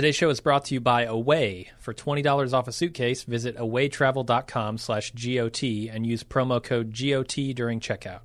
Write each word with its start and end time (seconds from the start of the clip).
Today's 0.00 0.16
show 0.16 0.30
is 0.30 0.40
brought 0.40 0.64
to 0.64 0.72
you 0.72 0.80
by 0.80 1.02
Away. 1.02 1.72
For 1.78 1.92
$20 1.92 2.54
off 2.54 2.66
a 2.66 2.72
suitcase, 2.72 3.24
visit 3.24 3.54
awaytravel.com 3.58 4.78
slash 4.78 5.12
GOT 5.12 5.62
and 5.62 6.06
use 6.06 6.24
promo 6.24 6.62
code 6.62 6.98
GOT 6.98 7.54
during 7.54 7.80
checkout. 7.80 8.20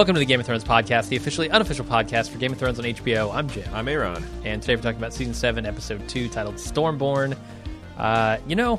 Welcome 0.00 0.14
to 0.14 0.18
the 0.18 0.24
Game 0.24 0.40
of 0.40 0.46
Thrones 0.46 0.64
podcast, 0.64 1.10
the 1.10 1.16
officially 1.16 1.50
unofficial 1.50 1.84
podcast 1.84 2.30
for 2.30 2.38
Game 2.38 2.52
of 2.52 2.58
Thrones 2.58 2.78
on 2.78 2.86
HBO. 2.86 3.34
I'm 3.34 3.50
Jim. 3.50 3.68
I'm 3.74 3.86
Aaron. 3.86 4.24
And 4.46 4.62
today 4.62 4.74
we're 4.74 4.80
talking 4.80 4.96
about 4.96 5.12
season 5.12 5.34
7, 5.34 5.66
episode 5.66 6.08
2, 6.08 6.30
titled 6.30 6.54
Stormborn. 6.54 7.36
Uh, 7.98 8.38
you 8.46 8.56
know, 8.56 8.76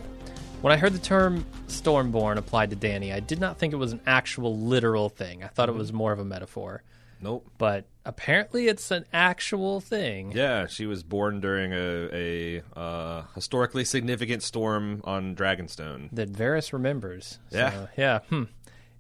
when 0.61 0.73
I 0.73 0.77
heard 0.77 0.93
the 0.93 0.99
term 0.99 1.45
Stormborn 1.67 2.37
applied 2.37 2.71
to 2.71 2.75
Danny, 2.75 3.13
I 3.13 3.19
did 3.19 3.39
not 3.39 3.59
think 3.59 3.71
it 3.71 3.75
was 3.75 3.91
an 3.91 4.01
actual 4.07 4.57
literal 4.57 5.09
thing. 5.09 5.43
I 5.43 5.47
thought 5.47 5.69
it 5.69 5.75
was 5.75 5.93
more 5.93 6.11
of 6.11 6.17
a 6.17 6.25
metaphor. 6.25 6.81
Nope. 7.21 7.47
But 7.59 7.85
apparently 8.03 8.67
it's 8.67 8.89
an 8.89 9.05
actual 9.13 9.79
thing. 9.79 10.31
Yeah, 10.31 10.65
she 10.65 10.87
was 10.87 11.03
born 11.03 11.39
during 11.39 11.71
a, 11.71 12.09
a 12.11 12.63
uh, 12.75 13.25
historically 13.35 13.85
significant 13.85 14.41
storm 14.41 15.01
on 15.03 15.35
Dragonstone. 15.35 16.09
That 16.13 16.33
Varys 16.33 16.73
remembers. 16.73 17.37
So, 17.51 17.59
Yeah. 17.59 17.85
Yeah. 17.95 18.19
Hmm. 18.27 18.43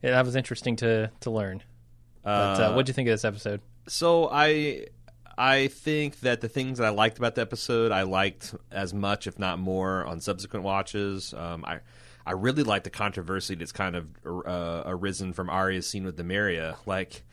Yeah, 0.03 0.11
that 0.11 0.25
was 0.25 0.35
interesting 0.35 0.75
to, 0.77 1.09
to 1.21 1.31
learn. 1.31 1.63
But 2.23 2.59
uh, 2.59 2.63
Uh, 2.69 2.73
what 2.75 2.85
do 2.85 2.89
you 2.89 2.93
think 2.93 3.07
of 3.09 3.13
this 3.13 3.25
episode? 3.25 3.61
So 3.87 4.29
I 4.31 4.87
I 5.37 5.67
think 5.67 6.19
that 6.21 6.41
the 6.41 6.49
things 6.49 6.77
that 6.77 6.85
I 6.85 6.89
liked 6.89 7.17
about 7.17 7.35
the 7.35 7.41
episode, 7.41 7.91
I 7.91 8.03
liked 8.03 8.53
as 8.71 8.93
much, 8.93 9.25
if 9.27 9.39
not 9.39 9.59
more, 9.59 10.05
on 10.05 10.19
subsequent 10.19 10.63
watches. 10.65 11.33
Um, 11.33 11.65
I 11.65 11.79
I 12.25 12.33
really 12.33 12.63
like 12.63 12.83
the 12.83 12.91
controversy 12.91 13.55
that's 13.55 13.71
kind 13.71 13.95
of 13.95 14.05
uh, 14.25 14.83
arisen 14.85 15.33
from 15.33 15.49
Arya's 15.49 15.87
scene 15.89 16.03
with 16.05 16.17
Nymeria. 16.17 16.75
Like, 16.85 17.23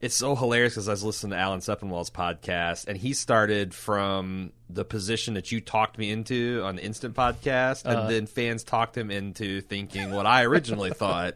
it's 0.00 0.14
so 0.14 0.34
hilarious 0.34 0.72
because 0.74 0.88
I 0.88 0.92
was 0.92 1.04
listening 1.04 1.32
to 1.32 1.36
Alan 1.36 1.60
Sepinwall's 1.60 2.08
podcast, 2.08 2.86
and 2.88 2.96
he 2.96 3.12
started 3.12 3.74
from 3.74 4.52
the 4.70 4.86
position 4.86 5.34
that 5.34 5.52
you 5.52 5.60
talked 5.60 5.98
me 5.98 6.10
into 6.10 6.62
on 6.64 6.76
the 6.76 6.82
Instant 6.84 7.14
podcast, 7.14 7.84
and 7.84 7.96
Uh-huh. 7.98 8.08
then 8.08 8.26
fans 8.26 8.64
talked 8.64 8.96
him 8.96 9.10
into 9.10 9.60
thinking 9.60 10.12
what 10.12 10.24
I 10.24 10.44
originally 10.44 10.90
thought. 10.94 11.34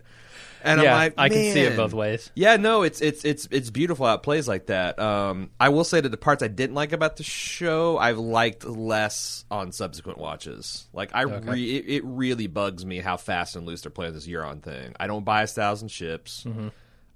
And 0.65 0.81
yeah, 0.81 0.95
I'm 0.95 0.99
like, 0.99 1.15
I 1.19 1.29
can 1.29 1.53
see 1.53 1.61
it 1.61 1.77
both 1.77 1.93
ways. 1.93 2.31
Yeah, 2.35 2.57
no, 2.57 2.83
it's 2.83 3.01
it's 3.01 3.25
it's 3.25 3.49
it's 3.51 3.71
beautiful 3.71 4.07
how 4.07 4.15
it 4.15 4.23
plays 4.23 4.47
like 4.49 4.67
that. 4.67 4.99
Um, 4.99 5.51
I 5.61 5.69
will 5.71 5.85
say 5.85 6.01
that 6.01 6.09
the 6.09 6.17
parts 6.17 6.43
I 6.43 6.49
didn't 6.49 6.75
like 6.75 6.93
about 6.93 7.17
the 7.17 7.23
show, 7.25 7.99
I've 7.99 8.19
liked 8.19 8.65
less 8.65 9.45
on 9.51 9.73
subsequent 9.73 10.19
watches. 10.19 10.87
Like 10.93 11.11
I, 11.15 11.25
Okay. 11.25 11.51
re- 11.51 11.77
it, 11.77 11.85
it 11.89 12.03
really 12.05 12.47
bugs 12.47 12.85
me 12.87 12.99
how 13.01 13.17
fast 13.17 13.57
and 13.57 13.67
loose 13.67 13.83
they're 13.83 13.91
playing 13.91 14.15
this 14.15 14.27
Euron 14.27 14.63
thing. 14.63 14.95
I 15.01 15.07
don't 15.07 15.25
buy 15.25 15.43
a 15.43 15.47
thousand 15.47 15.89
ships. 15.89 16.45
Mm-hmm. 16.47 16.69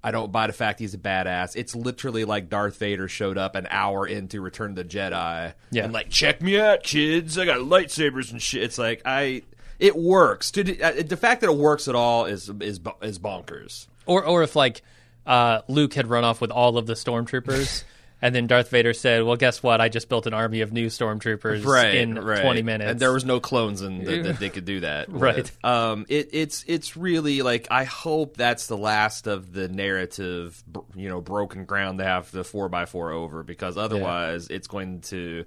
I 0.03 0.11
don't 0.11 0.31
buy 0.31 0.47
the 0.47 0.53
fact 0.53 0.79
he's 0.79 0.93
a 0.93 0.97
badass. 0.99 1.55
It's 1.55 1.75
literally 1.75 2.23
like 2.23 2.49
Darth 2.49 2.77
Vader 2.77 3.07
showed 3.07 3.37
up 3.37 3.55
an 3.55 3.67
hour 3.69 4.05
into 4.07 4.39
Return 4.41 4.69
of 4.71 4.75
the 4.77 4.83
Jedi, 4.85 5.53
Yeah. 5.71 5.83
and 5.85 5.91
like, 5.91 6.09
check 6.09 6.41
me 6.41 6.59
out, 6.59 6.83
kids. 6.83 7.37
I 7.37 7.45
got 7.45 7.59
lightsabers 7.59 8.31
and 8.31 8.41
shit. 8.41 8.61
It's 8.63 8.77
like 8.77 9.01
I, 9.05 9.41
it 9.79 9.95
works. 9.95 10.51
To, 10.51 10.81
uh, 10.81 11.03
the 11.03 11.17
fact 11.17 11.41
that 11.41 11.49
it 11.49 11.57
works 11.57 11.87
at 11.87 11.95
all 11.95 12.25
is 12.25 12.49
is 12.61 12.79
is 13.01 13.19
bonkers. 13.19 13.87
Or 14.05 14.23
or 14.23 14.43
if 14.43 14.55
like 14.55 14.81
uh, 15.25 15.61
Luke 15.67 15.93
had 15.93 16.07
run 16.07 16.23
off 16.23 16.41
with 16.41 16.51
all 16.51 16.77
of 16.77 16.87
the 16.87 16.93
stormtroopers, 16.93 17.83
and 18.21 18.33
then 18.33 18.47
Darth 18.47 18.69
Vader 18.69 18.93
said, 18.93 19.23
"Well, 19.23 19.35
guess 19.35 19.61
what? 19.61 19.81
I 19.81 19.89
just 19.89 20.09
built 20.09 20.25
an 20.25 20.33
army 20.33 20.61
of 20.61 20.71
new 20.71 20.87
stormtroopers 20.87 21.93
in 21.93 22.15
right. 22.17 22.41
twenty 22.41 22.63
minutes." 22.63 22.89
and 22.89 22.99
there 22.99 23.13
was 23.13 23.25
no 23.25 23.39
clones 23.39 23.81
in 23.81 24.03
that, 24.05 24.23
that 24.23 24.39
they 24.39 24.49
could 24.49 24.65
do 24.65 24.79
that. 24.79 25.09
Right. 25.17 25.51
Um. 25.63 26.05
It, 26.09 26.29
it's 26.31 26.63
it's 26.67 26.97
really 26.97 27.41
like 27.41 27.67
I 27.69 27.83
hope 27.83 28.37
that's 28.37 28.67
the 28.67 28.77
last 28.77 29.27
of 29.27 29.53
the 29.53 29.67
narrative, 29.67 30.63
you 30.95 31.09
know, 31.09 31.21
broken 31.21 31.65
ground 31.65 31.99
to 31.99 32.05
have 32.05 32.31
the 32.31 32.43
four 32.43 32.69
by 32.69 32.85
four 32.85 33.11
over 33.11 33.43
because 33.43 33.77
otherwise 33.77 34.47
it's 34.47 34.67
going 34.67 35.01
to 35.01 35.45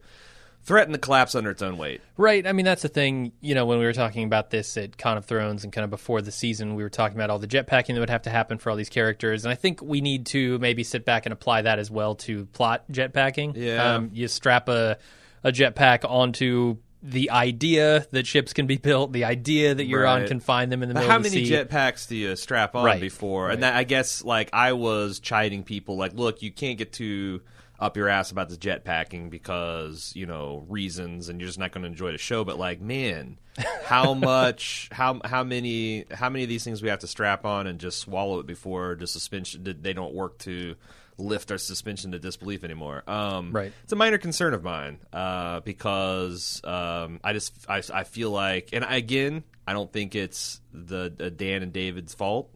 threaten 0.62 0.92
to 0.92 0.98
collapse 0.98 1.34
under 1.34 1.50
its 1.50 1.62
own 1.62 1.76
weight. 1.78 2.00
right. 2.16 2.46
I 2.46 2.52
mean, 2.52 2.64
that's 2.66 2.82
the 2.82 2.88
thing. 2.88 3.32
You 3.40 3.54
know, 3.54 3.66
when 3.66 3.78
we 3.78 3.84
were 3.84 3.92
talking 3.92 4.24
about 4.24 4.50
this 4.50 4.76
at 4.76 4.96
Con 4.98 5.16
of 5.16 5.24
Thrones 5.24 5.64
and 5.64 5.72
kind 5.72 5.84
of 5.84 5.90
before 5.90 6.20
the 6.22 6.30
season, 6.32 6.74
we 6.74 6.82
were 6.82 6.90
talking 6.90 7.16
about 7.16 7.30
all 7.30 7.38
the 7.38 7.48
jetpacking 7.48 7.94
that 7.94 8.00
would 8.00 8.10
have 8.10 8.22
to 8.22 8.30
happen 8.30 8.58
for 8.58 8.70
all 8.70 8.76
these 8.76 8.88
characters, 8.90 9.44
and 9.44 9.52
I 9.52 9.54
think 9.56 9.80
we 9.82 10.00
need 10.00 10.26
to 10.26 10.58
maybe 10.58 10.84
sit 10.84 11.04
back 11.04 11.26
and 11.26 11.32
apply 11.32 11.62
that 11.62 11.78
as 11.78 11.90
well 11.90 12.14
to 12.16 12.46
plot 12.46 12.84
jetpacking. 12.92 13.56
Yeah. 13.56 13.94
Um, 13.94 14.10
you 14.12 14.28
strap 14.28 14.68
a 14.68 14.98
a 15.42 15.50
jetpack 15.52 16.08
onto. 16.08 16.76
The 17.02 17.30
idea 17.30 18.06
that 18.10 18.26
ships 18.26 18.52
can 18.52 18.66
be 18.66 18.76
built, 18.76 19.12
the 19.14 19.24
idea 19.24 19.74
that 19.74 19.88
Euron 19.88 20.04
Right. 20.04 20.22
On 20.24 20.28
can 20.28 20.38
find 20.40 20.70
them 20.70 20.82
in 20.82 20.90
the 20.90 20.94
But 20.94 21.00
middle 21.00 21.10
how 21.12 21.16
of 21.16 21.22
the 21.22 21.30
many 21.30 21.48
jetpacks 21.48 22.06
do 22.06 22.14
you 22.14 22.36
strap 22.36 22.74
on 22.74 22.84
Right. 22.84 23.00
before? 23.00 23.46
Right. 23.46 23.54
And 23.54 23.62
that, 23.62 23.74
I 23.74 23.84
guess 23.84 24.22
like 24.22 24.50
I 24.52 24.74
was 24.74 25.18
chiding 25.18 25.62
people 25.64 25.96
like, 25.96 26.12
look, 26.12 26.42
you 26.42 26.52
can't 26.52 26.76
get 26.76 26.92
too 26.92 27.40
up 27.80 27.96
your 27.96 28.08
ass 28.08 28.30
about 28.30 28.48
this 28.48 28.58
jetpacking 28.58 29.30
because 29.30 30.12
you 30.14 30.26
know 30.26 30.64
reasons, 30.68 31.28
and 31.28 31.40
you're 31.40 31.48
just 31.48 31.58
not 31.58 31.72
going 31.72 31.82
to 31.82 31.88
enjoy 31.88 32.12
the 32.12 32.18
show. 32.18 32.44
But 32.44 32.58
like, 32.58 32.80
man, 32.80 33.38
how 33.84 34.14
much, 34.14 34.88
how 34.92 35.20
how 35.24 35.42
many, 35.42 36.04
how 36.10 36.28
many 36.28 36.44
of 36.44 36.48
these 36.48 36.62
things 36.62 36.82
we 36.82 36.88
have 36.90 37.00
to 37.00 37.06
strap 37.06 37.44
on 37.44 37.66
and 37.66 37.80
just 37.80 37.98
swallow 37.98 38.38
it 38.40 38.46
before 38.46 38.96
the 38.96 39.06
suspension 39.06 39.78
they 39.80 39.92
don't 39.92 40.14
work 40.14 40.38
to 40.40 40.76
lift 41.20 41.50
our 41.50 41.58
suspension 41.58 42.12
to 42.12 42.18
disbelief 42.18 42.64
anymore. 42.64 43.02
Um, 43.08 43.52
Right. 43.52 43.72
It's 43.84 43.92
a 43.92 43.96
minor 43.96 44.18
concern 44.18 44.54
of 44.54 44.62
mine 44.62 44.98
uh, 45.12 45.60
because 45.60 46.60
um, 46.64 47.20
I 47.22 47.32
just 47.32 47.54
I, 47.68 47.82
I 47.92 48.04
feel 48.04 48.30
like, 48.30 48.70
and 48.72 48.84
I, 48.84 48.96
again, 48.96 49.44
I 49.66 49.72
don't 49.72 49.92
think 49.92 50.14
it's 50.14 50.60
the, 50.72 51.12
the 51.14 51.30
Dan 51.30 51.62
and 51.62 51.72
David's 51.72 52.14
fault. 52.14 52.50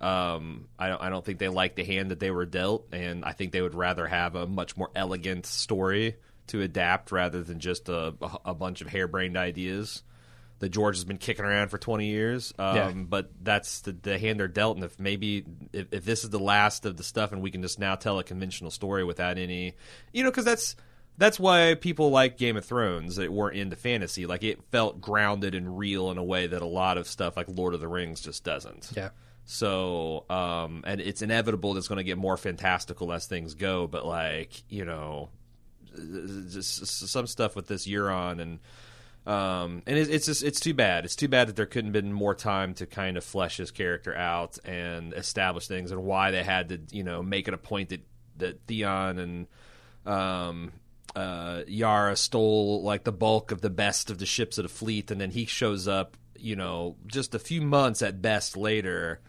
Um, 0.00 0.68
I 0.78 0.88
don't 0.88 1.02
I 1.02 1.08
don't 1.08 1.24
think 1.24 1.38
they 1.38 1.48
like 1.48 1.74
the 1.74 1.84
hand 1.84 2.10
that 2.10 2.20
they 2.20 2.30
were 2.30 2.46
dealt, 2.46 2.88
and 2.92 3.24
I 3.24 3.32
think 3.32 3.52
they 3.52 3.62
would 3.62 3.74
rather 3.74 4.06
have 4.06 4.34
a 4.34 4.46
much 4.46 4.76
more 4.76 4.90
elegant 4.94 5.46
story 5.46 6.16
to 6.48 6.62
adapt 6.62 7.12
rather 7.12 7.42
than 7.42 7.60
just 7.60 7.88
a, 7.88 8.14
a, 8.44 8.54
bunch 8.54 8.80
of 8.80 8.86
harebrained 8.86 9.36
ideas 9.36 10.02
that 10.60 10.70
George 10.70 10.96
has 10.96 11.04
been 11.04 11.18
kicking 11.18 11.44
around 11.44 11.68
for 11.68 11.76
20 11.76 12.06
years. 12.06 12.54
Um, 12.58 12.76
Yeah. 12.76 12.92
But 12.92 13.30
that's 13.42 13.82
the, 13.82 13.92
the 13.92 14.18
hand 14.18 14.40
they're 14.40 14.48
dealt, 14.48 14.76
and 14.76 14.84
if 14.84 14.98
maybe 14.98 15.44
if, 15.72 15.88
if 15.92 16.04
this 16.04 16.24
is 16.24 16.30
the 16.30 16.38
last 16.38 16.86
of 16.86 16.96
the 16.96 17.02
stuff, 17.02 17.32
and 17.32 17.42
we 17.42 17.50
can 17.50 17.62
just 17.62 17.78
now 17.78 17.94
tell 17.94 18.18
a 18.18 18.24
conventional 18.24 18.70
story 18.70 19.04
without 19.04 19.38
any, 19.38 19.74
you 20.12 20.22
know, 20.22 20.30
because 20.30 20.44
that's 20.44 20.76
that's 21.16 21.38
why 21.40 21.74
people 21.74 22.10
like 22.10 22.38
Game 22.38 22.56
of 22.56 22.64
Thrones 22.64 23.16
that 23.16 23.32
weren't 23.32 23.56
into 23.56 23.76
fantasy. 23.76 24.26
Like 24.26 24.44
it 24.44 24.62
felt 24.70 25.00
grounded 25.00 25.54
and 25.54 25.76
real 25.76 26.10
in 26.10 26.18
a 26.18 26.24
way 26.24 26.46
that 26.46 26.62
a 26.62 26.66
lot 26.66 26.96
of 26.96 27.08
stuff 27.08 27.36
like 27.36 27.46
Lord 27.48 27.74
of 27.74 27.80
the 27.80 27.88
Rings 27.88 28.20
just 28.20 28.44
doesn't. 28.44 28.92
Yeah. 28.96 29.10
So, 29.50 30.26
um, 30.28 30.84
and 30.86 31.00
it's 31.00 31.22
inevitable 31.22 31.72
that 31.72 31.78
it's 31.78 31.88
going 31.88 31.96
to 31.96 32.04
get 32.04 32.18
more 32.18 32.36
fantastical 32.36 33.10
as 33.14 33.24
things 33.24 33.54
go. 33.54 33.86
But 33.86 34.04
like, 34.04 34.62
you 34.68 34.84
know, 34.84 35.30
just 36.50 36.86
some 36.86 37.26
stuff 37.26 37.56
with 37.56 37.66
this 37.66 37.88
Euron 37.88 38.42
and 38.42 38.58
um, 39.26 39.82
and 39.86 39.96
it, 39.96 40.10
it's 40.10 40.26
just 40.26 40.42
it's 40.42 40.60
too 40.60 40.74
bad. 40.74 41.06
It's 41.06 41.16
too 41.16 41.28
bad 41.28 41.48
that 41.48 41.56
there 41.56 41.64
couldn't 41.64 41.94
have 41.94 42.04
been 42.04 42.12
more 42.12 42.34
time 42.34 42.74
to 42.74 42.84
kind 42.84 43.16
of 43.16 43.24
flesh 43.24 43.56
his 43.56 43.70
character 43.70 44.14
out 44.14 44.58
and 44.66 45.14
establish 45.14 45.66
things 45.66 45.92
and 45.92 46.04
why 46.04 46.30
they 46.30 46.42
had 46.42 46.68
to 46.68 46.80
you 46.90 47.02
know 47.02 47.22
make 47.22 47.48
it 47.48 47.54
a 47.54 47.58
point 47.58 47.88
that 47.88 48.02
that 48.36 48.60
Theon 48.66 49.18
and 49.18 49.46
um, 50.04 50.72
uh, 51.16 51.62
Yara 51.66 52.16
stole 52.16 52.82
like 52.82 53.04
the 53.04 53.12
bulk 53.12 53.50
of 53.50 53.62
the 53.62 53.70
best 53.70 54.10
of 54.10 54.18
the 54.18 54.26
ships 54.26 54.58
of 54.58 54.64
the 54.64 54.68
fleet, 54.68 55.10
and 55.10 55.18
then 55.18 55.30
he 55.30 55.46
shows 55.46 55.88
up, 55.88 56.18
you 56.38 56.54
know, 56.54 56.96
just 57.06 57.34
a 57.34 57.38
few 57.38 57.62
months 57.62 58.02
at 58.02 58.20
best 58.20 58.58
later. 58.58 59.20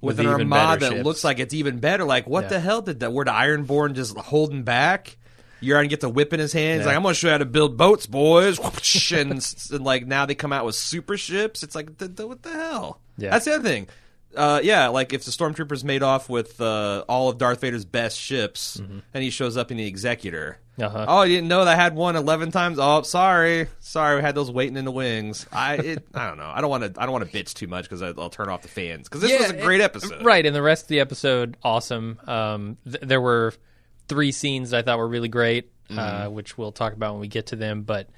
With, 0.00 0.18
With 0.18 0.26
an 0.26 0.32
armada 0.32 0.90
that 0.90 1.04
looks 1.04 1.24
like 1.24 1.38
it's 1.38 1.54
even 1.54 1.78
better. 1.78 2.04
Like, 2.04 2.26
what 2.28 2.44
Yeah. 2.44 2.48
the 2.50 2.60
hell 2.60 2.82
did 2.82 3.00
that? 3.00 3.12
Were 3.12 3.24
the 3.24 3.30
Ironborn 3.32 3.94
just 3.94 4.16
holding 4.16 4.62
back? 4.62 5.16
Euron 5.62 5.88
gets 5.88 6.04
a 6.04 6.08
whip 6.08 6.32
in 6.34 6.38
his 6.38 6.52
hands. 6.52 6.80
Yeah. 6.80 6.86
Like, 6.88 6.96
I'm 6.96 7.02
going 7.02 7.14
to 7.14 7.18
show 7.18 7.28
you 7.28 7.32
how 7.32 7.38
to 7.38 7.46
build 7.46 7.76
boats, 7.78 8.06
boys. 8.06 8.58
And, 9.12 9.32
and 9.72 9.84
like 9.84 10.06
now 10.06 10.26
they 10.26 10.34
come 10.34 10.52
out 10.52 10.66
with 10.66 10.74
super 10.74 11.16
ships. 11.16 11.62
It's 11.62 11.74
like, 11.74 11.96
th- 11.98 12.14
th- 12.14 12.28
what 12.28 12.42
the 12.42 12.50
hell? 12.52 13.00
Yeah. 13.16 13.30
That's 13.30 13.46
the 13.46 13.54
other 13.54 13.62
thing. 13.64 13.88
Uh, 14.36 14.60
yeah, 14.62 14.88
like 14.88 15.12
if 15.12 15.24
the 15.24 15.30
stormtroopers 15.30 15.82
made 15.82 16.02
off 16.02 16.28
with 16.28 16.60
uh, 16.60 17.04
all 17.08 17.28
of 17.28 17.38
Darth 17.38 17.60
Vader's 17.60 17.84
best 17.84 18.18
ships, 18.18 18.76
and 18.76 19.02
he 19.24 19.30
shows 19.30 19.56
up 19.56 19.70
in 19.70 19.76
the 19.78 19.86
Executor. 19.86 20.58
Uh-huh. 20.78 21.06
Oh, 21.08 21.22
you 21.22 21.36
didn't 21.36 21.48
know 21.48 21.64
that 21.64 21.72
I 21.72 21.74
had 21.82 21.94
one 21.96 22.16
11 22.16 22.50
times? 22.50 22.76
Oh, 22.78 23.00
sorry, 23.00 23.66
sorry, 23.80 24.16
we 24.16 24.20
had 24.22 24.34
those 24.34 24.50
waiting 24.50 24.76
in 24.76 24.84
the 24.84 24.90
wings. 24.92 25.46
I, 25.50 25.76
it, 25.76 26.06
I 26.14 26.26
don't 26.28 26.36
know. 26.36 26.52
I 26.54 26.60
don't 26.60 26.68
want 26.68 26.94
to. 26.94 27.00
I 27.00 27.06
don't 27.06 27.12
want 27.12 27.30
to 27.30 27.36
bitch 27.44 27.54
too 27.54 27.66
much 27.66 27.84
because 27.84 28.02
I'll 28.02 28.28
turn 28.28 28.50
off 28.50 28.60
the 28.60 28.68
fans. 28.68 29.08
Because 29.08 29.22
this 29.22 29.30
Yeah, 29.30 29.38
was 29.40 29.50
a 29.52 29.62
great 29.62 29.80
it- 29.80 29.84
episode, 29.84 30.22
Right, 30.24 30.44
and 30.44 30.54
the 30.54 30.60
rest 30.62 30.82
of 30.84 30.88
the 30.88 31.00
episode, 31.00 31.56
awesome. 31.64 32.18
Um, 32.26 32.76
th- 32.84 33.00
there 33.02 33.20
were 33.22 33.54
three 34.08 34.32
scenes 34.32 34.74
I 34.74 34.82
thought 34.82 34.98
were 34.98 35.08
really 35.08 35.28
great, 35.28 35.70
Mm-hmm. 35.88 35.98
uh, 35.98 36.28
which 36.30 36.58
we'll 36.58 36.72
talk 36.72 36.92
about 36.92 37.12
when 37.14 37.20
we 37.20 37.28
get 37.28 37.46
to 37.46 37.56
them. 37.56 37.82
But 37.82 38.08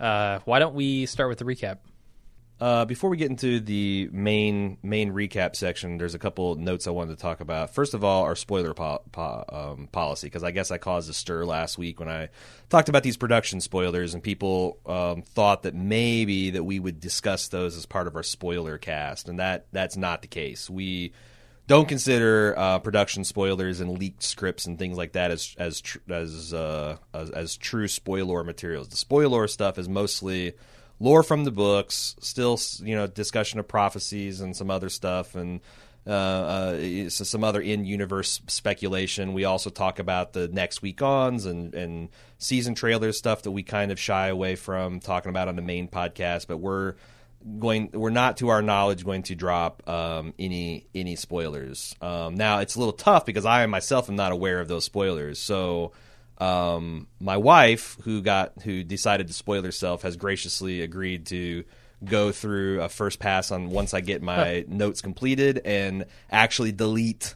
Uh, 0.00 0.38
why 0.46 0.58
don't 0.58 0.74
we 0.74 1.04
start 1.06 1.28
with 1.28 1.38
the 1.38 1.44
recap? 1.44 1.78
Uh, 2.60 2.84
before 2.84 3.08
we 3.08 3.16
get 3.16 3.30
into 3.30 3.58
the 3.58 4.10
main 4.12 4.76
main 4.82 5.12
recap 5.12 5.56
section, 5.56 5.96
there's 5.96 6.14
a 6.14 6.18
couple 6.18 6.56
notes 6.56 6.86
I 6.86 6.90
wanted 6.90 7.16
to 7.16 7.22
talk 7.22 7.40
about. 7.40 7.74
First 7.74 7.94
of 7.94 8.04
all, 8.04 8.24
our 8.24 8.36
spoiler 8.36 8.74
po- 8.74 9.00
po- 9.12 9.44
um, 9.48 9.88
policy, 9.90 10.26
because 10.26 10.44
I 10.44 10.50
guess 10.50 10.70
I 10.70 10.76
caused 10.76 11.08
a 11.08 11.14
stir 11.14 11.46
last 11.46 11.78
week 11.78 12.00
when 12.00 12.10
I 12.10 12.28
talked 12.68 12.90
about 12.90 13.02
these 13.02 13.16
production 13.16 13.62
spoilers, 13.62 14.12
and 14.12 14.22
people 14.22 14.78
um, 14.84 15.22
thought 15.22 15.62
that 15.62 15.74
maybe 15.74 16.50
that 16.50 16.64
we 16.64 16.78
would 16.78 17.00
discuss 17.00 17.48
those 17.48 17.78
as 17.78 17.86
part 17.86 18.06
of 18.06 18.14
our 18.14 18.22
spoiler 18.22 18.76
cast, 18.76 19.30
and 19.30 19.38
that 19.38 19.66
that's 19.72 19.96
not 19.96 20.20
the 20.20 20.28
case. 20.28 20.68
We 20.68 21.14
don't 21.66 21.88
consider 21.88 22.54
uh, 22.58 22.80
production 22.80 23.24
spoilers 23.24 23.80
and 23.80 23.98
leaked 23.98 24.22
scripts 24.22 24.66
and 24.66 24.78
things 24.78 24.98
like 24.98 25.12
that 25.12 25.30
as 25.30 25.54
as 25.58 25.80
tr- 25.80 25.98
as, 26.10 26.52
uh, 26.52 26.98
as 27.14 27.30
as 27.30 27.56
true 27.56 27.88
spoiler 27.88 28.44
materials. 28.44 28.88
The 28.88 28.96
spoiler 28.96 29.48
stuff 29.48 29.78
is 29.78 29.88
mostly 29.88 30.52
lore 31.00 31.22
from 31.22 31.44
the 31.44 31.50
books, 31.50 32.14
still 32.20 32.58
you 32.80 32.94
know 32.94 33.06
discussion 33.06 33.58
of 33.58 33.66
prophecies 33.66 34.40
and 34.40 34.56
some 34.56 34.70
other 34.70 34.88
stuff, 34.88 35.34
and 35.34 35.60
uh, 36.06 36.10
uh, 36.10 37.10
so 37.10 37.24
some 37.24 37.42
other 37.42 37.60
in 37.60 37.84
universe 37.84 38.40
speculation. 38.46 39.32
We 39.32 39.44
also 39.44 39.70
talk 39.70 39.98
about 39.98 40.32
the 40.34 40.46
next 40.46 40.82
week 40.82 41.02
ons 41.02 41.46
and 41.46 41.74
and 41.74 42.10
season 42.38 42.74
trailers 42.74 43.18
stuff 43.18 43.42
that 43.42 43.50
we 43.50 43.62
kind 43.62 43.90
of 43.90 43.98
shy 43.98 44.28
away 44.28 44.54
from 44.54 45.00
talking 45.00 45.30
about 45.30 45.48
on 45.48 45.56
the 45.56 45.62
main 45.62 45.88
podcast, 45.88 46.46
but 46.46 46.58
we're 46.58 46.94
going 47.58 47.90
we're 47.94 48.10
not 48.10 48.36
to 48.36 48.48
our 48.48 48.60
knowledge 48.60 49.04
going 49.04 49.22
to 49.22 49.34
drop 49.34 49.88
um, 49.88 50.34
any 50.38 50.86
any 50.94 51.16
spoilers 51.16 51.94
um, 52.02 52.34
now 52.34 52.58
it's 52.58 52.74
a 52.74 52.78
little 52.78 52.92
tough 52.92 53.24
because 53.24 53.46
i 53.46 53.64
myself 53.64 54.10
am 54.10 54.16
not 54.16 54.30
aware 54.30 54.60
of 54.60 54.68
those 54.68 54.84
spoilers 54.84 55.38
so 55.38 55.92
um, 56.40 57.06
my 57.20 57.36
wife, 57.36 57.98
who 58.02 58.22
got 58.22 58.62
who 58.62 58.82
decided 58.82 59.28
to 59.28 59.34
spoil 59.34 59.62
herself, 59.62 60.02
has 60.02 60.16
graciously 60.16 60.80
agreed 60.80 61.26
to 61.26 61.64
go 62.02 62.32
through 62.32 62.80
a 62.80 62.88
first 62.88 63.18
pass 63.18 63.50
on 63.50 63.68
once 63.68 63.92
I 63.92 64.00
get 64.00 64.22
my 64.22 64.64
notes 64.68 65.02
completed 65.02 65.60
and 65.66 66.06
actually 66.30 66.72
delete 66.72 67.34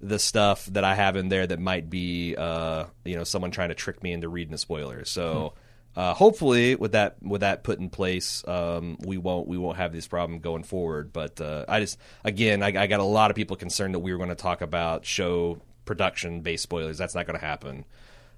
the 0.00 0.18
stuff 0.18 0.66
that 0.66 0.82
I 0.82 0.96
have 0.96 1.14
in 1.14 1.28
there 1.28 1.46
that 1.46 1.60
might 1.60 1.88
be 1.88 2.34
uh, 2.36 2.86
you 3.04 3.14
know 3.14 3.24
someone 3.24 3.52
trying 3.52 3.68
to 3.68 3.76
trick 3.76 4.02
me 4.02 4.12
into 4.12 4.28
reading 4.28 4.54
a 4.54 4.58
spoiler. 4.58 5.04
So. 5.04 5.54
Uh, 5.96 6.14
hopefully, 6.14 6.76
with 6.76 6.92
that 6.92 7.20
with 7.20 7.40
that 7.40 7.64
put 7.64 7.80
in 7.80 7.90
place, 7.90 8.46
um, 8.46 8.96
we 9.04 9.18
won't 9.18 9.48
we 9.48 9.58
won't 9.58 9.76
have 9.76 9.92
this 9.92 10.06
problem 10.06 10.38
going 10.38 10.62
forward. 10.62 11.12
But 11.12 11.40
uh, 11.40 11.64
I 11.66 11.80
just 11.80 11.98
again, 12.22 12.62
I, 12.62 12.68
I, 12.68 12.86
got 12.86 13.00
a 13.00 13.04
lot 13.04 13.32
of 13.32 13.36
people 13.36 13.56
concerned 13.56 13.94
that 13.94 13.98
we 13.98 14.12
were 14.12 14.16
going 14.16 14.28
to 14.28 14.36
talk 14.36 14.60
about 14.60 15.04
show 15.04 15.60
production 15.86 16.42
based 16.42 16.62
spoilers. 16.62 16.96
That's 16.96 17.16
not 17.16 17.26
going 17.26 17.40
to 17.40 17.44
happen. 17.44 17.84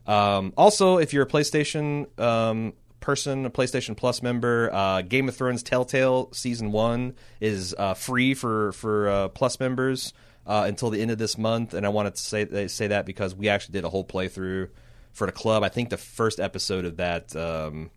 Um, 0.07 0.53
also, 0.57 0.99
if 0.99 1.13
you're 1.13 1.25
a 1.25 1.29
PlayStation 1.29 2.19
um, 2.19 2.73
person, 3.01 3.47
a 3.47 3.51
PlayStation 3.51 3.97
Plus 3.97 4.23
member, 4.23 4.71
uh, 4.73 5.03
Game 5.03 5.29
of 5.29 5.37
Thrones 5.37 5.63
Telltale 5.63 6.31
season 6.33 6.73
one 6.73 7.15
is 7.41 7.75
uh, 7.79 7.95
free 7.95 8.35
for 8.35 8.73
for 8.73 9.09
uh, 9.09 9.29
Plus 9.29 9.61
members 9.61 10.13
uh, 10.47 10.65
until 10.67 10.91
the 10.91 11.01
end 11.01 11.11
of 11.11 11.19
this 11.19 11.39
month. 11.39 11.75
And 11.75 11.87
I 11.87 11.91
wanted 11.91 12.15
to 12.15 12.21
say 12.21 12.67
say 12.69 12.89
that 12.89 13.07
because 13.07 13.35
we 13.35 13.49
actually 13.49 13.73
did 13.73 13.85
a 13.85 13.89
whole 13.89 14.05
playthrough 14.05 14.71
for 15.13 15.27
the 15.27 15.33
club. 15.33 15.63
I 15.63 15.69
think 15.69 15.91
the 15.91 15.99
first 15.99 16.41
episode 16.41 16.85
of 16.85 16.97
that. 16.97 17.35
Um, 17.37 17.91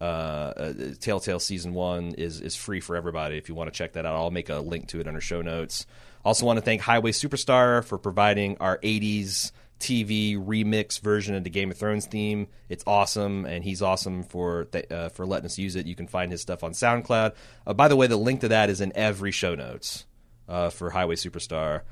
uh, 0.00 0.04
uh, 0.04 0.72
Telltale 1.00 1.38
season 1.38 1.72
one 1.72 2.14
is 2.18 2.40
is 2.40 2.56
free 2.56 2.80
for 2.80 2.96
everybody. 2.96 3.38
If 3.38 3.48
you 3.48 3.54
want 3.54 3.72
to 3.72 3.78
check 3.78 3.92
that 3.92 4.04
out, 4.04 4.16
I'll 4.16 4.30
make 4.30 4.48
a 4.48 4.58
link 4.58 4.88
to 4.88 5.00
it 5.00 5.06
under 5.06 5.20
show 5.20 5.40
notes. 5.40 5.86
Also, 6.24 6.44
want 6.44 6.58
to 6.58 6.62
thank 6.62 6.80
Highway 6.80 7.12
Superstar 7.12 7.84
for 7.84 7.96
providing 7.96 8.56
our 8.58 8.78
'80s 8.78 9.52
TV 9.84 10.34
remix 10.42 10.98
version 10.98 11.34
of 11.34 11.44
the 11.44 11.50
Game 11.50 11.70
of 11.70 11.76
Thrones 11.76 12.06
theme. 12.06 12.48
It's 12.70 12.82
awesome, 12.86 13.44
and 13.44 13.62
he's 13.62 13.82
awesome 13.82 14.22
for 14.22 14.64
th- 14.64 14.90
uh, 14.90 15.10
for 15.10 15.26
letting 15.26 15.44
us 15.44 15.58
use 15.58 15.76
it. 15.76 15.84
You 15.84 15.94
can 15.94 16.08
find 16.08 16.32
his 16.32 16.40
stuff 16.40 16.64
on 16.64 16.72
SoundCloud. 16.72 17.34
Uh, 17.66 17.74
by 17.74 17.88
the 17.88 17.96
way, 17.96 18.06
the 18.06 18.16
link 18.16 18.40
to 18.40 18.48
that 18.48 18.70
is 18.70 18.80
in 18.80 18.92
every 18.94 19.30
show 19.30 19.54
notes 19.54 20.06
uh, 20.48 20.70
for 20.70 20.88
Highway 20.88 21.16
Superstar. 21.16 21.82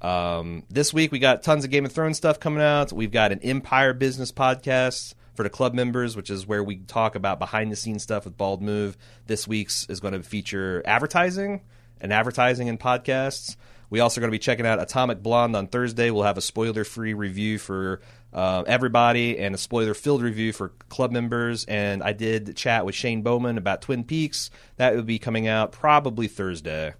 Um, 0.00 0.64
this 0.70 0.94
week 0.94 1.12
we 1.12 1.18
got 1.18 1.42
tons 1.42 1.64
of 1.64 1.70
Game 1.70 1.84
of 1.84 1.92
Thrones 1.92 2.16
stuff 2.16 2.40
coming 2.40 2.62
out. 2.62 2.90
We've 2.90 3.12
got 3.12 3.32
an 3.32 3.40
Empire 3.40 3.92
Business 3.92 4.32
podcast 4.32 5.12
for 5.34 5.42
the 5.42 5.50
club 5.50 5.74
members, 5.74 6.16
which 6.16 6.30
is 6.30 6.46
where 6.46 6.64
we 6.64 6.76
talk 6.78 7.14
about 7.16 7.38
behind 7.38 7.70
the 7.70 7.76
scenes 7.76 8.02
stuff 8.02 8.24
with 8.24 8.38
Bald 8.38 8.62
Move. 8.62 8.96
This 9.26 9.46
week's 9.46 9.86
is 9.90 10.00
going 10.00 10.14
to 10.14 10.22
feature 10.22 10.82
advertising 10.86 11.60
and 12.00 12.12
advertising 12.14 12.70
and 12.70 12.80
podcasts. 12.80 13.56
We 13.92 14.00
also 14.00 14.18
are 14.18 14.22
going 14.22 14.30
to 14.30 14.34
be 14.34 14.38
checking 14.38 14.64
out 14.64 14.80
Atomic 14.80 15.22
Blonde 15.22 15.54
on 15.54 15.66
Thursday. 15.66 16.10
We'll 16.10 16.22
have 16.22 16.38
a 16.38 16.40
spoiler 16.40 16.82
free 16.82 17.12
review 17.12 17.58
for 17.58 18.00
uh, 18.32 18.64
everybody 18.66 19.38
and 19.38 19.54
a 19.54 19.58
spoiler 19.58 19.92
filled 19.92 20.22
review 20.22 20.54
for 20.54 20.70
club 20.88 21.10
members. 21.10 21.66
And 21.66 22.02
I 22.02 22.14
did 22.14 22.56
chat 22.56 22.86
with 22.86 22.94
Shane 22.94 23.20
Bowman 23.20 23.58
about 23.58 23.82
Twin 23.82 24.04
Peaks. 24.04 24.48
That 24.76 24.96
will 24.96 25.02
be 25.02 25.18
coming 25.18 25.46
out 25.46 25.72
probably 25.72 26.26
Thursday 26.26 26.94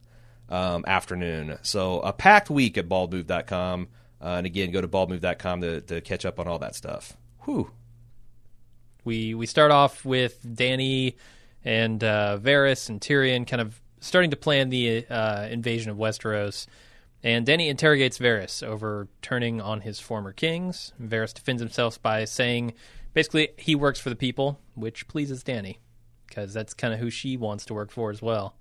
um, 0.51 0.85
afternoon. 0.87 1.57
So 1.63 2.01
a 2.01 2.13
packed 2.13 2.51
week 2.51 2.77
at 2.77 2.91
baldmove.com. 2.91 3.89
Uh, 4.21 4.25
and 4.25 4.45
again, 4.45 4.71
go 4.71 4.83
to 4.83 4.89
baldmove.com 4.89 5.63
to, 5.63 5.81
to 5.81 6.03
catch 6.03 6.27
up 6.27 6.39
on 6.39 6.47
all 6.47 6.59
that 6.59 6.75
stuff. 6.75 7.17
Whew. 7.47 7.71
We 9.03 9.33
we 9.33 9.47
start 9.47 9.71
off 9.71 10.05
with 10.05 10.47
Danny 10.55 11.17
and 11.65 12.05
uh, 12.05 12.39
Varys 12.39 12.91
and 12.91 13.01
Tyrion 13.01 13.47
kind 13.47 13.63
of 13.63 13.82
starting 14.03 14.31
to 14.31 14.37
plan 14.37 14.69
the 14.69 15.07
uh, 15.09 15.47
invasion 15.47 15.91
of 15.91 15.97
Westeros. 15.97 16.67
And 17.25 17.47
Danny 17.47 17.69
interrogates 17.69 18.19
Varys 18.19 18.63
over 18.63 19.09
turning 19.23 19.61
on 19.61 19.83
his 19.83 20.01
former 20.01 20.33
kings. 20.33 20.93
Varys 21.01 21.33
defends 21.33 21.63
himself 21.63 22.03
by 22.03 22.25
saying 22.25 22.75
basically 23.15 23.51
he 23.57 23.75
works 23.75 24.01
for 24.01 24.11
the 24.11 24.17
people, 24.17 24.59
which 24.75 25.07
pleases 25.07 25.45
Danny 25.45 25.79
because 26.27 26.53
that's 26.53 26.75
kind 26.75 26.93
of 26.93 26.99
who 26.99 27.11
she 27.11 27.37
wants 27.37 27.65
to 27.67 27.75
work 27.75 27.91
for 27.91 28.11
as 28.11 28.21
well. 28.21 28.57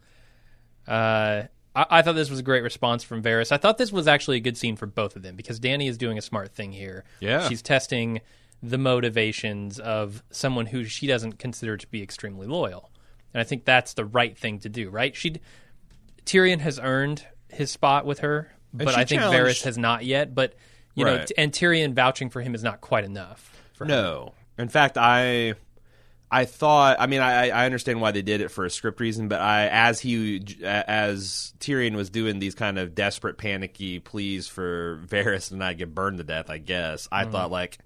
Uh, 0.87 1.43
I-, 1.75 1.85
I, 1.89 2.01
thought 2.01 2.15
this 2.15 2.29
was 2.29 2.39
a 2.39 2.43
great 2.43 2.63
response 2.63 3.03
from 3.03 3.23
Varys. 3.23 3.51
I 3.51 3.57
thought 3.57 3.77
this 3.77 3.91
was 3.91 4.07
actually 4.07 4.37
a 4.37 4.41
good 4.41 4.57
scene 4.57 4.75
for 4.75 4.85
both 4.85 5.15
of 5.15 5.23
them 5.23 5.35
because 5.35 5.59
Danny 5.59 5.87
is 5.87 5.97
doing 5.97 6.17
a 6.17 6.21
smart 6.21 6.53
thing 6.53 6.71
here. 6.71 7.03
Yeah, 7.19 7.47
she's 7.47 7.61
testing 7.61 8.21
the 8.61 8.77
motivations 8.77 9.79
of 9.79 10.21
someone 10.29 10.67
who 10.67 10.83
she 10.83 11.07
doesn't 11.07 11.39
consider 11.39 11.77
to 11.77 11.87
be 11.87 12.03
extremely 12.03 12.45
loyal, 12.45 12.90
and 13.33 13.41
I 13.41 13.43
think 13.43 13.65
that's 13.65 13.93
the 13.93 14.05
right 14.05 14.37
thing 14.37 14.59
to 14.59 14.69
do. 14.69 14.89
Right? 14.89 15.15
She 15.15 15.35
Tyrion 16.25 16.59
has 16.59 16.79
earned 16.79 17.25
his 17.49 17.71
spot 17.71 18.05
with 18.05 18.19
her, 18.19 18.51
but 18.73 18.95
I 18.95 19.05
think 19.05 19.21
Varys 19.21 19.63
has 19.63 19.77
not 19.77 20.05
yet. 20.05 20.33
But 20.35 20.55
you 20.95 21.05
right. 21.05 21.19
know, 21.19 21.25
and 21.37 21.51
Tyrion 21.51 21.93
vouching 21.93 22.29
for 22.29 22.41
him 22.41 22.55
is 22.55 22.63
not 22.63 22.81
quite 22.81 23.03
enough. 23.03 23.57
no, 23.79 24.33
in 24.57 24.69
fact, 24.69 24.97
I 24.97 25.55
I 26.31 26.45
thought. 26.45 26.97
I 26.99 27.07
mean, 27.07 27.19
I 27.19 27.49
I 27.49 27.65
understand 27.65 27.99
why 27.99 28.11
they 28.11 28.21
did 28.21 28.41
it 28.41 28.49
for 28.49 28.63
a 28.63 28.69
script 28.69 28.99
reason, 28.99 29.27
but 29.27 29.41
I 29.41 29.67
as 29.67 29.99
he 29.99 30.43
as 30.63 31.53
Tyrion 31.59 31.95
was 31.95 32.09
doing 32.09 32.39
these 32.39 32.55
kind 32.55 32.79
of 32.79 32.95
desperate, 32.95 33.37
panicky 33.37 33.99
pleas 33.99 34.47
for 34.47 35.01
Varys 35.07 35.49
to 35.49 35.55
not 35.55 35.77
get 35.77 35.93
burned 35.93 36.19
to 36.19 36.23
death. 36.23 36.49
I 36.49 36.57
guess 36.57 37.07
I 37.11 37.25
mm. 37.25 37.31
thought 37.31 37.51
like, 37.51 37.79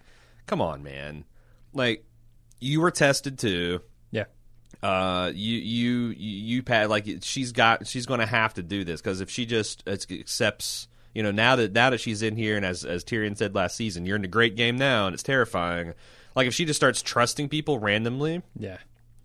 come 0.45 0.61
on, 0.61 0.83
man, 0.83 1.25
like 1.73 2.05
you 2.59 2.81
were 2.81 2.91
tested 2.91 3.39
too. 3.39 3.81
Uh, 4.84 5.32
you 5.34 5.58
you 5.58 6.08
you 6.17 6.63
Pat 6.63 6.89
like 6.89 7.08
she's 7.22 7.51
got 7.51 7.88
she's 7.88 8.05
going 8.05 8.20
to 8.20 8.25
have 8.25 8.53
to 8.55 8.63
do 8.63 8.84
this 8.84 9.01
because 9.01 9.22
if 9.22 9.29
she 9.29 9.46
just 9.46 9.88
accepts 9.88 10.88
you 11.13 11.24
know 11.24 11.32
now 11.32 11.55
that 11.55 11.74
now 11.74 11.89
that 11.89 12.00
she's 12.00 12.22
in 12.22 12.36
here 12.36 12.55
and 12.58 12.65
as 12.65 12.86
as 12.86 13.03
Tyrion 13.03 13.36
said 13.36 13.55
last 13.55 13.75
season 13.75 14.05
you're 14.05 14.17
in 14.17 14.25
a 14.25 14.27
great 14.27 14.55
game 14.55 14.77
now 14.77 15.08
and 15.08 15.13
it's 15.13 15.24
terrifying 15.24 15.94
like 16.36 16.46
if 16.46 16.53
she 16.53 16.65
just 16.65 16.77
starts 16.77 17.01
trusting 17.01 17.50
people 17.50 17.79
randomly 17.79 18.44
yeah 18.60 18.77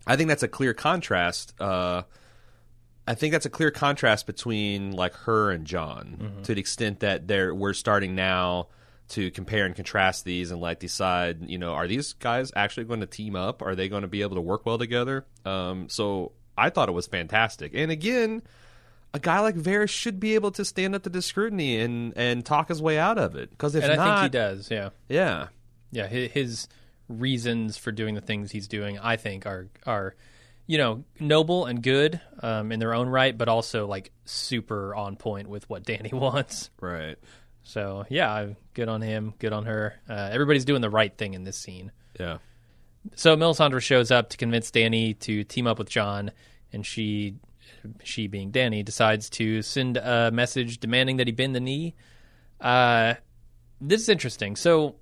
I 0.07 0.17
think 0.17 0.29
that's 0.29 0.43
a 0.43 0.49
clear 0.49 0.73
contrast 0.73 1.61
uh 1.61 2.03
I 3.07 3.15
think 3.15 3.33
that's 3.33 3.47
a 3.47 3.51
clear 3.51 3.73
contrast 3.73 4.27
between 4.27 4.93
like 4.93 5.15
her 5.15 5.51
and 5.51 5.67
Jon 5.67 6.19
mm-hmm. 6.21 6.43
to 6.43 6.55
the 6.55 6.61
extent 6.61 7.01
that 7.01 7.27
they're 7.27 7.55
we're 7.55 7.75
starting 7.75 8.15
now 8.15 8.69
to 9.11 9.31
compare 9.31 9.67
and 9.67 9.75
contrast 9.75 10.25
these 10.25 10.51
and 10.51 10.61
like 10.61 10.81
decide, 10.81 11.49
you 11.49 11.59
know, 11.59 11.73
are 11.73 11.87
these 11.87 12.15
guys 12.15 12.53
actually 12.57 12.85
going 12.85 13.01
to 13.01 13.07
team 13.07 13.37
up? 13.37 13.63
Are 13.63 13.75
they 13.75 13.89
going 13.89 14.03
to 14.03 14.09
be 14.09 14.23
able 14.23 14.37
to 14.37 14.41
work 14.41 14.67
well 14.67 14.79
together? 14.79 15.27
Um, 15.45 15.89
so 15.89 16.33
I 16.57 16.71
thought 16.71 16.89
it 16.89 16.93
was 16.93 17.07
fantastic. 17.07 17.73
And 17.75 17.91
again, 17.91 18.43
a 19.13 19.19
guy 19.19 19.41
like 19.41 19.57
Varys 19.57 19.91
should 19.91 20.21
be 20.21 20.35
able 20.35 20.53
to 20.53 20.65
stand 20.65 20.95
up 20.95 21.03
to 21.05 21.09
the 21.09 21.23
scrutiny 21.23 21.81
and 21.81 22.13
and 22.17 22.45
talk 22.45 22.69
his 22.69 22.81
way 22.81 22.99
out 22.99 23.19
of 23.19 23.35
it. 23.35 23.51
Because 23.51 23.75
if 23.75 23.85
and 23.85 23.93
I 23.93 23.97
not, 23.97 24.21
think 24.21 24.33
he 24.33 24.39
does. 24.39 24.71
Yeah, 24.71 24.91
yeah, 25.09 25.49
yeah. 25.91 26.07
His 26.07 26.69
reasons 27.09 27.77
for 27.77 27.91
doing 27.91 28.15
the 28.15 28.21
things 28.21 28.53
he's 28.53 28.69
doing, 28.69 28.99
I 28.99 29.17
think, 29.17 29.47
are 29.47 29.69
are 29.87 30.15
you 30.67 30.79
know 30.79 31.05
noble 31.19 31.67
and 31.67 31.83
good 31.83 32.21
um, 32.43 32.71
in 32.71 32.79
their 32.79 32.95
own 32.95 33.09
right, 33.09 33.37
but 33.37 33.49
also 33.49 33.87
like 33.87 34.13
super 34.25 34.95
on 34.95 35.17
point 35.17 35.49
with 35.49 35.69
what 35.69 35.83
Danny 35.83 36.11
wants. 36.13 36.71
Right. 36.81 37.17
So 37.63 38.05
yeah, 38.09 38.49
good 38.75 38.89
on 38.89 39.03
him, 39.03 39.35
good 39.39 39.53
on 39.53 39.67
her. 39.67 39.95
Uh, 40.09 40.29
everybody's 40.33 40.65
doing 40.65 40.81
the 40.81 40.91
right 40.91 41.17
thing 41.17 41.35
in 41.35 41.45
this 41.45 41.57
scene. 41.57 41.93
Yeah. 42.19 42.39
So 43.15 43.37
Melisandre 43.37 43.81
shows 43.81 44.11
up 44.11 44.31
to 44.31 44.37
convince 44.37 44.71
Danny 44.71 45.15
to 45.15 45.45
team 45.45 45.67
up 45.67 45.79
with 45.79 45.89
Jon, 45.89 46.33
and 46.73 46.85
she, 46.85 47.37
she 48.03 48.27
being 48.27 48.51
Danny, 48.51 48.83
decides 48.83 49.31
to 49.31 49.63
send 49.63 49.97
a 49.97 50.31
message 50.31 50.79
demanding 50.79 51.17
that 51.17 51.27
he 51.27 51.33
bend 51.33 51.55
the 51.55 51.61
knee. 51.61 51.95
Uh, 52.61 53.15
this 53.81 54.03
is 54.03 54.09
interesting. 54.09 54.57
So 54.57 54.97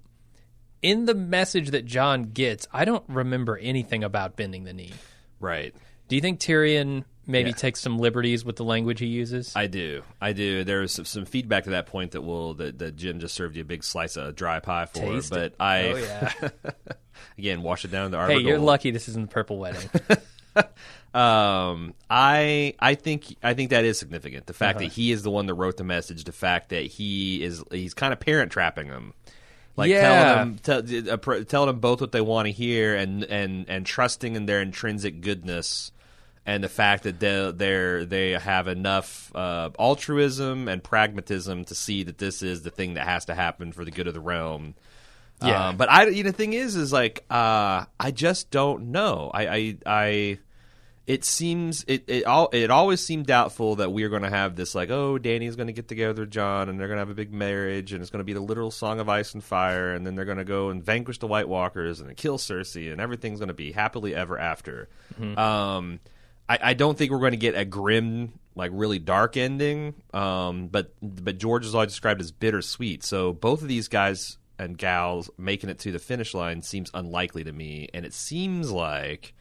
in 0.80 1.06
the 1.06 1.14
message 1.14 1.70
that 1.70 1.84
Jon 1.84 2.24
gets, 2.24 2.68
I 2.72 2.84
don't 2.84 3.04
remember 3.08 3.58
anything 3.58 4.04
about 4.04 4.36
bending 4.36 4.64
the 4.64 4.72
knee. 4.72 4.92
Right. 5.40 5.74
Do 6.06 6.14
you 6.14 6.22
think 6.22 6.38
Tyrion 6.40 7.04
maybe 7.28 7.50
Yeah. 7.50 7.56
takes 7.56 7.80
some 7.80 7.98
liberties 7.98 8.44
with 8.44 8.56
the 8.56 8.64
language 8.64 8.98
he 8.98 9.06
uses? 9.06 9.54
I 9.54 9.68
do. 9.68 10.02
I 10.20 10.32
do. 10.32 10.64
There's 10.64 10.90
some, 10.92 11.04
some 11.04 11.24
feedback 11.24 11.64
to 11.64 11.70
that 11.70 11.86
point 11.86 12.10
that 12.12 12.22
will 12.22 12.54
that, 12.54 12.78
that 12.80 12.96
Jim 12.96 13.20
just 13.20 13.34
served 13.34 13.54
you 13.54 13.62
a 13.62 13.64
big 13.64 13.84
slice 13.84 14.16
of 14.16 14.34
dry 14.34 14.58
pie 14.58 14.86
for. 14.86 14.98
Taste 15.00 15.30
but 15.30 15.40
it. 15.40 15.54
I 15.60 15.82
oh 15.82 15.96
yeah. 16.42 16.48
again 17.38 17.62
wash 17.62 17.84
it 17.84 17.90
down 17.92 18.10
to 18.10 18.16
hey, 18.16 18.22
Arbor 18.22 18.40
you're 18.40 18.56
Gold. 18.56 18.66
lucky 18.66 18.90
this 18.90 19.08
isn't 19.08 19.28
the 19.28 19.32
purple 19.32 19.58
wedding. 19.58 19.88
Um, 21.14 21.94
I 22.10 22.74
I 22.78 22.94
think 22.94 23.34
I 23.42 23.54
think 23.54 23.70
that 23.70 23.84
is 23.84 23.98
significant. 23.98 24.46
The 24.46 24.52
fact 24.52 24.76
Uh-huh. 24.76 24.88
that 24.88 24.92
he 24.94 25.10
is 25.10 25.22
the 25.22 25.30
one 25.30 25.46
that 25.46 25.54
wrote 25.54 25.76
the 25.78 25.84
message. 25.84 26.24
The 26.24 26.32
fact 26.32 26.68
that 26.68 26.82
he 26.84 27.42
is 27.42 27.64
he's 27.70 27.94
kind 27.94 28.12
of 28.12 28.20
parent 28.20 28.52
trapping 28.52 28.88
them. 28.88 29.14
Like 29.76 29.88
Yeah. 29.90 30.02
telling 30.02 30.36
them, 30.36 30.58
tell, 30.58 31.12
uh, 31.14 31.16
pr- 31.16 31.40
telling 31.44 31.68
them 31.68 31.80
both 31.80 32.00
what 32.02 32.12
they 32.12 32.20
want 32.20 32.46
to 32.46 32.52
hear, 32.52 32.94
and, 32.96 33.22
and, 33.24 33.64
and 33.68 33.86
trusting 33.86 34.34
in 34.34 34.44
their 34.46 34.60
intrinsic 34.60 35.20
goodness, 35.20 35.92
and 36.48 36.64
the 36.64 36.68
fact 36.70 37.02
that 37.02 37.20
they 37.20 37.52
they 37.54 38.06
they 38.06 38.30
have 38.30 38.68
enough 38.68 39.30
uh, 39.34 39.68
altruism 39.78 40.66
and 40.66 40.82
pragmatism 40.82 41.66
to 41.66 41.74
see 41.74 42.04
that 42.04 42.16
this 42.16 42.42
is 42.42 42.62
the 42.62 42.70
thing 42.70 42.94
that 42.94 43.06
has 43.06 43.26
to 43.26 43.34
happen 43.34 43.70
for 43.70 43.84
the 43.84 43.90
good 43.90 44.06
of 44.06 44.14
the 44.14 44.20
realm. 44.20 44.74
Yeah. 45.42 45.68
Um, 45.68 45.76
but 45.76 45.90
I, 45.90 46.06
you 46.06 46.24
know, 46.24 46.30
the 46.30 46.36
thing 46.36 46.54
is, 46.54 46.74
is 46.74 46.90
like, 46.90 47.22
uh, 47.30 47.84
I 48.00 48.10
just 48.12 48.50
don't 48.50 48.92
know. 48.92 49.30
I, 49.32 49.46
I, 49.46 49.76
I 49.84 50.38
it 51.06 51.22
seems 51.26 51.84
it 51.86 52.04
it 52.06 52.24
all 52.24 52.48
it 52.54 52.70
always 52.70 53.04
seemed 53.04 53.26
doubtful 53.26 53.76
that 53.76 53.92
we 53.92 54.02
are 54.04 54.08
going 54.08 54.22
to 54.22 54.30
have 54.30 54.56
this 54.56 54.74
like 54.74 54.90
oh 54.90 55.18
Danny's 55.18 55.56
going 55.56 55.68
to 55.68 55.72
get 55.74 55.86
together 55.86 56.22
with 56.22 56.30
Jon 56.30 56.70
and 56.70 56.80
they're 56.80 56.88
going 56.88 56.96
to 56.96 57.02
have 57.02 57.10
a 57.10 57.14
big 57.14 57.32
marriage 57.32 57.92
and 57.92 58.00
it's 58.02 58.10
going 58.10 58.20
to 58.20 58.24
be 58.24 58.32
the 58.34 58.40
literal 58.40 58.70
song 58.70 59.00
of 59.00 59.08
ice 59.08 59.32
and 59.32 59.44
fire 59.44 59.92
and 59.92 60.06
then 60.06 60.16
they're 60.16 60.26
going 60.26 60.38
to 60.38 60.44
go 60.44 60.70
and 60.70 60.82
vanquish 60.82 61.18
the 61.18 61.26
White 61.26 61.48
Walkers 61.48 62.00
and 62.00 62.14
kill 62.16 62.36
Cersei 62.36 62.90
and 62.90 63.00
everything's 63.00 63.38
going 63.38 63.48
to 63.48 63.54
be 63.54 63.72
happily 63.72 64.14
ever 64.14 64.38
after. 64.38 64.88
Um, 65.38 66.00
I, 66.48 66.58
I 66.62 66.74
don't 66.74 66.96
think 66.96 67.10
we're 67.10 67.18
going 67.18 67.32
to 67.32 67.36
get 67.36 67.54
a 67.54 67.64
grim 67.64 68.38
like 68.54 68.70
really 68.74 68.98
dark 68.98 69.36
ending. 69.36 69.94
Um, 70.12 70.68
but 70.68 70.92
but 71.00 71.38
George 71.38 71.64
is 71.64 71.74
always 71.74 71.90
described 71.90 72.20
as 72.20 72.32
bittersweet. 72.32 73.04
So 73.04 73.32
both 73.32 73.62
of 73.62 73.68
these 73.68 73.88
guys 73.88 74.38
and 74.58 74.76
gals 74.76 75.30
making 75.38 75.70
it 75.70 75.78
to 75.80 75.92
the 75.92 75.98
finish 75.98 76.34
line 76.34 76.62
seems 76.62 76.90
unlikely 76.92 77.44
to 77.44 77.52
me, 77.52 77.88
and 77.94 78.04
it 78.04 78.12
seems 78.12 78.70
like 78.70 79.34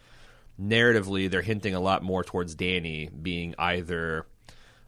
narratively 0.60 1.30
they're 1.30 1.42
hinting 1.42 1.74
a 1.74 1.80
lot 1.80 2.02
more 2.02 2.24
towards 2.24 2.54
Danny 2.54 3.08
being 3.08 3.54
either 3.58 4.26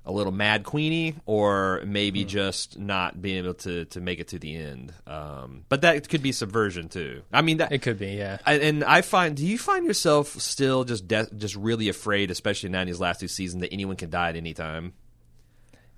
a 0.06 0.12
little 0.12 0.32
mad 0.32 0.64
queenie 0.64 1.14
or 1.26 1.82
maybe 1.86 2.24
just 2.24 2.78
not 2.78 3.20
being 3.20 3.44
able 3.44 3.54
to 3.54 3.84
to 3.86 4.00
make 4.00 4.18
it 4.18 4.28
to 4.28 4.38
the 4.38 4.56
end. 4.56 4.92
Um, 5.06 5.64
but 5.68 5.82
that 5.82 6.08
could 6.08 6.22
be 6.22 6.32
subversion 6.32 6.88
too. 6.88 7.22
I 7.32 7.42
mean 7.42 7.58
that 7.58 7.70
it 7.72 7.82
could 7.82 7.98
be, 7.98 8.12
yeah. 8.12 8.38
I, 8.46 8.54
and 8.54 8.82
I 8.82 9.02
find, 9.02 9.36
do 9.36 9.46
you 9.46 9.58
find 9.58 9.84
yourself 9.86 10.28
still 10.40 10.84
just 10.84 11.06
de- 11.06 11.28
just 11.36 11.54
really 11.54 11.88
afraid, 11.90 12.30
especially 12.30 12.72
in 12.74 12.86
these 12.86 12.98
last 13.00 13.20
two 13.20 13.28
seasons, 13.28 13.60
that 13.60 13.72
anyone 13.72 13.96
can 13.96 14.08
die 14.10 14.30
at 14.30 14.36
any 14.36 14.54
time? 14.54 14.94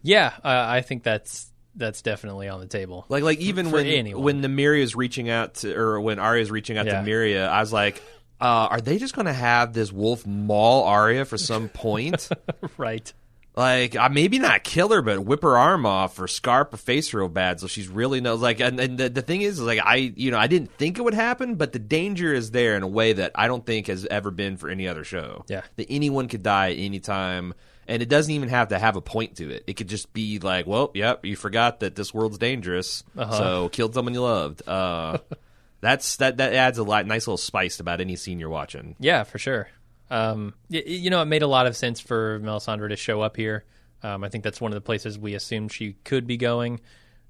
Yeah, 0.03 0.33
uh, 0.45 0.65
I 0.69 0.81
think 0.81 1.05
that's 1.05 1.49
that's 1.75 2.03
definitely 2.03 2.49
on 2.49 2.61
the 2.61 2.67
table. 2.67 3.07
Like, 3.09 3.23
like 3.23 3.39
even 3.39 3.67
For 3.67 3.77
when 3.77 3.87
anyone. 3.87 4.23
when 4.25 4.43
Nymeria 4.43 4.83
is 4.83 4.95
reaching 4.97 5.31
out 5.31 5.55
to, 5.57 5.75
or 5.75 6.01
when 6.01 6.19
Arya 6.19 6.43
is 6.43 6.51
reaching 6.51 6.77
out 6.77 6.87
Yeah. 6.87 7.01
to 7.03 7.09
Nymeria, 7.09 7.49
I 7.49 7.61
was 7.61 7.73
like, 7.73 8.03
uh, 8.41 8.45
are 8.71 8.81
they 8.81 8.99
just 8.99 9.15
going 9.15 9.27
to 9.27 9.33
have 9.33 9.73
this 9.73 9.93
wolf 9.93 10.27
maul 10.27 10.83
Arya 10.85 11.25
for 11.25 11.39
some 11.39 11.69
point? 11.73 12.29
right. 12.77 13.11
Like, 13.55 13.97
uh, 13.97 14.09
maybe 14.09 14.39
not 14.39 14.65
kill 14.65 14.89
her, 14.91 15.03
but 15.03 15.25
whip 15.25 15.43
her 15.43 15.57
arm 15.59 15.85
off 15.85 16.19
or 16.19 16.27
scarp 16.27 16.71
her 16.73 16.77
face 16.79 17.13
real 17.13 17.29
bad, 17.29 17.61
so 17.61 17.67
she's 17.67 17.89
really 17.89 18.21
knows. 18.21 18.41
Like, 18.41 18.61
and, 18.61 18.81
and 18.81 18.97
the, 18.99 19.09
the 19.11 19.23
thing 19.23 19.43
is, 19.43 19.61
like, 19.61 19.81
I, 19.85 19.97
you 20.17 20.31
know, 20.31 20.39
I 20.39 20.47
didn't 20.47 20.73
think 20.79 20.99
it 20.99 21.03
would 21.03 21.15
happen, 21.15 21.57
but 21.57 21.73
the 21.73 21.79
danger 21.79 22.33
is 22.33 22.51
there 22.53 22.77
in 22.77 22.83
a 22.83 22.89
way 22.89 23.13
that 23.13 23.33
I 23.35 23.49
don't 23.49 23.65
think 23.67 23.89
has 23.89 24.07
ever 24.07 24.31
been 24.31 24.57
for 24.57 24.69
any 24.71 24.89
other 24.89 25.05
show. 25.05 25.45
Yeah. 25.49 25.63
that 25.77 25.87
anyone 25.91 26.29
could 26.29 26.43
die 26.43 26.73
at 26.73 26.79
any 26.79 26.99
time. 27.01 27.53
And 27.89 28.01
it 28.01 28.09
doesn't 28.09 28.33
even 28.33 28.49
have 28.49 28.69
to 28.69 28.79
have 28.79 28.95
a 28.95 29.01
point 29.03 29.37
to 29.39 29.51
it. 29.51 29.65
It 29.67 29.75
could 29.75 29.89
just 29.89 30.13
be 30.13 30.39
like, 30.39 30.67
well, 30.69 30.93
yep, 30.95 31.25
you 31.27 31.35
forgot 31.35 31.81
that 31.81 31.97
this 31.97 32.15
world's 32.15 32.39
dangerous, 32.39 33.03
Uh-huh. 33.19 33.37
so 33.37 33.69
killed 33.71 33.93
someone 33.93 34.15
you 34.15 34.23
loved. 34.23 34.63
Uh, 34.67 35.19
that's 35.81 36.17
that. 36.19 36.37
That 36.37 36.55
adds 36.55 36.79
a 36.79 36.85
lot, 36.85 37.07
nice 37.07 37.27
little 37.27 37.37
spice 37.37 37.79
to 37.79 37.83
about 37.83 38.01
any 38.01 38.15
scene 38.15 38.39
you're 38.39 38.49
watching. 38.49 38.95
Yeah, 39.01 39.25
for 39.25 39.39
sure. 39.39 39.69
Um, 40.13 40.55
y- 40.71 40.83
you 40.87 41.11
know, 41.11 41.23
it 41.23 41.27
made 41.27 41.43
a 41.43 41.47
lot 41.47 41.67
of 41.67 41.77
sense 41.77 42.01
for 42.01 42.39
Melisandre 42.41 42.89
to 42.91 42.97
show 42.97 43.21
up 43.21 43.37
here. 43.37 43.65
Um, 44.03 44.25
I 44.25 44.29
think 44.29 44.45
that's 44.45 44.61
one 44.61 44.73
of 44.73 44.75
the 44.75 44.81
places 44.81 45.19
we 45.19 45.35
assumed 45.35 45.73
she 45.73 45.95
could 46.05 46.27
be 46.27 46.37
going. 46.37 46.81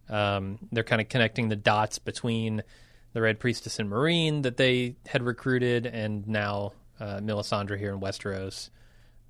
Um, 0.09 0.59
they're 0.73 0.83
kind 0.85 1.01
of 1.01 1.09
connecting 1.09 1.49
the 1.49 1.57
dots 1.57 1.99
between 1.99 2.63
the 3.13 3.21
Red 3.21 3.39
Priestess 3.39 3.79
and 3.79 3.91
Meereen 3.91 4.43
that 4.43 4.57
they 4.57 4.97
had 5.07 5.23
recruited, 5.23 5.87
and 5.87 6.27
now 6.27 6.73
uh, 6.99 7.19
Melisandre 7.21 7.79
here 7.79 7.93
in 7.93 8.01
Westeros. 8.01 8.71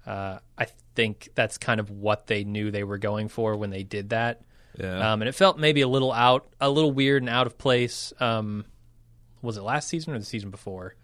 Uh, 0.07 0.39
I 0.57 0.67
think 0.95 1.29
that's 1.35 1.59
kind 1.59 1.79
of 1.81 1.91
what 1.91 2.27
they 2.27 2.45
knew 2.45 2.71
they 2.71 2.85
were 2.85 2.99
going 2.99 3.29
for 3.29 3.57
when 3.57 3.71
they 3.71 3.83
did 3.83 4.11
that. 4.11 4.41
Yeah. 4.79 5.13
Um, 5.13 5.21
and 5.23 5.29
it 5.29 5.33
felt 5.35 5.59
maybe 5.59 5.83
a 5.83 5.89
little 5.89 6.13
out, 6.13 6.47
a 6.61 6.71
little 6.71 6.93
weird 6.93 7.23
and 7.23 7.29
out 7.29 7.47
of 7.47 7.59
place. 7.59 8.13
Um, 8.19 8.65
was 9.43 9.57
it 9.57 9.63
last 9.63 9.89
season 9.89 10.15
or 10.15 10.19
the 10.19 10.25
season 10.25 10.51
before 10.51 10.95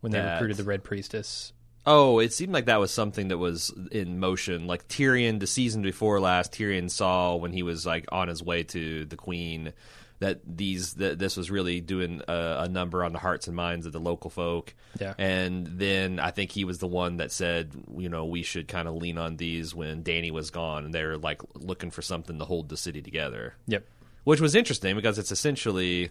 when 0.00 0.12
they 0.12 0.18
recruited 0.32 0.56
the 0.56 0.64
Red 0.64 0.84
Priestess? 0.84 1.52
Oh, 1.90 2.18
it 2.18 2.34
seemed 2.34 2.52
like 2.52 2.66
that 2.66 2.80
was 2.80 2.90
something 2.90 3.28
that 3.28 3.38
was 3.38 3.72
in 3.90 4.20
motion. 4.20 4.66
Like 4.66 4.86
Tyrion, 4.88 5.40
the 5.40 5.46
season 5.46 5.80
before 5.80 6.20
last, 6.20 6.52
Tyrion 6.52 6.90
saw 6.90 7.34
when 7.36 7.52
he 7.52 7.62
was 7.62 7.86
like 7.86 8.04
on 8.12 8.28
his 8.28 8.42
way 8.42 8.62
to 8.64 9.06
the 9.06 9.16
Queen 9.16 9.72
that 10.20 10.40
these 10.44 10.94
that 10.94 11.18
this 11.18 11.36
was 11.36 11.50
really 11.50 11.80
doing 11.80 12.20
a, 12.28 12.64
a 12.64 12.68
number 12.68 13.04
on 13.04 13.12
the 13.12 13.18
hearts 13.20 13.46
and 13.46 13.54
minds 13.56 13.86
of 13.86 13.92
the 13.92 14.00
local 14.00 14.28
folk. 14.30 14.74
Yeah. 15.00 15.14
And 15.16 15.66
then 15.78 16.18
I 16.20 16.30
think 16.30 16.50
he 16.52 16.64
was 16.64 16.78
the 16.78 16.88
one 16.88 17.18
that 17.18 17.32
said, 17.32 17.72
you 17.96 18.08
know, 18.08 18.26
we 18.26 18.42
should 18.42 18.68
kind 18.68 18.86
of 18.88 18.96
lean 18.96 19.16
on 19.16 19.36
these 19.36 19.74
when 19.74 20.02
Danny 20.02 20.30
was 20.30 20.50
gone, 20.50 20.84
and 20.84 20.92
they're 20.92 21.16
like 21.16 21.40
looking 21.54 21.90
for 21.90 22.02
something 22.02 22.38
to 22.38 22.44
hold 22.44 22.68
the 22.68 22.76
city 22.76 23.00
together 23.00 23.54
Yep. 23.68 23.84
which 24.24 24.40
was 24.40 24.54
interesting 24.54 24.94
because 24.96 25.18
it's 25.18 25.30
essentially 25.32 26.10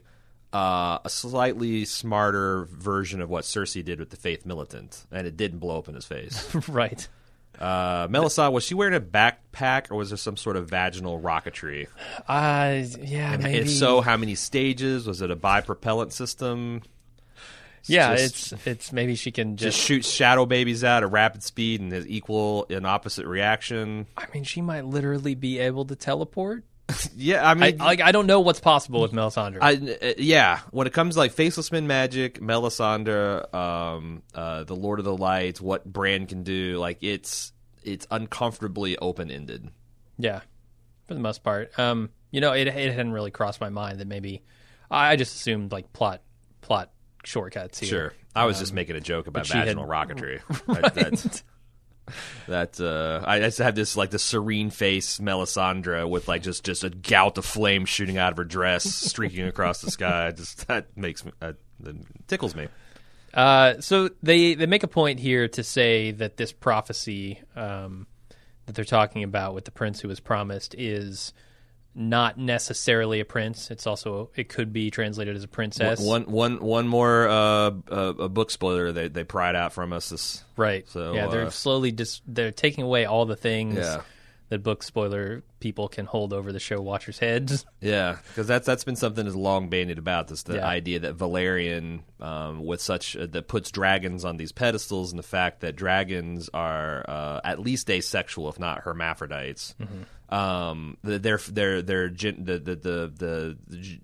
uh, 0.54 1.00
a 1.04 1.10
slightly 1.10 1.86
smarter 1.86 2.66
version 2.72 3.22
of 3.22 3.30
what 3.30 3.44
Cersei 3.44 3.84
did 3.84 4.00
with 4.00 4.10
the 4.10 4.18
Faith 4.18 4.46
Militant, 4.46 5.06
and 5.12 5.28
it 5.28 5.38
didn't 5.38 5.60
blow 5.60 5.78
up 5.78 5.88
in 5.90 5.96
his 5.96 6.06
face. 6.06 6.54
right. 6.70 7.08
uh, 7.60 8.08
was 8.12 8.64
she 8.64 8.74
wearing 8.76 8.96
a 8.96 9.02
backpack, 9.02 9.92
or 9.92 9.96
was 9.96 10.10
there 10.10 10.18
some 10.18 10.38
sort 10.38 10.56
of 10.56 10.70
vaginal 10.70 11.20
rocketry? 11.20 11.88
Uh, 12.28 12.84
yeah, 13.02 13.34
And 13.34 13.44
maybe. 13.44 13.58
if 13.60 13.70
so, 13.70 14.02
how 14.02 14.16
many 14.18 14.36
stages? 14.36 15.08
Was 15.08 15.22
it 15.22 15.32
a 15.32 15.36
bipropellant 15.36 16.12
system? 16.12 16.82
yeah, 17.86 18.16
just- 18.16 18.52
it's 18.54 18.68
it's 18.68 18.92
maybe 18.94 19.16
she 19.16 19.32
can 19.32 19.56
Just 19.56 19.78
just. 19.78 19.88
shoots 19.88 20.10
shadow 20.10 20.46
babies 20.46 20.84
out 20.84 21.04
at 21.04 21.12
rapid 21.12 21.42
speed 21.42 21.80
and 21.82 21.92
has 21.94 22.06
equal 22.08 22.66
and 22.70 22.86
opposite 22.86 23.26
reaction. 23.26 24.08
I 24.18 24.26
mean, 24.34 24.44
she 24.44 24.62
might 24.62 24.86
literally 24.86 25.36
be 25.36 25.60
able 25.60 25.86
to 25.86 25.96
teleport. 25.96 26.64
Yeah, 27.18 27.46
I 27.46 27.52
I, 27.52 27.54
mean, 27.56 27.78
like, 27.78 28.00
I 28.02 28.12
don't 28.12 28.28
know 28.28 28.40
what's 28.40 28.60
possible 28.60 29.02
with 29.02 29.12
Melisandre. 29.12 29.58
I, 29.62 29.74
uh, 30.10 30.14
yeah, 30.18 30.60
when 30.72 30.88
it 30.88 30.94
comes 30.94 31.16
to 31.16 31.20
like 31.20 31.32
Faceless 31.34 31.72
Men 31.72 31.86
Magic, 31.88 32.40
Melisandre, 32.40 33.54
um, 33.54 34.22
uh, 34.34 34.64
the 34.64 34.76
Lord 34.76 35.00
of 35.00 35.06
the 35.06 35.16
Lights, 35.18 35.60
what 35.60 35.84
Bran 35.86 36.28
can 36.28 36.44
do, 36.44 36.78
like 36.78 37.00
it's 37.02 37.52
it's 37.84 38.08
uncomfortably 38.12 38.98
open 38.98 39.30
ended. 39.32 39.70
yeah, 40.18 40.42
for 41.08 41.14
the 41.14 41.20
most 41.20 41.44
part. 41.44 41.78
Um, 41.78 42.10
you 42.32 42.40
know, 42.42 42.54
it 42.54 42.68
it 42.68 42.94
hadn't 42.94 43.12
really 43.12 43.32
crossed 43.32 43.60
my 43.60 43.70
mind 43.70 44.00
that 44.00 44.08
maybe 44.08 44.44
I 44.90 45.12
I 45.12 45.16
just 45.18 45.36
assumed 45.36 45.72
like 45.74 45.92
plot 45.94 46.22
plot 46.62 46.92
shortcuts 47.26 47.80
here. 47.80 47.90
Sure, 47.90 48.14
I 48.36 48.46
was 48.46 48.60
just 48.60 48.74
making 48.74 48.96
a 48.96 49.02
joke 49.02 49.28
about 49.28 49.42
Um, 49.42 49.46
she 49.46 49.58
had- 49.58 49.66
vaginal 49.68 49.86
rocketry. 49.88 50.40
That, 50.82 50.94
that, 50.96 51.44
that, 52.48 52.80
uh, 52.80 53.24
I 53.26 53.40
just 53.40 53.58
have 53.60 53.76
this 53.76 53.96
like 53.96 54.12
the 54.12 54.20
serene 54.20 54.70
face 54.70 55.20
Melisandre 55.20 56.10
with 56.10 56.28
like 56.28 56.44
just 56.44 56.64
just 56.64 56.84
a 56.84 56.90
gout 56.90 57.38
of 57.38 57.46
flame 57.46 57.86
shooting 57.86 58.18
out 58.18 58.32
of 58.32 58.38
her 58.38 58.44
dress, 58.44 58.84
streaking 58.84 59.48
across 59.48 59.82
the 59.82 59.92
sky. 59.92 60.32
Just 60.32 60.68
that 60.68 60.96
makes 60.96 61.26
me 61.26 61.32
uh, 61.42 61.54
tickles 62.28 62.56
me. 62.56 62.68
Uh, 63.34 63.80
so 63.82 64.10
they 64.24 64.56
they 64.56 64.66
make 64.66 64.84
a 64.84 64.88
point 64.88 65.20
here 65.20 65.48
to 65.48 65.64
say 65.64 66.12
that 66.12 66.38
this 66.38 66.52
prophecy 66.52 67.42
um, 67.56 68.08
that 68.66 68.76
they're 68.76 68.86
talking 68.86 69.24
about 69.24 69.54
with 69.54 69.66
the 69.66 69.72
prince 69.72 70.00
who 70.00 70.08
was 70.08 70.20
promised 70.20 70.76
is 70.78 71.34
not 71.98 72.38
necessarily 72.38 73.20
a 73.20 73.26
prince. 73.26 73.72
It's 73.72 73.88
also 73.88 74.30
it 74.36 74.50
could 74.50 74.72
be 74.72 74.92
translated 74.92 75.36
as 75.36 75.44
a 75.44 75.48
princess. 75.48 76.00
One 76.00 76.24
one 76.32 76.60
one 76.62 76.88
more 76.88 77.28
uh, 77.28 77.72
uh, 77.92 78.14
a 78.20 78.30
book 78.30 78.52
spoiler 78.52 78.92
they 78.92 79.08
they 79.08 79.24
pried 79.24 79.56
out 79.56 79.74
from 79.74 79.92
us 79.92 80.10
this 80.10 80.44
right? 80.56 80.88
So, 80.88 81.14
yeah, 81.14 81.28
they're 81.28 81.48
uh, 81.48 81.50
slowly 81.50 81.92
just 81.92 82.22
they're 82.28 82.52
taking 82.52 82.84
away 82.84 83.06
all 83.06 83.26
the 83.26 83.36
things 83.36 83.78
Yeah. 83.78 84.02
that 84.50 84.62
book 84.64 84.84
spoiler 84.84 85.44
people 85.60 85.88
can 85.88 86.06
hold 86.06 86.34
over 86.34 86.52
the 86.52 86.60
show 86.60 86.80
watchers' 86.82 87.18
heads. 87.20 87.66
Yeah, 87.82 88.18
because 88.30 88.48
that's 88.48 88.66
that's 88.66 88.84
been 88.84 88.96
something 88.96 89.24
that's 89.26 89.36
long 89.36 89.70
bandied 89.70 89.98
about. 90.00 90.28
This 90.28 90.44
the 90.44 90.56
Yeah. 90.58 90.66
idea 90.68 91.00
that 91.00 91.16
Valyrian, 91.18 92.02
um, 92.20 92.66
with 92.66 92.82
such 92.82 93.16
uh, 93.16 93.26
that 93.28 93.48
puts 93.48 93.70
dragons 93.72 94.24
on 94.26 94.38
these 94.38 94.52
pedestals, 94.52 95.12
and 95.12 95.20
the 95.20 95.24
fact 95.24 95.62
that 95.62 95.76
dragons 95.76 96.50
are 96.54 97.06
uh, 97.08 97.42
at 97.44 97.60
least 97.60 97.90
asexual, 97.90 98.50
if 98.50 98.60
not 98.60 98.80
hermaphrodites. 98.82 99.76
Um, 100.30 100.98
their 101.04 101.38
their 101.38 101.82
their 101.82 102.10
gen, 102.10 102.44
the, 102.44 102.60
the 102.60 102.76
the 102.76 103.12
the 103.18 103.58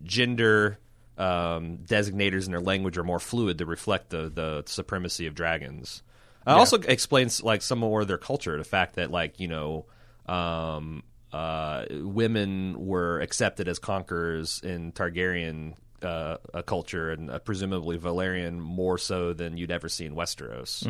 gender 0.04 0.80
um, 1.18 1.80
designators 1.80 2.46
in 2.46 2.52
their 2.52 2.62
language 2.62 2.98
are 2.98 3.04
more 3.04 3.20
fluid 3.20 3.58
to 3.60 3.66
reflect 3.66 4.10
the 4.10 4.30
the 4.34 4.64
supremacy 4.66 5.28
of 5.28 5.36
dragons. 5.36 6.02
It 6.46 6.50
also 6.60 6.78
explains 6.80 7.42
like 7.44 7.62
some 7.62 7.80
more 7.80 8.02
of 8.02 8.08
their 8.08 8.18
culture, 8.18 8.58
the 8.58 8.64
fact 8.64 8.96
that 8.96 9.12
like 9.12 9.40
you 9.40 9.48
know. 9.48 9.86
Um, 10.26 11.04
uh, 11.34 11.86
women 11.90 12.76
were 12.86 13.20
accepted 13.20 13.68
as 13.68 13.80
conquerors 13.80 14.62
in 14.64 14.92
Targaryen 14.92 15.74
uh, 16.04 16.38
a 16.54 16.62
culture 16.62 17.10
and 17.12 17.32
uh, 17.32 17.40
presumably 17.40 17.98
Valyrian 17.98 18.60
more 18.60 19.00
so 19.00 19.34
than 19.34 19.58
you'd 19.58 19.72
ever 19.72 19.90
see 19.90 20.06
in 20.06 20.14
Westeros. 20.16 20.86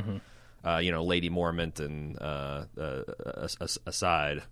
Uh, 0.66 0.80
you 0.80 0.92
know, 0.92 1.04
Lady 1.06 1.30
Mormont 1.30 1.80
and 1.80 2.18
uh, 2.22 2.66
uh, 2.78 3.04
as- 3.38 3.58
as- 3.62 3.80
aside. 3.86 4.44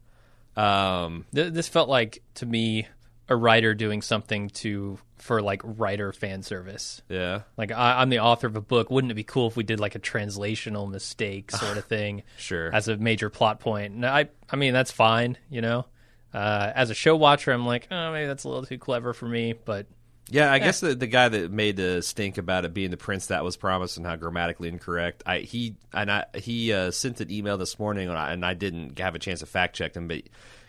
Um, 0.56 1.26
Th- 1.34 1.52
this 1.52 1.68
felt 1.68 1.90
like 1.90 2.24
to 2.36 2.46
me 2.46 2.88
a 3.30 3.36
writer 3.36 3.74
doing 3.74 4.02
something 4.02 4.50
to 4.50 5.00
for 5.18 5.42
like 5.42 5.62
writer 5.64 6.12
fan 6.12 6.42
service. 6.44 7.02
yeah, 7.08 7.42
Like 7.56 7.72
I, 7.72 8.02
I'm 8.02 8.10
the 8.10 8.20
author 8.20 8.48
of 8.48 8.56
a 8.56 8.62
book. 8.62 8.90
Wouldn't 8.90 9.12
it 9.12 9.16
be 9.16 9.24
cool 9.24 9.48
if 9.48 9.56
we 9.56 9.64
did 9.64 9.80
like 9.80 9.96
a 9.96 10.00
translational 10.00 10.90
mistake 10.90 11.52
sort 11.52 11.78
of 11.78 11.86
thing 11.86 12.24
sure. 12.38 12.74
as 12.74 12.88
a 12.88 12.98
major 12.98 13.30
plot 13.30 13.60
point? 13.60 13.94
And 13.94 14.06
I, 14.06 14.30
I 14.50 14.56
mean 14.56 14.74
that's 14.74 14.92
fine, 14.92 15.38
you 15.50 15.62
know. 15.62 15.86
Uh, 16.34 16.72
as 16.74 16.90
a 16.90 16.94
show 16.96 17.16
watcher, 17.16 17.52
I'm 17.52 17.66
like, 17.66 17.88
oh, 17.92 18.12
maybe 18.12 18.26
that's 18.28 18.46
a 18.46 18.50
little 18.50 18.66
too 18.66 18.78
clever 18.78 19.14
for 19.14 19.28
me. 19.28 19.54
But 19.54 19.86
Yeah, 20.32 20.52
I 20.52 20.60
guess 20.60 20.80
the, 20.80 20.96
the 20.96 21.08
guy 21.08 21.30
that 21.30 21.52
made 21.52 21.76
the 21.76 22.02
stink 22.02 22.38
about 22.38 22.66
it 22.66 22.74
being 22.74 22.90
the 22.90 22.98
prince 22.98 23.28
that 23.28 23.44
was 23.44 23.58
promised 23.58 23.98
and 23.98 24.06
how 24.06 24.16
grammatically 24.16 24.70
incorrect. 24.70 25.24
I 25.26 25.40
he 25.40 25.76
and 25.94 26.10
I 26.12 26.26
he 26.36 26.74
uh, 26.74 26.92
sent 26.92 27.20
an 27.22 27.30
email 27.30 27.58
this 27.58 27.78
morning 27.78 28.10
and 28.10 28.18
I, 28.18 28.32
and 28.34 28.46
I 28.46 28.54
didn't 28.54 28.98
have 29.00 29.14
a 29.14 29.20
chance 29.20 29.42
to 29.42 29.46
fact 29.46 29.76
check 29.76 29.96
him, 29.96 30.08
but 30.08 30.24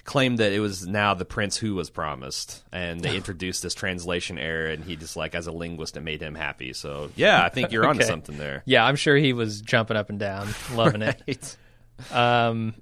claimed 0.04 0.38
that 0.38 0.52
it 0.52 0.58
was 0.58 0.84
now 0.84 1.14
the 1.14 1.24
prince 1.24 1.56
who 1.56 1.76
was 1.76 1.88
promised, 1.88 2.64
and 2.72 3.00
they 3.00 3.14
introduced 3.22 3.62
this 3.62 3.72
translation 3.72 4.36
error, 4.36 4.66
and 4.66 4.82
he 4.84 4.96
just 4.96 5.16
like 5.16 5.34
as 5.36 5.46
a 5.46 5.52
linguist, 5.52 5.96
it 5.96 6.00
made 6.00 6.20
him 6.20 6.34
happy. 6.34 6.72
So 6.72 7.10
yeah, 7.14 7.42
I 7.44 7.48
think 7.48 7.70
you're 7.70 7.86
onto 7.88 8.00
Okay. 8.00 8.08
something 8.08 8.36
there. 8.36 8.62
yeah, 8.66 8.84
I'm 8.84 8.96
sure 8.96 9.14
he 9.16 9.32
was 9.32 9.60
jumping 9.60 9.96
up 9.96 10.10
and 10.10 10.18
down, 10.18 10.48
loving 10.74 11.02
it. 11.02 11.56
Um, 12.10 12.74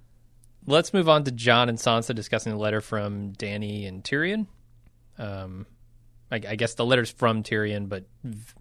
let's 0.66 0.94
move 0.94 1.08
on 1.10 1.24
to 1.24 1.30
Jon 1.30 1.68
and 1.68 1.76
Sansa 1.76 2.14
discussing 2.14 2.52
the 2.52 2.58
letter 2.58 2.80
from 2.80 3.32
Danny 3.32 3.84
and 3.84 4.02
Tyrion. 4.02 4.46
Um, 5.18 5.66
I, 6.30 6.36
I 6.36 6.56
guess 6.56 6.74
the 6.74 6.84
letter's 6.84 7.10
from 7.10 7.42
Tyrion, 7.42 7.88
but 7.88 8.04
v- 8.24 8.54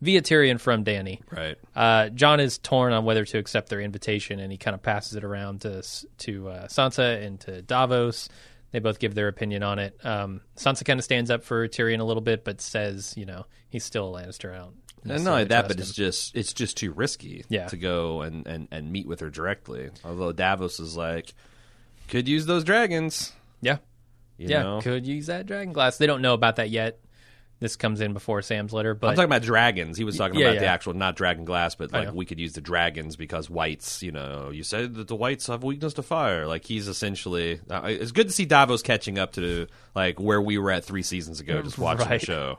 via 0.00 0.22
Tyrion 0.22 0.60
from 0.60 0.84
Danny. 0.84 1.20
Right. 1.30 1.56
Uh, 1.74 2.08
Jon 2.10 2.40
is 2.40 2.58
torn 2.58 2.92
on 2.92 3.04
whether 3.04 3.24
to 3.24 3.38
accept 3.38 3.68
their 3.68 3.80
invitation, 3.80 4.40
and 4.40 4.52
he 4.52 4.58
kind 4.58 4.74
of 4.74 4.82
passes 4.82 5.14
it 5.16 5.24
around 5.24 5.62
to 5.62 5.82
to 6.18 6.48
uh, 6.48 6.66
Sansa 6.68 7.24
and 7.24 7.40
to 7.40 7.62
Davos. 7.62 8.28
They 8.72 8.80
both 8.80 8.98
give 8.98 9.14
their 9.14 9.28
opinion 9.28 9.62
on 9.62 9.78
it. 9.78 9.96
Um, 10.04 10.40
Sansa 10.56 10.84
kind 10.84 10.98
of 10.98 11.04
stands 11.04 11.30
up 11.30 11.44
for 11.44 11.68
Tyrion 11.68 12.00
a 12.00 12.04
little 12.04 12.20
bit, 12.22 12.44
but 12.44 12.60
says, 12.60 13.14
you 13.16 13.24
know, 13.24 13.46
he's 13.70 13.84
still 13.84 14.14
a 14.16 14.20
Lannister. 14.22 14.52
out. 14.54 14.74
And 15.04 15.22
not 15.22 15.30
only 15.32 15.44
that, 15.44 15.68
but 15.68 15.76
trust 15.76 15.90
it's 15.90 15.96
just 15.96 16.34
it's 16.36 16.52
just 16.54 16.76
too 16.78 16.90
risky 16.90 17.44
Yeah. 17.48 17.68
to 17.68 17.76
go 17.76 18.22
and, 18.22 18.46
and, 18.46 18.68
and 18.72 18.90
meet 18.90 19.06
with 19.06 19.20
her 19.20 19.28
directly. 19.30 19.90
Although 20.04 20.32
Davos 20.32 20.80
is 20.80 20.96
like, 20.96 21.34
could 22.08 22.26
use 22.26 22.46
those 22.46 22.64
dragons. 22.64 23.32
yeah, 23.60 23.76
You 24.38 24.48
yeah, 24.48 24.62
know? 24.62 24.80
could 24.80 25.06
use 25.06 25.26
that 25.26 25.46
dragon 25.46 25.72
glass. 25.74 25.98
They 25.98 26.06
don't 26.06 26.22
know 26.22 26.34
about 26.34 26.56
that 26.56 26.70
yet. 26.70 26.98
This 27.60 27.76
comes 27.76 28.00
in 28.00 28.12
before 28.12 28.42
Sam's 28.42 28.72
letter, 28.72 28.94
but 28.94 29.08
I'm 29.10 29.14
talking 29.14 29.30
about 29.30 29.42
dragons. 29.42 29.96
He 29.96 30.04
was 30.04 30.18
talking 30.18 30.38
Yeah, 30.38 30.48
about 30.48 30.60
the 30.60 30.66
actual, 30.66 30.92
not 30.92 31.16
dragon 31.16 31.44
glass, 31.44 31.74
but 31.74 31.92
like 31.92 32.12
we 32.12 32.26
could 32.26 32.38
use 32.40 32.52
the 32.52 32.60
dragons 32.60 33.16
because 33.16 33.48
whites. 33.48 34.02
You 34.02 34.12
know, 34.12 34.50
you 34.50 34.64
said 34.64 34.94
that 34.96 35.08
the 35.08 35.14
whites 35.16 35.46
have 35.46 35.62
weakness 35.62 35.94
to 35.94 36.02
fire. 36.02 36.46
Like 36.46 36.64
he's 36.64 36.88
essentially. 36.88 37.60
Uh, 37.70 37.82
it's 37.84 38.12
good 38.12 38.26
to 38.26 38.32
see 38.32 38.44
Davos 38.44 38.82
catching 38.82 39.18
up 39.18 39.32
to 39.34 39.66
like 39.94 40.18
where 40.20 40.42
we 40.42 40.58
were 40.58 40.72
at 40.72 40.84
three 40.84 41.02
seasons 41.02 41.40
ago, 41.40 41.62
just 41.62 41.78
watching 41.78 42.08
Right. 42.08 42.20
the 42.20 42.26
show. 42.26 42.58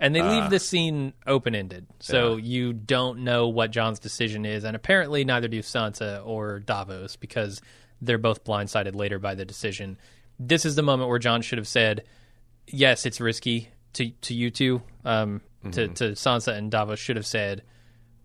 And 0.00 0.16
they 0.16 0.20
Uh, 0.20 0.32
leave 0.40 0.50
this 0.50 0.66
scene 0.66 1.12
open 1.26 1.54
ended. 1.54 1.86
So 2.00 2.36
you 2.36 2.72
don't 2.72 3.20
know 3.20 3.46
what 3.48 3.70
Jon's 3.70 4.00
decision 4.00 4.44
is. 4.44 4.64
And 4.64 4.74
apparently, 4.74 5.24
neither 5.24 5.46
do 5.46 5.60
Sansa 5.60 6.26
or 6.26 6.58
Davos 6.58 7.14
because 7.16 7.60
they're 8.00 8.18
both 8.18 8.42
blindsided 8.44 8.96
later 8.96 9.20
by 9.20 9.36
the 9.36 9.44
decision. 9.44 9.98
This 10.40 10.64
is 10.64 10.74
the 10.74 10.82
moment 10.82 11.08
where 11.10 11.20
Jon 11.20 11.42
should 11.42 11.58
have 11.58 11.68
said, 11.68 12.02
Yes, 12.66 13.06
it's 13.06 13.20
risky 13.20 13.68
to, 13.94 14.10
to 14.10 14.34
you 14.34 14.50
two. 14.50 14.82
Um, 15.04 15.40
to, 15.62 15.68
Mm-hmm. 15.68 15.92
to 15.94 16.04
Sansa 16.12 16.54
and 16.56 16.70
Davos 16.70 16.98
should 16.98 17.16
have 17.16 17.26
said, 17.26 17.62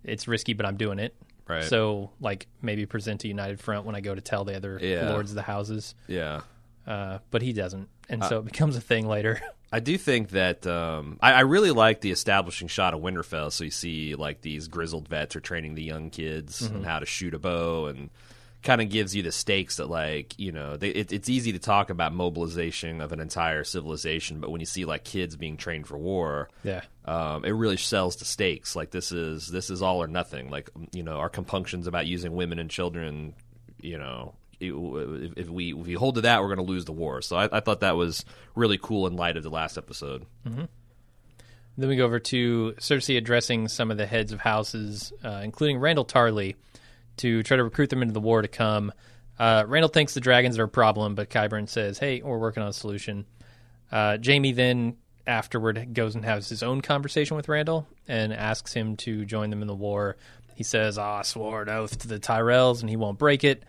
It's 0.03 0.27
risky, 0.27 0.53
but 0.53 0.65
I'm 0.65 0.77
doing 0.77 0.97
it. 0.99 1.15
Right. 1.47 1.63
So, 1.63 2.09
like, 2.19 2.47
maybe 2.61 2.85
present 2.85 3.23
a 3.23 3.27
united 3.27 3.59
front 3.59 3.85
when 3.85 3.95
I 3.95 4.01
go 4.01 4.13
to 4.15 4.21
tell 4.21 4.43
the 4.43 4.55
other 4.55 4.79
Yeah. 4.81 5.11
lords 5.11 5.31
of 5.31 5.35
the 5.35 5.43
houses. 5.43 5.93
Yeah. 6.07 6.41
Uh, 6.85 7.19
but 7.31 7.41
he 7.41 7.53
doesn't. 7.53 7.89
And 8.09 8.23
Uh, 8.23 8.29
so 8.29 8.37
it 8.39 8.45
becomes 8.45 8.75
a 8.75 8.81
thing 8.81 9.07
later. 9.07 9.39
I 9.71 9.79
do 9.81 9.97
think 9.97 10.29
that 10.29 10.65
um, 10.65 11.19
I, 11.21 11.33
I 11.33 11.39
really 11.41 11.71
like 11.71 11.99
the 12.01 12.11
establishing 12.11 12.69
shot 12.69 12.93
of 12.93 13.01
Winterfell. 13.01 13.51
So 13.51 13.65
you 13.65 13.71
see 13.71 14.15
like 14.15 14.41
these 14.41 14.67
grizzled 14.69 15.07
vets 15.09 15.35
are 15.35 15.41
training 15.41 15.75
the 15.75 15.83
young 15.83 16.09
kids 16.09 16.61
Mm-hmm. 16.61 16.75
and 16.77 16.85
how 16.85 16.99
to 16.99 17.05
shoot 17.05 17.33
a 17.33 17.39
bow, 17.39 17.87
and 17.87 18.09
kind 18.67 18.81
of 18.81 18.89
gives 18.89 19.15
you 19.15 19.23
the 19.23 19.31
stakes 19.31 19.77
that 19.77 19.89
like 19.89 20.37
you 20.37 20.51
know 20.51 20.75
they, 20.75 20.89
it, 20.89 21.13
it's 21.13 21.29
easy 21.29 21.53
to 21.53 21.59
talk 21.59 21.89
about 21.89 22.13
mobilization 22.13 22.99
of 22.99 23.13
an 23.13 23.19
entire 23.21 23.63
civilization, 23.63 24.41
but 24.41 24.51
when 24.51 24.59
you 24.59 24.65
see 24.65 24.83
like 24.83 25.05
kids 25.05 25.37
being 25.37 25.55
trained 25.55 25.87
for 25.87 25.97
war, 25.97 26.49
yeah. 26.63 26.81
um, 27.05 27.45
it 27.45 27.51
really 27.51 27.77
sells 27.77 28.17
the 28.17 28.25
stakes. 28.25 28.75
Like 28.75 28.91
this 28.91 29.13
is 29.13 29.47
this 29.47 29.69
is 29.69 29.81
all 29.81 30.03
or 30.03 30.07
nothing. 30.07 30.49
Like 30.49 30.69
you 30.91 31.01
know 31.01 31.15
our 31.17 31.29
compunctions 31.29 31.87
about 31.87 32.05
using 32.07 32.33
women 32.33 32.59
and 32.59 32.69
children. 32.69 33.33
You 33.79 33.97
know, 33.99 34.35
it- 34.59 34.73
if, 34.73 35.37
if 35.37 35.49
we 35.49 35.71
if 35.71 35.87
we 35.87 35.93
hold 35.93 36.15
to 36.15 36.21
that, 36.21 36.41
we're 36.41 36.53
going 36.53 36.65
to 36.67 36.71
lose 36.73 36.83
the 36.85 36.91
war. 36.91 37.21
So 37.21 37.37
I, 37.37 37.47
I 37.57 37.59
thought 37.61 37.79
that 37.79 37.95
was 37.95 38.25
really 38.53 38.77
cool 38.77 39.07
in 39.07 39.15
light 39.15 39.37
of 39.37 39.43
the 39.43 39.49
last 39.49 39.77
episode. 39.77 40.25
Then 41.79 41.89
we 41.89 41.95
go 41.95 42.05
over 42.05 42.19
to 42.19 42.73
Cersei 42.79 43.17
addressing 43.17 43.67
some 43.67 43.91
of 43.91 43.97
the 43.97 44.07
heads 44.07 44.31
of 44.33 44.39
houses, 44.39 45.13
uh, 45.23 45.41
including 45.43 45.77
Randyll 45.79 46.07
Tarly, 46.07 46.55
to 47.17 47.43
try 47.43 47.57
to 47.57 47.63
recruit 47.63 47.89
them 47.89 48.01
into 48.01 48.13
the 48.13 48.19
war 48.21 48.41
to 48.41 48.47
come. 48.47 48.91
Uh, 49.39 49.63
Randyll 49.63 49.93
thinks 49.93 50.13
the 50.13 50.19
dragons 50.19 50.57
are 50.57 50.63
a 50.63 50.69
problem, 50.69 51.15
but 51.15 51.29
Qyburn 51.29 51.69
says, 51.69 51.99
"Hey, 51.99 52.21
we're 52.21 52.37
working 52.37 52.63
on 52.63 52.69
a 52.69 52.73
solution." 52.73 53.25
Uh, 53.91 54.17
Jaime 54.23 54.51
then 54.51 54.97
afterward 55.25 55.93
goes 55.93 56.15
and 56.15 56.25
has 56.25 56.49
his 56.49 56.63
own 56.63 56.81
conversation 56.81 57.37
with 57.37 57.47
Randyll 57.47 57.85
and 58.07 58.33
asks 58.33 58.73
him 58.73 58.95
to 58.97 59.25
join 59.25 59.49
them 59.49 59.61
in 59.61 59.67
the 59.67 59.75
war. 59.75 60.17
He 60.55 60.63
says, 60.63 60.97
"Ah, 60.97 61.19
I 61.19 61.21
swore 61.21 61.61
an 61.61 61.69
oath 61.69 61.99
to 61.99 62.07
the 62.07 62.19
Tyrells, 62.19 62.81
and 62.81 62.89
he 62.89 62.95
won't 62.95 63.19
break 63.19 63.43
it." 63.43 63.63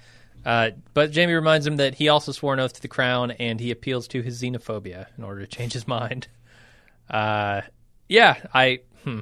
Uh, 0.46 0.70
but 0.94 1.14
Jaime 1.14 1.34
reminds 1.34 1.66
him 1.66 1.76
that 1.76 1.96
he 1.96 2.08
also 2.08 2.32
swore 2.32 2.54
an 2.54 2.60
oath 2.60 2.72
to 2.74 2.82
the 2.82 2.88
crown, 2.88 3.32
and 3.32 3.60
he 3.60 3.70
appeals 3.70 4.08
to 4.08 4.22
his 4.22 4.40
xenophobia 4.40 5.06
in 5.18 5.24
order 5.24 5.40
to 5.40 5.46
change 5.46 5.72
his 5.72 5.86
mind. 5.86 6.28
Uh, 7.10 7.62
yeah, 8.06 8.36
I. 8.52 8.80
Hmm. 9.02 9.20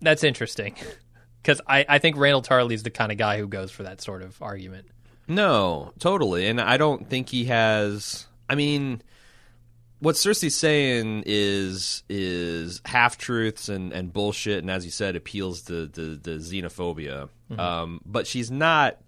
That's 0.00 0.24
interesting 0.24 0.74
because 1.48 1.62
I, 1.66 1.86
I 1.88 1.98
think 1.98 2.16
Randyll 2.16 2.44
Tarly 2.44 2.74
is 2.74 2.82
the 2.82 2.90
kind 2.90 3.10
of 3.10 3.16
guy 3.16 3.38
who 3.38 3.48
goes 3.48 3.70
for 3.70 3.84
that 3.84 4.02
sort 4.02 4.20
of 4.20 4.36
argument. 4.42 4.86
No, 5.26 5.94
totally. 5.98 6.46
And 6.46 6.60
I 6.60 6.76
don't 6.76 7.08
think 7.08 7.30
he 7.30 7.46
has. 7.46 8.26
I 8.50 8.54
mean, 8.54 9.00
what 9.98 10.16
Cersei's 10.16 10.54
saying 10.54 11.22
is 11.24 12.02
is 12.06 12.82
half 12.84 13.16
truths 13.16 13.70
and, 13.70 13.94
and 13.94 14.12
bullshit, 14.12 14.58
and 14.58 14.70
as 14.70 14.84
you 14.84 14.90
said, 14.90 15.16
appeals 15.16 15.62
to 15.62 15.86
the 15.86 16.20
the 16.22 16.32
xenophobia. 16.32 17.30
Um, 17.58 18.02
but 18.04 18.26
she's 18.26 18.50
not 18.50 18.98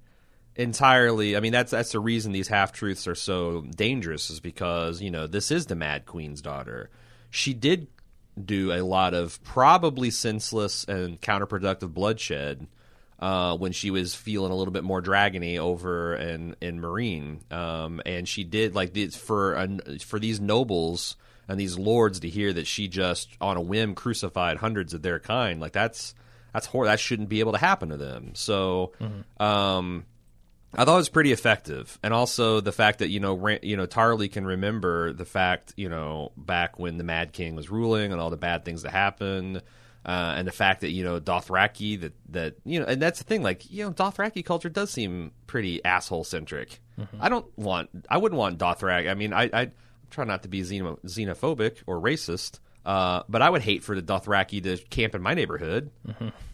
entirely. 0.56 1.36
I 1.36 1.40
mean, 1.40 1.52
that's 1.52 1.72
that's 1.72 1.92
the 1.92 2.00
reason 2.00 2.32
these 2.32 2.48
half 2.48 2.72
truths 2.72 3.06
are 3.06 3.14
so 3.14 3.66
dangerous 3.76 4.30
is 4.30 4.40
because 4.40 5.02
you 5.02 5.10
know 5.10 5.26
this 5.26 5.50
is 5.50 5.66
the 5.66 5.76
Mad 5.76 6.06
Queen's 6.06 6.40
daughter. 6.40 6.88
She 7.28 7.52
did 7.52 7.88
do 8.42 8.72
a 8.72 8.82
lot 8.82 9.14
of 9.14 9.42
probably 9.42 10.10
senseless 10.10 10.84
and 10.84 11.20
counterproductive 11.20 11.92
bloodshed 11.92 12.66
uh, 13.18 13.56
when 13.56 13.72
she 13.72 13.90
was 13.90 14.14
feeling 14.14 14.50
a 14.50 14.54
little 14.54 14.72
bit 14.72 14.84
more 14.84 15.02
dragony 15.02 15.58
over 15.58 16.14
in 16.16 16.56
in 16.60 16.80
Meereen, 16.80 17.52
um, 17.52 18.00
and 18.06 18.26
she 18.28 18.44
did 18.44 18.74
like 18.74 18.94
this 18.94 19.14
for 19.14 19.54
an, 19.54 19.80
for 20.00 20.18
these 20.18 20.40
nobles 20.40 21.16
and 21.46 21.58
these 21.60 21.78
lords 21.78 22.20
to 22.20 22.28
hear 22.28 22.52
that 22.52 22.66
she 22.66 22.88
just 22.88 23.28
on 23.40 23.56
a 23.56 23.60
whim 23.60 23.94
crucified 23.94 24.56
hundreds 24.56 24.94
of 24.94 25.02
their 25.02 25.18
kind. 25.18 25.60
Like 25.60 25.72
that's 25.72 26.14
that's 26.52 26.66
hor- 26.66 26.86
that 26.86 26.98
shouldn't 26.98 27.28
be 27.28 27.40
able 27.40 27.52
to 27.52 27.58
happen 27.58 27.90
to 27.90 27.96
them. 27.96 28.32
So. 28.34 28.92
Um, 29.38 30.04
I 30.74 30.84
thought 30.84 30.94
it 30.94 30.98
was 30.98 31.08
pretty 31.08 31.32
effective, 31.32 31.98
and 32.02 32.14
also 32.14 32.60
the 32.60 32.72
fact 32.72 33.00
that 33.00 33.08
you 33.08 33.18
know 33.18 33.48
you 33.62 33.76
know 33.76 33.86
Tarly 33.86 34.30
can 34.30 34.46
remember 34.46 35.12
the 35.12 35.24
fact 35.24 35.74
you 35.76 35.88
know 35.88 36.32
back 36.36 36.78
when 36.78 36.96
the 36.96 37.04
Mad 37.04 37.32
King 37.32 37.56
was 37.56 37.70
ruling 37.70 38.12
and 38.12 38.20
all 38.20 38.30
the 38.30 38.36
bad 38.36 38.64
things 38.64 38.82
that 38.82 38.92
happened, 38.92 39.62
uh, 40.06 40.34
and 40.36 40.46
the 40.46 40.52
fact 40.52 40.82
that 40.82 40.90
you 40.90 41.02
know 41.02 41.18
Dothraki 41.20 42.00
that 42.00 42.12
that 42.28 42.54
you 42.64 42.78
know 42.78 42.86
and 42.86 43.02
that's 43.02 43.18
the 43.18 43.24
thing 43.24 43.42
like 43.42 43.68
you 43.70 43.84
know 43.84 43.92
Dothraki 43.92 44.44
culture 44.44 44.68
does 44.68 44.90
seem 44.90 45.32
pretty 45.46 45.84
asshole 45.84 46.24
centric. 46.24 46.80
I 47.18 47.28
don't 47.28 47.46
want 47.58 47.90
I 48.08 48.18
wouldn't 48.18 48.38
want 48.38 48.58
Dothraki. 48.58 49.10
I 49.10 49.14
mean 49.14 49.32
I 49.32 49.50
I 49.52 49.70
try 50.10 50.24
not 50.24 50.42
to 50.42 50.48
be 50.48 50.62
xenophobic 50.62 51.78
or 51.86 52.00
racist. 52.00 52.60
Uh, 52.90 53.22
but 53.28 53.40
I 53.40 53.48
would 53.48 53.62
hate 53.62 53.84
for 53.84 53.94
the 53.94 54.02
Dothraki 54.02 54.60
to 54.64 54.76
camp 54.88 55.14
in 55.14 55.22
my 55.22 55.34
neighborhood. 55.34 55.92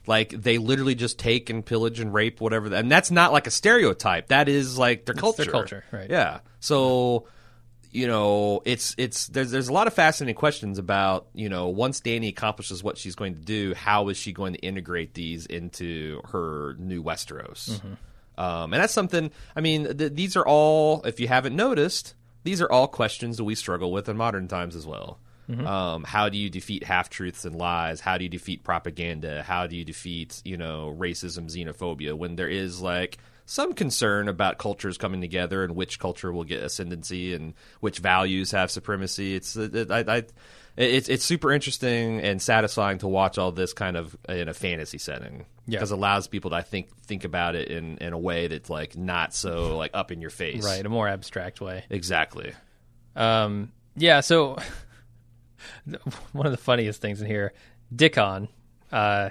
Like 0.06 0.28
they 0.30 0.58
literally 0.58 0.94
just 0.94 1.18
take 1.18 1.48
and 1.48 1.64
pillage 1.64 1.98
and 1.98 2.12
rape 2.12 2.42
whatever, 2.42 2.74
and 2.74 2.92
that's 2.92 3.10
not 3.10 3.32
like 3.32 3.46
a 3.46 3.50
stereotype. 3.50 4.28
That 4.28 4.46
is 4.46 4.76
like 4.76 5.06
their 5.06 5.14
culture. 5.14 5.44
their 5.44 5.50
culture, 5.52 5.84
right. 5.90 6.10
Yeah. 6.10 6.40
So 6.60 7.26
you 7.90 8.06
know, 8.06 8.60
it's 8.66 8.94
it's 8.98 9.28
there's 9.28 9.50
there's 9.50 9.68
a 9.68 9.72
lot 9.72 9.86
of 9.86 9.94
fascinating 9.94 10.34
questions 10.34 10.78
about 10.78 11.28
you 11.32 11.48
know 11.48 11.68
once 11.68 12.02
Dany 12.02 12.28
accomplishes 12.28 12.84
what 12.84 12.98
she's 12.98 13.14
going 13.14 13.34
to 13.34 13.40
do, 13.40 13.72
how 13.72 14.08
is 14.10 14.18
she 14.18 14.32
going 14.32 14.52
to 14.52 14.60
integrate 14.60 15.14
these 15.14 15.46
into 15.46 16.20
her 16.32 16.76
new 16.78 17.02
Westeros? 17.02 17.80
Um, 18.36 18.74
and 18.74 18.82
that's 18.82 18.92
something. 18.92 19.30
I 19.56 19.62
mean, 19.62 19.96
th- 19.96 20.12
these 20.12 20.36
are 20.36 20.46
all. 20.46 21.00
If 21.06 21.18
you 21.18 21.28
haven't 21.28 21.56
noticed, 21.56 22.14
these 22.44 22.60
are 22.60 22.70
all 22.70 22.88
questions 22.88 23.38
that 23.38 23.44
we 23.44 23.54
struggle 23.54 23.90
with 23.90 24.06
in 24.10 24.18
modern 24.18 24.48
times 24.48 24.76
as 24.76 24.86
well. 24.86 25.18
Um, 25.48 26.02
how 26.04 26.28
do 26.28 26.36
you 26.38 26.50
defeat 26.50 26.82
half 26.84 27.08
truths 27.08 27.44
and 27.44 27.54
lies? 27.56 28.00
How 28.00 28.18
do 28.18 28.24
you 28.24 28.28
defeat 28.30 28.64
propaganda? 28.64 29.42
How 29.44 29.66
do 29.66 29.76
you 29.76 29.84
defeat 29.84 30.42
you 30.44 30.56
know 30.56 30.94
racism, 30.98 31.44
xenophobia? 31.46 32.14
When 32.14 32.36
there 32.36 32.48
is 32.48 32.80
like 32.80 33.18
some 33.44 33.72
concern 33.74 34.26
about 34.28 34.58
cultures 34.58 34.98
coming 34.98 35.20
together 35.20 35.62
and 35.62 35.76
which 35.76 36.00
culture 36.00 36.32
will 36.32 36.42
get 36.42 36.64
ascendancy 36.64 37.32
and 37.32 37.54
which 37.78 37.98
values 38.00 38.50
have 38.50 38.72
supremacy. 38.72 39.36
It's 39.36 39.54
it, 39.54 39.88
I, 39.88 40.00
I, 40.00 40.24
it's 40.76 41.08
it's 41.08 41.24
super 41.24 41.52
interesting 41.52 42.20
and 42.20 42.42
satisfying 42.42 42.98
to 42.98 43.06
watch 43.08 43.38
all 43.38 43.52
this 43.52 43.72
kind 43.72 43.96
of 43.96 44.16
in 44.28 44.48
a 44.48 44.52
fantasy 44.52 44.98
setting 44.98 45.46
Yeah. 45.66 45.78
because 45.78 45.92
it 45.92 45.94
allows 45.94 46.26
people 46.26 46.50
to 46.50 46.56
I 46.56 46.62
think 46.62 46.90
think 47.02 47.22
about 47.24 47.54
it 47.54 47.68
in 47.68 47.98
in 47.98 48.12
a 48.12 48.18
way 48.18 48.48
that's 48.48 48.68
like 48.68 48.96
not 48.96 49.32
so 49.32 49.76
like 49.76 49.92
up 49.94 50.10
in 50.10 50.20
your 50.20 50.30
face. 50.30 50.64
Right, 50.64 50.84
a 50.84 50.88
more 50.88 51.06
abstract 51.06 51.60
way. 51.60 51.84
Exactly. 51.88 52.52
Um, 53.14 53.72
yeah, 53.96 54.20
so 54.20 54.56
one 56.32 56.46
of 56.46 56.52
the 56.52 56.58
funniest 56.58 57.00
things 57.00 57.20
in 57.20 57.26
here, 57.26 57.52
Dickon, 57.94 58.48
uh, 58.92 59.30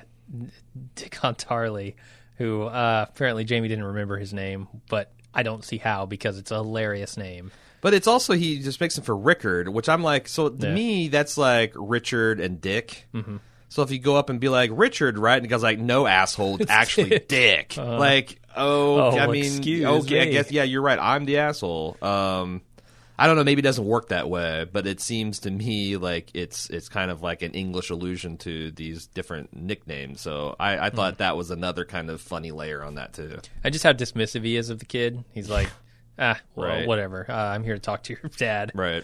Dickon 0.95 1.35
Tarly, 1.35 1.95
who 2.37 2.63
uh, 2.63 3.05
apparently 3.09 3.45
Jaime 3.47 3.67
didn't 3.67 3.83
remember 3.85 4.17
his 4.17 4.33
name, 4.33 4.67
but 4.89 5.11
I 5.33 5.43
don't 5.43 5.63
see 5.63 5.77
how 5.77 6.05
because 6.05 6.37
it's 6.37 6.51
a 6.51 6.55
hilarious 6.55 7.17
name. 7.17 7.51
But 7.81 7.93
it's 7.93 8.07
also 8.07 8.33
he 8.33 8.59
just 8.61 8.81
makes 8.81 8.97
him 8.97 9.03
for 9.03 9.15
Rickard, 9.15 9.69
which 9.69 9.87
I'm 9.89 10.01
like, 10.01 10.27
so 10.27 10.49
to 10.49 10.67
Yeah. 10.67 10.73
me 10.73 11.07
that's 11.09 11.37
like 11.37 11.73
Richard 11.75 12.39
and 12.39 12.59
Dick. 12.59 13.05
Mm-hmm. 13.13 13.37
So 13.69 13.83
if 13.83 13.91
you 13.91 13.99
go 13.99 14.15
up 14.15 14.29
and 14.29 14.39
be 14.39 14.49
like 14.49 14.71
Richard, 14.73 15.17
right, 15.17 15.35
and 15.35 15.43
the 15.43 15.47
guy's 15.49 15.61
like, 15.63 15.79
no 15.79 16.07
asshole, 16.07 16.61
it's 16.61 16.71
actually 16.71 17.19
Dick. 17.27 17.75
like, 17.77 18.39
oh, 18.55 19.11
Oh, 19.11 19.17
I 19.19 19.27
mean, 19.27 19.43
excuse 19.45 19.85
okay, 19.85 20.21
I 20.21 20.25
me. 20.25 20.31
guess 20.31 20.51
yeah, 20.51 20.63
you're 20.63 20.81
right. 20.81 20.97
I'm 20.99 21.25
the 21.25 21.37
asshole. 21.37 21.97
Um, 22.01 22.61
I 23.17 23.27
don't 23.27 23.35
know, 23.37 23.43
maybe 23.43 23.59
it 23.59 23.63
doesn't 23.63 23.85
work 23.85 24.09
that 24.09 24.29
way, 24.29 24.65
but 24.71 24.85
it 24.85 24.99
seems 24.99 25.39
to 25.39 25.51
me 25.51 25.95
like 25.97 26.31
it's 26.33 26.69
it's 26.69 26.89
kind 26.89 27.09
of 27.11 27.21
like 27.21 27.41
an 27.41 27.51
English 27.53 27.89
allusion 27.89 28.37
to 28.39 28.71
these 28.71 29.07
different 29.07 29.55
nicknames. 29.55 30.19
So 30.21 30.55
I, 30.59 30.77
I 30.77 30.89
Hmm. 30.89 30.95
thought 30.97 31.17
that 31.19 31.37
was 31.37 31.49
another 31.51 31.85
kind 31.85 32.09
of 32.09 32.19
funny 32.21 32.51
layer 32.51 32.83
on 32.83 32.95
that 32.95 33.13
too. 33.13 33.39
And 33.63 33.71
just 33.73 33.83
how 33.83 33.93
dismissive 33.93 34.43
he 34.43 34.57
is 34.57 34.69
of 34.69 34.79
the 34.79 34.85
kid. 34.85 35.23
He's 35.33 35.49
like, 35.49 35.69
ah, 36.19 36.39
well, 36.55 36.67
Right. 36.69 36.87
whatever. 36.87 37.25
Uh, 37.29 37.33
I'm 37.33 37.63
here 37.63 37.75
to 37.75 37.79
talk 37.79 38.03
to 38.03 38.13
your 38.21 38.29
dad. 38.37 38.71
Right. 38.75 39.03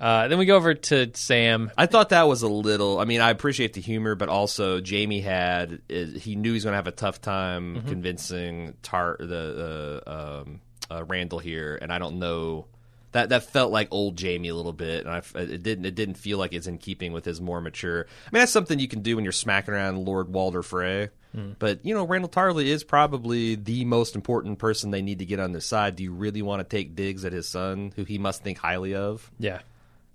Uh, 0.00 0.28
then 0.28 0.38
we 0.38 0.46
go 0.46 0.54
over 0.54 0.74
to 0.74 1.10
Sam. 1.14 1.72
I 1.76 1.86
thought 1.86 2.10
that 2.10 2.28
was 2.28 2.42
a 2.42 2.48
little. 2.48 3.00
I 3.00 3.04
mean, 3.04 3.20
I 3.20 3.30
appreciate 3.30 3.72
the 3.72 3.80
humor, 3.80 4.14
but 4.14 4.28
also 4.28 4.80
Jaime 4.80 5.20
had 5.20 5.80
he 5.88 6.36
knew 6.36 6.50
he 6.50 6.54
was 6.54 6.62
going 6.64 6.72
to 6.72 6.76
have 6.76 6.86
a 6.86 6.92
tough 6.92 7.20
time 7.20 7.74
Mm-hmm. 7.78 7.88
convincing 7.88 8.74
Tar 8.82 9.16
the 9.18 10.02
uh, 10.06 10.40
um, 10.42 10.60
uh, 10.88 11.02
Randyll 11.02 11.42
here, 11.42 11.76
and 11.82 11.92
I 11.92 11.98
don't 11.98 12.20
know 12.20 12.66
that 13.12 13.30
that 13.30 13.44
felt 13.44 13.72
like 13.72 13.88
old 13.90 14.20
Jaime 14.20 14.48
a 14.48 14.54
little 14.54 14.72
bit, 14.72 15.06
and 15.06 15.14
I, 15.14 15.22
it 15.40 15.62
didn't 15.62 15.86
it 15.86 15.94
didn't 15.94 16.16
feel 16.16 16.38
like 16.38 16.52
it's 16.52 16.66
in 16.66 16.78
keeping 16.78 17.12
with 17.12 17.24
his 17.24 17.40
more 17.40 17.60
mature. 17.60 18.06
I 18.08 18.30
mean, 18.32 18.40
that's 18.40 18.52
something 18.52 18.78
you 18.78 18.88
can 18.88 19.02
do 19.02 19.16
when 19.16 19.24
you're 19.24 19.32
smacking 19.32 19.74
around 19.74 20.04
Lord 20.04 20.32
Walder 20.32 20.62
Frey. 20.62 21.10
Mm. 21.36 21.56
But 21.58 21.84
you 21.84 21.94
know, 21.94 22.06
Randyll 22.06 22.30
Tarly 22.30 22.66
is 22.66 22.84
probably 22.84 23.54
the 23.54 23.84
most 23.84 24.14
important 24.14 24.58
person 24.58 24.90
they 24.90 25.02
need 25.02 25.18
to 25.20 25.26
get 25.26 25.40
on 25.40 25.52
their 25.52 25.60
side. 25.60 25.96
Do 25.96 26.02
you 26.02 26.12
really 26.12 26.42
want 26.42 26.60
to 26.60 26.64
take 26.64 26.94
digs 26.96 27.24
at 27.24 27.32
his 27.32 27.48
son, 27.48 27.92
who 27.96 28.04
he 28.04 28.18
must 28.18 28.42
think 28.42 28.58
highly 28.58 28.94
of? 28.94 29.30
Yeah. 29.38 29.60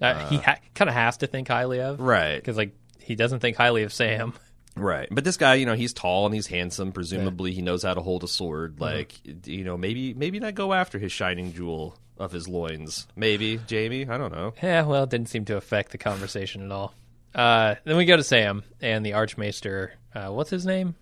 Uh, 0.01 0.27
he 0.27 0.37
ha- 0.37 0.57
kind 0.75 0.89
of 0.89 0.95
has 0.95 1.17
to 1.17 1.27
think 1.27 1.47
highly 1.47 1.79
of. 1.79 1.99
Right. 1.99 2.35
Because, 2.35 2.57
like, 2.57 2.75
he 2.99 3.15
doesn't 3.15 3.39
think 3.39 3.55
highly 3.55 3.83
of 3.83 3.93
Sam. 3.93 4.33
Right. 4.75 5.07
But 5.09 5.23
this 5.23 5.37
guy, 5.37 5.55
you 5.55 5.65
know, 5.65 5.75
he's 5.75 5.93
tall 5.93 6.25
and 6.25 6.33
he's 6.35 6.47
handsome. 6.47 6.91
Presumably, 6.91 7.53
he 7.53 7.61
knows 7.61 7.83
how 7.83 7.93
to 7.93 8.01
hold 8.01 8.23
a 8.23 8.27
sword. 8.27 8.79
Like, 8.79 9.13
you 9.45 9.63
know, 9.63 9.77
maybe 9.77 10.13
maybe 10.13 10.39
not 10.39 10.55
go 10.55 10.73
after 10.73 10.97
his 10.97 11.11
shining 11.11 11.53
jewel 11.53 11.95
of 12.17 12.31
his 12.31 12.47
loins. 12.47 13.07
Maybe, 13.15 13.59
Jaime. 13.69 14.07
I 14.07 14.17
don't 14.17 14.31
know. 14.33 14.53
Yeah, 14.61 14.83
well, 14.83 15.03
it 15.03 15.09
didn't 15.09 15.29
seem 15.29 15.45
to 15.45 15.57
affect 15.57 15.91
the 15.91 15.97
conversation 15.97 16.63
at 16.63 16.71
all. 16.71 16.93
Uh, 17.33 17.75
then 17.83 17.97
we 17.97 18.05
go 18.05 18.15
to 18.17 18.23
Sam 18.23 18.63
and 18.81 19.05
the 19.05 19.13
Archmaester. 19.13 19.93
Uh, 20.13 20.27
what's 20.29 20.49
his 20.51 20.65
name? 20.65 20.95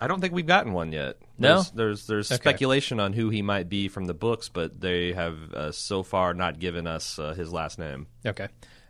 I 0.00 0.06
don't 0.06 0.20
think 0.20 0.32
we've 0.34 0.46
gotten 0.46 0.72
one 0.72 0.92
yet. 0.92 1.16
No? 1.38 1.56
There's 1.56 1.70
there's, 1.72 2.06
there's 2.06 2.32
Okay. 2.32 2.36
speculation 2.40 3.00
on 3.00 3.12
who 3.14 3.30
he 3.30 3.42
might 3.42 3.68
be 3.68 3.88
from 3.88 4.04
the 4.04 4.14
books, 4.14 4.48
but 4.48 4.80
they 4.80 5.12
have 5.12 5.36
uh, 5.54 5.72
so 5.72 6.02
far 6.02 6.34
not 6.34 6.58
given 6.60 6.86
us 6.86 7.18
uh, 7.18 7.32
his 7.34 7.52
last 7.52 7.78
name. 7.78 8.06
Okay. 8.24 8.48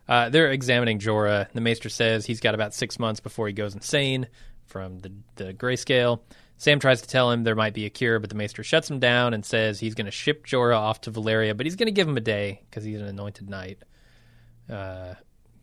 Uh, 0.08 0.28
they're 0.28 0.50
examining 0.50 0.98
Jorah. 0.98 1.50
The 1.52 1.60
Maester 1.60 1.88
says 1.88 2.26
he's 2.26 2.40
got 2.40 2.54
about 2.54 2.74
six 2.74 2.98
months 2.98 3.20
before 3.20 3.46
he 3.46 3.52
goes 3.52 3.74
insane 3.74 4.26
from 4.66 4.98
the, 4.98 5.12
the 5.36 5.54
grayscale. 5.54 6.20
Sam 6.58 6.80
tries 6.80 7.00
to 7.02 7.08
tell 7.08 7.30
him 7.30 7.44
there 7.44 7.54
might 7.54 7.72
be 7.72 7.86
a 7.86 7.90
cure, 7.90 8.18
but 8.18 8.30
the 8.30 8.36
Maester 8.36 8.62
shuts 8.64 8.90
him 8.90 8.98
down 8.98 9.32
and 9.32 9.44
says 9.46 9.78
he's 9.80 9.94
going 9.94 10.06
to 10.06 10.10
ship 10.10 10.44
Jorah 10.46 10.76
off 10.76 11.00
to 11.02 11.10
Valyria, 11.12 11.56
but 11.56 11.64
he's 11.66 11.76
going 11.76 11.86
to 11.86 11.92
give 11.92 12.08
him 12.08 12.16
a 12.16 12.20
day 12.20 12.60
because 12.68 12.84
he's 12.84 13.00
an 13.00 13.06
anointed 13.06 13.48
knight. 13.48 13.78
Uh, 14.68 15.14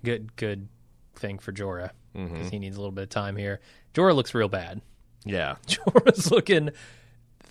good, 0.04 0.36
good 0.36 0.68
thing 1.16 1.38
for 1.38 1.52
Jorah 1.52 1.92
because 2.14 2.50
he 2.50 2.60
needs 2.60 2.78
a 2.78 2.80
little 2.80 2.94
bit 2.94 3.04
of 3.04 3.10
time 3.10 3.36
here. 3.36 3.60
Jorah 3.94 4.16
looks 4.16 4.34
real 4.34 4.50
bad. 4.50 4.82
Yeah. 5.28 5.56
Jorah's 5.66 6.30
looking 6.30 6.70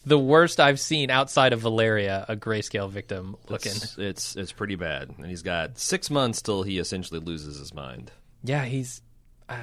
the 0.07 0.19
worst 0.19 0.61
I've 0.61 0.79
seen 0.79 1.11
outside 1.11 1.53
of 1.53 1.63
Valyria, 1.63 2.25
a 2.29 2.37
grayscale 2.37 2.89
victim 2.89 3.37
looking. 3.49 3.73
It's, 3.73 3.99
it's 3.99 4.37
it's 4.37 4.53
pretty 4.53 4.77
bad, 4.77 5.11
and 5.17 5.27
he's 5.27 5.43
got 5.43 5.77
six 5.79 6.09
months 6.09 6.41
till 6.43 6.63
he 6.63 6.79
essentially 6.79 7.21
loses 7.21 7.59
his 7.59 7.75
mind. 7.75 8.13
Yeah, 8.43 8.65
he's. 8.65 9.03
I, 9.49 9.59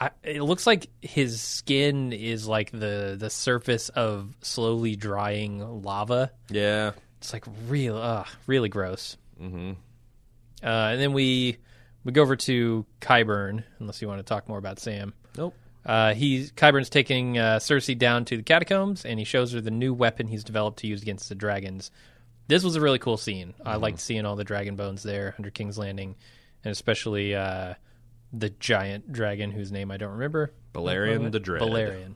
I, 0.00 0.10
it 0.24 0.42
looks 0.42 0.66
like 0.66 0.88
his 1.02 1.42
skin 1.42 2.12
is 2.14 2.48
like 2.48 2.70
the 2.70 3.16
the 3.18 3.28
surface 3.28 3.90
of 3.90 4.34
slowly 4.40 4.96
drying 4.96 5.82
lava. 5.82 6.32
Yeah. 6.48 6.92
It's 7.18 7.34
like 7.34 7.44
real, 7.68 7.98
uh, 7.98 8.24
really 8.46 8.70
gross. 8.70 9.18
Mm-hmm. 9.40 9.72
Uh, 10.62 10.66
and 10.66 11.00
then 11.00 11.12
we 11.12 11.58
we 12.02 12.12
go 12.12 12.22
over 12.22 12.36
to 12.36 12.86
Qyburn, 13.02 13.62
unless 13.78 14.00
you 14.00 14.08
want 14.08 14.20
to 14.20 14.24
talk 14.24 14.48
more 14.48 14.56
about 14.56 14.78
Sam. 14.78 15.12
Nope. 15.36 15.54
Uh, 15.84 16.14
he's 16.14 16.50
Qyburn's 16.52 16.88
taking 16.88 17.36
uh, 17.36 17.58
Cersei 17.58 17.96
down 17.96 18.24
to 18.26 18.38
the 18.38 18.42
catacombs, 18.42 19.04
and 19.04 19.18
he 19.18 19.26
shows 19.26 19.52
her 19.52 19.60
the 19.60 19.70
new 19.70 19.92
weapon 19.92 20.28
he's 20.28 20.44
developed 20.44 20.78
to 20.78 20.86
use 20.86 21.02
against 21.02 21.28
the 21.28 21.34
dragons. 21.34 21.90
This 22.48 22.64
was 22.64 22.74
a 22.74 22.80
really 22.80 22.98
cool 22.98 23.18
scene. 23.18 23.54
I 23.64 23.76
liked 23.76 24.00
seeing 24.00 24.24
all 24.24 24.34
the 24.34 24.44
dragon 24.44 24.76
bones 24.76 25.02
there 25.02 25.34
under 25.38 25.50
King's 25.50 25.78
Landing, 25.78 26.16
and 26.64 26.72
especially 26.72 27.34
uh, 27.34 27.74
the 28.32 28.50
giant 28.50 29.12
dragon 29.12 29.50
whose 29.50 29.72
name 29.72 29.90
I 29.90 29.96
don't 29.96 30.12
remember. 30.12 30.52
Balerion 30.72 31.32
the 31.32 31.40
Dread. 31.40 31.62
Balerion. 31.62 32.14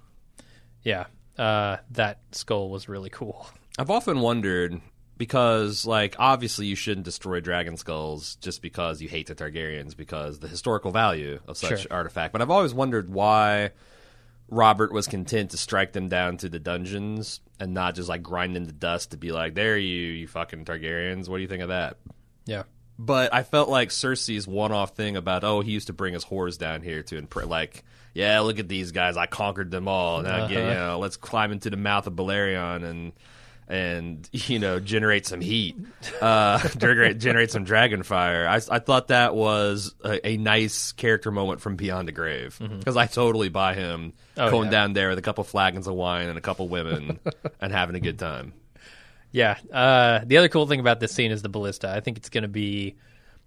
Yeah, 0.82 1.06
uh, 1.38 1.78
that 1.92 2.20
skull 2.32 2.70
was 2.70 2.88
really 2.88 3.10
cool. 3.10 3.46
I've 3.78 3.90
often 3.90 4.20
wondered 4.20 4.80
because, 5.16 5.86
like, 5.86 6.14
obviously 6.18 6.66
you 6.66 6.76
shouldn't 6.76 7.04
destroy 7.04 7.40
dragon 7.40 7.76
skulls 7.76 8.36
just 8.36 8.62
because 8.62 9.00
you 9.00 9.08
hate 9.08 9.26
the 9.26 9.34
Targaryens 9.34 9.96
because 9.96 10.38
the 10.40 10.48
historical 10.48 10.90
value 10.90 11.40
of 11.48 11.56
such 11.56 11.82
Sure. 11.82 11.92
artifact. 11.92 12.32
But 12.32 12.42
I've 12.42 12.50
always 12.50 12.74
wondered 12.74 13.10
why 13.12 13.70
Robert 14.48 14.92
was 14.92 15.06
content 15.08 15.50
to 15.52 15.56
strike 15.56 15.92
them 15.92 16.08
down 16.08 16.36
to 16.38 16.48
the 16.48 16.58
dungeons 16.58 17.40
and 17.58 17.72
not 17.74 17.94
just 17.94 18.08
like 18.08 18.22
grind 18.22 18.54
them 18.54 18.66
to 18.66 18.72
dust 18.72 19.12
to 19.12 19.16
be 19.16 19.32
like, 19.32 19.54
"There 19.54 19.78
you, 19.78 20.12
you 20.12 20.26
fucking 20.28 20.64
Targaryens. 20.66 21.28
What 21.28 21.38
do 21.38 21.42
you 21.42 21.48
think 21.48 21.62
of 21.62 21.68
that?" 21.70 21.96
Yeah, 22.44 22.64
But 22.98 23.34
I 23.34 23.42
felt 23.42 23.68
like 23.68 23.88
Cersei's 23.88 24.46
one-off 24.46 24.94
thing 24.94 25.16
about, 25.16 25.42
oh, 25.42 25.60
he 25.62 25.72
used 25.72 25.88
to 25.88 25.92
bring 25.92 26.14
his 26.14 26.24
whores 26.24 26.56
down 26.58 26.82
here 26.82 27.02
to 27.04 27.16
impress, 27.18 27.46
like, 27.46 27.82
yeah, 28.14 28.38
look 28.40 28.60
at 28.60 28.68
these 28.68 28.92
guys, 28.92 29.16
I 29.16 29.26
conquered 29.26 29.70
them 29.72 29.88
all. 29.88 30.22
Now, 30.22 30.46
get, 30.46 30.50
you 30.52 30.58
Uh-huh. 30.60 30.74
know, 30.74 30.98
let's 31.00 31.16
climb 31.16 31.50
into 31.50 31.70
the 31.70 31.76
mouth 31.76 32.06
of 32.06 32.12
Balerion 32.14 32.84
and 32.84 33.12
and 33.66 34.28
you 34.32 34.58
know 34.58 34.78
generate 34.78 35.26
some 35.26 35.40
heat, 35.40 35.74
uh, 36.20 36.58
generate, 36.78 37.50
some 37.50 37.64
dragon 37.64 38.02
fire. 38.02 38.46
I, 38.46 38.56
I 38.56 38.78
thought 38.78 39.08
that 39.08 39.34
was 39.34 39.94
a, 40.04 40.28
a 40.28 40.36
nice 40.36 40.92
character 40.92 41.30
moment 41.30 41.62
from 41.62 41.76
Beyond 41.76 42.06
the 42.06 42.12
Grave 42.12 42.58
because 42.60 42.96
I 42.98 43.06
totally 43.06 43.48
buy 43.48 43.74
him 43.74 44.12
Mm-hmm. 44.36 44.48
Oh, 44.48 44.50
going 44.50 44.64
yeah. 44.64 44.70
down 44.72 44.92
there 44.94 45.10
with 45.10 45.18
a 45.18 45.22
couple 45.22 45.44
flagons 45.44 45.86
of 45.86 45.94
wine 45.94 46.28
and 46.28 46.36
a 46.36 46.40
couple 46.40 46.66
women 46.68 47.20
and 47.60 47.72
having 47.72 47.94
a 47.94 48.00
good 48.00 48.18
time. 48.18 48.52
Yeah. 49.34 49.58
Uh, 49.72 50.20
the 50.24 50.38
other 50.38 50.48
cool 50.48 50.68
thing 50.68 50.78
about 50.78 51.00
this 51.00 51.10
scene 51.10 51.32
is 51.32 51.42
the 51.42 51.48
ballista. 51.48 51.90
I 51.90 51.98
think 51.98 52.18
it's 52.18 52.28
going 52.28 52.42
to 52.42 52.48
be. 52.48 52.94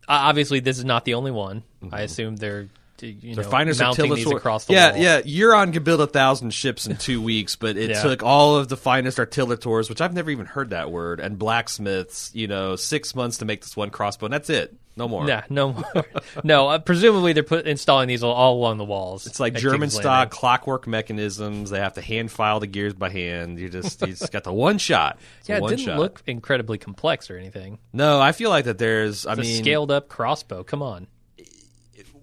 Uh, 0.06 0.20
obviously, 0.28 0.60
this 0.60 0.78
is 0.78 0.84
not 0.84 1.06
the 1.06 1.14
only 1.14 1.32
one. 1.32 1.64
I 1.94 2.02
assume 2.02 2.36
they're 2.36 2.68
to, 2.98 3.08
you 3.08 3.36
Their 3.36 3.44
know, 3.44 3.50
finest 3.50 3.80
mounting 3.80 4.06
these 4.06 4.20
artillery. 4.26 4.38
across 4.38 4.66
the 4.66 4.74
yeah, 4.74 4.92
wall. 4.92 5.02
yeah. 5.02 5.22
Euron 5.22 5.74
could 5.74 5.84
build 5.84 6.02
a 6.02 6.08
thousand 6.08 6.52
ships 6.52 6.88
in 6.88 6.98
two 6.98 7.22
weeks, 7.22 7.56
but 7.56 7.78
it 7.78 7.92
Yeah. 7.92 8.02
took 8.02 8.24
all 8.24 8.56
of 8.58 8.68
the 8.70 8.78
finest 8.78 9.18
artillators, 9.18 9.90
which 9.90 10.02
I've 10.02 10.14
never 10.14 10.30
even 10.32 10.46
heard 10.46 10.72
that 10.72 10.92
word, 10.92 11.20
and 11.20 11.38
blacksmiths. 11.38 12.32
You 12.34 12.48
know, 12.48 12.76
six 12.76 13.16
months 13.16 13.38
to 13.40 13.46
make 13.46 13.62
this 13.62 13.76
one 13.78 13.90
crossbow, 13.90 14.26
and 14.28 14.34
that's 14.34 14.50
it. 14.50 14.76
No 14.96 15.08
more. 15.08 15.28
Yeah, 15.28 15.44
no 15.48 15.74
more. 15.74 16.06
no, 16.44 16.70
uh, 16.70 16.80
presumably 16.80 17.32
they're 17.34 17.44
put, 17.44 17.68
installing 17.68 18.08
these 18.08 18.24
all, 18.24 18.34
all 18.34 18.56
along 18.56 18.80
the 18.80 18.84
walls. 18.84 19.28
It's 19.28 19.40
like 19.40 19.54
at 19.54 19.62
German 19.62 19.82
King's 19.82 19.94
style 19.94 20.12
Landing. 20.22 20.32
clockwork 20.32 20.88
mechanisms. 20.88 21.70
They 21.70 21.78
have 21.80 21.94
to 21.94 22.02
hand 22.02 22.32
file 22.32 22.60
the 22.60 22.66
gears 22.66 22.96
by 22.96 23.10
hand. 23.10 23.60
You 23.60 23.70
just 23.70 24.02
you 24.02 24.08
just 24.08 24.32
got 24.32 24.44
the 24.44 24.52
one 24.54 24.80
shot. 24.80 25.20
It's 25.42 25.50
a 25.50 25.52
Yeah, 25.52 25.58
it 25.58 25.62
one 25.62 25.70
didn't 25.70 25.86
shot. 25.86 26.00
look 26.00 26.24
incredibly 26.26 26.80
complex 26.80 27.30
or 27.30 27.38
anything. 27.38 27.78
No, 27.94 28.20
I 28.20 28.32
feel 28.32 28.50
like 28.50 28.66
that. 28.66 28.80
There's. 28.80 29.28
I 29.28 29.34
It's 29.34 29.40
a 29.40 29.44
mean, 29.44 29.62
scaled 29.64 29.92
up 29.92 30.10
crossbow. 30.10 30.64
Come 30.64 30.82
on. 30.82 31.06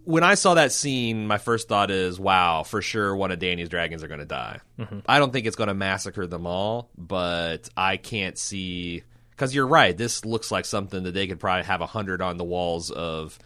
When 0.04 0.22
I 0.22 0.34
saw 0.34 0.54
that 0.54 0.72
scene, 0.72 1.26
my 1.26 1.38
first 1.38 1.68
thought 1.68 1.90
is, 1.90 2.18
"Wow, 2.20 2.62
for 2.62 2.80
sure, 2.82 3.14
one 3.16 3.30
of 3.30 3.38
Danny's 3.38 3.68
dragons 3.68 4.02
are 4.04 4.08
going 4.08 4.20
to 4.20 4.26
die." 4.26 4.60
Mm-hmm. 4.78 5.00
I 5.06 5.18
don't 5.18 5.32
think 5.32 5.46
it's 5.46 5.56
going 5.56 5.68
to 5.68 5.74
massacre 5.74 6.26
them 6.26 6.46
all, 6.46 6.90
but 6.96 7.68
I 7.76 7.96
can't 7.96 8.38
see 8.38 9.02
because 9.30 9.54
you're 9.54 9.66
right. 9.66 9.96
This 9.96 10.24
looks 10.24 10.50
like 10.50 10.64
something 10.64 11.02
that 11.04 11.12
they 11.12 11.26
could 11.26 11.40
probably 11.40 11.64
have 11.64 11.80
a 11.80 11.86
hundred 11.86 12.22
on 12.22 12.36
the 12.36 12.44
walls 12.44 12.90
of 12.90 13.38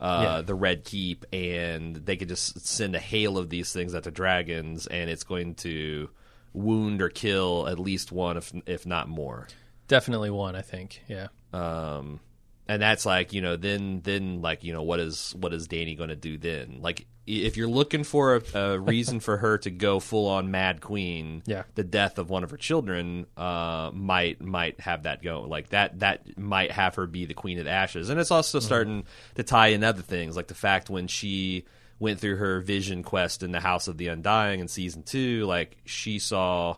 uh, 0.00 0.20
Yeah. 0.36 0.40
the 0.42 0.54
Red 0.54 0.84
Keep, 0.84 1.26
and 1.32 1.96
they 1.96 2.16
could 2.16 2.28
just 2.28 2.66
send 2.66 2.94
a 2.94 2.98
hail 3.00 3.36
of 3.38 3.50
these 3.50 3.72
things 3.72 3.94
at 3.94 4.02
the 4.04 4.10
dragons, 4.10 4.86
and 4.86 5.08
it's 5.10 5.24
going 5.24 5.54
to 5.56 6.08
wound 6.52 7.02
or 7.02 7.08
kill 7.08 7.66
at 7.68 7.78
least 7.78 8.12
one, 8.12 8.36
if 8.36 8.52
if 8.66 8.86
not 8.86 9.08
more. 9.08 9.48
Definitely 9.88 10.30
one, 10.30 10.56
I 10.56 10.62
think. 10.62 11.02
Yeah. 11.08 11.28
Um, 11.52 12.20
and 12.68 12.80
that's 12.80 13.04
like 13.06 13.32
you 13.32 13.40
know 13.42 13.56
then 13.56 14.00
then 14.04 14.40
like 14.42 14.64
you 14.64 14.72
know 14.72 14.82
what 14.82 15.00
is 15.00 15.34
what 15.38 15.52
is 15.52 15.66
Danny 15.68 15.94
going 15.94 16.10
to 16.10 16.16
do 16.16 16.38
then? 16.38 16.78
Like 16.80 17.06
if 17.26 17.56
you're 17.56 17.68
looking 17.68 18.04
for 18.04 18.36
a, 18.36 18.58
a 18.58 18.78
reason 18.92 19.18
for 19.18 19.38
her 19.38 19.56
to 19.56 19.70
go 19.70 19.98
full 19.98 20.28
on 20.28 20.50
Mad 20.50 20.82
Queen, 20.82 21.42
Yeah. 21.46 21.62
the 21.74 21.82
death 21.82 22.18
of 22.18 22.28
one 22.28 22.44
of 22.44 22.50
her 22.50 22.58
children 22.58 23.24
uh, 23.36 23.90
might 23.94 24.42
might 24.42 24.78
have 24.80 25.04
that 25.04 25.22
go 25.22 25.42
like 25.42 25.70
that 25.70 26.00
that 26.00 26.38
might 26.38 26.70
have 26.70 26.96
her 26.96 27.06
be 27.06 27.24
the 27.24 27.32
Queen 27.34 27.58
of 27.58 27.64
the 27.64 27.70
Ashes, 27.70 28.10
and 28.10 28.20
it's 28.20 28.30
also 28.30 28.60
starting 28.60 29.04
to 29.36 29.42
tie 29.42 29.68
in 29.68 29.82
other 29.84 30.02
things 30.02 30.36
like 30.36 30.48
the 30.48 30.54
fact 30.54 30.90
when 30.90 31.06
she 31.06 31.64
went 31.98 32.18
through 32.20 32.36
her 32.36 32.60
vision 32.60 33.02
quest 33.02 33.42
in 33.42 33.52
the 33.52 33.60
House 33.60 33.88
of 33.88 33.96
the 33.96 34.08
Undying 34.08 34.60
in 34.60 34.68
season 34.68 35.02
two, 35.04 35.46
like 35.46 35.76
she 35.84 36.18
saw 36.18 36.76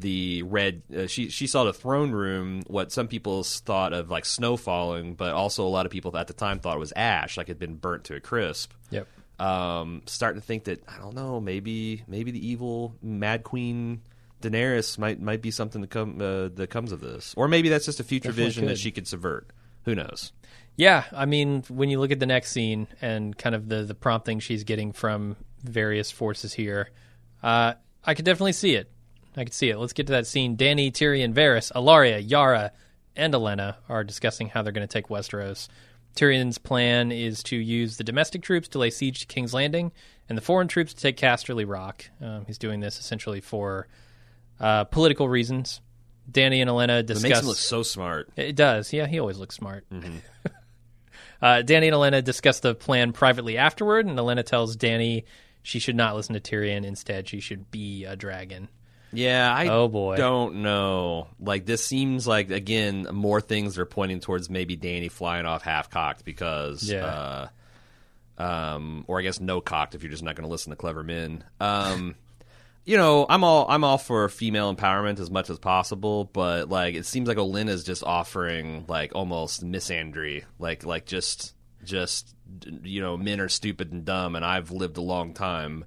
the 0.00 0.42
red 0.44 0.82
uh, 0.96 1.06
she 1.06 1.28
she 1.28 1.46
saw 1.46 1.64
the 1.64 1.72
throne 1.72 2.10
room 2.10 2.62
what 2.66 2.92
some 2.92 3.08
people 3.08 3.42
thought 3.42 3.92
of 3.92 4.10
like 4.10 4.24
snow 4.24 4.56
falling 4.56 5.14
but 5.14 5.32
also 5.32 5.66
a 5.66 5.68
lot 5.68 5.86
of 5.86 5.92
people 5.92 6.16
at 6.16 6.26
the 6.26 6.32
time 6.32 6.58
thought 6.58 6.76
it 6.76 6.80
was 6.80 6.92
ash 6.96 7.36
like 7.36 7.48
it 7.48 7.52
had 7.52 7.58
been 7.58 7.74
burnt 7.74 8.04
to 8.04 8.14
a 8.14 8.20
crisp. 8.20 8.72
Yep. 8.90 9.06
um 9.38 10.02
starting 10.06 10.40
to 10.40 10.46
think 10.46 10.64
that 10.64 10.82
i 10.88 10.98
don't 10.98 11.14
know 11.14 11.40
maybe 11.40 12.02
maybe 12.06 12.30
the 12.30 12.46
evil 12.46 12.94
mad 13.02 13.44
queen 13.44 14.02
daenerys 14.40 14.98
might 14.98 15.20
might 15.20 15.42
be 15.42 15.50
something 15.50 15.80
that 15.80 15.90
come 15.90 16.20
uh, 16.20 16.48
that 16.48 16.68
comes 16.70 16.92
of 16.92 17.00
this. 17.00 17.34
Or 17.36 17.48
maybe 17.48 17.68
that's 17.68 17.86
just 17.86 18.00
a 18.00 18.04
future 18.04 18.28
Definitely 18.28 18.44
vision 18.50 18.66
that 18.66 18.78
she 18.78 18.90
could 18.90 19.06
subvert. 19.06 19.48
Who 19.84 19.94
knows? 19.94 20.32
Yeah, 20.76 21.04
I 21.12 21.26
mean, 21.26 21.64
when 21.68 21.90
you 21.90 21.98
look 21.98 22.12
at 22.12 22.20
the 22.20 22.26
next 22.26 22.52
scene 22.52 22.86
and 23.00 23.36
kind 23.36 23.54
of 23.54 23.68
the 23.68 23.84
the 23.84 23.94
prompting 23.94 24.40
she's 24.40 24.64
getting 24.64 24.92
from 24.92 25.36
various 25.62 26.10
forces 26.10 26.52
here, 26.52 26.90
uh, 27.42 27.74
I 28.04 28.14
could 28.14 28.24
definitely 28.24 28.52
see 28.52 28.74
it. 28.74 28.90
I 29.38 29.44
can 29.44 29.52
see 29.52 29.70
it. 29.70 29.78
Let's 29.78 29.92
get 29.92 30.06
to 30.08 30.12
that 30.12 30.26
scene. 30.26 30.56
Danny, 30.56 30.90
Tyrion, 30.90 31.32
Varys, 31.32 31.72
Ellaria, 31.72 32.22
Yara, 32.24 32.72
and 33.16 33.32
Olenna 33.34 33.76
are 33.88 34.04
discussing 34.04 34.48
how 34.48 34.62
they're 34.62 34.72
going 34.72 34.86
to 34.86 34.92
take 34.92 35.08
Westeros. 35.08 35.68
Tyrion's 36.16 36.58
plan 36.58 37.12
is 37.12 37.42
to 37.44 37.56
use 37.56 37.96
the 37.96 38.04
domestic 38.04 38.42
troops 38.42 38.68
to 38.68 38.78
lay 38.78 38.90
siege 38.90 39.20
to 39.20 39.26
King's 39.26 39.54
Landing, 39.54 39.92
and 40.28 40.36
the 40.36 40.42
foreign 40.42 40.68
troops 40.68 40.94
to 40.94 41.00
take 41.00 41.16
Casterly 41.16 41.68
Rock. 41.68 42.04
Um, 42.20 42.44
he's 42.46 42.58
doing 42.58 42.80
this 42.80 42.98
essentially 42.98 43.40
for 43.40 43.86
uh, 44.58 44.84
political 44.84 45.28
reasons. 45.28 45.80
Danny 46.30 46.60
and 46.60 46.70
Olenna 46.70 47.00
it 47.00 47.06
discuss. 47.06 47.22
makes 47.22 47.40
him 47.40 47.46
look 47.46 47.56
so 47.56 47.82
smart 47.82 48.28
It 48.36 48.54
does. 48.54 48.92
Yeah, 48.92 49.06
he 49.06 49.18
always 49.18 49.38
looks 49.38 49.54
smart. 49.54 49.86
uh, 51.42 51.62
Danny 51.62 51.88
and 51.88 51.96
Olenna 51.96 52.22
discuss 52.22 52.60
the 52.60 52.74
plan 52.74 53.12
privately 53.12 53.56
afterward, 53.56 54.06
and 54.06 54.18
Olenna 54.18 54.44
tells 54.44 54.76
Danny 54.76 55.24
she 55.62 55.78
should 55.78 55.96
not 55.96 56.16
listen 56.16 56.34
to 56.34 56.40
Tyrion. 56.40 56.84
Instead, 56.84 57.28
she 57.28 57.40
should 57.40 57.70
be 57.70 58.04
a 58.04 58.16
dragon. 58.16 58.68
Yeah, 59.12 59.52
I 59.54 59.68
Oh, 59.68 59.88
boy. 59.88 60.16
don't 60.16 60.56
know. 60.56 61.28
Like 61.40 61.64
this 61.66 61.84
seems 61.84 62.26
like 62.26 62.50
again 62.50 63.06
more 63.12 63.40
things 63.40 63.78
are 63.78 63.86
pointing 63.86 64.20
towards 64.20 64.50
maybe 64.50 64.76
Danny 64.76 65.08
flying 65.08 65.46
off 65.46 65.62
half 65.62 65.88
cocked 65.90 66.24
because 66.24 66.82
Yeah. 66.90 67.04
uh 67.06 67.48
um 68.42 69.04
or 69.08 69.18
I 69.18 69.22
guess 69.22 69.40
no 69.40 69.60
cocked 69.60 69.94
if 69.94 70.02
you're 70.02 70.10
just 70.12 70.22
not 70.22 70.36
going 70.36 70.44
to 70.46 70.50
listen 70.50 70.70
to 70.70 70.76
clever 70.76 71.02
men. 71.02 71.44
Um 71.60 72.14
you 72.84 72.96
know, 72.96 73.26
I'm 73.28 73.44
all 73.44 73.66
I'm 73.68 73.84
all 73.84 73.98
for 73.98 74.28
female 74.30 74.74
empowerment 74.74 75.20
as 75.20 75.30
much 75.30 75.50
as 75.50 75.58
possible, 75.58 76.24
but 76.32 76.68
like 76.70 76.94
it 76.94 77.04
seems 77.04 77.28
like 77.28 77.36
Olin 77.38 77.68
is 77.68 77.84
just 77.84 78.02
offering 78.02 78.84
like 78.88 79.14
almost 79.14 79.64
misandry, 79.64 80.44
like 80.58 80.84
like 80.86 81.04
just 81.06 81.54
just 81.84 82.34
you 82.82 83.00
know, 83.02 83.16
men 83.16 83.40
are 83.40 83.48
stupid 83.48 83.92
and 83.92 84.04
dumb 84.04 84.36
and 84.36 84.44
I've 84.44 84.70
lived 84.70 84.96
a 84.96 85.02
long 85.02 85.34
time 85.34 85.84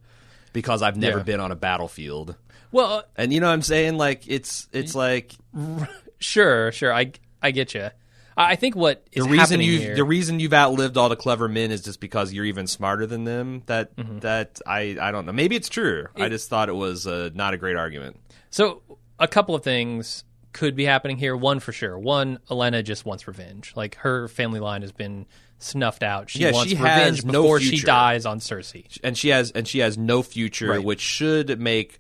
because 0.54 0.82
I've 0.84 0.98
never 0.98 1.18
Yeah. 1.20 1.24
been 1.24 1.40
on 1.40 1.52
a 1.52 1.56
battlefield. 1.56 2.36
Well, 2.72 2.94
uh, 2.94 3.02
And 3.18 3.34
you 3.34 3.40
know 3.40 3.48
what 3.48 3.54
I'm 3.54 3.62
saying? 3.62 3.98
Like 3.98 4.28
it's 4.28 4.68
it's 4.72 4.96
like 4.96 5.34
sure, 6.20 6.72
sure. 6.72 6.94
I 6.94 7.12
I 7.42 7.52
get 7.52 7.74
you. 7.74 7.90
I 8.38 8.56
think 8.56 8.76
what 8.76 9.06
is 9.12 9.26
the 9.26 9.30
reason 9.30 9.60
you 9.62 9.78
here. 9.78 9.96
the 9.96 10.04
reason 10.06 10.40
you've 10.40 10.54
outlived 10.54 10.98
all 10.98 11.10
the 11.10 11.16
clever 11.18 11.48
men 11.50 11.70
is 11.70 11.82
just 11.84 12.00
because 12.00 12.32
you're 12.34 12.46
even 12.46 12.66
smarter 12.66 13.06
than 13.06 13.24
them. 13.26 13.64
That 13.66 13.96
Mm-hmm. 13.96 14.20
that 14.20 14.60
I 14.66 14.98
I 15.00 15.12
don't 15.12 15.26
know. 15.26 15.34
Maybe 15.34 15.56
it's 15.56 15.70
true. 15.70 16.08
I 16.16 16.30
just 16.30 16.50
thought 16.50 16.70
it 16.70 16.76
was 16.76 17.06
uh, 17.06 17.30
not 17.34 17.54
a 17.54 17.58
great 17.58 17.76
argument. 17.76 18.18
So 18.50 18.82
a 19.20 19.28
couple 19.28 19.54
of 19.54 19.64
things 19.64 20.24
could 20.54 20.76
be 20.76 20.86
happening 20.86 21.18
here. 21.18 21.36
One 21.36 21.60
for 21.60 21.72
sure. 21.72 21.98
One, 22.00 22.40
Olenna 22.50 22.84
just 22.84 23.06
wants 23.06 23.28
revenge. 23.28 23.74
Like 23.76 23.96
her 23.96 24.28
family 24.28 24.60
line 24.60 24.82
has 24.82 24.92
been 24.92 25.28
snuffed 25.60 26.02
out. 26.04 26.30
She 26.30 26.40
Yeah, 26.40 26.52
wants 26.52 26.72
she 26.72 26.78
revenge 26.78 27.18
has 27.18 27.26
no 27.26 27.42
before 27.44 27.60
she 27.60 27.78
dies 27.78 28.26
on 28.26 28.40
Cersei. 28.40 28.98
And 29.04 29.18
she 29.18 29.30
has 29.30 29.52
and 29.52 29.68
she 29.68 29.80
has 29.80 29.98
no 29.98 30.24
future, 30.24 30.70
Right. 30.70 30.84
which 30.84 31.02
should 31.02 31.60
make 31.60 32.00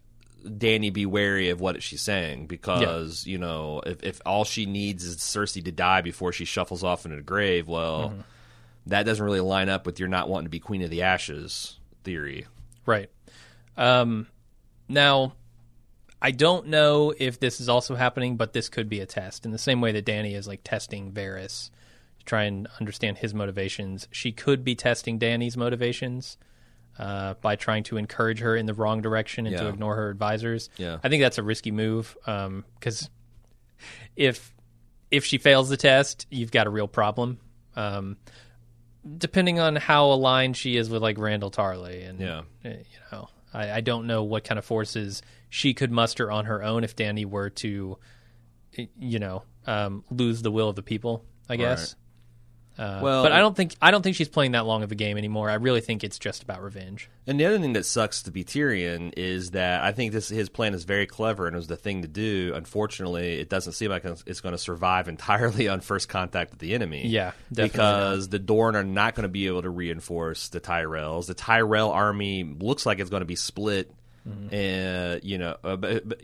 Danny 0.58 0.90
be 0.90 1.06
wary 1.06 1.50
of 1.50 1.62
what 1.62 1.82
she's 1.84 2.02
saying 2.02 2.48
because 2.48 3.26
you 3.28 3.38
know 3.38 3.82
if 3.86 4.04
if 4.04 4.22
all 4.26 4.44
she 4.46 4.66
needs 4.66 5.04
is 5.04 5.18
Cersei 5.18 5.64
to 5.66 5.72
die 5.72 6.02
before 6.02 6.32
she 6.32 6.46
shuffles 6.46 6.84
off 6.84 7.06
into 7.06 7.18
the 7.18 7.24
grave, 7.24 7.68
well, 7.68 8.10
Mm-hmm. 8.10 8.22
that 8.88 9.04
doesn't 9.04 9.24
really 9.24 9.40
line 9.40 9.70
up 9.70 9.86
with 9.86 10.00
your 10.00 10.10
not 10.10 10.30
wanting 10.30 10.46
to 10.46 10.50
be 10.50 10.60
Queen 10.60 10.82
of 10.82 10.90
the 10.90 11.04
Ashes 11.04 11.80
theory. 12.04 12.48
Right. 12.86 13.10
Um, 13.78 14.28
now, 14.90 15.34
I 16.22 16.32
don't 16.32 16.68
know 16.68 17.14
if 17.18 17.40
this 17.40 17.62
is 17.62 17.70
also 17.70 17.96
happening, 17.96 18.38
but 18.38 18.54
this 18.54 18.70
could 18.70 18.90
be 18.90 19.00
a 19.00 19.06
test. 19.06 19.46
In 19.46 19.52
the 19.52 19.58
same 19.58 19.82
way 19.82 19.92
that 19.94 20.06
Danny 20.06 20.34
is 20.36 20.48
like 20.48 20.62
testing 20.64 21.12
Varys 21.12 21.70
to 22.20 22.26
try 22.26 22.44
and 22.44 22.68
understand 22.80 23.18
his 23.20 23.34
motivations, 23.34 24.08
she 24.12 24.32
could 24.32 24.64
be 24.64 24.76
testing 24.76 25.18
Danny's 25.18 25.56
motivations 25.58 26.38
uh, 27.00 27.34
by 27.42 27.56
trying 27.56 27.84
to 27.84 27.98
encourage 27.98 28.40
her 28.40 28.56
in 28.56 28.66
the 28.66 28.74
wrong 28.74 29.02
direction 29.02 29.48
and 29.48 29.56
to 29.58 29.68
ignore 29.70 29.96
her 29.96 30.10
advisors. 30.10 30.70
Yeah. 30.78 30.98
I 31.04 31.10
think 31.10 31.22
that's 31.22 31.38
a 31.38 31.44
risky 31.44 31.72
move 31.72 32.16
because 32.26 33.10
if 34.16 34.54
if 35.10 35.26
she 35.26 35.38
fails 35.38 35.70
the 35.70 35.78
test, 35.78 36.28
you've 36.30 36.52
got 36.52 36.68
a 36.68 36.70
real 36.70 36.88
problem. 36.88 37.40
Um, 37.76 38.18
depending 39.18 39.60
on 39.60 39.76
how 39.76 40.06
aligned 40.12 40.56
she 40.56 40.78
is 40.78 40.90
with 40.90 41.02
like 41.02 41.18
Randyll 41.18 41.52
Tarly 41.52 42.08
and 42.08 42.20
Yeah. 42.20 42.42
uh, 42.64 42.70
you 42.70 42.84
know 43.12 43.30
I, 43.54 43.72
I 43.72 43.82
don't 43.82 44.06
know 44.08 44.24
what 44.24 44.44
kind 44.44 44.60
of 44.60 44.66
forces 44.66 45.22
she 45.50 45.74
could 45.74 45.92
muster 45.92 46.32
on 46.32 46.46
her 46.46 46.62
own 46.64 46.84
if 46.84 46.96
Danny 46.96 47.26
were 47.26 47.50
to 47.50 47.98
you 49.00 49.20
know 49.20 49.44
um, 49.66 50.04
lose 50.12 50.42
the 50.42 50.52
will 50.52 50.70
of 50.70 50.76
the 50.76 50.84
people 50.84 51.26
I 51.50 51.56
guess 51.56 51.96
uh, 52.78 53.00
Well- 53.04 53.24
but 53.24 53.32
I 53.32 53.40
don't 53.40 53.56
think 53.56 53.76
I 53.82 53.92
don't 53.92 54.02
think 54.02 54.16
she's 54.16 54.30
playing 54.30 54.54
that 54.54 54.66
long 54.66 54.84
of 54.84 54.92
a 54.92 54.96
game 54.96 55.18
anymore 55.18 55.50
I 55.50 55.56
really 55.56 55.82
think 55.82 56.04
it's 56.04 56.18
just 56.18 56.44
about 56.44 56.64
revenge 56.64 57.10
And 57.28 57.40
the 57.40 57.46
other 57.46 57.60
thing 57.60 57.74
that 57.74 57.86
sucks 57.86 58.24
to 58.24 58.32
be 58.32 58.44
Tyrion 58.44 59.14
is 59.18 59.52
that 59.52 59.84
I 59.84 59.92
think 59.92 60.12
this 60.14 60.30
his 60.30 60.50
plan 60.50 60.74
is 60.74 60.84
very 60.84 61.06
clever 61.06 61.48
and 61.48 61.56
it 61.56 61.58
was 61.58 61.68
the 61.68 61.78
thing 61.78 62.02
to 62.02 62.08
do. 62.08 62.54
Unfortunately, 62.56 63.40
it 63.40 63.50
doesn't 63.50 63.74
seem 63.74 63.92
like 63.92 64.06
it's 64.26 64.42
going 64.42 64.54
to 64.54 64.58
survive 64.58 65.08
entirely 65.16 65.68
on 65.68 65.82
first 65.82 66.10
contact 66.10 66.52
with 66.52 66.60
the 66.60 66.74
enemy. 66.74 67.08
Yeah, 67.08 67.32
definitely 67.52 67.70
because 67.70 68.30
the 68.30 68.40
Dorne 68.40 68.76
are 68.76 68.84
not 68.84 69.16
going 69.16 69.24
to 69.24 69.30
be 69.30 69.48
able 69.48 69.62
to 69.62 69.70
reinforce 69.70 70.50
the 70.50 70.60
Tyrells. 70.60 71.28
The 71.28 71.34
Tyrell 71.34 71.92
army 71.92 72.44
looks 72.44 72.86
like 72.86 73.00
it's 73.00 73.10
going 73.10 73.22
to 73.22 73.26
be 73.26 73.36
split. 73.36 73.92
Mm-hmm. 74.28 74.54
And 74.54 75.24
you 75.24 75.38
know, 75.38 75.58
uh, 75.64 75.76
but, 75.76 76.08
but 76.08 76.22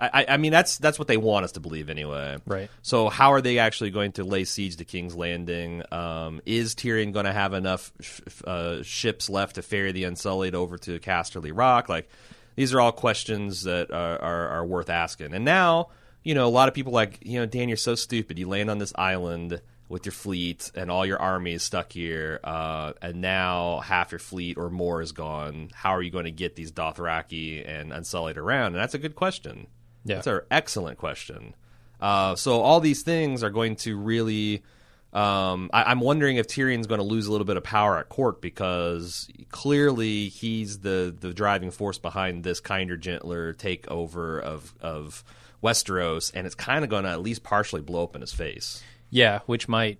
I, 0.00 0.26
I 0.28 0.36
mean 0.36 0.52
that's 0.52 0.78
that's 0.78 0.98
what 0.98 1.08
they 1.08 1.16
want 1.16 1.44
us 1.44 1.52
to 1.52 1.60
believe 1.60 1.90
anyway. 1.90 2.38
Right. 2.46 2.70
So 2.82 3.08
how 3.08 3.32
are 3.32 3.40
they 3.40 3.58
actually 3.58 3.90
going 3.90 4.12
to 4.12 4.24
lay 4.24 4.44
siege 4.44 4.76
to 4.76 4.84
King's 4.84 5.14
Landing? 5.14 5.82
Um, 5.92 6.40
is 6.46 6.74
Tyrion 6.74 7.12
going 7.12 7.26
to 7.26 7.32
have 7.32 7.52
enough 7.52 7.92
sh- 8.00 8.20
uh, 8.44 8.82
ships 8.82 9.28
left 9.28 9.56
to 9.56 9.62
ferry 9.62 9.92
the 9.92 10.04
Unsullied 10.04 10.54
over 10.54 10.78
to 10.78 10.98
Casterly 11.00 11.50
Rock? 11.54 11.88
Like 11.88 12.08
these 12.56 12.72
are 12.74 12.80
all 12.80 12.92
questions 12.92 13.64
that 13.64 13.90
are, 13.90 14.20
are, 14.20 14.48
are 14.48 14.64
worth 14.66 14.90
asking. 14.90 15.34
And 15.34 15.44
now 15.44 15.88
you 16.22 16.34
know 16.34 16.46
a 16.46 16.50
lot 16.50 16.68
of 16.68 16.74
people 16.74 16.92
like 16.92 17.18
you 17.22 17.38
know 17.40 17.46
Dan, 17.46 17.68
you're 17.68 17.76
so 17.76 17.94
stupid. 17.94 18.38
You 18.38 18.48
land 18.48 18.70
on 18.70 18.78
this 18.78 18.92
island. 18.96 19.60
with 19.88 20.04
your 20.04 20.12
fleet 20.12 20.70
and 20.74 20.90
all 20.90 21.06
your 21.06 21.18
army 21.18 21.54
is 21.54 21.62
stuck 21.62 21.92
here, 21.92 22.40
uh, 22.44 22.92
and 23.00 23.22
now 23.22 23.80
half 23.80 24.12
your 24.12 24.18
fleet 24.18 24.58
or 24.58 24.68
more 24.68 25.00
is 25.00 25.12
gone. 25.12 25.70
How 25.72 25.92
are 25.92 26.02
you 26.02 26.10
going 26.10 26.26
to 26.26 26.30
get 26.30 26.56
these 26.56 26.70
Dothraki 26.70 27.66
and 27.66 27.90
Unsullied 27.90 28.36
around? 28.36 28.74
And 28.74 28.76
that's 28.76 28.92
a 28.92 28.98
good 28.98 29.14
question. 29.14 29.66
Yeah. 30.04 30.16
That's 30.16 30.26
an 30.26 30.40
excellent 30.50 30.98
question. 30.98 31.54
Uh, 32.00 32.36
so 32.36 32.60
all 32.60 32.80
these 32.80 33.02
things 33.02 33.42
are 33.42 33.50
going 33.50 33.76
to 33.76 33.96
really. 33.96 34.62
Um, 35.10 35.70
I, 35.72 35.84
I'm 35.84 36.00
wondering 36.00 36.36
if 36.36 36.46
Tyrion's 36.46 36.86
going 36.86 37.00
to 37.00 37.06
lose 37.06 37.26
a 37.26 37.32
little 37.32 37.46
bit 37.46 37.56
of 37.56 37.64
power 37.64 37.96
at 37.96 38.10
court 38.10 38.42
because 38.42 39.28
clearly 39.48 40.28
he's 40.28 40.80
the 40.80 41.14
the 41.18 41.32
driving 41.32 41.70
force 41.70 41.98
behind 41.98 42.44
this 42.44 42.60
kinder, 42.60 42.96
gentler 42.96 43.54
takeover 43.54 44.40
of 44.40 44.74
of 44.80 45.24
Westeros, 45.62 46.30
and 46.34 46.46
it's 46.46 46.54
kind 46.54 46.84
of 46.84 46.90
going 46.90 47.04
to 47.04 47.10
at 47.10 47.20
least 47.20 47.42
partially 47.42 47.80
blow 47.80 48.04
up 48.04 48.14
in 48.14 48.20
his 48.20 48.32
face. 48.32 48.82
Yeah, 49.10 49.40
which 49.46 49.66
might 49.66 49.98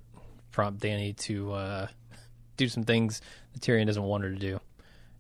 prompt 0.50 0.80
Danny 0.80 1.14
to 1.14 1.52
uh, 1.52 1.86
do 2.56 2.68
some 2.68 2.84
things 2.84 3.20
that 3.54 3.62
Tyrion 3.62 3.86
doesn't 3.86 4.02
want 4.02 4.24
her 4.24 4.30
to 4.30 4.38
do, 4.38 4.60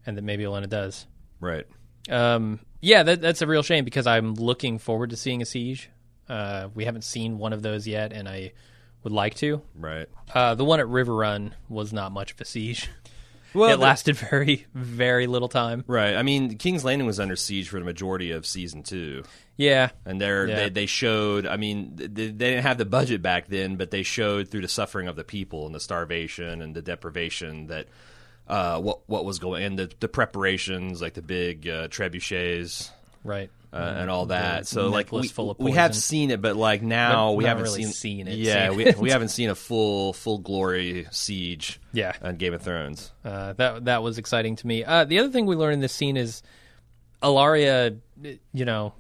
and 0.04 0.16
that 0.16 0.22
maybe 0.22 0.44
Olenna 0.44 0.68
does. 0.68 1.06
Right. 1.40 1.66
Um, 2.10 2.60
yeah, 2.80 3.02
that, 3.02 3.20
that's 3.20 3.42
a 3.42 3.46
real 3.46 3.62
shame 3.62 3.84
because 3.84 4.06
I'm 4.06 4.34
looking 4.34 4.78
forward 4.78 5.10
to 5.10 5.16
seeing 5.16 5.42
a 5.42 5.46
siege. 5.46 5.90
Uh, 6.28 6.68
we 6.74 6.84
haven't 6.84 7.04
seen 7.04 7.38
one 7.38 7.52
of 7.52 7.62
those 7.62 7.86
yet, 7.86 8.12
and 8.12 8.28
I 8.28 8.52
would 9.02 9.12
like 9.12 9.34
to. 9.36 9.62
Right. 9.74 10.08
Uh, 10.34 10.54
the 10.54 10.64
one 10.64 10.78
at 10.80 10.86
Riverrun 10.86 11.52
was 11.68 11.92
not 11.92 12.12
much 12.12 12.32
of 12.32 12.40
a 12.40 12.44
siege. 12.44 12.88
Well, 13.54 13.70
it 13.70 13.76
the- 13.78 13.82
lasted 13.82 14.14
very, 14.18 14.66
very 14.74 15.26
little 15.26 15.48
time. 15.48 15.82
Right. 15.86 16.14
I 16.14 16.22
mean, 16.22 16.58
King's 16.58 16.84
Landing 16.84 17.06
was 17.06 17.18
under 17.18 17.34
siege 17.34 17.70
for 17.70 17.78
the 17.78 17.84
majority 17.86 18.30
of 18.32 18.44
season 18.44 18.82
two. 18.82 19.24
Yeah, 19.56 19.88
And 20.04 20.20
Yeah. 20.20 20.44
they 20.44 20.68
they 20.68 20.86
showed. 20.86 21.46
I 21.46 21.56
mean, 21.56 21.92
they, 21.96 22.06
they 22.08 22.30
didn't 22.30 22.64
have 22.64 22.76
the 22.76 22.84
budget 22.84 23.22
back 23.22 23.48
then, 23.48 23.76
but 23.76 23.90
they 23.90 24.02
showed 24.02 24.48
through 24.48 24.60
the 24.60 24.68
suffering 24.68 25.08
of 25.08 25.16
the 25.16 25.24
people 25.24 25.64
and 25.64 25.74
the 25.74 25.80
starvation 25.80 26.60
and 26.60 26.74
the 26.76 26.82
deprivation 26.82 27.68
that 27.68 27.86
uh, 28.48 28.80
what 28.80 29.00
what 29.06 29.24
was 29.24 29.38
going 29.38 29.62
and 29.62 29.78
the, 29.78 29.90
the 30.00 30.08
preparations 30.08 31.00
like 31.02 31.14
the 31.14 31.22
big 31.22 31.68
uh, 31.68 31.86
trebuchets 31.88 32.90
right. 33.22 33.50
uh, 33.72 33.76
and 33.76 34.10
all 34.10 34.26
that. 34.26 34.66
So 34.66 34.88
like 34.88 35.12
we, 35.12 35.30
we 35.58 35.72
have 35.72 35.94
seen 35.94 36.30
it, 36.30 36.40
but 36.40 36.56
like 36.56 36.80
now 36.82 37.32
we 37.32 37.44
haven't 37.44 37.64
really 37.64 37.84
seen, 37.84 37.92
seen 37.92 38.28
it, 38.28 38.38
Yeah, 38.38 38.68
seen 38.70 38.76
we 38.78 38.86
it. 38.86 38.96
we 38.98 39.10
haven't 39.10 39.28
seen 39.28 39.50
a 39.50 39.54
full 39.54 40.14
full 40.14 40.38
glory 40.38 41.06
siege 41.10 41.78
Yeah. 41.92 42.12
on 42.22 42.36
Game 42.36 42.54
of 42.54 42.62
Thrones. 42.62 43.12
Uh, 43.24 43.52
that 43.54 43.84
that 43.84 44.02
was 44.02 44.16
exciting 44.18 44.56
to 44.56 44.66
me. 44.66 44.82
Uh, 44.82 45.04
the 45.04 45.18
other 45.18 45.28
thing 45.30 45.44
we 45.46 45.54
learned 45.54 45.74
in 45.74 45.80
this 45.80 45.92
scene 45.92 46.16
is 46.16 46.42
Ellaria, 47.22 47.98
you 48.52 48.64
know, 48.64 48.94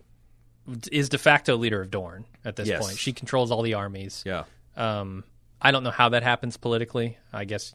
is 0.92 1.08
de 1.08 1.18
facto 1.18 1.56
leader 1.56 1.80
of 1.80 1.90
Dorne 1.90 2.24
at 2.44 2.56
this 2.56 2.68
Yes. 2.68 2.84
point. 2.84 2.98
She 2.98 3.12
controls 3.12 3.50
all 3.50 3.62
the 3.62 3.74
armies. 3.74 4.22
Yeah. 4.26 4.44
Um, 4.76 5.24
I 5.60 5.70
don't 5.72 5.82
know 5.84 5.90
how 5.90 6.10
that 6.10 6.22
happens 6.22 6.56
politically. 6.56 7.16
I 7.32 7.44
guess 7.44 7.74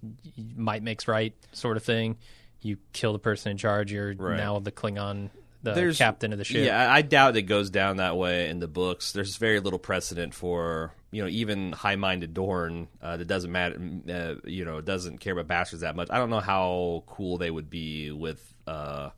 might 0.55 0.83
makes 0.83 1.07
right 1.07 1.33
sort 1.51 1.77
of 1.77 1.83
thing. 1.83 2.17
You 2.61 2.77
kill 2.93 3.13
the 3.13 3.19
person 3.19 3.51
in 3.51 3.57
charge, 3.57 3.91
you're 3.91 4.13
Right. 4.15 4.37
now 4.37 4.59
the 4.59 4.71
Klingon, 4.71 5.29
the 5.63 5.73
There's- 5.73 5.97
captain 5.97 6.31
of 6.31 6.37
the 6.37 6.45
ship. 6.45 6.65
Yeah, 6.65 6.91
I 6.91 7.01
doubt 7.01 7.35
it 7.35 7.41
goes 7.43 7.69
down 7.69 7.97
that 7.97 8.15
way 8.15 8.49
in 8.49 8.59
the 8.59 8.67
books. 8.69 9.11
There's 9.11 9.35
very 9.37 9.59
little 9.59 9.79
precedent 9.79 10.33
for 10.33 10.93
you 11.11 11.21
know 11.21 11.27
even 11.27 11.73
high-minded 11.73 12.33
Dorne 12.33 12.87
uh, 13.01 13.17
that 13.17 13.25
doesn't 13.27 13.51
matter. 13.51 13.79
Uh, 14.09 14.35
you 14.49 14.63
know, 14.65 14.79
doesn't 14.81 15.19
care 15.19 15.33
about 15.33 15.47
bastards 15.47 15.81
that 15.81 15.95
much. 15.95 16.07
I 16.09 16.17
don't 16.17 16.29
know 16.29 16.39
how 16.39 17.03
cool 17.05 17.37
they 17.37 17.51
would 17.51 17.69
be 17.69 18.11
with 18.11 18.53
uh, 18.65 19.09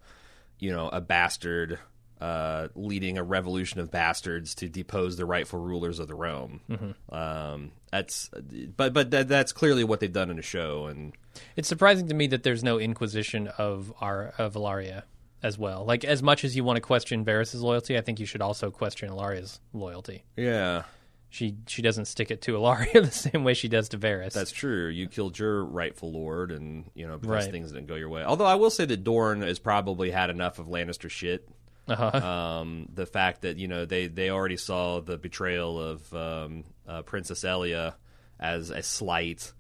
you 0.59 0.71
know 0.71 0.89
a 0.89 1.01
bastard 1.01 1.77
uh, 2.21 2.69
leading 2.75 3.17
a 3.17 3.23
revolution 3.23 3.79
of 3.79 3.91
bastards 3.91 4.55
to 4.55 4.69
depose 4.69 5.17
the 5.17 5.25
rightful 5.25 5.59
rulers 5.59 5.99
of 5.99 6.07
the 6.07 6.15
realm. 6.15 6.61
Um, 7.09 7.71
that's 7.91 8.29
but 8.77 8.93
but 8.93 9.11
that, 9.11 9.27
that's 9.27 9.51
clearly 9.51 9.83
what 9.83 9.99
they've 9.99 10.11
done 10.11 10.29
in 10.29 10.37
the 10.37 10.41
show, 10.41 10.85
and 10.87 11.13
It's 11.55 11.67
surprising 11.67 12.07
to 12.07 12.13
me 12.13 12.27
that 12.27 12.43
there's 12.43 12.63
no 12.63 12.79
Inquisition 12.79 13.47
of 13.57 13.93
our 14.01 14.33
of 14.37 14.53
Ellaria 14.53 15.03
as 15.43 15.57
well. 15.57 15.85
Like 15.85 16.03
as 16.03 16.23
much 16.23 16.43
as 16.43 16.55
you 16.55 16.63
want 16.63 16.77
to 16.77 16.81
question 16.81 17.23
Varys' 17.25 17.61
loyalty, 17.61 17.97
I 17.97 18.01
think 18.01 18.19
you 18.19 18.25
should 18.25 18.41
also 18.41 18.71
question 18.71 19.09
Ellaria's 19.09 19.59
loyalty. 19.73 20.23
yeah. 20.35 20.83
She 21.29 21.57
she 21.67 21.81
doesn't 21.81 22.05
stick 22.05 22.31
it 22.31 22.41
to 22.43 22.53
Ellaria 22.53 22.93
the 23.03 23.11
same 23.11 23.43
way 23.43 23.53
she 23.55 23.67
does 23.67 23.89
to 23.89 23.97
Varys. 23.97 24.31
That's 24.31 24.51
true. 24.51 24.87
You 24.87 25.09
killed 25.09 25.37
your 25.37 25.65
rightful 25.65 26.09
lord, 26.13 26.49
and 26.49 26.85
you 26.93 27.05
know 27.05 27.17
because 27.17 27.43
Right. 27.45 27.51
things 27.51 27.73
didn't 27.73 27.87
go 27.87 27.95
your 27.95 28.07
way. 28.07 28.23
Although 28.23 28.45
I 28.45 28.55
will 28.55 28.69
say 28.69 28.85
that 28.85 29.03
Dorne 29.03 29.41
has 29.41 29.59
probably 29.59 30.11
had 30.11 30.29
enough 30.29 30.59
of 30.59 30.67
Lannister 30.67 31.09
shit. 31.09 31.45
Uh-huh. 31.87 32.17
Um, 32.61 32.87
the 32.93 33.05
fact 33.05 33.41
that 33.41 33.57
you 33.57 33.67
know 33.67 33.85
they 33.85 34.07
they 34.07 34.29
already 34.29 34.57
saw 34.57 35.01
the 35.01 35.17
betrayal 35.17 35.79
of 35.79 36.13
um, 36.13 36.63
uh, 36.87 37.01
Princess 37.03 37.43
Elia 37.43 37.95
as 38.39 38.69
a 38.71 38.81
slight. 38.83 39.53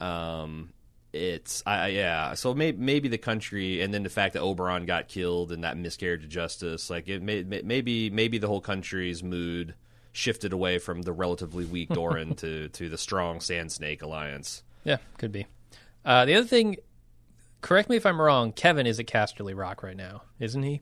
Um, 0.00 0.72
it's 1.12 1.62
I, 1.66 1.88
yeah. 1.88 2.34
So 2.34 2.54
maybe 2.54 2.78
maybe 2.78 3.08
the 3.08 3.18
country, 3.18 3.80
and 3.82 3.92
then 3.92 4.02
the 4.02 4.08
fact 4.08 4.34
that 4.34 4.42
Oberyn 4.42 4.86
got 4.86 5.08
killed 5.08 5.52
and 5.52 5.64
that 5.64 5.76
miscarriage 5.76 6.24
of 6.24 6.30
justice, 6.30 6.88
like 6.88 7.08
it 7.08 7.20
may, 7.22 7.42
may- 7.42 7.62
maybe 7.62 8.10
maybe 8.10 8.38
the 8.38 8.46
whole 8.48 8.60
country's 8.60 9.22
mood 9.22 9.74
shifted 10.12 10.52
away 10.52 10.78
from 10.78 11.02
the 11.02 11.12
relatively 11.12 11.64
weak 11.64 11.88
Doran 11.92 12.34
to 12.36 12.68
to 12.68 12.88
the 12.88 12.98
strong 12.98 13.40
Sand 13.40 13.72
Snake 13.72 14.02
alliance. 14.02 14.62
yeah, 14.84 14.98
could 15.18 15.32
be. 15.32 15.46
Uh, 16.04 16.24
the 16.24 16.34
other 16.34 16.46
thing, 16.46 16.76
correct 17.60 17.88
me 17.90 17.96
if 17.96 18.06
I'm 18.06 18.20
wrong. 18.20 18.52
Kevan 18.52 18.86
is 18.86 18.98
at 18.98 19.06
Casterly 19.06 19.56
Rock 19.56 19.82
right 19.82 19.96
now, 19.96 20.22
isn't 20.40 20.62
he? 20.62 20.80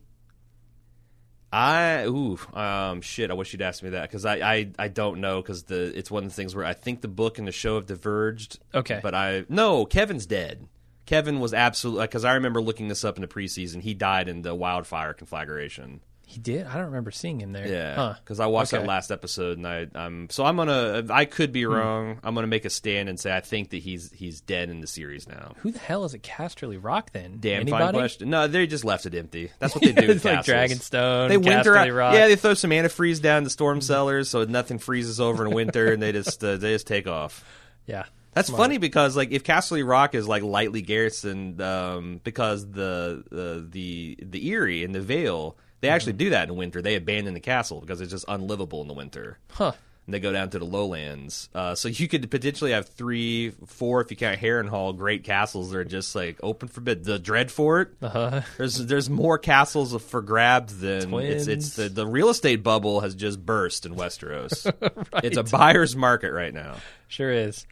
I 1.51 2.05
ooh 2.05 2.39
um 2.53 3.01
shit. 3.01 3.29
I 3.29 3.33
wish 3.33 3.51
you'd 3.53 3.61
asked 3.61 3.83
me 3.83 3.89
that 3.89 4.03
because 4.03 4.25
I, 4.25 4.35
I 4.35 4.71
I 4.79 4.87
don't 4.87 5.19
know 5.19 5.41
because 5.41 5.63
the 5.63 5.97
it's 5.97 6.09
one 6.09 6.23
of 6.23 6.29
the 6.29 6.35
things 6.35 6.55
where 6.55 6.65
I 6.65 6.73
think 6.73 7.01
the 7.01 7.07
book 7.07 7.37
and 7.37 7.47
the 7.47 7.51
show 7.51 7.75
have 7.75 7.85
diverged. 7.85 8.59
Okay. 8.73 8.99
but 9.03 9.13
I 9.13 9.45
no 9.49 9.85
Kevan's 9.85 10.25
dead. 10.25 10.67
Kevan 11.05 11.39
was 11.41 11.53
absolutely 11.53 12.05
because 12.05 12.23
I 12.23 12.35
remember 12.35 12.61
looking 12.61 12.87
this 12.87 13.03
up 13.03 13.17
in 13.17 13.21
the 13.21 13.27
preseason. 13.27 13.81
He 13.81 13.93
died 13.93 14.29
in 14.29 14.43
the 14.43 14.55
wildfire 14.55 15.13
conflagration. 15.13 16.01
He 16.31 16.39
did. 16.39 16.65
I 16.65 16.75
don't 16.75 16.85
remember 16.85 17.11
seeing 17.11 17.41
him 17.41 17.51
there. 17.51 17.67
Yeah, 17.67 17.95
Huh. 17.95 18.13
because 18.23 18.39
I 18.39 18.45
watched 18.45 18.73
Okay. 18.73 18.81
that 18.81 18.87
last 18.87 19.11
episode 19.11 19.57
and 19.57 19.67
I 19.67 19.87
I'm 19.93 20.29
so 20.29 20.45
I'm 20.45 20.55
gonna 20.55 21.03
I 21.09 21.25
could 21.25 21.49
Hmm. 21.49 21.53
be 21.53 21.65
wrong. 21.65 22.19
I'm 22.23 22.33
gonna 22.35 22.47
make 22.47 22.63
a 22.63 22.69
stand 22.69 23.09
and 23.09 23.19
say 23.19 23.35
I 23.35 23.41
think 23.41 23.71
that 23.71 23.77
he's 23.79 24.11
he's 24.13 24.39
dead 24.39 24.69
in 24.69 24.79
the 24.79 24.87
series 24.87 25.27
now. 25.27 25.55
Who 25.59 25.71
the 25.71 25.79
hell 25.79 26.05
is 26.05 26.13
at 26.13 26.21
Casterly 26.23 26.79
Rock 26.81 27.11
then? 27.11 27.37
Damn 27.41 27.61
Anybody? 27.61 27.83
fine 27.83 27.93
question. 27.93 28.29
No, 28.29 28.47
they 28.47 28.65
just 28.65 28.85
left 28.85 29.05
it 29.05 29.13
empty. 29.13 29.51
That's 29.59 29.75
what 29.75 29.83
they 29.83 29.91
do. 29.91 30.09
it's 30.11 30.23
with 30.23 30.25
like. 30.25 30.45
Dragonstone. 30.45 31.27
They 31.27 31.37
winter 31.37 31.73
Casterly. 31.73 31.97
Rock. 31.97 32.13
Yeah, 32.13 32.27
they 32.29 32.37
throw 32.37 32.53
some 32.53 32.71
antifreeze 32.71 33.21
down 33.21 33.43
the 33.43 33.49
storm 33.49 33.81
cellars 33.81 34.29
so 34.29 34.45
nothing 34.45 34.79
freezes 34.79 35.19
over 35.19 35.45
in 35.45 35.53
winter, 35.53 35.91
and 35.91 36.01
they 36.01 36.13
just 36.13 36.41
uh, 36.43 36.55
they 36.55 36.71
just 36.73 36.87
take 36.87 37.07
off. 37.07 37.43
yeah. 37.85 38.05
That's 38.33 38.47
Smart. 38.47 38.61
funny 38.61 38.77
because 38.77 39.17
like 39.17 39.31
if 39.31 39.43
Castle 39.43 39.81
Rock 39.83 40.15
is 40.15 40.25
like 40.25 40.41
lightly 40.41 40.81
garrisoned, 40.81 41.61
um, 41.61 42.21
because 42.23 42.65
the 42.71 43.25
the 43.29 43.67
the 43.69 44.17
the 44.23 44.49
Eyrie 44.53 44.85
and 44.85 44.95
the 44.95 45.01
Vale, 45.01 45.57
they 45.81 45.89
actually 45.89 46.13
do 46.13 46.29
that 46.31 46.47
in 46.49 46.55
winter. 46.55 46.81
They 46.81 46.95
abandon 46.95 47.33
the 47.33 47.39
castle 47.39 47.81
because 47.81 48.01
it's 48.01 48.11
just 48.11 48.25
unlivable 48.27 48.81
in 48.81 48.87
the 48.87 48.93
winter. 48.93 49.37
Huh. 49.51 49.73
And 50.07 50.15
they 50.15 50.19
go 50.19 50.31
down 50.31 50.49
to 50.49 50.57
the 50.57 50.65
lowlands. 50.65 51.47
Uh, 51.53 51.75
so 51.75 51.87
you 51.87 52.07
could 52.07 52.29
potentially 52.31 52.71
have 52.71 52.87
three, 52.87 53.51
four, 53.67 54.01
if 54.01 54.09
you 54.09 54.17
count 54.17 54.39
Harrenhal, 54.39 54.97
great 54.97 55.23
castles 55.23 55.69
that 55.69 55.77
are 55.77 55.83
just 55.83 56.15
like 56.15 56.39
open 56.41 56.69
for 56.69 56.81
bid. 56.81 57.03
The 57.03 57.19
Dreadfort, 57.19 57.89
Uh-huh. 58.01 58.41
there's 58.57 58.77
there's 58.87 59.11
more 59.11 59.37
castles 59.37 59.95
for 60.01 60.23
grabs 60.23 60.79
than 60.79 60.95
it's 60.97 61.05
Twins. 61.05 61.47
it's 61.47 61.75
the, 61.75 61.87
the 61.87 62.07
real 62.07 62.29
estate 62.29 62.63
bubble 62.63 63.01
has 63.01 63.13
just 63.13 63.45
burst 63.45 63.85
in 63.85 63.93
Westeros. 63.95 64.65
It's 65.23 65.37
a 65.37 65.43
buyer's 65.43 65.95
market 65.95 66.31
right 66.31 66.53
now. 66.53 66.77
Sure 67.07 67.31
is. 67.31 67.67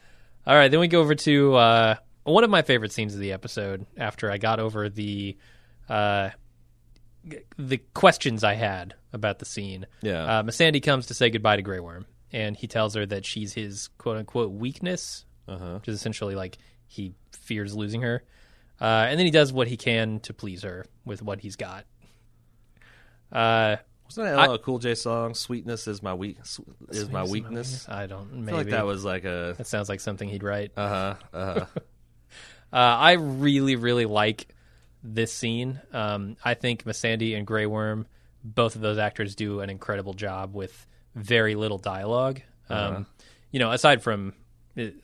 All 0.46 0.56
right, 0.56 0.70
then 0.70 0.80
we 0.80 0.88
go 0.88 1.00
over 1.02 1.16
to 1.16 1.56
uh, 1.56 1.96
one 2.26 2.44
of 2.44 2.52
my 2.52 2.62
favorite 2.62 2.92
scenes 2.92 3.16
of 3.16 3.22
the 3.22 3.32
episode. 3.32 3.88
After 3.98 4.30
I 4.32 4.38
got 4.38 4.60
over 4.60 4.88
the 4.88 5.36
uh, 5.90 6.30
the 7.58 7.78
questions 7.94 8.44
I 8.44 8.54
had 8.54 8.94
about 9.14 9.40
the 9.40 9.46
scene, 9.46 9.86
Yeah. 10.02 10.40
uh, 10.40 10.44
Missandei 10.44 10.82
comes 10.84 11.08
to 11.08 11.14
say 11.14 11.30
goodbye 11.30 11.58
to 11.58 11.62
Grey 11.62 11.80
Worm, 11.80 12.06
and 12.32 12.56
he 12.56 12.68
tells 12.68 12.96
her 12.96 13.06
that 13.06 13.26
she's 13.26 13.54
his 13.54 13.90
quote 13.98 14.18
unquote 14.18 14.52
weakness, 14.52 15.26
Uh-huh. 15.48 15.76
which 15.76 15.88
is 15.90 15.96
essentially 15.96 16.36
like 16.36 16.58
he 16.88 17.14
fears 17.32 17.76
losing 17.76 18.02
her. 18.02 18.24
Uh, 18.82 19.06
and 19.10 19.20
then 19.20 19.26
he 19.26 19.32
does 19.32 19.52
what 19.52 19.68
he 19.68 19.76
can 19.78 20.20
to 20.22 20.34
please 20.34 20.64
her 20.64 20.86
with 21.04 21.22
what 21.22 21.42
he's 21.42 21.56
got. 21.58 21.86
Uh, 23.32 23.76
Wasn't 24.06 24.26
that 24.26 24.50
a 24.52 24.58
Cool 24.58 24.80
J 24.80 24.96
song? 24.96 25.36
"Sweetness 25.36 25.88
is 25.88 26.02
my 26.02 26.14
weak 26.14 26.38
is 26.90 27.10
my 27.10 27.24
weakness." 27.24 27.88
I 27.90 28.08
don't. 28.08 28.32
Maybe 28.34 28.46
I 28.46 28.50
feel 28.50 28.58
like 28.58 28.70
that 28.72 28.86
was 28.86 29.04
like 29.06 29.26
a 29.26 29.54
that 29.58 29.68
sounds 29.68 29.90
like 29.90 30.00
something 30.00 30.28
he'd 30.30 30.44
write. 30.44 30.72
uh 30.78 30.88
huh 30.88 31.16
uh 31.34 31.46
huh. 31.54 31.60
uh 31.60 31.66
huh. 32.72 32.98
I 33.02 33.12
really, 33.14 33.76
really 33.76 34.06
like 34.06 34.48
this 35.04 35.34
scene. 35.34 35.80
Um, 35.94 36.38
I 36.44 36.54
think 36.54 36.84
Missandei 36.84 37.38
and 37.38 37.46
Grey 37.48 37.66
Worm, 37.66 38.08
both 38.44 38.76
of 38.76 38.82
those 38.82 38.98
actors 38.98 39.36
do 39.36 39.62
an 39.62 39.70
incredible 39.70 40.14
job 40.14 40.54
with 40.54 40.86
very 41.16 41.56
little 41.56 41.78
dialogue. 41.78 42.42
Um, 42.70 43.08
You 43.52 43.60
know, 43.60 43.72
aside 43.72 44.04
from 44.04 44.34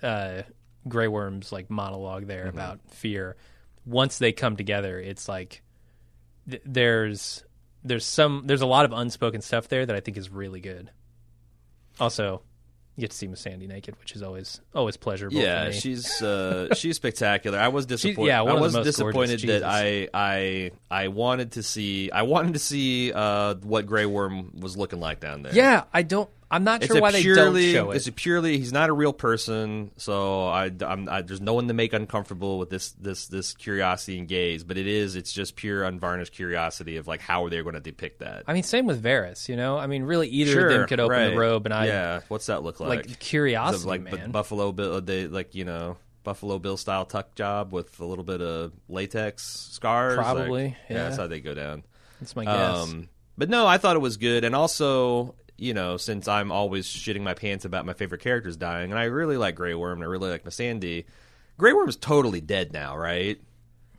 uh, 0.03 0.43
Grey 0.87 1.07
Worm's 1.07 1.51
like 1.51 1.69
monologue 1.69 2.27
there 2.27 2.47
about 2.47 2.79
fear, 2.91 3.35
once 3.85 4.19
they 4.19 4.31
come 4.31 4.55
together, 4.55 4.99
it's 4.99 5.27
like 5.27 5.63
th- 6.49 6.61
there's 6.65 7.43
there's 7.83 8.05
some 8.05 8.43
there's 8.45 8.61
a 8.61 8.67
lot 8.67 8.85
of 8.85 8.91
unspoken 8.93 9.41
stuff 9.41 9.67
there 9.67 9.85
that 9.85 9.95
I 9.95 9.99
think 9.99 10.17
is 10.17 10.29
really 10.29 10.59
good. 10.59 10.91
Also, 11.99 12.43
you 12.95 13.01
get 13.01 13.11
to 13.11 13.17
see 13.17 13.27
Missandei 13.27 13.67
naked, 13.67 13.99
which 13.99 14.15
is 14.15 14.21
always 14.21 14.61
always 14.73 14.95
pleasurable. 14.95 15.37
Yeah, 15.37 15.65
for 15.65 15.71
me. 15.71 15.79
she's 15.79 16.21
uh, 16.21 16.73
she's 16.75 16.95
spectacular. 16.95 17.59
I 17.59 17.67
was 17.67 17.85
disappointed. 17.85 18.27
yeah, 18.27 18.41
one 18.41 18.57
I 18.57 18.61
was 18.61 18.73
disappointed 18.73 19.41
that 19.41 19.63
I 19.63 20.07
I 20.13 20.71
I 20.89 21.09
wanted 21.09 21.53
to 21.53 21.63
see 21.63 22.09
I 22.11 22.21
wanted 22.21 22.53
to 22.53 22.59
see 22.59 23.11
uh, 23.11 23.55
what 23.55 23.85
Grey 23.85 24.05
Worm 24.05 24.51
was 24.59 24.77
looking 24.77 24.99
like 24.99 25.19
down 25.19 25.41
there. 25.43 25.53
yeah. 25.53 25.83
I 25.93 26.03
don't. 26.03 26.29
I'm 26.51 26.63
not 26.63 26.83
sure 26.83 27.01
why 27.01 27.11
they 27.11 27.21
purely, 27.21 27.73
don't 27.73 27.85
show 27.85 27.91
it. 27.91 27.95
It's 27.97 28.07
a 28.07 28.11
purely. 28.11 28.57
He's 28.57 28.71
not 28.71 28.89
a 28.89 28.93
real 28.93 29.13
person, 29.13 29.91
so 29.97 30.47
I, 30.47 30.71
I'm, 30.85 31.09
I, 31.09 31.21
there's 31.21 31.41
no 31.41 31.53
one 31.53 31.67
to 31.67 31.73
make 31.73 31.93
uncomfortable 31.93 32.59
with 32.59 32.69
this, 32.69 32.91
this, 32.91 33.27
this 33.27 33.53
curiosity 33.53 34.19
and 34.19 34.27
gaze. 34.27 34.63
But 34.63 34.77
it 34.77 34.87
is, 34.87 35.15
it's 35.15 35.33
just 35.33 35.55
pure 35.55 35.83
unvarnished 35.83 36.33
curiosity 36.33 36.97
of 36.97 37.07
like 37.07 37.21
how 37.21 37.45
are 37.45 37.49
they 37.49 37.61
going 37.61 37.73
to 37.73 37.81
depict 37.81 38.19
that? 38.19 38.43
I 38.47 38.53
mean, 38.53 38.63
same 38.63 38.85
with 38.85 39.03
Varys. 39.03 39.49
You 39.49 39.55
know, 39.55 39.77
I 39.77 39.87
mean, 39.87 40.03
really, 40.03 40.27
either 40.27 40.51
sure, 40.51 40.67
of 40.67 40.73
them 40.73 40.87
could 40.87 40.99
open 40.99 41.17
right. 41.17 41.29
the 41.29 41.37
robe, 41.37 41.65
and 41.65 41.73
I 41.73 41.87
yeah. 41.87 42.21
What's 42.27 42.45
that 42.45 42.63
look 42.63 42.79
like? 42.79 43.07
like 43.07 43.19
curiosity, 43.19 43.87
like 43.87 44.01
man. 44.01 44.31
Buffalo 44.31 44.71
Bill, 44.71 45.01
they 45.01 45.27
like 45.27 45.55
you 45.55 45.65
know 45.65 45.97
Buffalo 46.23 46.59
Bill 46.59 46.77
style 46.77 47.05
tuck 47.05 47.35
job 47.35 47.71
with 47.71 47.99
a 47.99 48.05
little 48.05 48.25
bit 48.25 48.41
of 48.41 48.73
latex 48.89 49.43
scars. 49.71 50.17
Like, 50.17 50.25
Probably, 50.25 50.77
yeah. 50.89 51.03
that's 51.03 51.17
how 51.17 51.27
they 51.27 51.39
go 51.39 51.53
down. 51.53 51.83
That's 52.19 52.35
my 52.35 52.45
guess. 52.45 52.77
Um, 52.77 53.09
but 53.37 53.49
no, 53.49 53.65
I 53.65 53.77
thought 53.77 53.95
it 53.95 53.99
was 53.99 54.17
good, 54.17 54.43
and 54.43 54.55
also, 54.55 55.35
you 55.57 55.73
know, 55.73 55.97
since 55.97 56.27
I'm 56.27 56.51
always 56.51 56.85
shitting 56.87 57.21
my 57.21 57.33
pants 57.33 57.65
about 57.65 57.85
my 57.85 57.93
favorite 57.93 58.21
characters 58.21 58.57
dying, 58.57 58.91
and 58.91 58.99
I 58.99 59.05
really 59.05 59.37
like 59.37 59.55
Grey 59.55 59.73
Worm, 59.73 59.99
and 59.99 60.03
I 60.03 60.07
really 60.07 60.29
like 60.29 60.43
Missandei. 60.43 61.05
Grey 61.57 61.73
Worm's 61.73 61.95
totally 61.95 62.41
dead 62.41 62.73
now, 62.73 62.97
right? 62.97 63.39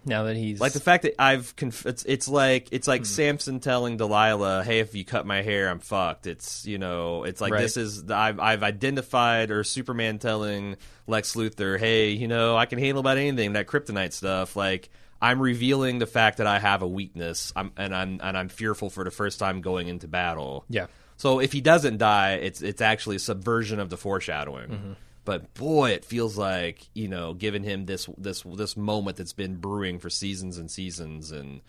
now 0.08 0.22
that 0.22 0.36
he's 0.36 0.60
Like 0.60 0.72
the 0.72 0.78
fact 0.78 1.02
that 1.02 1.20
I've 1.20 1.56
conf- 1.56 1.84
it's, 1.84 2.04
it's 2.04 2.28
like 2.28 2.68
it's 2.70 2.86
Hmm. 2.86 2.90
like 2.92 3.06
Samson 3.06 3.58
telling 3.58 3.96
Delilah, 3.96 4.62
"Hey, 4.62 4.78
if 4.78 4.94
you 4.94 5.04
cut 5.04 5.26
my 5.26 5.42
hair, 5.42 5.68
I'm 5.68 5.80
fucked." 5.80 6.28
It's 6.28 6.64
you 6.64 6.78
know, 6.78 7.24
it's 7.24 7.40
like 7.40 7.52
Right. 7.52 7.62
this 7.62 7.76
is 7.76 8.08
I've 8.08 8.38
I've 8.38 8.62
identified 8.62 9.50
or 9.50 9.64
Superman 9.64 10.20
telling 10.20 10.76
Lex 11.08 11.34
Luthor, 11.34 11.76
"Hey, 11.76 12.10
you 12.10 12.28
know, 12.28 12.56
I 12.56 12.66
can 12.66 12.78
handle 12.78 13.00
about 13.00 13.18
anything 13.18 13.54
that 13.54 13.66
kryptonite 13.66 14.12
stuff." 14.12 14.54
Like 14.54 14.90
I'm 15.20 15.42
revealing 15.42 15.98
the 15.98 16.06
fact 16.06 16.38
that 16.38 16.46
I 16.46 16.60
have 16.60 16.82
a 16.82 16.86
weakness, 16.88 17.52
I'm, 17.56 17.72
and 17.76 17.92
I'm 17.92 18.20
and 18.22 18.38
I'm 18.38 18.48
fearful 18.48 18.90
for 18.90 19.02
the 19.02 19.10
first 19.10 19.40
time 19.40 19.60
going 19.60 19.88
into 19.88 20.06
battle. 20.06 20.64
yeah. 20.68 20.86
So 21.16 21.40
if 21.40 21.52
he 21.52 21.60
doesn't 21.60 21.98
die, 21.98 22.34
it's 22.34 22.62
it's 22.62 22.80
actually 22.80 23.16
a 23.16 23.20
subversion 23.20 23.80
of 23.80 23.90
the 23.90 23.96
foreshadowing. 23.96 24.68
Mm-hmm. 24.68 24.92
But 25.24 25.54
boy, 25.54 25.90
it 25.90 26.04
feels 26.04 26.38
like 26.38 26.86
you 26.94 27.08
know, 27.08 27.34
giving 27.34 27.64
him 27.64 27.86
this 27.86 28.08
this 28.16 28.42
this 28.42 28.76
moment 28.76 29.16
that's 29.16 29.32
been 29.32 29.56
brewing 29.56 29.98
for 29.98 30.08
seasons 30.08 30.56
and 30.58 30.70
seasons, 30.70 31.32
and 31.32 31.62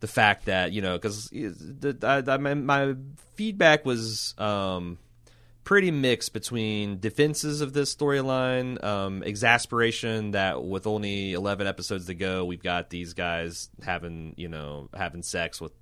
the 0.00 0.06
fact 0.06 0.46
that 0.46 0.72
you 0.72 0.80
know, 0.80 0.98
because 0.98 1.30
I, 2.02 2.22
I, 2.26 2.36
my, 2.38 2.54
my 2.54 2.94
feedback 3.34 3.84
was 3.84 4.34
um, 4.38 4.98
pretty 5.64 5.90
mixed 5.90 6.32
between 6.32 7.00
defenses 7.00 7.60
of 7.60 7.72
this 7.72 7.94
storyline, 7.94 8.82
um, 8.84 9.22
exasperation 9.22 10.32
that 10.32 10.62
with 10.62 10.86
only 10.86 11.32
eleven 11.32 11.66
episodes 11.66 12.06
to 12.06 12.14
go, 12.14 12.44
we've 12.44 12.62
got 12.62 12.90
these 12.90 13.14
guys 13.14 13.68
having 13.82 14.34
you 14.36 14.48
know 14.48 14.88
having 14.94 15.22
sex 15.22 15.60
with. 15.60 15.72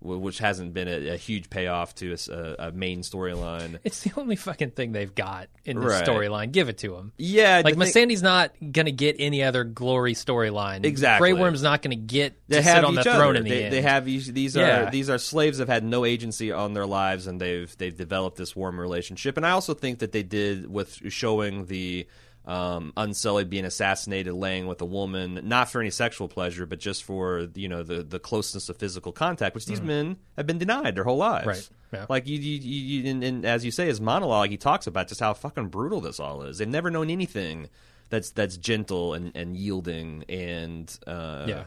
Which 0.00 0.38
hasn't 0.38 0.74
been 0.74 0.88
a, 0.88 1.08
a 1.14 1.16
huge 1.16 1.48
payoff 1.50 1.94
to 1.96 2.14
a 2.58 2.70
main 2.70 3.00
storyline. 3.00 3.78
It's 3.84 4.02
the 4.02 4.12
only 4.16 4.36
fucking 4.36 4.72
thing 4.72 4.92
they've 4.92 5.14
got 5.14 5.48
in 5.64 5.80
the 5.80 5.86
Right. 5.86 6.04
storyline. 6.06 6.52
Give 6.52 6.68
it 6.68 6.78
to 6.78 6.90
them. 6.90 7.12
Yeah, 7.16 7.62
Like 7.64 7.74
the 7.74 7.78
Miss 7.78 7.88
thing- 7.88 8.02
Sandy's 8.02 8.22
not 8.22 8.52
gonna 8.72 8.90
get 8.90 9.16
any 9.18 9.42
other 9.42 9.64
glory 9.64 10.12
storyline. 10.14 10.84
Exactly. 10.84 11.32
Grey 11.32 11.40
Worm's 11.40 11.62
not 11.62 11.80
gonna 11.82 11.96
get 11.96 12.34
they 12.46 12.58
to 12.58 12.62
have 12.62 12.76
sit 12.76 12.84
on 12.84 12.94
the 12.94 13.00
each 13.00 13.06
throne 13.06 13.20
other. 13.20 13.34
in 13.38 13.44
the 13.44 13.50
they, 13.50 13.64
end. 13.64 13.72
they 13.72 13.82
have 13.82 14.04
these 14.04 14.54
Yeah. 14.54 14.88
are 14.88 14.90
these 14.90 15.08
are 15.08 15.18
slaves 15.18 15.58
that 15.58 15.62
have 15.68 15.74
had 15.74 15.84
no 15.84 16.04
agency 16.04 16.52
on 16.52 16.74
their 16.74 16.86
lives, 16.86 17.26
and 17.26 17.40
they've 17.40 17.74
they've 17.78 17.96
developed 17.96 18.36
this 18.36 18.54
warm 18.54 18.78
relationship. 18.78 19.36
And 19.38 19.46
I 19.46 19.50
also 19.50 19.72
think 19.74 20.00
that 20.00 20.12
they 20.12 20.22
did 20.22 20.70
with 20.70 21.00
showing 21.08 21.66
the 21.66 22.06
um, 22.46 22.92
Unsullied 22.96 23.50
being 23.50 23.64
assassinated, 23.64 24.32
laying 24.34 24.66
with 24.66 24.80
a 24.80 24.84
woman, 24.84 25.40
not 25.44 25.68
for 25.70 25.80
any 25.80 25.90
sexual 25.90 26.28
pleasure, 26.28 26.64
but 26.66 26.78
just 26.78 27.02
for 27.04 27.48
you 27.54 27.68
know 27.68 27.82
the 27.82 28.02
the 28.02 28.18
closeness 28.20 28.68
of 28.68 28.76
physical 28.76 29.12
contact, 29.12 29.54
which 29.54 29.66
these 29.66 29.80
men 29.80 30.16
have 30.36 30.46
been 30.46 30.58
denied 30.58 30.94
their 30.94 31.04
whole 31.04 31.16
lives. 31.16 31.46
Right. 31.46 31.68
Yeah. 31.92 32.06
Like 32.08 32.26
you, 32.26 32.38
you, 32.38 32.58
you, 32.58 33.00
you 33.02 33.10
and, 33.10 33.24
and 33.24 33.44
as 33.44 33.64
you 33.64 33.70
say, 33.70 33.86
his 33.86 34.00
monologue, 34.00 34.50
he 34.50 34.56
talks 34.56 34.86
about 34.86 35.08
just 35.08 35.20
how 35.20 35.34
fucking 35.34 35.68
brutal 35.68 36.00
this 36.00 36.18
all 36.20 36.42
is. 36.42 36.58
They've 36.58 36.68
never 36.68 36.90
known 36.90 37.10
anything 37.10 37.68
that's 38.10 38.30
that's 38.30 38.56
gentle 38.56 39.14
and, 39.14 39.32
and 39.36 39.56
yielding 39.56 40.24
and 40.28 40.96
uh, 41.06 41.44
Yeah. 41.48 41.64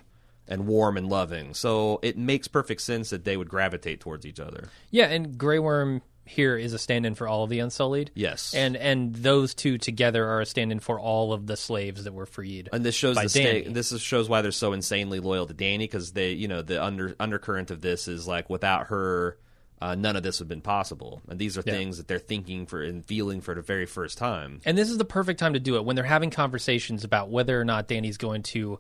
and 0.48 0.68
warm 0.68 0.98
and 0.98 1.08
loving. 1.10 1.54
So 1.54 2.00
it 2.04 2.18
makes 2.18 2.48
perfect 2.48 2.82
sense 2.82 3.10
that 3.12 3.24
they 3.26 3.36
would 3.38 3.50
gravitate 3.50 4.00
towards 4.02 4.26
each 4.26 4.40
other. 4.40 4.70
yeah, 4.92 5.06
and 5.08 5.38
Grey 5.38 5.60
Worm 5.60 6.02
here 6.30 6.56
is 6.56 6.74
a 6.74 6.80
stand-in 6.80 7.16
for 7.16 7.28
all 7.28 7.44
of 7.44 7.50
the 7.50 7.60
Unsullied. 7.60 8.12
Yes, 8.14 8.54
And 8.54 8.78
and 8.78 9.14
those 9.16 9.54
two 9.54 9.78
together 9.78 10.26
are 10.26 10.42
a 10.42 10.46
stand-in 10.46 10.80
for 10.80 11.00
all 11.00 11.34
of 11.34 11.48
the 11.48 11.58
slaves 11.58 12.04
that 12.04 12.14
were 12.14 12.26
freed. 12.26 12.70
And 12.72 12.86
this 12.86 12.96
shows 12.96 13.16
the. 13.16 13.24
Dany. 13.24 13.74
This 13.74 13.92
is, 13.92 14.02
shows 14.02 14.30
why 14.30 14.42
they're 14.42 14.52
so 14.52 14.74
insanely 14.74 15.20
loyal 15.20 15.48
to 15.48 15.54
Dany 15.54 15.80
because 15.80 16.12
they, 16.14 16.32
you 16.32 16.48
know, 16.48 16.62
the 16.62 16.84
under 16.84 17.16
undercurrent 17.20 17.72
of 17.72 17.82
this 17.82 18.08
is 18.08 18.28
like 18.28 18.50
without 18.50 18.88
her, 18.88 19.38
uh, 19.82 19.96
none 19.96 20.16
of 20.16 20.24
this 20.24 20.40
would 20.40 20.46
have 20.46 20.50
been 20.50 20.62
possible. 20.62 21.22
And 21.30 21.40
these 21.40 21.58
are 21.58 21.64
Yeah. 21.66 21.74
things 21.74 21.98
that 21.98 22.08
they're 22.08 22.20
thinking 22.20 22.66
for 22.66 22.84
and 22.84 23.04
feeling 23.06 23.42
for 23.42 23.56
the 23.56 23.62
very 23.62 23.86
first 23.86 24.18
time. 24.18 24.62
And 24.66 24.78
this 24.78 24.90
is 24.90 24.98
the 24.98 25.06
perfect 25.06 25.40
time 25.40 25.54
to 25.54 25.60
do 25.60 25.78
it 25.78 25.86
when 25.86 25.96
they're 25.96 26.06
having 26.06 26.30
conversations 26.30 27.04
about 27.04 27.30
whether 27.30 27.60
or 27.60 27.66
not 27.66 27.88
Dany's 27.88 28.18
going 28.18 28.44
to 28.44 28.80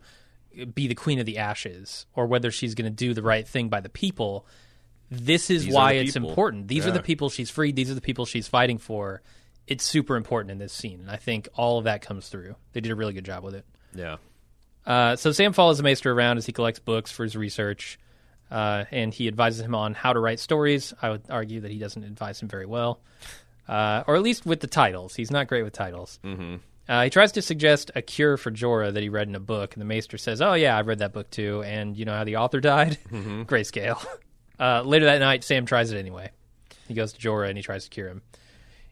be 0.73 0.87
the 0.87 0.95
queen 0.95 1.19
of 1.19 1.25
the 1.25 1.37
ashes 1.37 2.05
or 2.15 2.25
whether 2.25 2.51
she's 2.51 2.75
going 2.75 2.91
to 2.91 2.95
do 2.95 3.13
the 3.13 3.21
right 3.21 3.47
thing 3.47 3.69
by 3.69 3.79
the 3.79 3.89
people. 3.89 4.45
This 5.11 5.49
is 5.49 5.65
These 5.65 5.73
why 5.73 5.93
it's 5.93 6.13
people. 6.13 6.29
important. 6.29 6.67
These 6.67 6.85
are 6.85 6.91
the 6.91 7.01
people 7.01 7.29
she's 7.29 7.49
freed. 7.49 7.75
These 7.75 7.89
are 7.89 7.95
the 7.95 8.01
people 8.01 8.25
she's 8.25 8.47
fighting 8.47 8.77
for. 8.77 9.21
It's 9.67 9.83
super 9.83 10.15
important 10.15 10.51
in 10.51 10.57
this 10.59 10.73
scene. 10.73 10.99
And 11.01 11.09
I 11.11 11.15
think 11.17 11.47
all 11.55 11.77
of 11.79 11.85
that 11.85 12.01
comes 12.01 12.29
through. 12.29 12.55
They 12.73 12.81
did 12.81 12.91
a 12.91 12.95
really 12.95 13.13
good 13.13 13.25
job 13.25 13.43
with 13.43 13.55
it. 13.55 13.65
Yeah. 13.95 14.17
Uh, 14.85 15.15
so 15.15 15.31
Sam 15.31 15.53
follows 15.53 15.77
the 15.77 15.83
Maester 15.83 16.11
around 16.11 16.37
as 16.37 16.45
he 16.45 16.51
collects 16.51 16.79
books 16.79 17.11
for 17.11 17.23
his 17.23 17.35
research, 17.35 17.99
uh, 18.49 18.85
and 18.91 19.13
he 19.13 19.27
advises 19.27 19.61
him 19.61 19.75
on 19.75 19.93
how 19.93 20.13
to 20.13 20.19
write 20.19 20.39
stories. 20.39 20.93
I 21.01 21.09
would 21.11 21.21
argue 21.29 21.61
that 21.61 21.71
he 21.71 21.77
doesn't 21.77 22.03
advise 22.03 22.41
him 22.41 22.47
very 22.47 22.65
well, 22.65 22.99
uh, 23.67 24.03
or 24.07 24.15
at 24.15 24.23
least 24.23 24.45
with 24.45 24.59
the 24.61 24.67
titles. 24.67 25.15
He's 25.15 25.29
not 25.31 25.47
great 25.47 25.63
with 25.63 25.73
titles. 25.73 26.19
Mm-hmm. 26.23 26.55
Uh, 26.87 27.03
he 27.03 27.09
tries 27.11 27.33
to 27.33 27.41
suggest 27.43 27.91
a 27.93 28.01
cure 28.01 28.35
for 28.37 28.49
Jorah 28.49 28.91
that 28.91 29.03
he 29.03 29.09
read 29.09 29.27
in 29.27 29.35
a 29.35 29.39
book, 29.39 29.75
and 29.75 29.81
the 29.81 29.85
Maester 29.85 30.17
says, 30.17 30.41
"Oh 30.41 30.53
yeah, 30.53 30.75
I've 30.75 30.87
read 30.87 30.99
that 30.99 31.13
book 31.13 31.29
too, 31.29 31.61
and 31.63 31.95
you 31.95 32.05
know 32.05 32.13
how 32.13 32.23
the 32.23 32.37
author 32.37 32.59
died? 32.59 32.97
Grayscale." 33.11 34.03
Uh, 34.59 34.81
later 34.83 35.05
that 35.05 35.19
night, 35.19 35.43
Sam 35.43 35.65
tries 35.65 35.91
it 35.91 35.97
anyway. 35.97 36.31
He 36.87 36.93
goes 36.93 37.13
to 37.13 37.19
Jorah 37.19 37.49
and 37.49 37.57
he 37.57 37.63
tries 37.63 37.83
to 37.85 37.89
cure 37.89 38.07
him 38.07 38.21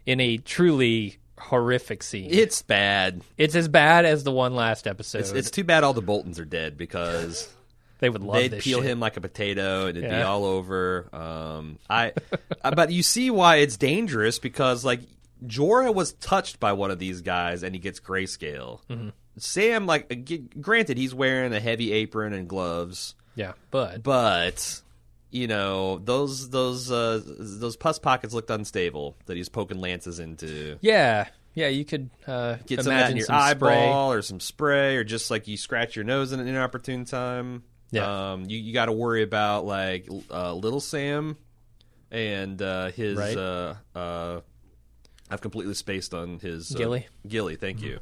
in 0.06 0.20
a 0.20 0.38
truly 0.38 1.18
horrific 1.40 2.04
scene. 2.04 2.30
It's 2.32 2.62
bad. 2.62 3.22
it's 3.38 3.56
as 3.56 3.68
bad 3.68 4.06
as 4.06 4.24
the 4.24 4.32
one 4.32 4.56
last 4.56 4.88
episode. 4.88 5.20
It's, 5.20 5.32
it's 5.32 5.52
too 5.52 5.64
bad 5.64 5.84
all 5.84 5.94
the 5.94 6.02
Boltons 6.02 6.40
are 6.40 6.46
dead 6.46 6.78
because 6.78 7.52
they 8.00 8.10
would 8.10 8.24
love 8.24 8.36
they'd 8.50 8.60
peel 8.60 8.80
shit. 8.82 8.90
him 8.90 9.00
like 9.00 9.18
a 9.18 9.22
potato 9.22 9.88
and 9.88 9.98
it'd 9.98 10.10
be 10.10 10.16
all 10.16 10.46
over. 10.46 11.10
Um, 11.14 11.80
I, 11.90 12.14
uh, 12.64 12.72
but 12.72 12.92
you 12.92 13.04
see 13.04 13.30
why 13.30 13.58
it's 13.58 13.78
dangerous 13.78 14.40
because 14.40 14.86
like 14.86 15.02
Jorah 15.46 15.94
was 15.94 16.14
touched 16.14 16.60
by 16.60 16.74
one 16.74 16.92
of 16.92 17.00
these 17.00 17.22
guys 17.22 17.64
and 17.64 17.76
he 17.76 17.80
gets 17.80 18.00
grayscale. 18.00 18.80
Mm-hmm. 18.90 19.10
Sam, 19.40 19.86
like, 19.86 20.28
granted, 20.60 20.98
he's 20.98 21.14
wearing 21.14 21.54
a 21.54 21.60
heavy 21.60 21.92
apron 21.92 22.34
and 22.34 22.48
gloves, 22.48 23.14
Yeah, 23.36 23.54
but 23.70 24.02
but 24.02 24.82
you 25.32 25.48
know 25.48 25.98
those 26.00 26.50
those 26.50 26.92
uh, 26.92 27.22
those 27.26 27.76
pus 27.76 28.00
pockets 28.00 28.34
looked 28.34 28.50
unstable 28.50 29.16
that 29.26 29.38
he's 29.38 29.50
poking 29.50 29.80
lances 29.80 30.20
into. 30.20 30.78
yeah, 30.82 31.28
yeah, 31.54 31.70
you 31.70 31.86
could 31.86 32.10
uh, 32.28 32.58
Get 32.68 32.70
some 32.70 32.78
of 32.80 32.86
that 32.86 32.92
imagine 32.92 33.12
in 33.12 33.18
your 33.18 33.26
some 33.26 33.36
eyeball 33.36 34.10
spray. 34.12 34.18
or 34.18 34.22
some 34.22 34.40
spray 34.40 34.96
or 34.98 35.04
just 35.04 35.32
like 35.32 35.48
you 35.48 35.58
scratch 35.58 35.96
your 35.96 36.06
nose 36.06 36.32
in 36.32 36.40
an 36.40 36.48
inopportune 36.48 37.06
time. 37.06 37.64
Yeah. 37.90 38.34
Um, 38.34 38.46
you, 38.48 38.60
you 38.60 38.74
got 38.74 38.86
to 38.86 38.92
worry 38.92 39.24
about 39.24 39.66
like 39.66 40.08
uh, 40.30 40.54
little 40.54 40.80
Sam 40.80 41.36
and 42.12 42.62
uh, 42.62 42.92
his. 42.92 43.18
Right. 43.18 43.36
Uh, 43.36 43.74
uh, 43.96 44.42
I've 45.30 45.42
completely 45.42 45.74
spaced 45.74 46.14
on 46.14 46.40
his 46.40 46.74
uh, 46.74 46.78
Gilly? 46.78 47.08
Gilly, 47.28 47.56
thank 47.56 47.82
you. 47.82 48.00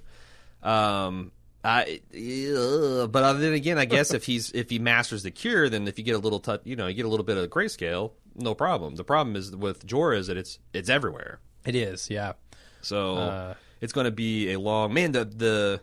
Um, 0.61 1.31
uh, 1.65 3.07
but 3.07 3.33
then 3.39 3.53
again, 3.53 3.77
I 3.77 3.85
guess 3.85 4.13
if 4.13 4.25
he's 4.25 4.51
if 4.51 4.69
he 4.69 4.79
masters 4.79 5.23
the 5.23 5.31
cure, 5.31 5.69
then 5.69 5.87
if 5.87 5.97
you 5.97 6.03
get 6.05 6.15
a 6.15 6.19
little 6.19 6.39
touch, 6.39 6.61
you 6.63 6.75
know, 6.75 6.87
you 6.87 6.93
get 6.93 7.05
a 7.05 7.09
little 7.09 7.25
bit 7.25 7.37
of 7.37 7.49
grayscale, 7.49 8.11
no 8.35 8.53
problem. 8.55 8.95
The 8.95 9.03
problem 9.03 9.35
is 9.35 9.55
with 9.55 9.85
Jorah 9.85 10.17
is 10.17 10.27
that 10.27 10.37
it's 10.37 10.59
it's 10.73 10.89
everywhere. 10.89 11.39
It 11.65 11.75
is, 11.75 12.09
yeah. 12.09 12.33
So 12.81 13.15
Uh, 13.15 13.53
it's 13.81 13.93
going 13.93 14.05
to 14.05 14.11
be 14.11 14.51
a 14.53 14.59
long 14.59 14.93
man. 14.93 15.11
The 15.11 15.25
the 15.25 15.81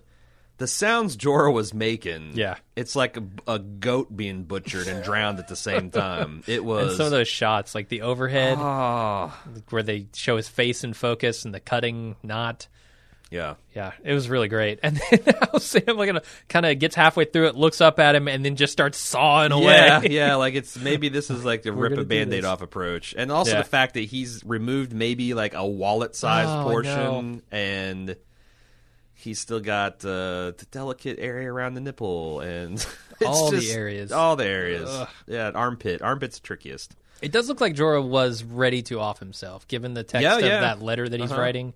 the 0.58 0.66
sounds 0.68 1.16
Jorah 1.16 1.52
was 1.52 1.74
making. 1.74 2.32
Yeah. 2.34 2.56
it's 2.76 2.94
like 2.94 3.16
a, 3.16 3.24
a 3.48 3.58
goat 3.58 4.14
being 4.16 4.44
butchered 4.44 4.86
and 4.86 5.02
drowned 5.02 5.40
at 5.40 5.48
the 5.48 5.56
same 5.56 5.90
time. 5.90 6.44
It 6.46 6.58
And 6.58 6.66
was. 6.66 6.96
some 6.96 7.06
of 7.06 7.10
those 7.10 7.26
shots, 7.26 7.74
like 7.74 7.88
the 7.88 8.02
overhead, 8.02 8.58
Oh, 8.60 9.32
where 9.70 9.82
they 9.82 10.06
show 10.14 10.36
his 10.36 10.48
face 10.48 10.84
in 10.84 10.92
focus 10.92 11.44
and 11.44 11.52
the 11.52 11.58
cutting 11.58 12.14
knot. 12.22 12.68
Yeah. 13.32 13.54
Yeah, 13.74 13.92
it 14.04 14.12
was 14.12 14.28
really 14.28 14.48
great. 14.48 14.78
And 14.84 15.00
then 15.10 15.34
how 15.40 15.58
Sam 15.58 15.96
like 15.96 16.24
kind 16.48 16.66
of 16.66 16.78
gets 16.78 16.94
halfway 16.94 17.24
through 17.24 17.46
it, 17.48 17.54
looks 17.56 17.80
up 17.80 17.98
at 17.98 18.14
him, 18.14 18.28
and 18.28 18.44
then 18.44 18.56
just 18.56 18.72
starts 18.72 18.98
sawing 18.98 19.50
away. 19.52 19.72
Yeah, 19.74 20.02
yeah, 20.04 20.34
like 20.34 20.54
it's 20.54 20.76
maybe 20.78 21.08
this 21.08 21.30
is 21.30 21.44
like 21.44 21.62
the 21.62 21.72
rip 21.72 21.96
a 21.98 22.04
band 22.04 22.32
aid 22.34 22.44
off 22.44 22.60
approach. 22.62 23.14
And 23.16 23.32
also 23.32 23.52
Yeah. 23.52 23.58
the 23.62 23.68
fact 23.68 23.94
that 23.94 24.00
he's 24.04 24.44
removed 24.44 24.92
maybe 24.92 25.32
like 25.34 25.54
a 25.54 25.66
wallet 25.66 26.14
sized 26.14 26.50
Oh, 26.50 26.64
portion 26.64 27.42
and 27.50 28.16
he's 29.14 29.38
still 29.40 29.60
got 29.60 30.04
uh, 30.04 30.52
the 30.58 30.66
delicate 30.70 31.18
area 31.18 31.50
around 31.50 31.74
the 31.74 31.80
nipple 31.80 32.40
and 32.40 32.84
All 33.24 33.50
the 33.50 33.70
areas. 33.72 34.12
All 34.12 34.36
the 34.36 34.46
areas. 34.46 34.90
Ugh. 34.90 35.08
Yeah, 35.26 35.50
armpit. 35.54 36.02
Armpit's 36.02 36.38
the 36.40 36.46
trickiest. 36.46 36.96
It 37.22 37.30
does 37.30 37.48
look 37.48 37.60
like 37.60 37.76
Jorah 37.76 38.06
was 38.06 38.42
ready 38.42 38.82
to 38.82 38.98
off 38.98 39.20
himself, 39.20 39.68
given 39.68 39.94
the 39.94 40.02
text 40.02 40.24
Yeah, 40.24 40.36
of 40.38 40.42
yeah. 40.44 40.60
that 40.62 40.82
letter 40.82 41.08
that 41.08 41.20
he's 41.20 41.30
Uh-huh. 41.30 41.40
writing 41.40 41.72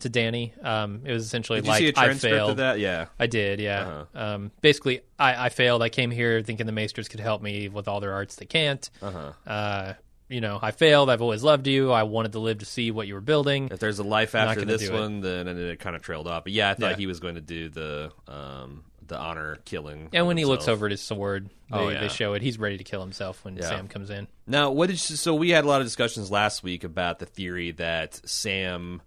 to 0.00 0.10
Dany. 0.10 0.52
Um, 0.64 1.02
it 1.04 1.12
was 1.12 1.24
essentially 1.24 1.60
Did 1.60 1.66
you 1.66 1.70
like 1.72 1.78
see 1.80 1.86
a 1.88 1.92
I 1.96 2.04
transcript 2.04 2.34
failed. 2.34 2.50
of 2.52 2.56
that? 2.58 2.78
Yeah. 2.78 3.06
I 3.18 3.26
did, 3.26 3.60
yeah. 3.60 3.80
Uh-huh. 3.80 4.04
Um, 4.34 4.50
basically, 4.60 5.00
I, 5.18 5.46
I 5.46 5.48
failed. 5.48 5.82
I 5.82 5.88
came 5.88 6.10
here 6.10 6.42
thinking 6.42 6.66
the 6.66 6.72
Maesters 6.72 7.08
could 7.08 7.20
help 7.20 7.42
me 7.42 7.68
with 7.68 7.88
all 7.88 8.00
their 8.00 8.12
arts. 8.12 8.36
They 8.36 8.46
can't. 8.46 8.88
Uh-huh. 9.02 9.32
Uh, 9.50 9.94
you 10.28 10.40
know, 10.42 10.58
I 10.60 10.72
failed. 10.72 11.08
I've 11.08 11.22
always 11.22 11.42
loved 11.42 11.66
you. 11.66 11.90
I 11.90 12.02
wanted 12.02 12.32
to 12.32 12.38
live 12.38 12.58
to 12.58 12.66
see 12.66 12.90
what 12.90 13.06
you 13.06 13.14
were 13.14 13.20
building. 13.22 13.68
If 13.72 13.78
there's 13.80 13.98
a 13.98 14.04
life 14.04 14.34
after 14.34 14.64
this 14.64 14.82
do 14.82 14.94
it. 14.94 15.00
one, 15.00 15.20
then 15.20 15.48
and 15.48 15.58
it 15.58 15.80
kind 15.80 15.96
of 15.96 16.02
trailed 16.02 16.28
off. 16.28 16.44
But 16.44 16.52
yeah, 16.52 16.68
I 16.70 16.74
thought 16.74 16.90
Yeah. 16.92 16.96
he 16.96 17.06
was 17.06 17.18
going 17.18 17.36
to 17.36 17.40
do 17.40 17.70
the 17.70 18.12
um, 18.28 18.84
the 19.06 19.16
honor 19.18 19.56
killing. 19.64 20.10
And 20.12 20.26
when 20.26 20.36
he 20.36 20.44
looks 20.44 20.68
over 20.68 20.84
at 20.84 20.90
his 20.90 21.00
sword, 21.00 21.48
they, 21.70 21.76
Oh, 21.78 21.88
yeah. 21.88 22.00
they 22.00 22.08
show 22.08 22.34
it. 22.34 22.42
He's 22.42 22.58
ready 22.58 22.76
to 22.76 22.84
kill 22.84 23.00
himself 23.00 23.42
when 23.42 23.56
Yeah. 23.56 23.62
Sam 23.62 23.88
comes 23.88 24.10
in. 24.10 24.28
Now, 24.46 24.70
what 24.70 24.88
did 24.88 24.94
you, 25.08 25.16
so 25.16 25.34
we 25.34 25.48
had 25.48 25.64
a 25.64 25.66
lot 25.66 25.80
of 25.80 25.86
discussions 25.86 26.30
last 26.30 26.62
week 26.62 26.84
about 26.84 27.18
the 27.18 27.24
theory 27.24 27.70
that 27.72 28.20
Sam 28.28 29.00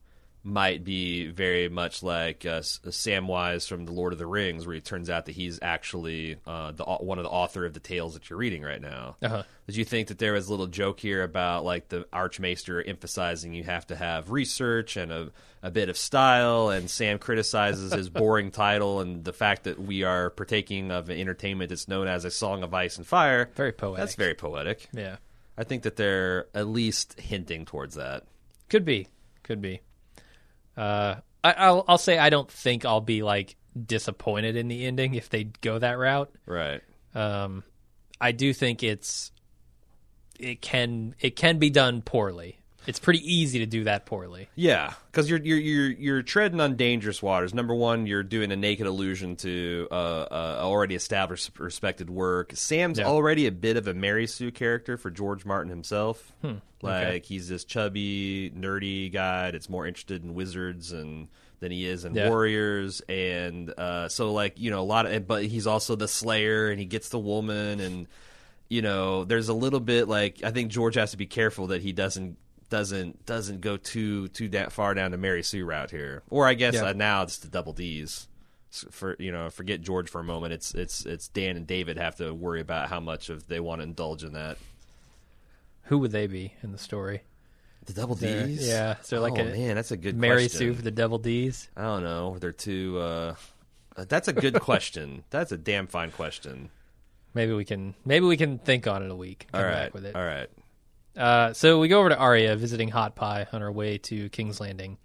might 0.44 0.84
be 0.84 1.28
very 1.28 1.70
much 1.70 2.02
like 2.02 2.46
uh, 2.46 2.62
Samwise 2.62 3.68
from 3.68 3.86
the 3.86 3.92
Lord 3.92 4.12
of 4.12 4.20
the 4.20 4.26
Rings, 4.26 4.66
where 4.66 4.76
it 4.76 4.86
turns 4.86 5.10
out 5.10 5.26
that 5.28 5.34
he's 5.34 5.60
actually 5.62 6.38
uh, 6.48 6.72
the 6.72 6.84
one 6.84 7.20
of 7.20 7.24
the 7.24 7.30
author 7.30 7.66
of 7.66 7.74
the 7.74 7.80
tales 7.80 8.16
that 8.16 8.30
you're 8.30 8.40
reading 8.40 8.64
right 8.64 8.82
now. 8.82 9.18
Uh-huh. 9.22 9.44
Did 9.68 9.76
you 9.76 9.86
think 9.86 10.08
that 10.08 10.18
there 10.18 10.34
was 10.34 10.48
a 10.48 10.52
little 10.52 10.68
joke 10.68 11.00
here 11.00 11.24
about 11.24 11.64
like 11.64 11.90
the 11.90 12.08
Archmaester 12.12 12.82
emphasizing 12.82 13.54
you 13.54 13.64
have 13.64 13.86
to 13.88 13.96
have 13.96 14.32
research 14.32 14.98
and 14.98 15.12
a, 15.12 15.32
a 15.62 15.70
bit 15.70 15.90
of 15.90 15.98
style, 15.98 16.70
and 16.70 16.90
Sam 16.90 17.20
criticizes 17.20 17.94
his 17.94 18.10
boring 18.10 18.50
title 18.52 19.00
and 19.00 19.24
the 19.24 19.34
fact 19.34 19.66
that 19.66 19.80
we 19.80 20.04
are 20.04 20.32
partaking 20.32 20.90
of 20.92 21.10
an 21.10 21.20
entertainment 21.20 21.70
that's 21.70 21.88
known 21.88 22.08
as 22.08 22.26
a 22.26 22.32
Song 22.32 22.64
of 22.64 22.74
Ice 22.74 22.98
and 22.98 23.06
Fire? 23.06 23.50
Very 23.56 23.72
poetic. 23.72 24.00
That's 24.00 24.16
very 24.16 24.34
poetic. 24.34 24.90
Yeah. 24.92 25.18
I 25.56 25.64
think 25.66 25.84
that 25.84 25.98
they're 25.98 26.48
at 26.56 26.68
least 26.68 27.20
hinting 27.20 27.66
towards 27.66 27.96
that. 27.96 28.24
Could 28.70 28.86
be. 28.86 29.08
Could 29.44 29.62
be. 29.62 29.82
Uh, 30.78 31.16
I, 31.44 31.52
I'll, 31.54 31.86
I'll 31.88 31.98
say 31.98 32.18
I 32.18 32.30
don't 32.30 32.50
think 32.50 32.86
I'll 32.86 33.02
be 33.02 33.24
like 33.24 33.56
disappointed 33.86 34.56
in 34.56 34.68
the 34.68 34.86
ending 34.86 35.16
if 35.16 35.30
they 35.30 35.46
go 35.46 35.80
that 35.80 35.98
route. 35.98 36.32
Right. 36.46 36.82
Um, 37.16 37.64
I 38.20 38.32
do 38.32 38.54
think 38.54 38.84
it's 38.84 39.32
it 40.40 40.62
can 40.62 41.16
it 41.20 41.36
can 41.36 41.58
be 41.60 41.70
done 41.70 42.02
poorly. 42.02 42.60
It's 42.88 43.00
pretty 43.00 43.20
easy 43.20 43.60
to 43.60 43.66
do 43.66 43.84
that 43.84 44.06
poorly. 44.06 44.50
Yeah, 44.56 44.94
because 45.12 45.30
you're 45.30 45.40
you're 45.40 45.58
you're 45.60 45.92
you're 45.92 46.22
treading 46.24 46.60
on 46.60 46.76
dangerous 46.76 47.22
waters. 47.22 47.54
Number 47.54 47.76
one, 47.76 48.08
you're 48.08 48.24
doing 48.24 48.52
a 48.52 48.56
naked 48.56 48.88
allusion 48.88 49.36
to 49.38 49.88
uh, 49.92 49.94
uh, 49.94 50.60
already 50.62 50.96
established, 50.96 51.58
respected 51.60 52.10
work. 52.10 52.52
Sam's 52.56 52.98
Yeah. 53.00 53.06
already 53.06 53.46
a 53.48 53.52
bit 53.52 53.78
of 53.78 53.88
a 53.88 53.94
Mary 53.94 54.26
Sue 54.28 54.52
character 54.52 54.98
for 54.98 55.12
George 55.12 55.46
Martin 55.46 55.70
himself. 55.70 56.32
Hmm, 56.42 56.54
Like 56.82 57.06
okay. 57.06 57.22
he's 57.24 57.48
this 57.48 57.64
chubby, 57.66 58.52
nerdy 58.58 59.12
guy 59.12 59.52
that's 59.52 59.70
more 59.70 59.86
interested 59.86 60.24
in 60.24 60.34
wizards 60.34 60.92
and 60.92 61.28
than 61.60 61.72
he 61.72 61.86
is 61.86 62.06
in 62.06 62.16
Yeah. 62.16 62.30
warriors. 62.30 63.02
And 63.08 63.72
uh, 63.78 64.10
so, 64.10 64.34
like 64.34 64.60
you 64.60 64.72
know, 64.72 64.80
a 64.82 64.84
lot 64.84 65.06
of. 65.06 65.28
But 65.28 65.46
he's 65.46 65.68
also 65.68 65.96
the 65.96 66.08
Slayer, 66.08 66.72
and 66.72 66.80
he 66.80 66.86
gets 66.88 67.10
the 67.10 67.20
woman 67.20 67.80
and 67.80 68.08
you 68.70 68.82
know, 68.82 69.26
there's 69.26 69.50
a 69.50 69.54
little 69.54 69.82
bit 69.82 70.08
like 70.08 70.42
I 70.44 70.50
think 70.52 70.72
George 70.72 70.96
has 70.96 71.12
to 71.12 71.18
be 71.18 71.26
careful 71.28 71.68
that 71.68 71.82
he 71.82 71.92
doesn't 71.92 72.38
doesn't 72.72 73.24
doesn't 73.28 73.62
go 73.62 73.78
too 73.78 74.30
too 74.30 74.48
da- 74.48 74.70
far 74.70 74.96
down 74.96 75.12
the 75.12 75.18
Mary 75.18 75.44
Sue 75.44 75.64
route 75.64 75.92
here. 75.92 76.24
Or 76.32 76.48
I 76.48 76.56
guess 76.56 76.74
Yeah. 76.74 76.86
uh, 76.86 76.94
now 76.94 77.22
it's 77.22 77.38
the 77.38 77.50
double 77.50 77.74
D's. 77.74 78.28
For 78.90 79.18
you 79.20 79.32
know, 79.34 79.50
forget 79.50 79.82
George 79.82 80.10
for 80.10 80.22
a 80.22 80.24
moment. 80.24 80.54
It's 80.54 80.74
it's 80.74 81.06
it's 81.06 81.28
Dan 81.28 81.58
and 81.58 81.68
David 81.68 81.98
have 81.98 82.16
to 82.16 82.34
worry 82.34 82.62
about 82.62 82.90
how 82.90 83.02
much 83.02 83.30
of 83.30 83.46
they 83.48 83.60
want 83.60 83.82
to 83.82 83.84
indulge 83.84 84.24
in 84.24 84.34
that. 84.34 84.58
Who 85.84 85.98
would 86.00 86.12
they 86.12 86.26
be 86.26 86.54
in 86.64 86.72
the 86.72 86.78
story? 86.78 87.22
The 87.86 87.94
double 87.94 88.16
there- 88.16 88.48
D's, 88.48 88.66
yeah, 88.66 88.96
there 89.10 89.20
like 89.20 89.34
oh, 89.34 89.42
a 89.42 89.46
man, 89.46 89.76
that's 89.76 89.92
a 89.92 89.98
good 89.98 90.16
Mary 90.16 90.44
question. 90.44 90.58
Sue 90.58 90.74
for 90.76 90.82
the 90.84 90.92
Devil 90.92 91.18
D's. 91.18 91.68
I 91.76 91.82
don't 91.84 92.04
know. 92.04 92.38
They're 92.40 92.52
too. 92.54 92.98
Uh, 93.00 93.36
uh, 93.98 94.06
that's 94.08 94.30
a 94.30 94.34
good 94.34 94.60
question. 94.62 95.24
That's 95.32 95.52
a 95.52 95.58
damn 95.58 95.86
fine 95.88 96.12
question. 96.12 96.70
Maybe 97.34 97.52
we 97.52 97.66
can 97.66 97.94
maybe 98.06 98.26
we 98.26 98.38
can 98.38 98.58
think 98.58 98.88
on 98.88 99.04
it 99.04 99.12
a 99.12 99.16
week. 99.16 99.48
Come 99.52 99.60
All 99.60 99.68
right, 99.68 99.74
back 99.86 99.94
with 99.94 100.06
it. 100.06 100.16
all 100.16 100.24
right. 100.24 100.50
Uh, 101.18 101.54
so 101.54 101.80
we 101.80 101.88
go 101.88 102.00
over 102.00 102.10
to 102.10 102.18
Arya 102.18 102.56
visiting 102.56 102.90
Hot 102.90 103.16
Pie 103.16 103.48
on 103.52 103.62
her 103.62 103.72
way 103.72 103.98
to 104.00 104.30
King's 104.30 104.60
Landing. 104.60 104.98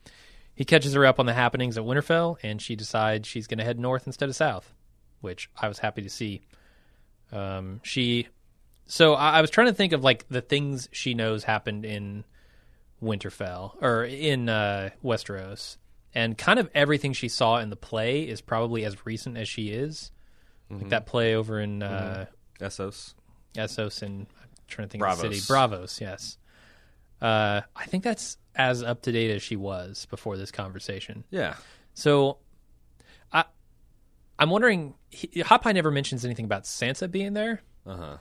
He 0.54 0.64
catches 0.64 0.94
her 0.94 1.04
up 1.04 1.18
on 1.20 1.26
the 1.26 1.34
happenings 1.34 1.76
at 1.76 1.84
Winterfell, 1.84 2.38
and 2.42 2.62
she 2.62 2.76
decides 2.76 3.28
she's 3.28 3.46
going 3.46 3.58
to 3.58 3.64
head 3.64 3.78
north 3.78 4.06
instead 4.06 4.28
of 4.28 4.36
south, 4.36 4.72
which 5.20 5.50
I 5.60 5.68
was 5.68 5.78
happy 5.78 6.02
to 6.02 6.10
see. 6.10 6.42
Um, 7.32 7.80
she, 7.82 8.28
so 8.86 9.14
I, 9.14 9.38
I 9.38 9.40
was 9.40 9.50
trying 9.50 9.66
to 9.66 9.74
think 9.74 9.92
of 9.92 10.02
like 10.02 10.26
the 10.28 10.40
things 10.40 10.88
she 10.92 11.14
knows 11.14 11.44
happened 11.44 11.84
in 11.84 12.24
Winterfell 13.02 13.82
or 13.82 14.04
in 14.04 14.48
uh, 14.48 14.90
Westeros, 15.04 15.76
and 16.14 16.38
kind 16.38 16.58
of 16.58 16.70
everything 16.74 17.12
she 17.12 17.28
saw 17.28 17.58
in 17.58 17.68
the 17.68 17.76
play 17.76 18.22
is 18.22 18.40
probably 18.40 18.84
as 18.84 19.04
recent 19.04 19.36
as 19.36 19.48
she 19.48 19.68
is. 19.68 20.10
Like 20.70 20.88
that 20.88 21.06
play 21.06 21.34
over 21.34 21.60
in 21.60 21.82
uh, 21.82 22.26
Essos. 22.60 23.14
Essos 23.54 24.02
and 24.02 24.26
trying 24.68 24.88
to 24.88 24.92
think 24.92 25.04
Braavos. 25.04 25.24
of 25.24 25.30
the 25.30 25.34
city. 25.36 25.52
Braavos, 25.52 26.00
yes. 26.00 26.38
Uh, 27.20 27.62
I 27.74 27.84
think 27.86 28.04
that's 28.04 28.36
as 28.54 28.82
up 28.82 29.02
to 29.02 29.12
date 29.12 29.30
as 29.30 29.42
she 29.42 29.56
was 29.56 30.06
before 30.10 30.36
this 30.36 30.50
conversation. 30.50 31.24
Yeah. 31.30 31.54
So, 31.94 32.38
I, 33.32 33.44
I'm 34.38 34.50
wondering. 34.50 34.94
He, 35.10 35.40
Hot 35.40 35.62
Pie 35.62 35.72
never 35.72 35.90
mentions 35.90 36.24
anything 36.24 36.44
about 36.44 36.64
Sansa 36.64 37.10
being 37.10 37.32
there. 37.32 37.62
Uh 37.86 37.96
huh. 37.96 38.16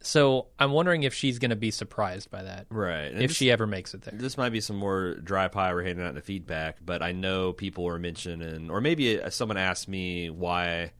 So 0.00 0.48
I'm 0.58 0.72
wondering 0.72 1.04
if 1.04 1.14
she's 1.14 1.38
going 1.38 1.48
to 1.50 1.56
be 1.56 1.70
surprised 1.70 2.30
by 2.30 2.42
that, 2.42 2.66
Right. 2.68 3.04
And 3.10 3.22
if 3.22 3.30
this- 3.30 3.36
she 3.38 3.50
ever 3.50 3.66
makes 3.66 3.94
it 3.94 4.02
there. 4.02 4.12
this 4.14 4.36
might 4.36 4.50
be 4.50 4.60
some 4.60 4.76
more 4.76 5.14
dry 5.14 5.48
pie 5.48 5.72
we're 5.72 5.82
handing 5.82 6.04
out 6.04 6.10
in 6.10 6.14
the 6.14 6.20
feedback, 6.20 6.76
but 6.84 7.02
I 7.02 7.12
know 7.12 7.54
people 7.54 7.84
were 7.84 7.98
mentioning, 7.98 8.70
or 8.70 8.82
maybe 8.82 9.18
someone 9.30 9.56
asked 9.56 9.88
me 9.88 10.28
why 10.28 10.92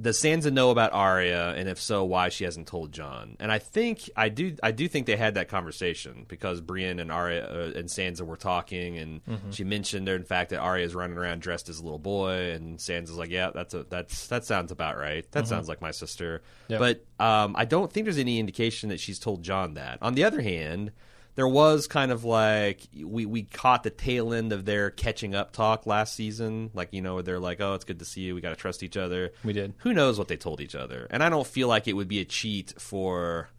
does 0.00 0.20
Sansa 0.20 0.52
know 0.52 0.70
about 0.70 0.92
Arya, 0.92 1.54
and 1.56 1.68
if 1.68 1.80
so, 1.80 2.04
why 2.04 2.28
she 2.28 2.44
hasn't 2.44 2.66
told 2.68 2.92
Jon? 2.92 3.36
And 3.40 3.50
I 3.50 3.58
think 3.58 4.10
I 4.14 4.28
do. 4.28 4.54
I 4.62 4.70
do 4.70 4.88
think 4.88 5.06
they 5.06 5.16
had 5.16 5.34
that 5.34 5.48
conversation 5.48 6.26
because 6.28 6.60
Brienne 6.60 6.98
and 7.00 7.10
Arya 7.10 7.44
uh, 7.44 7.78
and 7.78 7.88
Sansa 7.88 8.20
were 8.22 8.36
talking, 8.36 8.98
and 8.98 9.24
Mm-hmm. 9.24 9.50
she 9.52 9.64
mentioned 9.64 10.08
in 10.08 10.24
fact, 10.24 10.50
that 10.50 10.58
Arya 10.60 10.84
is 10.84 10.94
running 10.94 11.16
around 11.16 11.40
dressed 11.40 11.68
as 11.70 11.78
a 11.80 11.82
little 11.82 11.98
boy, 11.98 12.50
and 12.50 12.78
Sansa's 12.78 13.16
like, 13.16 13.30
"Yeah, 13.30 13.50
that's 13.54 13.72
a 13.74 13.84
that's 13.84 14.26
that 14.26 14.44
sounds 14.44 14.70
about 14.70 14.98
right. 14.98 15.24
That 15.32 15.48
sounds 15.48 15.68
like 15.68 15.80
my 15.80 15.90
sister." 15.92 16.42
Mm-hmm. 16.68 16.72
Yep. 16.72 16.80
But 17.18 17.24
um, 17.24 17.54
I 17.56 17.64
don't 17.64 17.90
think 17.92 18.04
there's 18.04 18.18
any 18.18 18.38
indication 18.38 18.90
that 18.90 19.00
she's 19.00 19.18
told 19.18 19.42
Jon 19.42 19.74
that. 19.74 19.98
On 20.02 20.14
the 20.14 20.24
other 20.24 20.42
hand, 20.42 20.92
there 21.36 21.46
was 21.46 21.86
kind 21.86 22.10
of 22.10 22.24
like 22.24 22.80
we 22.98 23.26
we 23.26 23.42
caught 23.44 23.82
the 23.82 23.90
tail 23.90 24.32
end 24.32 24.52
of 24.52 24.64
their 24.64 24.90
catching 24.90 25.34
up 25.34 25.52
talk 25.52 25.86
last 25.86 26.14
season. 26.14 26.70
Like 26.74 26.88
you 26.92 27.02
know, 27.02 27.14
where 27.14 27.22
they're 27.22 27.38
like, 27.38 27.60
"Oh, 27.60 27.74
it's 27.74 27.84
good 27.84 27.98
to 28.00 28.04
see 28.04 28.22
you. 28.22 28.34
We 28.34 28.40
got 28.40 28.50
to 28.50 28.56
trust 28.56 28.82
each 28.82 28.96
other." 28.96 29.32
We 29.44 29.52
did. 29.52 29.74
Who 29.78 29.92
knows 29.92 30.18
what 30.18 30.28
they 30.28 30.38
told 30.38 30.60
each 30.60 30.74
other? 30.74 31.06
And 31.10 31.22
I 31.22 31.28
don't 31.28 31.46
feel 31.46 31.68
like 31.68 31.86
it 31.86 31.92
would 31.92 32.08
be 32.08 32.20
a 32.20 32.24
cheat 32.24 32.74
for. 32.78 33.50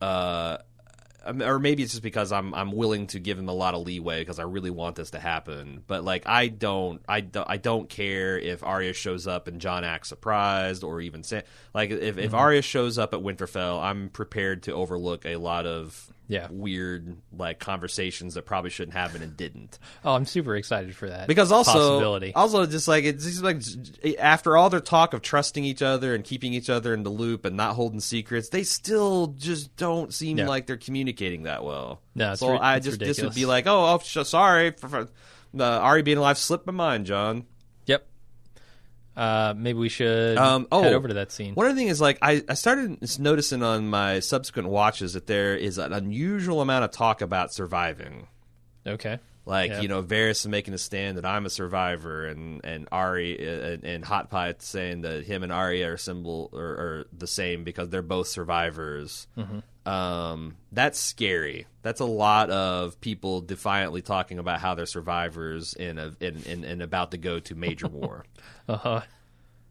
Uh, 0.00 0.56
or 1.24 1.58
maybe 1.60 1.82
it's 1.82 1.92
just 1.92 2.02
because 2.02 2.32
I'm 2.32 2.54
I'm 2.54 2.72
willing 2.72 3.06
to 3.08 3.20
give 3.20 3.38
him 3.38 3.48
a 3.48 3.52
lot 3.52 3.74
of 3.74 3.82
leeway 3.82 4.20
because 4.20 4.38
I 4.38 4.44
really 4.44 4.70
want 4.70 4.96
this 4.96 5.10
to 5.10 5.20
happen. 5.20 5.84
But 5.86 6.04
like 6.04 6.26
I 6.26 6.48
don't 6.48 7.02
I 7.08 7.20
don't 7.20 7.48
I 7.48 7.58
don't 7.58 7.88
care 7.88 8.38
if 8.38 8.64
Arya 8.64 8.94
shows 8.94 9.26
up 9.26 9.46
and 9.46 9.60
Jon 9.60 9.84
acts 9.84 10.08
surprised 10.08 10.82
or 10.82 11.00
even 11.00 11.22
say 11.22 11.42
like 11.74 11.90
if 11.90 12.18
if 12.18 12.34
Arya 12.34 12.62
shows 12.62 12.98
up 12.98 13.14
at 13.14 13.20
Winterfell, 13.20 13.80
I'm 13.80 14.08
prepared 14.08 14.64
to 14.64 14.72
overlook 14.72 15.24
a 15.24 15.36
lot 15.36 15.66
of 15.66 16.12
Yeah. 16.28 16.46
weird 16.50 17.16
like 17.36 17.58
conversations 17.58 18.34
that 18.34 18.46
probably 18.46 18.70
shouldn't 18.70 18.96
happen 18.96 19.22
and 19.22 19.36
didn't. 19.36 19.78
Oh, 20.04 20.14
I'm 20.14 20.24
super 20.24 20.56
excited 20.56 20.94
for 20.96 21.08
that 21.08 21.28
Because 21.28 21.52
also, 21.52 21.72
possibility. 21.72 22.32
also 22.34 22.64
just 22.64 22.88
like 22.88 23.04
it's 23.04 23.24
just 23.24 23.42
like 23.42 23.60
after 24.18 24.56
all 24.56 24.70
their 24.70 24.80
talk 24.80 25.12
of 25.14 25.20
trusting 25.22 25.64
each 25.64 25.82
other 25.82 26.14
and 26.14 26.24
keeping 26.24 26.54
each 26.54 26.70
other 26.70 26.94
in 26.94 27.02
the 27.02 27.10
loop 27.10 27.44
and 27.44 27.56
not 27.56 27.74
holding 27.74 28.00
secrets, 28.00 28.48
they 28.48 28.62
still 28.62 29.28
just 29.36 29.76
don't 29.76 30.14
seem 30.14 30.38
Yeah. 30.38 30.48
like 30.48 30.66
they're 30.66 30.76
communicating 30.78 31.42
that 31.42 31.64
well. 31.64 32.00
No, 32.14 32.32
it's 32.32 32.40
so 32.40 32.52
ri- 32.52 32.58
I 32.58 32.78
just 32.78 32.98
this 32.98 33.20
would 33.20 33.34
be 33.34 33.44
like, 33.44 33.66
oh, 33.66 33.94
oh 33.94 34.22
sorry, 34.22 34.70
for, 34.70 34.88
for, 34.88 35.08
uh, 35.58 35.62
Ari 35.64 36.02
being 36.02 36.18
alive 36.18 36.38
slipped 36.38 36.66
my 36.66 36.72
mind, 36.72 37.04
Jon. 37.06 37.44
Uh, 39.16 39.52
maybe 39.56 39.78
we 39.78 39.88
should 39.88 40.38
Um, 40.38 40.66
oh, 40.72 40.82
head 40.82 40.94
over 40.94 41.08
to 41.08 41.14
that 41.14 41.30
scene. 41.32 41.54
One 41.54 41.66
other 41.66 41.74
thing 41.76 41.88
is 41.88 42.00
like 42.00 42.18
I, 42.22 42.42
I 42.48 42.54
started 42.54 43.18
noticing 43.18 43.62
on 43.62 43.88
my 43.88 44.20
subsequent 44.20 44.68
watches 44.68 45.12
that 45.12 45.26
there 45.26 45.54
is 45.56 45.78
an 45.78 45.92
unusual 45.92 46.60
amount 46.62 46.84
of 46.84 46.90
talk 46.92 47.20
about 47.20 47.52
surviving. 47.52 48.28
Okay. 48.86 49.18
Like 49.44 49.70
Yeah. 49.72 49.80
you 49.80 49.88
know, 49.88 50.02
Varys 50.02 50.30
is 50.42 50.48
making 50.48 50.72
a 50.72 50.78
stand 50.78 51.18
that 51.18 51.24
I'm 51.26 51.44
a 51.46 51.50
survivor, 51.50 52.26
and 52.26 52.60
and 52.64 52.88
Ari 52.92 53.38
uh, 53.44 53.66
and, 53.72 53.84
and 53.84 54.04
Hot 54.04 54.30
Pie 54.30 54.54
saying 54.60 55.02
that 55.02 55.24
him 55.24 55.42
and 55.42 55.52
Ari 55.52 55.82
are 55.82 55.96
symbol 55.96 56.48
or, 56.52 56.62
or 56.62 57.06
the 57.12 57.26
same 57.26 57.64
because 57.64 57.88
they're 57.88 58.02
both 58.02 58.28
survivors. 58.28 59.26
Um, 59.84 60.56
that's 60.70 60.98
scary. 60.98 61.66
That's 61.82 62.00
a 62.00 62.04
lot 62.04 62.50
of 62.50 63.00
people 63.00 63.40
defiantly 63.40 64.02
talking 64.02 64.38
about 64.38 64.60
how 64.60 64.74
they're 64.74 64.86
survivors 64.86 65.74
in 65.74 65.98
a 65.98 66.12
in, 66.20 66.42
in, 66.44 66.64
in 66.64 66.82
about 66.82 67.10
to 67.12 67.18
go 67.18 67.40
to 67.40 67.54
major 67.54 67.88
war. 67.88 68.24
Uh 68.68 68.76
huh. 68.76 69.00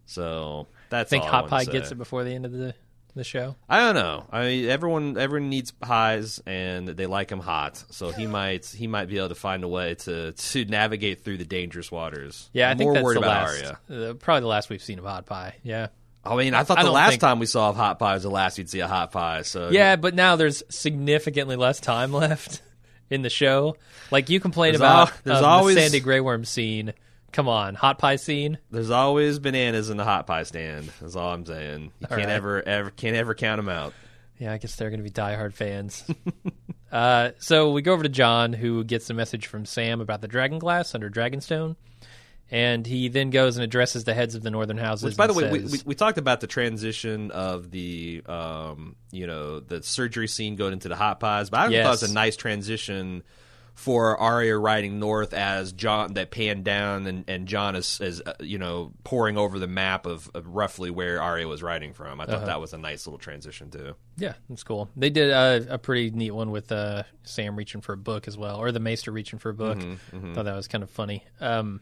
So 0.06 0.68
that's 0.90 1.10
Think 1.10 1.24
all 1.24 1.30
I 1.30 1.32
Hot 1.32 1.44
wanna 1.44 1.50
Pie 1.52 1.64
say. 1.66 1.72
gets 1.72 1.92
it 1.92 1.96
before 1.98 2.24
the 2.24 2.32
end 2.34 2.46
of 2.46 2.52
the 2.52 2.74
the 3.14 3.24
show. 3.26 3.56
I 3.68 3.80
don't 3.80 3.96
know. 3.96 4.26
I 4.32 4.44
mean, 4.44 4.70
everyone 4.70 5.18
everyone 5.18 5.50
needs 5.50 5.72
pies, 5.72 6.42
and 6.46 6.88
they 6.88 7.06
like 7.08 7.28
them 7.28 7.40
hot. 7.40 7.84
So 7.90 8.12
he 8.12 8.26
might 8.28 8.66
he 8.66 8.88
might 8.88 9.08
be 9.10 9.18
able 9.18 9.30
to 9.30 9.36
find 9.36 9.64
a 9.64 9.68
way 9.68 9.96
to 9.96 10.32
to 10.34 10.66
navigate 10.66 11.24
through 11.24 11.38
the 11.38 11.46
dangerous 11.46 11.92
waters. 11.92 12.50
Yeah, 12.54 12.68
I 12.68 12.72
I'm 12.72 12.78
think 12.78 12.88
more 12.88 12.94
that's 12.96 13.04
worried 13.04 13.16
the 13.18 13.20
about 13.22 13.48
last, 13.48 13.64
Arya. 13.90 14.10
uh, 14.10 14.14
probably 14.16 14.42
the 14.42 14.48
last 14.48 14.70
we've 14.70 14.84
seen 14.84 15.00
of 15.00 15.06
Hot 15.06 15.26
Pie. 15.26 15.56
Yeah. 15.64 15.88
I 16.24 16.36
mean, 16.36 16.54
I 16.54 16.64
thought 16.64 16.78
I 16.80 16.84
the 16.84 16.92
last 16.92 17.12
think- 17.12 17.22
time 17.22 17.40
we 17.40 17.46
saw 17.48 17.74
hot 17.74 17.98
pie 18.00 18.14
was 18.14 18.24
the 18.24 18.30
last 18.30 18.58
you'd 18.58 18.70
see 18.70 18.80
a 18.80 18.88
hot 18.88 19.12
pie. 19.12 19.42
So 19.42 19.70
Yeah, 19.70 19.96
but 19.96 20.14
now 20.14 20.36
there's 20.36 20.62
significantly 20.70 21.56
less 21.56 21.80
time 21.80 22.12
left 22.14 22.62
in 23.10 23.22
the 23.24 23.30
show. 23.30 23.76
Like 24.12 24.30
you 24.30 24.40
complain 24.40 24.74
There's 24.74 24.82
about 24.82 25.10
al- 25.10 25.18
there's 25.24 25.40
um, 25.40 25.46
always- 25.46 25.76
the 25.76 25.82
Sandy 25.82 26.00
Grey 26.00 26.20
Worm 26.20 26.46
scene. 26.46 26.94
Come 27.32 27.48
on, 27.48 27.76
Hot 27.76 27.98
Pie 27.98 28.18
scene. 28.18 28.58
there's 28.72 28.90
always 28.90 29.40
bananas 29.40 29.90
in 29.90 29.96
the 29.96 30.04
hot 30.04 30.28
pie 30.28 30.44
stand. 30.44 30.92
That's 31.00 31.16
all 31.16 31.32
I'm 31.32 31.46
saying. 31.46 31.84
You 32.02 32.08
All 32.12 32.18
can't 32.18 32.28
right. 32.28 32.36
ever 32.36 32.62
ever 32.62 32.90
can't 32.90 33.16
ever 33.16 33.34
count 33.36 33.58
them 33.58 33.70
out. 33.70 33.94
Yeah, 34.38 34.52
I 34.52 34.58
guess 34.58 34.76
they're 34.76 34.90
going 34.90 35.00
to 35.00 35.04
be 35.06 35.12
diehard 35.12 35.54
fans. 35.54 36.04
uh, 36.92 37.30
so 37.40 37.72
we 37.72 37.82
go 37.82 37.94
over 37.94 38.04
to 38.04 38.10
Jon, 38.10 38.52
who 38.52 38.84
gets 38.84 39.10
a 39.10 39.14
message 39.14 39.48
from 39.48 39.66
Sam 39.66 40.02
about 40.02 40.20
the 40.20 40.28
Dragon 40.28 40.60
Glass 40.60 40.94
under 40.94 41.10
Dragonstone, 41.10 41.78
and 42.52 42.86
he 42.86 43.08
then 43.08 43.30
goes 43.30 43.56
and 43.58 43.64
addresses 43.64 44.04
the 44.04 44.14
heads 44.14 44.36
of 44.36 44.44
the 44.44 44.52
Northern 44.52 44.78
houses. 44.78 45.06
Which, 45.06 45.18
by 45.18 45.28
the 45.28 45.34
way, 45.34 45.50
we, 45.52 45.60
says- 45.62 45.72
we, 45.86 45.90
we 45.92 45.96
talked 45.96 46.18
about 46.18 46.42
the 46.42 46.48
transition 46.48 47.32
of 47.32 47.72
the, 47.72 48.22
um, 48.28 48.96
you 49.12 49.26
know, 49.26 49.60
the 49.62 49.82
surgery 49.82 50.28
scene 50.28 50.56
going 50.58 50.74
into 50.74 50.90
the 50.90 50.96
hot 50.96 51.20
pies, 51.20 51.50
but 51.50 51.62
I 51.62 51.64
thought 51.66 51.74
it 51.74 51.88
was 51.88 52.04
a 52.04 52.14
nice 52.14 52.36
transition 52.36 53.24
for 53.74 54.18
Arya 54.18 54.58
riding 54.58 55.00
north 55.00 55.34
as 55.34 55.72
Jon 55.72 56.14
that 56.16 56.30
panned 56.30 56.66
down 56.66 57.08
and, 57.08 57.24
and 57.30 57.48
Jon 57.48 57.76
is, 57.78 58.02
is 58.02 58.22
uh, 58.24 58.34
you 58.42 58.58
know 58.60 58.92
pouring 59.06 59.38
over 59.38 59.58
the 59.60 59.66
map 59.68 60.06
of, 60.06 60.30
of 60.36 60.46
roughly 60.46 60.92
where 60.92 61.22
Arya 61.22 61.48
was 61.48 61.64
riding 61.64 61.94
from. 61.94 62.20
I 62.20 62.26
thought 62.26 62.36
Uh-huh. 62.36 62.46
that 62.48 62.62
was 62.62 62.74
a 62.74 62.78
nice 62.78 63.08
little 63.08 63.18
transition 63.18 63.72
too. 63.72 63.96
Yeah, 64.18 64.34
that's 64.50 64.64
cool. 64.64 64.90
They 64.98 65.10
did 65.10 65.32
uh, 65.32 65.62
a 65.70 65.78
pretty 65.78 66.12
neat 66.12 66.32
one 66.32 66.52
with 66.52 66.70
uh, 66.72 67.04
Sam 67.24 67.56
reaching 67.56 67.80
for 67.80 67.94
a 67.94 67.98
book 67.98 68.28
as 68.28 68.38
well, 68.38 68.58
or 68.58 68.74
the 68.74 68.82
Maester 68.82 69.10
reaching 69.12 69.40
for 69.40 69.50
a 69.50 69.54
book. 69.54 69.78
Mm-hmm, 69.78 70.34
Thought 70.34 70.46
that 70.46 70.56
was 70.56 70.68
kind 70.68 70.84
of 70.84 70.90
funny. 70.90 71.24
Um, 71.40 71.80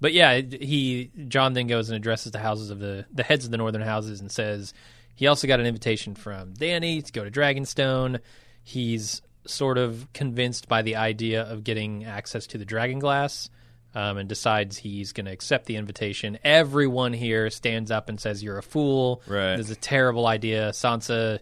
but 0.00 0.12
yeah, 0.12 0.40
he 0.40 1.10
Jon 1.28 1.54
then 1.54 1.66
goes 1.66 1.88
and 1.88 1.96
addresses 1.96 2.32
the 2.32 2.38
houses 2.38 2.70
of 2.70 2.78
the 2.78 3.06
the 3.12 3.22
heads 3.22 3.44
of 3.44 3.50
the 3.50 3.56
northern 3.56 3.82
houses 3.82 4.20
and 4.20 4.30
says 4.30 4.74
he 5.14 5.26
also 5.26 5.46
got 5.46 5.60
an 5.60 5.66
invitation 5.66 6.14
from 6.14 6.54
Dany 6.54 7.04
to 7.04 7.12
go 7.12 7.24
to 7.24 7.30
Dragonstone. 7.30 8.20
He's 8.62 9.22
sort 9.46 9.78
of 9.78 10.12
convinced 10.12 10.68
by 10.68 10.82
the 10.82 10.96
idea 10.96 11.42
of 11.42 11.64
getting 11.64 12.04
access 12.04 12.46
to 12.48 12.58
the 12.58 12.64
Dragon 12.64 12.98
Glass. 12.98 13.50
Um, 13.94 14.18
and 14.18 14.28
decides 14.28 14.76
he's 14.76 15.12
going 15.12 15.24
to 15.24 15.32
accept 15.32 15.64
the 15.64 15.76
invitation. 15.76 16.38
Everyone 16.44 17.14
here 17.14 17.48
stands 17.48 17.90
up 17.90 18.10
and 18.10 18.20
says, 18.20 18.42
"You're 18.42 18.58
a 18.58 18.62
fool. 18.62 19.22
Right. 19.26 19.56
This 19.56 19.70
is 19.70 19.72
a 19.72 19.80
terrible 19.80 20.26
idea." 20.26 20.72
Sansa, 20.72 21.38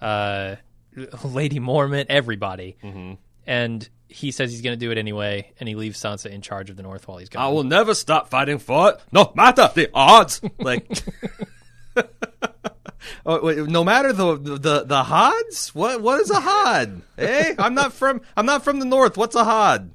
uh, 0.00 0.56
Lady 1.24 1.60
Mormont, 1.60 2.06
everybody. 2.08 2.76
Mm-hmm. 2.82 3.14
And 3.46 3.88
he 4.12 4.30
says 4.30 4.50
he's 4.50 4.60
going 4.62 4.78
to 4.78 4.84
do 4.84 4.90
it 4.90 4.98
anyway, 4.98 5.50
and 5.58 5.68
he 5.68 5.74
leaves 5.74 6.00
Sansa 6.00 6.26
in 6.30 6.42
charge 6.42 6.70
of 6.70 6.76
the 6.76 6.82
North 6.82 7.08
while 7.08 7.18
he's 7.18 7.28
gone. 7.28 7.42
I 7.42 7.48
will 7.48 7.64
never 7.64 7.94
stop 7.94 8.28
fighting 8.28 8.58
for 8.58 8.90
it, 8.90 9.00
no 9.10 9.32
matter 9.34 9.70
the 9.74 9.90
odds. 9.94 10.40
Like, 10.58 10.86
oh, 13.26 13.66
no 13.68 13.84
matter 13.84 14.12
the 14.12 14.36
the 14.36 14.84
the 14.84 14.94
odds. 14.94 15.74
What 15.74 16.00
what 16.00 16.20
is 16.20 16.30
a 16.30 16.40
hod? 16.40 17.02
hey, 17.16 17.50
eh? 17.50 17.54
I'm 17.58 17.74
not 17.74 17.92
from 17.92 18.20
I'm 18.36 18.46
not 18.46 18.64
from 18.64 18.78
the 18.78 18.86
north. 18.86 19.16
What's 19.16 19.34
a 19.34 19.44
hod? 19.44 19.90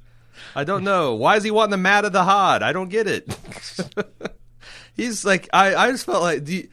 I 0.54 0.64
don't 0.64 0.84
know. 0.84 1.14
Why 1.14 1.36
is 1.36 1.44
he 1.44 1.50
wanting 1.50 1.72
the 1.72 1.76
mat 1.78 2.04
of 2.04 2.12
the 2.12 2.24
hod? 2.24 2.62
I 2.62 2.72
don't 2.72 2.88
get 2.88 3.06
it. 3.06 3.36
He's 4.94 5.24
like 5.24 5.48
I 5.52 5.74
I 5.74 5.90
just 5.90 6.06
felt 6.06 6.22
like. 6.22 6.48
You- 6.48 6.68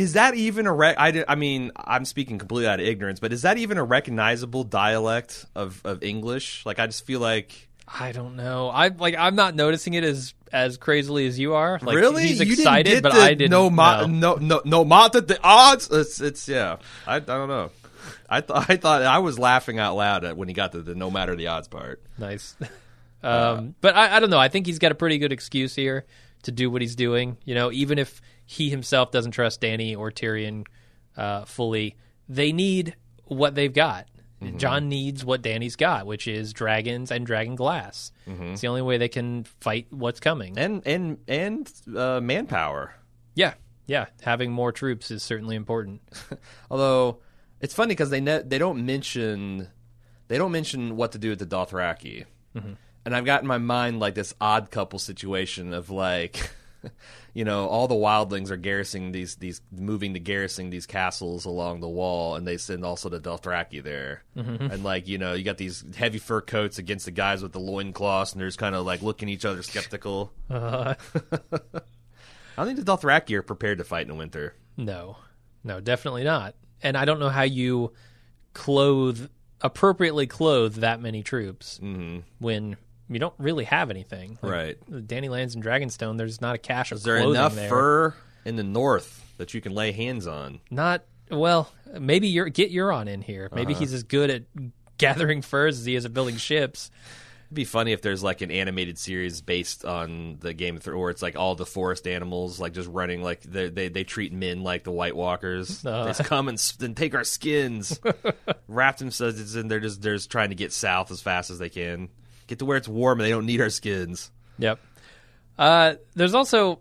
is 0.00 0.14
that 0.14 0.34
even 0.34 0.66
a 0.66 0.72
rec? 0.72 0.96
I, 0.98 1.24
I 1.28 1.34
mean, 1.34 1.72
I'm 1.76 2.06
speaking 2.06 2.38
completely 2.38 2.66
out 2.66 2.80
of 2.80 2.86
ignorance, 2.86 3.20
but 3.20 3.34
is 3.34 3.42
that 3.42 3.58
even 3.58 3.76
a 3.76 3.84
recognizable 3.84 4.64
dialect 4.64 5.44
of, 5.54 5.82
of 5.84 6.02
English? 6.02 6.64
Like, 6.64 6.78
I 6.78 6.86
just 6.86 7.04
feel 7.04 7.20
like 7.20 7.68
I 7.86 8.12
don't 8.12 8.36
know. 8.36 8.70
I 8.70 8.88
like. 8.88 9.14
I'm 9.18 9.34
not 9.34 9.54
noticing 9.54 9.92
it 9.94 10.04
as 10.04 10.32
as 10.52 10.78
crazily 10.78 11.26
as 11.26 11.38
you 11.38 11.54
are. 11.54 11.78
Like, 11.82 11.96
really? 11.96 12.28
He's 12.28 12.40
You 12.40 12.52
excited, 12.52 13.02
but 13.02 13.12
the 13.12 13.20
I 13.20 13.34
didn't. 13.34 13.50
No, 13.50 13.68
ma- 13.68 14.06
no, 14.06 14.36
no, 14.36 14.62
no 14.64 14.84
matter 14.86 15.20
the 15.20 15.38
odds. 15.42 15.90
It's, 15.90 16.18
it's 16.20 16.48
yeah. 16.48 16.76
I, 17.06 17.16
I 17.16 17.20
don't 17.20 17.48
know. 17.48 17.70
I 18.28 18.40
thought 18.40 18.70
I 18.70 18.76
thought 18.76 19.02
I 19.02 19.18
was 19.18 19.38
laughing 19.38 19.78
out 19.78 19.96
loud 19.96 20.24
at 20.24 20.36
when 20.36 20.48
he 20.48 20.54
got 20.54 20.72
to 20.72 20.80
the 20.80 20.94
no 20.94 21.10
matter 21.10 21.36
the 21.36 21.48
odds 21.48 21.68
part. 21.68 22.02
Nice. 22.16 22.56
um, 23.22 23.74
but 23.82 23.94
I, 23.94 24.16
I 24.16 24.20
don't 24.20 24.30
know. 24.30 24.38
I 24.38 24.48
think 24.48 24.64
he's 24.64 24.78
got 24.78 24.92
a 24.92 24.94
pretty 24.94 25.18
good 25.18 25.32
excuse 25.32 25.74
here 25.74 26.06
to 26.44 26.52
do 26.52 26.70
what 26.70 26.80
he's 26.80 26.96
doing. 26.96 27.36
You 27.44 27.54
know, 27.54 27.70
even 27.70 27.98
if 27.98 28.22
he 28.50 28.68
himself 28.68 29.12
doesn't 29.12 29.30
trust 29.30 29.60
Dany 29.60 29.96
or 29.96 30.10
Tyrion 30.10 30.66
uh, 31.16 31.44
fully, 31.44 31.94
they 32.28 32.50
need 32.50 32.96
what 33.26 33.54
they've 33.54 33.72
got. 33.72 34.08
Jon 34.56 34.88
needs 34.88 35.24
what 35.24 35.40
Dany's 35.40 35.76
got, 35.76 36.04
which 36.04 36.26
is 36.26 36.52
dragons 36.52 37.12
and 37.12 37.24
dragon 37.24 37.54
glass. 37.54 38.10
It's 38.26 38.60
the 38.60 38.66
only 38.66 38.82
way 38.82 38.96
they 38.98 39.08
can 39.08 39.44
fight 39.60 39.86
what's 39.90 40.18
coming. 40.18 40.58
And 40.58 40.82
and 40.84 41.18
and 41.28 41.72
uh, 41.94 42.20
manpower. 42.20 42.92
yeah, 43.36 43.54
yeah. 43.86 44.06
Having 44.22 44.50
more 44.50 44.72
troops 44.72 45.12
is 45.12 45.22
certainly 45.22 45.54
important. 45.54 46.00
Although 46.72 47.18
it's 47.60 47.74
funny 47.74 47.90
because 47.90 48.10
they 48.10 48.20
ne- 48.20 48.42
they 48.42 48.58
don't 48.58 48.84
mention 48.84 49.68
they 50.26 50.38
don't 50.38 50.52
mention 50.52 50.96
what 50.96 51.12
to 51.12 51.18
do 51.18 51.28
with 51.28 51.38
the 51.38 51.46
Dothraki, 51.46 52.24
and 52.54 53.14
I've 53.14 53.24
got 53.26 53.42
in 53.42 53.46
my 53.46 53.58
mind 53.58 54.00
like 54.00 54.14
this 54.16 54.34
odd 54.40 54.72
couple 54.72 54.98
situation 54.98 55.72
of 55.72 55.88
like. 55.90 56.50
You 57.32 57.44
know, 57.44 57.68
all 57.68 57.86
the 57.86 57.94
wildlings 57.94 58.50
are 58.50 58.56
garrisoning 58.56 59.12
these 59.12 59.36
these 59.36 59.60
moving 59.70 60.14
to 60.14 60.20
garrison 60.20 60.70
these 60.70 60.84
castles 60.84 61.44
along 61.44 61.78
the 61.78 61.88
wall, 61.88 62.34
and 62.34 62.44
they 62.44 62.56
send 62.56 62.84
also 62.84 63.08
the 63.08 63.20
Dothraki 63.20 63.80
there. 63.80 64.24
And 64.34 64.82
like 64.82 65.06
you 65.06 65.16
know, 65.16 65.34
you 65.34 65.44
got 65.44 65.56
these 65.56 65.84
heavy 65.96 66.18
fur 66.18 66.40
coats 66.40 66.78
against 66.78 67.04
the 67.04 67.12
guys 67.12 67.40
with 67.40 67.52
the 67.52 67.60
loincloths, 67.60 68.32
and 68.32 68.40
they're 68.40 68.48
just 68.48 68.58
kind 68.58 68.74
of 68.74 68.84
like 68.84 69.00
looking 69.02 69.28
at 69.28 69.32
each 69.32 69.44
other 69.44 69.62
skeptical. 69.62 70.32
Uh, 70.50 70.94
I 71.22 72.64
don't 72.64 72.66
think 72.74 72.84
the 72.84 72.92
Dothraki 72.92 73.34
are 73.34 73.42
prepared 73.42 73.78
to 73.78 73.84
fight 73.84 74.02
in 74.02 74.08
the 74.08 74.14
winter. 74.14 74.54
No, 74.76 75.16
no, 75.62 75.80
definitely 75.80 76.24
not. 76.24 76.56
And 76.82 76.96
I 76.96 77.04
don't 77.04 77.20
know 77.20 77.28
how 77.28 77.42
you 77.42 77.92
clothe 78.54 79.28
appropriately 79.60 80.26
clothe 80.26 80.76
that 80.76 81.00
many 81.00 81.22
troops 81.22 81.78
when 82.38 82.76
you 83.10 83.18
don't 83.18 83.34
really 83.38 83.64
have 83.64 83.90
anything. 83.90 84.38
Like, 84.40 84.52
Right. 84.52 84.90
Dany 84.90 85.28
lands 85.28 85.54
in 85.54 85.62
Dragonstone. 85.62 86.16
There's 86.16 86.40
not 86.40 86.54
a 86.54 86.58
cache 86.58 86.92
of 86.92 86.98
Is 86.98 87.04
there 87.04 87.16
enough 87.18 87.54
there. 87.54 87.68
fur 87.68 88.14
in 88.44 88.56
the 88.56 88.62
north 88.64 89.24
that 89.36 89.52
you 89.52 89.60
can 89.60 89.74
lay 89.74 89.92
hands 89.92 90.26
on? 90.26 90.60
Not 90.70 91.04
well. 91.30 91.70
Maybe 91.98 92.28
you're 92.28 92.48
get 92.48 92.72
Euron 92.72 93.08
in 93.08 93.20
here. 93.22 93.48
Maybe 93.54 93.72
Uh-huh. 93.74 93.80
he's 93.80 93.92
as 93.92 94.02
good 94.04 94.30
at 94.30 94.42
gathering 94.98 95.42
furs 95.42 95.78
as 95.78 95.84
he 95.84 95.94
is 95.94 96.04
at 96.04 96.14
building 96.14 96.36
ships. 96.36 96.90
It'd 97.46 97.56
be 97.56 97.64
funny 97.64 97.90
if 97.90 98.00
there's 98.00 98.22
like 98.22 98.42
an 98.42 98.52
animated 98.52 98.96
series 98.96 99.40
based 99.40 99.84
on 99.84 100.36
the 100.38 100.54
Game 100.54 100.76
of 100.76 100.84
Thrones, 100.84 101.00
where 101.00 101.10
it's 101.10 101.20
like 101.22 101.34
all 101.34 101.56
the 101.56 101.66
forest 101.66 102.06
animals 102.06 102.60
like 102.60 102.74
just 102.74 102.88
running 102.88 103.22
like 103.24 103.40
they 103.42 103.68
they, 103.70 103.88
they 103.88 104.04
treat 104.04 104.32
men 104.32 104.62
like 104.62 104.84
the 104.84 104.92
White 104.92 105.16
Walkers. 105.16 105.84
Uh. 105.84 106.04
They 106.04 106.10
just 106.10 106.24
come 106.24 106.46
and, 106.48 106.72
and 106.80 106.96
take 106.96 107.16
our 107.16 107.24
skins. 107.24 107.98
Wrap 108.68 108.98
themselves 108.98 109.56
in. 109.56 109.66
They're 109.66 109.80
just 109.80 110.00
they're 110.00 110.14
just 110.14 110.30
trying 110.30 110.50
to 110.50 110.54
get 110.54 110.72
south 110.72 111.10
as 111.10 111.20
fast 111.22 111.50
as 111.50 111.58
they 111.58 111.68
can, 111.70 112.08
get 112.50 112.58
to 112.58 112.66
where 112.66 112.76
it's 112.76 112.88
warm 112.88 113.20
and 113.20 113.26
they 113.26 113.30
don't 113.30 113.46
need 113.46 113.60
our 113.60 113.70
skins. 113.70 114.30
Yep. 114.58 114.78
Uh, 115.58 115.94
there's 116.14 116.34
also 116.34 116.80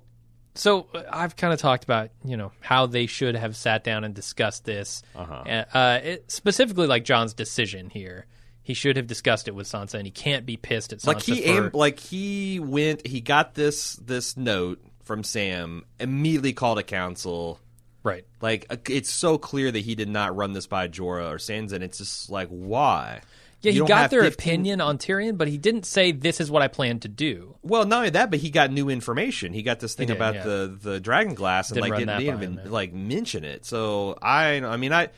so 0.55 0.87
uh, 0.93 1.03
I've 1.09 1.35
kind 1.35 1.53
of 1.53 1.59
talked 1.59 1.83
about 1.83 2.09
you 2.23 2.35
know 2.35 2.51
how 2.59 2.85
they 2.85 3.05
should 3.05 3.35
have 3.35 3.55
sat 3.55 3.83
down 3.83 4.03
and 4.03 4.13
discussed 4.13 4.65
this. 4.65 5.01
Uh-huh. 5.15 5.65
Uh, 5.73 5.99
it, 6.03 6.31
specifically, 6.31 6.87
like 6.87 7.05
Jon's 7.05 7.33
decision 7.33 7.89
here, 7.89 8.25
he 8.61 8.73
should 8.73 8.97
have 8.97 9.07
discussed 9.07 9.47
it 9.47 9.55
with 9.55 9.67
Sansa, 9.67 9.95
and 9.95 10.05
he 10.05 10.11
can't 10.11 10.45
be 10.45 10.57
pissed 10.57 10.91
at 10.91 10.99
Sansa. 10.99 11.07
Like 11.07 11.21
he 11.21 11.41
for, 11.41 11.47
aimed, 11.47 11.73
like 11.73 11.99
he 11.99 12.59
went, 12.59 13.07
he 13.07 13.21
got 13.21 13.53
this 13.53 13.95
this 13.95 14.35
note 14.35 14.81
from 15.03 15.23
Sam, 15.23 15.85
immediately 15.99 16.53
called 16.53 16.77
a 16.77 16.83
council. 16.83 17.59
right. 18.03 18.25
Like 18.41 18.65
uh, 18.69 18.77
it's 18.89 19.11
so 19.11 19.37
clear 19.37 19.71
that 19.71 19.79
he 19.79 19.95
did 19.95 20.09
not 20.09 20.35
run 20.35 20.53
this 20.53 20.67
by 20.67 20.87
Jorah 20.87 21.31
or 21.31 21.37
Sansa, 21.37 21.73
and 21.73 21.83
it's 21.83 21.99
just 21.99 22.29
like 22.29 22.49
why? 22.49 23.21
Yeah, 23.61 23.73
he 23.73 23.79
got 23.79 24.09
their 24.09 24.23
15 24.23 24.33
opinion 24.33 24.81
on 24.81 24.97
Tyrion, 24.97 25.37
but 25.37 25.47
he 25.47 25.57
didn't 25.57 25.85
say 25.85 26.11
this 26.11 26.39
is 26.39 26.49
what 26.49 26.61
I 26.61 26.69
plan 26.69 26.99
to 27.01 27.09
do. 27.09 27.55
Well, 27.61 27.85
not 27.85 27.97
only 27.97 28.09
that, 28.11 28.31
but 28.31 28.39
he 28.39 28.49
got 28.49 28.71
new 28.71 28.89
information. 28.89 29.51
He 29.53 29.63
got 29.63 29.79
this 29.79 29.95
thing 29.95 30.07
did, 30.07 30.15
about 30.15 30.35
yeah. 30.35 30.43
the 30.43 30.77
the 30.81 30.99
dragon 30.99 31.33
glass 31.35 31.69
and 31.69 31.75
Didn't 31.75 31.89
like 31.89 31.99
didn't, 31.99 32.21
even 32.21 32.57
him, 32.59 32.71
like 32.71 32.93
mention 32.93 33.43
it. 33.43 33.65
So 33.65 34.17
I, 34.21 34.61
I 34.61 34.77
mean, 34.77 34.93
I 34.93 35.09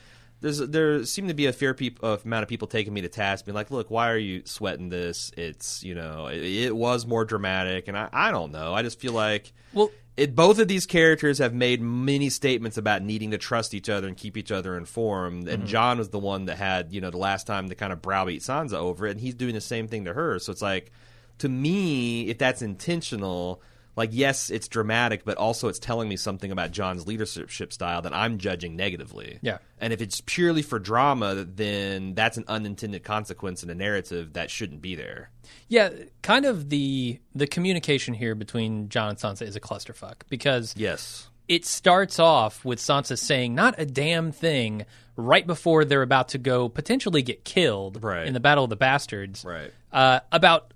there's 0.42 0.58
there 0.58 1.04
seemed 1.04 1.28
to 1.28 1.34
be 1.34 1.46
a 1.46 1.52
fair 1.52 1.72
peop- 1.72 2.02
uh, 2.02 2.18
amount 2.24 2.42
of 2.42 2.48
people 2.48 2.66
taking 2.66 2.92
me 2.92 3.00
to 3.02 3.08
task, 3.08 3.44
being 3.44 3.54
like, 3.54 3.70
"Look, 3.70 3.90
why 3.90 4.10
are 4.10 4.18
you 4.18 4.42
sweating 4.44 4.88
this? 4.88 5.30
It's 5.36 5.84
you 5.84 5.94
know, 5.94 6.26
it, 6.26 6.42
it 6.42 6.76
was 6.76 7.06
more 7.06 7.24
dramatic." 7.24 7.86
And 7.86 7.96
I, 7.96 8.08
I 8.12 8.30
don't 8.32 8.50
know. 8.50 8.74
I 8.74 8.82
just 8.82 8.98
feel 8.98 9.12
like 9.12 9.52
Well, 9.72 9.90
it, 10.16 10.34
both 10.34 10.58
of 10.58 10.68
these 10.68 10.84
characters 10.84 11.38
have 11.38 11.54
made 11.54 11.80
many 11.80 12.28
statements 12.28 12.76
about 12.76 13.02
needing 13.02 13.30
to 13.30 13.38
trust 13.38 13.72
each 13.72 13.88
other 13.88 14.06
and 14.06 14.16
keep 14.16 14.36
each 14.36 14.52
other 14.52 14.76
informed. 14.76 15.48
And 15.48 15.62
mm-hmm. 15.62 15.70
Jon 15.70 15.98
was 15.98 16.10
the 16.10 16.18
one 16.18 16.44
that 16.46 16.58
had, 16.58 16.92
you 16.92 17.00
know, 17.00 17.10
the 17.10 17.18
last 17.18 17.46
time 17.46 17.68
to 17.68 17.74
kind 17.74 17.92
of 17.92 18.02
browbeat 18.02 18.42
Sansa 18.42 18.74
over 18.74 19.06
it, 19.06 19.12
and 19.12 19.20
he's 19.20 19.34
doing 19.34 19.54
the 19.54 19.60
same 19.60 19.88
thing 19.88 20.04
to 20.04 20.12
her. 20.12 20.38
So 20.38 20.52
it's 20.52 20.62
like, 20.62 20.92
to 21.38 21.48
me, 21.48 22.28
if 22.28 22.38
that's 22.38 22.60
intentional, 22.60 23.62
like 23.96 24.10
yes, 24.12 24.48
it's 24.50 24.68
dramatic, 24.68 25.24
but 25.24 25.36
also 25.36 25.68
it's 25.68 25.78
telling 25.78 26.08
me 26.08 26.16
something 26.16 26.50
about 26.50 26.70
Jon's 26.70 27.06
leadership 27.06 27.72
style 27.72 28.02
that 28.02 28.14
I'm 28.14 28.38
judging 28.38 28.74
negatively. 28.76 29.38
Yeah. 29.42 29.58
And 29.78 29.92
if 29.92 30.00
it's 30.00 30.22
purely 30.24 30.62
for 30.62 30.78
drama, 30.78 31.44
then 31.44 32.14
that's 32.14 32.36
an 32.38 32.44
unintended 32.48 33.04
consequence 33.04 33.62
in 33.62 33.70
a 33.70 33.74
narrative 33.74 34.32
that 34.32 34.50
shouldn't 34.50 34.80
be 34.80 34.94
there. 34.94 35.30
Yeah, 35.68 35.90
kind 36.22 36.44
of 36.46 36.70
the 36.70 37.20
the 37.34 37.46
communication 37.46 38.14
here 38.14 38.34
between 38.34 38.88
Jon 38.88 39.10
and 39.10 39.18
Sansa 39.18 39.42
is 39.42 39.56
a 39.56 39.60
clusterfuck 39.60 40.22
because 40.28 40.74
Yes. 40.76 41.28
it 41.48 41.64
starts 41.66 42.18
off 42.18 42.64
with 42.64 42.78
Sansa 42.78 43.18
saying 43.18 43.54
not 43.54 43.74
a 43.78 43.84
damn 43.84 44.32
thing 44.32 44.86
right 45.16 45.46
before 45.46 45.84
they're 45.84 46.00
about 46.02 46.28
to 46.30 46.38
go 46.38 46.70
potentially 46.70 47.20
get 47.20 47.44
killed 47.44 48.02
Right. 48.02 48.26
in 48.26 48.32
the 48.32 48.40
Battle 48.40 48.64
of 48.64 48.70
the 48.70 48.76
Bastards. 48.76 49.44
Right. 49.44 49.70
Uh, 49.92 50.20
about 50.32 50.71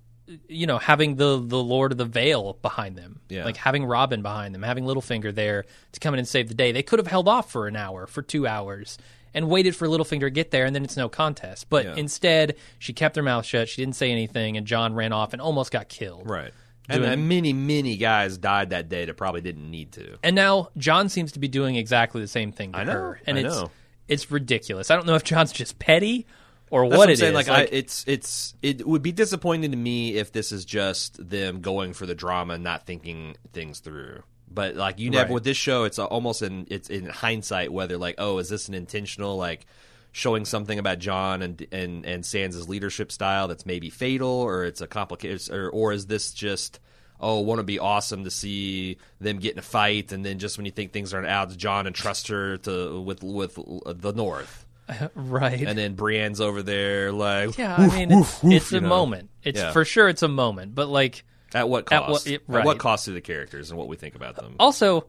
you 0.48 0.66
know 0.66 0.78
having 0.78 1.16
the 1.16 1.40
the 1.44 1.62
Lord 1.62 1.92
of 1.92 1.98
the 1.98 2.04
Vale 2.04 2.58
behind 2.62 2.96
them, 2.96 3.20
Yeah. 3.28 3.44
like 3.44 3.56
having 3.56 3.84
Robin 3.84 4.22
behind 4.22 4.54
them, 4.54 4.62
having 4.62 4.84
Littlefinger 4.84 5.34
there 5.34 5.64
to 5.92 6.00
come 6.00 6.14
in 6.14 6.18
and 6.18 6.28
save 6.28 6.48
the 6.48 6.54
day. 6.54 6.72
They 6.72 6.82
could 6.82 6.98
have 6.98 7.06
held 7.06 7.28
off 7.28 7.50
for 7.50 7.66
an 7.66 7.76
hour, 7.76 8.06
for 8.06 8.22
two 8.22 8.46
hours. 8.46 8.98
And 9.34 9.50
waited 9.50 9.76
for 9.76 9.86
Littlefinger 9.86 10.20
to 10.20 10.30
get 10.30 10.50
there, 10.50 10.64
and 10.64 10.74
then 10.74 10.82
it's 10.82 10.96
no 10.96 11.10
contest. 11.10 11.66
But 11.68 11.84
Yeah. 11.84 11.94
instead, 11.96 12.56
she 12.78 12.94
kept 12.94 13.16
her 13.16 13.22
mouth 13.22 13.44
shut. 13.44 13.68
She 13.68 13.82
didn't 13.82 13.94
say 13.96 14.10
anything, 14.10 14.56
and 14.56 14.66
Jon 14.66 14.94
ran 14.94 15.12
off 15.12 15.34
and 15.34 15.42
almost 15.42 15.70
got 15.70 15.90
killed. 15.90 16.22
Right. 16.30 16.52
And, 16.88 17.00
Doing- 17.02 17.12
and 17.12 17.28
many, 17.28 17.52
many 17.52 17.98
guys 17.98 18.38
died 18.38 18.70
that 18.70 18.88
day 18.88 19.04
that 19.04 19.14
probably 19.18 19.42
didn't 19.42 19.70
need 19.70 19.92
to. 19.92 20.16
And 20.22 20.34
now 20.34 20.70
Jon 20.78 21.10
seems 21.10 21.32
to 21.32 21.38
be 21.38 21.48
doing 21.48 21.76
exactly 21.76 22.22
the 22.22 22.28
same 22.28 22.50
thing 22.50 22.72
to 22.72 22.78
I 22.78 22.84
know, 22.84 22.92
her, 22.92 23.20
and 23.26 23.36
I 23.36 23.42
it's 23.42 23.54
know. 23.60 23.70
it's 24.08 24.30
ridiculous. 24.30 24.90
I 24.90 24.96
don't 24.96 25.06
know 25.06 25.16
if 25.16 25.24
Jon's 25.24 25.52
just 25.52 25.78
petty 25.78 26.26
or 26.70 26.84
what 26.86 27.10
it 27.10 27.18
saying. 27.18 27.34
is. 27.34 27.48
Like, 27.48 27.48
I, 27.48 27.68
it's 27.70 28.04
it's 28.06 28.54
it 28.62 28.86
would 28.86 29.02
be 29.02 29.12
disappointing 29.12 29.70
to 29.70 29.76
me 29.76 30.16
if 30.16 30.32
this 30.32 30.52
is 30.52 30.64
just 30.64 31.28
them 31.28 31.60
going 31.60 31.92
for 31.92 32.06
the 32.06 32.14
drama 32.14 32.54
and 32.54 32.64
not 32.64 32.86
thinking 32.86 33.36
things 33.52 33.80
through. 33.80 34.22
But 34.48 34.76
like 34.76 34.98
you 34.98 35.10
never 35.10 35.24
Right. 35.28 35.34
with 35.34 35.44
this 35.44 35.56
show, 35.56 35.84
it's 35.84 35.98
almost 35.98 36.42
in 36.42 36.66
it's 36.70 36.88
in 36.88 37.06
hindsight 37.06 37.72
whether 37.72 37.98
like 37.98 38.14
oh 38.18 38.38
is 38.38 38.48
this 38.48 38.68
an 38.68 38.74
intentional 38.74 39.36
like 39.36 39.66
showing 40.12 40.44
something 40.44 40.78
about 40.78 40.98
Jon 40.98 41.42
and 41.42 41.66
and 41.72 42.06
and 42.06 42.24
Sansa's 42.24 42.68
leadership 42.68 43.12
style 43.12 43.48
that's 43.48 43.66
maybe 43.66 43.90
fatal 43.90 44.28
or 44.28 44.64
it's 44.64 44.80
a 44.80 44.86
complicated 44.86 45.50
or 45.50 45.68
or 45.70 45.92
is 45.92 46.06
this 46.06 46.32
just 46.32 46.80
oh 47.20 47.40
want 47.40 47.58
to 47.58 47.64
be 47.64 47.78
awesome 47.78 48.24
to 48.24 48.30
see 48.30 48.96
them 49.20 49.38
get 49.38 49.52
in 49.52 49.58
a 49.58 49.62
fight 49.62 50.12
and 50.12 50.24
then 50.24 50.38
just 50.38 50.56
when 50.58 50.64
you 50.66 50.72
think 50.72 50.92
things 50.92 51.12
are 51.12 51.18
an 51.20 51.26
out 51.26 51.54
Jon 51.56 51.86
and 51.86 51.94
trust 51.94 52.28
her 52.28 52.56
to 52.58 53.00
with 53.00 53.22
with 53.22 53.54
the 53.56 54.12
North 54.14 54.65
right. 55.14 55.60
and 55.62 55.76
then 55.78 55.96
Brienne's 55.96 56.40
over 56.40 56.62
there 56.62 57.12
like 57.12 57.58
yeah, 57.58 57.74
I 57.76 57.86
mean, 57.88 58.12
it's, 58.12 58.44
it's 58.44 58.72
a 58.72 58.80
know. 58.80 58.88
moment. 58.88 59.30
It's 59.42 59.58
Yeah. 59.58 59.72
for 59.72 59.84
sure, 59.84 60.08
it's 60.08 60.22
a 60.22 60.28
moment. 60.28 60.74
But 60.74 60.88
like, 60.88 61.24
at 61.54 61.68
what 61.68 61.90
At 61.92 62.00
cost? 62.06 62.10
what- 62.10 62.26
it- 62.26 62.42
At 62.52 62.64
what 62.64 62.78
cost 62.78 63.06
to 63.06 63.12
the 63.12 63.20
characters 63.20 63.70
and 63.70 63.78
what 63.78 63.88
we 63.88 63.96
think 63.96 64.14
about 64.14 64.36
them? 64.36 64.56
also 64.60 65.06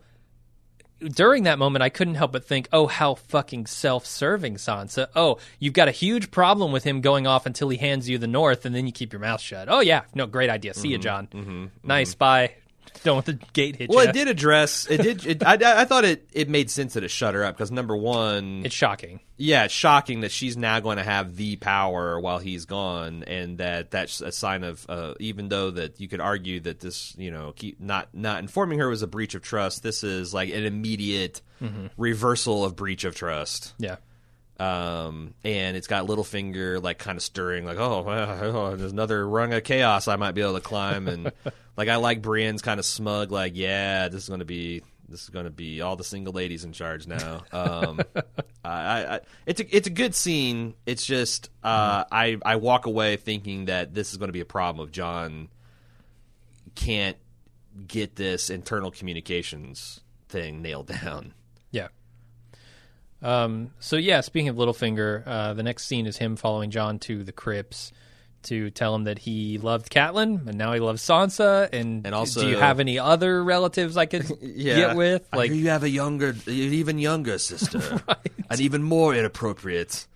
during 1.00 1.44
that 1.44 1.60
moment, 1.60 1.84
I 1.84 1.90
couldn't 1.90 2.16
help 2.16 2.32
but 2.32 2.44
think, 2.46 2.68
oh, 2.74 2.88
how 2.88 3.14
fucking 3.14 3.68
self-serving 3.68 4.56
Sansa. 4.56 5.06
Oh, 5.16 5.38
you've 5.60 5.74
got 5.74 5.88
a 5.88 5.92
huge 5.92 6.32
problem 6.32 6.72
with 6.72 6.84
him 6.84 7.02
going 7.02 7.28
off 7.28 7.46
until 7.46 7.70
he 7.70 7.78
hands 7.78 8.10
you 8.10 8.18
the 8.18 8.26
North, 8.26 8.66
and 8.66 8.74
then 8.74 8.88
you 8.88 8.92
keep 8.92 9.14
your 9.14 9.20
mouth 9.20 9.40
shut. 9.40 9.68
Oh 9.70 9.80
yeah, 9.80 10.02
no, 10.16 10.26
great 10.26 10.50
idea. 10.50 10.74
See 10.74 10.88
you, 10.88 10.96
mm-hmm. 10.96 11.04
Jon. 11.04 11.28
Mm-hmm. 11.28 11.52
Mm-hmm. 11.66 11.88
nice. 11.88 12.16
Bye. 12.16 12.56
Don't 13.04 13.16
want 13.16 13.26
the 13.28 13.34
gate 13.54 13.76
hit 13.76 13.90
Well, 13.92 14.06
you. 14.06 14.10
it 14.10 14.14
did 14.14 14.28
address. 14.28 14.88
It 14.90 15.02
did. 15.04 15.26
It, 15.28 15.44
I, 15.46 15.54
I- 15.54 15.82
I 15.82 15.86
thought 15.86 16.04
it. 16.04 16.28
It 16.34 16.50
made 16.50 16.72
sense 16.72 16.96
that 16.96 17.04
it 17.04 17.10
shut 17.10 17.36
her 17.36 17.44
up 17.44 17.56
because 17.56 17.70
number 17.72 17.96
one, 17.96 18.64
It's 18.66 18.74
shocking. 18.74 19.20
Yeah, 19.38 19.66
it's 19.66 19.74
shocking 19.74 20.22
that 20.22 20.32
she's 20.32 20.58
now 20.58 20.80
going 20.80 20.98
to 20.98 21.04
have 21.04 21.36
the 21.36 21.58
power 21.58 22.20
while 22.20 22.40
he's 22.40 22.66
gone, 22.66 23.24
and 23.24 23.60
that 23.60 23.92
that's 23.92 24.20
a 24.20 24.32
sign 24.32 24.64
of. 24.64 24.86
Uh, 24.90 25.14
even 25.20 25.48
though 25.48 25.70
that 25.72 26.00
you 26.00 26.08
could 26.08 26.20
argue 26.22 26.60
that 26.62 26.80
this, 26.80 27.16
you 27.18 27.30
know, 27.30 27.54
keep 27.56 27.80
not 27.80 28.10
not 28.14 28.40
informing 28.40 28.80
her 28.80 28.90
was 28.90 29.04
a 29.04 29.08
breach 29.08 29.36
of 29.36 29.44
trust. 29.44 29.84
This 29.84 30.04
is 30.04 30.34
like 30.34 30.50
an 30.50 30.66
immediate 30.66 31.42
reversal 31.98 32.66
of 32.66 32.76
breach 32.76 33.04
of 33.04 33.16
trust. 33.16 33.74
Yeah. 33.78 33.98
um, 34.60 35.36
and 35.44 35.78
it's 35.78 35.88
got 35.88 36.08
Littlefinger 36.08 36.82
like 36.82 36.98
kind 36.98 37.16
of 37.18 37.22
stirring, 37.24 37.64
like, 37.66 37.78
oh, 37.78 38.02
well, 38.02 38.40
oh, 38.44 38.76
there's 38.76 38.92
another 38.92 39.28
rung 39.28 39.54
of 39.54 39.64
chaos 39.64 40.08
I 40.08 40.16
might 40.16 40.32
be 40.32 40.42
able 40.42 40.56
to 40.56 40.62
climb, 40.62 41.08
and 41.08 41.32
like 41.78 41.90
I 41.90 41.98
like 41.98 42.24
Brienne's 42.24 42.64
kind 42.64 42.80
of 42.80 42.86
smug, 42.86 43.32
like, 43.32 43.54
yeah, 43.56 44.08
this 44.08 44.24
is 44.24 44.30
going 44.30 44.40
to 44.40 44.46
be 44.46 44.82
this 45.10 45.24
is 45.24 45.30
going 45.30 45.46
to 45.46 45.52
be 45.52 45.82
all 45.82 45.96
the 45.96 46.04
single 46.04 46.34
ladies 46.34 46.64
in 46.64 46.74
charge 46.74 47.08
now. 47.08 47.44
Um, 47.52 48.02
I, 48.64 49.16
I, 49.16 49.20
it's 49.46 49.62
a 49.62 49.76
it's 49.76 49.88
a 49.88 49.92
good 49.92 50.14
scene. 50.14 50.74
It's 50.86 51.06
just 51.06 51.50
uh, 51.64 52.04
I 52.12 52.38
I 52.46 52.58
walk 52.58 52.86
away 52.86 53.18
thinking 53.18 53.66
that 53.66 53.94
this 53.94 54.12
is 54.12 54.18
going 54.18 54.30
to 54.30 54.34
be 54.34 54.42
a 54.42 54.46
problem 54.46 54.86
if 54.86 54.92
Jon 54.92 55.50
can't 56.76 57.18
get 57.88 58.16
this 58.16 58.50
internal 58.50 58.92
communications 58.92 60.02
thing 60.30 60.62
nailed 60.62 60.88
down. 61.02 61.34
Yeah. 61.72 61.88
Um, 63.22 63.72
so 63.80 63.96
yeah, 63.96 64.22
speaking 64.22 64.50
of 64.50 64.58
Littlefinger, 64.58 65.24
uh, 65.26 65.54
the 65.54 65.64
next 65.64 65.86
scene 65.88 66.06
is 66.06 66.18
him 66.18 66.36
following 66.36 66.70
Jon 66.70 67.00
to 67.00 67.24
the 67.24 67.32
crypts 67.32 67.92
to 68.44 68.70
tell 68.70 68.96
him 68.96 69.04
that 69.06 69.20
he 69.20 69.58
loved 69.58 69.90
Catelyn 69.92 70.48
and 70.48 70.58
now 70.58 70.74
he 70.74 70.80
loves 70.80 71.02
Sansa. 71.02 71.68
And, 71.74 72.06
And 72.06 72.16
also- 72.16 72.42
do 72.42 72.48
you 72.50 72.58
have 72.58 72.80
any 72.80 72.98
other 73.00 73.44
relatives 73.44 73.98
I 73.98 74.06
could 74.06 74.26
get 74.58 74.96
with? 74.96 75.28
I 75.34 75.38
Like, 75.38 75.52
hear 75.52 75.60
you 75.60 75.70
have 75.70 75.84
a 75.84 75.90
younger, 75.90 76.30
an 76.30 76.42
even 76.48 77.00
younger 77.00 77.38
sister, 77.40 78.02
an 78.50 78.62
even 78.62 78.84
more 78.84 79.14
inappropriate 79.16 80.08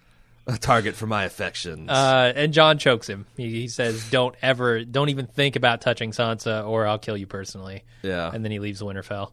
uh, 0.47 0.57
target 0.57 0.95
for 0.95 1.05
my 1.07 1.26
affections. 1.26 1.89
uh, 1.89 2.32
and 2.36 2.51
Jon 2.53 2.78
chokes 2.78 3.07
him. 3.07 3.26
He, 3.38 3.49
he 3.51 3.67
says, 3.67 4.09
"Don't 4.09 4.34
ever, 4.41 4.84
don't 4.84 5.09
even 5.09 5.28
think 5.28 5.55
about 5.55 5.82
touching 5.82 6.11
Sansa, 6.11 6.67
or 6.67 6.88
I'll 6.88 6.97
kill 6.99 7.15
you 7.17 7.28
personally." 7.28 7.84
yeah, 8.01 8.32
And 8.34 8.43
then 8.43 8.51
he 8.51 8.57
leaves 8.59 8.82
Winterfell. 8.82 9.32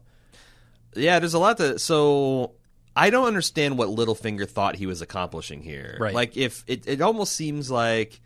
yeah. 0.95 1.17
There's 1.19 1.33
a 1.33 1.39
lot 1.39 1.57
to. 1.57 1.79
So 1.79 2.51
I 2.95 3.09
don't 3.09 3.25
understand 3.25 3.77
what 3.77 3.89
Littlefinger 3.89 4.47
thought 4.47 4.75
he 4.75 4.85
was 4.85 5.01
accomplishing 5.01 5.61
here. 5.63 5.97
Right. 5.99 6.13
Like 6.13 6.37
if 6.37 6.63
it, 6.67 6.87
it 6.87 7.01
almost 7.01 7.33
seems 7.33 7.71
like 7.71 8.19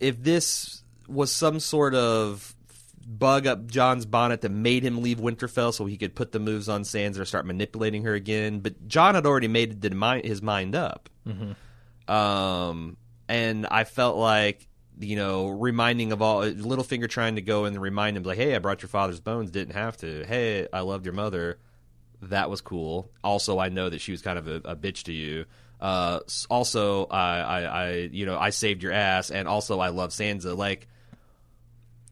if 0.00 0.22
this 0.22 0.82
was 1.06 1.32
some 1.32 1.60
sort 1.60 1.94
of 1.94 2.54
bug 3.06 3.46
up 3.46 3.66
Jon's 3.66 4.04
bonnet 4.04 4.42
that 4.42 4.50
made 4.50 4.84
him 4.84 5.02
leave 5.02 5.18
Winterfell 5.18 5.72
so 5.72 5.86
he 5.86 5.96
could 5.96 6.14
put 6.14 6.32
the 6.32 6.38
moves 6.38 6.68
on 6.68 6.82
Sansa 6.82 7.20
or 7.20 7.24
start 7.24 7.46
manipulating 7.46 8.02
her 8.04 8.14
again. 8.14 8.60
But 8.60 8.86
Jon 8.86 9.14
had 9.14 9.24
already 9.24 9.48
made 9.48 9.82
his 10.24 10.42
mind 10.42 10.74
up. 10.74 11.08
Um, 12.06 12.96
and 13.28 13.66
I 13.66 13.84
felt 13.84 14.16
like 14.16 14.66
you 15.00 15.16
know 15.16 15.48
reminding 15.48 16.12
of 16.12 16.20
all 16.22 16.42
Littlefinger 16.42 17.08
trying 17.08 17.36
to 17.36 17.42
go 17.42 17.64
and 17.64 17.80
remind 17.80 18.16
him 18.16 18.22
like, 18.24 18.38
hey, 18.38 18.54
I 18.54 18.58
brought 18.58 18.82
your 18.82 18.88
father's 18.88 19.20
bones. 19.20 19.50
Didn't 19.50 19.74
have 19.74 19.96
to. 19.98 20.24
Hey, 20.24 20.68
I 20.72 20.80
loved 20.80 21.04
your 21.06 21.14
mother. 21.14 21.58
That 22.22 22.50
was 22.50 22.60
cool. 22.60 23.10
Also, 23.22 23.58
I 23.58 23.68
know 23.68 23.88
that 23.88 24.00
she 24.00 24.10
was 24.10 24.22
kind 24.22 24.38
of 24.38 24.48
a, 24.48 24.56
a 24.64 24.76
bitch 24.76 25.04
to 25.04 25.12
you. 25.12 25.44
Uh, 25.80 26.20
also, 26.50 27.06
I, 27.06 27.38
I, 27.38 27.60
I, 27.62 27.90
you 28.12 28.26
know, 28.26 28.38
I 28.38 28.50
saved 28.50 28.82
your 28.82 28.92
ass, 28.92 29.30
and 29.30 29.46
also 29.46 29.78
I 29.78 29.88
love 29.90 30.10
Sansa. 30.10 30.56
Like, 30.56 30.88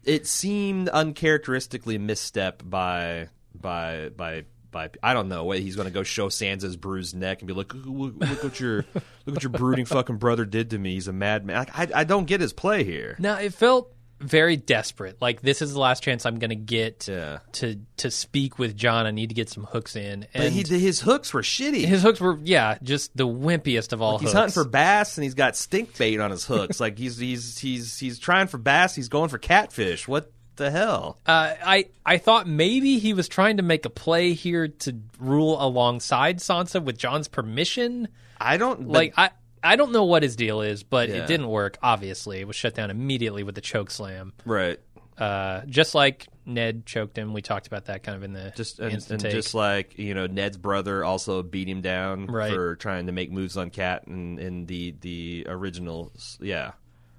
it 0.05 0.27
seemed 0.27 0.89
uncharacteristically 0.89 1.99
misstep 1.99 2.63
by 2.65 3.29
by 3.61 4.11
by 4.11 4.45
by. 4.71 4.91
I 5.03 5.15
don't 5.15 5.29
know. 5.29 5.51
He's 5.51 5.75
going 5.75 5.89
to 5.89 5.93
go 5.95 6.05
show 6.05 6.29
Sansa's 6.29 6.77
bruised 6.77 7.17
neck 7.17 7.41
and 7.41 7.49
be 7.49 7.55
like, 7.55 7.75
look, 7.75 8.15
look 8.17 8.45
what 8.45 8.61
your 8.61 8.85
look 8.95 9.35
what 9.35 9.43
your 9.43 9.51
brooding 9.51 9.85
fucking 9.85 10.19
brother 10.19 10.45
did 10.45 10.71
to 10.71 10.79
me. 10.79 10.95
He's 10.95 11.09
a 11.09 11.13
madman. 11.13 11.57
Like, 11.57 11.77
I 11.77 12.01
I 12.03 12.05
don't 12.05 12.27
get 12.27 12.41
his 12.41 12.53
play 12.53 12.85
here. 12.85 13.17
Now 13.19 13.39
it 13.39 13.53
felt 13.53 13.96
very 14.21 14.57
desperate. 14.57 15.19
Like 15.21 15.43
this 15.43 15.61
is 15.63 15.73
the 15.75 15.81
last 15.81 16.03
chance 16.03 16.25
I'm 16.25 16.39
going 16.39 16.51
to 16.51 16.57
get 16.57 17.07
Yeah. 17.09 17.39
to 17.53 17.79
to 17.99 18.11
speak 18.11 18.59
with 18.59 18.77
Jon. 18.77 19.07
I 19.07 19.11
need 19.11 19.29
to 19.29 19.35
get 19.35 19.49
some 19.51 19.65
hooks 19.65 19.95
in. 19.97 20.27
But 20.33 20.43
And 20.43 20.55
he, 20.55 20.63
his 20.63 21.01
hooks 21.01 21.35
were 21.35 21.43
shitty. 21.43 21.85
his 21.85 22.03
hooks 22.03 22.21
were 22.21 22.39
yeah, 22.43 22.79
just 22.83 23.17
the 23.17 23.27
wimpiest 23.27 23.93
of 23.93 24.01
all 24.01 24.19
He's 24.19 24.29
hooks. 24.31 24.35
hunting 24.35 24.53
for 24.55 24.65
bass 24.69 25.17
and 25.19 25.25
he's 25.25 25.35
got 25.35 25.57
stink 25.57 25.97
bait 25.99 26.19
on 26.21 26.31
his 26.31 26.45
hooks. 26.47 26.81
like 26.81 26.99
he's 26.99 27.19
he's 27.19 27.59
he's 27.59 27.99
he's 27.99 28.19
trying 28.19 28.47
for 28.47 28.59
bass. 28.59 28.95
He's 28.95 29.09
going 29.09 29.29
for 29.29 29.39
catfish. 29.39 30.09
What 30.09 30.33
the 30.57 30.71
hell? 30.71 31.19
Uh, 31.27 31.53
I 31.65 31.87
I 32.07 32.17
thought 32.17 32.49
maybe 32.49 32.99
he 32.99 33.13
was 33.13 33.29
trying 33.29 33.59
to 33.59 33.63
make 33.63 33.85
a 33.85 33.91
play 33.91 34.33
here 34.33 34.69
to 34.69 34.97
rule 35.21 35.63
alongside 35.63 36.39
Sansa 36.39 36.83
with 36.83 36.97
Jon's 36.97 37.29
permission. 37.29 38.09
I 38.41 38.57
don't 38.57 38.89
Like 38.89 39.13
I 39.19 39.31
I 39.67 39.77
don't 39.77 39.93
know 39.93 40.05
what 40.05 40.23
his 40.23 40.37
deal 40.37 40.61
is, 40.63 40.83
but 40.83 41.09
Yeah. 41.09 41.17
it 41.17 41.27
didn't 41.27 41.49
work. 41.49 41.79
Obviously, 41.83 42.39
it 42.41 42.47
was 42.47 42.57
shut 42.57 42.75
down 42.75 42.91
immediately 42.91 43.43
with 43.43 43.55
the 43.55 43.61
choke 43.61 43.91
slam. 43.91 44.33
right. 44.45 44.79
Uh, 45.19 45.63
just 45.67 45.95
like 45.95 46.27
Ned 46.45 46.85
choked 46.85 47.17
him. 47.17 47.33
We 47.33 47.41
talked 47.41 47.67
about 47.67 47.87
that 47.87 48.03
kind 48.03 48.17
of 48.17 48.23
in 48.23 48.35
the 48.35 48.53
Just 48.55 48.79
and, 48.81 48.93
instant 48.93 49.13
and 49.13 49.23
take. 49.23 49.33
just 49.33 49.55
like 49.55 49.99
you 49.99 50.13
know, 50.13 50.27
Ned's 50.27 50.59
brother 50.59 51.03
also 51.07 51.43
beat 51.43 51.69
him 51.71 51.81
down 51.81 52.27
Right. 52.27 52.53
for 52.53 52.77
trying 52.77 53.07
to 53.07 53.13
make 53.13 53.33
moves 53.33 53.57
on 53.57 53.71
Cat 53.71 54.07
and 54.07 54.39
in 54.39 54.67
the 54.67 54.95
the 55.01 55.47
original. 55.49 56.13
Yeah. 56.39 56.73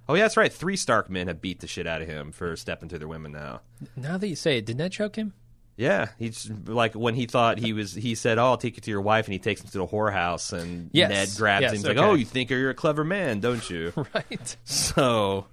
Oh 0.07 0.13
yeah, 0.13 0.21
that's 0.25 0.37
right. 0.37 0.53
Three 0.53 0.75
Stark 0.75 1.09
men 1.09 1.27
have 1.27 1.41
beat 1.41 1.59
the 1.59 1.65
shit 1.65 1.87
out 1.87 2.03
of 2.03 2.07
him 2.07 2.31
for 2.31 2.55
stepping 2.55 2.87
to 2.89 2.99
their 2.99 3.07
women 3.07 3.31
now. 3.31 3.61
now 3.95 4.19
that 4.19 4.27
you 4.27 4.35
say 4.35 4.59
it, 4.59 4.67
did 4.67 4.77
Ned 4.77 4.91
choke 4.91 5.15
him? 5.15 5.33
Yeah, 5.77 6.09
he's 6.17 6.49
like 6.65 6.95
when 6.95 7.13
he 7.13 7.27
thought 7.27 7.59
he 7.59 7.71
was. 7.71 7.93
He 7.93 8.15
said, 8.15 8.39
"Oh, 8.39 8.45
I'll 8.45 8.57
take 8.57 8.75
you 8.77 8.81
to 8.81 8.89
your 8.91 9.01
wife," 9.01 9.25
and 9.27 9.33
he 9.33 9.39
takes 9.39 9.61
him 9.61 9.67
to 9.69 9.77
the 9.77 9.85
whorehouse, 9.87 10.51
and 10.51 10.89
Yes. 10.91 11.09
Ned 11.09 11.29
grabs 11.37 11.61
Yes, 11.61 11.71
him. 11.71 11.77
He's 11.77 11.85
like, 11.85 11.97
"Oh, 11.97 12.15
you 12.15 12.25
think 12.25 12.49
you're 12.49 12.71
a 12.71 12.73
clever 12.73 13.03
man, 13.03 13.39
don't 13.39 13.69
you?" 13.69 13.93
right. 14.15 14.57
so 14.63 15.45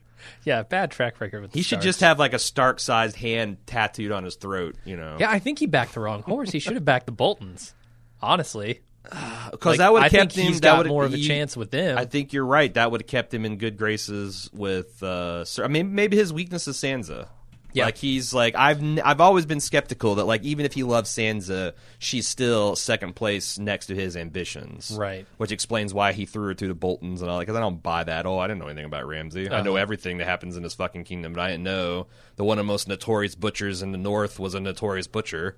Yeah, 0.44 0.62
bad 0.62 0.90
track 0.90 1.20
record 1.20 1.42
with. 1.42 1.52
he 1.52 1.60
should 1.60 1.76
Starks. 1.76 1.84
just 1.84 2.00
have 2.00 2.18
like 2.18 2.32
a 2.32 2.38
Stark-sized 2.38 3.16
hand 3.16 3.58
tattooed 3.66 4.12
on 4.12 4.24
his 4.24 4.36
throat, 4.36 4.76
you 4.86 4.96
know? 4.96 5.18
Yeah, 5.20 5.30
I 5.30 5.38
think 5.38 5.58
he 5.58 5.66
backed 5.66 5.92
the 5.94 6.00
wrong 6.00 6.22
horse. 6.22 6.50
He 6.50 6.58
should 6.58 6.74
have 6.76 6.84
backed 6.86 7.04
the 7.06 7.12
Boltons. 7.12 7.74
Honestly, 8.22 8.80
because 9.04 9.58
Like, 9.64 9.78
that 9.78 9.92
would 9.92 10.02
have 10.04 10.10
kept 10.10 10.34
him. 10.34 10.46
he's 10.46 10.60
that 10.62 10.76
got 10.76 10.86
more 10.86 11.04
of 11.04 11.12
a 11.12 11.18
he- 11.18 11.26
chance 11.28 11.54
with 11.54 11.70
them. 11.70 11.98
I 11.98 12.06
think 12.06 12.32
you're 12.32 12.46
right. 12.46 12.72
That 12.72 12.90
would 12.90 13.02
have 13.02 13.08
kept 13.08 13.34
him 13.34 13.44
in 13.44 13.58
good 13.58 13.76
graces 13.76 14.48
with. 14.54 15.02
Uh, 15.02 15.44
Sir- 15.44 15.64
I 15.64 15.68
mean, 15.68 15.94
maybe 15.94 16.16
his 16.16 16.32
weakness 16.32 16.66
is 16.66 16.78
Sansa. 16.78 17.28
Yeah. 17.74 17.84
Like 17.86 17.96
he's 17.98 18.32
like 18.32 18.54
I've 18.54 18.78
n- 18.80 19.02
I've 19.04 19.20
always 19.20 19.46
been 19.46 19.60
skeptical 19.60 20.14
that 20.14 20.24
like 20.24 20.42
even 20.44 20.64
if 20.64 20.72
he 20.74 20.82
loves 20.84 21.10
Sansa, 21.10 21.72
she's 21.98 22.26
still 22.26 22.76
second 22.76 23.14
place 23.16 23.58
next 23.58 23.86
to 23.86 23.94
his 23.94 24.16
ambitions. 24.16 24.96
Right. 24.98 25.26
Which 25.36 25.52
explains 25.52 25.92
why 25.92 26.12
he 26.12 26.24
threw 26.24 26.46
her 26.46 26.54
to 26.54 26.68
the 26.68 26.74
Boltons 26.74 27.20
and 27.20 27.30
all. 27.30 27.38
that 27.38 27.42
Because 27.46 27.56
I 27.56 27.60
don't 27.60 27.82
buy 27.82 28.04
that. 28.04 28.26
Oh, 28.26 28.38
I 28.38 28.46
didn't 28.46 28.60
know 28.60 28.68
anything 28.68 28.84
about 28.86 29.06
Ramsay. 29.06 29.50
I 29.50 29.60
know 29.62 29.72
Uh-huh. 29.72 29.80
everything 29.82 30.18
that 30.18 30.26
happens 30.26 30.56
in 30.56 30.62
his 30.62 30.74
fucking 30.74 31.04
kingdom, 31.04 31.32
but 31.32 31.40
I 31.42 31.50
didn't 31.50 31.64
know 31.64 32.06
the 32.36 32.44
one 32.44 32.58
of 32.58 32.64
the 32.64 32.72
most 32.72 32.88
notorious 32.88 33.34
butchers 33.34 33.82
in 33.82 33.92
the 33.92 33.98
North 33.98 34.38
was 34.38 34.54
a 34.54 34.60
notorious 34.60 35.06
butcher. 35.06 35.56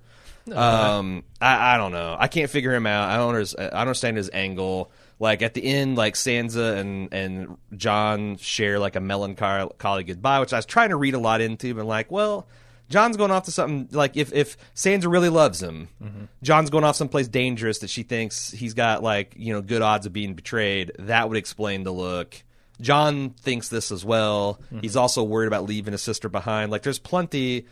Um, 0.51 1.23
I, 1.41 1.73
I 1.75 1.77
don't 1.77 1.91
know. 1.91 2.15
I 2.17 2.27
can't 2.27 2.49
figure 2.49 2.73
him 2.73 2.87
out. 2.87 3.09
I 3.09 3.17
don't. 3.17 3.35
I 3.59 3.63
don't 3.69 3.73
understand 3.79 4.17
his 4.17 4.29
angle. 4.33 4.91
Like 5.19 5.41
at 5.41 5.53
the 5.53 5.63
end, 5.63 5.97
like 5.97 6.13
Sansa 6.13 6.77
and 6.77 7.13
and 7.13 7.57
Jon 7.75 8.37
share 8.37 8.77
like 8.77 8.95
a 8.95 8.99
melancholy 8.99 10.03
goodbye, 10.03 10.39
which 10.39 10.53
I 10.53 10.57
was 10.57 10.65
trying 10.65 10.89
to 10.89 10.95
read 10.95 11.15
a 11.15 11.19
lot 11.19 11.41
into, 11.41 11.73
but 11.73 11.85
like, 11.85 12.11
well, 12.11 12.47
Jon's 12.89 13.17
going 13.17 13.31
off 13.31 13.45
to 13.45 13.51
something 13.51 13.89
like 13.91 14.15
if 14.15 14.31
if 14.31 14.57
Sansa 14.75 15.11
really 15.11 15.29
loves 15.29 15.61
him, 15.61 15.87
Jon's 16.43 16.69
going 16.69 16.83
off 16.83 16.95
someplace 16.95 17.27
dangerous 17.27 17.79
that 17.79 17.89
she 17.89 18.03
thinks 18.03 18.51
he's 18.51 18.75
got 18.75 19.01
like 19.01 19.33
you 19.37 19.53
know 19.53 19.61
good 19.61 19.81
odds 19.81 20.05
of 20.05 20.13
being 20.13 20.35
betrayed. 20.35 20.91
That 20.99 21.27
would 21.29 21.37
explain 21.37 21.83
the 21.83 21.91
look. 21.91 22.43
John 22.79 23.31
thinks 23.31 23.69
this 23.69 23.91
as 23.91 24.05
well. 24.05 24.61
He's 24.81 24.95
also 24.95 25.23
worried 25.23 25.47
about 25.47 25.63
leaving 25.65 25.93
his 25.93 26.03
sister 26.03 26.29
behind. 26.29 26.71
Like, 26.71 26.83
there's 26.83 26.99
plenty. 26.99 27.65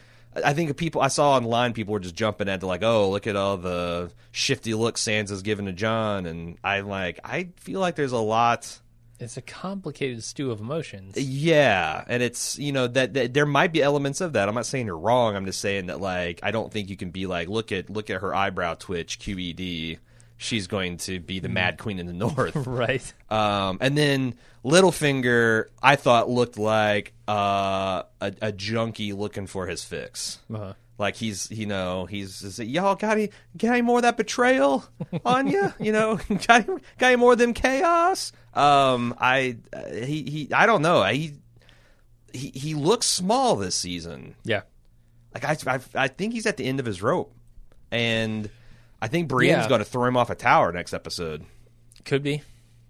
I 0.44 0.54
think 0.54 0.76
people 0.78 1.02
I 1.02 1.08
saw 1.08 1.36
online, 1.36 1.74
people 1.74 1.94
were 1.94 2.00
just 2.00 2.16
jumping 2.16 2.50
at 2.50 2.60
to 2.60 2.68
like, 2.68 2.84
oh, 2.84 3.10
look 3.10 3.28
at 3.28 3.36
all 3.36 3.58
the 3.58 4.12
shifty 4.32 4.74
looks 4.74 5.02
Sansa's 5.04 5.42
giving 5.42 5.66
to 5.66 5.74
Jon, 5.74 6.26
and 6.26 6.58
I 6.64 6.82
like, 6.82 7.20
I 7.24 7.50
feel 7.58 7.80
like 7.80 7.96
there's 7.96 8.12
a 8.12 8.18
lot. 8.18 8.80
it's 9.20 9.38
a 9.38 9.42
complicated 9.42 10.24
stew 10.24 10.52
of 10.52 10.60
emotions. 10.60 11.18
Yeah, 11.18 12.04
and 12.08 12.22
it's 12.22 12.60
you 12.60 12.72
know 12.72 12.88
that, 12.88 13.14
that 13.14 13.34
there 13.34 13.46
might 13.46 13.72
be 13.72 13.82
elements 13.82 14.20
of 14.20 14.34
that. 14.34 14.50
I'm 14.50 14.56
not 14.56 14.66
saying 14.66 14.88
you're 14.88 14.98
wrong. 14.98 15.36
I'm 15.36 15.46
just 15.46 15.62
saying 15.62 15.86
that 15.88 16.02
like 16.02 16.40
I 16.44 16.52
don't 16.52 16.72
think 16.72 16.90
you 16.90 16.98
can 16.98 17.12
be 17.12 17.28
like 17.28 17.48
look 17.48 17.72
at 17.72 17.90
look 17.90 18.10
at 18.10 18.22
her 18.22 18.36
eyebrow 18.36 18.74
twitch 18.74 19.20
QED. 19.20 20.00
She's 20.38 20.68
going 20.68 20.98
to 20.98 21.20
be 21.20 21.40
the 21.40 21.50
Mad 21.50 21.78
Queen 21.78 22.00
in 22.00 22.08
the 22.08 22.14
North. 22.28 22.56
right. 22.68 23.14
Um, 23.30 23.78
and 23.82 23.98
then 23.98 24.36
Littlefinger, 24.64 25.66
I 25.82 25.96
thought 25.96 26.30
looked 26.30 26.58
like 26.58 27.14
uh, 27.28 28.04
a, 28.22 28.34
a 28.42 28.52
junkie 28.52 29.14
looking 29.14 29.48
for 29.48 29.68
his 29.68 29.84
fix. 29.84 30.40
Uh-huh. 30.54 30.74
Like 30.98 31.16
he's, 31.16 31.52
you 31.52 31.66
know, 31.66 32.06
he's, 32.06 32.42
is 32.42 32.60
it, 32.60 32.68
y'all 32.68 32.96
got 32.96 33.18
any, 33.18 33.30
got 33.58 33.72
any 33.72 33.82
more 33.82 33.98
of 33.98 34.04
that 34.04 34.16
betrayal 34.16 34.86
on 35.26 35.48
you? 35.48 35.74
You 35.80 35.92
know, 35.92 36.20
got 36.48 36.70
any, 36.70 36.80
got 36.98 37.08
any 37.08 37.16
more 37.18 37.34
of 37.34 37.38
them 37.38 37.54
chaos? 37.54 38.32
Um, 38.54 39.14
I, 39.20 39.58
uh, 39.74 39.90
he, 39.90 40.24
he, 40.24 40.54
I 40.54 40.66
don't 40.66 40.82
know. 40.82 41.04
He, 41.04 41.34
he, 42.32 42.50
he 42.50 42.76
looks 42.76 43.08
small 43.08 43.58
this 43.58 43.76
season. 43.76 44.36
Yeah. 44.46 44.62
Like 45.34 45.44
I, 45.44 45.76
I, 45.76 45.80
I 45.96 46.08
think 46.08 46.34
he's 46.34 46.46
at 46.46 46.56
the 46.56 46.66
end 46.66 46.80
of 46.80 46.86
his 46.86 47.02
rope, 47.02 47.36
and 47.92 48.50
I 49.02 49.08
think 49.08 49.30
Brienne's 49.30 49.64
Yeah. 49.64 49.70
going 49.70 49.80
to 49.80 49.86
throw 49.86 50.06
him 50.06 50.18
off 50.18 50.30
a 50.30 50.36
tower 50.36 50.72
next 50.72 50.94
episode. 50.94 51.46
Could 52.06 52.24
be. 52.24 52.42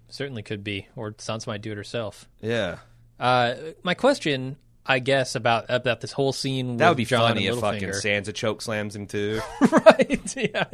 Certainly 0.08 0.42
could 0.44 0.62
be. 0.64 0.86
Or 0.96 1.12
Sansa 1.12 1.46
might 1.48 1.62
do 1.62 1.72
it 1.72 1.76
herself. 1.76 2.28
Yeah. 2.40 2.78
Uh, 3.18 3.54
my 3.82 3.94
question, 3.94 4.56
I 4.84 4.98
guess, 5.00 5.34
about 5.34 5.66
about 5.68 6.00
this 6.00 6.12
whole 6.12 6.32
scene 6.32 6.76
That 6.76 6.88
would 6.88 6.96
be 6.96 7.04
Jon 7.04 7.28
funny 7.30 7.46
and 7.48 7.56
if 7.56 7.60
fucking 7.60 7.88
Sansa 7.90 8.32
choke 8.34 8.62
slams 8.62 8.94
him 8.94 9.06
too. 9.06 9.40
right. 9.70 10.36
Yeah. 10.36 10.64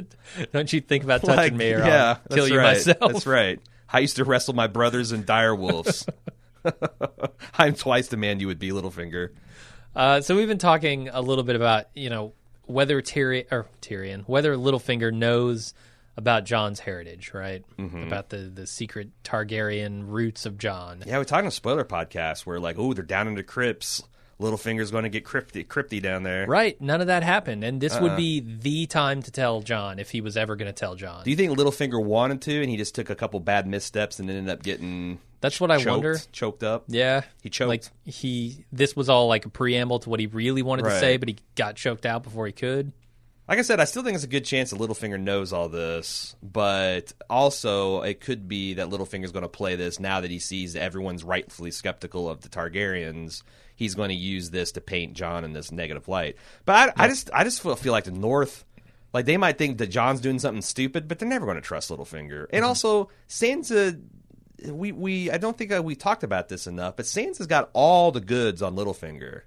Don't 0.53 0.72
you 0.72 0.80
think 0.80 1.05
about 1.05 1.20
touching 1.22 1.37
Like, 1.37 1.55
me 1.55 1.72
or 1.72 1.78
yeah, 1.78 2.09
I'll 2.09 2.37
kill 2.37 2.45
that's 2.45 2.51
you 2.51 2.59
right. 2.59 2.74
myself? 2.74 2.99
That's 3.12 3.26
right. 3.26 3.59
I 3.89 4.01
used 4.01 4.16
to 4.16 4.24
wrestle 4.24 4.55
my 4.55 4.66
brothers 4.66 5.12
in 5.12 5.24
dire 5.24 5.55
wolves. 5.55 6.07
I'm 7.59 7.74
twice 7.74 8.09
the 8.09 8.16
man 8.16 8.41
you 8.41 8.47
would 8.49 8.59
be, 8.59 8.70
Littlefinger. 8.70 9.30
Uh, 9.95 10.20
so 10.20 10.35
we've 10.37 10.49
been 10.49 10.59
talking 10.59 11.09
a 11.09 11.20
little 11.20 11.45
bit 11.45 11.57
about 11.57 11.87
you 11.95 12.11
know 12.11 12.33
whether 12.66 13.02
Tyrion 13.02 13.46
or 13.50 13.66
Tyrion, 13.80 14.24
whether 14.26 14.56
Littlefinger 14.56 15.12
knows 15.12 15.74
about 16.16 16.44
Jon's 16.44 16.80
heritage, 16.80 17.32
right? 17.32 17.64
Mm-hmm. 17.78 18.02
About 18.02 18.28
the 18.28 18.38
the 18.38 18.66
secret 18.66 19.10
Targaryen 19.24 20.04
roots 20.06 20.46
of 20.46 20.58
Jon. 20.58 21.02
Yeah, 21.06 21.18
we're 21.18 21.24
talking 21.24 21.46
a 21.48 21.50
spoiler 21.50 21.84
podcast 21.84 22.46
where 22.46 22.60
like, 22.60 22.78
oh, 22.78 22.92
they're 22.92 23.04
down 23.04 23.28
in 23.28 23.34
the 23.34 23.42
crypts. 23.42 24.02
Littlefinger's 24.40 24.90
going 24.90 25.04
to 25.04 25.08
get 25.08 25.24
crypty, 25.24 25.64
crypty 25.64 26.02
down 26.02 26.24
there. 26.24 26.46
Right. 26.46 26.80
None 26.80 27.00
of 27.00 27.06
that 27.06 27.22
happened, 27.22 27.62
and 27.62 27.80
this 27.80 27.94
Uh-uh. 27.94 28.02
would 28.02 28.16
be 28.16 28.40
the 28.40 28.86
time 28.86 29.22
to 29.22 29.30
tell 29.30 29.60
Jon 29.60 30.00
if 30.00 30.10
he 30.10 30.20
was 30.20 30.36
ever 30.36 30.56
going 30.56 30.66
to 30.66 30.72
tell 30.72 30.96
Jon. 30.96 31.22
Do 31.22 31.30
you 31.30 31.36
think 31.36 31.56
Littlefinger 31.56 32.02
wanted 32.04 32.42
to, 32.42 32.60
and 32.60 32.68
he 32.68 32.76
just 32.76 32.94
took 32.94 33.08
a 33.08 33.14
couple 33.14 33.38
bad 33.38 33.68
missteps 33.68 34.18
and 34.18 34.28
ended 34.28 34.48
up 34.52 34.62
getting 34.64 35.20
That's 35.43 35.61
what 35.61 35.72
I 35.72 35.78
choked, 35.78 35.86
wonder. 35.88 36.18
choked 36.30 36.62
up? 36.62 36.84
Yeah, 36.86 37.22
He 37.43 37.51
choked. 37.51 37.68
Like 37.68 37.84
he, 38.05 38.64
this 38.72 38.95
was 38.95 39.09
all 39.09 39.26
like 39.26 39.45
a 39.45 39.49
preamble 39.51 39.99
to 39.99 40.09
what 40.09 40.20
he 40.20 40.26
really 40.28 40.62
wanted 40.62 40.84
to 40.84 40.99
say, 40.99 41.16
but 41.16 41.28
he 41.28 41.36
got 41.57 41.74
choked 41.74 42.07
out 42.07 42.22
before 42.22 42.47
he 42.47 42.53
could. 42.53 42.93
Like 43.49 43.59
I 43.59 43.62
said, 43.62 43.80
I 43.80 43.84
still 43.84 44.05
think 44.05 44.14
it's 44.14 44.24
a 44.24 44.28
good 44.28 44.45
chance 44.45 44.70
that 44.70 44.78
Littlefinger 44.78 45.20
knows 45.20 45.53
all 45.53 45.68
this, 45.68 46.36
but 46.45 47.12
also 47.28 48.03
it 48.03 48.20
could 48.20 48.47
be 48.47 48.74
that 48.74 48.88
Littlefinger's 48.88 49.32
going 49.32 49.43
to 49.43 49.49
play 49.49 49.74
this 49.74 49.99
now 49.99 50.20
that 50.20 50.30
he 50.30 50.38
sees 50.38 50.74
that 50.74 50.82
everyone's 50.82 51.24
rightfully 51.24 51.72
skeptical 51.72 52.30
of 52.30 52.43
the 52.43 52.49
Targaryens. 52.49 53.43
He's 53.74 53.97
going 53.97 54.11
to 54.11 54.14
use 54.14 54.51
this 54.51 54.70
to 54.72 54.80
paint 54.80 55.14
Jon 55.14 55.45
in 55.45 55.55
this 55.55 55.72
negative 55.72 56.07
light. 56.07 56.36
But 56.64 56.95
I, 56.97 57.05
I 57.05 57.09
just, 57.09 57.30
I 57.34 57.43
just 57.43 57.61
feel, 57.61 57.74
feel 57.74 57.93
like 57.93 58.05
the 58.05 58.12
North, 58.12 58.64
like 59.12 59.26
they 59.26 59.36
might 59.36 59.59
think 59.59 59.78
that 59.78 59.88
Jon's 59.88 60.20
doing 60.20 60.38
something 60.38 60.62
stupid, 60.62 61.09
but 61.09 61.18
they're 61.18 61.28
never 61.28 61.47
going 61.47 61.57
to 61.57 61.62
trust 61.62 61.90
Littlefinger. 61.90 62.47
And 62.51 62.62
mm-hmm. 62.62 62.64
also, 62.64 63.11
Sansa, 63.28 64.01
we, 64.66 64.92
we, 64.92 65.30
I 65.30 65.38
don't 65.38 65.56
think 65.56 65.72
uh, 65.72 65.82
we 65.82 65.94
talked 65.94 66.22
about 66.24 66.48
this 66.48 66.66
enough, 66.66 66.96
but 66.96 67.06
Sansa's 67.06 67.46
got 67.46 67.70
all 67.72 68.12
the 68.12 68.20
goods 68.20 68.62
on 68.62 68.76
Littlefinger. 68.76 69.42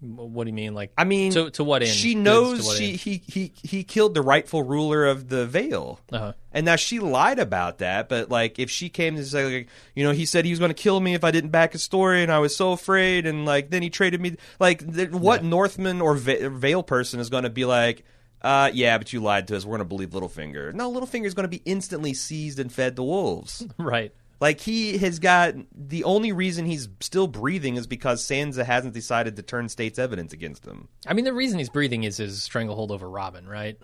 What 0.00 0.44
do 0.44 0.50
you 0.50 0.54
mean? 0.54 0.74
Like, 0.74 0.92
I 0.96 1.02
mean, 1.02 1.32
to, 1.32 1.50
to 1.50 1.64
what 1.64 1.82
end? 1.82 1.90
She 1.90 2.14
knows 2.14 2.76
she 2.76 2.90
end? 2.90 3.00
he, 3.00 3.22
he 3.26 3.52
he 3.60 3.82
killed 3.82 4.14
the 4.14 4.22
rightful 4.22 4.62
ruler 4.62 5.04
of 5.06 5.28
the 5.28 5.44
Vale, 5.44 5.98
Uh-huh. 6.12 6.34
and 6.52 6.64
now 6.64 6.76
she 6.76 7.00
lied 7.00 7.40
about 7.40 7.78
that. 7.78 8.08
But 8.08 8.28
like, 8.30 8.60
if 8.60 8.70
she 8.70 8.90
came 8.90 9.16
to 9.16 9.24
say, 9.24 9.44
like, 9.58 9.68
you 9.96 10.04
know, 10.04 10.12
he 10.12 10.24
said 10.24 10.44
he 10.44 10.52
was 10.52 10.60
going 10.60 10.70
to 10.70 10.80
kill 10.80 11.00
me 11.00 11.14
if 11.14 11.24
I 11.24 11.32
didn't 11.32 11.50
back 11.50 11.72
his 11.72 11.82
story, 11.82 12.22
and 12.22 12.30
I 12.30 12.38
was 12.38 12.54
so 12.54 12.70
afraid, 12.70 13.26
and 13.26 13.44
like, 13.44 13.70
then 13.70 13.82
he 13.82 13.90
traded 13.90 14.20
me. 14.20 14.36
Like, 14.60 14.88
th- 14.94 15.10
what 15.10 15.42
Northman 15.42 16.00
or 16.00 16.14
Va- 16.14 16.48
Vale 16.48 16.84
person 16.84 17.18
is 17.18 17.28
going 17.28 17.42
to 17.42 17.50
be 17.50 17.64
like? 17.64 18.04
Uh, 18.40 18.70
yeah, 18.72 18.98
but 18.98 19.12
you 19.12 19.20
lied 19.20 19.48
to 19.48 19.56
us. 19.56 19.64
We're 19.64 19.78
going 19.78 19.80
to 19.80 19.84
believe 19.84 20.10
Littlefinger. 20.10 20.72
No, 20.74 20.92
Littlefinger 20.92 21.24
is 21.26 21.34
going 21.34 21.44
to 21.44 21.48
be 21.48 21.62
instantly 21.64 22.14
seized 22.14 22.58
and 22.58 22.72
fed 22.72 22.96
the 22.96 23.02
wolves. 23.02 23.66
right. 23.78 24.12
Like 24.40 24.60
he 24.60 24.98
has 24.98 25.18
got 25.18 25.54
the 25.74 26.04
only 26.04 26.30
reason 26.30 26.64
he's 26.64 26.88
still 27.00 27.26
breathing 27.26 27.74
is 27.76 27.88
because 27.88 28.22
Sansa 28.24 28.64
hasn't 28.64 28.94
decided 28.94 29.34
to 29.36 29.42
turn 29.42 29.68
state's 29.68 29.98
evidence 29.98 30.32
against 30.32 30.64
him. 30.64 30.86
I 31.08 31.14
mean, 31.14 31.24
the 31.24 31.32
reason 31.32 31.58
he's 31.58 31.68
breathing 31.70 32.04
is 32.04 32.18
his 32.18 32.40
stranglehold 32.42 32.92
over 32.92 33.10
Robin, 33.10 33.48
right? 33.48 33.76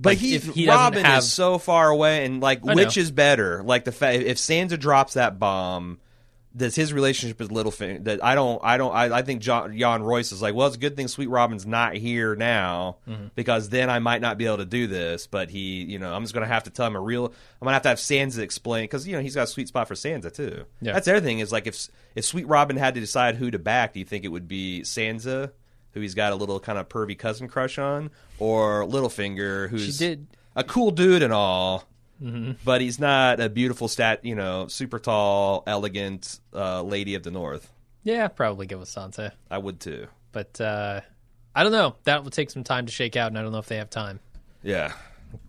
But 0.00 0.10
Like, 0.10 0.18
he, 0.18 0.38
he 0.38 0.68
Robin 0.68 1.04
have- 1.04 1.22
is 1.22 1.32
so 1.32 1.58
far 1.58 1.88
away, 1.90 2.24
and 2.24 2.40
like, 2.40 2.64
which 2.64 2.96
is 2.96 3.12
better? 3.12 3.62
Like 3.62 3.84
the 3.84 3.92
fact 3.92 4.22
if 4.24 4.38
Sansa 4.38 4.76
drops 4.76 5.14
that 5.14 5.38
bomb, 5.38 6.00
does 6.56 6.76
his 6.76 6.92
relationship 6.92 7.38
with 7.40 7.50
Littlefinger? 7.50 8.04
That 8.04 8.24
I 8.24 8.34
don't, 8.34 8.60
I 8.62 8.76
don't, 8.76 8.94
I, 8.94 9.18
I 9.18 9.22
think 9.22 9.42
John, 9.42 9.72
Yohn 9.72 10.02
Royce 10.02 10.30
is 10.32 10.40
like, 10.40 10.54
well, 10.54 10.66
it's 10.68 10.76
a 10.76 10.78
good 10.78 10.96
thing 10.96 11.08
Sweet 11.08 11.28
Robin's 11.28 11.66
not 11.66 11.94
here 11.94 12.36
now 12.36 12.98
Mm-hmm. 13.08 13.26
because 13.34 13.68
then 13.70 13.90
I 13.90 13.98
might 13.98 14.20
not 14.20 14.38
be 14.38 14.46
able 14.46 14.58
to 14.58 14.64
do 14.64 14.86
this. 14.86 15.26
But 15.26 15.50
he, 15.50 15.82
you 15.84 15.98
know, 15.98 16.14
I'm 16.14 16.22
just 16.22 16.32
gonna 16.34 16.46
have 16.46 16.64
to 16.64 16.70
tell 16.70 16.86
him 16.86 16.96
a 16.96 17.00
real. 17.00 17.26
I'm 17.26 17.32
gonna 17.64 17.72
have 17.74 17.82
to 17.82 17.88
have 17.88 17.98
Sansa 17.98 18.38
explain 18.38 18.84
because 18.84 19.06
you 19.08 19.14
know 19.16 19.20
he's 19.22 19.34
got 19.34 19.42
a 19.44 19.46
sweet 19.48 19.68
spot 19.68 19.88
for 19.88 19.94
Sansa 19.94 20.32
too. 20.32 20.64
Yeah. 20.80 20.92
That's 20.92 21.06
the 21.06 21.16
other 21.16 21.24
thing 21.26 21.40
is 21.40 21.50
like 21.52 21.66
if 21.66 21.88
if 22.14 22.24
Sweet 22.24 22.46
Robin 22.46 22.76
had 22.76 22.94
to 22.94 23.00
decide 23.00 23.36
who 23.36 23.50
to 23.50 23.58
back, 23.58 23.92
do 23.94 23.98
you 23.98 24.04
think 24.04 24.24
it 24.24 24.28
would 24.28 24.46
be 24.48 24.82
Sansa? 24.84 25.50
Who 25.92 26.00
he's 26.00 26.14
got 26.14 26.32
a 26.32 26.36
little 26.36 26.58
kind 26.60 26.78
of 26.78 26.88
pervy 26.88 27.16
cousin 27.18 27.46
crush 27.48 27.78
on, 27.78 28.10
or 28.38 28.84
Littlefinger, 28.84 29.68
who's 29.68 29.86
She 29.86 29.92
did. 29.98 30.26
a 30.56 30.64
cool 30.64 30.90
dude 30.90 31.22
and 31.22 31.32
all, 31.32 31.84
Mm-hmm. 32.24 32.52
but 32.64 32.80
he's 32.80 32.98
not 32.98 33.38
a 33.40 33.48
beautiful 33.50 33.86
stat, 33.88 34.24
you 34.24 34.34
know, 34.34 34.66
super 34.68 34.98
tall, 34.98 35.62
elegant 35.66 36.40
uh, 36.54 36.82
lady 36.82 37.14
of 37.16 37.22
the 37.22 37.30
North. 37.30 37.70
Yeah, 38.02 38.28
probably 38.28 38.66
go 38.66 38.78
with 38.78 38.88
Sansa. 38.88 39.32
I 39.50 39.58
would 39.58 39.78
too. 39.80 40.06
But 40.32 40.60
uh, 40.60 41.00
I 41.54 41.62
don't 41.62 41.72
know. 41.72 41.96
That 42.04 42.24
will 42.24 42.30
take 42.30 42.50
some 42.50 42.64
time 42.64 42.86
to 42.86 42.92
shake 42.92 43.16
out, 43.16 43.28
and 43.28 43.38
I 43.38 43.42
don't 43.42 43.52
know 43.52 43.58
if 43.58 43.66
they 43.66 43.76
have 43.76 43.90
time. 43.90 44.20
Yeah. 44.62 44.92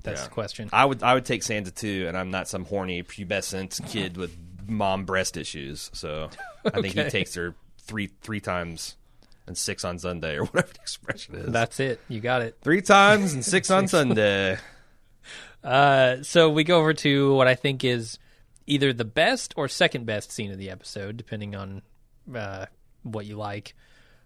That's 0.04 0.22
Yeah. 0.22 0.28
the 0.28 0.34
question. 0.34 0.70
I 0.74 0.84
would 0.86 1.02
I 1.04 1.14
would 1.14 1.26
take 1.26 1.42
Sansa 1.42 1.74
too, 1.74 2.06
and 2.08 2.18
I'm 2.18 2.32
not 2.32 2.48
some 2.48 2.66
horny 2.66 3.04
pubescent 3.04 3.88
kid 3.90 4.18
with 4.18 4.36
mom 4.68 5.06
breast 5.06 5.38
issues. 5.38 5.90
So 5.94 6.30
I 6.66 6.82
think 6.82 6.96
he 6.96 7.04
takes 7.10 7.36
her 7.36 7.56
three 7.80 8.10
three 8.22 8.40
times 8.40 8.96
and 9.48 9.56
six 9.58 9.86
on 9.86 10.00
Sunday 10.00 10.38
or 10.38 10.46
whatever 10.46 10.74
the 10.74 10.82
expression 10.82 11.36
is. 11.36 11.52
That's 11.52 11.80
it. 11.80 12.00
You 12.10 12.20
got 12.20 12.42
it. 12.42 12.58
three 12.62 12.82
times 12.82 13.34
and 13.34 13.46
six 13.46 13.70
on 13.72 13.88
Sunday. 13.88 14.58
Uh, 15.66 16.22
so 16.24 16.50
we 16.50 16.64
go 16.64 16.80
over 16.80 16.94
to 16.94 17.34
what 17.34 17.48
I 17.48 17.56
think 17.56 17.84
is 17.84 18.20
either 18.68 18.94
the 18.94 19.06
best 19.06 19.54
or 19.58 19.68
second 19.68 20.06
best 20.06 20.32
scene 20.32 20.52
of 20.52 20.58
the 20.58 20.70
episode, 20.70 21.18
depending 21.18 21.56
on 21.56 21.82
uh, 22.34 22.68
what 23.04 23.26
you 23.26 23.36
like. 23.36 23.76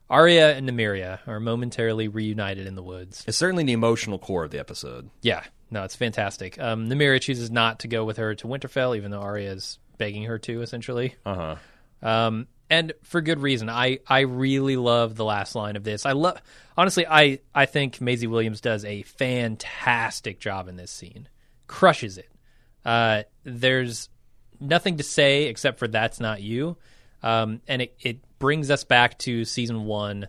Arya 0.09 0.55
and 0.55 0.67
Nymeria 0.67 1.19
are 1.27 1.39
momentarily 1.39 2.07
reunited 2.07 2.65
in 2.67 2.75
the 2.75 2.83
woods. 2.83 3.23
It's 3.27 3.37
certainly 3.37 3.63
the 3.63 3.73
emotional 3.73 4.17
core 4.17 4.43
of 4.43 4.51
the 4.51 4.59
episode. 4.59 5.09
Yeah, 5.21 5.43
no, 5.69 5.83
it's 5.83 5.95
fantastic. 5.95 6.59
Um, 6.59 6.89
Nymeria 6.89 7.21
chooses 7.21 7.51
not 7.51 7.79
to 7.79 7.87
go 7.87 8.03
with 8.03 8.17
her 8.17 8.33
to 8.35 8.47
Winterfell, 8.47 8.97
even 8.97 9.11
though 9.11 9.21
Arya 9.21 9.51
is 9.51 9.77
begging 9.97 10.23
her 10.23 10.39
to, 10.39 10.61
essentially. 10.61 11.15
Uh 11.25 11.35
huh. 11.35 11.55
Um, 12.01 12.47
and 12.69 12.93
for 13.03 13.21
good 13.21 13.39
reason. 13.39 13.69
I, 13.69 13.99
I 14.07 14.21
really 14.21 14.77
love 14.77 15.15
the 15.15 15.25
last 15.25 15.55
line 15.55 15.75
of 15.75 15.83
this. 15.83 16.05
I 16.05 16.11
love 16.11 16.41
honestly. 16.77 17.05
I 17.07 17.39
I 17.53 17.65
think 17.65 17.99
Maisie 18.01 18.27
Williams 18.27 18.61
does 18.61 18.85
a 18.85 19.03
fantastic 19.03 20.39
job 20.39 20.67
in 20.67 20.75
this 20.75 20.91
scene. 20.91 21.27
Crushes 21.67 22.17
it. 22.17 22.29
Uh, 22.85 23.23
there's 23.43 24.09
nothing 24.59 24.97
to 24.97 25.03
say 25.03 25.43
except 25.45 25.79
for 25.79 25.87
that's 25.87 26.19
not 26.19 26.41
you. 26.41 26.77
Um, 27.21 27.61
and 27.67 27.81
it, 27.81 27.95
it 27.99 28.39
brings 28.39 28.71
us 28.71 28.83
back 28.83 29.17
to 29.19 29.45
season 29.45 29.85
one 29.85 30.27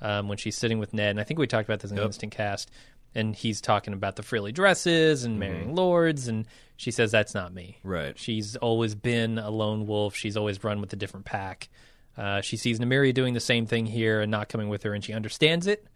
um, 0.00 0.28
when 0.28 0.38
she's 0.38 0.56
sitting 0.56 0.78
with 0.78 0.94
Ned. 0.94 1.10
And 1.10 1.20
I 1.20 1.24
think 1.24 1.40
we 1.40 1.46
talked 1.46 1.68
about 1.68 1.80
this 1.80 1.90
in 1.90 1.96
the 1.96 2.04
instant 2.04 2.32
cast. 2.32 2.70
And 3.14 3.34
he's 3.34 3.60
talking 3.60 3.94
about 3.94 4.16
the 4.16 4.22
frilly 4.22 4.52
dresses 4.52 5.24
and 5.24 5.40
marrying 5.40 5.74
lords. 5.74 6.28
And 6.28 6.46
she 6.76 6.90
says, 6.90 7.10
That's 7.10 7.34
not 7.34 7.52
me. 7.52 7.78
Right. 7.82 8.16
She's 8.18 8.54
always 8.56 8.94
been 8.94 9.38
a 9.38 9.50
lone 9.50 9.86
wolf. 9.86 10.14
She's 10.14 10.36
always 10.36 10.62
run 10.62 10.80
with 10.80 10.92
a 10.92 10.96
different 10.96 11.26
pack. 11.26 11.68
Uh, 12.16 12.40
she 12.40 12.56
sees 12.56 12.78
Nymeria 12.80 13.14
doing 13.14 13.34
the 13.34 13.40
same 13.40 13.66
thing 13.66 13.86
here 13.86 14.20
and 14.20 14.30
not 14.30 14.48
coming 14.48 14.68
with 14.68 14.82
her, 14.82 14.92
and 14.92 15.04
she 15.04 15.12
understands 15.12 15.66
it, 15.68 15.86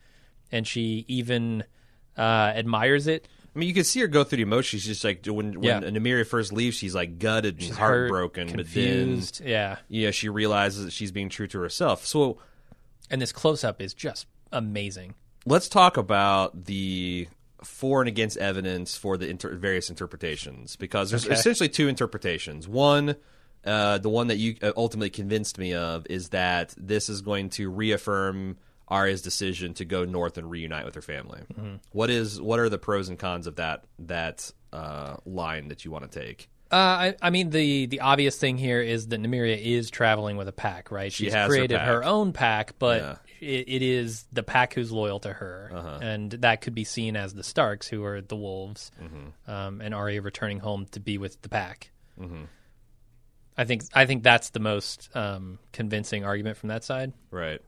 and 0.52 0.66
she 0.66 1.04
even 1.08 1.64
uh, 2.16 2.20
admires 2.54 3.06
it. 3.08 3.26
I 3.54 3.58
mean, 3.58 3.68
you 3.68 3.74
can 3.74 3.84
see 3.84 4.00
her 4.00 4.06
go 4.06 4.22
through 4.24 4.36
the 4.36 4.42
emotions. 4.44 4.82
She's 4.82 4.92
just 4.92 5.04
like 5.04 5.26
when 5.26 5.60
when 5.60 5.62
Yeah. 5.62 5.80
Nymeria 5.80 6.26
first 6.26 6.52
leaves, 6.52 6.76
she's 6.76 6.94
like 6.94 7.18
gutted 7.18 7.60
She's 7.60 7.76
heartbroken, 7.76 8.48
hurt, 8.48 8.56
but 8.56 8.66
then 8.72 9.04
confused. 9.04 9.42
yeah, 9.44 9.76
yeah, 9.88 10.10
she 10.12 10.28
realizes 10.28 10.84
that 10.86 10.92
she's 10.92 11.10
being 11.12 11.28
true 11.28 11.46
to 11.48 11.58
herself. 11.60 12.06
So 12.06 12.38
and 13.10 13.20
this 13.20 13.32
close 13.32 13.62
up 13.64 13.82
is 13.82 13.92
just 13.92 14.26
amazing. 14.52 15.14
Let's 15.46 15.68
talk 15.68 15.96
about 15.96 16.64
the 16.64 17.28
for 17.62 18.00
and 18.02 18.08
against 18.08 18.36
evidence 18.38 18.96
for 18.96 19.16
the 19.16 19.28
inter- 19.28 19.54
various 19.54 19.88
interpretations 19.90 20.74
because 20.76 21.10
there's 21.10 21.24
Okay. 21.26 21.34
essentially 21.34 21.68
two 21.68 21.86
interpretations. 21.88 22.66
One, 22.66 23.14
uh, 23.64 23.98
the 23.98 24.08
one 24.08 24.26
that 24.28 24.36
you 24.38 24.56
uh, 24.62 24.72
ultimately 24.76 25.10
convinced 25.10 25.58
me 25.58 25.72
of 25.74 26.04
is 26.10 26.30
that 26.30 26.74
this 26.76 27.08
is 27.08 27.20
going 27.22 27.50
to 27.50 27.70
reaffirm 27.70 28.56
Arya's 28.88 29.22
decision 29.22 29.74
to 29.74 29.84
go 29.84 30.04
north 30.04 30.36
and 30.38 30.50
reunite 30.50 30.84
with 30.84 30.96
her 30.96 31.02
family. 31.02 31.40
Mm-hmm. 31.54 31.76
What 31.92 32.10
is 32.10 32.40
what 32.40 32.58
are 32.58 32.68
the 32.68 32.78
pros 32.78 33.08
and 33.08 33.18
cons 33.18 33.46
of 33.46 33.56
that 33.56 33.84
that 34.00 34.50
uh, 34.72 35.16
line 35.24 35.68
that 35.68 35.84
you 35.84 35.90
want 35.92 36.10
to 36.10 36.20
take? 36.20 36.48
Uh, 36.72 36.74
I, 36.74 37.14
I 37.22 37.30
mean, 37.30 37.50
the 37.50 37.86
the 37.86 38.00
obvious 38.00 38.36
thing 38.38 38.58
here 38.58 38.80
is 38.80 39.06
that 39.08 39.20
Nymeria 39.22 39.56
is 39.60 39.88
traveling 39.90 40.36
with 40.36 40.48
a 40.48 40.52
pack, 40.52 40.90
right? 40.90 41.12
She's 41.12 41.32
has 41.32 41.46
her 41.46 41.48
created 41.48 41.78
pack. 41.78 41.86
her, 41.86 42.02
own 42.04 42.32
pack, 42.32 42.74
but 42.78 43.00
Yeah. 43.02 43.16
Uh-huh. 43.42 43.50
it, 43.50 43.64
it 43.68 43.82
is 43.82 44.24
the 44.32 44.42
pack 44.42 44.74
who's 44.74 44.92
loyal 44.92 45.18
to 45.20 45.32
her, 45.32 45.98
and 46.00 46.30
that 46.30 46.60
could 46.60 46.74
be 46.74 46.84
seen 46.84 47.16
as 47.16 47.34
the 47.34 47.42
Starks, 47.42 47.88
who 47.88 48.04
are 48.04 48.20
the 48.20 48.36
wolves, 48.36 48.90
Mm-hmm. 49.02 49.50
um, 49.50 49.80
and 49.80 49.94
Arya 49.94 50.22
returning 50.22 50.60
home 50.60 50.86
to 50.92 51.00
be 51.00 51.18
with 51.18 51.42
the 51.42 51.48
pack. 51.48 51.90
I 53.56 53.64
think 53.64 53.82
I 53.92 54.06
think 54.06 54.22
that's 54.22 54.50
the 54.50 54.60
most 54.60 55.10
um, 55.14 55.58
convincing 55.72 56.24
argument 56.24 56.56
from 56.56 56.68
that 56.70 56.84
side. 56.84 57.12
Right. 57.30 57.60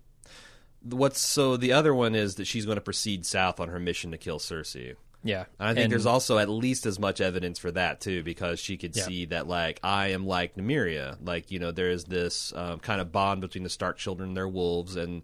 What's 0.82 1.20
so 1.20 1.56
the 1.56 1.72
other 1.72 1.94
one 1.94 2.14
is 2.14 2.36
that 2.36 2.46
she's 2.46 2.64
going 2.66 2.76
to 2.76 2.82
proceed 2.82 3.26
south 3.26 3.58
on 3.60 3.68
her 3.68 3.78
mission 3.80 4.10
to 4.12 4.18
kill 4.18 4.38
Cersei. 4.38 4.96
Yeah, 5.26 5.46
And 5.58 5.68
I 5.68 5.72
think 5.72 5.84
And- 5.84 5.92
there's 5.92 6.04
also 6.04 6.36
at 6.36 6.50
least 6.50 6.84
as 6.84 6.98
much 6.98 7.22
evidence 7.22 7.58
for 7.58 7.70
that 7.70 8.00
too, 8.02 8.22
because 8.22 8.60
she 8.60 8.76
could 8.76 8.94
Yeah. 8.94 9.04
see 9.04 9.24
that 9.26 9.46
like 9.48 9.80
I 9.82 10.08
am 10.08 10.26
like 10.26 10.54
Nymeria, 10.56 11.16
like 11.22 11.50
you 11.50 11.58
know 11.58 11.70
there 11.70 11.90
is 11.90 12.04
this 12.04 12.52
um, 12.54 12.78
kind 12.80 13.00
of 13.00 13.10
bond 13.10 13.40
between 13.40 13.64
the 13.64 13.70
Stark 13.70 13.96
children 13.98 14.28
and 14.30 14.36
their 14.36 14.48
wolves, 14.48 14.96
and 14.96 15.22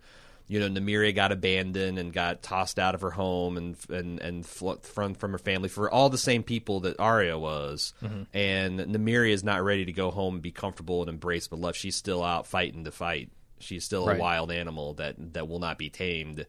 you 0.51 0.59
know 0.59 0.69
Nymeria 0.69 1.15
got 1.15 1.31
abandoned 1.31 1.97
and 1.99 2.13
got 2.13 2.43
tossed 2.43 2.79
out 2.81 2.97
of 2.97 3.03
her 3.03 3.11
home 3.13 3.57
and 3.57 3.77
and 3.89 4.19
and 4.21 4.45
fl- 4.45 4.75
from 4.83 5.15
from 5.15 5.31
her 5.33 5.39
family 5.39 5.69
for 5.69 5.89
all 5.91 6.11
the 6.11 6.19
same 6.19 6.43
people 6.43 6.81
that 6.81 6.99
Arya 6.99 7.39
was, 7.39 7.95
Mm-hmm. 8.03 8.23
and 8.35 8.81
Nymeria 8.81 9.31
is 9.33 9.45
not 9.45 9.63
ready 9.63 9.85
to 9.85 9.93
go 9.93 10.11
home 10.11 10.35
and 10.35 10.43
be 10.43 10.51
comfortable 10.51 11.03
and 11.03 11.09
embrace 11.09 11.47
but 11.47 11.61
love. 11.61 11.77
She's 11.77 11.95
still 11.95 12.25
out 12.25 12.47
fighting 12.49 12.83
to 12.85 12.91
fight. 12.91 13.31
She's 13.61 13.85
still 13.85 14.07
Right. 14.07 14.17
a 14.17 14.21
wild 14.21 14.51
animal 14.51 14.95
that 14.95 15.15
that 15.35 15.47
will 15.47 15.61
not 15.61 15.79
be 15.79 15.89
tamed. 15.89 16.47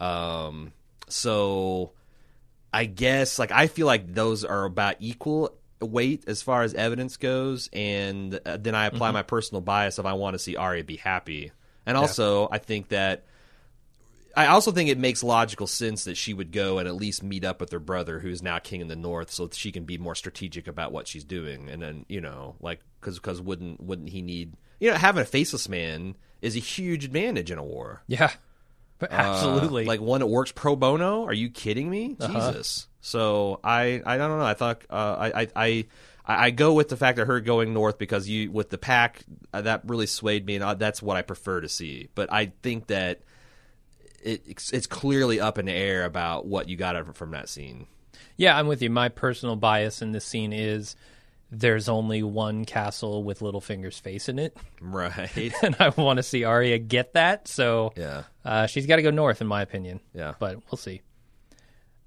Um, 0.00 0.72
so. 1.08 1.92
I 2.72 2.86
guess 2.86 3.38
like 3.38 3.52
I 3.52 3.68
feel 3.68 3.86
like 3.86 4.12
those 4.14 4.44
are 4.44 4.64
about 4.64 4.96
equal 4.98 5.54
weight 5.80 6.24
as 6.26 6.42
far 6.42 6.62
as 6.64 6.74
evidence 6.74 7.16
goes, 7.18 7.68
and 7.72 8.40
uh, 8.44 8.56
then 8.56 8.74
I 8.74 8.86
apply 8.86 9.12
my 9.12 9.22
personal 9.22 9.60
bias 9.60 9.98
of 9.98 10.06
I 10.06 10.14
want 10.14 10.34
to 10.34 10.40
see 10.40 10.56
Arya 10.56 10.82
be 10.82 10.96
happy, 10.96 11.52
and 11.86 11.96
also 11.96 12.48
I 12.50 12.58
think 12.58 12.88
that 12.88 13.26
I 14.36 14.46
also 14.48 14.72
think 14.72 14.90
it 14.90 14.98
makes 14.98 15.22
logical 15.22 15.66
sense 15.66 16.04
that 16.04 16.16
she 16.16 16.34
would 16.34 16.50
go 16.52 16.78
and 16.78 16.88
at 16.88 16.94
least 16.94 17.22
meet 17.22 17.44
up 17.44 17.60
with 17.60 17.70
her 17.72 17.78
brother, 17.78 18.18
who's 18.18 18.42
now 18.42 18.58
king 18.58 18.80
in 18.80 18.88
the 18.88 18.96
north, 18.96 19.30
so 19.30 19.46
that 19.46 19.54
she 19.54 19.72
can 19.72 19.84
be 19.84 19.98
more 19.98 20.14
strategic 20.14 20.66
about 20.66 20.92
what 20.92 21.06
she's 21.06 21.24
doing, 21.24 21.68
and 21.68 21.80
then 21.82 22.04
you 22.08 22.20
know 22.20 22.56
like 22.60 22.80
because 23.00 23.16
because 23.16 23.40
wouldn't 23.40 23.80
wouldn't 23.80 24.08
he 24.10 24.22
need 24.22 24.54
you 24.80 24.90
know 24.90 24.96
having 24.96 25.22
a 25.22 25.26
faceless 25.26 25.68
man 25.68 26.16
is 26.42 26.56
a 26.56 26.60
huge 26.60 27.04
advantage 27.04 27.50
in 27.50 27.58
a 27.58 27.64
war. 27.64 28.02
yeah, 28.06 28.30
But 28.98 29.12
absolutely. 29.12 29.84
Uh, 29.84 29.88
like 29.88 30.00
one 30.00 30.20
that 30.20 30.26
works 30.26 30.52
pro 30.52 30.76
bono. 30.76 31.24
Are 31.24 31.32
you 31.32 31.48
kidding 31.50 31.88
me? 31.88 32.16
Jesus. 32.20 32.88
So 33.00 33.60
I 33.62 34.02
I 34.04 34.16
don't 34.16 34.38
know. 34.38 34.44
I 34.44 34.54
thought 34.54 34.82
uh, 34.90 35.16
I, 35.18 35.42
I 35.42 35.48
I 35.56 35.86
I 36.26 36.50
go 36.50 36.72
with 36.72 36.88
the 36.88 36.96
fact 36.96 37.18
of 37.18 37.26
her 37.26 37.40
going 37.40 37.74
north 37.74 37.98
because 37.98 38.28
you 38.28 38.50
with 38.50 38.70
the 38.70 38.78
pack 38.78 39.22
uh, 39.52 39.62
that 39.62 39.82
really 39.86 40.06
swayed 40.06 40.44
me, 40.46 40.56
and 40.56 40.64
uh, 40.64 40.74
that's 40.74 41.02
what 41.02 41.16
I 41.16 41.22
prefer 41.22 41.60
to 41.60 41.68
see. 41.68 42.08
But 42.14 42.32
I 42.32 42.52
think 42.62 42.86
that 42.88 43.20
it 44.24 44.42
it's, 44.46 44.72
it's 44.72 44.86
clearly 44.86 45.40
up 45.40 45.58
in 45.58 45.66
the 45.66 45.72
air 45.72 46.04
about 46.04 46.46
what 46.46 46.68
you 46.68 46.76
got 46.76 47.16
from 47.16 47.30
that 47.32 47.48
scene. 47.48 47.86
Yeah, 48.36 48.56
I'm 48.58 48.66
with 48.66 48.82
you. 48.82 48.90
My 48.90 49.08
personal 49.08 49.54
bias 49.56 50.02
in 50.02 50.12
this 50.12 50.24
scene 50.24 50.52
is 50.52 50.96
there's 51.50 51.88
only 51.88 52.22
one 52.22 52.64
castle 52.64 53.22
with 53.22 53.40
Littlefinger's 53.40 53.98
face 54.00 54.28
in 54.28 54.38
it, 54.40 54.56
Right. 54.80 55.52
and 55.62 55.76
I 55.78 55.90
want 55.90 56.16
to 56.16 56.22
see 56.24 56.42
Arya 56.44 56.78
get 56.78 57.12
that. 57.12 57.46
So 57.46 57.92
yeah. 57.96 58.24
uh, 58.44 58.66
she's 58.66 58.86
got 58.86 58.96
to 58.96 59.02
go 59.02 59.10
north, 59.10 59.40
in 59.40 59.46
my 59.46 59.62
opinion. 59.62 60.00
Yeah. 60.14 60.34
but 60.40 60.56
we'll 60.70 60.78
see. 60.78 61.02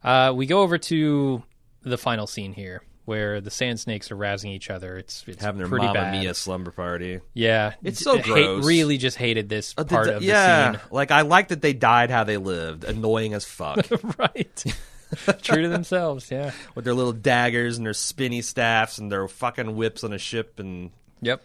Uh, 0.04 0.34
we 0.36 0.46
go 0.48 0.62
over 0.62 0.78
to 0.78 1.44
the 1.84 1.98
final 1.98 2.28
scene 2.28 2.54
here, 2.54 2.82
where 3.08 3.40
the 3.40 3.50
sand 3.50 3.80
snakes 3.80 4.12
are 4.12 4.16
rousing 4.18 4.52
each 4.52 4.70
other. 4.70 4.98
It's 4.98 5.24
it's 5.28 5.42
Having 5.42 5.60
their 5.60 5.68
pretty 5.70 5.86
Mamma 5.88 6.00
bad. 6.02 6.12
Mia 6.22 6.34
slumber 6.34 6.72
party. 6.72 7.22
Yeah, 7.34 7.74
It's 7.82 8.00
d- 8.00 8.04
so 8.04 8.18
hate- 8.18 8.26
gross. 8.26 8.66
really, 8.66 8.98
just 8.98 9.16
hated 9.18 9.48
this 9.48 9.74
Uh, 9.78 9.86
part 9.86 10.08
the- 10.08 10.18
of 10.18 10.24
yeah, 10.24 10.72
the 10.74 10.78
scene. 10.80 10.88
like 10.92 11.10
I 11.12 11.22
like 11.22 11.48
that 11.48 11.62
they 11.62 11.72
died 11.74 12.12
how 12.12 12.26
they 12.26 12.36
lived, 12.38 12.84
annoying 12.84 13.34
as 13.34 13.46
fuck. 13.46 13.88
right. 14.20 14.64
True 15.42 15.62
to 15.62 15.70
themselves. 15.70 16.30
Yeah. 16.30 16.52
with 16.76 16.84
their 16.84 16.94
little 16.94 17.14
daggers 17.14 17.78
and 17.78 17.86
their 17.86 17.94
spinny 17.94 18.42
staffs 18.42 18.98
and 18.98 19.10
their 19.10 19.26
fucking 19.30 19.76
whips 19.78 20.04
on 20.04 20.12
a 20.12 20.18
ship 20.18 20.60
and 20.60 20.92
Yep. 21.22 21.42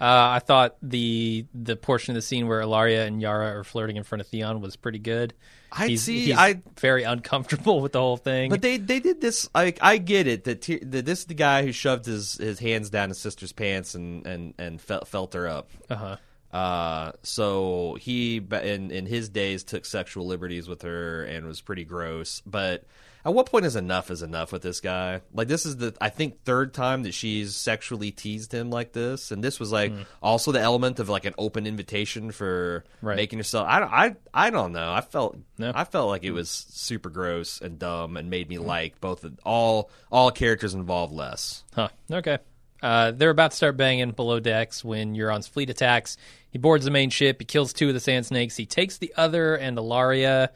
Uh, 0.00 0.04
I 0.36 0.38
thought 0.38 0.76
the 0.82 1.44
the 1.54 1.76
portion 1.76 2.12
of 2.12 2.14
the 2.14 2.22
scene 2.22 2.48
where 2.48 2.60
Ellaria 2.62 3.06
and 3.06 3.20
Yara 3.20 3.58
are 3.58 3.64
flirting 3.64 3.96
in 3.96 4.02
front 4.02 4.20
of 4.20 4.28
Theon 4.28 4.60
was 4.60 4.76
pretty 4.76 4.98
good. 4.98 5.34
I 5.72 5.94
see, 5.94 6.32
I- 6.34 6.62
very 6.78 7.04
uncomfortable 7.04 7.80
with 7.80 7.92
the 7.92 8.00
whole 8.00 8.16
thing. 8.16 8.50
but 8.50 8.62
they 8.62 8.76
they 8.78 8.98
did 8.98 9.20
this 9.20 9.48
like 9.54 9.78
I 9.82 9.98
get 9.98 10.26
it 10.26 10.44
that, 10.44 10.62
Ty- 10.62 10.80
that 10.82 11.04
this 11.04 11.20
is 11.20 11.24
the 11.26 11.34
guy 11.34 11.62
who 11.64 11.70
shoved 11.72 12.06
his, 12.06 12.34
his 12.38 12.58
hands 12.58 12.90
down 12.90 13.10
his 13.10 13.18
sister's 13.18 13.52
pants 13.52 13.94
and 13.94 14.26
and 14.26 14.54
and 14.58 14.80
felt 14.80 15.06
felt 15.06 15.34
her 15.34 15.46
up. 15.46 15.70
uh-huh. 15.90 16.16
Uh, 16.52 17.12
so 17.22 17.96
he 18.00 18.38
in 18.62 18.90
in 18.90 19.06
his 19.06 19.28
days 19.28 19.62
took 19.62 19.84
sexual 19.84 20.26
liberties 20.26 20.66
with 20.66 20.82
her 20.82 21.22
and 21.24 21.46
was 21.46 21.60
pretty 21.60 21.84
gross. 21.84 22.42
But 22.44 22.84
at 23.24 23.34
what 23.34 23.46
point 23.46 23.66
is 23.66 23.76
enough 23.76 24.10
is 24.10 24.22
enough 24.22 24.52
with 24.52 24.62
this 24.62 24.80
guy? 24.80 25.20
Like 25.32 25.48
this 25.48 25.66
is 25.66 25.76
the 25.76 25.94
I 26.00 26.08
think 26.08 26.44
third 26.44 26.72
time 26.74 27.02
that 27.04 27.12
she's 27.14 27.54
sexually 27.56 28.10
teased 28.10 28.52
him 28.52 28.70
like 28.70 28.92
this, 28.92 29.30
and 29.30 29.42
this 29.44 29.58
was 29.60 29.70
like 29.72 29.92
also 30.22 30.52
the 30.52 30.60
element 30.60 30.98
of 31.00 31.08
like 31.08 31.24
an 31.24 31.34
open 31.38 31.66
invitation 31.66 32.30
for 32.32 32.84
Right. 33.02 33.16
making 33.16 33.38
yourself. 33.38 33.66
I 33.68 33.80
don't 33.80 33.92
I 33.92 34.16
I 34.32 34.50
don't 34.50 34.72
know. 34.72 34.92
I 34.92 35.00
felt 35.00 35.36
No. 35.58 35.72
I 35.74 35.84
felt 35.84 36.08
like 36.08 36.24
it 36.24 36.32
was 36.32 36.48
super 36.50 37.10
gross 37.10 37.60
and 37.60 37.78
dumb 37.78 38.16
and 38.16 38.30
made 38.30 38.48
me 38.48 38.58
like 38.58 39.00
both 39.00 39.24
of, 39.24 39.38
all 39.44 39.90
all 40.10 40.30
characters 40.30 40.74
involved 40.74 41.12
less. 41.12 41.64
Huh. 41.74 41.88
Okay. 42.10 42.38
Uh, 42.82 43.10
they're 43.10 43.28
about 43.28 43.50
to 43.50 43.56
start 43.58 43.76
banging 43.76 44.10
below 44.12 44.40
decks 44.40 44.82
when 44.82 45.14
Euron's 45.14 45.46
fleet 45.46 45.68
attacks. 45.68 46.16
He 46.50 46.56
boards 46.56 46.86
the 46.86 46.90
main 46.90 47.10
ship. 47.10 47.36
He 47.38 47.44
kills 47.44 47.74
two 47.74 47.88
of 47.88 47.94
the 47.94 48.00
Sand 48.00 48.24
Snakes. 48.24 48.56
He 48.56 48.64
takes 48.64 48.96
the 48.96 49.12
other 49.18 49.54
and 49.54 49.76
Ellaria 49.76 50.48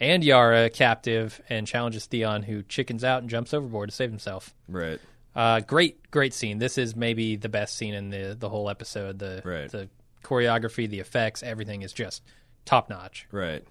and 0.00 0.24
Yara 0.24 0.70
captive 0.70 1.40
and 1.48 1.66
challenges 1.66 2.06
Theon, 2.06 2.42
who 2.42 2.62
chickens 2.62 3.04
out 3.04 3.20
and 3.22 3.30
jumps 3.30 3.52
overboard 3.54 3.90
to 3.90 3.94
save 3.94 4.10
himself. 4.10 4.54
Right. 4.68 4.98
Uh, 5.34 5.60
great, 5.60 6.10
great 6.10 6.34
scene. 6.34 6.58
This 6.58 6.76
is 6.78 6.96
maybe 6.96 7.36
the 7.36 7.48
best 7.48 7.76
scene 7.76 7.94
in 7.94 8.10
the 8.10 8.36
the 8.38 8.48
whole 8.48 8.68
episode. 8.70 9.18
The 9.18 9.42
Right. 9.44 9.70
the 9.70 9.88
choreography, 10.24 10.88
the 10.88 11.00
effects, 11.00 11.42
everything 11.42 11.82
is 11.82 11.92
just 11.92 12.22
top 12.64 12.90
notch. 12.90 13.26
Right. 13.30 13.64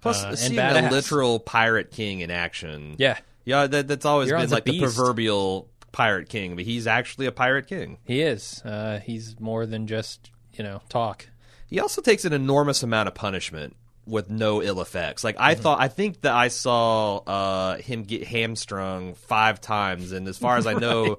Plus, 0.00 0.24
Uh, 0.24 0.28
and 0.28 0.38
seeing 0.38 0.58
badass. 0.58 0.88
a 0.88 0.90
literal 0.90 1.38
pirate 1.38 1.90
king 1.90 2.20
in 2.20 2.30
action. 2.30 2.96
Yeah, 2.98 3.18
Yeah, 3.44 3.66
that, 3.68 3.86
that's 3.88 4.04
always 4.04 4.30
Euron's 4.30 4.44
been 4.46 4.50
like 4.50 4.64
the 4.64 4.78
proverbial 4.80 5.68
pirate 5.92 6.28
king, 6.28 6.56
but 6.56 6.64
he's 6.64 6.86
actually 6.86 7.26
a 7.26 7.32
pirate 7.32 7.66
king. 7.66 7.98
he 8.04 8.20
is. 8.22 8.62
Uh, 8.64 8.98
he's 9.00 9.38
more 9.38 9.66
than 9.66 9.86
just 9.86 10.30
you 10.54 10.64
know 10.64 10.80
talk. 10.88 11.26
He 11.66 11.78
also 11.80 12.00
takes 12.02 12.24
an 12.24 12.32
enormous 12.32 12.82
amount 12.82 13.08
of 13.08 13.14
punishment 13.14 13.76
with 14.06 14.30
no 14.30 14.62
ill 14.62 14.80
effects. 14.80 15.22
Like 15.24 15.36
Mm-hmm. 15.36 15.44
I 15.44 15.54
thought, 15.54 15.80
I 15.80 15.88
think 15.88 16.22
that 16.22 16.32
I 16.34 16.48
saw 16.48 17.18
uh, 17.18 17.76
him 17.78 18.02
get 18.02 18.24
hamstrung 18.26 19.14
five 19.14 19.60
times, 19.60 20.12
and 20.12 20.26
as 20.28 20.38
far 20.38 20.56
as 20.56 20.66
I 20.66 20.72
know, 20.78 21.18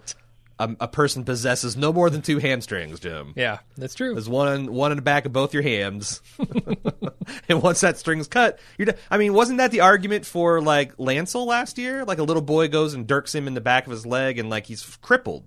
a, 0.60 0.70
a 0.82 0.88
person 0.88 1.24
possesses 1.24 1.76
no 1.78 1.92
more 1.94 2.10
than 2.10 2.22
two 2.22 2.38
hamstrings, 2.40 3.00
Jim. 3.00 3.34
Yeah, 3.36 3.60
that's 3.78 3.96
true. 3.96 4.14
There's 4.14 4.30
one 4.30 4.72
one 4.74 4.92
in 4.92 4.98
the 4.98 5.02
back 5.02 5.26
of 5.26 5.34
both 5.34 5.54
your 5.54 5.64
hams, 5.64 6.22
and 7.50 7.62
once 7.62 7.82
that 7.82 7.98
string's 7.98 8.28
cut, 8.28 8.60
you're. 8.78 8.88
Done. 8.88 8.96
I 9.10 9.18
mean, 9.18 9.34
wasn't 9.34 9.58
that 9.60 9.72
the 9.72 9.82
argument 9.82 10.26
for 10.26 10.62
like 10.62 10.96
Lancel 10.98 11.46
last 11.46 11.78
year? 11.78 12.06
Like 12.06 12.20
a 12.20 12.24
little 12.24 12.42
boy 12.44 12.68
goes 12.68 12.94
and 12.94 13.08
dirks 13.08 13.34
him 13.34 13.48
in 13.48 13.54
the 13.54 13.62
back 13.62 13.86
of 13.86 13.92
his 13.92 14.06
leg, 14.06 14.38
and 14.40 14.50
like 14.50 14.66
he's 14.66 14.84
crippled. 15.02 15.44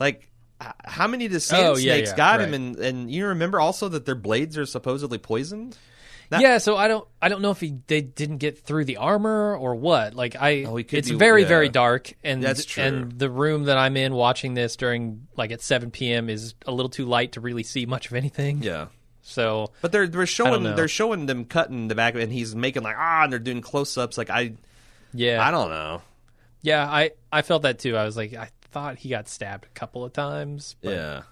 Like, 0.00 0.30
how 0.84 1.06
many 1.06 1.26
of 1.26 1.32
the 1.32 1.40
sand 1.40 1.66
Oh, 1.68 1.74
snakes 1.74 2.10
yeah, 2.10 2.16
got 2.16 2.40
him? 2.40 2.52
And 2.54 2.76
and 2.76 3.10
you 3.10 3.26
remember 3.28 3.60
also 3.60 3.88
that 3.90 4.06
their 4.06 4.14
blades 4.14 4.58
are 4.58 4.66
supposedly 4.66 5.18
poisoned. 5.18 5.76
That- 6.30 6.40
yeah, 6.40 6.58
so 6.58 6.76
I 6.76 6.88
don't 6.88 7.06
I 7.22 7.28
don't 7.28 7.40
know 7.42 7.50
if 7.52 7.60
he 7.60 7.78
they 7.86 8.00
didn't 8.00 8.38
get 8.38 8.58
through 8.58 8.84
the 8.86 8.96
armor 8.96 9.56
or 9.56 9.74
what. 9.74 10.14
Like 10.14 10.34
I 10.36 10.64
Oh, 10.64 10.76
it's 10.76 11.08
be- 11.10 11.14
very 11.16 11.42
yeah. 11.42 11.48
very 11.48 11.68
dark 11.68 12.12
and 12.24 12.42
That's 12.42 12.64
true. 12.64 12.82
and 12.82 13.12
the 13.18 13.30
room 13.30 13.64
that 13.64 13.78
I'm 13.78 13.96
in 13.96 14.12
watching 14.14 14.54
this 14.54 14.76
during 14.76 15.26
like 15.36 15.52
at 15.52 15.60
7 15.62 15.90
p.m. 15.90 16.28
is 16.28 16.54
a 16.66 16.72
little 16.72 16.90
too 16.90 17.04
light 17.06 17.32
to 17.32 17.40
really 17.40 17.62
see 17.62 17.86
much 17.86 18.06
of 18.08 18.14
anything. 18.14 18.62
Yeah. 18.62 18.86
So 19.22 19.72
But 19.82 19.92
they're 19.92 20.06
they're 20.06 20.26
showing 20.26 20.62
they're 20.76 20.88
showing 20.88 21.26
them 21.26 21.44
cutting 21.44 21.88
the 21.88 21.94
back, 21.94 22.14
and 22.14 22.32
he's 22.32 22.54
making 22.54 22.82
like 22.82 22.96
ah, 22.98 23.24
and 23.24 23.32
they're 23.32 23.38
doing 23.40 23.60
close 23.60 23.96
ups. 23.98 24.16
Like 24.18 24.30
I 24.30 24.52
yeah. 25.14 25.46
I 25.46 25.50
don't 25.50 25.68
know. 25.70 26.02
Yeah, 26.62 26.84
I 26.88 27.10
I 27.32 27.42
felt 27.42 27.62
that 27.62 27.78
too. 27.78 27.96
I 27.96 28.04
was 28.04 28.16
like 28.16 28.34
I 28.34 28.50
thought 28.72 28.98
he 28.98 29.08
got 29.08 29.28
stabbed 29.28 29.64
a 29.64 29.68
couple 29.78 30.04
of 30.04 30.12
times. 30.12 30.76
But 30.82 30.90
Yeah. 30.94 31.22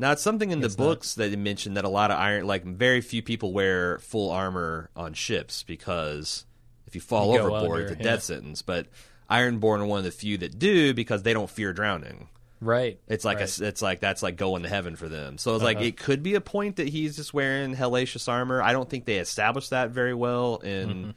Now 0.00 0.12
it's 0.12 0.22
something 0.22 0.50
in 0.50 0.60
the 0.60 0.66
It's 0.66 0.78
not. 0.78 0.84
books 0.84 1.14
that 1.14 1.30
they 1.30 1.36
mentioned 1.36 1.76
that 1.76 1.84
a 1.84 1.88
lot 1.88 2.10
of 2.10 2.18
iron, 2.18 2.46
like 2.46 2.64
very 2.64 3.00
few 3.00 3.22
people 3.22 3.52
wear 3.52 3.98
full 4.00 4.30
armor 4.30 4.90
on 4.96 5.12
ships 5.12 5.62
because 5.62 6.44
if 6.86 6.94
you 6.94 7.00
fall 7.00 7.32
You 7.34 7.40
overboard, 7.40 7.82
under, 7.82 7.94
a 7.94 7.96
yeah. 7.96 8.02
death 8.02 8.22
sentence. 8.24 8.62
But 8.62 8.86
Ironborn 9.30 9.80
are 9.80 9.84
one 9.86 9.98
of 9.98 10.04
the 10.04 10.10
few 10.10 10.38
that 10.38 10.58
do 10.58 10.92
because 10.94 11.22
they 11.22 11.32
don't 11.32 11.48
fear 11.50 11.72
drowning. 11.72 12.28
Right. 12.62 12.98
It's 13.08 13.24
like 13.24 13.38
right. 13.38 13.58
a, 13.60 13.66
it's 13.66 13.80
like 13.80 14.00
that's 14.00 14.22
like 14.22 14.36
going 14.36 14.64
to 14.64 14.68
heaven 14.68 14.96
for 14.96 15.08
them. 15.08 15.38
So 15.38 15.54
it's 15.54 15.62
like 15.64 15.76
Uh-huh. 15.76 15.86
it 15.86 15.96
could 15.96 16.22
be 16.22 16.34
a 16.34 16.40
point 16.40 16.76
that 16.76 16.88
he's 16.88 17.16
just 17.16 17.32
wearing 17.32 17.74
hellacious 17.76 18.28
armor. 18.28 18.60
I 18.62 18.72
don't 18.72 18.88
think 18.90 19.04
they 19.04 19.18
established 19.18 19.70
that 19.70 19.90
very 19.90 20.14
well 20.14 20.56
in, 20.56 21.14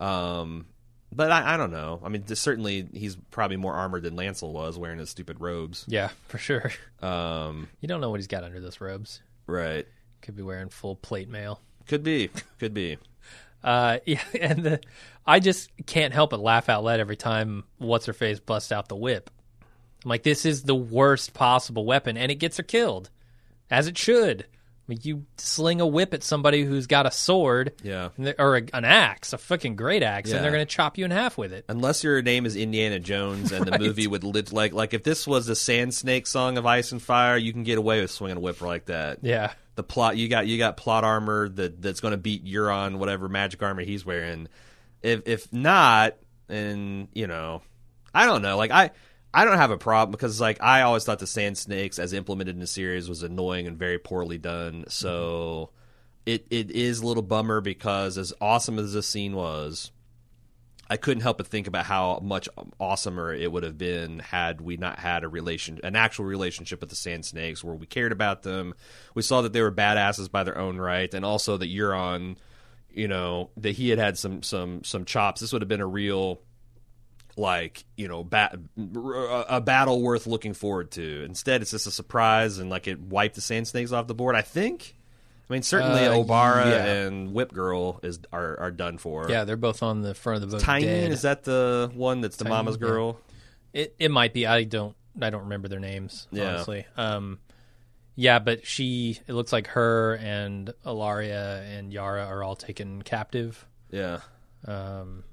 Mm-hmm. 0.00 0.04
um, 0.04 0.66
but 1.12 1.30
I, 1.30 1.54
I 1.54 1.56
don't 1.56 1.70
know. 1.70 2.00
I 2.02 2.08
mean, 2.08 2.26
certainly 2.26 2.88
he's 2.92 3.16
probably 3.30 3.56
more 3.56 3.74
armored 3.74 4.02
than 4.02 4.16
Lancel 4.16 4.52
was 4.52 4.78
wearing 4.78 4.98
his 4.98 5.10
stupid 5.10 5.40
robes. 5.40 5.84
Yeah, 5.88 6.08
for 6.28 6.38
sure. 6.38 6.72
Um, 7.00 7.68
You 7.80 7.88
don't 7.88 8.00
know 8.00 8.10
what 8.10 8.18
he's 8.20 8.26
got 8.26 8.44
under 8.44 8.60
those 8.60 8.80
robes. 8.80 9.20
right. 9.46 9.86
Could 10.22 10.36
be 10.36 10.42
wearing 10.42 10.68
full 10.68 10.94
plate 10.94 11.28
mail. 11.28 11.60
Could 11.88 12.02
be. 12.04 12.30
Could 12.58 12.74
be. 12.74 12.98
Uh, 13.64 13.98
yeah, 14.06 14.20
and 14.40 14.64
the, 14.64 14.80
I 15.24 15.38
just 15.38 15.70
can't 15.86 16.12
help 16.12 16.30
but 16.30 16.40
laugh 16.40 16.68
out 16.68 16.82
loud 16.82 16.98
every 16.98 17.14
time 17.14 17.62
what's 17.78 18.06
her 18.06 18.12
face 18.12 18.40
busts 18.40 18.72
out 18.72 18.88
the 18.88 18.96
whip. 18.96 19.30
I'm 20.04 20.08
like, 20.08 20.24
this 20.24 20.44
is 20.44 20.64
the 20.64 20.74
worst 20.74 21.32
possible 21.32 21.84
weapon, 21.86 22.16
and 22.16 22.32
it 22.32 22.40
gets 22.40 22.56
her 22.56 22.64
killed, 22.64 23.08
as 23.70 23.86
it 23.86 23.96
should. 23.96 24.46
I 24.82 24.84
mean, 24.88 24.98
you 25.02 25.24
sling 25.36 25.80
a 25.80 25.86
whip 25.86 26.12
at 26.12 26.24
somebody 26.24 26.64
who's 26.64 26.88
got 26.88 27.06
a 27.06 27.10
sword, 27.12 27.72
Yeah. 27.84 28.08
or 28.38 28.56
a, 28.56 28.62
an 28.74 28.84
axe, 28.84 29.32
a 29.32 29.38
fucking 29.38 29.76
great 29.76 30.02
axe, 30.02 30.30
Yeah. 30.30 30.36
and 30.36 30.44
they're 30.44 30.50
going 30.52 30.66
to 30.66 30.74
chop 30.74 30.98
you 30.98 31.04
in 31.04 31.12
half 31.12 31.38
with 31.38 31.52
it. 31.52 31.64
Unless 31.68 32.02
your 32.02 32.20
name 32.20 32.46
is 32.46 32.56
Indiana 32.56 32.98
Jones 32.98 33.52
and 33.52 33.64
the 33.64 33.78
movie 33.80 34.08
would 34.08 34.24
lit, 34.24 34.52
like 34.52 34.72
like 34.72 34.92
if 34.92 35.04
this 35.04 35.24
was 35.26 35.46
the 35.46 35.54
Sand 35.54 35.94
Snake 35.94 36.26
song 36.26 36.58
of 36.58 36.66
Ice 36.66 36.90
and 36.90 37.00
Fire, 37.00 37.36
you 37.36 37.52
can 37.52 37.62
get 37.62 37.78
away 37.78 38.00
with 38.00 38.10
swinging 38.10 38.38
a 38.38 38.40
whip 38.40 38.60
like 38.60 38.86
that. 38.86 39.18
Yeah, 39.22 39.52
The 39.76 39.84
plot 39.84 40.16
you 40.16 40.28
got 40.28 40.48
you 40.48 40.58
got 40.58 40.76
plot 40.76 41.04
armor 41.04 41.48
that 41.50 41.80
that's 41.80 42.00
going 42.00 42.12
to 42.12 42.18
beat 42.18 42.44
Euron 42.44 42.96
whatever 42.98 43.28
magic 43.28 43.62
armor 43.62 43.82
he's 43.82 44.04
wearing. 44.04 44.48
If 45.00 45.22
if 45.28 45.52
not, 45.52 46.16
and 46.48 47.06
you 47.14 47.28
know, 47.28 47.62
I 48.12 48.26
don't 48.26 48.42
know. 48.42 48.56
Like 48.56 48.72
I 48.72 48.90
I 49.34 49.44
don't 49.44 49.56
have 49.56 49.70
a 49.70 49.78
problem 49.78 50.12
because 50.12 50.40
like 50.40 50.62
I 50.62 50.82
always 50.82 51.04
thought 51.04 51.18
the 51.18 51.26
Sand 51.26 51.56
Snakes 51.56 51.98
as 51.98 52.12
implemented 52.12 52.54
in 52.54 52.60
the 52.60 52.66
series 52.66 53.08
was 53.08 53.22
annoying 53.22 53.66
and 53.66 53.78
very 53.78 53.98
poorly 53.98 54.38
done. 54.38 54.80
Mm-hmm. 54.80 54.90
So 54.90 55.70
it 56.26 56.46
it 56.50 56.70
is 56.70 57.00
a 57.00 57.06
little 57.06 57.22
bummer 57.22 57.60
because 57.60 58.18
as 58.18 58.32
awesome 58.40 58.78
as 58.78 58.92
this 58.92 59.08
scene 59.08 59.34
was, 59.34 59.90
I 60.92 60.98
couldn't 60.98 61.22
help 61.22 61.38
but 61.38 61.46
think 61.46 61.66
about 61.66 61.86
how 61.86 62.20
much 62.22 62.50
awesomer 62.78 63.38
it 63.38 63.50
would 63.50 63.62
have 63.62 63.78
been 63.78 64.18
had 64.18 64.60
we 64.60 64.76
not 64.76 64.98
had 64.98 65.24
a 65.24 65.28
relation, 65.28 65.80
an 65.82 65.96
actual 65.96 66.26
relationship 66.26 66.80
with 66.80 66.90
the 66.90 66.96
Sand 66.96 67.24
Snakes, 67.24 67.64
where 67.64 67.74
we 67.74 67.86
cared 67.86 68.12
about 68.12 68.42
them. 68.42 68.74
We 69.14 69.22
saw 69.22 69.40
that 69.40 69.54
they 69.54 69.62
were 69.62 69.72
badasses 69.72 70.30
by 70.30 70.44
their 70.44 70.58
own 70.58 70.76
right, 70.76 71.12
and 71.14 71.24
also 71.24 71.56
that 71.56 71.70
Euron, 71.70 72.36
you 72.90 73.08
know, 73.08 73.48
that 73.56 73.72
he 73.72 73.88
had 73.88 73.98
had 73.98 74.18
some 74.18 74.42
some 74.42 74.84
some 74.84 75.06
chops. 75.06 75.40
This 75.40 75.50
would 75.54 75.62
have 75.62 75.68
been 75.70 75.80
a 75.80 75.86
real, 75.86 76.40
like 77.36 77.84
you 77.96 78.08
know, 78.08 78.22
bat, 78.24 78.56
a 78.78 79.60
battle 79.60 80.02
worth 80.02 80.26
looking 80.26 80.54
forward 80.54 80.90
to. 80.92 81.24
Instead, 81.24 81.62
it's 81.62 81.70
just 81.70 81.86
a 81.86 81.90
surprise, 81.90 82.58
and 82.58 82.68
like 82.70 82.86
it 82.88 83.00
wiped 83.00 83.34
the 83.36 83.40
Sand 83.40 83.68
Snakes 83.68 83.92
off 83.92 84.06
the 84.06 84.14
board. 84.14 84.34
I 84.36 84.42
think. 84.42 84.94
I 85.50 85.52
mean, 85.52 85.62
certainly 85.62 86.06
Uh, 86.06 86.14
Obara 86.14 86.64
yeah. 86.70 86.84
and 87.06 87.34
Whip 87.34 87.52
Girl 87.52 88.00
is 88.02 88.20
are 88.32 88.58
are 88.58 88.70
done 88.70 88.96
for. 88.96 89.26
yeah, 89.28 89.44
they're 89.44 89.56
both 89.56 89.82
on 89.82 90.00
the 90.00 90.14
front 90.14 90.42
of 90.42 90.50
the 90.50 90.56
boat. 90.56 90.62
Tyne 90.64 90.82
dead. 90.82 91.12
is 91.12 91.22
that 91.22 91.44
the 91.44 91.90
one 91.94 92.20
that's 92.22 92.36
the 92.36 92.44
Tyne, 92.44 92.52
mama's 92.52 92.76
yeah. 92.76 92.86
girl? 92.88 93.20
It 93.74 93.94
it 93.98 94.10
might 94.10 94.32
be. 94.32 94.46
I 94.46 94.64
don't 94.64 94.94
I 95.20 95.28
don't 95.30 95.42
remember 95.42 95.68
their 95.68 95.80
names 95.80 96.26
Yeah. 96.30 96.50
honestly. 96.54 96.86
Um, 96.96 97.38
yeah, 98.14 98.38
but 98.38 98.66
she 98.66 99.18
it 99.26 99.32
looks 99.34 99.52
like 99.52 99.66
her 99.68 100.14
and 100.22 100.72
Ellaria 100.86 101.60
and 101.78 101.92
Yara 101.92 102.24
are 102.24 102.42
all 102.42 102.56
taken 102.56 103.02
captive 103.02 103.66
Yeah, 103.90 104.20
um, 104.66 105.24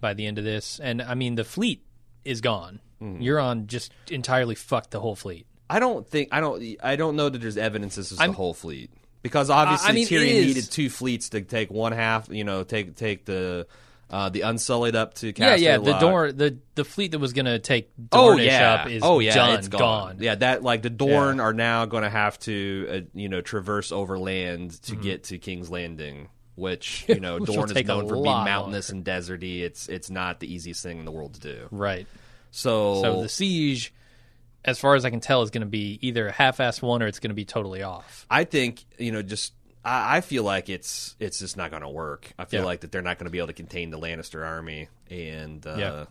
by 0.00 0.14
the 0.14 0.26
end 0.26 0.38
of 0.38 0.44
this, 0.44 0.78
and 0.80 1.00
I 1.02 1.14
mean 1.14 1.34
the 1.34 1.44
fleet 1.44 1.82
is 2.24 2.40
gone. 2.40 2.80
Mm. 3.00 3.22
Euron 3.22 3.66
just 3.66 3.92
entirely 4.10 4.54
fucked 4.54 4.90
the 4.90 5.00
whole 5.00 5.16
fleet. 5.16 5.46
I 5.68 5.80
don't 5.80 6.06
think 6.08 6.28
I 6.32 6.40
don't 6.40 6.62
I 6.82 6.96
don't 6.96 7.16
know 7.16 7.28
that 7.28 7.38
there's 7.40 7.56
evidence 7.58 7.96
this 7.96 8.12
is 8.12 8.20
I'm- 8.20 8.30
the 8.30 8.36
whole 8.36 8.54
fleet 8.54 8.90
because 9.22 9.50
obviously 9.50 9.88
I 9.90 9.92
mean, 9.92 10.06
Tyrion 10.06 10.46
needed 10.46 10.70
two 10.70 10.88
fleets 10.88 11.30
to 11.30 11.40
take 11.42 11.70
one 11.70 11.92
half. 11.92 12.28
You 12.30 12.44
know, 12.44 12.62
take 12.62 12.94
take 12.96 13.24
the 13.24 13.66
uh, 14.08 14.28
the 14.28 14.42
Unsullied 14.42 14.94
up 14.94 15.14
to 15.14 15.32
yeah, 15.36 15.56
yeah. 15.56 15.78
The 15.78 15.98
door 15.98 16.30
the 16.30 16.58
the 16.76 16.84
fleet 16.84 17.10
that 17.10 17.18
was 17.18 17.32
gonna 17.32 17.58
take 17.58 17.90
Oh 18.12 18.36
yeah, 18.36 18.74
up 18.74 18.88
is 18.88 19.02
oh 19.04 19.18
yeah, 19.18 19.34
done, 19.34 19.58
it's 19.58 19.66
gone. 19.66 20.18
Yeah, 20.20 20.36
that 20.36 20.62
like 20.62 20.82
the 20.82 20.90
Dorne 20.90 21.38
Yeah. 21.38 21.42
are 21.42 21.52
now 21.52 21.86
going 21.86 22.04
to 22.04 22.10
have 22.10 22.38
to 22.40 22.86
uh, 22.88 23.00
you 23.14 23.28
know 23.28 23.40
traverse 23.40 23.90
overland 23.90 24.70
Mm-hmm. 24.70 24.94
to 24.96 25.02
get 25.02 25.24
to 25.24 25.38
King's 25.38 25.68
Landing, 25.70 26.28
which 26.56 27.04
you 27.08 27.20
know 27.20 27.38
Which 27.38 27.48
will 27.48 27.56
Dorne 27.66 27.76
is 27.76 27.86
known 27.86 28.08
for 28.08 28.14
being 28.16 28.24
mountainous 28.24 28.88
and 28.90 29.04
deserty. 29.04 29.60
It's 29.60 29.88
it's 29.88 30.10
not 30.10 30.40
the 30.40 30.52
easiest 30.52 30.82
thing 30.82 30.98
in 30.98 31.04
the 31.04 31.12
world 31.12 31.34
to 31.34 31.40
do. 31.40 31.68
right. 31.70 32.06
So 32.50 33.02
So 33.02 33.22
the 33.22 33.28
siege, 33.28 33.92
as 34.64 34.78
far 34.80 34.94
as 34.94 35.04
I 35.04 35.10
can 35.10 35.20
tell, 35.20 35.42
is 35.42 35.50
going 35.50 35.60
to 35.60 35.66
be 35.66 35.98
either 36.02 36.26
a 36.28 36.32
half-assed 36.32 36.82
one 36.82 37.02
or 37.02 37.06
it's 37.06 37.20
going 37.20 37.30
to 37.30 37.34
be 37.34 37.44
totally 37.44 37.82
off. 37.82 38.26
I 38.30 38.44
think 38.44 38.84
you 38.98 39.12
know, 39.12 39.22
just 39.22 39.52
I, 39.84 40.16
I 40.16 40.20
feel 40.22 40.42
like 40.42 40.68
it's 40.68 41.14
it's 41.20 41.38
just 41.38 41.56
not 41.56 41.70
going 41.70 41.82
to 41.82 41.88
work. 41.88 42.32
I 42.38 42.44
feel 42.46 42.60
Yeah. 42.60 42.66
like 42.66 42.80
that 42.80 42.90
they're 42.92 43.02
not 43.02 43.18
going 43.18 43.26
to 43.26 43.30
be 43.30 43.38
able 43.38 43.48
to 43.48 43.52
contain 43.52 43.90
the 43.90 43.98
Lannister 43.98 44.44
army, 44.44 44.88
and 45.10 45.64
uh, 45.66 45.76
Yeah. 45.78 46.04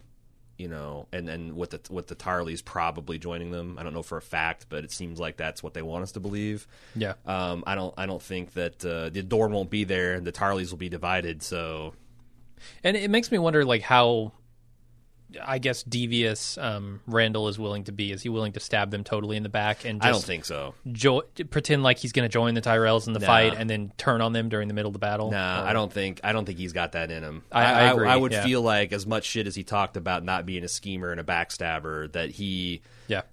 You 0.57 0.69
know, 0.69 1.07
and 1.11 1.27
then 1.27 1.55
with 1.55 1.71
the 1.71 1.93
with 1.93 2.07
the 2.07 2.15
Tarlys 2.15 2.63
probably 2.63 3.19
joining 3.19 3.51
them. 3.51 3.77
I 3.77 3.83
don't 3.83 3.93
know 3.93 4.03
for 4.03 4.17
a 4.17 4.21
fact, 4.21 4.67
but 4.69 4.83
it 4.85 4.91
seems 4.91 5.19
like 5.19 5.35
that's 5.35 5.61
what 5.61 5.73
they 5.73 5.81
want 5.81 6.03
us 6.03 6.13
to 6.13 6.21
believe. 6.21 6.65
Yeah. 6.95 7.15
Um, 7.25 7.63
I 7.67 7.75
don't 7.75 7.93
I 7.97 8.05
don't 8.05 8.21
think 8.21 8.53
that 8.53 8.85
uh, 8.85 9.09
the 9.09 9.21
Dorne 9.21 9.51
won't 9.51 9.69
be 9.69 9.83
there, 9.83 10.13
and 10.13 10.25
the 10.25 10.31
Tarlys 10.31 10.71
will 10.71 10.77
be 10.77 10.87
divided. 10.87 11.43
So 11.43 11.93
And 12.83 12.95
it 12.95 13.09
makes 13.09 13.31
me 13.31 13.37
wonder, 13.37 13.65
like, 13.65 13.81
how 13.81 14.31
I 15.43 15.57
guess 15.57 15.83
devious 15.83 16.57
um, 16.57 17.01
Randyll 17.09 17.49
is 17.49 17.59
willing 17.59 17.83
to 17.85 17.91
be. 17.91 18.11
Is 18.11 18.21
he 18.21 18.29
willing 18.29 18.53
to 18.53 18.59
stab 18.59 18.91
them 18.91 19.03
totally 19.03 19.35
in 19.37 19.43
the 19.43 19.49
back 19.49 19.83
and 19.83 19.99
just 19.99 20.07
I 20.07 20.11
don't 20.11 20.23
think 20.23 20.45
so. 20.45 20.75
jo- 20.91 21.23
pretend 21.49 21.83
like 21.83 21.97
he's 21.97 22.11
going 22.13 22.23
to 22.27 22.31
join 22.31 22.53
the 22.53 22.61
Tyrells 22.61 23.07
in 23.07 23.13
the 23.13 23.19
Nah. 23.19 23.25
fight 23.25 23.53
and 23.57 23.69
then 23.69 23.91
turn 23.97 24.21
on 24.21 24.31
them 24.33 24.49
during 24.49 24.67
the 24.67 24.73
middle 24.73 24.89
of 24.89 24.93
the 24.93 24.99
battle? 24.99 25.31
Nah, 25.31 25.63
Or- 25.63 25.67
I 25.67 25.73
don't 25.73 25.91
think 25.91 26.21
I 26.23 26.31
don't 26.31 26.45
think 26.45 26.57
he's 26.57 26.73
got 26.73 26.93
that 26.93 27.11
in 27.11 27.23
him. 27.23 27.43
I- 27.51 27.63
I 27.65 27.91
agree, 27.91 28.07
I, 28.07 28.15
would 28.15 28.31
yeah. 28.31 28.43
feel 28.43 28.61
like 28.61 28.93
as 28.93 29.05
much 29.05 29.25
shit 29.25 29.45
as 29.47 29.55
he 29.55 29.63
talked 29.63 29.97
about 29.97 30.23
not 30.23 30.45
being 30.45 30.63
a 30.63 30.69
schemer 30.69 31.11
and 31.11 31.19
a 31.19 31.23
backstabber, 31.23 32.11
that 32.13 32.29
he 32.31 32.81
Yeah. 33.07 33.23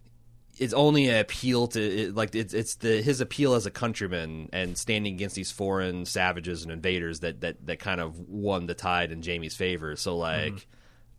it's 0.58 0.72
only 0.74 1.08
an 1.08 1.18
appeal 1.20 1.68
to 1.68 2.12
like 2.14 2.34
it's 2.34 2.52
it's 2.54 2.74
the 2.76 3.00
his 3.02 3.20
appeal 3.20 3.54
as 3.54 3.64
a 3.66 3.70
countryman 3.70 4.48
and 4.52 4.76
standing 4.76 5.14
against 5.14 5.36
these 5.36 5.50
foreign 5.52 6.04
savages 6.06 6.62
and 6.62 6.72
invaders 6.72 7.20
that 7.20 7.42
that 7.42 7.64
that 7.66 7.78
kind 7.78 8.00
of 8.00 8.18
won 8.28 8.66
the 8.66 8.74
tide 8.74 9.12
in 9.12 9.22
Jaime's 9.22 9.54
favor. 9.54 9.94
So 9.94 10.16
like. 10.16 10.52
Mm-hmm. 10.54 10.68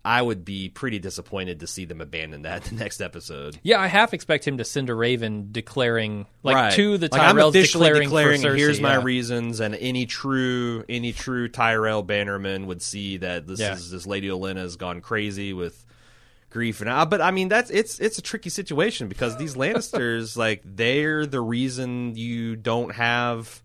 I 0.06 0.22
would 0.22 0.44
be 0.44 0.68
pretty 0.68 1.00
disappointed 1.00 1.62
to 1.62 1.68
see 1.68 1.86
them 1.86 2.02
abandon 2.02 2.42
that 2.42 2.64
the 2.66 2.76
next 2.76 3.02
episode. 3.02 3.58
Yeah, 3.64 3.80
I 3.80 3.88
half 3.88 4.14
expect 4.14 4.46
him 4.48 4.58
to 4.58 4.66
send 4.66 4.90
a 4.90 4.96
raven 4.96 5.50
declaring, 5.52 6.26
like 6.44 6.56
right. 6.56 6.74
to 6.74 6.98
the 6.98 7.10
like, 7.12 7.22
I'm 7.22 7.36
Tyrells 7.38 7.50
officially 7.50 7.88
declaring, 7.88 8.10
declaring, 8.10 8.42
Cersei, 8.42 8.58
here's 8.58 8.82
my 8.82 8.96
reasons, 8.96 9.60
and 9.62 9.76
any 9.76 10.06
true 10.06 10.84
any 10.90 11.14
true 11.14 11.48
Tyrell 11.48 12.04
bannerman 12.04 12.68
would 12.68 12.82
see 12.82 13.18
that 13.18 13.48
this 13.48 13.60
Yeah. 13.60 13.74
is 13.74 13.92
this 13.92 14.06
Lady 14.06 14.28
Olenna 14.28 14.58
has 14.58 14.76
gone 14.76 15.00
crazy 15.02 15.54
with 15.54 15.86
grief 16.50 16.82
and 16.82 16.90
uh, 16.92 17.04
but 17.04 17.20
I 17.20 17.32
mean 17.32 17.50
that's 17.50 17.72
it's 17.72 17.98
it's 18.00 18.20
a 18.20 18.22
tricky 18.22 18.52
situation 18.52 19.08
because 19.08 19.36
these 19.38 19.56
Lannisters 19.56 20.38
like 20.38 20.62
they're 20.64 21.26
the 21.26 21.42
reason 21.42 22.16
you 22.16 22.56
don't 22.56 22.94
have 22.94 23.64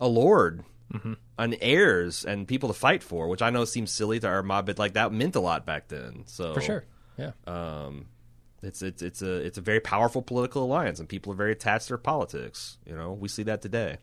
a 0.00 0.08
lord 0.08 0.64
Mm-hmm. 0.92 1.14
And 1.36 1.56
heirs 1.60 2.24
and 2.24 2.46
people 2.46 2.68
to 2.68 2.74
fight 2.74 3.02
for, 3.02 3.26
which 3.26 3.42
I 3.42 3.50
know 3.50 3.64
seems 3.64 3.90
silly 3.90 4.20
to 4.20 4.28
our 4.28 4.42
mob, 4.44 4.66
but 4.66 4.78
like 4.78 4.92
that 4.92 5.12
meant 5.12 5.34
a 5.34 5.40
lot 5.40 5.66
back 5.66 5.88
then. 5.88 6.22
So 6.26 6.54
for 6.54 6.60
sure. 6.60 6.84
Yeah, 7.18 7.32
um, 7.46 8.06
it's 8.62 8.82
it's 8.82 9.02
it's 9.02 9.20
a 9.20 9.34
it's 9.36 9.58
a 9.58 9.60
very 9.60 9.80
powerful 9.80 10.22
political 10.22 10.62
alliance, 10.64 11.00
and 11.00 11.08
people 11.08 11.32
are 11.32 11.36
very 11.36 11.50
attached 11.52 11.86
to 11.86 11.88
their 11.90 11.98
politics. 11.98 12.78
You 12.86 12.94
know, 12.94 13.12
we 13.12 13.28
see 13.28 13.42
that 13.44 13.62
today. 13.62 13.98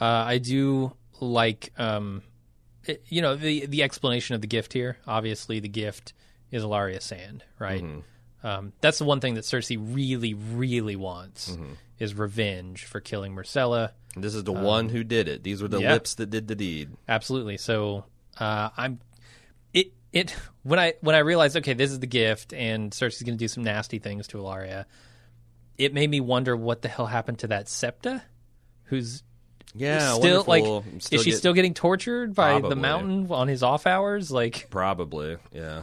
uh, 0.00 0.04
I 0.04 0.38
do 0.38 0.92
like, 1.20 1.72
um, 1.78 2.22
it, 2.86 3.02
you 3.08 3.20
know, 3.22 3.36
the 3.36 3.66
the 3.66 3.82
explanation 3.82 4.34
of 4.34 4.40
the 4.40 4.46
gift 4.46 4.72
here. 4.72 4.96
Obviously, 5.06 5.60
the 5.60 5.68
gift 5.68 6.14
is 6.50 6.62
Ellaria 6.64 7.02
Sand, 7.02 7.44
right? 7.58 7.82
Mm-hmm. 7.82 8.46
Um, 8.46 8.72
that's 8.80 8.98
the 8.98 9.04
one 9.04 9.20
thing 9.20 9.34
that 9.34 9.44
Cersei 9.44 9.76
really, 9.78 10.32
really 10.32 10.96
wants 10.96 11.50
Mm-hmm. 11.50 11.72
is 11.98 12.14
revenge 12.14 12.84
for 12.84 13.00
killing 13.00 13.34
Myrcella. 13.34 13.90
This 14.16 14.34
is 14.34 14.44
the 14.44 14.52
one 14.52 14.88
who 14.88 15.04
did 15.04 15.28
it. 15.28 15.42
These 15.42 15.62
were 15.62 15.68
the 15.68 15.76
Um, 15.78 15.82
yeah. 15.84 15.92
lips 15.92 16.14
that 16.14 16.30
did 16.30 16.48
the 16.48 16.54
deed. 16.54 16.90
Absolutely. 17.08 17.56
So 17.58 18.04
uh, 18.38 18.70
I'm 18.76 19.00
it 19.72 19.92
it 20.12 20.34
when 20.62 20.78
I 20.78 20.94
when 21.02 21.14
I 21.14 21.18
realized 21.20 21.56
okay 21.58 21.74
this 21.74 21.90
is 21.90 22.00
the 22.00 22.06
gift 22.06 22.52
and 22.52 22.90
Cersei's 22.90 23.22
going 23.22 23.36
to 23.36 23.42
do 23.44 23.48
some 23.48 23.62
nasty 23.64 23.98
things 23.98 24.26
to 24.28 24.38
Ellaria. 24.38 24.86
It 25.76 25.94
made 25.94 26.10
me 26.10 26.20
wonder 26.20 26.56
what 26.56 26.82
the 26.82 26.88
hell 26.88 27.06
happened 27.06 27.38
to 27.40 27.48
that 27.48 27.68
Septa, 27.68 28.22
who's 28.84 29.22
Yeah, 29.74 30.14
still 30.14 30.38
wonder 30.38 30.50
like 30.50 30.62
we'll 30.64 30.84
is 31.12 31.22
she 31.22 31.30
get- 31.30 31.38
still 31.38 31.52
getting 31.52 31.74
tortured 31.74 32.34
by 32.34 32.60
the 32.60 32.74
mountain 32.74 33.28
on 33.30 33.46
his 33.46 33.62
off 33.62 33.86
hours? 33.86 34.30
Like 34.32 34.68
probably? 34.70 35.36
Yeah, 35.52 35.82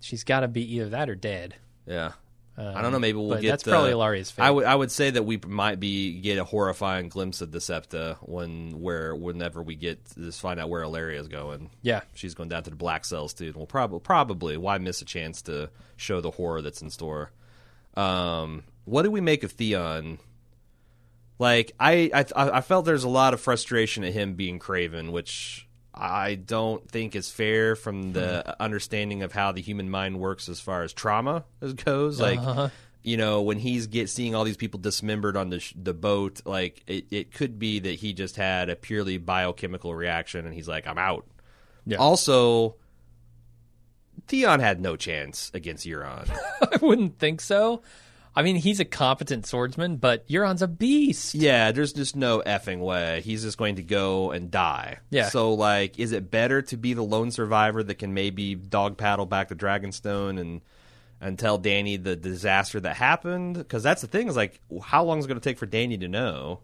she's 0.00 0.24
got 0.24 0.40
to 0.40 0.48
be 0.48 0.74
either 0.76 0.90
that 0.90 1.08
or 1.08 1.14
dead. 1.14 1.54
yeah. 1.86 2.12
Um, 2.56 2.76
I 2.76 2.82
don't 2.82 2.92
know. 2.92 2.98
Maybe 2.98 3.16
we'll 3.16 3.40
get. 3.40 3.48
that's 3.50 3.62
probably 3.62 3.92
uh, 3.92 3.96
Ellaria's 3.96 4.30
fate. 4.30 4.42
I 4.42 4.50
would 4.50 4.64
I 4.66 4.74
would 4.74 4.90
say 4.90 5.08
that 5.10 5.22
we 5.22 5.38
might 5.46 5.80
be 5.80 6.20
get 6.20 6.36
a 6.36 6.44
horrifying 6.44 7.08
glimpse 7.08 7.40
of 7.40 7.50
the 7.50 7.60
Septa 7.62 8.18
when 8.20 8.80
where 8.80 9.14
whenever 9.14 9.62
we 9.62 9.74
get 9.74 10.00
just 10.16 10.40
find 10.40 10.60
out 10.60 10.68
where 10.68 10.82
Ellaria 10.82 11.18
is 11.18 11.28
going. 11.28 11.70
yeah, 11.80 12.02
She's 12.14 12.34
going 12.34 12.50
down 12.50 12.62
to 12.64 12.70
the 12.70 12.76
black 12.76 13.06
cells 13.06 13.32
too. 13.32 13.46
And 13.46 13.56
we'll 13.56 13.66
probably 13.66 14.00
probably 14.00 14.56
why 14.58 14.76
miss 14.78 15.00
a 15.00 15.06
chance 15.06 15.40
to 15.42 15.70
show 15.96 16.20
the 16.20 16.32
horror 16.32 16.60
that's 16.60 16.82
in 16.82 16.90
store. 16.90 17.30
Um, 17.94 18.64
what 18.84 19.02
do 19.02 19.10
we 19.10 19.22
make 19.22 19.44
of 19.44 19.52
Theon? 19.52 20.18
Like 21.38 21.72
I, 21.80 22.10
I 22.14 22.24
I 22.36 22.60
felt 22.60 22.84
there's 22.84 23.04
a 23.04 23.08
lot 23.08 23.32
of 23.34 23.40
frustration 23.40 24.04
at 24.04 24.12
him 24.12 24.34
being 24.34 24.58
Craven, 24.58 25.10
which 25.10 25.66
I 25.94 26.36
don't 26.36 26.88
think 26.90 27.14
is 27.14 27.30
fair 27.30 27.76
from 27.76 28.12
the 28.12 28.56
understanding 28.60 29.22
of 29.22 29.32
how 29.32 29.52
the 29.52 29.60
human 29.60 29.90
mind 29.90 30.18
works 30.18 30.48
as 30.48 30.58
far 30.60 30.82
as 30.82 30.92
trauma 30.92 31.44
as 31.60 31.74
goes. 31.74 32.18
Like 32.20 32.38
Uh-huh. 32.38 32.68
you 33.02 33.16
know 33.16 33.42
when 33.42 33.58
he's 33.58 33.88
get 33.88 34.08
seeing 34.08 34.34
all 34.34 34.44
these 34.44 34.56
people 34.56 34.80
dismembered 34.80 35.36
on 35.36 35.50
the 35.50 35.60
sh- 35.60 35.74
the 35.76 35.92
boat, 35.92 36.40
like 36.46 36.82
it, 36.86 37.04
it 37.10 37.34
could 37.34 37.58
be 37.58 37.78
that 37.80 37.96
he 37.96 38.12
just 38.14 38.36
had 38.36 38.70
a 38.70 38.76
purely 38.76 39.18
biochemical 39.18 39.94
reaction, 39.94 40.46
and 40.46 40.54
he's 40.54 40.68
like, 40.68 40.86
I'm 40.86 40.98
out. 40.98 41.26
Yeah. 41.84 41.98
Also, 41.98 42.76
Theon 44.28 44.60
had 44.60 44.80
no 44.80 44.96
chance 44.96 45.50
against 45.52 45.86
Euron. 45.86 46.30
I 46.62 46.78
wouldn't 46.84 47.18
think 47.18 47.40
so. 47.40 47.82
I 48.34 48.42
mean, 48.42 48.56
he's 48.56 48.80
a 48.80 48.84
competent 48.86 49.46
swordsman, 49.46 49.96
but 49.96 50.26
Euron's 50.26 50.62
a 50.62 50.68
beast. 50.68 51.34
yeah, 51.34 51.70
there's 51.72 51.92
just 51.92 52.16
no 52.16 52.42
effing 52.46 52.78
way. 52.80 53.20
He's 53.22 53.42
just 53.42 53.58
going 53.58 53.76
to 53.76 53.82
go 53.82 54.30
and 54.30 54.50
die. 54.50 54.98
Yeah. 55.10 55.28
So, 55.28 55.52
like, 55.52 55.98
is 55.98 56.12
it 56.12 56.30
better 56.30 56.62
to 56.62 56.76
be 56.78 56.94
the 56.94 57.02
lone 57.02 57.30
survivor 57.30 57.82
that 57.82 57.96
can 57.96 58.14
maybe 58.14 58.54
dog 58.54 58.96
paddle 58.96 59.26
back 59.26 59.48
to 59.48 59.54
Dragonstone 59.56 60.40
and 60.40 60.60
and 61.20 61.38
tell 61.38 61.56
Dany 61.58 62.02
the 62.02 62.16
disaster 62.16 62.80
that 62.80 62.96
happened? 62.96 63.56
Because 63.58 63.82
that's 63.82 64.00
the 64.00 64.08
thing 64.08 64.28
is 64.28 64.34
like, 64.36 64.58
how 64.82 65.04
long 65.04 65.18
is 65.18 65.26
it 65.26 65.28
going 65.28 65.38
to 65.40 65.44
take 65.44 65.58
for 65.58 65.66
Dany 65.66 66.00
to 66.00 66.08
know? 66.08 66.60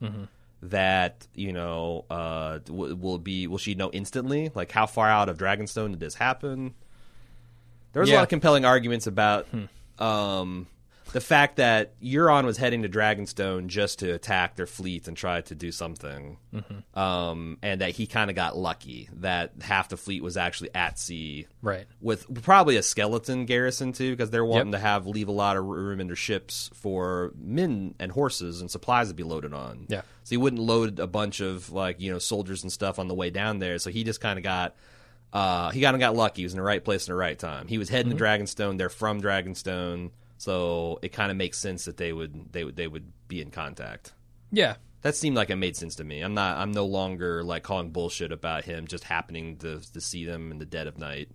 That 0.63 1.27
you 1.35 1.53
know, 1.53 2.05
uh, 2.11 2.59
w- 2.65 2.97
will 2.97 3.19
be 3.19 3.47
will 3.47 3.59
she 3.59 3.75
know 3.75 3.91
instantly? 3.93 4.51
Like, 4.55 4.73
how 4.73 4.87
far 4.87 5.09
out 5.09 5.29
of 5.29 5.37
Dragonstone 5.39 5.91
did 5.91 6.01
this 6.01 6.15
happen? 6.15 6.75
There 7.93 8.01
was 8.01 8.09
a 8.11 8.13
lot 8.17 8.23
of 8.25 8.29
compelling 8.31 8.65
arguments 8.65 9.07
about 9.07 9.47
um, 9.99 10.67
the 11.13 11.21
fact 11.21 11.57
that 11.57 11.99
Euron 12.01 12.45
was 12.45 12.57
heading 12.59 12.83
to 12.83 12.89
Dragonstone 12.89 13.67
just 13.69 13.99
to 14.01 14.11
attack 14.13 14.57
their 14.57 14.67
fleet 14.67 15.09
and 15.09 15.17
try 15.17 15.41
to 15.43 15.55
do 15.55 15.73
something, 15.73 16.37
um, 16.95 17.59
and 17.63 17.81
that 17.81 17.91
he 17.93 18.07
kind 18.07 18.31
of 18.31 18.37
got 18.37 18.57
lucky 18.57 19.09
that 19.15 19.53
half 19.63 19.89
the 19.89 19.97
fleet 19.97 20.23
was 20.23 20.37
actually 20.37 20.71
at 20.75 20.99
sea 20.99 21.47
Right. 21.63 21.87
with 22.01 22.43
probably 22.43 22.77
a 22.77 22.83
skeleton 22.83 23.47
garrison 23.47 23.93
too, 23.93 24.11
because 24.13 24.31
they're 24.31 24.45
wanting 24.45 24.73
to 24.73 24.79
have 24.79 25.07
leave 25.07 25.29
a 25.29 25.33
lot 25.33 25.57
of 25.57 25.65
room 25.65 26.01
in 26.01 26.07
their 26.09 26.17
ships 26.17 26.71
for 26.75 27.33
men 27.37 27.95
and 27.99 28.13
horses 28.13 28.61
and 28.61 28.71
supplies 28.71 29.09
to 29.09 29.15
be 29.15 29.23
loaded 29.23 29.53
on. 29.55 29.87
Yeah. 29.89 30.03
so 30.25 30.31
he 30.31 30.37
wouldn't 30.37 30.61
load 30.63 30.99
a 30.99 31.07
bunch 31.07 31.41
of 31.41 31.71
like 31.73 32.01
you 32.01 32.13
know 32.13 32.19
soldiers 32.19 32.63
and 32.63 32.71
stuff 32.73 32.99
on 32.99 33.09
the 33.09 33.15
way 33.15 33.31
down 33.31 33.59
there. 33.61 33.79
So 33.79 33.91
he 33.91 34.05
just 34.05 34.21
kind 34.21 34.39
of 34.39 34.43
got. 34.43 34.75
Uh, 35.31 35.69
he 35.71 35.83
kind 35.83 35.95
of 35.95 36.01
got 36.01 36.17
lucky. 36.17 36.41
He 36.41 36.45
was 36.47 36.55
in 36.55 36.57
the 36.57 36.63
right 36.63 36.83
place 36.83 37.07
in 37.07 37.13
the 37.13 37.19
right 37.19 37.39
time. 37.39 37.69
He 37.69 37.77
was 37.77 37.91
heading 37.91 38.17
to 38.17 38.23
Dragonstone. 38.25 38.79
They're 38.79 38.89
from 38.89 39.21
Dragonstone, 39.21 40.11
so 40.39 40.99
it 41.03 41.11
kind 41.11 41.31
of 41.31 41.37
makes 41.37 41.59
sense 41.59 41.85
that 41.85 41.97
they 41.99 42.13
would 42.13 42.53
they 42.53 42.65
would 42.65 42.77
they 42.77 42.89
would 42.89 43.13
be 43.29 43.43
in 43.43 43.51
contact. 43.51 44.13
Yeah. 44.51 44.77
That 45.03 45.15
seemed 45.15 45.37
like 45.37 45.51
it 45.51 45.57
made 45.57 45.77
sense 45.77 45.95
to 45.97 46.05
me. 46.05 46.23
I'm 46.23 46.35
not. 46.35 46.57
I'm 46.57 46.73
no 46.73 46.85
longer 46.85 47.45
like 47.45 47.63
calling 47.63 47.91
bullshit 47.91 48.33
about 48.33 48.65
him 48.65 48.87
just 48.89 49.05
happening 49.05 49.57
to 49.59 49.81
to 49.93 50.01
see 50.01 50.25
them 50.25 50.51
in 50.51 50.59
the 50.59 50.65
dead 50.67 50.87
of 50.89 50.99
night. 50.99 51.29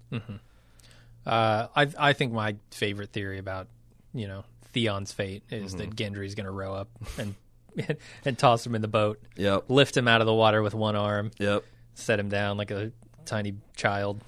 Uh, 1.26 1.68
I 1.76 1.88
I 1.98 2.14
think 2.14 2.34
my 2.34 2.56
favorite 2.72 3.12
theory 3.14 3.38
about 3.40 3.68
you 4.14 4.28
know 4.28 4.44
Theon's 4.74 5.12
fate 5.14 5.44
is 5.50 5.72
Mm-hmm. 5.74 5.78
that 5.78 5.96
Gendry's 5.96 6.36
going 6.36 6.46
to 6.46 6.52
row 6.52 6.74
up 6.74 6.90
and 7.18 7.36
and 8.26 8.38
toss 8.38 8.66
him 8.66 8.76
in 8.76 8.82
the 8.82 8.88
boat, 8.90 9.20
Yep. 9.38 9.66
lift 9.70 9.96
him 9.96 10.08
out 10.08 10.20
of 10.22 10.28
the 10.28 10.34
water 10.34 10.62
with 10.62 10.74
one 10.74 10.96
arm, 10.96 11.32
Yep. 11.40 11.64
set 11.96 12.20
him 12.20 12.28
down 12.30 12.58
like 12.58 12.72
a 12.72 12.92
tiny 13.26 13.54
child. 13.78 14.22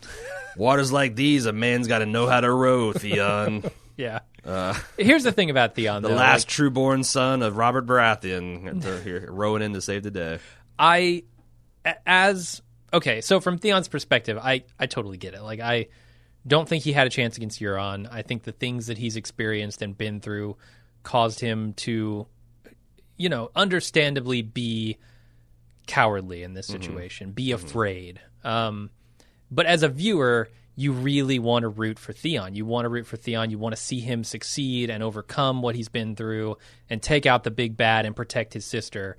Waters 0.55 0.91
like 0.93 1.15
these, 1.17 1.45
a 1.45 1.51
man's 1.53 1.87
got 1.89 1.99
to 1.99 2.05
know 2.05 2.27
how 2.27 2.39
to 2.39 2.49
row, 2.51 2.93
Theon. 2.93 3.63
Yeah. 3.97 4.19
Here's 4.97 5.23
the 5.23 5.31
thing 5.31 5.49
about 5.49 5.75
Theon. 5.75 5.97
Uh, 5.97 5.99
the 6.01 6.07
though, 6.09 6.15
last 6.15 6.43
like, 6.43 6.49
true-born 6.49 7.03
son 7.03 7.41
of 7.41 7.57
Robert 7.57 7.85
Baratheon, 7.85 8.81
They're 8.81 9.01
here 9.01 9.27
rowing 9.31 9.61
in 9.61 9.73
to 9.73 9.81
save 9.81 10.03
the 10.03 10.11
day. 10.11 10.39
I, 10.77 11.23
as 12.05 12.61
okay. 12.93 13.21
So 13.21 13.39
from 13.39 13.57
Theon's 13.57 13.87
perspective, 13.87 14.37
I 14.37 14.63
I 14.79 14.85
totally 14.85 15.17
get 15.17 15.33
it. 15.33 15.41
Like 15.41 15.59
I 15.59 15.87
don't 16.45 16.67
think 16.69 16.83
he 16.83 16.91
had 16.91 17.07
a 17.07 17.09
chance 17.09 17.37
against 17.37 17.59
Euron. 17.59 18.07
I 18.11 18.21
think 18.21 18.43
the 18.43 18.51
things 18.51 18.87
that 18.87 18.97
he's 18.97 19.15
experienced 19.15 19.81
and 19.81 19.97
been 19.97 20.19
through 20.19 20.57
caused 21.03 21.39
him 21.39 21.73
to, 21.73 22.27
you 23.17 23.29
know, 23.29 23.49
understandably 23.55 24.41
be 24.41 24.97
cowardly 25.87 26.43
in 26.43 26.53
this 26.53 26.67
situation, 26.67 27.31
be 27.31 27.51
afraid. 27.51 28.19
Um, 28.43 28.89
but 29.49 29.65
as 29.65 29.83
a 29.83 29.87
viewer, 29.87 30.49
you 30.75 30.91
really 30.91 31.39
want 31.39 31.63
to 31.63 31.69
root 31.69 31.97
for 31.99 32.11
Theon. 32.13 32.53
You 32.55 32.65
want 32.65 32.85
to 32.85 32.89
root 32.89 33.07
for 33.07 33.17
Theon. 33.17 33.49
You 33.49 33.57
want 33.57 33.75
to 33.75 33.81
see 33.81 33.99
him 33.99 34.23
succeed 34.23 34.89
and 34.89 35.01
overcome 35.01 35.61
what 35.61 35.75
he's 35.75 35.89
been 35.89 36.15
through 36.15 36.57
and 36.89 37.01
take 37.01 37.25
out 37.25 37.43
the 37.43 37.51
big 37.51 37.77
bad 37.77 38.05
and 38.05 38.15
protect 38.15 38.53
his 38.53 38.65
sister. 38.65 39.15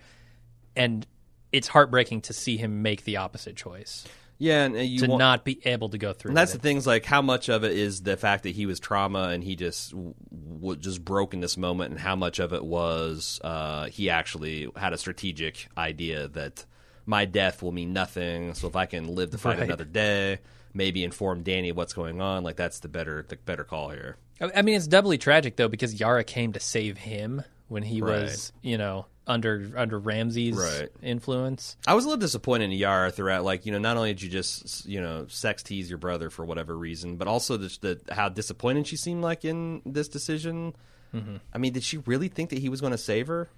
And 0.74 1.06
it's 1.52 1.68
heartbreaking 1.68 2.22
to 2.22 2.32
see 2.32 2.56
him 2.58 2.82
make 2.82 3.04
the 3.04 3.16
opposite 3.18 3.56
choice 3.56 4.04
Yeah, 4.36 4.64
and 4.64 4.76
uh, 4.76 4.80
you 4.80 4.98
to 5.00 5.06
want, 5.06 5.18
not 5.18 5.44
be 5.44 5.58
able 5.64 5.88
to 5.88 5.96
go 5.98 6.12
through. 6.12 6.28
That. 6.28 6.32
And 6.32 6.36
that's 6.36 6.52
the 6.52 6.58
things 6.58 6.86
like 6.86 7.06
how 7.06 7.22
much 7.22 7.48
of 7.48 7.64
it 7.64 7.72
is 7.72 8.02
the 8.02 8.18
fact 8.18 8.42
that 8.42 8.50
he 8.50 8.66
was 8.66 8.78
trauma 8.78 9.28
and 9.30 9.42
he 9.42 9.56
just 9.56 9.92
w- 9.92 10.76
just 10.76 11.02
broke 11.02 11.32
in 11.32 11.40
this 11.40 11.56
moment, 11.56 11.92
and 11.92 12.00
how 12.00 12.16
much 12.16 12.38
of 12.38 12.52
it 12.52 12.62
was 12.64 13.40
uh, 13.42 13.86
he 13.86 14.10
actually 14.10 14.68
had 14.76 14.92
a 14.92 14.98
strategic 14.98 15.68
idea 15.78 16.28
that 16.28 16.66
my 17.06 17.24
death 17.24 17.62
will 17.62 17.72
mean 17.72 17.94
nothing. 17.94 18.52
So 18.52 18.66
if 18.66 18.76
I 18.76 18.84
can 18.84 19.14
live 19.14 19.30
to 19.30 19.38
fight 19.38 19.56
Right. 19.58 19.68
another 19.68 19.84
day, 19.84 20.40
maybe 20.76 21.02
inform 21.04 21.42
Dany 21.42 21.72
what's 21.74 21.92
going 21.92 22.20
on. 22.20 22.44
Like 22.44 22.56
that's 22.56 22.80
the 22.80 22.88
better 22.88 23.24
the 23.28 23.36
better 23.36 23.64
call 23.64 23.90
here. 23.90 24.16
I 24.54 24.62
mean, 24.62 24.76
it's 24.76 24.86
doubly 24.86 25.18
tragic 25.18 25.56
though 25.56 25.68
because 25.68 25.98
Yara 25.98 26.22
came 26.24 26.52
to 26.52 26.60
save 26.60 26.98
him 26.98 27.42
when 27.68 27.82
he 27.82 28.00
Right. 28.02 28.22
was, 28.24 28.52
you 28.62 28.76
know, 28.78 29.06
under 29.26 29.72
under 29.76 29.98
Ramsay's 29.98 30.56
Right. 30.56 30.88
influence. 31.02 31.76
I 31.86 31.94
was 31.94 32.04
a 32.04 32.08
little 32.08 32.20
disappointed 32.20 32.66
in 32.66 32.72
Yara 32.72 33.10
throughout. 33.10 33.44
Like, 33.44 33.64
you 33.66 33.72
know, 33.72 33.78
not 33.78 33.96
only 33.96 34.12
did 34.12 34.22
you 34.22 34.28
just, 34.28 34.86
you 34.86 35.00
know, 35.00 35.26
sex 35.28 35.62
tease 35.62 35.88
your 35.88 35.98
brother 35.98 36.30
for 36.30 36.44
whatever 36.44 36.76
reason, 36.76 37.16
but 37.16 37.26
also 37.26 37.56
just 37.58 37.82
the, 37.82 38.00
how 38.10 38.28
disappointed 38.28 38.86
she 38.86 38.96
seemed 38.96 39.22
like 39.22 39.44
in 39.44 39.82
this 39.86 40.08
decision. 40.08 40.74
Mm-hmm. 41.14 41.36
I 41.52 41.58
mean, 41.58 41.72
did 41.72 41.82
she 41.82 41.98
really 41.98 42.28
think 42.28 42.50
that 42.50 42.58
he 42.58 42.68
was 42.68 42.80
going 42.80 42.90
to 42.92 42.98
save 42.98 43.26
her? 43.28 43.48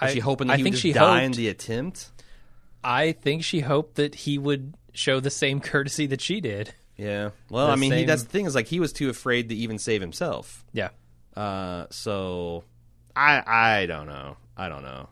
Was 0.00 0.10
I, 0.10 0.14
she 0.14 0.20
hoping 0.20 0.46
that 0.48 0.54
I 0.54 0.56
he 0.58 0.62
think 0.62 0.74
would 0.74 0.80
she 0.80 0.92
just 0.92 1.00
die 1.00 1.22
in 1.22 1.32
the 1.32 1.48
attempt? 1.48 2.10
I 2.82 3.12
think 3.12 3.42
she 3.44 3.60
hoped 3.60 3.96
that 3.96 4.14
he 4.14 4.38
would 4.38 4.74
show 4.94 5.20
the 5.20 5.30
same 5.30 5.60
courtesy 5.60 6.06
that 6.06 6.20
she 6.20 6.40
did. 6.40 6.72
Yeah. 6.96 7.30
Well, 7.50 7.66
The 7.66 7.72
I 7.72 7.76
mean, 7.76 7.92
he, 7.92 8.04
that's 8.04 8.22
the 8.22 8.28
thing 8.28 8.46
is 8.46 8.54
like 8.54 8.66
he 8.68 8.80
was 8.80 8.92
too 8.92 9.10
afraid 9.10 9.48
to 9.50 9.54
even 9.54 9.78
save 9.78 10.00
himself. 10.00 10.64
Yeah. 10.72 10.90
Uh, 11.36 11.86
so 11.90 12.64
I 13.16 13.42
I 13.46 13.86
don't 13.86 14.06
know. 14.06 14.36
I 14.56 14.68
don't 14.68 14.82
know. 14.82 15.08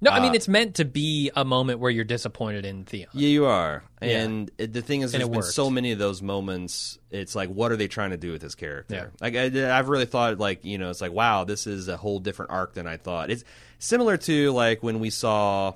No, 0.00 0.10
I 0.10 0.20
mean 0.20 0.32
Uh, 0.32 0.34
it's 0.34 0.48
meant 0.48 0.74
to 0.74 0.84
be 0.84 1.30
a 1.34 1.44
moment 1.46 1.78
where 1.78 1.90
you're 1.90 2.04
disappointed 2.04 2.66
in 2.66 2.84
Theon. 2.84 3.08
Yeah, 3.14 3.28
you 3.28 3.46
are. 3.46 3.84
Yeah. 4.02 4.22
And 4.22 4.50
it, 4.58 4.72
the 4.74 4.82
thing 4.82 5.00
is, 5.00 5.12
there's 5.12 5.24
been 5.24 5.32
worked. 5.32 5.46
so 5.54 5.70
many 5.70 5.92
of 5.92 5.98
those 5.98 6.20
moments. 6.20 6.98
It's 7.10 7.34
like, 7.34 7.48
what 7.48 7.72
are 7.72 7.76
they 7.76 7.88
trying 7.88 8.10
to 8.10 8.18
do 8.18 8.32
with 8.32 8.42
this 8.42 8.54
character? 8.54 8.94
Yeah. 8.94 9.06
Like, 9.20 9.34
I, 9.34 9.78
I've 9.78 9.88
really 9.88 10.04
thought, 10.04 10.38
like, 10.38 10.62
you 10.62 10.76
know, 10.76 10.90
it's 10.90 11.00
like, 11.00 11.12
wow, 11.12 11.44
this 11.44 11.66
is 11.66 11.88
a 11.88 11.96
whole 11.96 12.18
different 12.18 12.50
arc 12.50 12.74
than 12.74 12.86
I 12.86 12.98
thought. 12.98 13.30
It's 13.30 13.44
similar 13.78 14.18
to 14.18 14.52
like 14.52 14.82
when 14.82 15.00
we 15.00 15.08
saw, 15.08 15.72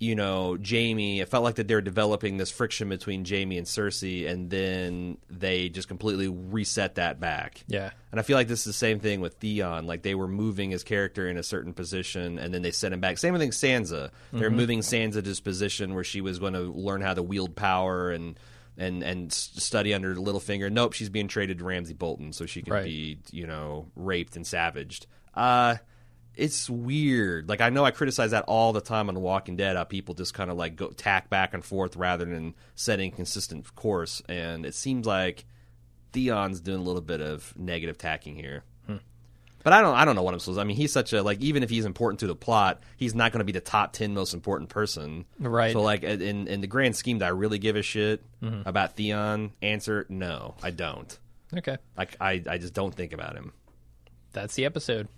you 0.00 0.14
know, 0.16 0.56
Jaime. 0.68 1.20
It 1.20 1.28
felt 1.28 1.44
like 1.44 1.56
that 1.56 1.68
they 1.68 1.74
were 1.74 1.80
developing 1.82 2.38
this 2.38 2.50
friction 2.50 2.88
between 2.88 3.24
Jaime 3.24 3.58
and 3.58 3.66
Cersei, 3.66 4.26
and 4.28 4.48
then 4.50 5.18
they 5.28 5.68
just 5.68 5.86
completely 5.88 6.26
reset 6.26 6.94
that 6.96 7.20
back. 7.20 7.62
Yeah. 7.68 7.90
And 8.10 8.18
I 8.18 8.22
feel 8.24 8.36
like 8.36 8.48
this 8.48 8.60
is 8.60 8.64
the 8.64 8.72
same 8.72 8.98
thing 8.98 9.20
with 9.20 9.34
Theon. 9.34 9.86
Like 9.86 10.02
they 10.02 10.14
were 10.14 10.26
moving 10.26 10.70
his 10.70 10.82
character 10.82 11.28
in 11.28 11.36
a 11.36 11.42
certain 11.42 11.74
position, 11.74 12.38
and 12.38 12.52
then 12.52 12.62
they 12.62 12.70
set 12.70 12.92
him 12.92 13.00
back. 13.00 13.18
Same 13.18 13.36
thing, 13.38 13.50
Sansa. 13.50 14.10
They're 14.32 14.50
moving 14.50 14.80
Sansa 14.80 15.12
to 15.12 15.22
this 15.22 15.38
position 15.40 15.94
where 15.94 16.02
she 16.04 16.20
was 16.22 16.38
going 16.38 16.54
to 16.54 16.60
learn 16.62 17.02
how 17.02 17.14
to 17.14 17.22
wield 17.22 17.54
power 17.54 18.10
and 18.10 18.40
and 18.78 19.02
and 19.02 19.30
study 19.30 19.92
under 19.92 20.14
Littlefinger. 20.14 20.72
Nope, 20.72 20.94
she's 20.94 21.10
being 21.10 21.28
traded 21.28 21.58
to 21.58 21.64
Ramsay 21.64 21.92
Bolton 21.92 22.32
so 22.32 22.46
she 22.46 22.62
can 22.62 22.72
Right. 22.72 22.84
be 22.84 23.18
you 23.30 23.46
know 23.46 23.86
raped 23.94 24.34
and 24.36 24.46
savaged. 24.46 25.06
Uh 25.34 25.76
it's 26.40 26.70
weird. 26.70 27.48
Like 27.48 27.60
I 27.60 27.68
know 27.68 27.84
I 27.84 27.90
criticize 27.90 28.30
that 28.30 28.44
all 28.48 28.72
the 28.72 28.80
time 28.80 29.08
on 29.08 29.14
The 29.14 29.20
Walking 29.20 29.56
Dead. 29.56 29.76
How 29.76 29.84
people 29.84 30.14
just 30.14 30.32
kind 30.32 30.50
of 30.50 30.56
like 30.56 30.74
go 30.74 30.88
tack 30.88 31.28
back 31.28 31.52
and 31.52 31.62
forth 31.62 31.96
rather 31.96 32.24
than 32.24 32.54
setting 32.74 33.10
consistent 33.10 33.74
course. 33.74 34.22
And 34.26 34.64
it 34.64 34.74
seems 34.74 35.06
like 35.06 35.44
Theon's 36.12 36.60
doing 36.60 36.80
a 36.80 36.82
little 36.82 37.02
bit 37.02 37.20
of 37.20 37.52
negative 37.56 37.98
tacking 37.98 38.36
here. 38.36 38.64
Hmm. 38.86 38.96
But 39.62 39.74
I 39.74 39.82
don't. 39.82 39.94
I 39.94 40.06
don't 40.06 40.16
know 40.16 40.22
what 40.22 40.32
I'm 40.32 40.40
supposed. 40.40 40.56
To, 40.56 40.62
I 40.62 40.64
mean, 40.64 40.78
he's 40.78 40.92
such 40.92 41.12
a 41.12 41.22
like. 41.22 41.42
Even 41.42 41.62
if 41.62 41.68
he's 41.68 41.84
important 41.84 42.20
to 42.20 42.26
the 42.26 42.34
plot, 42.34 42.82
he's 42.96 43.14
not 43.14 43.32
going 43.32 43.40
to 43.40 43.44
be 43.44 43.52
the 43.52 43.60
top 43.60 43.92
ten 43.92 44.14
most 44.14 44.32
important 44.32 44.70
person. 44.70 45.26
Right. 45.38 45.72
So 45.72 45.82
like, 45.82 46.04
in 46.04 46.48
in 46.48 46.62
the 46.62 46.66
grand 46.66 46.96
scheme, 46.96 47.18
do 47.18 47.26
I 47.26 47.28
really 47.28 47.58
give 47.58 47.76
a 47.76 47.82
shit 47.82 48.24
mm-hmm. 48.42 48.66
about 48.66 48.96
Theon? 48.96 49.52
Answer: 49.60 50.06
No, 50.08 50.54
I 50.62 50.70
don't. 50.70 51.18
Okay. 51.54 51.76
Like, 51.98 52.16
I 52.18 52.42
I 52.48 52.56
just 52.56 52.72
don't 52.72 52.94
think 52.94 53.12
about 53.12 53.36
him. 53.36 53.52
That's 54.32 54.54
the 54.54 54.64
episode. 54.64 55.08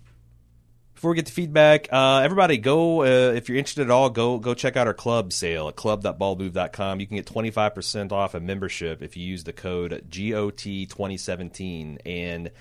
Before 0.93 1.11
we 1.11 1.15
get 1.17 1.25
to 1.25 1.33
feedback, 1.33 1.87
uh, 1.91 2.21
everybody 2.23 2.57
go 2.57 3.01
uh, 3.01 3.33
if 3.33 3.49
you're 3.49 3.57
interested 3.57 3.81
at 3.81 3.91
all, 3.91 4.09
go 4.09 4.37
go 4.37 4.53
check 4.53 4.77
out 4.77 4.87
our 4.87 4.93
club 4.93 5.33
sale 5.33 5.67
at 5.67 5.75
club.baldmove.com. 5.75 6.99
You 6.99 7.07
can 7.07 7.17
get 7.17 7.25
25% 7.25 8.11
off 8.11 8.35
a 8.35 8.39
membership 8.39 9.01
if 9.01 9.17
you 9.17 9.25
use 9.25 9.43
the 9.43 9.53
code 9.53 10.05
GOT2017 10.09 11.97
and 12.05 12.51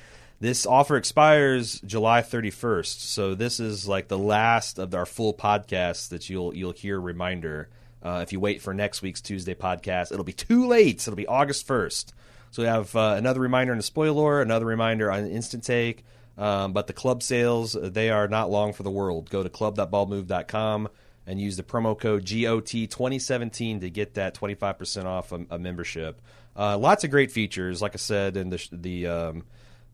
this 0.43 0.67
offer 0.67 0.97
expires 0.97 1.81
July 1.83 2.21
31st. 2.21 2.99
So 2.99 3.37
this 3.37 3.61
is 3.61 3.87
like 3.87 4.09
the 4.09 4.19
last 4.19 4.81
of 4.81 4.93
our 4.93 5.07
full 5.07 5.33
podcasts 5.33 6.09
that 6.09 6.29
you'll 6.29 6.53
you'll 6.53 6.73
hear 6.73 7.01
reminder. 7.01 7.69
Uh, 8.03 8.21
if 8.25 8.33
you 8.33 8.41
wait 8.41 8.61
for 8.61 8.75
next 8.75 9.03
week's 9.03 9.21
Tuesday 9.21 9.55
podcast, 9.55 10.11
it'll 10.11 10.25
be 10.25 10.33
too 10.33 10.67
late. 10.67 11.01
It'll 11.03 11.15
be 11.15 11.29
August 11.29 11.69
1st. 11.69 12.07
So 12.51 12.63
we 12.63 12.67
have 12.67 12.97
uh, 12.97 13.15
another 13.17 13.39
reminder 13.39 13.73
on 13.73 13.77
the 13.77 13.85
spoiler, 13.85 14.43
another 14.43 14.67
reminder 14.67 15.13
on 15.13 15.27
instant 15.29 15.63
take. 15.63 16.05
Um, 16.39 16.73
but 16.73 16.87
the 16.87 16.93
club 16.93 17.23
sales, 17.23 17.77
uh, 17.77 17.91
they 17.93 18.11
are 18.11 18.29
not 18.29 18.51
long 18.51 18.73
for 18.73 18.83
the 18.83 18.91
world. 18.91 19.31
Go 19.31 19.43
to 19.43 19.49
club.baldmove.com 19.49 20.89
and 21.27 21.41
use 21.41 21.57
the 21.57 21.63
promo 21.63 21.99
code 21.99 22.25
GOT2017 22.25 23.81
to 23.81 23.91
get 23.91 24.15
that 24.15 24.35
25% 24.35 25.05
off 25.05 25.33
a, 25.33 25.45
a 25.51 25.59
membership. 25.59 26.21
Uh, 26.57 26.77
lots 26.77 27.05
of 27.05 27.11
great 27.11 27.31
features, 27.31 27.81
like 27.81 27.95
I 27.95 27.99
said, 27.99 28.37
in 28.37 28.51
the 28.51 28.69
the 28.73 29.07
um, 29.07 29.45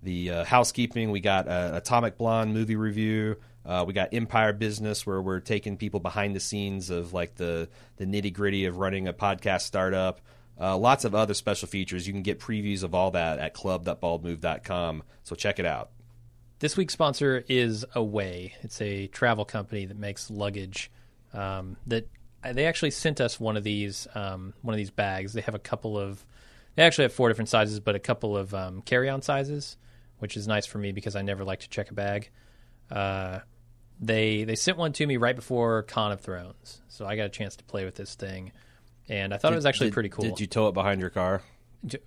the 0.03 0.31
uh, 0.31 0.45
housekeeping. 0.45 1.11
We 1.11 1.21
got 1.21 1.49
uh, 1.49 1.73
Atomic 1.75 2.19
Blonde 2.19 2.53
movie 2.53 2.77
review. 2.77 3.37
Uh, 3.65 3.85
we 3.87 3.93
got 3.93 4.13
Empire 4.13 4.53
Business, 4.53 5.07
where 5.07 5.21
we're 5.21 5.41
taking 5.41 5.77
people 5.77 6.01
behind 6.01 6.35
the 6.35 6.41
scenes 6.41 6.91
of 6.91 7.13
like 7.13 7.37
the 7.37 7.69
the 7.97 8.07
nitty 8.07 8.33
gritty 8.33 8.65
of 8.65 8.79
running 8.79 9.07
a 9.07 9.13
podcast 9.13 9.63
startup. 9.63 10.21
Uh, 10.61 10.77
lots 10.77 11.05
of 11.05 11.15
other 11.15 11.35
special 11.35 11.69
features. 11.69 12.07
You 12.07 12.13
can 12.13 12.23
get 12.23 12.41
previews 12.41 12.83
of 12.83 12.93
all 12.93 13.13
that 13.13 13.39
at 13.39 13.55
club.baldmove.com. 13.55 15.05
So 15.23 15.37
check 15.37 15.61
it 15.61 15.67
out. 15.67 15.91
This 16.61 16.77
week's 16.77 16.93
sponsor 16.93 17.45
is 17.49 17.85
Away. 17.95 18.55
It's 18.63 18.81
a 18.81 19.07
travel 19.09 19.45
company 19.45 19.87
that 19.87 19.97
makes 19.97 20.31
luggage. 20.31 20.91
Um, 21.33 21.77
that 21.87 22.09
they 22.43 22.67
actually 22.67 22.91
sent 22.91 23.21
us 23.21 23.39
one 23.39 23.57
of 23.57 23.65
these 23.65 24.09
um, 24.15 24.55
one 24.63 24.75
of 24.75 24.79
these 24.79 24.91
bags. 24.91 25.33
They 25.33 25.41
have 25.43 25.55
a 25.55 25.61
couple 25.61 25.99
of. 25.99 26.25
They 26.75 26.83
actually 26.85 27.05
have 27.05 27.13
four 27.13 27.29
different 27.29 27.49
sizes, 27.49 27.81
but 27.81 27.95
a 27.95 27.99
couple 27.99 28.37
of 28.37 28.55
um, 28.55 28.83
carry-on 28.83 29.23
sizes, 29.23 29.77
which 30.19 30.37
is 30.37 30.47
nice 30.47 30.65
for 30.65 30.79
me 30.79 30.93
because 30.93 31.17
I 31.17 31.23
never 31.23 31.45
like 31.45 31.61
to 31.61 31.69
check 31.69 31.91
a 31.91 31.95
bag. 31.95 32.31
Uh, 32.91 33.41
they 34.01 34.45
they 34.45 34.57
sent 34.57 34.79
one 34.79 34.93
to 34.95 35.07
me 35.07 35.17
right 35.17 35.37
before 35.37 35.83
Con 35.83 36.13
of 36.13 36.21
Thrones, 36.21 36.81
so 36.89 37.07
I 37.07 37.17
got 37.17 37.27
a 37.27 37.31
chance 37.31 37.57
to 37.57 37.65
play 37.65 37.85
with 37.85 37.95
this 37.95 38.15
thing, 38.15 38.53
and 39.09 39.33
I 39.33 39.39
thought 39.39 39.53
it 39.53 39.57
was 39.57 39.67
actually 39.67 39.89
Did- 39.89 39.95
pretty 39.95 40.09
cool. 40.09 40.25
Did 40.25 40.41
you 40.41 40.47
tow 40.47 40.69
it 40.69 40.73
behind 40.73 41.01
your 41.01 41.11
car 41.11 41.43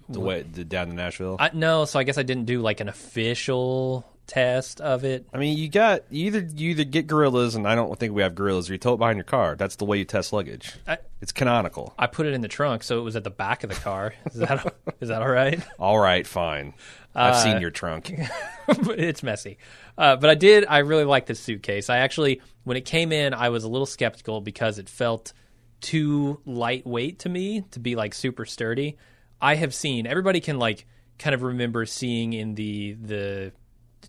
the 0.10 0.20
way 0.20 0.44
down 0.44 0.88
to 0.88 0.94
Nashville? 0.94 1.38
I, 1.40 1.52
no, 1.54 1.86
so 1.86 2.00
I 2.00 2.04
guess 2.04 2.18
I 2.18 2.24
didn't 2.24 2.46
do 2.46 2.62
like 2.62 2.80
an 2.80 2.90
official 2.90 4.06
test 4.32 4.80
of 4.80 5.04
it. 5.04 5.26
I 5.34 5.38
mean, 5.38 5.58
you 5.58 5.68
got 5.68 6.02
you 6.10 6.28
either 6.28 6.48
you 6.56 6.70
either 6.72 6.84
get 6.86 7.06
gorillas, 7.08 7.56
and 7.56 7.68
I 7.68 7.76
don't 7.76 8.00
think 8.00 8.14
we 8.14 8.22
have 8.22 8.34
gorillas, 8.34 8.70
or 8.70 8.74
you 8.74 8.80
tow 8.80 8.94
it 8.94 8.98
behind 8.98 9.18
your 9.18 9.26
car. 9.26 9.56
That's 9.58 9.76
the 9.76 9.86
way 9.86 9.98
you 9.98 10.06
test 10.06 10.32
luggage. 10.32 10.74
I, 10.88 11.00
It's 11.22 11.32
canonical. 11.34 11.94
I 12.00 12.08
put 12.08 12.26
it 12.28 12.34
in 12.34 12.40
the 12.42 12.48
trunk, 12.48 12.84
so 12.84 12.98
it 13.00 13.02
was 13.02 13.16
at 13.18 13.24
the 13.26 13.30
back 13.30 13.64
of 13.64 13.70
the 13.70 13.76
car. 13.76 14.14
Is 14.28 14.36
that 14.40 14.74
is 15.02 15.10
that 15.10 15.22
all 15.22 15.30
right? 15.30 15.62
All 15.80 16.00
right, 16.00 16.26
fine. 16.26 16.74
I've 17.14 17.34
Uh, 17.34 17.44
seen 17.44 17.62
your 17.62 17.72
trunk. 17.72 18.10
it's 18.70 19.22
messy, 19.22 19.58
uh, 19.98 20.16
but 20.16 20.30
I 20.30 20.36
did. 20.36 20.66
I 20.68 20.80
really 20.80 21.04
like 21.04 21.26
this 21.26 21.40
suitcase. 21.42 21.90
I 21.90 21.98
actually, 21.98 22.42
when 22.64 22.78
it 22.78 22.86
came 22.86 23.12
in, 23.12 23.34
I 23.34 23.50
was 23.50 23.66
a 23.66 23.68
little 23.68 23.86
skeptical 23.86 24.40
because 24.40 24.80
it 24.80 24.88
felt 24.88 25.34
too 25.82 26.40
lightweight 26.46 27.20
to 27.20 27.30
me 27.30 27.62
to 27.72 27.80
be 27.80 27.96
like 27.96 28.14
super 28.14 28.46
sturdy. 28.46 28.98
I 29.42 29.56
have 29.56 29.74
seen 29.74 30.06
everybody 30.08 30.40
can 30.40 30.58
like 30.60 30.86
kind 31.20 31.34
of 31.34 31.42
remember 31.44 31.86
seeing 31.86 32.32
in 32.34 32.56
the 32.56 32.94
the 32.94 33.52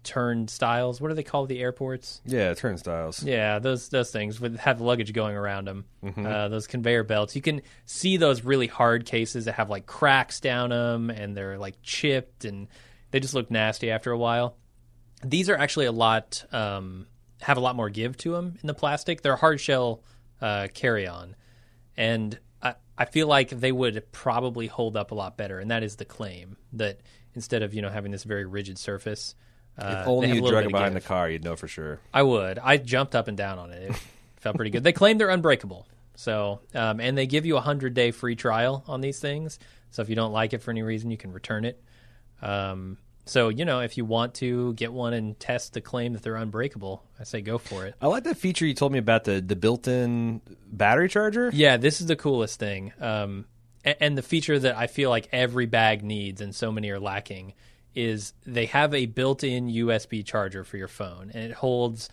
turnstiles. 0.03 1.01
What 1.01 1.11
are 1.11 1.15
they 1.15 1.23
called? 1.23 1.49
The 1.49 1.61
airports. 1.61 2.21
Yeah, 2.25 2.55
turnstiles. 2.55 3.23
Yeah, 3.23 3.59
those 3.59 3.89
those 3.89 4.11
things 4.11 4.41
with 4.41 4.59
have 4.59 4.81
luggage 4.81 5.13
going 5.13 5.37
around 5.37 5.67
them. 5.67 5.85
Uh, 6.27 6.49
those 6.49 6.67
conveyor 6.67 7.05
belts. 7.05 7.37
You 7.37 7.43
can 7.43 7.63
see 7.85 8.17
those 8.17 8.45
really 8.45 8.67
hard 8.67 9.07
cases 9.07 9.45
that 9.45 9.55
have 9.55 9.71
like 9.71 9.87
cracks 9.87 10.41
down 10.41 10.71
them, 10.71 11.11
and 11.11 11.37
they're 11.37 11.59
like 11.59 11.77
chipped, 11.83 12.45
and 12.45 12.69
they 13.11 13.21
just 13.21 13.35
look 13.35 13.51
nasty 13.51 13.91
after 13.91 14.11
a 14.13 14.19
while. 14.19 14.57
These 15.25 15.49
are 15.49 15.57
actually 15.57 15.87
a 15.87 15.93
lot 15.93 16.45
um, 16.53 17.07
have 17.41 17.57
a 17.57 17.61
lot 17.61 17.77
more 17.77 17.91
give 17.91 18.17
to 18.19 18.33
them 18.33 18.57
in 18.61 18.67
the 18.67 18.75
plastic. 18.75 19.23
They're 19.23 19.37
hard 19.37 19.61
shell 19.61 20.03
uh, 20.41 20.69
carry 20.75 21.07
on, 21.07 21.37
and 21.97 22.39
I, 22.61 22.75
I 22.99 23.05
feel 23.05 23.27
like 23.29 23.51
they 23.51 23.73
would 23.73 24.11
probably 24.13 24.67
hold 24.67 24.97
up 24.97 25.11
a 25.13 25.15
lot 25.15 25.37
better. 25.37 25.61
And 25.61 25.71
that 25.71 25.83
is 25.83 25.97
the 25.97 26.05
claim 26.05 26.57
that 26.73 27.01
instead 27.35 27.63
of 27.63 27.75
you 27.75 27.83
know 27.83 27.89
having 27.89 28.13
this 28.13 28.25
very 28.25 28.45
rigid 28.45 28.79
surface. 28.79 29.35
Uh, 29.79 29.99
If 30.03 30.07
only 30.09 30.29
have 30.29 30.37
a 30.37 30.41
you 30.41 30.49
drug 30.49 30.65
it 30.67 30.71
behind 30.73 30.95
the 30.95 31.01
car, 31.01 31.29
you'd 31.31 31.45
know 31.45 31.57
for 31.57 31.67
sure. 31.69 31.99
I 32.13 32.23
would. 32.23 32.59
I 32.59 32.77
jumped 32.77 33.15
up 33.15 33.29
and 33.29 33.37
down 33.37 33.59
on 33.59 33.71
it. 33.71 33.91
It 33.91 33.97
felt 34.41 34.57
pretty 34.57 34.71
good. 34.71 34.85
They 34.85 34.93
claim 34.93 35.19
they're 35.19 35.31
unbreakable. 35.31 35.87
So, 36.15 36.61
um, 36.75 37.01
and 37.01 37.17
they 37.17 37.27
give 37.27 37.47
you 37.47 37.57
a 37.57 37.61
hundred 37.61 37.95
day 37.95 38.11
free 38.11 38.37
trial 38.37 38.85
on 38.87 39.01
these 39.01 39.19
things. 39.19 39.59
So 39.91 40.03
if 40.03 40.09
you 40.11 40.15
don't 40.15 40.33
like 40.33 40.53
it 40.53 40.59
for 40.63 40.71
any 40.71 40.83
reason, 40.83 41.11
you 41.11 41.17
can 41.17 41.33
return 41.33 41.65
it. 41.65 41.83
Um, 42.41 42.99
so 43.25 43.49
you 43.49 43.65
know, 43.65 43.81
if 43.81 43.97
you 43.97 44.05
want 44.05 44.35
to 44.35 44.75
get 44.75 44.93
one 44.93 45.15
and 45.15 45.39
test 45.39 45.73
the 45.75 45.81
claim 45.81 46.13
that 46.15 46.23
they're 46.23 46.37
unbreakable, 46.37 47.03
I 47.21 47.25
say 47.25 47.41
go 47.41 47.57
for 47.59 47.87
it. 47.87 47.95
I 48.01 48.09
like 48.09 48.25
that 48.25 48.37
feature 48.37 48.67
you 48.67 48.75
told 48.75 48.93
me 48.93 48.99
about 48.99 49.25
the 49.25 49.41
the 49.41 49.57
built-in 49.57 50.41
battery 50.67 51.09
charger. 51.09 51.51
Yeah, 51.53 51.77
this 51.77 52.01
is 52.01 52.09
the 52.09 52.17
coolest 52.17 52.59
thing. 52.59 52.93
Um, 53.01 53.47
a- 53.85 54.01
and 54.03 54.19
the 54.19 54.23
feature 54.23 54.59
that 54.59 54.77
I 54.77 54.87
feel 54.87 55.09
like 55.09 55.29
every 55.33 55.67
bag 55.67 56.03
needs, 56.03 56.41
and 56.41 56.55
so 56.55 56.73
many 56.73 56.91
are 56.91 57.01
lacking, 57.01 57.55
is 57.95 58.33
they 58.47 58.67
have 58.67 58.95
a 58.95 59.07
built-in 59.07 59.69
USB 59.69 60.25
charger 60.25 60.65
for 60.65 60.77
your 60.77 60.89
phone, 60.89 61.31
and 61.35 61.45
it 61.45 61.53
holds. 61.53 62.09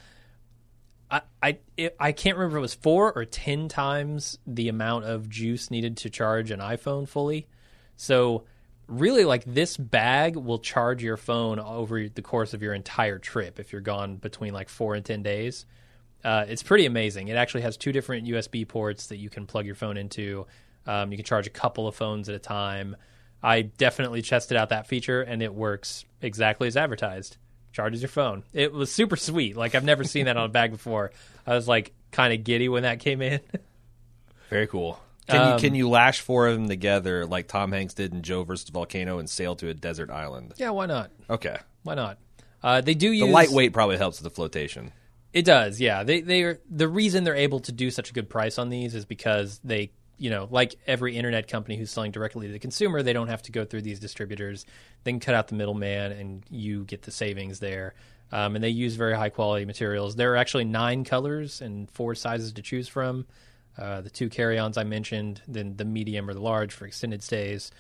I 1.10 1.22
I 1.42 1.58
it, 1.78 1.96
I 2.00 2.12
can't 2.12 2.38
remember 2.38 2.58
if 2.58 2.60
it 2.60 2.62
was 2.62 2.74
four 2.74 3.14
or 3.14 3.26
ten 3.26 3.68
times 3.68 4.38
the 4.46 4.70
amount 4.70 5.06
of 5.06 5.30
juice 5.30 5.72
needed 5.72 5.98
to 5.98 6.10
charge 6.10 6.52
an 6.52 6.60
iPhone 6.60 7.08
fully. 7.08 7.48
So 7.96 8.44
really, 8.88 9.26
like 9.26 9.44
this 9.46 9.78
bag 9.78 10.36
will 10.36 10.60
charge 10.60 11.04
your 11.04 11.18
phone 11.18 11.60
over 11.60 12.10
the 12.10 12.22
course 12.22 12.54
of 12.54 12.62
your 12.62 12.74
entire 12.74 13.20
trip 13.20 13.60
if 13.60 13.72
you're 13.72 13.82
gone 13.82 14.18
between 14.18 14.54
like 14.54 14.70
four 14.70 14.96
and 14.96 15.06
ten 15.06 15.24
days. 15.24 15.66
Uh, 16.24 16.46
it's 16.48 16.64
pretty 16.64 16.86
amazing. 16.86 17.30
It 17.30 17.36
actually 17.36 17.62
has 17.62 17.78
two 17.78 17.92
different 17.92 18.28
USB 18.28 18.68
ports 18.68 19.08
that 19.08 19.18
you 19.18 19.30
can 19.30 19.46
plug 19.48 19.66
your 19.66 19.76
phone 19.76 19.96
into. 19.96 20.46
Um, 20.86 21.12
you 21.12 21.18
can 21.18 21.26
charge 21.26 21.48
a 21.48 21.52
couple 21.52 21.88
of 21.88 21.96
phones 21.96 22.28
at 22.28 22.36
a 22.36 22.40
time. 22.40 22.96
I 23.42 23.62
definitely 23.62 24.22
tested 24.22 24.58
out 24.58 24.70
that 24.70 24.88
feature, 24.88 25.22
and 25.22 25.42
it 25.42 25.54
works 25.54 26.06
exactly 26.22 26.68
as 26.68 26.76
advertised. 26.78 27.38
charges 27.72 28.02
your 28.02 28.10
phone. 28.10 28.44
It 28.54 28.74
was 28.74 28.92
super 28.92 29.16
sweet. 29.16 29.56
Like 29.56 29.76
I've 29.76 29.84
never 29.84 30.04
seen 30.04 30.26
that 30.26 30.36
on 30.38 30.46
a 30.46 30.50
bag 30.50 30.72
before. 30.72 31.12
I 31.48 31.54
was 31.56 31.68
like 31.68 31.94
kind 32.12 32.34
of 32.34 32.44
giddy 32.44 32.68
when 32.70 32.84
that 32.84 33.00
came 33.00 33.22
in. 33.22 33.40
Very 34.50 34.68
cool. 34.68 35.00
Can 35.28 35.40
Um, 35.42 35.54
you 35.54 35.60
can 35.60 35.76
you 35.76 35.88
lash 35.88 36.22
four 36.22 36.48
of 36.48 36.56
them 36.56 36.68
together 36.68 37.26
like 37.26 37.48
Tom 37.48 37.72
Hanks 37.72 37.94
did 37.94 38.14
in 38.14 38.24
Joe 38.24 38.44
versus 38.44 38.70
Volcano 38.70 39.20
and 39.20 39.30
sail 39.30 39.56
to 39.58 39.70
a 39.70 39.74
desert 39.74 40.10
island? 40.10 40.54
yeah, 40.58 40.72
why 40.72 40.88
not? 40.88 41.12
Okay. 41.30 41.58
Why 41.84 41.94
not? 41.96 42.18
Uh, 42.64 42.82
they 42.82 42.94
do 42.96 43.12
use 43.12 43.28
The 43.28 43.32
lightweight 43.32 43.72
probably 43.72 43.98
helps 43.98 44.20
with 44.22 44.24
the 44.32 44.36
flotation. 44.36 44.92
It 45.32 45.46
does, 45.46 45.80
yeah. 45.80 46.04
They 46.04 46.22
they 46.22 46.42
are 46.42 46.60
the 46.70 46.88
reason 46.88 47.24
they're 47.24 47.36
able 47.36 47.60
to 47.62 47.72
do 47.72 47.92
such 47.92 48.10
a 48.10 48.14
good 48.14 48.28
price 48.30 48.58
on 48.58 48.70
these 48.70 48.96
is 48.96 49.06
because 49.06 49.60
they, 49.64 49.92
you 50.20 50.30
know, 50.30 50.48
like 50.52 50.76
every 50.86 51.16
internet 51.16 51.48
company 51.48 51.78
who's 51.78 51.90
selling 51.90 52.12
directly 52.12 52.48
to 52.48 52.54
the 52.54 52.60
consumer, 52.60 53.02
they 53.02 53.14
don't 53.14 53.30
have 53.30 53.42
to 53.44 53.52
go 53.52 53.66
through 53.66 53.82
these 53.82 54.00
distributors. 54.00 54.66
They 55.04 55.12
can 55.12 55.20
cut 55.20 55.34
out 55.34 55.48
the 55.48 55.56
middleman, 55.56 56.12
and 56.12 56.44
you 56.50 56.84
get 56.84 57.04
the 57.04 57.12
savings 57.12 57.60
there. 57.60 57.96
Um, 58.32 58.56
and 58.56 58.64
they 58.64 58.70
use 58.70 58.96
very 58.96 59.16
high 59.16 59.30
quality 59.30 59.66
materials. 59.66 60.16
There 60.16 60.34
are 60.34 60.38
actually 60.38 60.66
nine 60.66 61.04
colors 61.04 61.62
and 61.62 61.90
four 61.90 62.14
sizes 62.14 62.54
to 62.54 62.62
choose 62.62 62.88
from. 62.88 63.26
Uh, 63.78 64.02
the 64.02 64.10
two 64.10 64.30
carry-ons 64.30 64.78
I 64.78 64.84
mentioned, 64.84 65.42
then 65.48 65.78
the 65.78 65.86
medium 65.86 66.30
or 66.30 66.34
the 66.34 66.42
large 66.42 66.74
for 66.74 66.86
extended 66.86 67.24
stays. 67.24 67.72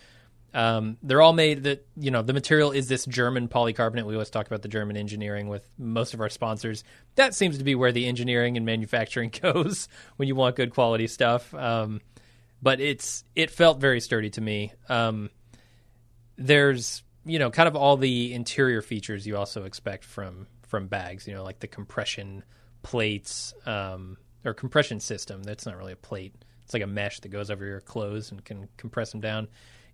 Um, 0.53 0.97
they're 1.03 1.21
all 1.21 1.33
made 1.33 1.63
that 1.63 1.85
you 1.95 2.09
know 2.09 2.23
the 2.23 2.33
material 2.33 2.71
is 2.71 2.87
this 2.87 3.05
German 3.05 3.47
polycarbonate. 3.49 4.05
We 4.05 4.15
always 4.15 4.31
talk 4.31 4.47
about 4.47 4.63
the 4.63 4.67
German 4.67 4.97
engineering 4.97 5.47
with 5.47 5.67
most 5.77 6.15
of 6.15 6.21
our 6.21 6.29
sponsors. 6.29 6.83
That 7.15 7.35
seems 7.35 7.59
to 7.59 7.63
be 7.63 7.75
where 7.75 7.91
the 7.91 8.07
engineering 8.07 8.57
and 8.57 8.65
manufacturing 8.65 9.29
goes 9.41 9.87
when 10.15 10.27
you 10.27 10.35
want 10.35 10.55
good 10.55 10.73
quality 10.73 11.05
stuff. 11.05 11.53
Um, 11.53 12.01
but 12.61 12.79
it's 12.79 13.23
it 13.35 13.51
felt 13.51 13.79
very 13.79 13.99
sturdy 13.99 14.29
to 14.31 14.41
me. 14.41 14.73
Um, 14.87 15.29
there's 16.37 17.03
you 17.25 17.39
know 17.39 17.51
kind 17.51 17.67
of 17.67 17.75
all 17.75 17.97
the 17.97 18.33
interior 18.33 18.81
features 18.81 19.25
you 19.25 19.37
also 19.37 19.65
expect 19.65 20.03
from 20.03 20.47
from 20.67 20.87
bags. 20.87 21.27
You 21.27 21.33
know 21.33 21.43
like 21.43 21.59
the 21.59 21.67
compression 21.67 22.43
plates 22.81 23.53
um, 23.65 24.17
or 24.45 24.53
compression 24.53 24.99
system. 24.99 25.43
That's 25.43 25.65
not 25.65 25.77
really 25.77 25.93
a 25.93 25.97
plate. 25.97 26.33
It's 26.63 26.73
like 26.73 26.83
a 26.83 26.87
mesh 26.87 27.19
that 27.21 27.29
goes 27.29 27.49
over 27.49 27.65
your 27.65 27.81
clothes 27.81 28.31
and 28.31 28.43
can 28.43 28.67
compress 28.77 29.11
them 29.11 29.21
down. 29.21 29.45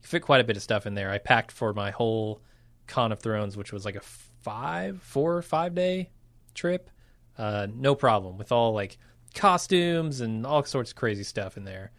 You 0.02 0.08
fit 0.08 0.22
quite 0.22 0.42
a 0.42 0.44
bit 0.44 0.58
of 0.58 0.64
stuff 0.64 0.86
in 0.86 0.94
there. 0.94 1.10
I 1.10 1.18
packed 1.20 1.52
for 1.52 1.74
my 1.74 1.92
whole 1.92 2.42
Con 2.88 3.12
of 3.12 3.20
Thrones, 3.20 3.58
which 3.58 3.72
was 3.72 3.86
like 3.86 3.96
a 3.96 4.02
five, 4.02 5.02
four 5.02 5.36
or 5.36 5.42
five 5.42 5.74
day 5.74 6.10
trip. 6.54 6.90
Uh, 7.38 7.68
no 7.74 7.96
problem 7.96 8.38
with 8.38 8.52
all 8.52 8.74
like 8.74 8.98
costumes 9.34 10.22
and 10.22 10.46
all 10.46 10.64
sorts 10.64 10.92
of 10.92 10.96
crazy 10.96 11.24
stuff 11.24 11.58
in 11.58 11.64
there. 11.64 11.92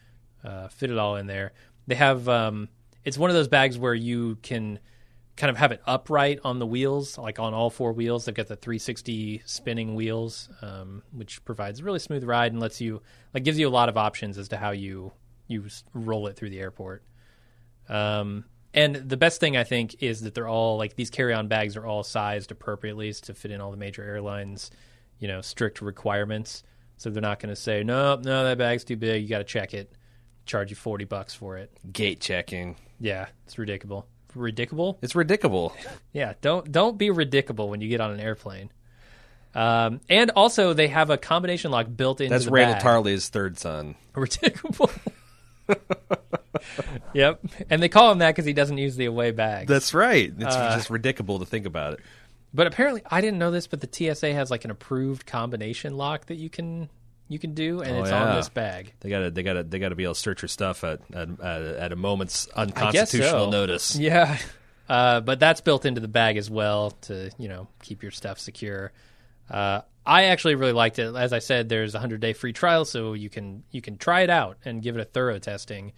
Uh, 0.46 0.68
fit 0.68 0.90
it 0.90 0.98
all 0.98 1.16
in 1.16 1.26
there. 1.26 1.52
They 1.86 1.96
have 1.96 2.28
um, 2.28 2.68
it's 3.04 3.18
one 3.18 3.30
of 3.30 3.34
those 3.34 3.48
bags 3.48 3.78
where 3.78 3.94
you 3.94 4.36
can 4.42 4.78
kind 5.36 5.50
of 5.50 5.56
have 5.56 5.72
it 5.72 5.82
upright 5.86 6.40
on 6.44 6.58
the 6.58 6.66
wheels, 6.66 7.18
like 7.18 7.38
on 7.38 7.52
all 7.52 7.68
four 7.68 7.92
wheels. 7.92 8.24
They've 8.24 8.34
got 8.34 8.46
the 8.46 8.56
360 8.56 9.42
spinning 9.44 9.94
wheels, 9.94 10.48
um, 10.62 11.02
which 11.12 11.44
provides 11.44 11.80
a 11.80 11.84
really 11.84 11.98
smooth 11.98 12.24
ride 12.24 12.52
and 12.52 12.60
lets 12.60 12.80
you 12.80 13.02
like 13.34 13.44
gives 13.44 13.58
you 13.58 13.68
a 13.68 13.70
lot 13.70 13.88
of 13.88 13.96
options 13.96 14.38
as 14.38 14.48
to 14.48 14.56
how 14.56 14.70
you 14.70 15.12
you 15.48 15.64
roll 15.94 16.26
it 16.26 16.36
through 16.36 16.50
the 16.50 16.60
airport. 16.60 17.02
Um, 17.88 18.44
and 18.74 18.96
the 18.96 19.16
best 19.16 19.40
thing 19.40 19.56
I 19.56 19.64
think 19.64 20.02
is 20.02 20.22
that 20.22 20.34
they're 20.34 20.48
all 20.48 20.76
like 20.76 20.96
these 20.96 21.10
carry-on 21.10 21.48
bags 21.48 21.76
are 21.76 21.86
all 21.86 22.02
sized 22.02 22.50
appropriately 22.50 23.12
to 23.12 23.34
fit 23.34 23.50
in 23.50 23.60
all 23.60 23.70
the 23.70 23.76
major 23.76 24.02
airlines, 24.02 24.70
you 25.18 25.28
know, 25.28 25.40
strict 25.40 25.80
requirements. 25.80 26.62
So 26.98 27.10
they're 27.10 27.22
not 27.22 27.40
going 27.40 27.54
to 27.54 27.60
say 27.60 27.82
no, 27.82 28.16
no, 28.16 28.44
that 28.44 28.58
bag's 28.58 28.84
too 28.84 28.96
big. 28.96 29.22
You 29.22 29.28
got 29.28 29.38
to 29.38 29.44
check 29.44 29.74
it, 29.74 29.92
charge 30.46 30.70
you 30.70 30.76
forty 30.76 31.04
bucks 31.04 31.34
for 31.34 31.56
it. 31.58 31.70
Gate 31.92 32.20
checking. 32.20 32.76
Yeah, 33.00 33.26
it's 33.44 33.58
ridiculous. 33.58 34.04
Ridiculous. 34.34 34.96
It's 35.02 35.14
ridiculous. 35.14 35.72
Yeah, 36.12 36.34
don't 36.40 36.70
don't 36.70 36.96
be 36.98 37.10
ridiculous 37.10 37.68
when 37.70 37.80
you 37.80 37.88
get 37.88 38.00
on 38.00 38.10
an 38.12 38.20
airplane. 38.20 38.70
Um, 39.54 40.00
and 40.10 40.30
also, 40.32 40.74
they 40.74 40.88
have 40.88 41.08
a 41.08 41.16
combination 41.16 41.70
lock 41.70 41.86
built 41.94 42.20
into 42.20 42.30
That's 42.34 42.44
the 42.44 42.50
Randyll 42.50 42.72
bag. 42.74 42.82
Tarly's 42.82 43.28
third 43.30 43.58
son. 43.58 43.94
Ridiculous. 44.14 44.92
yep, 47.14 47.40
and 47.70 47.82
they 47.82 47.88
call 47.88 48.12
him 48.12 48.18
that 48.18 48.30
because 48.32 48.44
he 48.44 48.52
doesn't 48.52 48.78
use 48.78 48.96
the 48.96 49.06
away 49.06 49.30
bag. 49.30 49.66
That's 49.66 49.94
right. 49.94 50.32
It's 50.38 50.54
Uh, 50.54 50.76
just 50.76 50.90
ridiculous 50.90 51.40
to 51.40 51.46
think 51.46 51.66
about 51.66 51.94
it. 51.94 52.00
But 52.52 52.66
apparently, 52.66 53.02
I 53.10 53.20
didn't 53.20 53.38
know 53.38 53.50
this, 53.50 53.66
but 53.66 53.80
the 53.80 53.88
TSA 54.14 54.32
has 54.32 54.50
like 54.50 54.64
an 54.64 54.70
approved 54.70 55.26
combination 55.26 55.96
lock 55.96 56.26
that 56.26 56.36
you 56.36 56.48
can 56.50 56.88
you 57.28 57.38
can 57.38 57.54
do, 57.54 57.80
and 57.80 57.96
Oh, 57.96 58.00
it's 58.00 58.10
yeah. 58.10 58.24
on 58.24 58.36
this 58.36 58.48
bag. 58.48 58.92
They 59.00 59.10
gotta, 59.10 59.30
they 59.30 59.42
gotta, 59.42 59.62
they 59.62 59.78
gotta 59.78 59.94
be 59.94 60.04
able 60.04 60.14
to 60.14 60.20
search 60.20 60.42
your 60.42 60.48
stuff 60.48 60.84
at 60.84 61.00
at, 61.12 61.40
at, 61.40 61.92
a 61.92 61.96
moment's 61.96 62.46
unconstitutional 62.48 63.46
so. 63.46 63.50
notice. 63.50 63.96
Yeah, 64.06 64.38
uh, 64.88 65.20
but 65.20 65.40
that's 65.40 65.60
built 65.60 65.84
into 65.84 66.00
the 66.00 66.08
bag 66.08 66.36
as 66.36 66.48
well 66.50 66.92
to 67.02 67.30
you 67.38 67.48
know 67.48 67.68
keep 67.82 68.02
your 68.02 68.12
stuff 68.12 68.38
secure. 68.38 68.92
Uh, 69.50 69.80
I 70.04 70.24
actually 70.24 70.54
really 70.54 70.72
liked 70.72 70.98
it. 70.98 71.14
As 71.14 71.32
I 71.32 71.40
said, 71.40 71.68
there's 71.68 71.94
a 71.94 71.98
hundred 71.98 72.20
day 72.20 72.32
free 72.32 72.52
trial, 72.52 72.84
so 72.84 73.14
you 73.14 73.28
can 73.28 73.64
you 73.70 73.82
can 73.82 73.98
try 73.98 74.20
it 74.20 74.30
out 74.30 74.58
and 74.64 74.82
give 74.82 74.96
it 74.96 75.00
a 75.00 75.04
thorough 75.04 75.38
testing. 75.38 75.92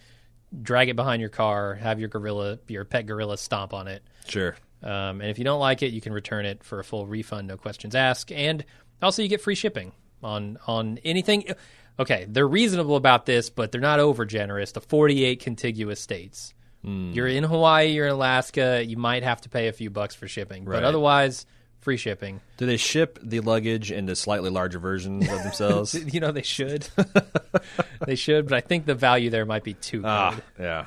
Drag 0.62 0.88
it 0.88 0.96
behind 0.96 1.20
your 1.20 1.28
car, 1.28 1.74
have 1.74 2.00
your 2.00 2.08
gorilla, 2.08 2.58
your 2.68 2.86
pet 2.86 3.04
gorilla, 3.04 3.36
stomp 3.36 3.74
on 3.74 3.86
it. 3.86 4.02
Sure. 4.26 4.56
Um, 4.82 5.20
and 5.20 5.24
if 5.24 5.36
you 5.38 5.44
don't 5.44 5.60
like 5.60 5.82
it, 5.82 5.92
you 5.92 6.00
can 6.00 6.14
return 6.14 6.46
it 6.46 6.64
for 6.64 6.78
a 6.78 6.84
full 6.84 7.06
refund, 7.06 7.48
no 7.48 7.58
questions 7.58 7.94
asked. 7.94 8.32
And 8.32 8.64
also, 9.02 9.20
you 9.20 9.28
get 9.28 9.42
free 9.42 9.56
shipping 9.56 9.92
on 10.22 10.58
on 10.66 10.98
anything. 11.04 11.44
Okay, 12.00 12.26
they're 12.28 12.46
reasonable 12.46 12.96
about 12.96 13.26
this, 13.26 13.50
but 13.50 13.72
they're 13.72 13.80
not 13.80 13.98
over 13.98 14.24
generous. 14.24 14.72
The 14.72 14.80
48 14.80 15.40
contiguous 15.40 16.00
states. 16.00 16.54
You're 16.84 17.26
in 17.26 17.44
Hawaii, 17.44 17.88
you're 17.88 18.06
in 18.06 18.12
Alaska. 18.12 18.82
You 18.86 18.96
might 18.96 19.22
have 19.22 19.40
to 19.42 19.48
pay 19.50 19.68
a 19.68 19.72
few 19.72 19.90
bucks 19.90 20.14
for 20.14 20.26
shipping, 20.28 20.64
Right. 20.64 20.76
but 20.76 20.84
otherwise, 20.84 21.44
free 21.80 21.98
shipping. 21.98 22.40
Do 22.56 22.64
they 22.64 22.78
ship 22.78 23.18
the 23.22 23.40
luggage 23.40 23.92
into 23.92 24.16
slightly 24.16 24.48
larger 24.48 24.78
versions 24.78 25.28
of 25.28 25.42
themselves? 25.42 25.92
You 26.14 26.20
know 26.20 26.32
they 26.32 26.42
should. 26.42 26.88
they 28.06 28.14
should, 28.14 28.48
but 28.48 28.54
I 28.56 28.60
think 28.60 28.86
the 28.86 28.94
value 28.94 29.28
there 29.28 29.44
might 29.44 29.64
be 29.64 29.74
too 29.74 29.98
good. 29.98 30.06
ah, 30.06 30.40
yeah. 30.58 30.86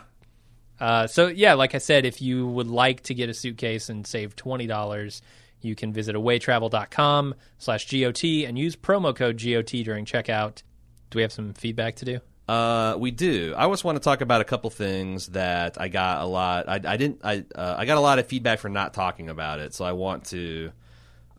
Uh, 0.80 1.06
so 1.08 1.28
yeah, 1.28 1.54
like 1.54 1.76
I 1.76 1.78
said, 1.78 2.06
if 2.06 2.22
you 2.22 2.48
would 2.48 2.68
like 2.68 3.02
to 3.04 3.14
get 3.14 3.30
a 3.30 3.34
suitcase 3.36 3.90
and 3.90 4.08
save 4.08 4.36
twenty 4.36 4.66
dollars, 4.66 5.22
you 5.62 5.76
can 5.76 5.94
visit 5.94 6.16
awaytravel.com 6.16 7.36
slash 7.58 7.90
GOT 7.90 8.24
and 8.24 8.58
use 8.58 8.76
promo 8.76 9.16
code 9.16 9.42
GOT 9.42 9.84
during 9.84 10.06
checkout. 10.06 10.64
Do 11.10 11.18
we 11.18 11.22
have 11.22 11.32
some 11.32 11.54
feedback 11.54 11.96
to 11.98 12.06
do? 12.06 12.20
Uh, 12.48 12.98
we 12.98 13.12
do. 13.12 13.54
I 13.56 13.68
just 13.70 13.84
want 13.84 13.96
to 13.96 14.04
talk 14.04 14.22
about 14.22 14.42
a 14.42 14.44
couple 14.44 14.70
things 14.70 15.28
that 15.28 15.80
I 15.80 15.88
got 15.88 16.22
a 16.22 16.26
lot. 16.26 16.68
I, 16.68 16.82
I 16.84 16.98
didn't. 16.98 17.22
I 17.24 17.46
uh, 17.56 17.76
I 17.78 17.86
got 17.86 17.98
a 17.98 18.02
lot 18.02 18.20
of 18.20 18.28
feedback 18.28 18.60
for 18.60 18.68
not 18.68 18.94
talking 18.94 19.30
about 19.30 19.60
it, 19.60 19.74
so 19.74 19.86
I 19.86 19.94
want 19.94 20.26
to 20.26 20.72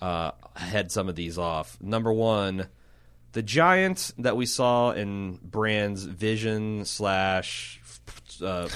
uh, 0.01 0.31
head 0.57 0.91
some 0.91 1.11
of 1.11 1.15
these 1.15 1.37
off. 1.37 1.77
Number 1.83 2.13
one, 2.13 2.69
the 3.33 3.43
giant 3.43 4.13
that 4.19 4.37
we 4.39 4.47
saw 4.47 4.93
in 4.93 5.39
Brand's 5.43 6.05
vision 6.05 6.87
slash 6.87 7.81
uh, 8.43 8.69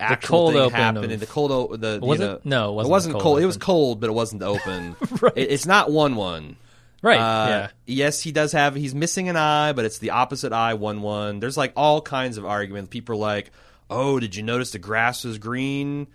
actual 0.00 0.28
cold 0.28 0.52
thing 0.54 0.62
open 0.62 0.74
happened. 0.78 1.12
of- 1.12 1.20
The 1.20 1.26
cold. 1.26 1.50
O- 1.50 1.76
the 1.76 1.98
Was 2.02 2.20
you 2.20 2.26
it? 2.26 2.44
No, 2.46 2.70
it 2.70 2.74
wasn't 2.74 2.80
It 2.80 2.84
the 2.84 2.90
wasn't 2.90 3.12
cold 3.14 3.22
cold. 3.22 3.42
It 3.42 3.46
was 3.46 3.56
open. 3.56 3.66
cold, 3.66 4.00
but 4.00 4.10
it 4.10 4.12
wasn't 4.12 4.42
open. 4.42 4.96
Right. 5.20 5.32
It- 5.36 5.50
it's 5.52 5.66
not 5.66 5.90
Wun 5.90 6.16
Wun. 6.16 6.56
Right. 7.02 7.18
Uh, 7.18 7.48
yeah. 7.48 7.68
Yes, 7.86 8.20
he 8.22 8.30
does 8.32 8.52
have. 8.52 8.74
He's 8.76 8.94
missing 8.94 9.28
an 9.28 9.36
eye, 9.36 9.72
but 9.72 9.84
it's 9.84 9.98
the 9.98 10.10
opposite 10.10 10.52
eye. 10.52 10.74
Wun 10.74 11.02
Wun. 11.02 11.40
There's 11.40 11.56
like 11.56 11.72
all 11.76 12.00
kinds 12.00 12.38
of 12.38 12.44
arguments. 12.46 12.90
People 12.90 13.14
are 13.16 13.18
like, 13.18 13.50
"Oh, 13.90 14.20
did 14.20 14.36
you 14.36 14.42
notice 14.44 14.70
the 14.70 14.78
grass 14.78 15.24
was 15.24 15.38
green?" 15.38 16.06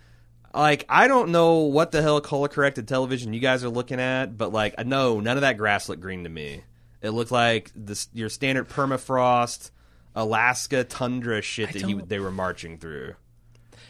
Like, 0.54 0.86
I 0.88 1.06
don't 1.08 1.28
know 1.30 1.58
what 1.58 1.90
the 1.92 2.00
hell 2.00 2.20
color 2.22 2.48
corrected 2.48 2.88
television 2.88 3.34
you 3.34 3.38
guys 3.40 3.62
are 3.64 3.68
looking 3.68 4.00
at, 4.00 4.38
but 4.38 4.50
like, 4.50 4.82
no, 4.86 5.20
none 5.20 5.36
of 5.36 5.42
that 5.42 5.58
grass 5.58 5.90
looked 5.90 6.00
green 6.00 6.24
to 6.24 6.30
me. 6.30 6.62
It 7.02 7.10
looked 7.10 7.30
like 7.30 7.70
this 7.76 8.08
your 8.14 8.30
standard 8.30 8.68
permafrost 8.70 9.70
Alaska 10.18 10.84
tundra 10.84 11.40
shit 11.40 11.72
that 11.72 11.82
he 11.82 11.94
they 11.94 12.18
were 12.18 12.32
marching 12.32 12.78
through. 12.78 13.14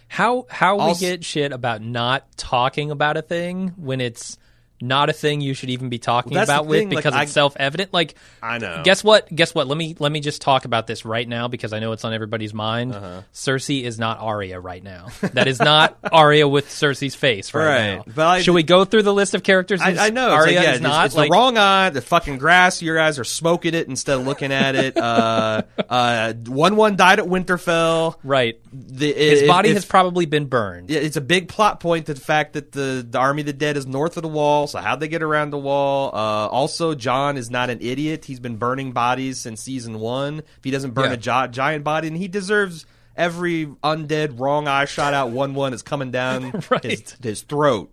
How 0.08 0.46
how 0.50 0.78
Also- 0.78 1.04
we 1.04 1.10
get 1.10 1.24
shit 1.24 1.52
about 1.52 1.82
not 1.82 2.36
talking 2.36 2.90
about 2.90 3.16
a 3.16 3.22
thing 3.22 3.74
when 3.76 4.00
it's 4.00 4.36
not 4.80 5.10
a 5.10 5.12
thing 5.12 5.40
you 5.40 5.54
should 5.54 5.70
even 5.70 5.88
be 5.88 5.98
talking 5.98 6.34
Well, 6.34 6.44
about 6.44 6.66
with 6.66 6.80
like, 6.80 6.88
because 6.90 7.14
I- 7.14 7.22
it's 7.24 7.32
self 7.32 7.56
evident. 7.56 7.92
Like 7.92 8.14
I 8.42 8.58
know. 8.58 8.82
Guess 8.84 9.02
what? 9.04 9.34
Guess 9.34 9.54
what? 9.54 9.66
Let 9.66 9.76
me 9.78 9.96
let 9.98 10.12
me 10.12 10.20
just 10.20 10.40
talk 10.42 10.64
about 10.64 10.86
this 10.86 11.04
right 11.04 11.26
now 11.28 11.48
because 11.48 11.72
I 11.72 11.78
know 11.80 11.92
it's 11.92 12.04
on 12.04 12.12
everybody's 12.12 12.54
mind. 12.54 12.94
Uh-huh. 12.94 13.22
Cersei 13.34 13.82
is 13.82 13.98
not 13.98 14.20
Arya 14.20 14.60
right 14.60 14.82
now. 14.82 15.08
That 15.32 15.48
is 15.48 15.58
not 15.60 15.98
Arya 16.12 16.46
with 16.46 16.68
Cersei's 16.68 17.14
face 17.14 17.52
right, 17.54 17.64
Right. 17.64 17.96
now. 17.96 18.04
But 18.14 18.26
I- 18.26 18.40
Should 18.42 18.54
we 18.54 18.62
go 18.62 18.84
through 18.84 19.02
the 19.02 19.14
list 19.14 19.34
of 19.34 19.42
characters? 19.42 19.80
I, 19.80 20.06
I 20.06 20.10
know. 20.10 20.26
It's 20.34 20.44
Arya 20.46 20.56
like, 20.58 20.64
yeah, 20.66 20.74
is 20.74 20.80
not 20.80 21.06
it's 21.06 21.14
like 21.16 21.28
the 21.30 21.32
wrong 21.34 21.58
eye. 21.58 21.90
The 21.90 22.02
fucking 22.02 22.38
grass. 22.38 22.80
Your 22.82 23.00
eyes 23.00 23.18
are 23.18 23.24
smoking 23.24 23.74
it 23.74 23.88
instead 23.88 24.18
of 24.20 24.26
looking 24.26 24.52
at 24.52 24.74
it. 24.74 24.96
Uh, 25.08 25.62
uh, 25.88 26.32
Wun 26.46 26.76
Wun 26.76 26.96
died 26.96 27.18
at 27.18 27.24
Winterfell. 27.26 28.16
right. 28.22 28.60
The, 28.72 29.12
His 29.12 29.42
body 29.48 29.70
if- 29.70 29.74
has 29.76 29.84
probably 29.84 30.26
been 30.26 30.46
burned. 30.46 30.90
Yeah, 30.90 31.00
it's 31.00 31.16
a 31.16 31.20
big 31.20 31.48
plot 31.48 31.80
point 31.80 32.06
to 32.06 32.14
the 32.14 32.20
fact 32.20 32.52
that 32.52 32.72
the, 32.72 33.06
the 33.08 33.18
army 33.18 33.42
of 33.42 33.46
the 33.46 33.52
dead 33.52 33.76
is 33.76 33.86
north 33.86 34.16
of 34.16 34.22
the 34.22 34.28
wall. 34.28 34.66
So 34.68 34.78
how'd 34.78 35.00
they 35.00 35.08
get 35.08 35.22
around 35.22 35.50
the 35.50 35.58
wall? 35.58 36.10
Uh, 36.14 36.46
also, 36.48 36.94
Jon 36.94 37.36
is 37.36 37.50
not 37.50 37.70
an 37.70 37.78
idiot. 37.80 38.24
He's 38.26 38.40
been 38.40 38.56
burning 38.56 38.92
bodies 38.92 39.38
since 39.38 39.60
season 39.62 39.98
one. 39.98 40.38
If 40.38 40.64
he 40.64 40.70
doesn't 40.70 40.92
burn 40.92 41.06
Yeah. 41.06 41.42
a 41.44 41.48
gi- 41.48 41.52
giant 41.52 41.84
body, 41.84 42.08
and 42.08 42.16
he 42.16 42.28
deserves 42.28 42.86
every 43.16 43.66
undead 43.82 44.38
wrong 44.38 44.68
eye 44.68 44.84
shot 44.84 45.12
out 45.14 45.30
Wun 45.30 45.54
Wun 45.54 45.72
is 45.74 45.82
coming 45.82 46.10
down 46.10 46.62
Right. 46.70 46.84
his, 46.84 47.16
his 47.22 47.42
throat. 47.42 47.92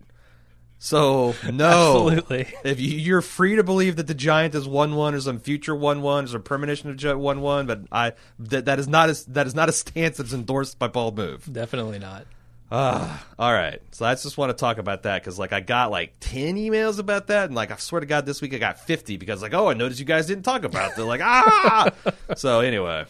So 0.78 1.34
no, 1.52 2.10
Absolutely. 2.10 2.46
If 2.62 2.78
you, 2.80 2.90
you're 2.98 3.22
free 3.22 3.56
to 3.56 3.64
believe 3.64 3.96
that 3.96 4.06
the 4.06 4.14
giant 4.14 4.54
is 4.54 4.68
Wun 4.68 4.94
Wun 4.94 5.14
or 5.14 5.20
some 5.20 5.40
future 5.40 5.74
Wun 5.74 6.02
Wun 6.02 6.24
or 6.24 6.28
some 6.28 6.42
premonition 6.42 6.90
of 6.90 7.18
Wun 7.18 7.40
Wun, 7.40 7.66
but 7.66 7.80
I 7.90 8.12
that 8.38 8.66
that 8.66 8.78
is 8.78 8.86
not 8.86 9.08
a, 9.08 9.30
that 9.30 9.46
is 9.46 9.54
not 9.54 9.68
a 9.70 9.72
stance 9.72 10.18
that's 10.18 10.34
endorsed 10.34 10.78
by 10.78 10.88
Bald 10.88 11.16
Move. 11.16 11.50
Definitely 11.50 11.98
not. 11.98 12.26
Ah, 12.70 13.24
all 13.38 13.52
right. 13.52 13.80
So 13.92 14.04
I 14.04 14.14
just 14.14 14.36
want 14.36 14.50
to 14.50 14.54
talk 14.54 14.78
about 14.78 15.04
that 15.04 15.22
because 15.22 15.38
like 15.38 15.52
I 15.52 15.60
got 15.60 15.90
like 15.90 16.14
ten 16.18 16.56
emails 16.56 16.98
about 16.98 17.28
that, 17.28 17.46
and 17.46 17.54
like 17.54 17.70
I 17.70 17.76
swear 17.76 18.00
to 18.00 18.06
God, 18.06 18.26
this 18.26 18.42
week 18.42 18.54
I 18.54 18.58
got 18.58 18.80
fifty 18.80 19.16
because 19.16 19.40
like 19.40 19.54
oh 19.54 19.68
I 19.68 19.74
noticed 19.74 20.00
you 20.00 20.06
guys 20.06 20.26
didn't 20.26 20.44
talk 20.44 20.64
about 20.64 20.90
it. 20.90 20.96
They're 20.96 21.04
like 21.04 21.20
ah. 21.22 21.90
so 22.36 22.60
anyway, 22.60 23.04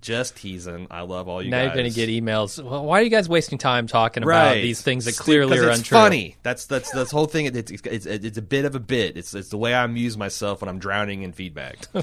just 0.00 0.36
teasing. 0.36 0.86
I 0.90 1.02
love 1.02 1.28
all 1.28 1.42
you 1.42 1.50
now 1.50 1.58
guys. 1.58 1.66
you're 1.66 1.82
going 1.82 1.92
to 1.92 1.94
get 1.94 2.08
emails. 2.08 2.62
Well, 2.62 2.84
why 2.84 3.00
are 3.00 3.02
you 3.02 3.10
guys 3.10 3.28
wasting 3.28 3.58
time 3.58 3.86
talking 3.86 4.24
right 4.24 4.52
about 4.52 4.54
these 4.62 4.82
things 4.82 5.04
that 5.04 5.16
clearly 5.16 5.58
are 5.58 5.70
it's 5.70 5.78
untrue? 5.78 5.96
Funny. 5.96 6.36
That's 6.42 6.66
that's 6.66 6.90
this 6.90 7.10
whole 7.10 7.26
thing. 7.26 7.46
It's, 7.46 7.70
it's 7.70 7.82
it's 7.86 8.06
it's 8.06 8.38
a 8.38 8.42
bit 8.42 8.64
of 8.64 8.74
a 8.74 8.80
bit. 8.80 9.16
It's 9.16 9.34
it's 9.34 9.48
the 9.48 9.58
way 9.58 9.74
I 9.74 9.84
amuse 9.84 10.16
myself 10.16 10.60
when 10.60 10.68
I'm 10.68 10.78
drowning 10.78 11.22
in 11.22 11.32
feedback. 11.32 11.78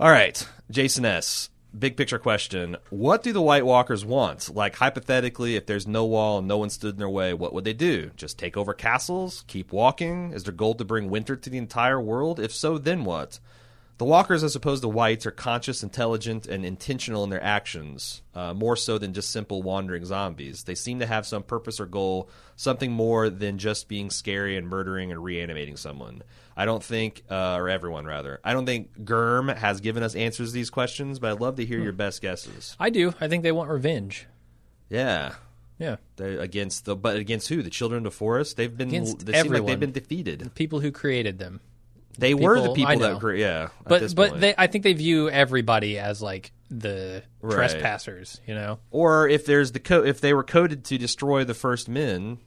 All 0.00 0.10
right, 0.10 0.46
Jason 0.70 1.04
S. 1.04 1.48
Big 1.78 1.96
picture 1.96 2.18
question: 2.18 2.76
What 2.88 3.22
do 3.22 3.34
the 3.34 3.42
White 3.42 3.66
Walkers 3.66 4.02
want? 4.02 4.54
Like 4.54 4.76
hypothetically, 4.76 5.56
if 5.56 5.66
there's 5.66 5.86
no 5.86 6.06
wall 6.06 6.38
and 6.38 6.48
no 6.48 6.56
one 6.56 6.70
stood 6.70 6.94
in 6.94 6.98
their 6.98 7.08
way, 7.08 7.34
what 7.34 7.52
would 7.52 7.64
they 7.64 7.74
do? 7.74 8.12
Just 8.16 8.38
take 8.38 8.56
over 8.56 8.72
castles? 8.72 9.44
Keep 9.46 9.72
walking? 9.72 10.32
Is 10.32 10.44
their 10.44 10.54
goal 10.54 10.74
to 10.76 10.84
bring 10.84 11.10
winter 11.10 11.36
to 11.36 11.50
the 11.50 11.58
entire 11.58 12.00
world? 12.00 12.40
If 12.40 12.54
so, 12.54 12.78
then 12.78 13.04
what? 13.04 13.40
The 13.98 14.04
walkers, 14.04 14.44
as 14.44 14.54
opposed 14.54 14.82
to 14.82 14.88
whites, 14.88 15.24
are 15.24 15.30
conscious, 15.30 15.82
intelligent, 15.82 16.46
and 16.46 16.66
intentional 16.66 17.24
in 17.24 17.30
their 17.30 17.42
actions, 17.42 18.20
uh, 18.34 18.52
more 18.52 18.76
so 18.76 18.98
than 18.98 19.14
just 19.14 19.30
simple 19.30 19.62
wandering 19.62 20.04
zombies. 20.04 20.64
They 20.64 20.74
seem 20.74 20.98
to 20.98 21.06
have 21.06 21.26
some 21.26 21.42
purpose 21.42 21.80
or 21.80 21.86
goal, 21.86 22.28
something 22.56 22.92
more 22.92 23.30
than 23.30 23.56
just 23.56 23.88
being 23.88 24.10
scary 24.10 24.58
and 24.58 24.68
murdering 24.68 25.12
and 25.12 25.24
reanimating 25.24 25.76
someone. 25.78 26.22
I 26.54 26.66
don't 26.66 26.84
think, 26.84 27.22
uh, 27.30 27.54
or 27.54 27.70
everyone 27.70 28.04
rather, 28.04 28.38
I 28.44 28.52
don't 28.52 28.66
think 28.66 29.02
Germ 29.02 29.48
has 29.48 29.80
given 29.80 30.02
us 30.02 30.14
answers 30.14 30.50
to 30.50 30.54
these 30.54 30.68
questions, 30.68 31.18
but 31.18 31.32
I'd 31.32 31.40
love 31.40 31.56
to 31.56 31.64
hear 31.64 31.80
your 31.80 31.92
best 31.92 32.20
guesses. 32.20 32.76
I 32.78 32.90
do. 32.90 33.14
I 33.18 33.28
think 33.28 33.44
they 33.44 33.52
want 33.52 33.70
revenge. 33.70 34.26
Yeah. 34.90 35.32
Yeah. 35.78 35.96
They're 36.16 36.38
against 36.40 36.84
the, 36.84 36.96
but 36.96 37.16
against 37.16 37.48
who? 37.48 37.62
The 37.62 37.70
children 37.70 37.98
of 37.98 38.04
the 38.12 38.16
forest. 38.16 38.58
They've 38.58 38.74
been. 38.74 38.88
Against 38.88 39.24
they 39.24 39.40
seem 39.40 39.52
like 39.52 39.64
they've 39.64 39.80
been 39.80 39.92
defeated. 39.92 40.40
The 40.40 40.50
people 40.50 40.80
who 40.80 40.92
created 40.92 41.38
them. 41.38 41.60
They 42.18 42.34
were 42.34 42.56
the 42.60 42.72
people- 42.72 42.92
people 42.92 42.98
that. 43.08 43.18
Grew, 43.20 43.36
yeah. 43.36 43.68
But 43.86 44.14
but 44.14 44.40
they 44.40 44.54
I 44.56 44.66
think 44.66 44.84
they 44.84 44.92
view 44.94 45.28
everybody 45.30 45.98
as 45.98 46.20
like 46.22 46.52
the 46.70 47.22
Right. 47.40 47.54
trespassers, 47.54 48.40
you 48.46 48.54
know. 48.54 48.78
or 48.90 49.28
if 49.28 49.46
there's 49.46 49.72
the 49.72 49.78
co- 49.80 50.02
if 50.04 50.20
they 50.20 50.34
were 50.34 50.42
coded 50.44 50.84
to 50.86 50.98
destroy 50.98 51.44
the 51.44 51.54
first 51.54 51.88
men 51.88 52.38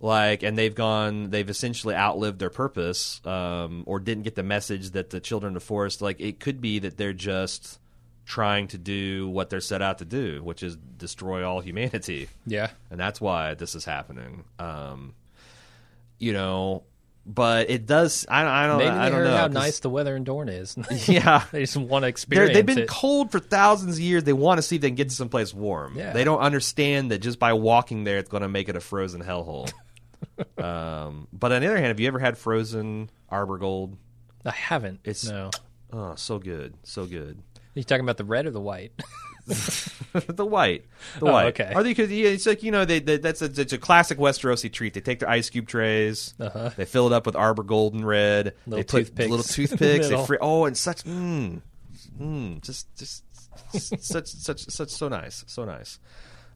like 0.00 0.42
and 0.42 0.56
they've 0.58 0.74
gone 0.74 1.30
they've 1.30 1.48
essentially 1.48 1.94
outlived 1.94 2.38
their 2.38 2.50
purpose 2.50 3.20
um, 3.26 3.82
or 3.86 3.98
didn't 4.00 4.22
get 4.24 4.34
the 4.34 4.42
message 4.42 4.90
that 4.90 5.10
the 5.10 5.18
children 5.20 5.56
of 5.56 5.62
the 5.62 5.66
forest 5.66 6.02
like 6.02 6.20
it 6.20 6.38
could 6.40 6.60
be 6.60 6.78
that 6.80 6.96
they're 6.96 7.12
just 7.12 7.78
trying 8.26 8.68
to 8.68 8.78
do 8.78 9.28
what 9.28 9.50
they're 9.50 9.60
set 9.60 9.82
out 9.82 9.98
to 9.98 10.04
do 10.04 10.42
which 10.44 10.62
is 10.62 10.76
destroy 10.76 11.44
all 11.46 11.60
humanity 11.60 12.28
Yeah. 12.46 12.70
and 12.90 13.00
that's 13.00 13.20
why 13.20 13.54
this 13.54 13.74
is 13.74 13.84
happening 13.84 14.44
um, 14.58 15.14
you 16.18 16.32
know 16.32 16.84
but 17.26 17.70
it 17.70 17.86
does 17.86 18.26
i, 18.28 18.44
I 18.44 18.66
don't 18.66 18.78
Maybe 18.78 18.90
i 18.90 19.04
they 19.04 19.10
don't 19.10 19.18
heard 19.20 19.24
know 19.28 19.36
how 19.36 19.46
nice 19.46 19.80
the 19.80 19.90
weather 19.90 20.14
in 20.16 20.24
Dorne 20.24 20.48
is. 20.48 20.76
yeah 21.08 21.44
they 21.52 21.60
just 21.60 21.76
want 21.76 21.88
to 21.88 22.00
they're, 22.00 22.08
experience 22.08 22.54
they've 22.54 22.66
been 22.66 22.80
it. 22.80 22.88
cold 22.88 23.30
for 23.30 23.38
thousands 23.38 23.96
of 23.96 24.00
years. 24.00 24.24
They 24.24 24.32
want 24.32 24.58
to 24.58 24.62
see 24.62 24.76
if 24.76 24.82
they 24.82 24.88
can 24.88 24.94
get 24.96 25.08
to 25.08 25.14
someplace 25.14 25.54
warm. 25.54 25.96
Yeah. 25.96 26.12
They 26.12 26.24
don't 26.24 26.40
understand 26.40 27.10
that 27.10 27.18
just 27.18 27.38
by 27.38 27.52
walking 27.54 28.04
there, 28.04 28.18
it's 28.18 28.28
going 28.28 28.42
to 28.42 28.48
make 28.48 28.68
it 28.68 28.76
a 28.76 28.80
frozen 28.80 29.22
hellhole. 29.22 29.72
um, 30.62 31.28
but 31.32 31.52
on 31.52 31.60
the 31.62 31.66
other 31.68 31.76
hand, 31.76 31.88
have 31.88 32.00
you 32.00 32.06
ever 32.08 32.18
had 32.18 32.36
frozen 32.36 33.10
Arbor 33.28 33.58
Gold? 33.58 33.96
I 34.44 34.50
haven't. 34.50 35.00
It's- 35.04 35.28
no. 35.28 35.50
Oh, 35.92 36.14
so 36.16 36.38
good, 36.38 36.74
so 36.82 37.06
good. 37.06 37.38
Are 37.56 37.78
you 37.78 37.84
talking 37.84 38.04
about 38.04 38.16
the 38.16 38.24
red 38.24 38.46
or 38.46 38.50
the 38.50 38.60
white? 38.60 38.92
the 39.46 40.44
white, 40.46 40.84
the 41.20 41.26
Oh, 41.26 41.32
white. 41.32 41.46
okay. 41.60 41.72
Are 41.74 41.82
they? 41.82 41.94
Cause, 41.94 42.10
yeah, 42.10 42.28
it's 42.28 42.46
like 42.46 42.62
you 42.62 42.70
know, 42.70 42.84
they, 42.84 42.98
they, 42.98 43.18
that's 43.18 43.42
a, 43.42 43.46
it's 43.46 43.72
a 43.72 43.78
classic 43.78 44.18
Westerosi 44.18 44.72
treat. 44.72 44.94
They 44.94 45.00
take 45.00 45.18
their 45.20 45.28
ice 45.28 45.50
cube 45.50 45.68
trays, 45.68 46.34
Uh-huh. 46.40 46.70
they 46.76 46.84
fill 46.84 47.06
it 47.06 47.12
up 47.12 47.26
with 47.26 47.36
Arbor 47.36 47.62
Gold 47.62 47.94
and 47.94 48.06
red. 48.06 48.54
Little 48.66 48.76
they 48.78 48.82
put 48.84 48.88
toothpicks 49.06 49.30
little 49.30 49.44
the 49.44 49.52
toothpicks. 49.52 50.08
they 50.08 50.24
free, 50.26 50.38
oh, 50.40 50.64
and 50.64 50.76
such, 50.76 51.04
mmm, 51.04 51.60
mmm, 52.20 52.62
just, 52.62 52.94
just, 52.96 53.22
such, 53.72 54.28
such, 54.28 54.64
such, 54.70 54.88
so 54.90 55.08
nice, 55.08 55.44
so 55.46 55.64
nice. 55.64 55.98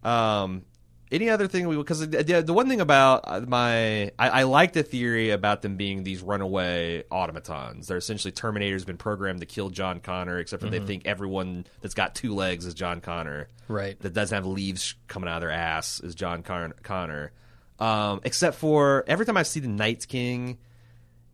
Um, 0.02 0.64
any 1.10 1.30
other 1.30 1.46
thing 1.46 1.68
we 1.68 1.76
because 1.76 2.00
the, 2.00 2.22
the, 2.22 2.42
the 2.42 2.52
one 2.52 2.68
thing 2.68 2.80
about 2.80 3.24
uh, 3.24 3.40
my 3.46 4.04
I, 4.18 4.28
I 4.28 4.42
like 4.44 4.72
the 4.72 4.82
theory 4.82 5.30
about 5.30 5.62
them 5.62 5.76
being 5.76 6.04
these 6.04 6.22
runaway 6.22 7.04
automatons. 7.10 7.86
They're 7.86 7.96
essentially 7.96 8.32
Terminators 8.32 8.84
been 8.84 8.96
programmed 8.96 9.40
to 9.40 9.46
kill 9.46 9.70
John 9.70 10.00
Connor, 10.00 10.38
except 10.38 10.62
for 10.62 10.68
they 10.68 10.80
think 10.80 11.06
everyone 11.06 11.66
that's 11.80 11.94
got 11.94 12.14
two 12.14 12.34
legs 12.34 12.66
is 12.66 12.74
John 12.74 13.00
Connor 13.00 13.48
right. 13.68 13.98
that 14.00 14.12
doesn't 14.12 14.34
have 14.34 14.46
leaves 14.46 14.94
coming 15.06 15.28
out 15.28 15.36
of 15.36 15.42
their 15.42 15.50
ass 15.50 16.00
is 16.00 16.14
John 16.14 16.42
Con- 16.42 16.74
Connor. 16.82 17.32
Um, 17.78 18.20
except 18.24 18.56
for 18.56 19.04
every 19.06 19.24
time 19.24 19.36
I 19.36 19.44
see 19.44 19.60
the 19.60 19.68
Night's 19.68 20.06
King, 20.06 20.58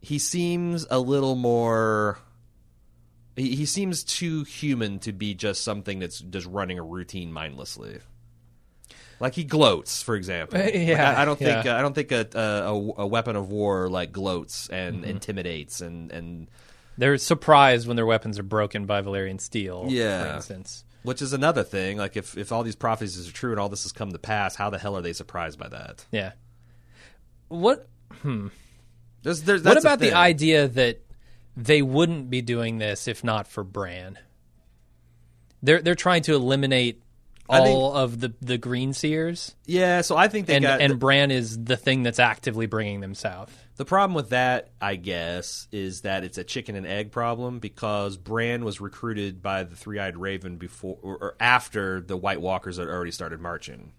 he 0.00 0.18
seems 0.18 0.86
a 0.90 0.98
little 0.98 1.34
more. 1.34 2.18
He, 3.36 3.56
he 3.56 3.66
seems 3.66 4.04
too 4.04 4.44
human 4.44 4.98
to 5.00 5.12
be 5.12 5.34
just 5.34 5.64
something 5.64 5.98
that's 5.98 6.20
just 6.20 6.46
running 6.46 6.78
a 6.78 6.82
routine 6.82 7.32
mindlessly. 7.32 7.98
Like 9.20 9.34
he 9.34 9.44
gloats, 9.44 10.02
for 10.02 10.16
example. 10.16 10.58
Like, 10.62 10.74
Yeah, 10.74 11.16
I, 11.16 11.22
I 11.22 11.24
don't 11.24 11.38
think 11.38 11.64
yeah. 11.64 11.74
uh, 11.74 11.78
I 11.78 11.82
don't 11.82 11.94
think 11.94 12.12
a, 12.12 12.28
a, 12.34 13.02
a 13.02 13.06
weapon 13.06 13.36
of 13.36 13.50
war 13.50 13.88
like 13.88 14.12
gloats 14.12 14.68
and 14.68 15.04
intimidates 15.04 15.80
and 15.80 16.10
and 16.10 16.48
They're 16.98 17.16
surprised 17.18 17.86
when 17.86 17.96
their 17.96 18.06
weapons 18.06 18.38
are 18.38 18.44
broken 18.44 18.86
by 18.86 19.02
Valyrian 19.02 19.40
steel. 19.40 19.86
Yeah. 19.88 20.22
For 20.24 20.36
instance. 20.36 20.84
which 21.02 21.22
is 21.22 21.32
another 21.32 21.62
thing. 21.62 21.98
Like 21.98 22.16
if 22.16 22.36
if 22.36 22.50
all 22.52 22.62
these 22.62 22.76
prophecies 22.76 23.28
are 23.28 23.32
true 23.32 23.50
and 23.52 23.60
all 23.60 23.68
this 23.68 23.82
has 23.84 23.92
come 23.92 24.12
to 24.12 24.18
pass, 24.18 24.56
how 24.56 24.70
the 24.70 24.78
hell 24.78 24.96
are 24.96 25.02
they 25.02 25.12
surprised 25.12 25.58
by 25.58 25.68
that? 25.68 26.04
Yeah. 26.10 26.32
What 27.48 27.88
There's, 29.22 29.42
there's, 29.42 29.62
What 29.62 29.78
about 29.78 30.00
the 30.00 30.12
idea 30.12 30.68
that 30.68 31.00
they 31.56 31.82
wouldn't 31.82 32.30
be 32.30 32.42
doing 32.42 32.78
this 32.78 33.06
if 33.08 33.22
not 33.24 33.46
for 33.46 33.64
Bran? 33.64 34.18
They're 35.62 35.80
they're 35.80 35.94
trying 35.94 36.22
to 36.24 36.34
eliminate 36.34 37.02
I 37.48 37.60
think- 37.62 37.68
all 37.76 37.92
of 37.94 38.20
the 38.20 38.32
the 38.40 38.56
green 38.58 38.92
seers, 38.94 39.54
Yeah, 39.66 40.00
so 40.00 40.16
I 40.16 40.28
think 40.28 40.46
they 40.46 40.54
and 40.56 40.62
got 40.62 40.80
and 40.80 40.98
Bran 40.98 41.30
is 41.30 41.62
the 41.64 41.76
thing 41.76 42.02
that's 42.02 42.18
actively 42.18 42.66
bringing 42.66 43.00
them 43.00 43.14
south. 43.14 43.54
the 43.76 43.84
problem 43.84 44.14
with 44.14 44.30
that. 44.30 44.70
I 44.80 44.96
guess 44.96 45.68
is 45.72 46.02
that 46.02 46.24
it's 46.24 46.38
a 46.38 46.44
chicken 46.44 46.74
and 46.76 46.86
egg 46.86 47.10
problem 47.12 47.58
because 47.58 48.16
Bran 48.16 48.64
was 48.64 48.80
recruited 48.80 49.42
by 49.42 49.64
the 49.64 49.76
Three 49.76 49.98
Eyed 49.98 50.16
Raven 50.16 50.56
before 50.56 50.96
or, 51.02 51.16
or 51.18 51.34
after 51.40 52.00
the 52.00 52.16
White 52.16 52.40
Walkers 52.40 52.78
had 52.78 52.88
already 52.88 53.10
started 53.10 53.40
marching. 53.40 53.92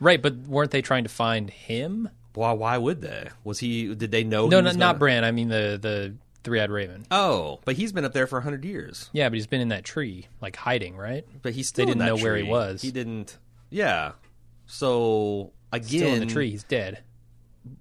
Right, 0.00 0.20
but 0.20 0.34
weren't 0.48 0.70
they 0.70 0.82
trying 0.82 1.04
to 1.04 1.10
find 1.10 1.50
him? 1.50 2.08
Why? 2.34 2.52
Why 2.52 2.78
would 2.78 3.02
they? 3.02 3.28
Was 3.44 3.58
he? 3.58 3.94
Did 3.94 4.10
they 4.10 4.24
know? 4.24 4.48
No, 4.48 4.60
no 4.60 4.72
not 4.72 4.98
Bran. 4.98 5.24
I 5.24 5.30
mean 5.30 5.48
the 5.48 5.78
the 5.80 6.14
three 6.44 6.60
eyed 6.60 6.70
raven. 6.70 7.06
Oh, 7.10 7.60
but 7.64 7.76
he's 7.76 7.92
been 7.92 8.04
up 8.04 8.12
there 8.12 8.26
for 8.26 8.40
hundred 8.40 8.64
years. 8.64 9.10
Yeah, 9.12 9.28
but 9.28 9.34
he's 9.34 9.46
been 9.46 9.60
in 9.60 9.68
that 9.68 9.84
tree, 9.84 10.26
like 10.40 10.56
hiding, 10.56 10.96
right? 10.96 11.24
But 11.42 11.52
he's 11.52 11.68
still 11.68 11.86
They 11.86 11.92
didn't 11.92 12.06
know 12.06 12.16
where 12.16 12.36
he 12.36 12.42
was. 12.44 12.82
He 12.82 12.90
didn't. 12.90 13.36
Yeah. 13.70 14.12
So 14.66 15.52
again, 15.72 15.88
Still 15.88 16.14
in 16.14 16.20
the 16.20 16.26
tree. 16.26 16.50
He's 16.50 16.64
dead. 16.64 17.02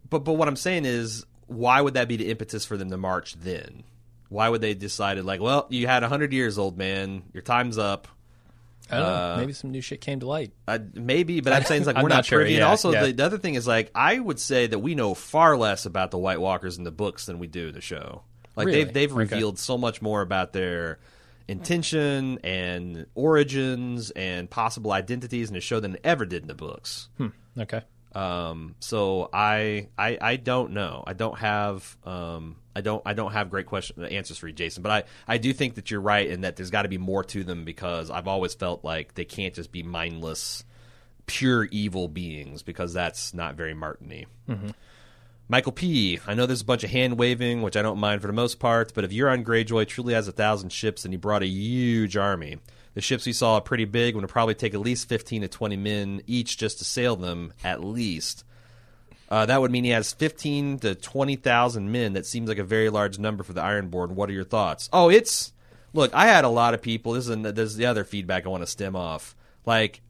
But 0.10 0.20
but 0.20 0.34
what 0.34 0.48
I'm 0.48 0.56
saying 0.56 0.86
is, 0.86 1.26
why 1.48 1.80
would 1.82 1.94
that 1.94 2.08
be 2.08 2.18
the 2.18 2.30
impetus 2.30 2.66
for 2.66 2.78
them 2.78 2.90
to 2.90 2.98
march 2.98 3.36
then? 3.36 3.84
Why 4.30 4.48
would 4.50 4.62
they 4.62 4.74
decided 4.74 5.26
like, 5.26 5.42
well, 5.42 5.68
you 5.70 5.88
had 5.88 6.04
hundred 6.04 6.34
years, 6.34 6.58
old 6.58 6.78
man, 6.78 7.24
your 7.34 7.42
time's 7.44 7.78
up. 7.78 8.08
I 8.92 8.98
don't 8.98 9.06
Uh, 9.06 9.36
know. 9.36 9.42
Maybe 9.42 9.54
some 9.54 9.72
new 9.72 9.82
shit 9.82 10.02
came 10.02 10.20
to 10.22 10.28
light. 10.28 10.52
I, 10.68 10.80
maybe, 10.96 11.42
but 11.42 11.54
I'm 11.54 11.64
saying 11.64 11.82
it's 11.84 11.88
like 11.94 11.98
we're 11.98 12.10
not 12.10 12.16
not, 12.16 12.26
sure, 12.26 12.40
privy. 12.40 12.56
and 12.56 12.64
also, 12.64 12.92
yeah. 12.92 13.06
the, 13.06 13.12
the 13.14 13.24
other 13.26 13.38
thing 13.38 13.54
is 13.56 13.68
like 13.68 13.92
I 13.94 14.18
would 14.18 14.40
say 14.40 14.66
that 14.68 14.80
we 14.80 14.96
know 14.96 15.14
far 15.14 15.56
less 15.58 15.86
about 15.86 16.10
the 16.12 16.18
White 16.18 16.42
Walkers 16.42 16.78
in 16.78 16.84
the 16.84 16.92
books 16.92 17.26
than 17.28 17.38
we 17.40 17.46
do 17.48 17.72
the 17.72 17.82
show. 17.82 18.24
Like 18.60 18.68
Really? 18.68 18.84
they've 18.84 18.94
they've 18.94 19.12
Okay. 19.12 19.18
revealed 19.20 19.58
so 19.58 19.78
much 19.78 20.02
more 20.02 20.22
about 20.22 20.54
their 20.54 21.00
intention 21.48 22.40
and 22.44 23.08
origins 23.16 24.12
and 24.12 24.50
possible 24.50 24.92
identities 24.92 25.48
in 25.50 25.56
the 25.56 25.62
show 25.62 25.80
than 25.80 25.96
it 25.96 26.02
ever 26.04 26.26
did 26.26 26.44
in 26.44 26.48
the 26.48 26.54
books. 26.54 27.10
Okay. 27.58 27.82
Um, 28.14 28.76
so 28.80 29.30
I, 29.34 29.90
I 29.98 30.18
I 30.22 30.36
don't 30.38 30.72
know. 30.74 31.04
I 31.06 31.14
don't 31.14 31.38
have 31.38 31.96
um 32.04 32.56
I 32.76 32.82
don't 32.82 33.02
I 33.06 33.14
don't 33.14 33.32
have 33.32 33.50
great 33.50 33.66
question 33.68 34.04
answers 34.04 34.38
for 34.38 34.48
you, 34.48 34.54
Jason. 34.54 34.84
But 34.84 34.92
I 34.92 35.34
I 35.36 35.38
do 35.38 35.54
think 35.54 35.76
that 35.76 35.92
you're 35.92 36.02
right 36.02 36.28
in 36.28 36.42
that 36.42 36.56
there's 36.56 36.72
got 36.72 36.84
to 36.84 36.90
be 36.90 36.98
more 36.98 37.24
to 37.26 37.44
them 37.44 37.66
because 37.66 38.10
I've 38.10 38.28
always 38.28 38.54
felt 38.56 38.84
like 38.84 39.14
they 39.16 39.26
can't 39.26 39.54
just 39.54 39.72
be 39.72 39.84
mindless, 39.84 40.64
pure 41.28 41.66
evil 41.66 42.08
beings 42.08 42.64
because 42.64 42.94
that's 42.94 43.34
not 43.34 43.56
very 43.56 43.74
Martiny. 43.76 44.26
Michael 45.52 45.72
P. 45.72 46.20
I 46.28 46.36
know 46.36 46.46
there's 46.46 46.62
a 46.62 46.66
bunch 46.66 46.84
of 46.84 46.92
hand 46.92 47.18
waving, 47.18 47.64
which 47.64 47.76
I 47.76 47.82
don't 47.82 47.98
mind 47.98 48.22
for 48.22 48.28
the 48.28 48.34
most 48.34 48.60
part, 48.60 48.94
but 48.94 49.04
if 49.04 49.10
Euron 49.10 49.44
Greyjoy 49.44 49.88
truly 49.88 50.14
has 50.14 50.28
a 50.28 50.32
thousand 50.32 50.72
ships, 50.72 51.02
then 51.02 51.12
he 51.12 51.18
brought 51.18 51.42
a 51.42 51.48
huge 51.48 52.16
army. 52.16 52.60
The 52.94 53.02
ships 53.02 53.26
we 53.26 53.34
saw 53.34 53.56
are 53.56 53.62
pretty 53.62 53.86
big, 53.86 54.14
and 54.14 54.22
would 54.22 54.30
probably 54.30 54.54
take 54.54 54.76
at 54.76 54.80
least 54.80 55.10
15 55.10 55.42
to 55.42 55.48
20 55.48 55.76
men 55.76 56.22
each 56.28 56.56
just 56.56 56.78
to 56.78 56.86
sail 56.86 57.16
them, 57.16 57.52
at 57.64 57.84
least. 57.84 58.44
Uh, 59.28 59.48
that 59.48 59.60
would 59.60 59.72
mean 59.72 59.86
he 59.86 59.90
has 59.90 60.14
15 60.14 60.80
to 60.80 60.94
20,000 60.94 61.92
men. 61.92 62.14
That 62.14 62.28
seems 62.28 62.48
like 62.48 62.60
a 62.60 62.64
very 62.64 62.92
large 62.92 63.18
number 63.18 63.44
for 63.44 63.54
the 63.54 63.62
Ironborn. 63.62 64.12
What 64.12 64.30
are 64.30 64.34
your 64.34 64.44
thoughts? 64.44 64.88
Oh, 64.94 65.10
it's 65.10 65.52
look. 65.94 66.14
I 66.14 66.28
had 66.28 66.46
a 66.46 66.50
lot 66.50 66.76
of 66.76 66.82
people. 66.84 67.14
This 67.14 67.26
is 67.26 67.30
an, 67.32 67.42
this 67.42 67.58
is 67.72 67.76
the 67.76 67.88
other 67.88 68.04
feedback 68.04 68.46
I 68.46 68.50
want 68.50 68.62
to 68.62 68.68
stem 68.68 68.96
off. 68.96 69.36
Like, 69.66 70.02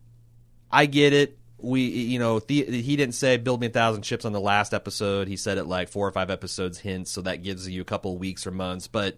I 0.69 0.85
get 0.85 1.13
it. 1.13 1.38
We, 1.61 1.81
you 1.81 2.19
know, 2.19 2.39
the, 2.39 2.63
he 2.63 2.95
didn't 2.95 3.15
say 3.15 3.37
build 3.37 3.61
me 3.61 3.67
a 3.67 3.69
thousand 3.69 4.03
ships 4.03 4.25
on 4.25 4.31
the 4.31 4.39
last 4.39 4.73
episode. 4.73 5.27
He 5.27 5.37
said 5.37 5.57
it 5.57 5.65
like 5.65 5.89
four 5.89 6.07
or 6.07 6.11
five 6.11 6.29
episodes 6.29 6.79
hints, 6.79 7.11
so 7.11 7.21
that 7.21 7.43
gives 7.43 7.67
you 7.67 7.81
a 7.81 7.85
couple 7.85 8.13
of 8.13 8.19
weeks 8.19 8.47
or 8.47 8.51
months. 8.51 8.87
But 8.87 9.17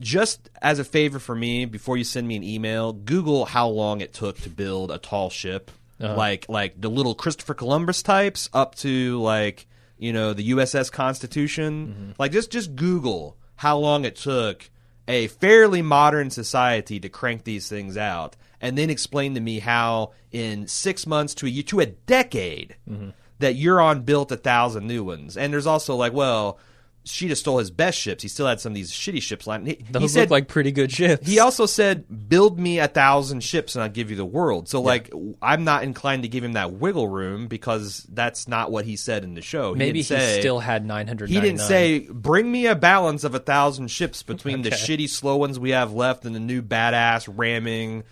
just 0.00 0.50
as 0.60 0.78
a 0.78 0.84
favor 0.84 1.18
for 1.18 1.34
me, 1.34 1.64
before 1.64 1.96
you 1.96 2.04
send 2.04 2.26
me 2.26 2.36
an 2.36 2.42
email, 2.42 2.92
Google 2.92 3.44
how 3.44 3.68
long 3.68 4.00
it 4.00 4.12
took 4.12 4.38
to 4.40 4.50
build 4.50 4.90
a 4.90 4.98
tall 4.98 5.30
ship, 5.30 5.70
uh-huh. 6.00 6.16
like 6.16 6.46
like 6.48 6.80
the 6.80 6.90
little 6.90 7.14
Christopher 7.14 7.54
Columbus 7.54 8.02
types, 8.02 8.48
up 8.52 8.74
to 8.76 9.20
like 9.20 9.66
you 9.98 10.12
know 10.12 10.32
the 10.32 10.50
USS 10.50 10.90
Constitution. 10.90 11.86
Mm-hmm. 11.86 12.10
Like 12.18 12.32
just 12.32 12.50
just 12.50 12.74
Google 12.74 13.36
how 13.56 13.78
long 13.78 14.04
it 14.04 14.16
took 14.16 14.68
a 15.06 15.28
fairly 15.28 15.82
modern 15.82 16.30
society 16.30 16.98
to 17.00 17.08
crank 17.08 17.44
these 17.44 17.68
things 17.68 17.96
out, 17.96 18.36
and 18.64 18.78
then 18.78 18.88
explain 18.88 19.34
to 19.34 19.40
me 19.40 19.58
how 19.58 20.12
in 20.32 20.66
six 20.66 21.06
months 21.06 21.34
to 21.34 21.46
a 21.46 21.50
year 21.50 21.62
to 21.64 21.80
a 21.80 21.86
decade 21.86 22.76
mm-hmm. 22.90 23.10
that 23.40 23.56
Euron 23.56 24.06
built 24.06 24.32
a 24.32 24.38
thousand 24.38 24.86
new 24.86 25.04
ones. 25.04 25.36
And 25.36 25.52
there's 25.52 25.66
also 25.66 25.94
like, 25.94 26.12
well. 26.12 26.58
Sheeta 27.06 27.36
stole 27.36 27.58
his 27.58 27.70
best 27.70 27.98
ships. 27.98 28.22
He 28.22 28.30
still 28.30 28.46
had 28.46 28.62
some 28.62 28.72
of 28.72 28.76
these 28.76 28.90
shitty 28.90 29.20
ships. 29.20 29.46
Lying. 29.46 29.66
He, 29.66 29.84
Those 29.90 30.00
he 30.00 30.08
said, 30.08 30.20
look 30.22 30.30
like 30.30 30.48
pretty 30.48 30.72
good 30.72 30.90
ships. 30.90 31.28
he 31.28 31.38
also 31.38 31.66
said, 31.66 32.06
"Build 32.30 32.58
me 32.58 32.78
a 32.78 32.88
thousand 32.88 33.44
ships, 33.44 33.74
and 33.74 33.82
I'll 33.82 33.90
give 33.90 34.08
you 34.08 34.16
the 34.16 34.24
world." 34.24 34.70
So, 34.70 34.80
like, 34.80 35.12
I'm 35.42 35.64
not 35.64 35.82
inclined 35.82 36.22
to 36.22 36.30
give 36.30 36.42
him 36.42 36.54
that 36.54 36.72
wiggle 36.72 37.06
room 37.06 37.46
because 37.46 38.06
that's 38.08 38.48
not 38.48 38.70
what 38.70 38.86
he 38.86 38.96
said 38.96 39.22
in 39.22 39.34
the 39.34 39.42
show. 39.42 39.74
He 39.74 39.80
Maybe 39.80 39.98
he 39.98 40.02
say, 40.02 40.40
still 40.40 40.60
had 40.60 40.86
900. 40.86 41.28
He 41.28 41.42
didn't 41.42 41.60
say, 41.60 42.08
"Bring 42.08 42.50
me 42.50 42.68
a 42.68 42.74
balance 42.74 43.22
of 43.22 43.34
a 43.34 43.38
thousand 43.38 43.88
ships 43.88 44.22
between 44.22 44.62
the 44.62 44.70
shitty, 44.70 45.10
slow 45.10 45.36
ones 45.36 45.58
we 45.58 45.72
have 45.72 45.92
left 45.92 46.24
and 46.24 46.34
the 46.34 46.40
new 46.40 46.62
badass 46.62 47.30
ramming." 47.30 48.04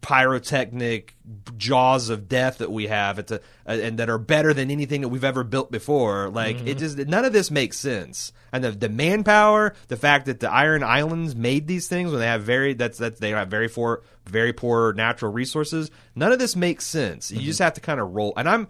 Pyrotechnic 0.00 1.16
jaws 1.56 2.08
of 2.08 2.28
death 2.28 2.58
that 2.58 2.70
we 2.70 2.86
have 2.86 3.18
at 3.18 3.26
the, 3.28 3.36
uh, 3.66 3.72
and 3.72 3.98
that 3.98 4.08
are 4.08 4.18
better 4.18 4.54
than 4.54 4.70
anything 4.70 5.00
that 5.00 5.08
we've 5.08 5.24
ever 5.24 5.42
built 5.44 5.70
before 5.72 6.28
like 6.30 6.56
Mm-hmm. 6.56 6.68
it 6.68 6.78
just 6.78 6.98
none 6.98 7.24
of 7.24 7.32
this 7.32 7.50
makes 7.50 7.78
sense 7.78 8.32
and 8.52 8.62
the, 8.62 8.70
the 8.72 8.88
manpower 8.88 9.74
the 9.88 9.96
fact 9.96 10.26
that 10.26 10.38
the 10.40 10.50
iron 10.50 10.82
islands 10.82 11.34
made 11.34 11.66
these 11.66 11.88
things 11.88 12.10
when 12.10 12.20
they 12.20 12.26
have 12.26 12.42
very 12.42 12.74
that's 12.74 12.98
that's 12.98 13.18
they 13.20 13.30
have 13.30 13.48
very 13.48 13.68
poor 13.68 14.02
very 14.26 14.52
poor 14.52 14.92
natural 14.92 15.32
resources 15.32 15.90
none 16.14 16.30
of 16.32 16.38
this 16.38 16.54
makes 16.56 16.86
sense 16.86 17.30
you 17.30 17.38
Mm-hmm. 17.38 17.46
just 17.46 17.58
have 17.58 17.74
to 17.74 17.80
kind 17.80 17.98
of 18.00 18.14
roll 18.14 18.32
and 18.36 18.48
i'm 18.48 18.68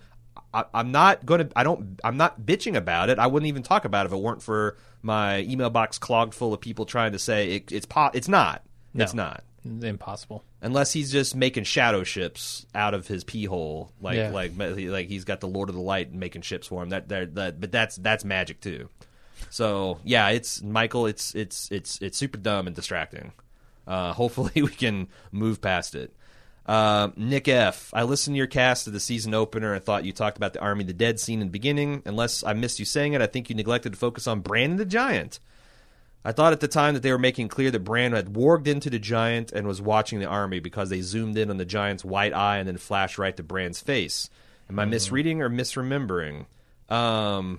I, 0.55 0.65
I'm 0.75 0.93
not 0.93 1.25
going 1.27 1.47
to. 1.49 1.53
I 1.59 1.63
don't. 1.63 1.99
I'm 2.05 2.17
not 2.19 2.43
bitching 2.43 2.75
about 2.77 3.09
it. 3.11 3.19
I 3.19 3.27
wouldn't 3.27 3.49
even 3.49 3.63
talk 3.63 3.85
about 3.87 4.05
it 4.05 4.09
if 4.11 4.13
it 4.13 4.19
weren't 4.21 4.43
for 4.43 4.77
my 5.03 5.41
email 5.41 5.69
box 5.71 5.99
clogged 5.99 6.35
full 6.35 6.53
of 6.55 6.61
people 6.61 6.85
trying 6.87 7.13
to 7.13 7.19
say 7.19 7.53
it, 7.57 7.73
it's 7.73 7.87
po- 7.87 8.11
It's 8.13 8.29
not. 8.29 8.63
It's 8.95 9.15
not. 9.15 9.45
Impossible. 9.65 10.45
Unless 10.65 10.93
he's 10.93 11.11
just 11.11 11.35
making 11.35 11.65
shadow 11.65 12.05
ships 12.05 12.65
out 12.73 12.95
of 12.95 13.09
his 13.09 13.25
pee 13.25 13.45
hole, 13.47 13.91
like 14.01 14.17
Yeah. 14.17 14.31
like 14.31 14.53
like 14.57 15.09
he's 15.09 15.25
got 15.25 15.41
the 15.41 15.49
Lord 15.49 15.69
of 15.69 15.75
the 15.75 15.81
Light 15.81 16.15
making 16.15 16.43
ships 16.43 16.69
for 16.69 16.83
him. 16.83 16.91
That 16.91 17.09
that, 17.09 17.35
that 17.35 17.61
but 17.61 17.73
that's 17.73 17.97
that's 17.97 18.25
magic 18.25 18.61
too. 18.61 18.89
So 19.51 19.99
yeah, 20.05 20.29
it's 20.29 20.63
Michael. 20.63 21.07
It's 21.07 21.35
it's 21.35 21.71
it's 21.73 22.01
it's 22.01 22.17
super 22.17 22.39
dumb 22.39 22.69
and 22.69 22.77
distracting. 22.77 23.33
Uh, 23.87 24.13
hopefully 24.15 24.53
we 24.63 24.69
can 24.69 25.09
move 25.33 25.61
past 25.61 25.95
it. 25.97 26.15
Uh, 26.65 27.09
Nick 27.17 27.49
F. 27.49 27.91
I 27.93 28.05
listened 28.05 28.35
to 28.35 28.39
your 28.39 28.47
cast 28.47 28.87
of 28.87 28.93
the 28.93 29.01
season 29.01 29.35
opener 29.35 29.75
and 29.75 29.83
thought 29.85 30.05
you 30.05 30.13
talked 30.13 30.37
about 30.37 30.53
the 30.53 30.61
Army 30.61 30.85
of 30.85 30.87
the 30.87 30.93
Dead 30.95 31.19
scene 31.19 31.41
in 31.41 31.49
the 31.49 31.51
beginning. 31.53 32.03
Unless 32.07 32.45
I 32.45 32.53
missed 32.53 32.79
you 32.79 32.85
saying 32.85 33.15
it, 33.15 33.21
I 33.21 33.27
think 33.27 33.51
you 33.51 33.57
neglected 33.57 33.95
to 33.95 33.99
focus 33.99 34.29
on 34.29 34.41
Brandon 34.43 34.77
the 34.79 34.85
Giant. 34.85 35.41
I 36.25 36.33
thought 36.33 36.53
at 36.53 36.61
the 36.61 36.69
time 36.69 36.95
that 36.95 37.03
they 37.03 37.11
were 37.11 37.19
making 37.19 37.49
clear 37.49 37.71
that 37.73 37.81
Bran 37.81 38.13
had 38.13 38.33
warged 38.35 38.69
into 38.69 38.89
the 38.91 38.99
giant 39.01 39.51
and 39.53 39.67
was 39.67 39.83
watching 39.83 40.21
the 40.21 40.27
army 40.27 40.61
because 40.61 40.89
they 40.89 41.01
zoomed 41.01 41.37
in 41.37 41.51
on 41.51 41.57
the 41.57 41.65
giant's 41.65 42.05
white 42.05 42.33
eye 42.33 42.59
and 42.59 42.69
then 42.69 42.77
flashed 42.77 43.19
right 43.19 43.37
to 43.37 43.43
Bran's 43.43 43.81
face. 43.81 44.31
Am 44.71 44.79
I 44.79 44.85
misreading 44.85 45.43
or 45.43 45.51
misremembering? 45.51 46.47
Um, 46.89 47.59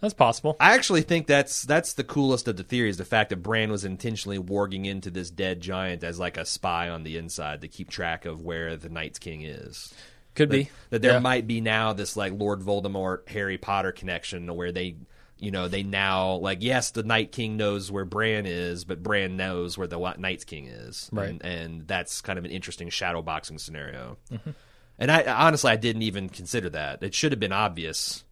That's 0.00 0.14
possible. 0.14 0.56
I 0.58 0.74
actually 0.74 1.02
think 1.02 1.26
that's 1.26 1.62
that's 1.62 1.92
the 1.92 2.02
coolest 2.02 2.48
of 2.48 2.56
the 2.56 2.62
theories. 2.64 2.96
The 2.96 3.04
fact 3.04 3.30
that 3.30 3.42
Bran 3.42 3.70
was 3.70 3.84
intentionally 3.84 4.38
warging 4.38 4.86
into 4.86 5.10
this 5.10 5.30
dead 5.30 5.60
giant 5.60 6.02
as 6.02 6.18
like 6.18 6.36
a 6.36 6.44
spy 6.44 6.88
on 6.88 7.04
the 7.04 7.16
inside 7.18 7.60
to 7.60 7.68
keep 7.68 7.90
track 7.90 8.24
of 8.24 8.40
where 8.42 8.76
the 8.76 8.88
Night's 8.88 9.18
King 9.18 9.42
is. 9.42 9.92
Could 10.34 10.48
That, 10.48 10.56
be 10.56 10.70
that 10.90 11.02
there 11.02 11.12
Yeah. 11.12 11.18
might 11.20 11.46
be 11.46 11.60
now 11.60 11.92
this 11.92 12.16
like 12.16 12.32
Lord 12.32 12.60
Voldemort 12.62 13.28
Harry 13.28 13.58
Potter 13.58 13.92
connection 13.92 14.52
where 14.56 14.72
they 14.72 14.96
you 15.42 15.50
know 15.50 15.68
they 15.68 15.82
now 15.82 16.34
like 16.36 16.58
yes 16.62 16.92
the 16.92 17.02
Night 17.02 17.32
King 17.32 17.56
knows 17.58 17.90
where 17.90 18.04
Bran 18.06 18.46
is 18.46 18.84
but 18.84 19.02
Bran 19.02 19.36
knows 19.36 19.76
where 19.76 19.86
the 19.88 19.98
night 20.18 20.46
King 20.46 20.66
is 20.68 21.10
Right. 21.12 21.28
and, 21.30 21.44
and 21.44 21.86
that's 21.88 22.20
kind 22.22 22.38
of 22.38 22.44
an 22.46 22.50
interesting 22.52 22.88
shadow 22.88 23.20
boxing 23.22 23.58
scenario 23.58 24.16
Mm-hmm. 24.32 24.50
and 24.98 25.10
I 25.10 25.24
honestly 25.24 25.70
I 25.72 25.76
didn't 25.76 26.02
even 26.02 26.28
consider 26.28 26.70
that 26.70 27.02
it 27.02 27.12
should 27.14 27.32
have 27.32 27.40
been 27.40 27.52
obvious 27.52 28.24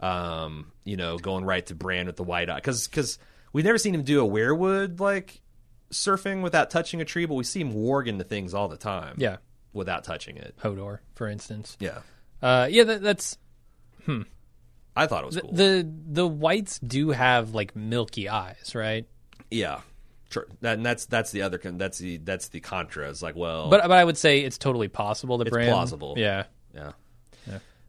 um 0.00 0.72
you 0.84 0.96
know 0.96 1.18
going 1.18 1.44
right 1.44 1.64
to 1.66 1.74
Bran 1.74 2.06
with 2.06 2.16
the 2.16 2.24
white 2.24 2.50
eye 2.50 2.56
because 2.56 2.86
because 2.88 3.18
we've 3.52 3.64
never 3.64 3.78
seen 3.78 3.94
him 3.94 4.02
do 4.02 4.24
a 4.24 4.28
weirwood 4.28 4.98
like 5.00 5.40
surfing 5.90 6.42
without 6.42 6.70
touching 6.70 7.00
a 7.00 7.04
tree 7.04 7.26
but 7.26 7.34
we 7.34 7.44
see 7.44 7.60
him 7.60 7.72
warg 7.72 8.06
into 8.06 8.24
things 8.24 8.54
all 8.54 8.68
the 8.68 8.76
time 8.76 9.14
Yeah. 9.18 9.36
without 9.72 10.04
touching 10.04 10.36
it 10.36 10.54
Hodor, 10.62 10.98
for 11.14 11.28
instance. 11.28 11.76
yeah 11.80 11.98
Uh, 12.42 12.66
yeah, 12.70 12.84
that, 12.84 13.00
that's 13.02 13.38
I 14.96 15.06
thought 15.06 15.24
it 15.24 15.26
was 15.26 15.34
the, 15.36 15.40
cool 15.42 15.52
the 15.52 15.92
the 16.08 16.26
whites 16.26 16.78
do 16.78 17.10
have 17.10 17.54
like 17.54 17.76
milky 17.76 18.28
eyes, 18.28 18.74
right? 18.74 19.06
Yeah, 19.50 19.80
sure. 20.30 20.46
That, 20.62 20.78
and 20.78 20.86
that's 20.86 21.06
that's 21.06 21.30
the 21.30 21.42
other 21.42 21.58
con- 21.58 21.78
that's 21.78 21.98
the 21.98 22.16
that's 22.18 22.48
the 22.48 22.60
contra. 22.60 23.08
It's 23.10 23.22
like, 23.22 23.36
well, 23.36 23.68
But 23.68 23.82
but 23.82 23.92
I 23.92 24.04
would 24.04 24.16
say 24.16 24.40
it's 24.40 24.58
totally 24.58 24.88
possible 24.88 25.38
that 25.38 25.48
It's 25.48 25.54
Bran. 25.54 25.68
plausible. 25.70 26.14
Yeah. 26.16 26.44
yeah. 26.74 26.92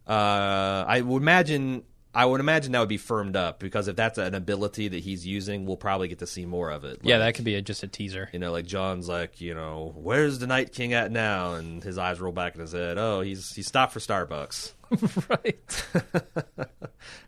Uh, 0.06 0.86
I 0.88 1.02
would 1.02 1.22
imagine 1.22 1.84
I 2.18 2.26
would 2.26 2.40
imagine 2.40 2.72
that 2.72 2.80
would 2.80 2.90
be 2.90 2.98
firmed 2.98 3.36
up 3.36 3.60
because 3.60 3.88
if 3.88 3.96
that's 3.96 4.18
an 4.18 4.34
ability 4.34 4.88
that 4.88 4.98
he's 4.98 5.28
using, 5.28 5.68
we'll 5.68 5.78
probably 5.78 6.08
get 6.08 6.18
to 6.18 6.26
see 6.26 6.48
more 6.48 6.72
of 6.72 6.84
it. 6.84 7.02
Yeah, 7.04 7.20
that 7.20 7.36
could 7.36 7.46
be 7.46 7.54
a, 7.54 7.62
just 7.62 7.84
a 7.84 7.88
teaser. 7.88 8.28
You 8.34 8.40
know, 8.40 8.52
like 8.52 8.66
Jon's 8.66 9.08
like, 9.08 9.40
you 9.40 9.54
know, 9.54 9.94
where's 9.96 10.40
the 10.40 10.48
Night 10.48 10.74
King 10.74 10.94
at 10.94 11.12
now? 11.12 11.54
And 11.54 11.84
his 11.84 12.00
eyes 12.00 12.20
roll 12.20 12.32
back 12.32 12.56
in 12.56 12.62
his 12.62 12.72
head. 12.72 12.98
Oh, 12.98 13.22
he's 13.22 13.54
he 13.54 13.62
stopped 13.62 13.94
for 13.94 14.00
Starbucks, 14.00 14.74
right. 15.30 15.86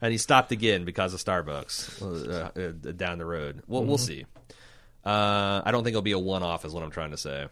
and 0.02 0.12
he 0.12 0.18
stopped 0.18 0.52
again 0.52 0.86
because 0.86 1.14
of 1.14 1.24
Starbucks 1.24 2.02
uh, 2.02 2.60
uh, 2.60 2.92
down 2.94 3.20
the 3.20 3.26
road. 3.26 3.62
We'll 3.68 3.86
we'll 3.86 4.00
see. 4.00 4.26
Uh, 5.06 5.62
I 5.64 5.70
don't 5.70 5.84
think 5.84 5.94
it'll 5.94 6.02
be 6.02 6.14
a 6.14 6.20
one-off, 6.20 6.66
is 6.66 6.74
what 6.74 6.82
I'm 6.82 6.90
trying 6.90 7.12
to 7.12 7.18
say. 7.18 7.48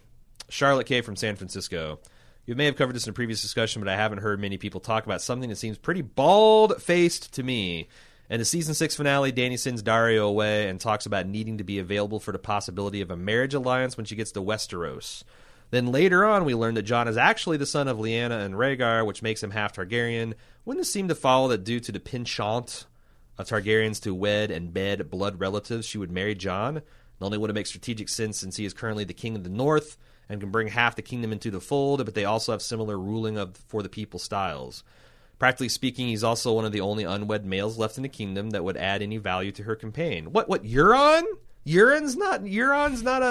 Charlotte 0.50 0.88
K 0.88 1.02
from 1.02 1.16
San 1.16 1.36
Francisco. 1.36 2.00
You 2.48 2.56
may 2.56 2.64
have 2.64 2.78
covered 2.78 2.96
this 2.96 3.06
in 3.06 3.10
a 3.10 3.14
previous 3.14 3.42
discussion, 3.42 3.82
but 3.82 3.90
I 3.90 3.98
haven't 3.98 4.20
heard 4.20 4.40
many 4.40 4.58
people 4.58 4.80
talk 4.80 5.06
about 5.06 5.22
something 5.22 5.50
that 5.50 5.58
seems 5.58 5.78
pretty 5.78 6.02
bald-faced 6.02 7.34
to 7.34 7.44
me. 7.44 7.90
In 8.30 8.40
the 8.40 8.46
season 8.46 8.74
six 8.74 8.96
finale, 8.96 9.34
Dany 9.34 9.60
sends 9.60 9.84
Daario 9.84 10.26
away 10.30 10.70
and 10.70 10.80
talks 10.80 11.06
about 11.06 11.28
needing 11.28 11.58
to 11.58 11.66
be 11.66 11.78
available 11.78 12.22
for 12.22 12.32
the 12.32 12.40
possibility 12.40 13.02
of 13.02 13.12
a 13.12 13.18
marriage 13.18 13.54
alliance 13.54 13.98
when 13.98 14.06
she 14.06 14.16
gets 14.16 14.32
to 14.32 14.42
Westeros. 14.42 15.26
Then 15.72 15.92
later 15.92 16.24
on, 16.24 16.46
we 16.46 16.56
learn 16.56 16.76
that 16.76 16.84
Jon 16.84 17.10
is 17.10 17.18
actually 17.18 17.58
the 17.58 17.66
son 17.66 17.90
of 17.90 17.98
Lyanna 17.98 18.46
and 18.46 18.56
Rhaegar, 18.56 19.06
which 19.06 19.22
makes 19.22 19.44
him 19.44 19.52
half 19.52 19.76
Targaryen. 19.76 20.34
Wouldn't 20.64 20.86
it 20.86 20.90
seem 20.90 21.10
to 21.10 21.16
follow 21.16 21.50
that 21.50 21.66
due 21.66 21.82
to 21.82 21.92
the 21.92 22.00
penchant 22.00 22.86
of 23.38 23.48
Targaryens 23.48 24.02
to 24.04 24.16
wed 24.16 24.52
and 24.52 24.74
bed 24.74 25.10
blood 25.10 25.42
relatives, 25.42 25.86
she 25.86 25.98
would 25.98 26.12
marry 26.12 26.34
Jon? 26.34 26.76
Not 26.76 27.26
only 27.26 27.40
would 27.40 27.50
it 27.50 27.56
make 27.56 27.68
strategic 27.68 28.08
sense 28.08 28.40
since 28.40 28.56
he 28.56 28.64
is 28.64 28.74
currently 28.74 29.04
the 29.04 29.14
king 29.14 29.36
of 29.36 29.44
the 29.44 29.50
north 29.50 29.98
and 30.30 30.40
can 30.42 30.52
bring 30.52 30.68
half 30.68 30.96
the 30.96 31.02
kingdom 31.02 31.32
into 31.32 31.52
the 31.52 31.62
fold, 31.62 32.04
but 32.06 32.14
they 32.16 32.26
also 32.26 32.52
have 32.52 32.62
similar 32.62 32.98
ruling 32.98 33.38
of 33.38 33.56
for 33.68 33.82
the 33.82 33.90
people 33.90 34.20
styles. 34.20 34.84
Practically 35.40 35.70
speaking, 35.70 36.08
he's 36.08 36.24
also 36.24 36.54
one 36.54 36.66
of 36.66 36.72
the 36.72 36.82
only 36.82 37.04
unwed 37.04 37.46
males 37.46 37.78
left 37.78 37.98
in 37.98 38.04
the 38.04 38.10
kingdom 38.10 38.50
that 38.52 38.64
would 38.64 38.76
add 38.78 39.02
any 39.02 39.18
value 39.18 39.52
to 39.52 39.64
her 39.64 39.76
campaign. 39.76 40.32
What? 40.32 40.50
What? 40.50 40.64
Euron? 40.64 41.24
Euron's 41.66 42.16
not. 42.16 42.42
Euron's 42.44 43.04
not 43.04 43.22
a, 43.22 43.26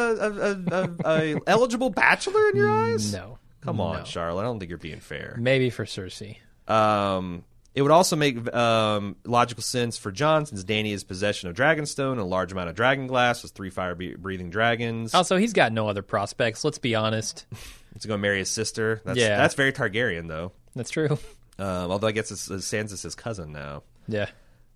a, 0.74 0.74
a, 0.82 1.34
a, 1.34 1.40
eligible 1.48 1.90
bachelor 1.90 2.48
in 2.50 2.56
your 2.56 2.70
eyes. 2.70 3.12
No. 3.12 3.38
Come 3.62 3.80
on, 3.80 3.98
No. 3.98 4.04
Charlotte. 4.04 4.42
I 4.42 4.44
don't 4.44 4.60
think 4.60 4.68
you're 4.68 4.78
being 4.78 5.00
fair. 5.00 5.36
Maybe 5.40 5.70
for 5.70 5.84
Cersei. 5.84 6.36
Um, 6.68 7.44
it 7.76 7.82
would 7.82 7.90
also 7.92 8.16
make 8.16 8.52
um, 8.54 9.16
logical 9.24 9.62
sense 9.62 9.98
for 9.98 10.10
Jon 10.10 10.46
since 10.46 10.64
Dany 10.64 10.92
is 10.92 11.04
possession 11.04 11.50
of 11.50 11.54
Dragonstone 11.54 12.12
and 12.12 12.20
a 12.20 12.24
large 12.24 12.50
amount 12.50 12.70
of 12.70 12.74
dragon 12.74 13.06
glass 13.06 13.42
with 13.42 13.52
three 13.52 13.68
fire 13.68 13.94
breathing 13.94 14.48
dragons. 14.48 15.14
Also, 15.14 15.36
he's 15.36 15.52
got 15.52 15.72
no 15.72 15.86
other 15.86 16.00
prospects. 16.00 16.64
Let's 16.64 16.78
be 16.78 16.94
honest. 16.94 17.44
he's 17.92 18.06
going 18.06 18.18
to 18.18 18.22
marry 18.22 18.38
his 18.38 18.50
sister. 18.50 19.02
That's, 19.04 19.18
Yeah. 19.18 19.36
that's 19.36 19.54
very 19.54 19.72
Targaryen 19.72 20.26
though. 20.26 20.52
That's 20.74 20.90
true. 20.90 21.18
Um, 21.58 21.90
although 21.90 22.08
I 22.08 22.12
guess 22.12 22.30
it's, 22.30 22.50
it's 22.50 22.70
Sansa's 22.70 23.00
his 23.00 23.14
cousin 23.14 23.50
now. 23.50 23.82
Yeah. 24.08 24.26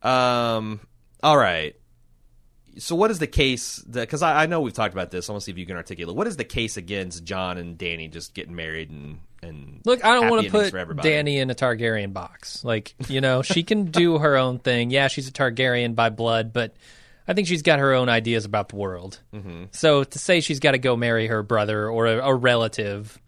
Um, 0.01 0.81
all 1.23 1.37
right. 1.37 1.77
So 2.79 2.95
what 2.95 3.11
is 3.11 3.19
the 3.19 3.27
case? 3.27 3.81
Because 3.81 4.23
I, 4.23 4.45
I 4.45 4.47
know 4.47 4.63
we've 4.63 4.73
talked 4.73 4.95
about 4.95 5.11
this. 5.11 5.29
I 5.29 5.33
want 5.35 5.43
to 5.43 5.45
see 5.45 5.53
if 5.53 5.59
you 5.59 5.67
can 5.67 5.77
articulate. 5.77 6.17
What 6.17 6.27
is 6.27 6.39
the 6.39 6.45
case 6.45 6.79
against 6.79 7.23
Jon 7.25 7.59
and 7.59 7.77
Dany 7.77 8.11
just 8.11 8.33
getting 8.33 8.55
married 8.57 8.89
and 8.89 9.19
and 9.43 9.81
Look, 9.85 10.05
I 10.05 10.15
don't 10.15 10.29
want 10.31 10.45
to 10.45 10.51
put. 10.51 10.73
Dany 10.73 11.37
in 11.37 11.51
a 11.51 11.55
Targaryen 11.55 12.13
box. 12.13 12.65
Like, 12.65 12.95
you 13.09 13.21
know, 13.21 13.43
she 13.43 13.63
can 13.63 13.87
do 13.87 14.19
her 14.19 14.37
own 14.37 14.59
thing. 14.59 14.91
Yeah, 14.91 15.09
she's 15.09 15.29
a 15.29 15.33
Targaryen 15.33 15.95
by 15.95 16.11
blood, 16.11 16.53
but 16.53 16.75
I 17.27 17.33
think 17.35 17.49
she's 17.49 17.63
got 17.63 17.79
her 17.79 17.93
own 17.95 18.09
ideas 18.09 18.45
about 18.45 18.69
the 18.71 18.77
world. 18.77 19.21
Mm-hmm. 19.35 19.65
So 19.73 20.05
to 20.05 20.19
say 20.19 20.41
she's 20.41 20.61
got 20.61 20.73
to 20.73 20.79
go 20.79 20.97
marry 20.97 21.27
her 21.29 21.43
brother 21.43 21.89
or 21.89 22.07
a, 22.07 22.19
a 22.29 22.35
relative, 22.35 23.19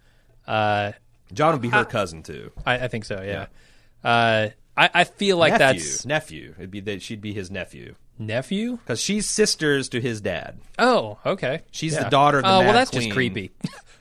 uh, 0.47 0.93
Jon 1.32 1.52
would 1.52 1.62
be 1.62 1.68
her 1.70 1.84
cousin 1.84 2.22
too. 2.22 2.51
I, 2.66 2.74
I 2.74 2.89
think 2.89 3.05
so. 3.05 3.22
Yeah. 3.22 3.47
Uh, 4.05 4.48
I, 4.76 4.90
I 4.94 5.05
feel 5.05 5.36
like 5.36 5.52
nephew, 5.59 5.80
that's 5.80 6.06
nephew. 6.06 6.55
It'd 6.59 6.70
be 6.70 6.80
that 6.80 7.02
she'd 7.02 7.20
be 7.20 7.32
his 7.32 7.51
nephew 7.51 7.94
nephew. 8.18 8.76
because 8.78 9.01
she's 9.01 9.28
sisters 9.28 9.89
to 9.90 10.01
his 10.01 10.20
dad. 10.20 10.59
Oh, 10.78 11.18
okay. 11.26 11.62
She's 11.70 11.94
Yeah. 11.94 12.05
the 12.05 12.10
daughter 12.10 12.39
of 12.39 12.44
the 12.44 12.51
Oh, 12.51 12.60
well, 12.60 12.72
that's 12.72 12.90
Queen. 12.90 13.02
just 13.02 13.14
creepy. 13.14 13.52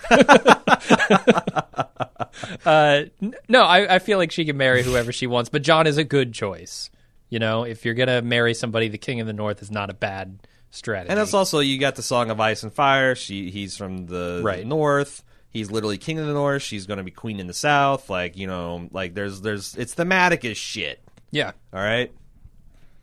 uh, 2.66 3.04
no, 3.48 3.64
I, 3.64 3.96
I 3.96 4.00
feel 4.00 4.18
like 4.18 4.32
she 4.32 4.46
can 4.46 4.58
marry 4.58 4.84
whoever 4.84 5.12
she 5.12 5.28
wants, 5.28 5.50
but 5.50 5.62
Jon 5.62 5.88
is 5.88 5.98
a 5.98 6.04
good 6.04 6.34
choice. 6.34 6.90
You 7.30 7.40
know, 7.40 7.64
if 7.64 7.86
you're 7.86 7.94
gonna 7.94 8.22
marry 8.22 8.54
somebody, 8.54 8.88
the 8.90 8.98
King 8.98 9.20
of 9.22 9.28
the 9.28 9.34
North 9.34 9.62
is 9.62 9.72
not 9.72 9.90
a 9.90 9.94
bad 9.94 10.40
strategy. 10.70 11.12
And 11.12 11.20
it's 11.20 11.34
also 11.34 11.60
you 11.60 11.78
got 11.80 11.96
the 11.96 12.02
Song 12.04 12.30
of 12.30 12.40
Ice 12.40 12.64
and 12.64 12.74
Fire. 12.74 13.16
She 13.16 13.50
he's 13.52 13.78
from 13.78 14.08
the, 14.08 14.42
Right. 14.44 14.60
the 14.60 14.66
north. 14.66 15.24
He's 15.50 15.70
literally 15.70 15.98
king 15.98 16.18
of 16.18 16.28
the 16.28 16.34
north. 16.34 16.62
She's 16.62 16.86
going 16.88 16.98
to 16.98 17.04
be 17.04 17.12
queen 17.12 17.38
in 17.40 17.48
the 17.48 17.54
south. 17.54 18.10
Like 18.10 18.38
you 18.38 18.48
know, 18.48 18.88
like 18.92 19.14
there's 19.14 19.42
there's 19.42 19.76
it's 19.76 19.94
thematic 19.94 20.44
as 20.46 20.58
shit. 20.58 21.02
yeah. 21.32 21.52
All 21.74 21.82
right. 21.82 22.12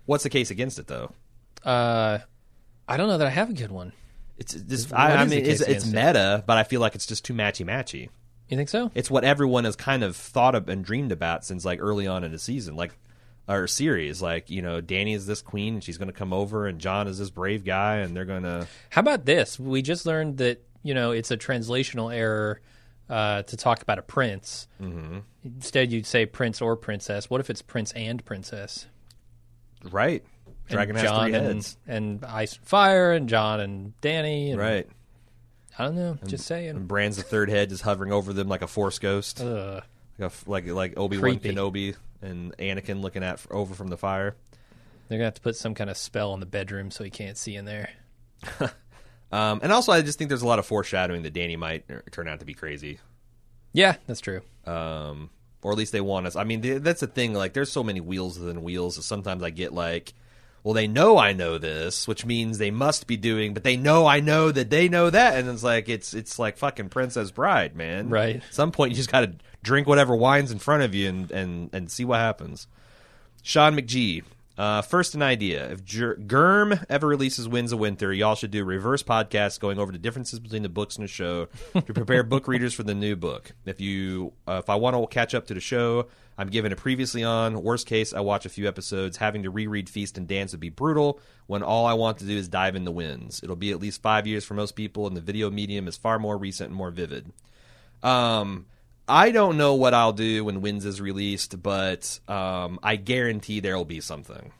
What's 0.06 0.24
the 0.24 0.30
case 0.30 0.50
against 0.50 0.78
it 0.78 0.86
though? 0.86 1.12
Uh, 1.64 2.18
I 2.86 2.96
don't 2.96 3.08
know 3.08 3.18
that 3.18 3.26
I 3.26 3.30
have 3.30 3.50
a 3.50 3.54
good 3.54 3.70
one. 3.70 3.92
It's 4.38 4.54
What 4.54 5.00
I, 5.00 5.12
I 5.12 5.24
is 5.24 5.30
the 5.30 5.36
mean 5.36 5.44
case 5.44 5.60
it's, 5.60 5.68
it's 5.68 5.84
against 5.84 5.86
it? 5.88 6.06
meta, 6.06 6.44
but 6.46 6.56
I 6.58 6.64
feel 6.64 6.80
like 6.80 6.94
it's 6.94 7.06
just 7.06 7.24
too 7.24 7.34
matchy 7.34 7.66
matchy. 7.66 8.08
You 8.48 8.56
think 8.56 8.68
so? 8.70 8.90
It's 8.94 9.10
what 9.10 9.24
everyone 9.24 9.64
has 9.64 9.76
kind 9.76 10.02
of 10.02 10.16
thought 10.16 10.54
of 10.54 10.68
and 10.68 10.84
dreamed 10.84 11.12
about 11.12 11.44
since 11.44 11.64
like 11.64 11.80
early 11.82 12.06
on 12.06 12.24
in 12.24 12.32
the 12.32 12.38
season, 12.38 12.76
like 12.76 12.96
or 13.46 13.66
series. 13.66 14.22
Like 14.22 14.48
you 14.48 14.62
know, 14.62 14.80
Dany 14.80 15.14
is 15.14 15.26
this 15.26 15.42
queen 15.42 15.74
and 15.74 15.84
she's 15.84 15.98
going 15.98 16.08
to 16.08 16.14
come 16.14 16.32
over, 16.32 16.66
and 16.66 16.78
Jon 16.78 17.08
is 17.08 17.18
this 17.18 17.30
brave 17.30 17.64
guy, 17.64 17.96
and 17.96 18.16
they're 18.16 18.24
going 18.24 18.44
to 18.44 18.66
How 18.90 19.00
about 19.00 19.26
this? 19.26 19.58
We 19.58 19.82
just 19.82 20.06
learned 20.06 20.38
that 20.38 20.62
you 20.82 20.94
know 20.94 21.10
it's 21.10 21.30
a 21.30 21.36
translational 21.36 22.14
error 22.14 22.60
uh, 23.10 23.42
to 23.42 23.56
talk 23.56 23.82
about 23.82 23.98
a 23.98 24.02
prince. 24.02 24.68
Mm-hmm. 24.80 25.18
Instead, 25.44 25.92
you'd 25.92 26.06
say 26.06 26.26
prince 26.26 26.60
or 26.62 26.76
princess. 26.76 27.28
What 27.28 27.40
if 27.40 27.50
it's 27.50 27.62
prince 27.62 27.92
and 27.92 28.24
princess? 28.24 28.86
right. 29.90 30.24
Dragon 30.68 30.96
and 30.96 31.02
has 31.06 31.10
Jon 31.10 31.24
three 31.24 31.32
heads. 31.32 31.76
and 31.86 32.24
Ice 32.24 32.56
and 32.56 32.66
Fire, 32.66 33.12
and 33.12 33.28
Jon 33.28 33.60
and 33.60 33.92
Dany. 34.00 34.50
And, 34.50 34.58
Right. 34.58 34.88
I 35.78 35.84
don't 35.84 35.94
know. 35.96 36.18
Just 36.26 36.46
saying. 36.46 36.70
And 36.70 36.88
Bran's 36.88 37.16
the 37.16 37.22
third 37.22 37.48
head, 37.50 37.68
just 37.68 37.82
hovering 37.82 38.12
over 38.12 38.32
them 38.32 38.48
like 38.48 38.62
a 38.62 38.66
force 38.66 38.98
ghost, 38.98 39.40
Ugh. 39.40 39.82
like 40.18 40.32
a 40.32 40.50
like 40.50 40.66
like 40.66 40.98
Obi 40.98 41.16
Wan 41.18 41.38
Creepy. 41.38 41.50
Kenobi 41.54 41.96
and 42.20 42.56
Anakin 42.58 43.00
looking 43.00 43.22
at 43.22 43.40
over 43.50 43.74
from 43.74 43.88
the 43.88 43.96
fire. 43.96 44.34
They're 45.08 45.18
gonna 45.18 45.26
have 45.26 45.34
to 45.34 45.40
put 45.40 45.56
some 45.56 45.74
kind 45.74 45.88
of 45.88 45.96
spell 45.96 46.32
on 46.32 46.40
the 46.40 46.46
bedroom 46.46 46.90
so 46.90 47.04
he 47.04 47.10
can't 47.10 47.36
see 47.38 47.54
in 47.56 47.64
there. 47.64 47.90
Um, 49.30 49.60
and 49.62 49.70
also, 49.72 49.92
I 49.92 50.00
just 50.00 50.16
think 50.18 50.28
there's 50.30 50.40
a 50.40 50.46
lot 50.46 50.58
of 50.58 50.64
foreshadowing 50.64 51.22
that 51.24 51.34
Dany 51.34 51.58
might 51.58 51.84
turn 52.12 52.28
out 52.28 52.38
to 52.40 52.46
be 52.46 52.54
crazy, 52.54 52.98
Yeah, 53.74 53.96
that's 54.06 54.20
true. 54.22 54.40
um, 54.64 55.28
or 55.60 55.70
at 55.70 55.76
least 55.76 55.92
they 55.92 56.00
want 56.00 56.26
us. 56.26 56.34
I 56.34 56.44
mean, 56.44 56.62
th- 56.62 56.80
that's 56.80 57.00
the 57.00 57.06
thing. 57.08 57.34
Like, 57.34 57.52
there's 57.52 57.70
so 57.70 57.82
many 57.84 58.00
wheels 58.00 58.38
within 58.38 58.62
wheels. 58.62 59.04
Sometimes 59.04 59.42
I 59.42 59.50
get 59.50 59.74
like, 59.74 60.14
well, 60.62 60.74
they 60.74 60.86
know 60.86 61.18
I 61.18 61.32
know 61.32 61.58
this, 61.58 62.08
which 62.08 62.26
means 62.26 62.58
they 62.58 62.70
must 62.70 63.06
be 63.06 63.16
doing, 63.16 63.54
but 63.54 63.64
they 63.64 63.76
know 63.76 64.06
I 64.06 64.20
know 64.20 64.50
that 64.50 64.70
they 64.70 64.88
know 64.88 65.10
that, 65.10 65.36
and 65.36 65.48
it's 65.48 65.62
like 65.62 65.88
it's 65.88 66.14
it's 66.14 66.38
like 66.38 66.58
fucking 66.58 66.88
Princess 66.88 67.30
Bride, 67.30 67.76
man. 67.76 68.10
Right. 68.10 68.36
At 68.36 68.54
some 68.54 68.72
point, 68.72 68.90
you 68.90 68.96
just 68.96 69.12
got 69.12 69.20
to 69.20 69.34
drink 69.62 69.86
whatever 69.86 70.14
wine's 70.16 70.50
in 70.50 70.58
front 70.58 70.82
of 70.82 70.94
you 70.94 71.08
and 71.08 71.30
and 71.30 71.70
and 71.72 71.90
see 71.90 72.04
what 72.04 72.18
happens. 72.18 72.66
Sean 73.42 73.76
McGee. 73.76 74.24
Uh, 74.58 74.82
first, 74.82 75.14
an 75.14 75.22
idea. 75.22 75.70
If 75.70 75.84
Ger- 75.84 76.16
Germ 76.16 76.80
ever 76.90 77.06
releases 77.06 77.46
Winds 77.46 77.70
of 77.70 77.78
Winter, 77.78 78.12
y'all 78.12 78.34
should 78.34 78.50
do 78.50 78.64
reverse 78.64 79.04
podcast 79.04 79.60
going 79.60 79.78
over 79.78 79.92
the 79.92 79.98
differences 79.98 80.40
between 80.40 80.64
the 80.64 80.68
books 80.68 80.96
and 80.96 81.04
the 81.04 81.08
show 81.08 81.46
to 81.74 81.94
prepare 81.94 82.24
book 82.24 82.48
readers 82.48 82.74
for 82.74 82.82
the 82.82 82.94
new 82.94 83.14
book. 83.14 83.52
If 83.64 83.80
you, 83.80 84.32
uh, 84.48 84.60
if 84.62 84.68
I 84.68 84.74
want 84.74 84.96
to 84.96 85.06
catch 85.14 85.32
up 85.32 85.46
to 85.46 85.54
the 85.54 85.60
show, 85.60 86.08
I'm 86.36 86.48
given 86.48 86.72
a 86.72 86.76
previously 86.76 87.22
on. 87.22 87.62
Worst 87.62 87.86
case, 87.86 88.12
I 88.12 88.18
watch 88.18 88.46
a 88.46 88.48
few 88.48 88.66
episodes. 88.66 89.18
Having 89.18 89.44
to 89.44 89.50
reread 89.50 89.88
Feast 89.88 90.18
and 90.18 90.26
Dance 90.26 90.50
would 90.52 90.60
be 90.60 90.70
brutal. 90.70 91.20
When 91.46 91.62
all 91.62 91.86
I 91.86 91.92
want 91.94 92.18
to 92.18 92.24
do 92.24 92.36
is 92.36 92.48
dive 92.48 92.74
in 92.74 92.84
the 92.84 92.90
winds, 92.90 93.40
it'll 93.44 93.54
be 93.54 93.70
at 93.70 93.78
least 93.78 94.02
five 94.02 94.26
years 94.26 94.44
for 94.44 94.54
most 94.54 94.74
people, 94.74 95.06
and 95.06 95.16
the 95.16 95.20
video 95.20 95.50
medium 95.50 95.86
is 95.86 95.96
far 95.96 96.18
more 96.18 96.36
recent 96.36 96.70
and 96.70 96.76
more 96.76 96.90
vivid. 96.90 97.32
Um, 98.02 98.66
I 99.08 99.30
don't 99.30 99.56
know 99.56 99.74
what 99.74 99.94
I'll 99.94 100.12
do 100.12 100.44
when 100.44 100.60
Winds 100.60 100.84
is 100.84 101.00
released, 101.00 101.62
but 101.62 102.20
um, 102.28 102.78
I 102.82 102.96
guarantee 102.96 103.60
there 103.60 103.76
will 103.76 103.84
be 103.84 104.00
something. 104.00 104.52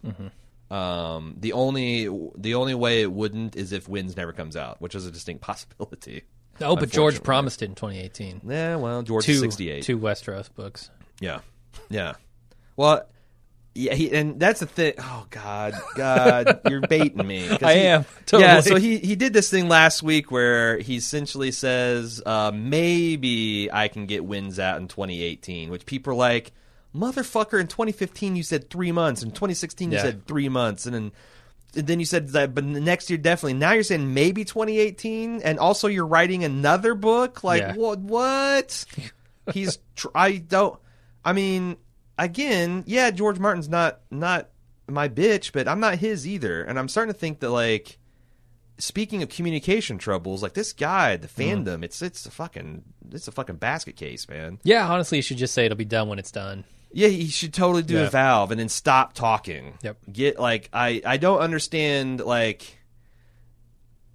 Um, 0.71 1.37
the 1.39 1.53
only 1.55 2.09
the 2.37 2.55
only 2.55 2.75
way 2.75 3.03
it 3.03 3.11
wouldn't 3.13 3.57
is 3.57 3.73
if 3.73 3.89
Winds 3.89 4.17
never 4.17 4.33
comes 4.33 4.57
out, 4.57 4.81
which 4.81 4.95
is 4.95 5.07
a 5.07 5.11
distinct 5.11 5.41
possibility. 5.43 6.25
Oh, 6.61 6.77
but 6.77 6.91
George 6.91 7.23
promised 7.23 7.63
it 7.63 7.67
in 7.67 7.75
2018. 7.75 8.43
Yeah, 8.47 8.77
well, 8.77 9.03
George 9.03 9.25
Two, 9.25 9.33
is 9.33 9.41
sixty 9.41 9.71
eight. 9.71 9.85
two 9.85 9.99
Westeros 9.99 10.53
books. 10.53 10.91
Yeah, 11.21 11.41
yeah. 11.89 12.15
Well, 12.77 13.03
yeah, 13.75 13.95
he, 13.95 14.11
and 14.13 14.41
that's 14.41 14.61
the 14.61 14.67
thing. 14.67 14.95
Oh 14.99 15.27
God, 15.31 15.75
God, 15.95 16.61
you're 16.69 16.81
baiting 16.81 17.25
me. 17.27 17.49
I 17.63 17.75
he- 17.75 17.81
am, 17.87 18.05
Yeah, 18.33 18.61
so 18.61 18.77
he 18.77 18.99
he 18.99 19.15
did 19.17 19.33
this 19.33 19.51
thing 19.51 19.69
last 19.69 20.03
week 20.03 20.31
where 20.31 20.79
he 20.79 20.97
essentially 20.97 21.51
says 21.53 22.21
uh, 22.27 22.51
maybe 22.55 23.71
I 23.73 23.89
can 23.89 24.07
get 24.07 24.25
Winds 24.25 24.59
out 24.59 24.81
in 24.81 24.89
2018, 24.89 25.71
which 25.71 25.87
people 25.87 26.13
are 26.13 26.17
like, 26.17 26.53
motherfucker. 26.95 27.61
In 27.61 27.67
2015 27.69 28.37
you 28.37 28.43
said 28.43 28.71
three 28.71 28.93
months, 28.93 29.23
in 29.23 29.31
2016 29.31 29.91
you 29.93 29.97
Yeah. 29.97 30.03
said 30.03 30.27
three 30.27 30.49
months, 30.49 30.87
and 30.87 30.95
then. 30.95 31.13
And 31.77 31.87
then 31.87 32.01
you 32.01 32.07
said 32.07 32.31
that, 32.31 32.55
but 32.55 32.65
next 32.65 33.11
year 33.11 33.19
definitely. 33.19 33.53
Now 33.53 33.73
you're 33.73 33.83
saying 33.83 34.15
maybe 34.15 34.43
2018, 34.47 35.43
and 35.43 35.59
also 35.59 35.87
you're 35.87 36.07
writing 36.07 36.43
another 36.43 36.95
book. 36.95 37.45
Like 37.45 37.61
Yeah. 37.61 37.75
what? 37.75 37.99
What? 37.99 38.85
He's. 39.53 39.79
Tr- 39.95 40.09
I 40.15 40.39
don't. 40.39 40.81
I 41.23 41.35
mean, 41.35 41.77
again, 42.19 42.85
yeah, 42.87 43.11
George 43.11 43.39
Martin's 43.39 43.69
not 43.69 44.01
not 44.11 44.49
my 44.89 45.09
bitch, 45.09 45.53
but 45.53 45.69
I'm 45.69 45.81
not 45.81 45.99
his 45.99 46.27
either. 46.27 46.63
And 46.63 46.79
I'm 46.79 46.89
starting 46.89 47.13
to 47.13 47.19
think 47.19 47.41
that 47.41 47.51
like 47.51 47.99
speaking 48.79 49.23
of 49.23 49.29
communication 49.29 49.99
troubles, 49.99 50.43
like 50.43 50.55
this 50.55 50.73
guy, 50.73 51.17
the 51.17 51.29
mm-hmm. 51.29 51.69
fandom, 51.69 51.85
it's 51.85 52.03
it's 52.03 52.27
a 52.27 52.31
fucking 52.31 52.83
it's 53.13 53.29
a 53.29 53.33
fucking 53.33 53.57
basket 53.57 53.97
case, 53.97 54.29
man. 54.29 54.59
Yeah, 54.65 54.89
honestly, 54.89 55.19
you 55.19 55.23
should 55.23 55.39
just 55.39 55.55
say 55.55 55.67
it'll 55.67 55.77
be 55.77 55.85
done 55.85 56.09
when 56.09 56.19
it's 56.19 56.33
done. 56.33 56.65
Yeah, 56.91 57.09
he 57.09 57.29
should 57.29 57.53
totally 57.53 57.83
do 57.83 57.95
Yeah. 57.95 58.07
a 58.07 58.11
valve 58.11 58.51
and 58.51 58.59
then 58.59 58.69
stop 58.71 59.13
talking. 59.13 59.79
Yep. 59.83 59.99
Get 60.11 60.39
like 60.39 60.71
I 60.73 61.03
I 61.05 61.17
don't 61.19 61.41
understand 61.41 62.21
like 62.21 62.79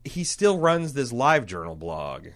he 0.04 0.24
still 0.24 0.58
runs 0.58 0.94
this 0.94 1.14
live 1.14 1.46
journal 1.46 1.76
blog 1.76 2.28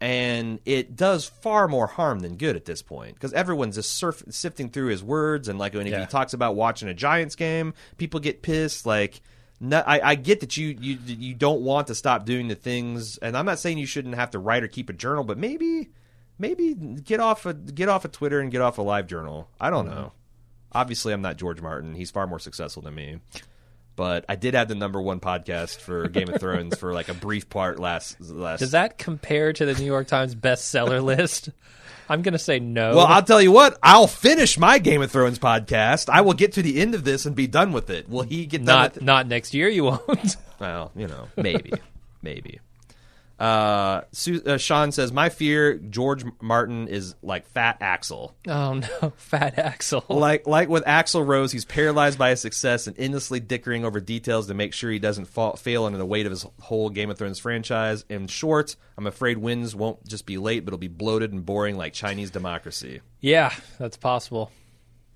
and 0.00 0.60
it 0.64 0.96
does 0.96 1.24
far 1.24 1.68
more 1.68 1.86
harm 1.86 2.20
than 2.20 2.36
good 2.36 2.56
at 2.56 2.64
this 2.64 2.82
point 2.82 3.14
because 3.14 3.32
everyone's 3.32 3.76
just 3.76 3.92
surf- 3.92 4.24
sifting 4.28 4.68
through 4.68 4.88
his 4.88 5.02
words 5.02 5.48
and 5.48 5.58
like 5.58 5.74
when 5.74 5.86
Yeah. 5.86 6.00
he 6.00 6.06
talks 6.06 6.34
about 6.34 6.56
watching 6.56 6.88
a 6.88 6.94
Giants 6.94 7.36
game, 7.36 7.74
people 7.96 8.20
get 8.20 8.42
pissed. 8.42 8.86
Like, 8.86 9.20
no, 9.60 9.78
I, 9.86 10.10
I 10.10 10.14
get 10.16 10.40
that 10.40 10.56
you 10.56 10.76
you 10.80 10.98
you 11.06 11.34
don't 11.34 11.62
want 11.62 11.86
to 11.86 11.94
stop 11.94 12.26
doing 12.26 12.48
the 12.48 12.54
things, 12.54 13.18
and 13.18 13.36
I'm 13.36 13.46
not 13.46 13.58
saying 13.58 13.78
you 13.78 13.86
shouldn't 13.86 14.16
have 14.16 14.30
to 14.32 14.38
write 14.38 14.62
or 14.62 14.68
keep 14.68 14.90
a 14.90 14.92
journal, 14.92 15.24
but 15.24 15.38
maybe 15.38 15.90
maybe 16.38 16.74
get 16.74 17.20
off 17.20 17.46
a 17.46 17.54
get 17.54 17.88
off 17.88 18.04
of 18.04 18.12
Twitter 18.12 18.40
and 18.40 18.50
get 18.50 18.60
off 18.60 18.78
a 18.78 18.82
live 18.82 19.06
journal. 19.06 19.48
I 19.60 19.70
don't 19.70 19.86
mm-hmm. 19.86 19.94
know. 19.94 20.12
Obviously, 20.72 21.12
I'm 21.12 21.22
not 21.22 21.36
George 21.36 21.60
Martin. 21.60 21.94
He's 21.94 22.10
far 22.10 22.26
more 22.26 22.40
successful 22.40 22.82
than 22.82 22.96
me. 22.96 23.20
But 23.96 24.24
I 24.28 24.34
did 24.36 24.54
have 24.54 24.68
the 24.68 24.74
number 24.74 25.00
one 25.00 25.20
podcast 25.20 25.78
for 25.80 26.08
Game 26.08 26.28
of 26.28 26.40
Thrones 26.40 26.76
for 26.76 26.92
like 26.92 27.08
a 27.08 27.14
brief 27.14 27.48
part 27.48 27.78
last 27.78 28.20
last. 28.20 28.58
Does 28.60 28.72
that 28.72 28.98
compare 28.98 29.52
to 29.52 29.64
the 29.64 29.74
New 29.74 29.84
York 29.86 30.08
Times 30.08 30.34
bestseller 30.34 31.02
list? 31.04 31.50
I'm 32.08 32.20
going 32.22 32.32
to 32.32 32.38
say 32.38 32.58
no. 32.58 32.96
Well, 32.96 33.06
I'll 33.06 33.22
tell 33.22 33.40
you 33.40 33.50
what. 33.50 33.78
I'll 33.82 34.06
finish 34.06 34.58
my 34.58 34.78
Game 34.78 35.00
of 35.00 35.10
Thrones 35.10 35.38
podcast. 35.38 36.10
I 36.10 36.20
will 36.20 36.34
get 36.34 36.52
to 36.54 36.62
the 36.62 36.80
end 36.80 36.94
of 36.94 37.04
this 37.04 37.24
and 37.24 37.34
be 37.34 37.46
done 37.46 37.72
with 37.72 37.88
it. 37.88 38.08
Will 38.10 38.24
he 38.24 38.44
get 38.46 38.58
done 38.58 38.76
not 38.76 38.92
with 38.94 39.02
it? 39.02 39.04
not 39.04 39.26
next 39.26 39.54
year. 39.54 39.68
You 39.68 39.84
won't. 39.84 40.36
Well, 40.60 40.92
you 40.94 41.08
know, 41.08 41.28
maybe, 41.36 41.72
maybe. 42.22 42.60
Uh, 43.38 44.02
Su- 44.12 44.42
uh, 44.46 44.56
Sean 44.58 44.92
says, 44.92 45.12
"My 45.12 45.28
fear, 45.28 45.74
George 45.74 46.24
Martin 46.40 46.86
is 46.86 47.16
like 47.20 47.46
Fat 47.48 47.80
Axl. 47.80 48.32
oh 48.46 48.74
no, 48.74 49.12
Fat 49.16 49.56
Axl. 49.56 50.04
Like, 50.08 50.46
like 50.46 50.68
with 50.68 50.84
Axl 50.84 51.26
Rose, 51.26 51.50
he's 51.50 51.64
paralyzed 51.64 52.16
by 52.16 52.30
his 52.30 52.40
success 52.40 52.86
and 52.86 52.98
endlessly 52.98 53.40
dickering 53.40 53.84
over 53.84 53.98
details 53.98 54.46
to 54.46 54.54
make 54.54 54.72
sure 54.72 54.90
he 54.90 55.00
doesn't 55.00 55.24
fall, 55.24 55.56
fail 55.56 55.84
under 55.84 55.98
the 55.98 56.06
weight 56.06 56.26
of 56.26 56.30
his 56.30 56.46
whole 56.60 56.90
Game 56.90 57.10
of 57.10 57.18
Thrones 57.18 57.40
franchise. 57.40 58.04
In 58.08 58.28
short, 58.28 58.76
I'm 58.96 59.06
afraid 59.08 59.38
Winds 59.38 59.74
won't 59.74 60.06
just 60.06 60.26
be 60.26 60.38
late, 60.38 60.64
but 60.64 60.68
it'll 60.68 60.78
be 60.78 60.86
bloated 60.88 61.32
and 61.32 61.44
boring 61.44 61.76
like 61.76 61.92
Chinese 61.92 62.30
democracy." 62.30 63.00
Yeah, 63.20 63.52
that's 63.78 63.96
possible. 63.96 64.52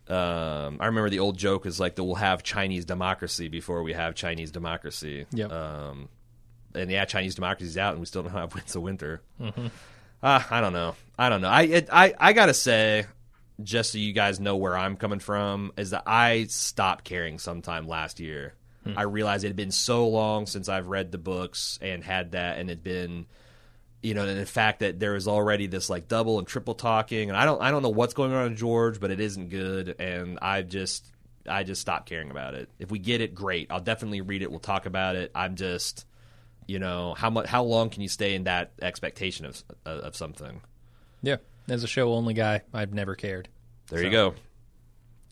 um, 0.09 0.79
I 0.81 0.87
remember 0.87 1.11
the 1.11 1.19
old 1.21 1.37
joke 1.39 1.67
is 1.67 1.79
like 1.79 1.95
that 1.97 2.05
we'll 2.05 2.15
have 2.17 2.43
Chinese 2.43 2.85
democracy 2.85 3.49
before 3.49 3.83
we 3.83 3.93
have 3.93 4.15
Chinese 4.15 4.51
democracy. 4.51 5.27
Yeah. 5.31 5.47
Um, 5.47 6.09
and 6.79 6.91
yeah, 6.91 7.05
Chinese 7.05 7.35
democracy's 7.35 7.77
out, 7.77 7.93
and 7.93 8.01
we 8.01 8.07
still 8.07 8.23
don't 8.23 8.33
have 8.33 8.55
Winds 8.55 8.77
of 8.77 8.83
Winter. 8.83 9.23
Uh, 9.41 10.43
I 10.51 10.61
don't 10.61 10.73
know. 10.73 10.95
I 11.19 11.29
don't 11.29 11.41
know. 11.41 11.49
I 11.49 11.63
it, 11.63 11.89
I 11.93 12.15
I 12.19 12.33
gotta 12.33 12.55
say, 12.55 13.07
just 13.63 13.93
so 13.93 13.99
you 13.99 14.13
guys 14.13 14.41
know 14.41 14.57
where 14.57 14.77
I'm 14.77 14.97
coming 14.97 15.21
from, 15.21 15.73
is 15.77 15.91
that 15.91 16.05
I 16.07 16.45
stopped 16.49 17.05
caring 17.05 17.39
sometime 17.39 17.87
last 17.87 18.21
year. 18.21 18.55
I 18.97 19.03
realized 19.03 19.45
it 19.45 19.49
had 19.49 19.57
been 19.57 19.71
so 19.71 20.09
long 20.09 20.47
since 20.47 20.71
I've 20.71 20.87
read 20.87 21.13
the 21.13 21.19
books 21.19 21.79
and 21.83 22.03
had 22.03 22.33
that, 22.33 22.59
and 22.59 22.71
it 22.71 22.73
had 22.73 22.83
been, 22.83 23.27
you 24.03 24.15
know, 24.15 24.27
and 24.27 24.41
the 24.41 24.47
fact 24.47 24.81
that 24.81 24.99
there 24.99 25.15
is 25.15 25.29
already 25.29 25.67
this 25.67 25.91
like 25.91 26.09
double 26.09 26.39
and 26.39 26.49
triple 26.49 26.75
talking, 26.75 27.29
and 27.29 27.37
I 27.37 27.45
don't 27.45 27.61
I 27.61 27.71
don't 27.71 27.83
know 27.83 27.91
what's 27.91 28.15
going 28.15 28.33
on 28.33 28.47
in 28.47 28.57
George, 28.57 28.99
but 28.99 29.11
it 29.11 29.21
isn't 29.21 29.51
good, 29.51 29.97
and 29.99 30.39
I 30.41 30.63
just 30.63 31.05
I 31.47 31.65
just 31.65 31.83
stopped 31.83 32.09
caring 32.09 32.31
about 32.31 32.55
it. 32.55 32.71
If 32.79 32.91
we 32.91 32.99
get 32.99 33.21
it, 33.21 33.35
great. 33.35 33.67
I'll 33.71 33.81
definitely 33.81 34.23
read 34.23 34.41
it. 34.41 34.51
We'll 34.51 34.59
talk 34.59 34.87
about 34.87 35.17
it. 35.17 35.33
I'm 35.35 35.55
just, 35.55 36.07
you 36.69 36.79
know, 36.79 37.15
how 37.15 37.31
much 37.31 37.47
how 37.47 37.65
long 37.65 37.91
can 37.91 38.03
you 38.03 38.09
stay 38.09 38.35
in 38.35 38.45
that 38.45 38.73
expectation 38.81 39.47
of 39.47 39.65
of 39.85 40.15
something? 40.15 40.61
Yeah, 41.23 41.37
as 41.69 41.83
a 41.83 41.89
show 41.89 42.13
only 42.13 42.35
guy, 42.35 42.63
I've 42.73 42.95
never 42.95 43.17
cared. 43.17 43.49
There 43.89 44.05
you 44.05 44.11
go. 44.11 44.35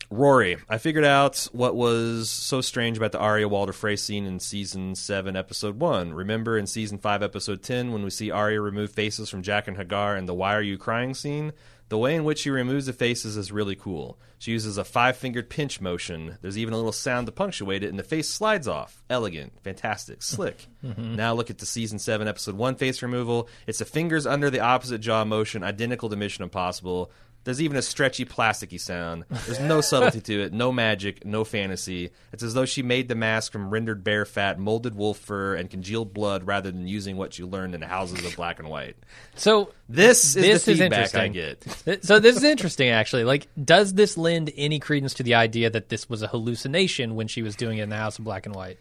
Rory, 0.09 0.57
I 0.69 0.77
figured 0.77 1.03
out 1.03 1.49
what 1.51 1.75
was 1.75 2.29
so 2.29 2.61
strange 2.61 2.95
about 2.97 3.11
the 3.11 3.19
Arya 3.19 3.49
Walder 3.49 3.73
Frey 3.73 3.97
scene 3.97 4.25
in 4.25 4.39
season 4.39 4.95
7, 4.95 5.35
episode 5.35 5.79
1. 5.79 6.13
Remember 6.13 6.57
in 6.57 6.65
season 6.65 6.97
5, 6.97 7.23
episode 7.23 7.61
10, 7.61 7.91
when 7.91 8.03
we 8.03 8.09
see 8.09 8.31
Arya 8.31 8.61
remove 8.61 8.91
faces 8.91 9.29
from 9.29 9.43
Jaqen 9.43 9.75
H'ghar 9.75 10.17
in 10.17 10.25
the 10.25 10.33
Why 10.33 10.55
Are 10.55 10.61
You 10.61 10.77
Crying 10.77 11.13
scene? 11.13 11.51
The 11.89 11.97
way 11.97 12.15
in 12.15 12.25
which 12.25 12.39
she 12.39 12.49
removes 12.49 12.85
the 12.87 12.93
faces 12.93 13.37
is 13.37 13.51
really 13.51 13.75
cool. 13.75 14.19
She 14.39 14.51
uses 14.51 14.77
a 14.77 14.83
five 14.83 15.15
fingered 15.15 15.49
pinch 15.49 15.79
motion. 15.79 16.37
There's 16.41 16.57
even 16.57 16.73
a 16.73 16.77
little 16.77 16.91
sound 16.91 17.27
to 17.27 17.31
punctuate 17.31 17.83
it, 17.83 17.89
and 17.89 17.97
the 17.97 18.03
face 18.03 18.29
slides 18.29 18.67
off. 18.67 19.01
Elegant, 19.09 19.53
fantastic, 19.63 20.21
slick. 20.21 20.67
Mm-hmm. 20.85 21.15
Now 21.15 21.33
look 21.33 21.49
at 21.49 21.57
the 21.57 21.65
season 21.65 21.97
7, 21.97 22.27
episode 22.27 22.55
1 22.55 22.75
face 22.75 23.01
removal. 23.01 23.49
It's 23.65 23.81
a 23.81 23.85
fingers 23.85 24.27
under 24.27 24.51
the 24.51 24.59
opposite 24.59 24.99
jaw 24.99 25.25
motion, 25.25 25.63
identical 25.63 26.07
to 26.07 26.15
Mission 26.15 26.43
Impossible. 26.43 27.11
There's 27.47 27.61
even 27.61 27.77
a 27.77 27.81
stretchy, 27.81 28.25
plasticky 28.25 28.77
sound. 28.77 29.23
There's 29.45 29.61
no 29.61 29.79
subtlety 29.79 30.19
to 30.19 30.41
it, 30.43 30.51
no 30.51 30.73
magic, 30.73 31.25
no 31.25 31.45
fantasy. 31.45 32.11
It's 32.33 32.43
as 32.43 32.53
though 32.53 32.65
she 32.65 32.83
made 32.83 33.07
the 33.07 33.15
mask 33.15 33.53
from 33.53 33.69
rendered 33.69 34.03
bear 34.03 34.25
fat, 34.25 34.59
molded 34.59 34.95
wolf 34.95 35.17
fur, 35.17 35.55
and 35.55 35.69
congealed 35.69 36.13
blood 36.13 36.45
rather 36.45 36.71
than 36.71 36.89
using 36.89 37.15
what 37.15 37.39
you 37.39 37.47
learned 37.47 37.73
in 37.73 37.79
the 37.79 37.87
houses 37.87 38.25
of 38.25 38.35
black 38.35 38.59
and 38.59 38.67
white. 38.67 38.97
So 39.35 39.71
This 39.87 40.25
is 40.25 40.33
This 40.43 40.65
the 40.65 40.71
is 40.73 40.79
feedback 40.79 41.15
I 41.15 41.25
interesting. 41.27 41.85
get. 41.85 42.03
So 42.03 42.19
this 42.19 42.35
is 42.35 42.43
interesting, 42.43 42.89
actually. 42.89 43.23
Like, 43.23 43.47
does 43.63 43.93
this 43.93 44.17
lend 44.17 44.51
any 44.57 44.79
credence 44.79 45.13
to 45.13 45.23
the 45.23 45.35
idea 45.35 45.69
that 45.69 45.87
this 45.87 46.09
was 46.09 46.21
a 46.21 46.27
hallucination 46.27 47.15
when 47.15 47.29
she 47.29 47.43
was 47.43 47.55
doing 47.55 47.77
it 47.77 47.83
in 47.83 47.89
the 47.89 47.95
House 47.95 48.19
of 48.19 48.25
Black 48.25 48.45
and 48.45 48.53
White? 48.53 48.77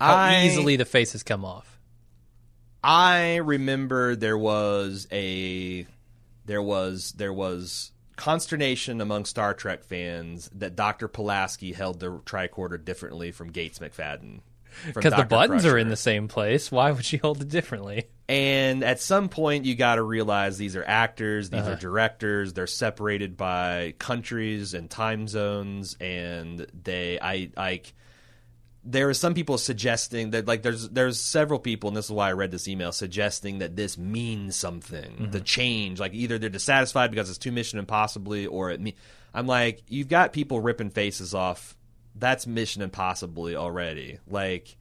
How 0.00 0.16
I- 0.16 0.46
easily 0.46 0.74
the 0.74 0.84
faces 0.84 1.22
come 1.22 1.44
off. 1.44 1.78
I 2.82 3.36
remember 3.36 4.14
there 4.16 4.36
was 4.36 5.06
a 5.12 5.86
there 6.44 6.62
was 6.62 7.12
there 7.12 7.32
was 7.32 7.92
consternation 8.16 9.00
among 9.00 9.24
Star 9.24 9.54
Trek 9.54 9.84
fans 9.84 10.48
that 10.54 10.76
Dr. 10.76 11.08
Pulaski 11.08 11.72
held 11.72 12.00
the 12.00 12.10
tricorder 12.20 12.82
differently 12.82 13.32
from 13.32 13.50
Gates 13.50 13.78
McFadden. 13.80 14.40
Because 14.92 15.14
the 15.14 15.24
buttons 15.24 15.64
are 15.66 15.78
in 15.78 15.88
the 15.88 15.96
same 15.96 16.26
place. 16.26 16.70
Why 16.72 16.90
would 16.90 17.04
she 17.04 17.16
hold 17.16 17.40
it 17.40 17.48
differently? 17.48 18.06
And 18.28 18.82
at 18.82 19.00
some 19.00 19.28
point, 19.28 19.66
you 19.66 19.76
got 19.76 19.96
to 19.96 20.02
realize 20.02 20.58
these 20.58 20.74
are 20.74 20.84
actors, 20.84 21.50
these 21.50 21.60
Uh-huh. 21.60 21.72
are 21.72 21.76
directors. 21.76 22.54
They're 22.54 22.66
separated 22.66 23.36
by 23.36 23.94
countries 23.98 24.74
and 24.74 24.90
time 24.90 25.28
zones, 25.28 25.96
and 26.00 26.66
they, 26.82 27.20
I 27.20 27.50
like. 27.56 27.92
There 28.84 29.08
are 29.08 29.14
some 29.14 29.32
people 29.34 29.56
suggesting 29.56 30.30
that, 30.30 30.46
like, 30.46 30.62
there's 30.62 30.88
there's 30.90 31.18
several 31.18 31.58
people, 31.58 31.88
and 31.88 31.96
this 31.96 32.06
is 32.06 32.10
why 32.10 32.28
I 32.28 32.32
read 32.32 32.50
this 32.50 32.68
email, 32.68 32.92
suggesting 32.92 33.58
that 33.58 33.76
this 33.76 33.96
means 33.96 34.56
something. 34.56 35.10
Mm-hmm. 35.10 35.30
The 35.30 35.40
change, 35.40 36.00
like, 36.00 36.12
either 36.12 36.38
they're 36.38 36.50
dissatisfied 36.50 37.10
because 37.10 37.30
it's 37.30 37.38
too 37.38 37.52
Mission 37.52 37.78
Impossibly, 37.78 38.46
or 38.46 38.70
it. 38.70 38.80
Me- 38.80 38.94
I'm 39.32 39.46
like, 39.46 39.82
you've 39.88 40.08
got 40.08 40.32
people 40.32 40.60
ripping 40.60 40.90
faces 40.90 41.34
off. 41.34 41.76
That's 42.14 42.46
Mission 42.46 42.82
Impossibly 42.82 43.56
already. 43.56 44.18
Like, 44.28 44.76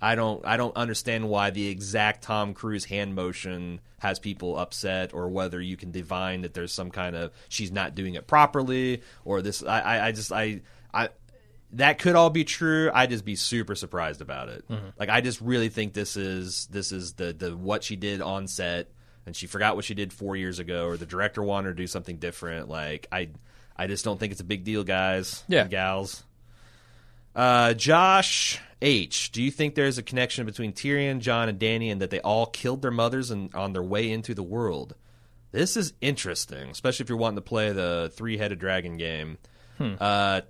I 0.00 0.14
don't 0.14 0.44
I 0.46 0.56
don't 0.56 0.76
understand 0.76 1.28
why 1.28 1.50
the 1.50 1.68
exact 1.68 2.22
Tom 2.22 2.54
Cruise 2.54 2.84
hand 2.84 3.14
motion 3.14 3.80
has 3.98 4.18
people 4.18 4.56
upset 4.56 5.12
or 5.12 5.28
whether 5.28 5.60
you 5.60 5.76
can 5.76 5.90
divine 5.90 6.42
that 6.42 6.54
there's 6.54 6.72
some 6.72 6.90
kind 6.90 7.16
of 7.16 7.32
she's 7.48 7.72
not 7.72 7.96
doing 7.96 8.14
it 8.14 8.28
properly 8.28 9.02
or 9.24 9.42
this 9.42 9.62
I, 9.64 9.80
I, 9.80 10.06
I 10.06 10.12
just 10.12 10.32
I 10.32 10.60
I 10.94 11.08
that 11.72 11.98
could 11.98 12.14
all 12.16 12.30
be 12.30 12.44
true. 12.44 12.90
I'd 12.92 13.10
just 13.10 13.24
be 13.24 13.36
super 13.36 13.74
surprised 13.74 14.20
about 14.20 14.48
it. 14.48 14.64
Like 14.98 15.08
I 15.08 15.20
just 15.20 15.40
really 15.40 15.68
think 15.68 15.92
this 15.92 16.16
is 16.16 16.66
this 16.66 16.92
is 16.92 17.14
the 17.14 17.32
the 17.32 17.56
what 17.56 17.84
she 17.84 17.96
did 17.96 18.20
on 18.22 18.46
set 18.46 18.90
and 19.26 19.36
she 19.36 19.46
forgot 19.46 19.76
what 19.76 19.84
she 19.84 19.94
did 19.94 20.12
four 20.12 20.36
years 20.36 20.58
ago 20.58 20.86
or 20.86 20.96
the 20.96 21.04
director 21.06 21.42
wanted 21.42 21.68
her 21.68 21.74
to 21.74 21.76
do 21.82 21.86
something 21.86 22.16
different. 22.16 22.68
Like 22.68 23.06
I 23.12 23.28
I 23.76 23.86
just 23.86 24.04
don't 24.04 24.18
think 24.18 24.32
it's 24.32 24.40
a 24.40 24.44
big 24.44 24.64
deal, 24.64 24.82
guys. 24.84 25.44
Yeah. 25.48 25.62
and 25.62 25.70
gals. 25.70 26.24
Uh, 27.36 27.72
Josh 27.74 28.58
H, 28.82 29.30
do 29.30 29.42
you 29.42 29.50
think 29.50 29.74
there's 29.74 29.98
a 29.98 30.02
connection 30.02 30.44
between 30.46 30.72
Tyrion, 30.72 31.20
Jon, 31.20 31.48
and 31.48 31.58
Dany, 31.58 31.92
and 31.92 32.00
that 32.00 32.10
they 32.10 32.20
all 32.20 32.46
killed 32.46 32.82
their 32.82 32.90
mothers 32.90 33.30
and 33.30 33.54
on 33.54 33.72
their 33.72 33.82
way 33.82 34.10
into 34.10 34.34
the 34.34 34.42
world? 34.42 34.96
This 35.52 35.76
is 35.76 35.92
interesting, 36.00 36.70
especially 36.70 37.04
if 37.04 37.08
you're 37.08 37.18
wanting 37.18 37.36
to 37.36 37.42
play 37.42 37.72
the 37.72 38.10
three-headed 38.14 38.58
dragon 38.58 38.96
game. 38.96 39.38
Uh, 39.80 40.40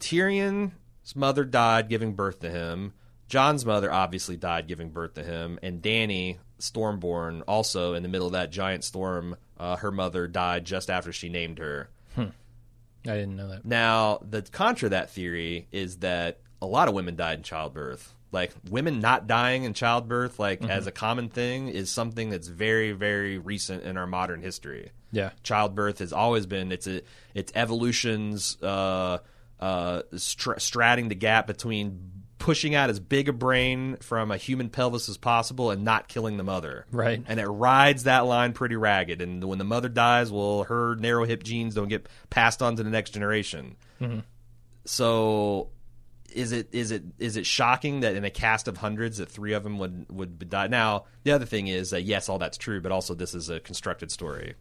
Tyrion's 1.08 1.16
mother 1.16 1.44
died 1.44 1.88
giving 1.88 2.14
birth 2.14 2.40
to 2.40 2.50
him. 2.50 2.92
Jon's 3.28 3.64
mother 3.64 3.92
obviously 3.92 4.36
died 4.36 4.68
giving 4.68 4.90
birth 4.90 5.14
to 5.14 5.22
him, 5.22 5.58
and 5.62 5.82
Dany 5.82 6.38
Stormborn 6.58 7.42
also 7.46 7.94
in 7.94 8.02
the 8.02 8.08
middle 8.08 8.26
of 8.26 8.32
that 8.32 8.50
giant 8.50 8.84
storm. 8.84 9.36
Uh, 9.58 9.76
her 9.76 9.90
mother 9.90 10.26
died 10.26 10.64
just 10.64 10.88
after 10.88 11.12
she 11.12 11.28
named 11.28 11.58
her. 11.58 11.90
I 12.16 13.14
didn't 13.14 13.36
know 13.36 13.48
that. 13.48 13.64
Now, 13.64 14.18
the 14.28 14.42
contra 14.42 14.88
that 14.90 15.10
theory 15.10 15.68
is 15.72 15.98
that 15.98 16.40
a 16.60 16.66
lot 16.66 16.88
of 16.88 16.94
women 16.94 17.16
died 17.16 17.38
in 17.38 17.42
childbirth. 17.42 18.12
Like 18.32 18.52
women 18.68 19.00
not 19.00 19.26
dying 19.26 19.64
in 19.64 19.72
childbirth, 19.72 20.38
like 20.38 20.62
as 20.62 20.86
a 20.86 20.92
common 20.92 21.30
thing, 21.30 21.68
is 21.68 21.90
something 21.90 22.28
that's 22.28 22.48
very, 22.48 22.92
very 22.92 23.38
recent 23.38 23.84
in 23.84 23.96
our 23.96 24.06
modern 24.06 24.42
history. 24.42 24.90
Yeah. 25.12 25.30
Childbirth 25.42 26.00
has 26.00 26.12
always 26.12 26.44
been 26.44 26.70
it's 26.70 26.86
a 26.86 27.00
it's 27.34 27.52
evolution's 27.54 28.60
uh, 28.62 29.18
uh, 29.60 30.02
str- 30.16 30.54
stratting 30.54 31.08
the 31.08 31.14
gap 31.14 31.46
between 31.46 32.12
pushing 32.38 32.74
out 32.74 32.88
as 32.88 33.00
big 33.00 33.28
a 33.28 33.32
brain 33.32 33.96
from 33.96 34.30
a 34.30 34.36
human 34.36 34.70
pelvis 34.70 35.08
as 35.08 35.16
possible 35.16 35.70
and 35.70 35.84
not 35.84 36.08
killing 36.08 36.36
the 36.36 36.44
mother. 36.44 36.86
Right. 36.92 37.22
And 37.26 37.40
it 37.40 37.46
rides 37.46 38.04
that 38.04 38.26
line 38.26 38.52
pretty 38.52 38.76
ragged. 38.76 39.20
And 39.20 39.42
when 39.44 39.58
the 39.58 39.64
mother 39.64 39.88
dies, 39.88 40.30
well, 40.30 40.64
her 40.64 40.94
narrow 40.96 41.24
hip 41.24 41.42
genes 41.42 41.74
don't 41.74 41.88
get 41.88 42.08
passed 42.30 42.62
on 42.62 42.76
to 42.76 42.82
the 42.82 42.90
next 42.90 43.10
generation. 43.10 43.76
So 44.84 45.70
is 46.32 46.52
it 46.52 46.68
is 46.72 46.90
it 46.90 47.02
is 47.18 47.36
it 47.36 47.44
shocking 47.46 48.00
that 48.00 48.14
in 48.14 48.24
a 48.24 48.30
cast 48.30 48.68
of 48.68 48.76
hundreds 48.76 49.18
that 49.18 49.28
three 49.28 49.52
of 49.54 49.64
them 49.64 49.78
would 49.78 50.06
would 50.10 50.48
die? 50.48 50.68
Now 50.68 51.06
the 51.24 51.32
other 51.32 51.46
thing 51.46 51.66
is 51.66 51.90
that 51.90 52.02
yes, 52.02 52.28
all 52.28 52.38
that's 52.38 52.56
true, 52.56 52.80
but 52.80 52.92
also 52.92 53.14
this 53.14 53.34
is 53.34 53.50
a 53.50 53.60
constructed 53.60 54.10
story. 54.10 54.54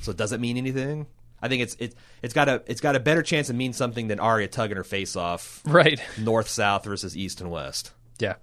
So 0.00 0.12
does 0.12 0.32
it 0.32 0.40
mean 0.40 0.56
anything? 0.56 1.06
I 1.42 1.48
think 1.48 1.62
it's 1.62 1.74
it 1.80 1.94
it's 2.22 2.32
got 2.34 2.48
a 2.48 2.62
it's 2.66 2.80
got 2.80 2.94
a 2.96 3.00
better 3.00 3.22
chance 3.22 3.50
of 3.50 3.56
mean 3.56 3.72
something 3.72 4.06
than 4.08 4.20
Arya 4.20 4.46
tugging 4.48 4.76
her 4.76 4.84
face 4.84 5.16
off 5.16 5.60
Right. 5.66 6.00
north 6.18 6.48
south 6.48 6.84
versus 6.84 7.16
east 7.16 7.40
and 7.40 7.50
west. 7.50 7.92
Yeah. 8.18 8.34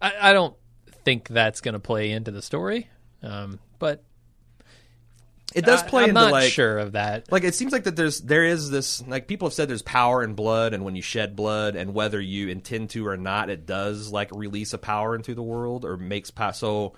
I, 0.00 0.30
I 0.30 0.32
don't 0.32 0.56
think 1.04 1.28
that's 1.28 1.60
going 1.60 1.74
to 1.74 1.78
play 1.80 2.10
into 2.10 2.30
the 2.32 2.42
story, 2.42 2.88
um, 3.22 3.60
but 3.78 4.02
It 5.54 5.64
does 5.64 5.82
I- 5.82 5.86
play 5.88 6.02
I'm 6.04 6.08
into 6.10 6.20
not 6.22 6.32
like 6.32 6.50
sure 6.52 6.78
of 6.78 6.92
that. 6.92 7.30
like 7.30 7.44
it 7.44 7.54
seems 7.54 7.72
like 7.72 7.84
that 7.84 7.94
there's 7.96 8.20
there 8.22 8.44
is 8.44 8.70
this 8.70 9.06
like 9.06 9.28
people 9.28 9.46
have 9.48 9.52
said 9.54 9.68
there's 9.68 9.82
power 9.82 10.22
in 10.24 10.34
blood 10.34 10.72
and 10.74 10.84
when 10.84 10.96
you 10.96 11.02
shed 11.02 11.36
blood 11.36 11.76
and 11.76 11.92
whether 11.94 12.20
you 12.20 12.48
intend 12.48 12.90
to 12.90 13.06
or 13.06 13.16
not 13.16 13.50
it 13.50 13.66
does 13.66 14.10
like 14.10 14.30
release 14.32 14.72
a 14.72 14.78
power 14.78 15.14
into 15.14 15.34
the 15.34 15.42
world 15.42 15.84
or 15.84 15.96
makes 15.96 16.30
power 16.30 16.52
so 16.52 16.94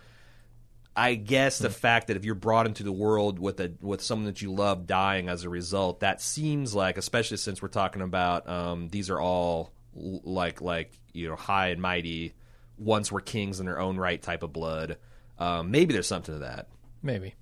I 0.97 1.17
guess 1.17 1.59
the 1.59 1.71
fact 1.71 2.07
that 2.07 2.17
if 2.17 2.25
you're 2.25 2.37
brought 2.37 2.67
into 2.67 2.85
the 2.85 2.93
world 2.93 3.39
with 3.39 3.59
a 3.61 3.73
with 3.81 4.01
someone 4.01 4.27
that 4.27 4.43
you 4.43 4.53
love 4.53 4.87
dying 4.87 5.29
as 5.29 5.43
a 5.43 5.49
result, 5.49 6.01
that 6.01 6.23
seems 6.23 6.75
like, 6.75 6.99
especially 6.99 7.39
since 7.39 7.61
we're 7.61 7.69
talking 7.69 8.03
about 8.03 8.49
um, 8.49 8.89
these 8.89 9.11
are 9.11 9.21
all 9.21 9.73
l- 9.97 10.21
like 10.25 10.61
like 10.61 10.93
you 11.13 11.29
know 11.29 11.37
high 11.37 11.69
and 11.69 11.83
mighty, 11.83 12.35
once 12.79 13.11
were 13.11 13.21
kings 13.21 13.59
in 13.59 13.67
their 13.67 13.81
own 13.81 13.97
right 13.97 14.23
type 14.23 14.45
of 14.45 14.53
blood. 14.53 14.99
Um, 15.39 15.73
maybe 15.73 15.93
there's 15.93 16.07
something 16.07 16.35
to 16.35 16.41
that. 16.41 16.69
Maybe. 17.03 17.35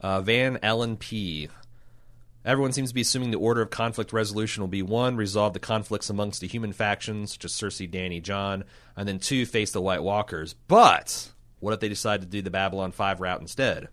Uh, 0.00 0.20
Van 0.20 0.58
Ellen 0.62 0.96
P. 0.96 1.48
Everyone 2.44 2.72
seems 2.72 2.90
to 2.90 2.94
be 2.94 3.02
assuming 3.02 3.30
the 3.30 3.38
order 3.38 3.60
of 3.62 3.70
conflict 3.70 4.12
resolution 4.12 4.62
will 4.62 4.68
be 4.68 4.82
one, 4.82 5.16
resolve 5.16 5.52
the 5.52 5.58
conflicts 5.60 6.08
amongst 6.08 6.40
the 6.40 6.46
human 6.46 6.72
factions, 6.72 7.32
such 7.32 7.44
as 7.44 7.52
Cersei, 7.52 7.90
Dany, 7.90 8.22
Jon, 8.22 8.64
and 8.96 9.06
then 9.06 9.18
two, 9.18 9.44
face 9.44 9.70
the 9.70 9.82
White 9.82 10.02
Walkers. 10.02 10.54
But 10.54 11.30
what 11.60 11.74
if 11.74 11.80
they 11.80 11.88
decide 11.88 12.20
to 12.20 12.26
do 12.26 12.42
the 12.42 12.50
Babylon 12.50 12.92
5 12.92 13.20
route 13.20 13.40
instead? 13.40 13.88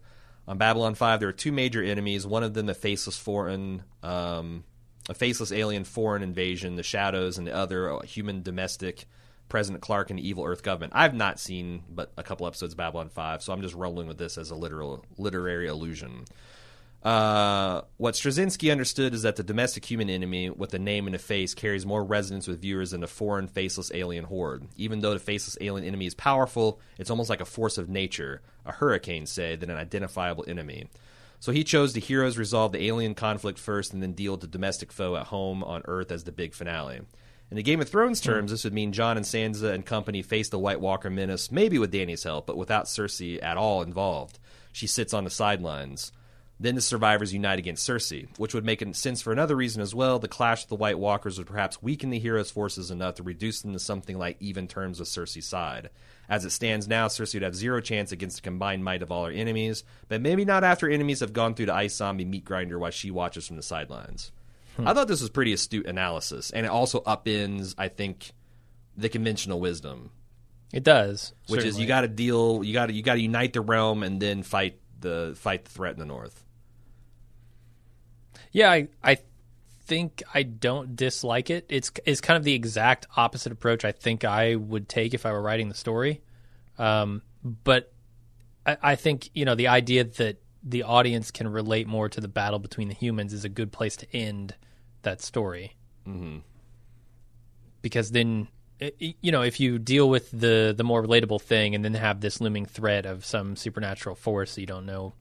On 0.48 0.58
Babylon 0.58 0.96
5, 0.96 1.20
there 1.20 1.30
are 1.30 1.34
two 1.34 1.52
major 1.52 1.82
enemies. 1.82 2.28
One 2.28 2.44
of 2.44 2.54
them, 2.54 2.70
a 2.70 2.74
faceless 2.74 3.18
foreign, 3.18 3.84
um, 4.04 4.64
a 5.10 5.14
faceless 5.14 5.52
alien 5.52 5.84
foreign 5.84 6.22
invasion, 6.22 6.76
the 6.76 6.84
Shadows, 6.84 7.38
and 7.38 7.48
the 7.48 7.56
other, 7.56 7.88
a 7.88 8.06
human 8.06 8.44
domestic 8.44 9.06
President 9.50 9.82
Clark 9.82 10.10
and 10.10 10.20
the 10.20 10.28
evil 10.28 10.46
Earth 10.46 10.64
government. 10.64 10.94
I've 10.96 11.14
not 11.14 11.40
seen 11.40 11.84
but 11.90 12.12
a 12.18 12.24
couple 12.24 12.48
episodes 12.48 12.74
of 12.74 12.78
Babylon 12.78 13.10
5, 13.10 13.44
so 13.44 13.54
I'm 13.54 13.62
just 13.62 13.76
rolling 13.76 14.08
with 14.08 14.18
this 14.18 14.38
as 14.38 14.50
a 14.50 14.56
literal 14.56 15.06
literary 15.18 15.68
illusion. 15.68 16.26
Uh, 17.06 17.82
what 17.98 18.16
Straczynski 18.16 18.72
understood 18.72 19.14
is 19.14 19.22
that 19.22 19.36
the 19.36 19.44
domestic 19.44 19.86
human 19.86 20.10
enemy 20.10 20.50
with 20.50 20.74
a 20.74 20.80
name 20.80 21.06
and 21.06 21.16
a 21.16 21.20
face 21.20 21.54
carries 21.54 21.86
more 21.86 22.04
resonance 22.04 22.48
with 22.48 22.62
viewers 22.62 22.92
than 22.92 23.04
a 23.04 23.08
foreign, 23.08 23.48
faceless 23.48 23.92
alien 23.94 24.26
horde. 24.26 24.68
Even 24.76 25.02
though 25.02 25.14
the 25.14 25.20
faceless 25.20 25.56
alien 25.62 25.88
enemy 25.88 26.08
is 26.08 26.16
powerful, 26.16 26.80
it's 26.98 27.12
almost 27.12 27.30
like 27.30 27.42
a 27.42 27.46
force 27.46 27.78
of 27.78 27.90
nature, 27.90 28.42
a 28.66 28.72
hurricane, 28.72 29.28
say, 29.28 29.56
than 29.56 29.70
an 29.70 29.78
identifiable 29.78 30.46
enemy. 30.48 30.88
So 31.40 31.52
he 31.52 31.64
chose 31.64 31.94
the 31.94 32.00
heroes 32.00 32.40
resolve 32.40 32.72
the 32.72 32.88
alien 32.88 33.14
conflict 33.14 33.60
first 33.60 33.94
and 33.94 34.02
then 34.02 34.14
deal 34.14 34.32
with 34.32 34.42
the 34.42 34.48
domestic 34.48 34.92
foe 34.92 35.16
at 35.16 35.28
home 35.28 35.64
on 35.64 35.84
Earth 35.86 36.12
as 36.12 36.24
the 36.24 36.32
big 36.32 36.56
finale. 36.56 37.02
In 37.52 37.56
the 37.56 37.62
Game 37.62 37.82
of 37.82 37.88
Thrones 37.88 38.20
terms, 38.20 38.50
this 38.50 38.64
would 38.64 38.74
mean 38.74 38.94
Jon 38.94 39.16
and 39.16 39.26
Sansa 39.28 39.72
and 39.72 39.86
company 39.86 40.24
face 40.24 40.50
the 40.50 40.58
White 40.58 40.82
Walker 40.82 41.12
menace, 41.12 41.52
maybe 41.52 41.78
with 41.78 41.92
Dany's 41.92 42.24
help, 42.24 42.48
but 42.48 42.58
without 42.58 42.86
Cersei 42.86 43.44
at 43.44 43.58
all 43.58 43.84
involved. 43.84 44.40
She 44.72 44.88
sits 44.88 45.14
on 45.14 45.24
the 45.24 45.30
sidelines. 45.30 46.12
Then 46.58 46.76
the 46.76 46.82
survivors 46.82 47.34
unite 47.34 47.60
against 47.60 47.88
Cersei, 47.88 48.28
which 48.38 48.54
would 48.54 48.64
make 48.64 48.82
sense 48.96 49.22
for 49.22 49.34
another 49.34 49.58
reason 49.58 49.82
as 49.82 49.94
well. 49.94 50.20
The 50.20 50.30
clash 50.30 50.64
of 50.64 50.70
the 50.70 50.76
White 50.76 50.98
Walkers 50.98 51.38
would 51.38 51.48
perhaps 51.48 51.84
weaken 51.84 52.12
the 52.12 52.20
heroes' 52.20 52.50
forces 52.50 52.92
enough 52.92 53.16
to 53.16 53.24
reduce 53.24 53.62
them 53.62 53.74
to 53.74 53.80
something 53.80 54.18
like 54.18 54.38
even 54.40 54.68
terms 54.68 55.00
with 55.00 55.10
Cersei's 55.10 55.46
side. 55.46 55.90
As 56.30 56.46
it 56.46 56.52
stands 56.52 56.88
now, 56.88 57.08
Cersei 57.08 57.36
would 57.36 57.44
have 57.44 57.56
zero 57.56 57.82
chance 57.82 58.14
against 58.14 58.38
the 58.38 58.42
combined 58.42 58.86
might 58.86 59.02
of 59.02 59.12
all 59.12 59.26
her 59.26 59.32
enemies, 59.32 59.84
but 60.08 60.22
maybe 60.22 60.46
not 60.46 60.64
after 60.64 60.90
enemies 60.90 61.20
have 61.20 61.34
gone 61.34 61.56
through 61.56 61.66
the 61.68 61.74
ice 61.74 61.96
zombie 61.96 62.24
meat 62.26 62.46
grinder 62.46 62.80
while 62.80 62.92
she 62.92 63.12
watches 63.12 63.46
from 63.48 63.58
the 63.58 63.62
sidelines. 63.62 64.32
I 64.80 64.94
thought 64.94 65.08
this 65.08 65.22
was 65.22 65.30
pretty 65.30 65.54
astute 65.54 65.86
analysis, 65.86 66.52
and 66.52 66.66
it 66.66 66.70
also 66.70 67.02
upends, 67.02 67.76
I 67.78 67.88
think, 67.90 68.32
the 68.98 69.10
conventional 69.10 69.60
wisdom, 69.60 70.12
It 70.74 70.84
does, 70.84 71.34
which 71.48 71.64
is 71.64 71.80
you 71.80 71.86
got 71.86 72.02
to 72.02 72.08
deal, 72.08 72.64
you 72.64 72.74
got 72.74 72.88
to 72.88 72.94
you 72.94 73.02
got 73.04 73.16
to 73.16 73.22
unite 73.22 73.54
the 73.54 73.62
realm 73.62 74.04
and 74.04 74.22
then 74.22 74.44
fight 74.44 74.80
the 75.00 75.34
fight 75.38 75.66
the 75.66 75.72
threat 75.72 75.94
in 75.94 76.00
the 76.00 76.06
north. 76.06 76.45
Yeah, 78.56 78.72
I, 78.72 78.88
I 79.04 79.18
think 79.84 80.24
I 80.34 80.44
don't 80.44 80.96
dislike 80.96 81.50
it. 81.50 81.66
It's 81.68 81.92
it's 82.06 82.22
kind 82.22 82.38
of 82.38 82.46
the 82.46 82.54
exact 82.54 83.06
opposite 83.18 83.52
approach 83.52 83.84
I 83.84 83.92
think 83.92 84.24
I 84.24 84.56
would 84.56 84.88
take 84.88 85.14
if 85.14 85.26
I 85.26 85.34
were 85.34 85.42
writing 85.42 85.68
the 85.68 85.76
story. 85.76 86.22
Um, 86.78 87.22
but 87.44 87.92
I, 88.66 88.78
I 88.82 88.96
think 88.96 89.30
you 89.34 89.44
know 89.44 89.56
the 89.56 89.68
idea 89.68 90.06
that 90.06 90.42
the 90.64 90.84
audience 90.84 91.32
can 91.32 91.50
relate 91.50 91.86
more 91.86 92.08
to 92.08 92.22
the 92.22 92.30
battle 92.30 92.60
between 92.60 92.88
the 92.88 92.94
humans 92.94 93.34
is 93.34 93.44
a 93.44 93.50
good 93.50 93.74
place 93.74 93.98
to 93.98 94.16
end 94.16 94.56
that 95.02 95.22
story. 95.22 95.76
Mm-hmm. 96.08 96.38
Because 97.82 98.12
then, 98.12 98.48
you 98.98 99.34
know, 99.34 99.42
if 99.42 99.60
you 99.60 99.80
deal 99.80 100.10
with 100.10 100.32
the 100.32 100.74
the 100.76 100.86
more 100.86 101.04
relatable 101.04 101.42
thing 101.42 101.76
and 101.76 101.84
then 101.84 101.94
have 101.94 102.22
this 102.22 102.40
looming 102.40 102.68
threat 102.68 103.06
of 103.06 103.26
some 103.26 103.58
supernatural 103.58 104.16
force 104.16 104.56
that 104.56 104.62
you 104.62 104.68
don't 104.68 104.86
know 104.86 105.14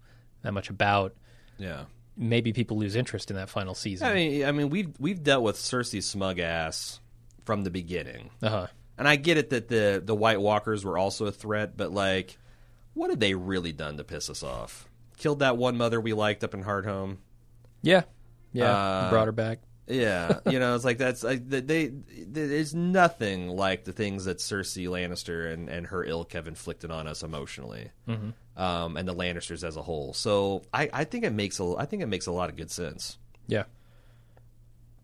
that 0.43 0.55
much 0.55 0.71
about, 0.71 1.17
Yeah. 1.59 1.87
Maybe 2.17 2.53
people 2.53 2.79
lose 2.79 2.95
interest 2.97 3.31
in 3.31 3.37
that 3.37 3.49
final 3.49 3.75
season. 3.75 4.07
I 4.09 4.15
mean, 4.15 4.45
I 4.45 4.53
mean, 4.53 4.71
we've 4.71 4.93
we've 4.99 5.23
dealt 5.23 5.43
with 5.43 5.57
Cersei's 5.57 6.07
smug 6.07 6.39
ass 6.39 7.01
from 7.45 7.65
the 7.65 7.71
beginning, 7.71 8.31
Uh 8.43 8.49
huh. 8.49 8.67
and 8.99 9.07
I 9.09 9.17
get 9.17 9.37
it 9.37 9.51
that 9.51 9.69
the 9.69 10.03
the 10.05 10.15
White 10.15 10.41
Walkers 10.41 10.85
were 10.85 10.97
also 10.99 11.27
a 11.27 11.33
threat, 11.33 11.77
but 11.77 11.93
like, 11.93 12.39
what 12.95 13.11
have 13.11 13.21
they 13.21 13.35
really 13.35 13.73
done 13.73 13.97
to 13.99 14.05
piss 14.05 14.31
us 14.31 14.43
off? 14.43 14.89
Killed 15.19 15.41
that 15.41 15.57
one 15.57 15.77
mother 15.77 16.01
we 16.01 16.13
liked 16.13 16.43
up 16.45 16.55
in 16.55 16.65
Hardhome. 16.65 17.19
Yeah. 17.83 18.03
Yeah. 18.53 18.71
Uh, 18.73 19.11
brought 19.11 19.27
her 19.27 19.33
back. 19.33 19.59
Yeah, 19.87 20.41
you 20.51 20.59
know, 20.59 20.75
it's 20.75 20.85
like 20.85 20.99
that's 20.99 21.23
like 21.23 21.49
they, 21.49 21.61
they. 21.61 21.93
There's 22.27 22.75
nothing 22.75 23.49
like 23.49 23.85
the 23.85 23.93
things 23.93 24.25
that 24.25 24.39
Cersei 24.39 24.89
Lannister 24.89 25.53
and, 25.53 25.69
and 25.69 25.87
her 25.89 26.05
ilk 26.05 26.33
have 26.33 26.49
inflicted 26.49 26.91
on 26.91 27.07
us 27.07 27.23
emotionally, 27.23 27.91
um, 28.57 28.97
and 28.97 29.07
the 29.07 29.15
Lannisters 29.15 29.63
as 29.63 29.77
a 29.77 29.83
whole. 29.83 30.13
So 30.15 30.63
I, 30.73 30.89
I 30.93 31.05
think 31.05 31.25
it 31.25 31.33
makes 31.33 31.61
a 31.61 31.75
I 31.77 31.87
think 31.87 32.03
it 32.03 32.07
makes 32.07 32.27
a 32.27 32.33
lot 32.33 32.49
of 32.49 32.57
good 32.57 32.71
sense. 32.71 33.19
Yeah. 33.47 33.65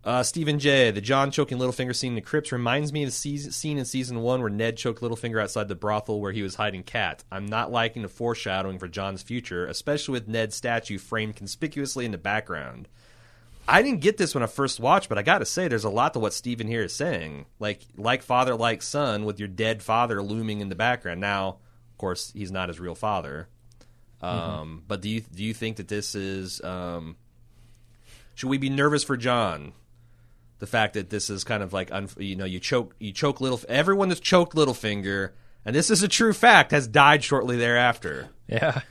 Uh, 0.03 0.23
Stephen 0.23 0.59
J. 0.59 0.91
The 0.93 1.03
Jon 1.03 1.31
choking 1.31 1.59
Littlefinger 1.59 1.95
scene 1.95 2.13
in 2.13 2.15
the 2.15 2.23
crypts 2.23 2.53
reminds 2.53 2.91
me 2.91 3.03
of 3.03 3.09
the 3.09 3.15
season, 3.15 3.53
scene 3.53 3.77
in 3.77 3.85
season 3.85 4.21
one 4.21 4.41
where 4.41 4.49
Ned 4.49 4.79
choked 4.79 5.03
Littlefinger 5.03 5.43
outside 5.43 5.69
the 5.69 5.75
brothel 5.75 6.23
where 6.23 6.33
he 6.33 6.43
was 6.43 6.55
hiding 6.55 6.85
Cat. 6.85 7.23
I'm 7.31 7.45
not 7.45 7.71
liking 7.71 8.01
the 8.01 8.09
foreshadowing 8.09 8.79
for 8.79 8.89
Jon's 8.89 9.23
future, 9.23 9.67
especially 9.67 10.13
with 10.13 10.27
Ned's 10.27 10.57
statue 10.57 10.97
framed 10.97 11.37
conspicuously 11.37 12.07
in 12.07 12.13
the 12.13 12.19
background. 12.19 12.89
I 13.71 13.83
didn't 13.83 14.01
get 14.01 14.17
this 14.17 14.35
when 14.35 14.43
I 14.43 14.47
first 14.47 14.81
watched, 14.81 15.09
but 15.09 15.19
I 15.19 15.23
got 15.23 15.39
to 15.39 15.47
say, 15.47 15.69
there's 15.69 15.85
a 15.85 15.91
lot 15.91 16.15
to 16.15 16.19
what 16.19 16.33
Stephen 16.35 16.67
here 16.67 16.83
is 16.83 16.93
saying. 16.93 17.47
Like, 17.59 17.87
like 17.97 18.23
father, 18.23 18.55
like 18.55 18.83
son, 18.83 19.25
with 19.25 19.39
your 19.39 19.49
dead 19.49 19.83
father 19.83 20.23
looming 20.23 20.61
in 20.61 20.69
the 20.69 20.75
background. 20.75 21.21
Now, 21.21 21.49
of 21.49 21.99
course, 21.99 22.33
he's 22.33 22.51
not 22.51 22.69
his 22.69 22.81
real 22.81 22.95
father. 22.95 23.49
Um, 24.21 24.83
But 24.87 25.01
do 25.01 25.09
you 25.09 25.21
do 25.21 25.43
you 25.43 25.55
think 25.55 25.77
that 25.77 25.89
this 25.89 26.15
is? 26.15 26.61
Um, 26.63 27.17
should 28.35 28.51
we 28.51 28.59
be 28.59 28.71
nervous 28.71 29.05
for 29.05 29.17
Jon? 29.17 29.73
The 30.59 30.67
fact 30.67 30.95
that 30.95 31.09
this 31.09 31.31
is 31.31 31.45
kind 31.45 31.63
of 31.63 31.73
like, 31.73 31.91
un, 31.91 32.09
you 32.19 32.37
know, 32.37 32.45
you 32.45 32.61
choke, 32.61 32.95
you 32.99 33.13
choke 33.13 33.41
little. 33.41 33.61
Everyone 33.69 34.09
that's 34.11 34.21
choked 34.21 34.55
Littlefinger, 34.55 35.31
and 35.65 35.75
this 35.75 35.91
is 35.91 36.03
a 36.03 36.09
true 36.09 36.35
fact, 36.35 36.73
has 36.73 36.87
died 36.87 37.25
shortly 37.25 37.57
thereafter. 37.57 38.29
Yeah. 38.47 38.83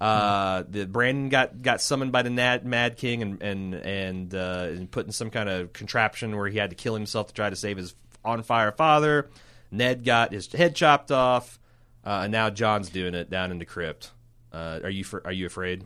Uh, 0.00 0.62
the 0.68 0.86
Brandon 0.86 1.28
got 1.28 1.60
got 1.60 1.80
summoned 1.80 2.12
by 2.12 2.22
the 2.22 2.30
Mad, 2.30 2.96
King 2.96 3.22
and 3.22 3.42
and 3.42 3.74
and, 3.74 4.34
uh, 4.34 4.66
and 4.70 4.90
put 4.90 5.06
in 5.06 5.12
some 5.12 5.30
kind 5.30 5.48
of 5.48 5.72
contraption 5.72 6.36
where 6.36 6.48
he 6.48 6.58
had 6.58 6.70
to 6.70 6.76
kill 6.76 6.94
himself 6.94 7.28
to 7.28 7.34
try 7.34 7.50
to 7.50 7.56
save 7.56 7.76
his 7.76 7.94
on 8.24 8.42
fire 8.42 8.70
father. 8.72 9.28
Ned 9.70 10.04
got 10.04 10.32
his 10.32 10.50
head 10.52 10.76
chopped 10.76 11.10
off, 11.10 11.58
uh, 12.04 12.20
and 12.22 12.32
now 12.32 12.48
Jon's 12.48 12.90
doing 12.90 13.14
it 13.14 13.28
down 13.28 13.50
in 13.50 13.58
the 13.58 13.64
crypt. 13.64 14.12
Uh, 14.52 14.80
are 14.84 14.90
you 14.90 15.04
are 15.24 15.32
you 15.32 15.46
afraid? 15.46 15.84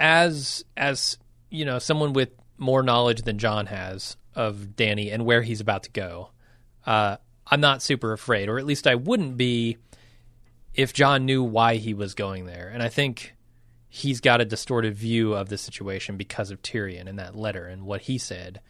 As 0.00 0.64
as 0.76 1.18
you 1.50 1.64
know, 1.64 1.78
someone 1.78 2.14
with 2.14 2.30
more 2.56 2.82
knowledge 2.82 3.22
than 3.22 3.38
Jon 3.38 3.66
has 3.66 4.16
of 4.34 4.70
Dany 4.74 5.12
and 5.12 5.24
where 5.24 5.42
he's 5.42 5.60
about 5.60 5.82
to 5.84 5.90
go, 5.90 6.30
uh, 6.86 7.18
I'm 7.46 7.60
not 7.60 7.82
super 7.82 8.12
afraid, 8.12 8.48
or 8.48 8.58
at 8.58 8.66
least 8.66 8.86
I 8.86 8.94
wouldn't 8.94 9.36
be 9.36 9.76
if 10.78 10.92
Jon 10.92 11.26
knew 11.26 11.42
why 11.42 11.74
he 11.74 11.92
was 11.92 12.14
going 12.14 12.46
there. 12.46 12.70
And 12.72 12.84
I 12.84 12.88
think 12.88 13.34
he's 13.88 14.20
got 14.20 14.40
a 14.40 14.44
distorted 14.44 14.94
view 14.94 15.34
of 15.34 15.48
the 15.48 15.58
situation 15.58 16.16
because 16.16 16.52
of 16.52 16.62
Tyrion 16.62 17.08
and 17.08 17.18
that 17.18 17.34
letter 17.34 17.66
and 17.66 17.82
what 17.82 18.02
he 18.02 18.16
said. 18.16 18.60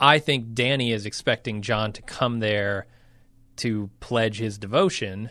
I 0.00 0.18
think 0.18 0.54
Dany 0.54 0.92
is 0.92 1.06
expecting 1.06 1.62
Jon 1.62 1.92
to 1.92 2.02
come 2.02 2.40
there 2.40 2.88
to 3.58 3.90
pledge 4.00 4.38
his 4.38 4.58
devotion, 4.58 5.30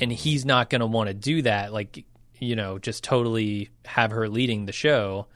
and 0.00 0.10
hmm. 0.10 0.16
he's 0.16 0.44
not 0.44 0.68
going 0.68 0.80
to 0.80 0.86
want 0.86 1.06
to 1.08 1.14
do 1.14 1.42
that. 1.42 1.72
Like, 1.72 2.06
you 2.40 2.56
know, 2.56 2.80
just 2.80 3.04
totally 3.04 3.70
have 3.84 4.10
her 4.10 4.28
leading 4.28 4.64
the 4.64 4.72
show. 4.72 5.28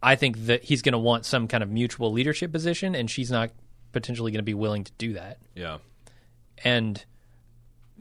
I 0.00 0.14
think 0.14 0.46
that 0.46 0.62
he's 0.62 0.82
going 0.82 0.92
to 0.92 0.98
want 0.98 1.26
some 1.26 1.48
kind 1.48 1.64
of 1.64 1.70
mutual 1.70 2.12
leadership 2.12 2.52
position, 2.52 2.94
and 2.94 3.10
she's 3.10 3.32
not 3.32 3.50
potentially 3.90 4.30
going 4.30 4.38
to 4.38 4.44
be 4.44 4.54
willing 4.54 4.84
to 4.84 4.92
do 4.98 5.14
that. 5.14 5.38
Yeah. 5.56 5.78
And 6.62 7.04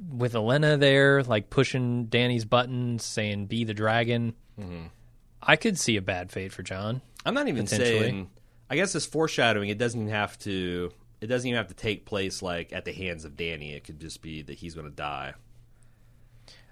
with 0.10 0.34
Olenna 0.34 0.80
there, 0.80 1.24
like 1.24 1.50
pushing 1.50 2.08
Dany's 2.08 2.46
buttons, 2.46 3.04
saying 3.04 3.48
"Be 3.48 3.64
the 3.64 3.74
dragon," 3.74 4.34
I 5.42 5.56
could 5.56 5.78
see 5.78 5.98
a 5.98 6.02
bad 6.02 6.32
fate 6.32 6.52
for 6.52 6.64
Jon. 6.64 7.02
I'm 7.26 7.34
not 7.34 7.48
even 7.48 7.68
saying. 7.68 8.30
I 8.70 8.76
guess 8.76 8.94
this 8.94 9.06
foreshadowing. 9.06 9.70
It 9.70 9.78
doesn't 9.78 10.00
even 10.02 10.12
have 10.14 10.38
to. 10.40 10.92
It 11.22 11.28
doesn't 11.28 11.48
even 11.48 11.58
have 11.58 11.68
to 11.70 11.74
take 11.74 12.06
place 12.06 12.42
like 12.42 12.72
at 12.74 12.86
the 12.86 12.92
hands 12.94 13.26
of 13.26 13.34
Dany. 13.38 13.74
It 13.76 13.84
could 13.84 14.00
just 14.00 14.22
be 14.22 14.42
that 14.44 14.54
he's 14.56 14.76
going 14.76 14.88
to 14.88 14.96
die. 14.96 15.34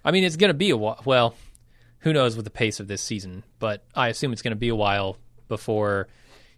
I 0.03 0.11
mean, 0.11 0.23
it's 0.23 0.35
going 0.35 0.49
to 0.49 0.53
be 0.53 0.69
a 0.69 0.77
while. 0.77 1.01
Well, 1.05 1.35
who 1.99 2.13
knows 2.13 2.35
with 2.35 2.45
the 2.45 2.51
pace 2.51 2.79
of 2.79 2.87
this 2.87 3.01
season, 3.01 3.43
but 3.59 3.83
I 3.95 4.09
assume 4.09 4.33
it's 4.33 4.41
going 4.43 4.51
to 4.51 4.55
be 4.55 4.69
a 4.69 4.75
while 4.75 5.17
before 5.47 6.07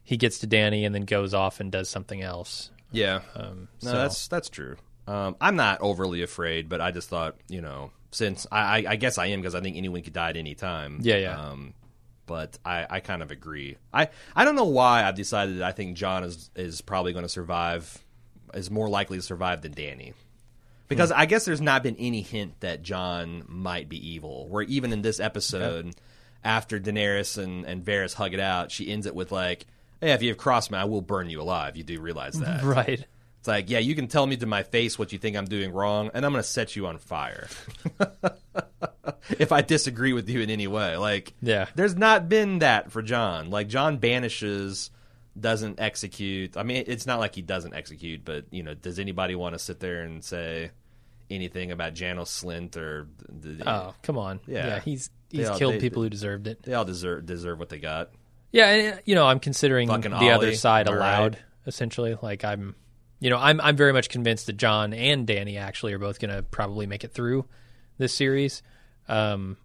he 0.04 0.18
gets 0.18 0.40
to 0.40 0.48
Dany 0.48 0.86
and 0.86 0.94
then 0.94 1.04
goes 1.04 1.34
off 1.34 1.60
and 1.60 1.72
does 1.72 1.88
something 1.90 2.22
else. 2.22 2.72
Yeah. 2.92 3.22
Um, 3.36 3.68
No, 3.84 3.92
so- 3.92 3.98
that's 3.98 4.28
that's 4.28 4.50
true. 4.50 4.76
Um, 5.08 5.36
I'm 5.40 5.56
not 5.56 5.82
overly 5.82 6.22
afraid, 6.22 6.68
but 6.70 6.82
I 6.82 6.92
just 6.92 7.10
thought, 7.10 7.38
you 7.48 7.62
know, 7.62 7.92
since 8.12 8.46
I, 8.52 8.60
I, 8.60 8.86
I 8.92 8.96
guess 8.98 9.18
I 9.18 9.28
am 9.28 9.40
because 9.40 9.56
I 9.56 9.62
think 9.62 9.78
anyone 9.78 10.02
could 10.02 10.14
die 10.14 10.30
at 10.30 10.38
any 10.38 10.54
time. 10.54 11.00
Yeah, 11.02 11.18
yeah. 11.18 11.40
Um, 11.50 11.74
but 12.26 12.58
I, 12.66 12.86
I 12.90 13.00
kind 13.00 13.22
of 13.22 13.32
agree. 13.32 13.78
I, 13.94 14.10
I 14.36 14.44
don't 14.44 14.56
know 14.56 14.66
why 14.66 15.04
I've 15.06 15.16
decided 15.16 15.60
that 15.60 15.64
I 15.64 15.72
think 15.72 15.96
Jon 15.96 16.24
is 16.24 16.50
is 16.56 16.82
probably 16.82 17.14
going 17.14 17.24
to 17.24 17.30
survive, 17.30 18.04
is 18.54 18.70
more 18.70 18.90
likely 18.90 19.18
to 19.18 19.24
survive 19.24 19.62
than 19.62 19.74
Dany. 19.74 20.14
Because 20.90 21.12
I 21.12 21.26
guess 21.26 21.44
there's 21.44 21.60
not 21.60 21.84
been 21.84 21.98
any 21.98 22.22
hint 22.22 22.62
that 22.62 22.82
Jon 22.82 23.44
might 23.48 23.90
be 23.90 24.10
evil. 24.10 24.48
Where 24.48 24.64
even 24.64 24.94
in 24.94 25.02
this 25.02 25.20
episode, 25.20 25.94
after 26.46 26.80
Daenerys 26.80 27.38
and, 27.42 27.66
and 27.66 27.84
Varys 27.84 28.14
hug 28.14 28.34
it 28.34 28.40
out, 28.40 28.72
she 28.72 28.90
ends 28.90 29.06
it 29.06 29.14
with 29.14 29.32
like, 29.32 29.66
"Hey, 30.00 30.12
if 30.14 30.22
you 30.22 30.30
have 30.30 30.38
crossed 30.38 30.72
me, 30.72 30.78
I 30.78 30.86
will 30.86 31.02
burn 31.02 31.30
you 31.30 31.42
alive." 31.42 31.76
You 31.76 31.84
do 31.84 32.00
realize 32.00 32.40
that, 32.40 32.64
Right. 32.64 33.06
It's 33.48 33.54
like, 33.54 33.70
yeah, 33.70 33.80
you 33.80 33.96
can 33.96 34.10
tell 34.10 34.28
me 34.28 34.36
to 34.36 34.46
my 34.46 34.64
face 34.64 35.00
what 35.00 35.14
you 35.14 35.18
think 35.20 35.38
I'm 35.38 35.46
doing 35.46 35.72
wrong, 35.72 36.12
and 36.14 36.26
I'm 36.26 36.34
going 36.34 36.44
to 36.44 36.50
set 36.50 36.76
you 36.76 36.86
on 36.86 36.98
fire. 36.98 37.48
if 39.40 39.54
I 39.54 39.62
disagree 39.62 40.12
with 40.12 40.30
you 40.30 40.42
in 40.42 40.50
any 40.50 40.68
way. 40.68 40.98
Like, 40.98 41.34
Yeah. 41.42 41.68
there's 41.76 41.96
not 41.96 42.28
been 42.28 42.60
that 42.60 42.92
for 42.92 43.02
Jon. 43.02 43.50
Like, 43.50 43.70
Jon 43.70 44.00
banishes 44.00 44.90
doesn't 45.40 45.80
execute. 45.80 46.58
I 46.58 46.64
mean, 46.64 46.84
it's 46.88 47.06
not 47.06 47.20
like 47.20 47.36
he 47.36 47.42
doesn't 47.42 47.74
execute, 47.74 48.26
but 48.26 48.46
you 48.52 48.64
know, 48.64 48.74
does 48.74 49.00
anybody 49.00 49.34
want 49.36 49.54
to 49.56 49.60
sit 49.60 49.80
there 49.80 50.02
and 50.02 50.22
say 50.22 50.72
anything 51.30 51.72
about 51.72 51.94
Janos 51.94 52.30
Slynt 52.44 52.76
or? 52.76 53.08
The, 53.30 53.64
Oh, 53.70 53.94
come 54.02 54.18
on. 54.18 54.42
Yeah. 54.46 54.80
he's 54.82 55.10
he's 55.30 55.48
all- 55.48 55.58
killed 55.58 55.76
they- 55.76 55.80
people 55.80 56.04
who 56.04 56.10
deserved 56.10 56.48
it. 56.48 56.64
They 56.64 56.74
all 56.74 56.84
deserve 56.86 57.26
deserve 57.26 57.60
what 57.60 57.70
they 57.70 57.80
got. 57.80 58.10
Yeah, 58.52 58.68
and, 58.68 59.02
you 59.06 59.16
know, 59.16 59.26
I'm 59.26 59.40
considering 59.40 59.88
Fucking 59.88 60.12
the 60.12 60.32
other 60.32 60.54
side 60.54 60.88
aloud. 60.88 61.36
right? 61.36 61.44
Essentially, 61.68 62.18
like 62.22 62.44
I'm, 62.44 62.76
you 63.20 63.30
know, 63.30 63.38
I'm 63.38 63.60
I'm 63.62 63.76
very 63.76 63.94
much 63.94 64.10
convinced 64.10 64.46
that 64.48 64.54
Jon 64.58 64.94
and 64.94 65.28
Dany 65.28 65.58
actually 65.60 65.94
are 65.94 66.00
both 66.00 66.20
going 66.20 66.36
to 66.36 66.44
probably 66.44 66.86
make 66.88 67.04
it 67.04 67.12
through 67.14 67.46
this 67.98 68.14
series. 68.14 68.62
Um, 69.08 69.58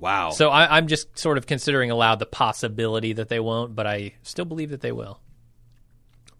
Wow. 0.00 0.30
so 0.30 0.48
I, 0.48 0.76
I'm 0.78 0.86
just 0.86 1.18
sort 1.18 1.36
of 1.36 1.46
considering 1.46 1.90
aloud 1.90 2.18
the 2.20 2.26
possibility 2.26 3.12
that 3.12 3.28
they 3.28 3.38
won't, 3.38 3.76
but 3.76 3.86
I 3.86 4.14
still 4.22 4.46
believe 4.46 4.70
that 4.70 4.80
they 4.80 4.92
will. 4.92 5.20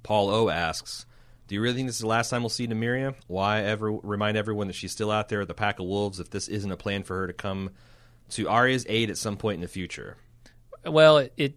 Paul 0.03 0.31
O 0.31 0.49
asks, 0.49 1.05
"Do 1.47 1.55
you 1.55 1.61
really 1.61 1.77
think 1.77 1.89
this 1.89 1.97
is 1.97 2.01
the 2.01 2.07
last 2.07 2.31
time 2.31 2.43
we'll 2.43 2.49
see 2.49 2.67
Nymeria? 2.67 3.15
Why 3.27 3.61
ever 3.63 3.93
remind 3.93 4.37
everyone 4.39 4.67
that 4.69 4.73
she's 4.77 4.93
still 4.93 5.11
out 5.11 5.29
there 5.29 5.41
with 5.41 5.49
the 5.49 5.55
pack 5.55 5.79
of 5.79 5.87
wolves 5.87 6.21
if 6.21 6.31
this 6.31 6.49
isn't 6.49 6.73
a 6.73 6.77
plan 6.77 7.03
for 7.03 7.17
her 7.17 7.27
to 7.27 7.33
come 7.35 7.71
to 8.31 8.49
Arya's 8.49 8.87
aid 8.89 9.11
at 9.11 9.19
some 9.19 9.37
point 9.37 9.57
in 9.57 9.61
the 9.61 9.69
future?" 9.69 10.17
Well, 10.87 11.19
it 11.19 11.33
it, 11.37 11.55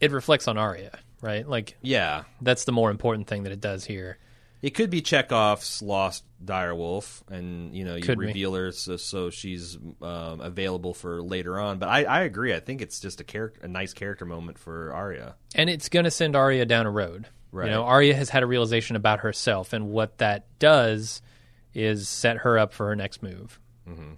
it 0.00 0.10
reflects 0.10 0.48
on 0.48 0.56
Arya, 0.56 0.98
right? 1.20 1.46
Like 1.46 1.76
Yeah, 1.82 2.24
that's 2.40 2.64
the 2.64 2.72
more 2.72 2.90
important 2.90 3.26
thing 3.28 3.42
that 3.42 3.52
it 3.52 3.60
does 3.60 3.84
here. 3.84 4.16
It 4.62 4.70
could 4.70 4.88
be 4.90 5.02
Chekhov's 5.02 5.82
lost 5.82 6.24
direwolf, 6.42 7.22
and 7.30 7.74
you 7.76 7.84
know 7.84 7.96
you 7.96 8.02
Could 8.02 8.18
be. 8.18 8.26
reveal 8.26 8.54
her 8.54 8.72
so, 8.72 8.96
so 8.96 9.28
she's 9.30 9.76
um, 10.00 10.40
available 10.40 10.94
for 10.94 11.20
later 11.22 11.58
on. 11.60 11.78
But 11.78 11.88
I, 11.88 12.04
I 12.04 12.20
agree. 12.22 12.54
I 12.54 12.60
think 12.60 12.80
it's 12.80 13.00
just 13.00 13.20
a 13.20 13.24
character, 13.24 13.60
a 13.64 13.68
nice 13.68 13.92
character 13.92 14.24
moment 14.24 14.58
for 14.58 14.92
Arya. 14.92 15.34
and 15.54 15.68
it's 15.68 15.88
going 15.88 16.04
to 16.04 16.10
send 16.10 16.36
Arya 16.36 16.64
down 16.66 16.86
a 16.86 16.90
road. 16.90 17.26
Right. 17.50 17.66
You 17.66 17.72
know, 17.72 17.84
Arya 17.84 18.14
has 18.14 18.30
had 18.30 18.42
a 18.42 18.46
realization 18.46 18.96
about 18.96 19.20
herself, 19.20 19.72
and 19.74 19.90
what 19.90 20.18
that 20.18 20.46
does 20.58 21.20
is 21.74 22.08
set 22.08 22.38
her 22.38 22.58
up 22.58 22.72
for 22.72 22.86
her 22.86 22.96
next 22.96 23.22
move. 23.22 23.58
Mm-hmm. 23.88 24.12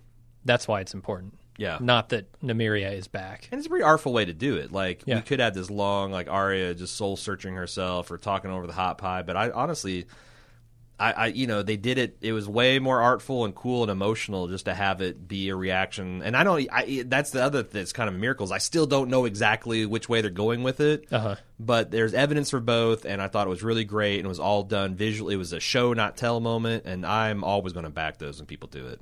That's 0.44 0.68
why 0.68 0.80
it's 0.80 0.94
important. 0.94 1.38
Yeah. 1.56 1.78
Not 1.80 2.08
that 2.10 2.26
Nymeria 2.42 2.92
is 2.98 3.06
back. 3.08 3.48
And 3.50 3.58
it's 3.58 3.66
a 3.66 3.70
pretty 3.70 3.84
artful 3.84 4.12
way 4.12 4.24
to 4.24 4.32
do 4.34 4.56
it. 4.56 4.72
Like 4.72 5.02
Yeah. 5.06 5.16
we 5.16 5.22
could 5.22 5.38
have 5.40 5.54
this 5.54 5.70
long, 5.70 6.10
like 6.12 6.28
Arya 6.28 6.74
just 6.74 6.96
soul 6.96 7.16
searching 7.16 7.54
herself 7.54 8.10
or 8.10 8.18
talking 8.18 8.50
over 8.50 8.66
the 8.66 8.72
hot 8.72 8.98
pie. 8.98 9.22
But 9.22 9.36
I 9.36 9.50
honestly, 9.50 10.06
I, 10.98 11.12
I, 11.12 11.26
you 11.26 11.46
know, 11.48 11.62
they 11.62 11.76
did 11.76 11.98
it. 11.98 12.18
It 12.20 12.32
was 12.32 12.48
way 12.48 12.78
more 12.78 13.00
artful 13.00 13.44
and 13.44 13.54
cool 13.54 13.82
and 13.82 13.90
emotional 13.90 14.46
just 14.46 14.66
to 14.66 14.74
have 14.74 15.00
it 15.00 15.26
be 15.26 15.48
a 15.48 15.56
reaction. 15.56 16.22
And 16.22 16.36
I 16.36 16.44
don't. 16.44 16.68
I, 16.70 17.02
that's 17.06 17.30
the 17.30 17.42
other 17.42 17.62
that's 17.62 17.92
kind 17.92 18.08
of 18.08 18.14
miracles. 18.14 18.52
I 18.52 18.58
still 18.58 18.86
don't 18.86 19.10
know 19.10 19.24
exactly 19.24 19.86
which 19.86 20.08
way 20.08 20.20
they're 20.20 20.30
going 20.30 20.62
with 20.62 20.80
it. 20.80 21.12
Uh-huh. 21.12 21.34
But 21.58 21.90
there's 21.90 22.14
evidence 22.14 22.50
for 22.50 22.60
both, 22.60 23.04
and 23.04 23.20
I 23.20 23.28
thought 23.28 23.46
it 23.46 23.50
was 23.50 23.62
really 23.62 23.84
great 23.84 24.18
and 24.18 24.26
it 24.26 24.28
was 24.28 24.40
all 24.40 24.62
done 24.62 24.94
visually. 24.94 25.34
It 25.34 25.38
was 25.38 25.52
a 25.52 25.60
show, 25.60 25.92
not 25.92 26.16
tell 26.16 26.40
moment, 26.40 26.84
and 26.84 27.04
I'm 27.04 27.42
always 27.42 27.72
going 27.72 27.84
to 27.84 27.90
back 27.90 28.18
those 28.18 28.38
when 28.38 28.46
people 28.46 28.68
do 28.68 28.86
it. 28.86 29.00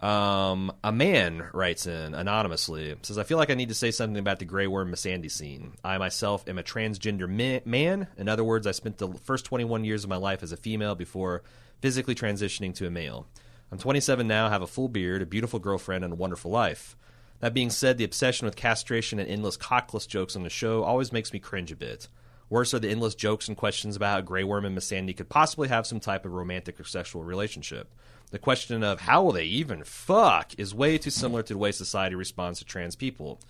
Um, 0.00 0.72
a 0.84 0.92
man 0.92 1.48
writes 1.52 1.86
in 1.86 2.14
anonymously 2.14 2.94
says, 3.02 3.18
"I 3.18 3.24
feel 3.24 3.36
like 3.36 3.50
I 3.50 3.54
need 3.54 3.70
to 3.70 3.74
say 3.74 3.90
something 3.90 4.18
about 4.18 4.38
the 4.38 4.44
Grey 4.44 4.68
Worm 4.68 4.92
Missandei 4.92 5.30
scene. 5.30 5.72
I 5.82 5.98
myself 5.98 6.48
am 6.48 6.56
a 6.58 6.62
transgender 6.62 7.28
ma- 7.28 7.68
man. 7.68 8.06
In 8.16 8.28
other 8.28 8.44
words, 8.44 8.66
I 8.66 8.70
spent 8.70 8.98
the 8.98 9.08
first 9.24 9.44
21 9.44 9.84
years 9.84 10.04
of 10.04 10.10
my 10.10 10.16
life 10.16 10.44
as 10.44 10.52
a 10.52 10.56
female 10.56 10.94
before 10.94 11.42
physically 11.80 12.14
transitioning 12.14 12.74
to 12.76 12.86
a 12.86 12.90
male. 12.90 13.26
I'm 13.72 13.78
27 13.78 14.26
now, 14.28 14.48
have 14.48 14.62
a 14.62 14.68
full 14.68 14.88
beard, 14.88 15.20
a 15.20 15.26
beautiful 15.26 15.58
girlfriend, 15.58 16.04
and 16.04 16.12
a 16.12 16.16
wonderful 16.16 16.50
life. 16.50 16.96
That 17.40 17.54
being 17.54 17.70
said, 17.70 17.98
the 17.98 18.04
obsession 18.04 18.46
with 18.46 18.56
castration 18.56 19.18
and 19.18 19.28
endless 19.28 19.56
cockless 19.56 20.06
jokes 20.06 20.36
on 20.36 20.44
the 20.44 20.50
show 20.50 20.84
always 20.84 21.12
makes 21.12 21.32
me 21.32 21.40
cringe 21.40 21.72
a 21.72 21.76
bit." 21.76 22.08
Worse 22.50 22.72
are 22.72 22.78
the 22.78 22.88
endless 22.88 23.14
jokes 23.14 23.48
and 23.48 23.56
questions 23.56 23.94
about 23.96 24.14
how 24.14 24.20
Grey 24.22 24.44
Worm 24.44 24.64
and 24.64 24.76
Missandei 24.76 25.16
could 25.16 25.28
possibly 25.28 25.68
have 25.68 25.86
some 25.86 26.00
type 26.00 26.24
of 26.24 26.32
romantic 26.32 26.80
or 26.80 26.84
sexual 26.84 27.22
relationship. 27.22 27.92
The 28.30 28.38
question 28.38 28.82
of 28.82 29.00
how 29.00 29.22
will 29.22 29.32
they 29.32 29.44
even 29.44 29.84
fuck 29.84 30.52
is 30.58 30.74
way 30.74 30.98
too 30.98 31.08
similar 31.08 31.42
to 31.42 31.54
the 31.54 31.58
way 31.58 31.72
society 31.72 32.14
responds 32.14 32.58
to 32.58 32.64
trans 32.66 32.94
people. 32.94 33.40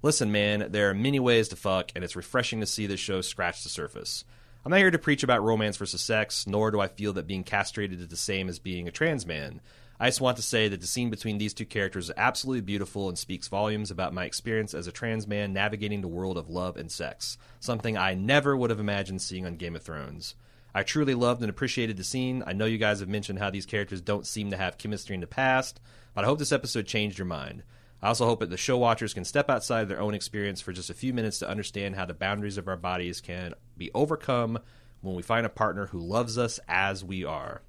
Listen, 0.00 0.30
man, 0.30 0.68
there 0.70 0.90
are 0.90 0.94
many 0.94 1.18
ways 1.18 1.48
to 1.48 1.56
fuck, 1.56 1.90
and 1.96 2.04
it's 2.04 2.14
refreshing 2.14 2.60
to 2.60 2.66
see 2.66 2.86
this 2.86 3.00
show 3.00 3.20
scratch 3.20 3.64
the 3.64 3.68
surface. 3.68 4.24
I'm 4.64 4.70
not 4.70 4.78
here 4.78 4.92
to 4.92 4.98
preach 4.98 5.24
about 5.24 5.42
romance 5.42 5.76
versus 5.76 6.00
sex, 6.00 6.46
nor 6.46 6.70
do 6.70 6.78
I 6.78 6.86
feel 6.86 7.12
that 7.14 7.26
being 7.26 7.42
castrated 7.42 8.00
is 8.00 8.08
the 8.08 8.16
same 8.16 8.48
as 8.48 8.60
being 8.60 8.86
a 8.86 8.92
trans 8.92 9.26
man. 9.26 9.60
I 9.98 10.06
just 10.06 10.20
want 10.20 10.36
to 10.36 10.42
say 10.44 10.68
that 10.68 10.80
the 10.80 10.86
scene 10.86 11.10
between 11.10 11.38
these 11.38 11.52
two 11.52 11.66
characters 11.66 12.04
is 12.04 12.14
absolutely 12.16 12.60
beautiful 12.60 13.08
and 13.08 13.18
speaks 13.18 13.48
volumes 13.48 13.90
about 13.90 14.14
my 14.14 14.24
experience 14.24 14.72
as 14.72 14.86
a 14.86 14.92
trans 14.92 15.26
man 15.26 15.52
navigating 15.52 16.00
the 16.00 16.06
world 16.06 16.38
of 16.38 16.48
love 16.48 16.76
and 16.76 16.92
sex, 16.92 17.38
something 17.58 17.96
I 17.96 18.14
never 18.14 18.56
would 18.56 18.70
have 18.70 18.78
imagined 18.78 19.20
seeing 19.20 19.44
on 19.44 19.56
Game 19.56 19.74
of 19.74 19.82
Thrones. 19.82 20.36
I 20.74 20.82
truly 20.82 21.14
loved 21.14 21.42
and 21.42 21.50
appreciated 21.50 21.96
the 21.96 22.04
scene. 22.04 22.42
I 22.46 22.52
know 22.52 22.66
you 22.66 22.78
guys 22.78 23.00
have 23.00 23.08
mentioned 23.08 23.38
how 23.38 23.50
these 23.50 23.66
characters 23.66 24.00
don't 24.00 24.26
seem 24.26 24.50
to 24.50 24.56
have 24.56 24.78
chemistry 24.78 25.14
in 25.14 25.20
the 25.20 25.26
past, 25.26 25.80
but 26.14 26.24
I 26.24 26.26
hope 26.26 26.38
this 26.38 26.52
episode 26.52 26.86
changed 26.86 27.18
your 27.18 27.26
mind. 27.26 27.62
I 28.02 28.08
also 28.08 28.26
hope 28.26 28.40
that 28.40 28.50
the 28.50 28.56
show 28.56 28.78
watchers 28.78 29.14
can 29.14 29.24
step 29.24 29.50
outside 29.50 29.88
their 29.88 30.00
own 30.00 30.14
experience 30.14 30.60
for 30.60 30.72
just 30.72 30.90
a 30.90 30.94
few 30.94 31.12
minutes 31.12 31.40
to 31.40 31.48
understand 31.48 31.96
how 31.96 32.04
the 32.04 32.14
boundaries 32.14 32.58
of 32.58 32.68
our 32.68 32.76
bodies 32.76 33.20
can 33.20 33.54
be 33.76 33.90
overcome 33.92 34.58
when 35.00 35.16
we 35.16 35.22
find 35.22 35.44
a 35.46 35.50
partner 35.50 35.86
who 35.86 35.98
loves 35.98 36.38
us 36.38 36.60
as 36.68 37.04
we 37.04 37.24
are. 37.24 37.60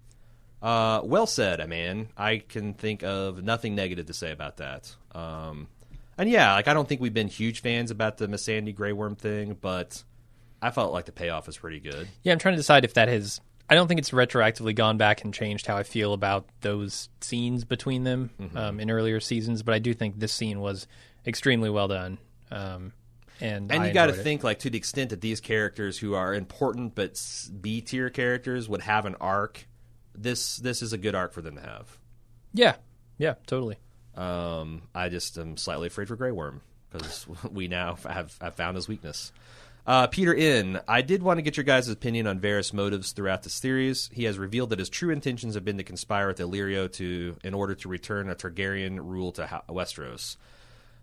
Uh, 0.61 1.01
well 1.03 1.26
said, 1.26 1.67
man. 1.69 2.09
I 2.17 2.39
can 2.39 2.73
think 2.73 3.03
of 3.03 3.43
nothing 3.43 3.76
negative 3.76 4.07
to 4.07 4.13
say 4.13 4.31
about 4.31 4.57
that. 4.57 4.93
Um, 5.13 5.67
and 6.17 6.30
yeah, 6.30 6.53
like 6.53 6.67
I 6.67 6.73
don't 6.73 6.88
think 6.88 7.01
we've 7.01 7.13
been 7.13 7.30
huge 7.30 7.61
fans 7.61 7.91
about 7.91 8.17
the 8.17 8.27
Missandei 8.27 8.76
Grey 8.76 8.91
Worm 8.91 9.15
thing, 9.15 9.57
but 9.59 10.03
I 10.61 10.72
felt 10.72 10.91
like 10.94 11.06
the 11.06 11.11
payoff 11.11 11.48
was 11.48 11.57
pretty 11.57 11.80
good. 11.80 12.07
Yeah, 12.23 12.34
I'm 12.34 12.40
trying 12.40 12.53
to 12.53 12.60
decide 12.60 12.86
if 12.86 12.94
that 12.95 13.07
has. 13.07 13.40
I 13.69 13.76
don't 13.76 13.88
think 13.88 13.99
it's 13.99 14.10
retroactively 14.11 14.73
gone 14.73 14.98
back 14.98 15.23
and 15.23 15.31
changed 15.34 15.68
how 15.68 15.77
I 15.77 15.84
feel 15.84 16.14
about 16.14 16.48
those 16.61 17.07
scenes 17.22 17.64
between 17.65 18.03
them 18.03 18.31
Mm-hmm. 18.40 18.57
um, 18.57 18.80
in 18.80 18.90
earlier 18.90 19.19
seasons, 19.19 19.61
but 19.64 19.76
I 19.76 19.80
do 19.80 19.94
think 19.94 20.19
this 20.19 20.34
scene 20.34 20.60
was 20.60 20.88
extremely 21.26 21.69
well 21.69 21.88
done. 21.88 22.18
Um, 22.49 22.94
and 23.40 23.72
And 23.72 23.86
you 23.86 23.94
got 23.94 24.07
to 24.07 24.14
think 24.14 24.44
like 24.44 24.60
to 24.60 24.69
the 24.72 24.77
extent 24.77 25.11
that 25.11 25.22
these 25.22 25.40
characters 25.40 25.98
who 25.99 26.14
are 26.15 26.34
important 26.34 26.95
but 26.95 27.22
B 27.61 27.81
tier 27.81 28.10
characters 28.10 28.68
would 28.68 28.81
have 28.81 29.06
an 29.06 29.15
arc. 29.22 29.65
This 30.15 30.57
this 30.57 30.81
is 30.81 30.91
a 30.91 30.98
good 30.98 31.15
arc 31.15 31.31
for 31.31 31.41
them 31.41 31.56
to 31.56 31.61
have. 31.61 31.98
Yeah, 32.53 32.76
yeah, 33.18 33.36
totally. 33.45 33.77
Um, 34.15 34.81
I 34.94 35.07
just 35.10 35.38
am 35.38 35.56
slightly 35.56 35.88
afraid 35.88 36.07
for 36.07 36.15
Grey 36.15 36.31
Worm 36.31 36.61
because 36.91 37.26
we 37.52 37.68
now 37.68 37.95
have, 38.07 38.36
have 38.41 38.56
found 38.56 38.76
his 38.76 38.88
weakness. 38.88 39.31
Uh, 39.85 40.06
Peter 40.07 40.34
In, 40.34 40.80
I 40.88 41.01
did 41.01 41.23
want 41.23 41.39
to 41.39 41.41
get 41.41 41.57
your 41.57 41.64
guys' 41.64 41.89
opinion 41.89 42.27
on 42.27 42.39
Varys' 42.39 42.73
motives 42.73 43.11
throughout 43.11 43.43
this 43.43 43.53
series. 43.53 44.10
He 44.14 44.26
has 44.26 44.38
revealed 44.38 44.69
that 44.69 44.80
his 44.80 44.89
true 44.89 45.10
intentions 45.10 45.56
have 45.56 45.65
been 45.65 45.77
to 45.77 45.84
conspire 45.84 46.27
with 46.27 46.38
Illyrio 46.38 46.91
to 46.93 47.38
in 47.43 47.53
order 47.53 47.73
to 47.76 47.89
return 47.89 48.30
a 48.30 48.35
Targaryen 48.35 48.99
rule 49.01 49.31
to 49.34 49.47
Ha- 49.47 49.64
Westeros. 49.68 50.38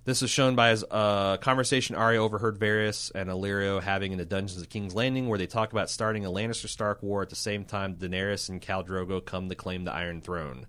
This 0.04 0.22
is 0.22 0.30
shown 0.30 0.54
by 0.54 0.70
his 0.70 0.84
uh, 0.88 1.36
conversation 1.38 1.96
Arya 1.96 2.22
overheard 2.22 2.60
Varys 2.60 3.10
and 3.12 3.28
Illyrio 3.28 3.82
having 3.82 4.12
in 4.12 4.18
the 4.18 4.24
dungeons 4.24 4.62
of 4.62 4.68
King's 4.68 4.94
Landing, 4.94 5.26
where 5.26 5.38
they 5.38 5.48
talk 5.48 5.72
about 5.72 5.90
starting 5.90 6.24
a 6.24 6.30
Lannister 6.30 6.68
Stark 6.68 7.02
war 7.02 7.22
at 7.22 7.28
the 7.28 7.34
same 7.34 7.64
time 7.64 7.96
Daenerys 7.96 8.48
and 8.48 8.62
Khal 8.62 8.86
Drogo 8.86 9.24
come 9.24 9.48
to 9.48 9.56
claim 9.56 9.82
the 9.82 9.92
Iron 9.92 10.20
Throne. 10.20 10.66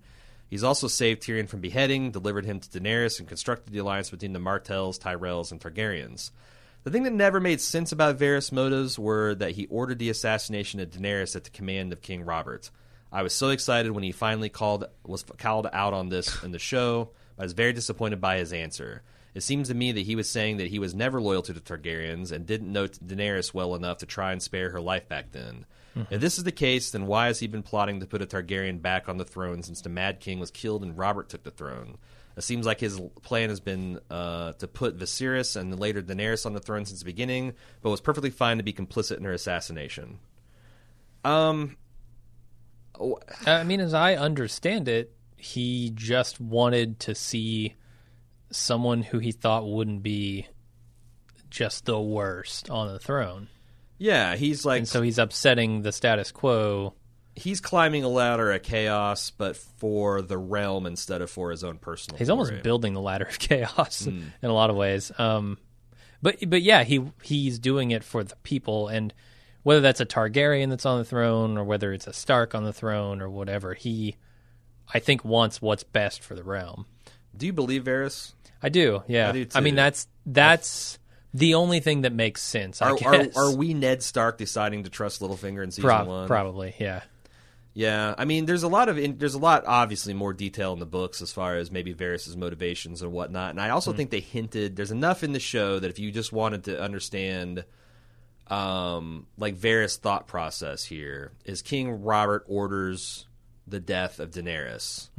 He's 0.49 0.63
also 0.63 0.87
saved 0.87 1.21
Tyrion 1.21 1.47
from 1.47 1.59
beheading, 1.59 2.09
delivered 2.09 2.45
him 2.45 2.59
to 2.59 2.67
Daenerys, 2.79 3.19
and 3.19 3.27
constructed 3.27 3.71
the 3.71 3.77
alliance 3.77 4.09
between 4.09 4.33
the 4.33 4.39
Martells, 4.39 4.97
Tyrells, 4.97 5.51
and 5.51 5.61
Targaryens. 5.61 6.31
The 6.83 6.91
thing 6.91 7.03
that 7.03 7.13
never 7.13 7.39
made 7.39 7.59
sense 7.59 7.91
about 7.91 8.17
Varys' 8.17 8.51
motives 8.51 8.97
were 8.97 9.35
that 9.35 9.51
he 9.51 9.65
ordered 9.67 9.99
the 9.99 10.09
assassination 10.09 10.79
of 10.79 10.89
Daenerys 10.89 11.35
at 11.35 11.43
the 11.43 11.49
command 11.49 11.91
of 11.91 12.01
King 12.01 12.23
Robert. 12.23 12.71
I 13.11 13.23
was 13.23 13.33
so 13.33 13.49
excited 13.49 13.91
when 13.91 14.03
he 14.03 14.11
finally 14.11 14.49
called 14.49 14.85
was 15.05 15.23
called 15.37 15.67
out 15.71 15.93
on 15.93 16.09
this 16.09 16.43
in 16.43 16.51
the 16.51 16.59
show. 16.59 17.09
But 17.35 17.43
I 17.43 17.45
was 17.45 17.53
very 17.53 17.73
disappointed 17.73 18.19
by 18.19 18.37
his 18.37 18.53
answer. 18.53 19.03
It 19.33 19.41
seems 19.41 19.67
to 19.67 19.75
me 19.75 19.91
that 19.91 20.05
he 20.05 20.15
was 20.15 20.29
saying 20.29 20.57
that 20.57 20.69
he 20.69 20.79
was 20.79 20.95
never 20.95 21.21
loyal 21.21 21.43
to 21.43 21.53
the 21.53 21.59
Targaryens 21.59 22.31
and 22.31 22.45
didn't 22.45 22.71
know 22.73 22.87
Daenerys 22.87 23.53
well 23.53 23.75
enough 23.75 23.99
to 23.99 24.05
try 24.05 24.31
and 24.31 24.41
spare 24.41 24.71
her 24.71 24.81
life 24.81 25.07
back 25.07 25.31
then. 25.31 25.65
Hmm. 25.93 26.03
If 26.09 26.21
this 26.21 26.37
is 26.37 26.43
the 26.43 26.51
case, 26.51 26.89
then 26.89 27.05
why 27.05 27.27
has 27.27 27.39
he 27.39 27.47
been 27.47 27.63
plotting 27.63 27.99
to 27.99 28.07
put 28.07 28.21
a 28.21 28.25
Targaryen 28.25 28.81
back 28.81 29.07
on 29.07 29.17
the 29.17 29.25
throne 29.25 29.61
since 29.61 29.81
the 29.81 29.89
Mad 29.89 30.19
King 30.19 30.39
was 30.39 30.51
killed 30.51 30.83
and 30.83 30.97
Robert 30.97 31.29
took 31.29 31.43
the 31.43 31.51
throne? 31.51 31.97
It 32.37 32.43
seems 32.43 32.67
like 32.67 32.79
his 32.79 33.01
plan 33.23 33.49
has 33.49 33.59
been 33.59 33.99
uh, 34.11 34.53
to 34.53 34.67
put 34.67 34.95
Viserys 34.95 35.55
and 35.55 35.77
later 35.79 36.03
Daenerys 36.03 36.45
on 36.45 36.53
the 36.53 36.59
throne 36.59 36.85
since 36.85 36.99
the 36.99 37.05
beginning, 37.05 37.53
but 37.81 37.89
was 37.89 37.99
perfectly 37.99 38.29
fine 38.29 38.57
to 38.57 38.63
be 38.63 38.73
complicit 38.73 39.17
in 39.17 39.23
her 39.23 39.33
assassination. 39.33 40.19
Um, 41.25 41.77
I 43.47 43.63
mean, 43.63 43.79
as 43.79 43.95
I 43.95 44.15
understand 44.15 44.87
it, 44.87 45.15
he 45.35 45.91
just 45.95 46.39
wanted 46.39 46.99
to 47.01 47.15
see 47.15 47.75
someone 48.51 49.01
who 49.01 49.17
he 49.17 49.31
thought 49.31 49.67
wouldn't 49.67 50.03
be 50.03 50.47
just 51.49 51.85
the 51.85 51.99
worst 51.99 52.69
on 52.69 52.87
the 52.87 52.99
throne. 52.99 53.47
yeah, 53.97 54.35
he's 54.35 54.63
like 54.63 54.79
And 54.79 54.87
so 54.87 55.01
he's 55.01 55.17
upsetting 55.17 55.81
the 55.81 55.91
status 55.91 56.31
quo. 56.31 56.93
He's 57.37 57.61
climbing 57.61 58.03
a 58.03 58.07
ladder 58.09 58.51
of 58.51 58.63
chaos, 58.63 59.29
but 59.29 59.55
for 59.55 60.21
the 60.21 60.37
realm 60.37 60.85
instead 60.85 61.21
of 61.21 61.29
for 61.29 61.51
his 61.51 61.63
own 61.63 61.77
personal. 61.77 62.17
He's 62.17 62.29
almost 62.29 62.63
building 62.63 62.93
the 62.93 63.01
ladder 63.01 63.25
of 63.25 63.39
chaos 63.39 64.07
in 64.07 64.31
a 64.41 64.51
lot 64.53 64.69
of 64.69 64.75
ways. 64.75 65.11
Um, 65.17 65.57
But 66.21 66.37
but 66.49 66.61
yeah, 66.61 66.83
he 66.83 67.05
he's 67.21 67.59
doing 67.59 67.91
it 67.91 68.03
for 68.03 68.23
the 68.23 68.35
people, 68.37 68.87
and 68.87 69.13
whether 69.63 69.81
that's 69.81 70.01
a 70.01 70.05
Targaryen 70.05 70.69
that's 70.69 70.85
on 70.85 70.97
the 70.97 71.05
throne, 71.05 71.57
or 71.57 71.63
whether 71.63 71.93
it's 71.93 72.07
a 72.07 72.13
Stark 72.13 72.55
on 72.55 72.63
the 72.63 72.73
throne, 72.73 73.21
or 73.21 73.29
whatever, 73.29 73.73
he, 73.73 74.15
I 74.93 74.99
think, 74.99 75.23
wants 75.23 75.61
what's 75.61 75.83
best 75.83 76.23
for 76.23 76.33
the 76.35 76.43
realm. 76.43 76.85
Do 77.35 77.45
you 77.45 77.53
believe 77.53 77.83
Varys? 77.83 78.33
I 78.63 78.69
do. 78.69 79.03
Yeah. 79.07 79.29
I 79.29 79.31
do, 79.31 79.61
mean, 79.61 79.75
that's 79.75 80.07
that's 80.25 80.97
the 81.33 81.53
only 81.53 81.79
thing 81.81 82.01
that 82.01 82.13
makes 82.13 82.41
sense. 82.41 82.81
I 82.81 82.89
Are, 82.89 82.97
are, 83.05 83.27
are 83.35 83.55
we 83.55 83.75
Ned 83.75 84.01
Stark 84.01 84.39
deciding 84.39 84.83
to 84.83 84.89
trust 84.89 85.21
Littlefinger 85.21 85.63
in 85.63 85.69
season 85.69 85.87
Prob- 85.87 86.07
one? 86.07 86.27
probably? 86.27 86.73
Yeah. 86.79 87.01
Yeah, 87.77 88.15
I 88.17 88.25
mean, 88.25 88.47
there's 88.47 88.63
a 88.63 88.67
lot 88.67 88.89
of 88.89 88.97
in, 88.97 89.19
there's 89.19 89.35
a 89.35 89.37
lot 89.37 89.65
obviously 89.67 90.15
more 90.15 90.33
detail 90.33 90.73
in 90.73 90.79
the 90.79 90.87
books 90.87 91.21
as 91.21 91.31
far 91.31 91.57
as 91.57 91.69
maybe 91.69 91.93
Varys' 91.93 92.35
motivations 92.35 93.03
and 93.03 93.11
whatnot, 93.11 93.51
and 93.51 93.61
I 93.61 93.69
also 93.69 93.93
think 93.93 94.09
they 94.09 94.19
hinted 94.19 94.75
there's 94.75 94.89
enough 94.89 95.23
in 95.23 95.31
the 95.31 95.39
show 95.39 95.77
that 95.77 95.87
if 95.87 95.99
you 95.99 96.11
just 96.11 96.33
wanted 96.33 96.63
to 96.63 96.81
understand, 96.81 97.65
um, 98.47 99.27
like 99.37 99.55
Varys' 99.57 99.95
thought 99.95 100.25
process 100.25 100.85
here 100.85 101.33
is 101.45 101.61
King 101.61 102.01
Robert 102.01 102.45
orders 102.47 103.27
the 103.67 103.79
death 103.79 104.19
of 104.19 104.31
Daenerys. 104.31 105.09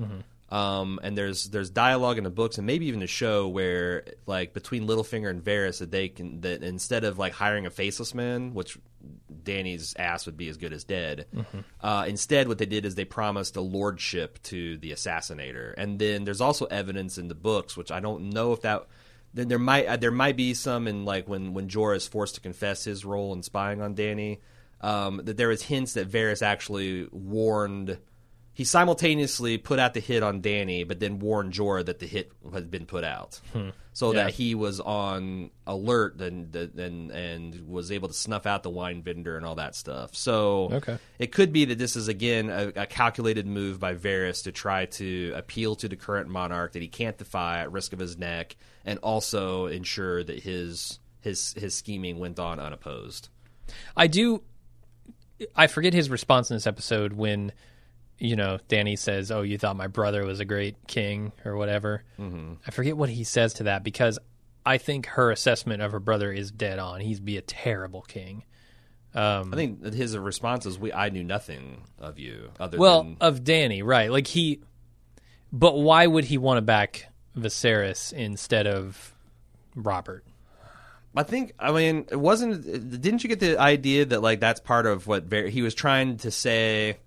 Um, 0.51 0.99
and 1.01 1.17
there's 1.17 1.45
there's 1.51 1.71
dialogue 1.71 2.19
in 2.19 2.25
the 2.25 2.31
books 2.31 2.59
and 2.59 2.67
maybe 2.67 2.87
even 2.87 2.99
the 2.99 3.07
show 3.07 3.47
where 3.47 4.03
like 4.27 4.53
between 4.53 4.89
Littlefinger 4.89 5.31
and 5.31 5.45
Varys 5.45 5.79
that 5.79 5.93
they 5.93 6.09
can 6.09 6.41
that 6.41 6.65
instead 6.65 7.05
of 7.05 7.21
like 7.21 7.35
hiring 7.35 7.67
a 7.67 7.71
faceless 7.71 8.15
man, 8.15 8.53
which 8.53 8.77
Dany's 9.43 9.95
ass 9.99 10.27
would 10.27 10.37
be 10.37 10.49
as 10.49 10.57
good 10.57 10.73
as 10.73 10.85
dead, 10.85 11.27
uh, 11.81 12.05
instead 12.09 12.49
what 12.49 12.59
they 12.59 12.67
did 12.67 12.85
is 12.85 12.95
they 12.95 13.05
promised 13.05 13.57
a 13.57 13.61
lordship 13.61 14.43
to 14.45 14.77
the 14.79 14.93
assassinator. 14.93 15.75
And 15.77 15.99
then 15.99 16.25
there's 16.25 16.41
also 16.41 16.67
evidence 16.67 17.19
in 17.19 17.29
the 17.29 17.35
books, 17.35 17.77
which 17.77 17.91
I 17.91 18.01
don't 18.01 18.31
know 18.31 18.53
if 18.53 18.63
that 18.63 18.87
then 19.35 19.49
there 19.49 19.59
might 19.59 19.87
uh, 19.87 19.97
there 19.97 20.11
might 20.11 20.37
be 20.37 20.55
some 20.55 20.89
in 20.89 21.05
like 21.05 21.29
when 21.29 21.55
when 21.55 21.69
Jorah 21.69 21.97
is 21.97 22.09
forced 22.09 22.37
to 22.37 22.41
confess 22.41 22.85
his 22.85 23.05
role 23.05 23.33
in 23.33 23.43
spying 23.43 23.81
on 23.81 23.95
Dany. 23.95 24.39
Um, 24.81 25.23
that 25.25 25.37
there 25.37 25.51
is 25.51 25.63
hints 25.63 25.95
that 25.95 26.09
Varys 26.09 26.41
actually 26.41 27.09
warned. 27.11 27.99
He 28.53 28.65
simultaneously 28.65 29.59
put 29.59 29.79
out 29.81 29.95
the 29.95 30.01
hit 30.01 30.23
on 30.23 30.41
Dany, 30.41 30.87
but 30.87 31.01
then 31.01 31.19
warned 31.19 31.53
Jorah 31.53 31.85
that 31.85 31.99
the 31.99 32.07
hit 32.07 32.33
had 32.53 32.71
been 32.71 32.87
put 32.87 33.05
out, 33.05 33.41
so 33.99 34.13
Yeah. 34.13 34.25
that 34.27 34.35
he 34.35 34.55
was 34.55 34.79
on 34.79 35.51
alert 35.67 36.21
and 36.21 36.55
and 36.55 37.11
and 37.11 37.69
was 37.69 37.91
able 37.91 38.07
to 38.07 38.15
snuff 38.15 38.47
out 38.47 38.63
the 38.63 38.71
wine 38.71 39.03
vendor 39.03 39.37
and 39.37 39.45
all 39.45 39.57
that 39.57 39.75
stuff. 39.75 40.15
So 40.15 40.69
Okay. 40.75 40.99
it 41.19 41.33
could 41.33 41.53
be 41.53 41.65
that 41.65 41.79
this 41.79 41.97
is 41.97 42.07
again 42.07 42.49
a, 42.49 42.69
a 42.83 42.87
calculated 42.87 43.45
move 43.45 43.81
by 43.81 43.95
Varys 43.97 44.45
to 44.45 44.53
try 44.53 44.87
to 44.87 45.33
appeal 45.35 45.75
to 45.75 45.89
the 45.89 45.97
current 45.97 46.29
monarch 46.29 46.75
that 46.75 46.83
he 46.83 46.87
can't 46.87 47.19
defy 47.19 47.59
at 47.59 47.73
risk 47.73 47.93
of 47.93 47.99
his 47.99 48.17
neck, 48.17 48.55
and 48.85 49.01
also 49.01 49.67
ensure 49.67 50.23
that 50.23 50.45
his 50.45 51.01
his 51.21 51.55
his 51.55 51.75
scheming 51.75 52.21
went 52.21 52.39
on 52.39 52.61
unopposed. 52.61 53.31
I 53.97 54.07
do. 54.07 54.43
I 55.57 55.67
forget 55.67 55.93
his 55.93 56.09
response 56.09 56.51
in 56.51 56.57
this 56.57 56.67
episode 56.69 57.13
when, 57.15 57.53
you 58.19 58.37
know, 58.37 58.59
Dany 58.69 58.99
says, 58.99 59.31
"Oh, 59.31 59.43
you 59.43 59.59
thought 59.59 59.77
my 59.77 59.87
brother 59.87 60.25
was 60.25 60.41
a 60.41 60.45
great 60.45 60.77
king 60.87 61.33
or 61.45 61.57
whatever." 61.57 62.05
Mm-hmm. 62.19 62.55
I 62.67 62.71
forget 62.71 62.97
what 62.97 63.09
he 63.09 63.25
says 63.25 63.55
to 63.55 63.65
that 63.65 63.85
because 63.85 64.19
I 64.67 64.79
think 64.79 65.07
her 65.07 65.31
assessment 65.31 65.83
of 65.83 65.93
her 65.93 66.01
brother 66.01 66.33
is 66.33 66.51
dead 66.51 66.79
on. 66.79 67.01
He'd 67.01 67.25
be 67.25 67.37
a 67.37 67.43
terrible 67.43 68.03
king. 68.03 68.45
I 69.15 69.43
think 69.55 69.83
his 69.95 70.17
response 70.17 70.67
is, 70.67 70.79
"We 70.79 70.93
I 70.93 71.09
knew 71.09 71.25
nothing 71.25 71.83
of 71.99 72.19
you 72.19 72.51
other 72.61 72.73
than 72.73 72.81
Well, 72.81 73.03
than 73.03 73.17
of 73.21 73.41
Dany, 73.41 73.83
right? 73.83 74.11
Like 74.11 74.27
he, 74.27 74.61
but 75.53 75.79
why 75.79 76.07
would 76.07 76.27
he 76.27 76.39
want 76.39 76.59
to 76.59 76.63
back 76.63 77.07
Viserys 77.37 78.13
instead 78.13 78.67
of 78.67 79.15
Robert? 79.75 80.25
I 81.17 81.23
think 81.25 81.53
I 81.59 81.73
mean 81.73 82.07
it 82.11 82.17
wasn't. 82.21 82.63
Didn't 83.01 83.25
you 83.25 83.29
get 83.29 83.41
the 83.41 83.59
idea 83.59 84.05
that 84.05 84.23
like 84.23 84.39
that's 84.41 84.61
part 84.61 84.87
of 84.87 85.07
what 85.07 85.25
Var- 85.25 85.47
he 85.49 85.63
was 85.63 85.75
trying 85.75 86.19
to 86.19 86.31
say? 86.31 86.99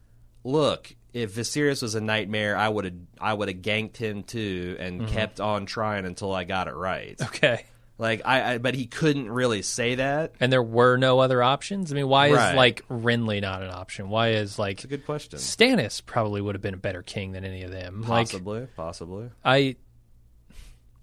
Look, 0.44 0.96
if 1.14 1.36
Viserys 1.36 1.82
was 1.82 1.96
a 1.96 2.02
nightmare, 2.02 2.56
I 2.58 2.70
would 2.70 2.86
have 2.86 2.94
I 3.20 3.34
would 3.34 3.50
have 3.50 3.58
ganked 3.58 3.98
him 3.98 4.24
too 4.24 4.78
and 4.80 5.02
mm-hmm. 5.02 5.14
kept 5.14 5.40
on 5.40 5.66
trying 5.66 6.06
until 6.06 6.34
I 6.34 6.44
got 6.44 6.68
it 6.68 6.74
right. 6.76 7.20
Okay. 7.22 7.66
Like 7.98 8.24
I, 8.26 8.54
I, 8.54 8.58
but 8.58 8.74
he 8.74 8.88
couldn't 8.88 9.30
really 9.30 9.62
say 9.62 9.96
that. 9.96 10.34
And 10.40 10.52
there 10.52 10.64
were 10.64 10.98
no 10.98 11.20
other 11.20 11.44
options. 11.44 11.92
I 11.92 11.96
mean, 11.96 12.08
why 12.08 12.32
Right. 12.32 12.50
is 12.50 12.56
like 12.56 12.88
Renly 12.88 13.42
not 13.42 13.62
an 13.62 13.70
option? 13.70 14.10
Why 14.10 14.30
is 14.30 14.58
like 14.58 14.78
It's 14.78 14.86
a 14.86 14.88
good 14.88 15.06
question. 15.06 15.38
Stannis 15.38 16.04
probably 16.04 16.42
would 16.42 16.56
have 16.56 16.64
been 16.64 16.74
a 16.74 16.78
better 16.78 17.04
king 17.04 17.34
than 17.34 17.46
any 17.46 17.62
of 17.62 17.70
them. 17.70 18.02
Like 18.02 18.28
Possibly, 18.28 18.68
possibly. 18.76 19.30
I, 19.46 19.76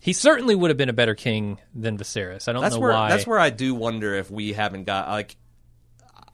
he 0.01 0.13
certainly 0.13 0.57
would 0.57 0.71
have 0.71 0.77
been 0.77 0.89
a 0.89 0.95
better 0.95 1.15
king 1.15 1.59
than 1.73 1.99
Viserys. 1.99 2.49
I 2.49 2.53
don't 2.53 2.63
That's 2.63 2.75
know 2.75 2.81
where 2.81 2.93
why. 2.93 3.11
that's 3.11 3.27
where 3.29 3.39
I 3.39 3.51
do 3.51 3.75
wonder 3.77 4.15
if 4.15 4.29
we 4.29 4.53
haven't 4.53 4.85
got 4.85 5.09
like 5.09 5.37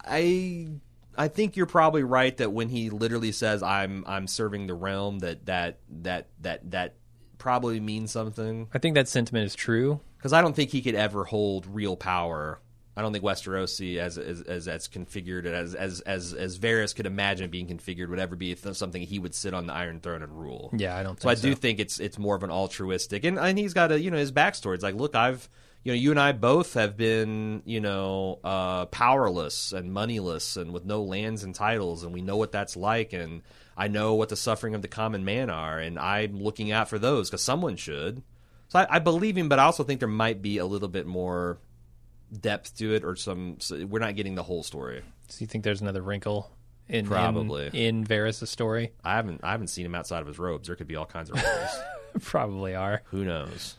I 0.02 0.68
I 1.16 1.28
think 1.28 1.56
you're 1.56 1.66
probably 1.66 2.02
right 2.02 2.36
that 2.36 2.52
when 2.52 2.68
he 2.68 2.90
literally 2.90 3.32
says 3.32 3.62
I'm 3.62 4.04
I'm 4.06 4.26
serving 4.26 4.66
the 4.66 4.74
realm 4.74 5.20
that 5.20 5.46
that 5.46 5.78
that 6.02 6.28
that 6.40 6.70
that 6.70 6.94
probably 7.38 7.80
means 7.80 8.10
something 8.10 8.68
I 8.72 8.78
think 8.78 8.94
that 8.94 9.08
sentiment 9.08 9.46
is 9.46 9.54
true. 9.54 10.00
because 10.16 10.32
I 10.32 10.40
don't 10.40 10.54
think 10.56 10.70
he 10.70 10.82
could 10.82 10.94
ever 10.94 11.24
hold 11.24 11.66
real 11.66 11.96
power. 11.96 12.60
I 12.96 13.02
don't 13.02 13.12
think 13.12 13.24
Westerosi, 13.24 13.98
as 13.98 14.18
as 14.18 14.40
as 14.42 14.64
that's 14.66 14.86
configured, 14.86 15.46
as 15.46 15.74
as 15.74 16.00
as 16.02 16.32
as 16.32 16.58
Varys 16.58 16.94
could 16.94 17.06
imagine 17.06 17.50
being 17.50 17.66
configured, 17.66 18.08
would 18.08 18.20
ever 18.20 18.36
be 18.36 18.54
th- 18.54 18.76
something 18.76 19.02
he 19.02 19.18
would 19.18 19.34
sit 19.34 19.52
on 19.52 19.66
the 19.66 19.72
Iron 19.72 19.98
Throne 19.98 20.22
and 20.22 20.32
rule. 20.32 20.70
Yeah, 20.76 20.96
I 20.96 21.02
don't. 21.02 21.18
Think 21.18 21.22
So 21.22 21.28
I 21.30 21.34
do 21.34 21.56
think 21.56 21.80
it's 21.80 21.98
it's 21.98 22.20
more 22.20 22.36
of 22.36 22.44
an 22.44 22.50
altruistic, 22.50 23.24
and 23.24 23.36
and 23.36 23.58
he's 23.58 23.74
got 23.74 23.90
a 23.90 24.00
you 24.00 24.12
know 24.12 24.16
his 24.16 24.30
backstory. 24.30 24.74
It's 24.74 24.84
like, 24.84 24.94
look, 24.94 25.16
I've 25.16 25.48
you 25.84 25.92
know 25.92 25.96
you 25.96 26.10
and 26.10 26.18
I 26.18 26.32
both 26.32 26.74
have 26.74 26.96
been 26.96 27.62
you 27.64 27.80
know 27.80 28.40
uh, 28.42 28.86
powerless 28.86 29.72
and 29.72 29.92
moneyless 29.92 30.56
and 30.56 30.72
with 30.72 30.84
no 30.84 31.02
lands 31.02 31.44
and 31.44 31.54
titles, 31.54 32.02
and 32.02 32.12
we 32.12 32.22
know 32.22 32.36
what 32.36 32.52
that's 32.52 32.76
like, 32.76 33.12
and 33.12 33.42
I 33.76 33.88
know 33.88 34.14
what 34.14 34.30
the 34.30 34.36
suffering 34.36 34.74
of 34.74 34.82
the 34.82 34.88
common 34.88 35.24
man 35.24 35.50
are, 35.50 35.78
and 35.78 35.98
I'm 35.98 36.42
looking 36.42 36.72
out 36.72 36.88
for 36.88 36.98
those 36.98 37.30
because 37.30 37.42
someone 37.42 37.76
should. 37.76 38.22
So 38.68 38.78
I, 38.80 38.96
I 38.96 38.98
believe 38.98 39.36
him, 39.36 39.48
but 39.48 39.58
I 39.58 39.64
also 39.64 39.84
think 39.84 40.00
there 40.00 40.08
might 40.08 40.42
be 40.42 40.58
a 40.58 40.66
little 40.66 40.88
bit 40.88 41.06
more 41.06 41.58
depth 42.32 42.76
to 42.78 42.94
it, 42.94 43.04
or 43.04 43.14
some. 43.14 43.56
So 43.60 43.84
we're 43.84 44.00
not 44.00 44.16
getting 44.16 44.34
the 44.34 44.42
whole 44.42 44.62
story. 44.62 45.02
So 45.28 45.38
you 45.40 45.46
think 45.46 45.64
there's 45.64 45.82
another 45.82 46.02
wrinkle 46.02 46.50
in 46.88 47.06
Probably. 47.06 47.66
in, 47.66 47.74
in 47.74 48.06
Varys' 48.06 48.46
story? 48.48 48.92
I 49.04 49.16
haven't 49.16 49.40
I 49.42 49.50
haven't 49.52 49.68
seen 49.68 49.86
him 49.86 49.94
outside 49.94 50.20
of 50.22 50.26
his 50.26 50.38
robes. 50.38 50.68
There 50.68 50.76
could 50.76 50.88
be 50.88 50.96
all 50.96 51.06
kinds 51.06 51.30
of 51.30 51.36
wrinkles. 51.42 51.78
Probably 52.22 52.74
are. 52.74 53.02
Who 53.06 53.24
knows? 53.24 53.76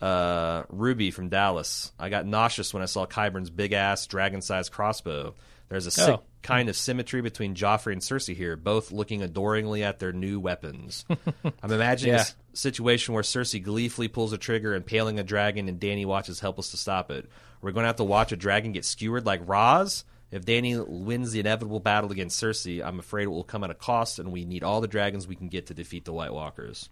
Uh, 0.00 0.62
Ruby 0.68 1.10
from 1.10 1.28
Dallas. 1.28 1.92
I 1.98 2.08
got 2.08 2.26
nauseous 2.26 2.72
when 2.72 2.82
I 2.82 2.86
saw 2.86 3.06
Qyburn's 3.06 3.50
big 3.50 3.72
ass 3.72 4.06
dragon 4.06 4.40
sized 4.42 4.70
crossbow. 4.72 5.34
There's 5.68 5.86
a 5.86 5.90
sick 5.90 6.08
Oh. 6.20 6.22
kind 6.42 6.68
of 6.68 6.76
symmetry 6.76 7.20
between 7.20 7.54
Joffrey 7.54 7.92
and 7.92 8.00
Cersei 8.00 8.34
here, 8.34 8.56
both 8.56 8.90
looking 8.92 9.22
adoringly 9.22 9.82
at 9.82 9.98
their 9.98 10.12
new 10.12 10.40
weapons. 10.40 11.04
I'm 11.62 11.72
imagining 11.72 12.14
Yeah. 12.14 12.22
a 12.22 12.56
situation 12.56 13.12
where 13.12 13.22
Cersei 13.22 13.62
gleefully 13.62 14.08
pulls 14.08 14.32
a 14.32 14.38
trigger, 14.38 14.74
impaling 14.74 15.18
a 15.18 15.24
dragon, 15.24 15.68
and 15.68 15.78
Dany 15.80 16.06
watches 16.06 16.40
helpless 16.40 16.70
to 16.70 16.76
stop 16.78 17.10
it. 17.10 17.28
We're 17.60 17.72
going 17.72 17.82
to 17.84 17.88
have 17.88 17.96
to 17.96 18.04
watch 18.04 18.32
a 18.32 18.36
dragon 18.36 18.72
get 18.72 18.84
skewered 18.86 19.26
like 19.26 19.42
Ros. 19.46 20.04
If 20.30 20.44
Dany 20.44 20.86
wins 20.86 21.32
the 21.32 21.40
inevitable 21.40 21.80
battle 21.80 22.12
against 22.12 22.42
Cersei, 22.42 22.82
I'm 22.84 22.98
afraid 22.98 23.24
it 23.24 23.28
will 23.28 23.44
come 23.44 23.64
at 23.64 23.70
a 23.70 23.74
cost, 23.74 24.18
and 24.18 24.30
we 24.32 24.44
need 24.44 24.62
all 24.62 24.80
the 24.80 24.86
dragons 24.88 25.26
we 25.26 25.34
can 25.36 25.48
get 25.48 25.66
to 25.66 25.74
defeat 25.74 26.04
the 26.06 26.12
White 26.12 26.32
Walkers. 26.32 26.88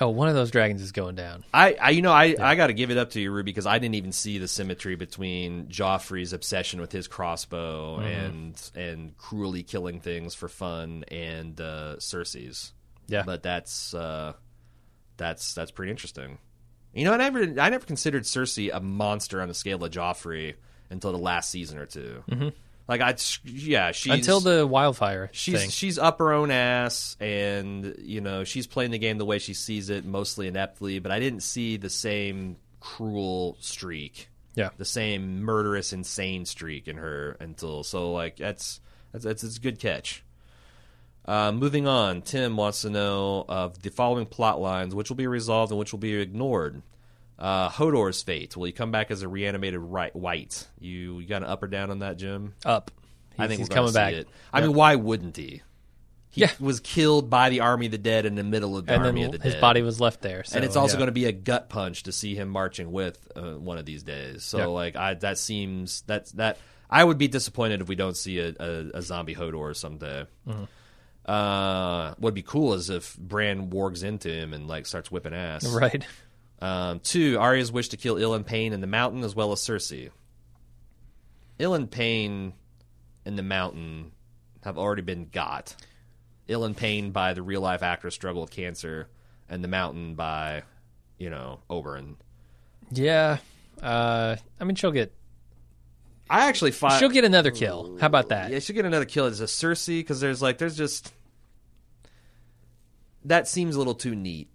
Oh, 0.00 0.08
one 0.08 0.28
of 0.28 0.34
those 0.34 0.50
dragons 0.50 0.80
is 0.80 0.92
going 0.92 1.14
down. 1.14 1.44
I, 1.52 1.74
I 1.74 1.90
you 1.90 2.00
know, 2.02 2.12
I, 2.12 2.34
I 2.40 2.54
got 2.54 2.68
to 2.68 2.72
give 2.72 2.90
it 2.90 2.96
up 2.96 3.10
to 3.10 3.20
you, 3.20 3.30
Ruby, 3.30 3.50
because 3.52 3.66
I 3.66 3.78
didn't 3.78 3.96
even 3.96 4.12
see 4.12 4.38
the 4.38 4.48
symmetry 4.48 4.96
between 4.96 5.66
Joffrey's 5.66 6.32
obsession 6.32 6.80
with 6.80 6.90
his 6.92 7.06
crossbow 7.08 7.98
Mm-hmm. 7.98 8.06
and 8.08 8.70
and 8.74 9.16
cruelly 9.18 9.62
killing 9.62 10.00
things 10.00 10.34
for 10.34 10.48
fun, 10.48 11.04
and 11.08 11.60
uh, 11.60 11.96
Cersei's. 11.98 12.72
Yeah. 13.08 13.24
but 13.24 13.42
that's 13.42 13.92
uh, 13.92 14.32
that's 15.16 15.52
that's 15.54 15.70
pretty 15.70 15.90
interesting. 15.90 16.38
You 16.94 17.04
know, 17.04 17.12
I 17.12 17.16
never 17.18 17.40
I 17.60 17.68
never 17.70 17.84
considered 17.84 18.22
Cersei 18.24 18.70
a 18.72 18.80
monster 18.80 19.40
on 19.42 19.48
the 19.48 19.54
scale 19.54 19.84
of 19.84 19.90
Joffrey 19.92 20.54
until 20.90 21.12
the 21.12 21.18
last 21.18 21.50
season 21.50 21.78
or 21.78 21.86
2 21.86 22.24
Mm-hmm. 22.30 22.48
Like 22.90 23.00
I, 23.00 23.14
yeah, 23.44 23.92
she's 23.92 24.12
Until 24.12 24.40
the 24.40 24.66
wildfire 24.66 25.30
she's 25.32 25.60
thing. 25.60 25.70
she's 25.70 25.96
up 25.96 26.18
her 26.18 26.32
own 26.32 26.50
ass 26.50 27.16
and 27.20 27.94
you 28.00 28.20
know 28.20 28.42
she's 28.44 28.66
playing 28.66 28.90
the 28.90 28.98
game 28.98 29.16
the 29.16 29.24
way 29.24 29.38
she 29.38 29.54
sees 29.54 29.88
it 29.90 30.04
mostly 30.04 30.48
ineptly 30.50 30.98
but 31.00 31.12
i 31.12 31.20
didn't 31.20 31.44
see 31.44 31.76
the 31.76 31.88
same 31.88 32.56
cruel 32.80 33.56
streak 33.60 34.28
Yeah. 34.56 34.70
the 34.76 34.84
same 34.84 35.42
murderous 35.44 35.92
insane 35.92 36.44
streak 36.46 36.88
in 36.88 36.96
her 36.96 37.36
until 37.38 37.84
so 37.84 38.10
like 38.12 38.36
that's 38.38 38.80
that's 39.12 39.24
that's, 39.24 39.42
that's 39.42 39.56
a 39.56 39.60
good 39.60 39.78
catch 39.78 40.24
uh, 41.26 41.52
moving 41.52 41.86
on 41.86 42.22
tim 42.22 42.56
wants 42.56 42.82
to 42.82 42.90
know 42.90 43.44
of 43.48 43.80
the 43.82 43.90
following 43.90 44.26
plot 44.26 44.60
lines 44.60 44.96
which 44.96 45.10
will 45.10 45.16
be 45.16 45.28
resolved 45.28 45.70
and 45.70 45.78
which 45.78 45.92
will 45.92 46.00
be 46.00 46.14
ignored 46.14 46.82
uh, 47.40 47.68
hodor's 47.70 48.22
fate 48.22 48.56
will 48.56 48.66
he 48.66 48.72
come 48.72 48.90
back 48.90 49.10
as 49.10 49.22
a 49.22 49.28
reanimated 49.28 49.80
right, 49.80 50.14
white 50.14 50.66
you, 50.78 51.18
you 51.18 51.26
got 51.26 51.42
an 51.42 51.48
up 51.48 51.62
or 51.62 51.66
down 51.66 51.90
on 51.90 52.00
that 52.00 52.16
jim 52.18 52.54
Up. 52.64 52.90
I 53.38 53.48
think 53.48 53.60
he's 53.60 53.68
coming 53.70 53.92
back. 53.94 54.12
It. 54.12 54.28
I 54.52 54.60
mean, 54.60 54.74
why 54.74 54.96
wouldn't 54.96 55.36
he? 55.36 55.62
He 56.28 56.42
Yeah. 56.42 56.50
was 56.60 56.78
killed 56.80 57.30
by 57.30 57.48
the 57.48 57.60
Army 57.60 57.86
of 57.86 57.92
the 57.92 57.98
Dead 57.98 58.26
in 58.26 58.34
the 58.34 58.44
middle 58.44 58.76
of 58.76 58.84
the 58.86 58.92
and 58.92 59.04
Army 59.06 59.22
of 59.24 59.32
the 59.32 59.38
his 59.38 59.42
Dead. 59.44 59.52
His 59.54 59.60
body 59.60 59.80
was 59.82 59.98
left 60.00 60.20
there. 60.20 60.44
So, 60.44 60.56
and 60.56 60.64
it's 60.64 60.76
also 60.76 60.94
yeah. 60.94 60.98
going 60.98 61.06
to 61.08 61.12
be 61.12 61.24
a 61.24 61.32
gut 61.32 61.70
punch 61.70 62.02
to 62.02 62.12
see 62.12 62.34
him 62.34 62.48
marching 62.50 62.92
with 62.92 63.18
uh, 63.34 63.52
one 63.54 63.78
of 63.78 63.86
these 63.86 64.02
days. 64.02 64.44
So 64.44 64.58
Yeah. 64.58 64.66
like 64.66 64.94
I 64.96 65.14
that 65.14 65.38
seems 65.38 66.02
that's 66.06 66.32
that 66.32 66.58
I 66.90 67.02
would 67.02 67.16
be 67.18 67.28
disappointed 67.28 67.80
if 67.80 67.88
we 67.88 67.94
don't 67.94 68.16
see 68.16 68.38
a, 68.40 68.48
a, 68.60 68.98
a 68.98 69.02
zombie 69.02 69.34
Hodor 69.34 69.74
someday. 69.74 70.26
Mm-hmm. 70.46 70.64
Uh, 71.24 72.14
what'd 72.18 72.34
be 72.34 72.42
cool 72.42 72.74
is 72.74 72.90
if 72.90 73.16
Bran 73.16 73.70
wargs 73.70 74.02
into 74.04 74.28
him 74.28 74.52
and 74.52 74.66
like 74.68 74.86
starts 74.86 75.10
whipping 75.10 75.34
ass. 75.34 75.66
right. 75.66 76.04
Um, 76.60 77.00
two, 77.00 77.38
Arya's 77.38 77.72
wish 77.72 77.88
to 77.88 77.96
kill 77.96 78.16
Ilyn 78.16 78.44
Payne 78.44 78.72
in 78.72 78.80
the 78.80 78.86
mountain 78.86 79.24
as 79.24 79.34
well 79.34 79.52
as 79.52 79.60
Cersei. 79.60 80.10
Ilyn 81.58 81.90
Payne 81.90 82.52
in 83.24 83.36
the 83.36 83.42
mountain 83.42 84.12
have 84.62 84.78
already 84.78 85.02
been 85.02 85.26
got. 85.26 85.74
Ilyn 86.48 86.74
Payne 86.76 87.12
by 87.12 87.32
the 87.34 87.42
real 87.42 87.60
life 87.60 87.82
actor 87.82 88.10
struggle 88.10 88.42
with 88.42 88.50
cancer, 88.50 89.08
and 89.48 89.64
the 89.64 89.68
mountain 89.68 90.14
by, 90.14 90.62
you 91.18 91.30
know, 91.30 91.60
Oberyn. 91.70 92.16
Yeah. 92.90 93.38
Uh, 93.80 94.36
I 94.58 94.64
mean, 94.64 94.74
she'll 94.74 94.90
get 94.90 95.14
I 96.30 96.46
actually 96.46 96.70
find 96.70 96.98
she'll 97.00 97.08
get 97.08 97.24
another 97.24 97.50
kill. 97.50 97.98
How 98.00 98.06
about 98.06 98.28
that? 98.28 98.52
Yeah, 98.52 98.60
she'll 98.60 98.76
get 98.76 98.84
another 98.84 99.04
kill 99.04 99.26
as 99.26 99.40
a 99.40 99.46
Cersei 99.46 99.98
because 99.98 100.20
there's 100.20 100.40
like 100.40 100.58
there's 100.58 100.76
just 100.76 101.12
that 103.24 103.48
seems 103.48 103.74
a 103.74 103.78
little 103.78 103.96
too 103.96 104.14
neat. 104.14 104.48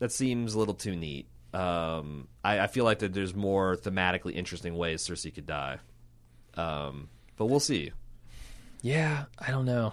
That 0.00 0.10
seems 0.12 0.54
a 0.54 0.58
little 0.58 0.74
too 0.74 0.96
neat. 0.96 1.28
Um, 1.54 2.28
I, 2.44 2.60
I 2.60 2.66
feel 2.66 2.84
like 2.84 2.98
that 3.00 3.12
there's 3.14 3.34
more 3.34 3.76
thematically 3.76 4.34
interesting 4.34 4.76
ways 4.76 5.06
Cersei 5.06 5.32
could 5.34 5.46
die. 5.46 5.78
Um, 6.54 7.08
but 7.36 7.46
we'll 7.46 7.60
see. 7.60 7.92
Yeah, 8.82 9.26
I 9.38 9.50
don't 9.50 9.66
know. 9.66 9.92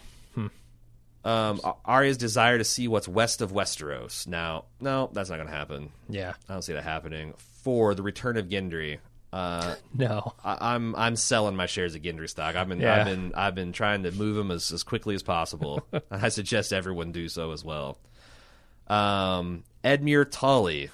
Um, 1.26 1.60
Arya's 1.84 2.16
desire 2.18 2.58
to 2.58 2.64
see 2.64 2.88
what's 2.88 3.08
west 3.08 3.42
of 3.42 3.52
Westeros. 3.52 4.28
Now, 4.28 4.66
no, 4.80 5.10
that's 5.12 5.30
not 5.30 5.36
going 5.36 5.50
to 5.50 5.54
happen. 5.54 5.90
Yeah, 6.08 6.34
I 6.48 6.54
don't 6.54 6.62
see 6.62 6.72
that 6.72 6.86
happening. 6.86 7.34
For 7.64 7.94
the 7.96 8.04
return 8.04 8.38
of 8.38 8.48
Gendry, 8.48 9.00
uh, 9.34 9.76
no. 9.94 10.34
I, 10.42 10.74
I'm 10.74 10.96
I'm 10.96 11.18
selling 11.18 11.58
my 11.58 11.66
shares 11.66 11.96
of 11.96 12.02
Gendry 12.02 12.30
stock. 12.30 12.56
I've 12.56 12.70
been 12.70 12.80
Yeah. 12.80 12.96
I've 13.02 13.06
been 13.06 13.34
I've 13.36 13.56
been 13.56 13.74
trying 13.74 14.04
to 14.04 14.12
move 14.12 14.38
them 14.38 14.52
as, 14.52 14.72
as 14.72 14.84
quickly 14.84 15.16
as 15.16 15.24
possible. 15.24 15.86
I 16.12 16.30
suggest 16.30 16.72
everyone 16.72 17.12
do 17.12 17.28
so 17.28 17.52
as 17.52 17.62
well. 17.62 17.98
Um, 18.88 19.64
Edmure 19.84 20.30
Tully, 20.30 20.90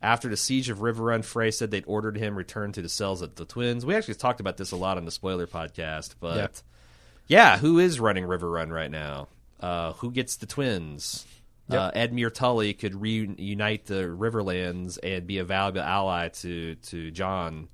after 0.00 0.28
the 0.28 0.36
siege 0.36 0.68
of 0.70 0.78
Riverrun, 0.78 1.24
Frey 1.24 1.50
said 1.50 1.70
they'd 1.70 1.84
ordered 1.86 2.16
him 2.16 2.36
returned 2.36 2.74
to 2.74 2.82
the 2.82 2.88
cells 2.88 3.22
at 3.22 3.36
the 3.36 3.44
Twins. 3.44 3.84
We 3.86 3.94
actually 3.94 4.14
talked 4.14 4.40
about 4.40 4.56
this 4.56 4.72
a 4.72 4.76
lot 4.76 4.96
on 4.96 5.04
the 5.04 5.10
spoiler 5.10 5.46
podcast, 5.46 6.14
but 6.20 6.36
yeah, 7.26 7.58
who 7.58 7.78
is 7.78 8.00
running 8.00 8.24
Riverrun 8.24 8.70
right 8.72 8.90
now? 8.90 9.28
Uh, 9.60 9.92
who 9.94 10.10
gets 10.10 10.36
the 10.36 10.46
Twins? 10.46 11.24
Uh, 11.78 11.90
Edmure 11.92 12.34
Tully 12.34 12.74
could 12.74 13.00
reunite 13.00 13.86
the 13.86 14.02
Riverlands 14.04 14.98
and 15.02 15.26
be 15.26 15.38
a 15.38 15.44
valuable 15.44 15.80
ally 15.80 16.28
to 16.28 16.74
to 16.74 17.10
Jon 17.12 17.68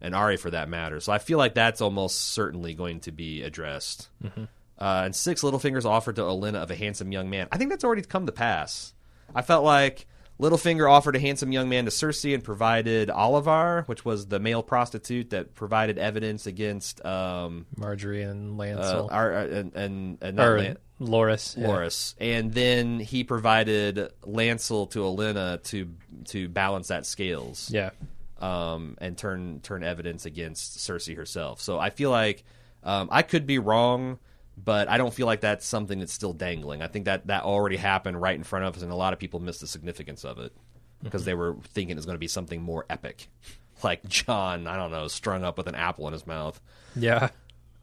and 0.00 0.14
Ari 0.14 0.36
for 0.36 0.50
that 0.50 0.68
matter. 0.68 1.00
So 1.00 1.12
I 1.12 1.18
feel 1.18 1.36
like 1.36 1.54
that's 1.54 1.80
almost 1.80 2.18
certainly 2.32 2.74
going 2.74 3.00
to 3.00 3.12
be 3.12 3.42
addressed. 3.42 4.08
Uh, 4.78 5.02
and 5.06 5.16
six 5.16 5.42
Littlefingers 5.42 5.84
offered 5.84 6.16
to 6.16 6.22
Olenna 6.22 6.62
of 6.62 6.70
a 6.70 6.76
handsome 6.76 7.10
young 7.10 7.28
man. 7.28 7.48
I 7.50 7.58
think 7.58 7.70
that's 7.70 7.82
already 7.84 8.02
come 8.02 8.26
to 8.26 8.32
pass. 8.32 8.92
I 9.34 9.42
felt 9.42 9.64
like 9.64 10.06
Littlefinger 10.40 10.90
offered 10.90 11.16
a 11.16 11.18
handsome 11.18 11.50
young 11.52 11.68
man 11.68 11.86
to 11.86 11.90
Cersei 11.90 12.34
and 12.34 12.44
provided 12.44 13.08
Olivar, 13.08 13.86
which 13.88 14.04
was 14.04 14.26
the 14.26 14.38
male 14.38 14.62
prostitute 14.62 15.30
that 15.30 15.54
provided 15.54 15.98
evidence 15.98 16.46
against 16.46 17.04
um, 17.04 17.66
Margaery 17.78 18.28
and 18.28 18.60
uh, 18.60 18.62
Lancel 18.64 19.08
our, 19.10 19.32
uh, 19.34 19.44
and 19.46 19.74
and, 19.74 20.18
and 20.20 20.36
not 20.36 20.46
or 20.48 20.58
Lan- 20.58 20.78
Loras. 21.00 21.56
yeah. 21.56 21.66
Loras, 21.68 22.14
and 22.18 22.52
then 22.52 23.00
he 23.00 23.24
provided 23.24 24.10
Lancel 24.22 24.90
to 24.90 25.00
Olenna 25.00 25.62
to 25.64 25.90
to 26.26 26.48
balance 26.48 26.88
that 26.88 27.06
scales 27.06 27.70
Yeah, 27.70 27.90
um, 28.40 28.96
and 29.00 29.16
turn 29.16 29.60
turn 29.60 29.82
evidence 29.82 30.26
against 30.26 30.78
Cersei 30.78 31.16
herself. 31.16 31.60
So 31.62 31.78
I 31.78 31.90
feel 31.90 32.10
like 32.10 32.44
um, 32.82 33.08
I 33.10 33.22
could 33.22 33.46
be 33.46 33.58
wrong, 33.58 34.18
but 34.56 34.88
I 34.88 34.96
don't 34.96 35.12
feel 35.12 35.26
like 35.26 35.40
that's 35.40 35.66
something 35.66 35.98
that's 35.98 36.12
still 36.12 36.32
dangling. 36.32 36.82
I 36.82 36.86
think 36.86 37.04
that 37.04 37.26
that 37.26 37.42
already 37.44 37.76
happened 37.76 38.20
right 38.20 38.34
in 38.34 38.44
front 38.44 38.64
of 38.64 38.76
us, 38.76 38.82
and 38.82 38.90
a 38.92 38.96
lot 38.96 39.12
of 39.12 39.18
people 39.18 39.40
missed 39.40 39.60
the 39.60 39.66
significance 39.66 40.24
of 40.24 40.38
it 40.38 40.52
because 41.02 41.24
they 41.24 41.34
were 41.34 41.56
thinking 41.74 41.92
it 41.92 41.96
was 41.96 42.06
going 42.06 42.16
to 42.16 42.20
be 42.20 42.28
something 42.28 42.62
more 42.62 42.86
epic, 42.88 43.28
like 43.82 44.06
Jon, 44.08 44.66
I 44.66 44.76
don't 44.76 44.90
know, 44.90 45.08
strung 45.08 45.44
up 45.44 45.58
with 45.58 45.66
an 45.66 45.74
apple 45.74 46.06
in 46.06 46.12
his 46.12 46.26
mouth. 46.26 46.60
yeah. 46.94 47.28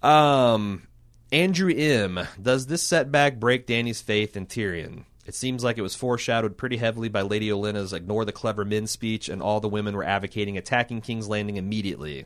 Um, 0.01 0.87
Andrew 1.31 1.73
M. 1.73 2.19
Does 2.41 2.67
this 2.67 2.83
setback 2.83 3.39
break 3.39 3.65
Dany's 3.65 4.01
faith 4.01 4.35
in 4.35 4.45
Tyrion? 4.45 5.05
It 5.25 5.33
seems 5.33 5.63
like 5.63 5.77
it 5.77 5.81
was 5.81 5.95
foreshadowed 5.95 6.57
pretty 6.57 6.75
heavily 6.75 7.07
by 7.07 7.21
Lady 7.21 7.49
Olenna's 7.49 7.93
"Ignore 7.93 8.25
the 8.25 8.33
clever 8.33 8.65
men" 8.65 8.87
speech, 8.87 9.29
and 9.29 9.41
all 9.41 9.61
the 9.61 9.69
women 9.69 9.95
were 9.95 10.03
advocating 10.03 10.57
attacking 10.57 10.99
King's 11.01 11.29
Landing 11.29 11.55
immediately. 11.55 12.25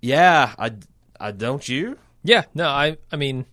Yeah, 0.00 0.54
I, 0.56 0.74
I 1.18 1.32
don't 1.32 1.68
you? 1.68 1.98
Yeah, 2.22 2.44
no, 2.54 2.68
I 2.68 2.98
I 3.10 3.16
mean 3.16 3.46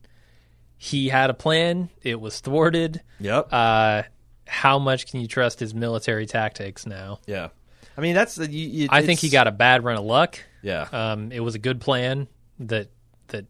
he 0.82 1.10
had 1.10 1.30
a 1.30 1.34
plan, 1.34 1.90
it 2.02 2.20
was 2.20 2.40
thwarted. 2.40 3.02
Yep. 3.20 3.50
Uh 3.52 4.04
how 4.48 4.80
much 4.80 5.12
can 5.12 5.22
you 5.22 5.28
trust 5.28 5.60
his 5.60 5.76
military 5.76 6.26
tactics 6.26 6.88
now? 6.88 7.20
yeah. 7.28 7.50
I 7.98 8.02
mean, 8.02 8.16
that's 8.16 8.36
the. 8.36 8.50
You, 8.50 8.68
you, 8.68 8.88
I 8.90 9.02
think 9.02 9.20
he 9.20 9.28
got 9.30 9.48
a 9.48 9.52
bad 9.52 9.84
run 9.84 9.98
of 9.98 10.06
luck. 10.06 10.40
Yeah. 10.64 10.88
Um 10.92 11.32
it 11.34 11.42
was 11.42 11.54
a 11.54 11.60
good 11.60 11.82
plan 11.82 12.28
that 12.60 12.90
that 13.28 13.46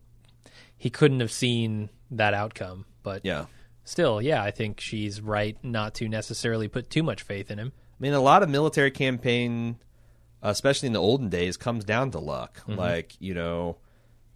he 0.75 0.89
couldn't 0.89 1.19
have 1.19 1.31
seen 1.31 1.89
that 2.11 2.33
outcome, 2.33 2.85
but 3.03 3.23
yeah. 3.23 3.45
still, 3.83 4.19
yeah, 4.21 4.41
I 4.43 4.49
think 4.49 4.81
she's 4.81 5.21
right 5.21 5.55
not 5.63 5.93
to 5.95 6.09
necessarily 6.09 6.67
put 6.67 6.89
too 6.89 7.03
much 7.03 7.21
faith 7.21 7.51
in 7.51 7.59
him. 7.59 7.71
I 7.77 7.97
mean, 7.99 8.13
a 8.13 8.19
lot 8.19 8.41
of 8.41 8.49
military 8.49 8.89
campaign, 8.91 9.77
especially 10.41 10.87
in 10.87 10.93
the 10.93 11.01
olden 11.01 11.29
days, 11.29 11.55
comes 11.57 11.85
down 11.85 12.09
to 12.11 12.19
luck. 12.19 12.63
Like 12.65 13.15
you 13.19 13.35
know, 13.35 13.77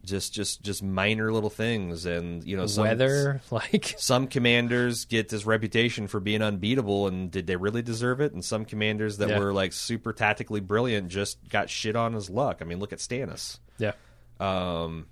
just 0.05 0.33
just 0.33 0.61
just 0.61 0.83
minor 0.83 1.31
little 1.31 1.49
things, 1.49 2.05
and 2.05 2.43
you 2.43 2.57
know, 2.57 2.65
some, 2.67 2.83
Weather, 2.83 3.41
like 3.51 3.95
some 3.97 4.27
commanders 4.27 5.05
get 5.05 5.29
this 5.29 5.45
reputation 5.45 6.07
for 6.07 6.19
being 6.19 6.41
unbeatable, 6.41 7.07
and 7.07 7.31
did 7.31 7.47
they 7.47 7.55
really 7.55 7.81
deserve 7.81 8.19
it? 8.21 8.33
And 8.33 8.43
some 8.43 8.65
commanders 8.65 9.17
that 9.17 9.29
Yeah. 9.29 9.39
were 9.39 9.53
like 9.53 9.73
super 9.73 10.13
tactically 10.13 10.59
brilliant 10.59 11.07
just 11.09 11.37
got 11.49 11.69
shit 11.69 11.95
on 11.95 12.15
as 12.15 12.29
luck. 12.29 12.57
I 12.61 12.65
mean, 12.65 12.79
look 12.79 12.93
at 12.93 12.99
Stannis. 12.99 13.59
yeah. 13.77 13.93
Um, 14.39 15.07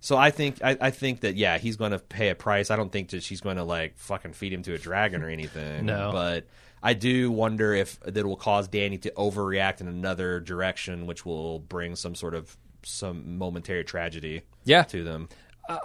so 0.00 0.16
I 0.16 0.30
think 0.30 0.58
I, 0.62 0.76
I 0.80 0.90
think 0.90 1.20
that 1.20 1.36
yeah, 1.36 1.58
he's 1.58 1.76
going 1.76 1.92
to 1.92 1.98
pay 1.98 2.28
a 2.30 2.34
price. 2.34 2.70
I 2.70 2.76
don't 2.76 2.92
think 2.92 3.10
that 3.10 3.22
she's 3.22 3.40
going 3.40 3.56
to 3.56 3.64
like 3.64 3.96
fucking 3.98 4.32
feed 4.34 4.52
him 4.52 4.62
to 4.64 4.74
a 4.74 4.78
dragon 4.78 5.22
or 5.22 5.28
anything. 5.28 5.86
No. 5.94 6.10
but 6.12 6.46
I 6.82 6.92
do 6.92 7.30
wonder 7.30 7.72
if 7.72 7.98
that 8.00 8.26
will 8.26 8.36
cause 8.36 8.68
Dany 8.68 9.00
to 9.02 9.10
overreact 9.12 9.80
in 9.80 9.88
another 9.88 10.40
direction, 10.40 11.06
which 11.06 11.24
will 11.24 11.58
bring 11.60 11.96
some 11.96 12.14
sort 12.14 12.34
of 12.34 12.54
some 12.84 13.38
momentary 13.38 13.84
tragedy 13.84 14.42
Yeah. 14.64 14.82
to 14.84 15.02
them. 15.04 15.28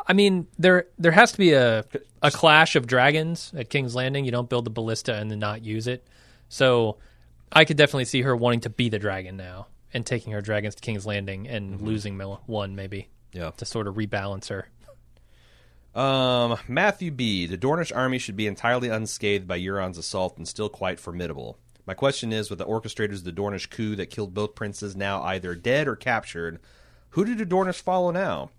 I 0.08 0.12
mean, 0.14 0.48
there 0.58 0.88
there 0.98 1.14
has 1.14 1.32
to 1.32 1.38
be 1.38 1.54
a 1.54 1.86
a 2.22 2.32
clash 2.32 2.76
of 2.76 2.86
dragons 2.86 3.54
at 3.56 3.70
King's 3.70 3.96
Landing. 3.96 4.26
You 4.26 4.32
don't 4.32 4.50
build 4.50 4.66
the 4.66 4.70
ballista 4.70 5.16
and 5.16 5.32
then 5.32 5.40
not 5.40 5.64
use 5.64 5.88
it. 5.88 6.06
So 6.50 6.98
I 7.52 7.64
could 7.66 7.78
definitely 7.78 8.06
see 8.06 8.22
her 8.24 8.36
wanting 8.36 8.60
to 8.62 8.70
be 8.70 8.90
the 8.90 9.00
dragon 9.00 9.38
now 9.38 9.68
and 9.94 10.06
taking 10.06 10.34
her 10.34 10.42
dragons 10.42 10.76
to 10.76 10.82
King's 10.82 11.06
Landing 11.06 11.48
and 11.48 11.82
losing 11.82 12.18
one 12.20 12.76
maybe 12.76 13.08
Yeah. 13.32 13.52
to 13.52 13.66
sort 13.66 13.88
of 13.88 13.96
rebalance 13.96 14.50
her. 14.50 14.68
Um, 15.96 16.58
Matthew 16.68 17.12
B. 17.12 17.46
The 17.48 17.58
Dornish 17.58 17.96
army 17.96 18.20
should 18.20 18.36
be 18.36 18.48
entirely 18.48 18.90
unscathed 18.90 19.48
by 19.48 19.60
Euron's 19.60 19.98
assault 19.98 20.38
and 20.38 20.48
still 20.48 20.70
quite 20.70 21.00
formidable. 21.00 21.58
My 21.86 21.94
question 21.96 22.32
is, 22.32 22.50
with 22.50 22.60
the 22.60 22.66
orchestrators 22.66 23.16
of 23.20 23.24
the 23.24 23.32
Dornish 23.32 23.70
coup 23.70 23.96
that 23.96 24.12
killed 24.12 24.34
both 24.34 24.54
princes 24.54 24.96
now 24.96 25.24
either 25.24 25.56
dead 25.56 25.88
or 25.88 25.96
captured, 25.96 26.60
who 27.12 27.26
do 27.26 27.36
the 27.36 27.46
Dornish 27.46 27.82
follow 27.82 28.12
now? 28.12 28.52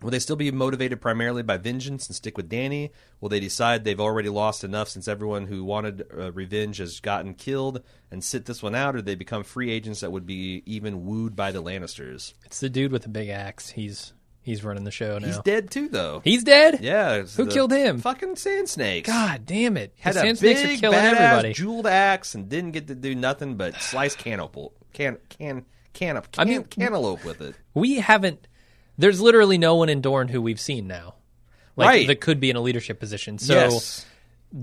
Will 0.00 0.10
they 0.10 0.20
still 0.20 0.36
be 0.36 0.52
motivated 0.52 1.00
primarily 1.00 1.42
by 1.42 1.56
vengeance 1.56 2.06
and 2.06 2.14
stick 2.14 2.36
with 2.36 2.48
Dany? 2.48 2.90
Will 3.20 3.28
they 3.28 3.40
decide 3.40 3.82
they've 3.82 3.98
already 3.98 4.28
lost 4.28 4.62
enough 4.62 4.88
since 4.88 5.08
everyone 5.08 5.48
who 5.48 5.64
wanted 5.64 6.04
uh, 6.16 6.30
revenge 6.30 6.76
has 6.76 7.00
gotten 7.00 7.34
killed 7.34 7.82
and 8.10 8.22
sit 8.22 8.44
this 8.44 8.62
one 8.62 8.76
out, 8.76 8.94
or 8.94 9.02
they 9.02 9.16
become 9.16 9.42
free 9.42 9.72
agents 9.72 9.98
that 10.00 10.12
would 10.12 10.24
be 10.24 10.62
even 10.66 11.04
wooed 11.04 11.34
by 11.34 11.50
the 11.50 11.60
Lannisters? 11.62 12.34
It's 12.44 12.60
the 12.60 12.70
dude 12.70 12.92
with 12.92 13.02
the 13.02 13.08
big 13.08 13.28
axe. 13.28 13.70
He's 13.70 14.12
he's 14.40 14.62
running 14.62 14.84
the 14.84 14.92
show 14.92 15.18
now. 15.18 15.26
He's 15.26 15.40
dead 15.40 15.68
too, 15.68 15.88
though. 15.88 16.20
He's 16.22 16.44
dead. 16.44 16.78
yeah, 16.80 17.22
Who 17.22 17.46
killed 17.48 17.72
him? 17.72 17.98
Fucking 17.98 18.36
Sand 18.36 18.68
Snakes. 18.68 19.08
God 19.08 19.46
damn 19.46 19.76
it! 19.76 19.94
had 19.98 20.14
the 20.14 20.20
a 20.20 20.22
Sand 20.22 20.38
Snakes 20.38 20.62
are 20.62 20.76
killing 20.80 20.96
badass 20.96 21.12
everybody. 21.16 21.52
jeweled 21.54 21.88
axe 21.88 22.36
and 22.36 22.48
didn't 22.48 22.70
get 22.70 22.86
to 22.86 22.94
do 22.94 23.16
nothing 23.16 23.56
but 23.56 23.74
slice 23.80 24.14
cantaloupe, 24.14 24.72
can 24.92 25.18
can 25.28 25.64
can 25.98 26.20
can, 26.20 26.24
I 26.38 26.44
mean- 26.44 26.64
cantaloupe 26.64 27.24
with 27.24 27.40
it. 27.40 27.54
we 27.74 27.96
haven't. 27.96 28.46
There's 28.96 29.20
literally 29.20 29.58
no 29.58 29.76
one 29.76 29.88
in 29.88 30.00
Dorne 30.00 30.28
who 30.28 30.42
we've 30.42 30.58
seen 30.60 30.86
now, 30.88 31.14
like 31.76 31.86
Right. 31.88 32.06
that 32.08 32.20
could 32.20 32.40
be 32.40 32.50
in 32.50 32.56
a 32.56 32.60
leadership 32.60 32.98
position. 32.98 33.38
So 33.38 33.54
yes, 33.54 34.04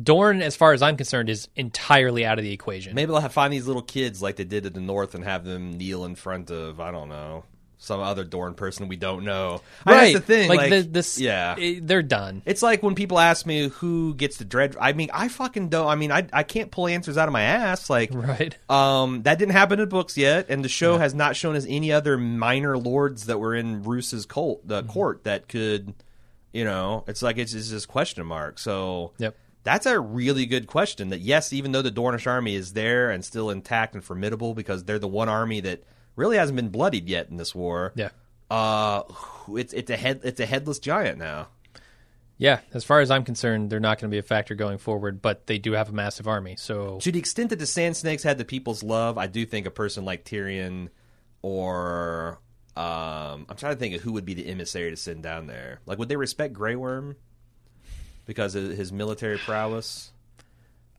Dorne, 0.03 0.41
as 0.41 0.55
far 0.55 0.73
as 0.73 0.81
I'm 0.81 0.97
concerned, 0.97 1.29
is 1.29 1.47
entirely 1.55 2.25
out 2.25 2.37
of 2.39 2.43
the 2.43 2.51
equation. 2.51 2.95
maybe 2.95 3.11
they'll 3.11 3.21
have, 3.21 3.31
find 3.33 3.53
these 3.53 3.67
little 3.67 3.81
kids 3.83 4.21
like 4.21 4.35
they 4.35 4.43
did 4.43 4.65
at 4.65 4.73
the 4.73 4.81
north 4.81 5.15
and 5.15 5.23
have 5.23 5.45
them 5.45 5.77
kneel 5.77 6.05
in 6.05 6.15
front 6.15 6.49
of 6.51 6.79
I 6.79 6.91
don't 6.91 7.07
know 7.09 7.43
some 7.85 7.99
other 8.01 8.23
Dorne 8.23 8.53
person 8.55 8.87
we 8.87 8.95
don't 8.95 9.23
know. 9.23 9.61
Right. 9.85 10.13
That's 10.13 10.25
the 10.25 10.33
thing. 10.33 10.49
Like, 10.49 10.57
Like, 10.57 10.69
the, 10.71 10.81
this, 10.81 11.19
yeah. 11.19 11.55
eh, 11.59 11.79
they're 11.81 12.01
done. 12.03 12.41
It's 12.45 12.61
like 12.61 12.81
when 12.83 12.95
people 12.95 13.19
ask 13.19 13.45
me 13.45 13.69
who 13.69 14.13
gets 14.15 14.37
the 14.37 14.45
dread. 14.45 14.75
I 14.81 14.93
mean, 14.93 15.09
I 15.13 15.27
fucking 15.27 15.69
don't. 15.69 15.87
I 15.87 15.95
mean, 15.95 16.11
I 16.11 16.27
I 16.33 16.43
can't 16.43 16.71
pull 16.71 16.87
answers 16.87 17.17
out 17.17 17.27
of 17.29 17.33
my 17.33 17.43
ass. 17.43 17.89
Like, 17.89 18.09
Right. 18.13 18.57
um, 18.69 19.23
that 19.23 19.37
didn't 19.39 19.53
happen 19.53 19.79
in 19.79 19.87
the 19.87 19.87
books 19.87 20.17
yet, 20.17 20.47
and 20.49 20.63
the 20.63 20.69
show 20.69 20.97
has 20.97 21.13
not 21.13 21.35
shown 21.35 21.55
us 21.55 21.65
any 21.69 21.91
other 21.91 22.17
minor 22.17 22.77
lords 22.77 23.27
that 23.27 23.39
were 23.39 23.55
in 23.55 23.83
Roose's 23.83 24.25
cult, 24.25 24.67
the 24.67 24.83
court 24.83 25.23
that 25.25 25.47
could, 25.47 25.93
you 26.53 26.63
know, 26.65 27.03
it's 27.07 27.21
like 27.21 27.37
it's, 27.37 27.53
it's 27.53 27.69
just 27.69 27.87
question 27.87 28.25
mark. 28.25 28.57
So, 28.59 29.13
Yep. 29.19 29.35
that's 29.63 29.85
a 29.85 29.99
really 29.99 30.45
good 30.45 30.67
question. 30.67 31.09
That 31.09 31.19
yes, 31.19 31.53
even 31.53 31.71
though 31.71 31.81
the 31.81 31.91
Dornish 31.91 32.25
army 32.27 32.55
is 32.55 32.73
there 32.73 33.09
and 33.11 33.23
still 33.23 33.49
intact 33.49 33.93
and 33.93 34.03
formidable, 34.03 34.53
because 34.55 34.83
they're 34.85 34.99
the 34.99 35.07
one 35.07 35.29
army 35.29 35.59
that 35.61 35.83
really 36.15 36.37
hasn't 36.37 36.55
been 36.55 36.69
bloodied 36.69 37.07
yet 37.07 37.29
in 37.29 37.37
this 37.37 37.53
war. 37.55 37.91
Yeah. 37.95 38.09
Uh, 38.49 39.03
it's 39.49 39.73
it's 39.73 39.89
a 39.89 39.97
head 39.97 40.21
it's 40.23 40.39
a 40.39 40.45
headless 40.45 40.79
giant 40.79 41.17
now. 41.17 41.47
Yeah. 42.37 42.59
As 42.73 42.83
far 42.83 42.99
as 42.99 43.09
I'm 43.11 43.23
concerned, 43.23 43.69
they're 43.69 43.79
not 43.79 43.99
going 43.99 44.09
to 44.11 44.13
be 44.13 44.19
a 44.19 44.23
factor 44.23 44.55
going 44.55 44.77
forward, 44.77 45.21
but 45.21 45.47
they 45.47 45.57
do 45.57 45.71
have 45.71 45.89
a 45.89 45.93
massive 45.93 46.27
army. 46.27 46.55
So 46.57 46.99
To 46.99 47.11
the 47.11 47.17
extent 47.19 47.49
that 47.51 47.59
the 47.59 47.65
Sand 47.65 47.95
Snakes 47.95 48.23
had 48.23 48.37
the 48.37 48.43
people's 48.45 48.83
love, 48.83 49.17
I 49.17 49.27
do 49.27 49.45
think 49.45 49.65
a 49.65 49.71
person 49.71 50.03
like 50.05 50.25
Tyrion 50.25 50.89
or 51.41 52.39
um, 52.75 53.45
I'm 53.47 53.55
trying 53.55 53.73
to 53.73 53.79
think 53.79 53.95
of 53.95 54.01
who 54.01 54.11
would 54.13 54.25
be 54.25 54.33
the 54.33 54.47
emissary 54.47 54.89
to 54.91 54.97
send 54.97 55.23
down 55.23 55.47
there. 55.47 55.79
Like, 55.85 55.97
would 55.97 56.09
they 56.09 56.17
respect 56.17 56.53
Grey 56.53 56.75
Worm 56.75 57.15
because 58.25 58.53
of 58.55 58.69
his 58.71 58.91
military 58.91 59.37
prowess? 59.37 60.11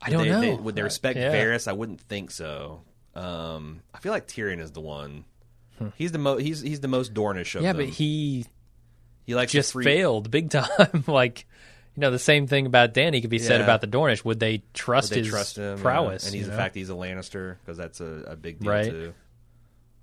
I 0.01 0.09
Would 0.11 0.17
don't 0.17 0.23
they, 0.25 0.31
know. 0.31 0.41
they- 0.57 0.63
would 0.63 0.75
they 0.75 0.83
respect 0.83 1.19
Yeah. 1.19 1.33
Varys? 1.35 1.69
I 1.69 1.73
wouldn't 1.75 2.01
think 2.01 2.31
so. 2.31 2.81
Um, 3.17 3.81
I 3.95 3.99
feel 3.99 4.13
like 4.13 4.27
Tyrion 4.29 4.61
is 4.61 4.73
the 4.73 4.81
one. 4.81 5.25
He's 5.97 6.13
the 6.13 6.19
most. 6.19 6.43
He's 6.43 6.61
he's 6.61 6.81
the 6.81 6.89
most 6.89 7.13
Dornish 7.15 7.55
of 7.55 7.61
Hmm. 7.61 7.65
Yeah, 7.67 7.73
them. 7.73 7.87
but 7.87 7.95
he 7.95 8.47
he 9.27 9.35
likes 9.35 9.53
just 9.53 9.73
free- 9.73 9.85
failed 9.85 10.31
big 10.31 10.51
time. 10.51 11.05
like, 11.07 11.47
you 11.95 12.01
know, 12.01 12.11
the 12.11 12.19
same 12.19 12.47
thing 12.47 12.65
about 12.67 12.95
Dany 12.95 13.21
could 13.21 13.31
be 13.31 13.39
said 13.39 13.59
Yeah. 13.61 13.65
about 13.65 13.81
the 13.83 13.87
Dornish. 13.87 14.25
Would 14.25 14.41
they 14.41 14.63
trust 14.73 15.11
Would 15.11 15.17
they 15.17 15.21
his 15.23 15.29
trust 15.31 15.57
him? 15.59 15.79
prowess? 15.79 16.25
Yeah. 16.25 16.29
And 16.29 16.35
he's 16.37 16.47
the 16.47 16.53
know? 16.53 16.57
fact 16.59 16.75
he's 16.77 16.89
a 16.91 16.95
Lannister 16.95 17.57
because 17.65 17.77
that's 17.77 18.01
a, 18.01 18.25
a 18.29 18.37
big 18.37 18.61
deal 18.61 18.71
Right. 18.71 18.91
too. 18.91 19.15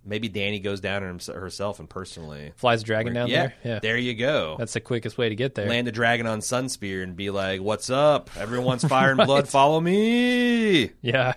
Maybe 0.06 0.27
Dany 0.30 0.61
goes 0.61 0.81
down 0.81 1.02
himse- 1.02 1.34
herself 1.34 1.80
and 1.80 1.90
personally. 1.90 2.52
flies 2.57 2.81
a 2.81 2.84
dragon 2.84 3.14
down 3.14 3.30
yeah, 3.30 3.38
there. 3.41 3.53
Yeah, 3.64 3.80
there 3.80 3.98
you 3.98 4.14
go. 4.15 4.57
that's 4.60 4.73
the 4.73 4.81
quickest 4.81 5.18
way 5.18 5.30
to 5.30 5.35
get 5.35 5.56
there. 5.56 5.68
Land 5.69 5.88
a 5.88 5.94
dragon 5.94 6.27
on 6.27 6.41
Sunspear 6.41 7.02
and 7.03 7.15
be 7.15 7.30
like, 7.30 7.61
"What's 7.61 7.90
up? 7.90 8.30
Everyone's 8.38 8.84
fire 8.84 9.11
and 9.11 9.26
blood. 9.26 9.48
Follow 9.49 9.80
me." 9.80 10.91
Yeah, 11.02 11.34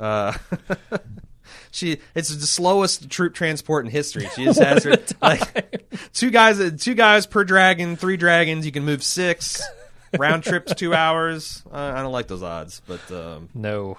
Uh, 0.00 0.32
she 1.70 1.98
it's 2.14 2.34
the 2.34 2.46
slowest 2.46 3.10
troop 3.10 3.34
transport 3.34 3.84
in 3.84 3.90
history. 3.90 4.28
She 4.34 4.44
just 4.44 4.60
has 4.62 4.84
her 4.84 4.96
like 5.22 5.84
two 6.12 6.30
guys, 6.30 6.82
two 6.82 6.94
guys 6.94 7.26
per 7.26 7.44
dragon, 7.44 7.96
three 7.96 8.16
dragons. 8.16 8.66
You 8.66 8.72
can 8.72 8.84
move 8.84 9.02
six. 9.02 9.62
Round 10.18 10.42
trips 10.42 10.74
two 10.74 10.92
hours. 10.92 11.62
Uh, 11.70 11.92
I 11.94 12.02
don't 12.02 12.10
like 12.10 12.26
those 12.26 12.42
odds, 12.42 12.82
but 12.84 13.12
um, 13.12 13.48
no, 13.54 13.96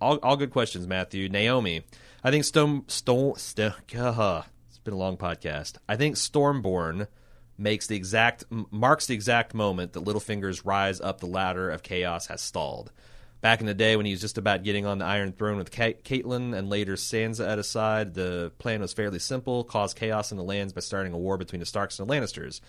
all, 0.00 0.16
all 0.16 0.36
good 0.36 0.50
questions, 0.50 0.88
Matthew. 0.88 1.28
Naomi, 1.28 1.84
I 2.24 2.32
think 2.32 2.42
Stone 2.44 2.88
Stone. 2.88 3.36
St- 3.36 3.72
uh, 3.96 4.42
it's 4.68 4.78
been 4.78 4.94
a 4.94 4.96
long 4.96 5.16
podcast. 5.16 5.74
I 5.88 5.94
think 5.94 6.16
Stormborn 6.16 7.06
makes 7.56 7.86
the 7.86 7.94
exact 7.94 8.44
marks 8.50 9.06
the 9.06 9.14
exact 9.14 9.54
moment 9.54 9.92
that 9.92 10.04
Littlefinger's 10.04 10.64
rise 10.64 11.00
up 11.00 11.20
the 11.20 11.26
ladder 11.26 11.70
of 11.70 11.84
chaos 11.84 12.26
has 12.26 12.40
stalled. 12.40 12.90
Back 13.42 13.60
in 13.60 13.66
the 13.66 13.74
day 13.74 13.96
when 13.96 14.06
he 14.06 14.12
was 14.12 14.20
just 14.20 14.38
about 14.38 14.62
getting 14.62 14.86
on 14.86 14.98
the 14.98 15.04
Iron 15.04 15.32
Throne 15.32 15.58
with 15.58 15.72
Ca- 15.72 15.94
Catelyn 16.04 16.56
and 16.56 16.70
later 16.70 16.94
Sansa 16.94 17.46
at 17.46 17.58
his 17.58 17.68
side, 17.68 18.14
the 18.14 18.52
plan 18.58 18.80
was 18.80 18.92
fairly 18.92 19.18
simple: 19.18 19.64
cause 19.64 19.94
chaos 19.94 20.30
in 20.30 20.38
the 20.38 20.44
lands 20.44 20.72
by 20.72 20.80
starting 20.80 21.12
a 21.12 21.18
war 21.18 21.36
between 21.36 21.58
the 21.58 21.66
Starks 21.66 21.98
and 21.98 22.08
the 22.08 22.14
Lannisters. 22.14 22.60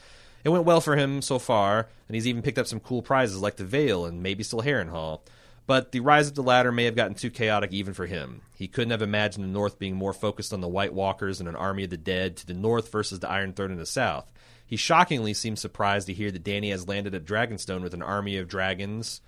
It 0.44 0.50
went 0.50 0.66
well 0.66 0.82
for 0.82 0.96
him 0.96 1.22
so 1.22 1.38
far, 1.38 1.88
and 2.08 2.16
he's 2.16 2.26
even 2.26 2.42
picked 2.42 2.58
up 2.58 2.66
some 2.66 2.80
cool 2.80 3.04
prizes 3.04 3.40
like 3.40 3.58
the 3.58 3.64
Vale 3.64 4.08
and 4.08 4.24
maybe 4.24 4.42
still 4.42 4.64
Harrenhal. 4.64 5.22
But 5.68 5.92
the 5.92 6.00
rise 6.00 6.28
of 6.28 6.34
the 6.34 6.44
ladder 6.44 6.72
may 6.72 6.86
have 6.86 6.96
gotten 6.96 7.14
too 7.14 7.30
chaotic 7.30 7.72
even 7.72 7.94
for 7.94 8.08
him. 8.08 8.42
He 8.56 8.68
couldn't 8.68 8.92
have 8.92 9.04
imagined 9.04 9.46
the 9.46 9.50
North 9.50 9.78
being 9.78 9.96
more 9.96 10.12
focused 10.12 10.54
on 10.54 10.60
the 10.60 10.68
White 10.68 10.94
Walkers 10.94 11.40
and 11.40 11.48
an 11.48 11.56
army 11.56 11.84
of 11.84 11.92
the 11.92 11.98
dead 11.98 12.36
to 12.38 12.48
the 12.48 12.54
north 12.56 12.92
versus 12.92 13.20
the 13.20 13.30
Iron 13.30 13.54
Throne 13.54 13.72
in 13.72 13.78
the 13.78 13.86
south. 13.86 14.26
He 14.66 14.76
shockingly 14.76 15.36
seems 15.36 15.62
surprised 15.62 16.08
to 16.08 16.14
hear 16.14 16.32
that 16.32 16.44
Dany 16.44 16.72
has 16.72 16.88
landed 16.88 17.14
at 17.14 17.26
Dragonstone 17.26 17.84
with 17.84 17.94
an 17.94 18.02
army 18.02 18.38
of 18.38 18.48
dragons. 18.48 19.22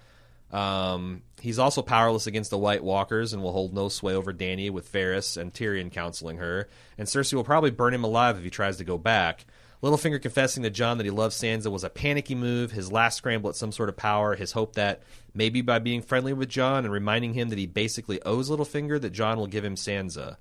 Um, 0.52 1.24
he's 1.42 1.60
also 1.60 1.82
powerless 1.82 2.28
against 2.28 2.50
the 2.50 2.58
White 2.58 2.84
Walkers 2.84 3.34
and 3.34 3.42
will 3.42 3.52
hold 3.52 3.74
no 3.74 3.90
sway 3.90 4.14
over 4.14 4.32
Dany 4.34 4.70
with 4.70 4.92
Varys 4.92 5.38
and 5.38 5.54
Tyrion 5.54 5.92
counseling 5.92 6.38
her. 6.38 6.70
And 6.98 7.08
Cersei 7.08 7.34
will 7.34 7.44
probably 7.44 7.72
burn 7.72 7.94
him 7.94 8.04
alive 8.04 8.38
if 8.38 8.44
he 8.44 8.50
tries 8.50 8.78
to 8.78 8.84
go 8.84 8.98
back. 8.98 9.46
Littlefinger 9.84 10.22
confessing 10.22 10.64
to 10.64 10.70
Jon 10.70 10.98
that 10.98 11.04
he 11.04 11.12
loves 11.12 11.36
Sansa 11.36 11.70
was 11.70 11.84
a 11.84 11.90
panicky 11.90 12.34
move, 12.34 12.72
his 12.72 12.92
last 12.92 13.18
scramble 13.18 13.50
at 13.50 13.56
some 13.56 13.72
sort 13.72 13.90
of 13.90 13.98
power, 13.98 14.36
his 14.36 14.54
hope 14.54 14.74
that 14.76 15.04
maybe 15.34 15.62
by 15.62 15.80
being 15.80 16.02
friendly 16.02 16.34
with 16.34 16.50
Jon 16.50 16.86
and 16.86 16.94
reminding 16.94 17.34
him 17.34 17.50
that 17.50 17.60
he 17.60 17.68
basically 17.68 18.22
owes 18.24 18.50
Littlefinger, 18.50 19.00
that 19.02 19.12
Jon 19.12 19.38
will 19.38 19.48
give 19.48 19.66
him 19.66 19.76
Sansa. 19.76 20.38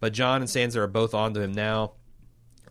But 0.00 0.14
Jon 0.14 0.40
and 0.40 0.50
Sansa 0.50 0.76
are 0.76 0.86
both 0.86 1.14
onto 1.14 1.40
him 1.40 1.52
now. 1.52 1.92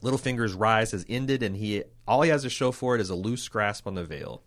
Littlefinger's 0.02 0.54
rise 0.54 0.92
has 0.92 1.06
ended, 1.08 1.44
and 1.44 1.56
he 1.56 1.84
all 2.08 2.22
he 2.22 2.30
has 2.30 2.44
to 2.44 2.50
show 2.50 2.72
for 2.72 2.96
it 2.96 3.02
is 3.02 3.10
a 3.10 3.16
loose 3.16 3.48
grasp 3.48 3.88
on 3.88 3.96
the 3.96 4.04
Vale. 4.04 4.42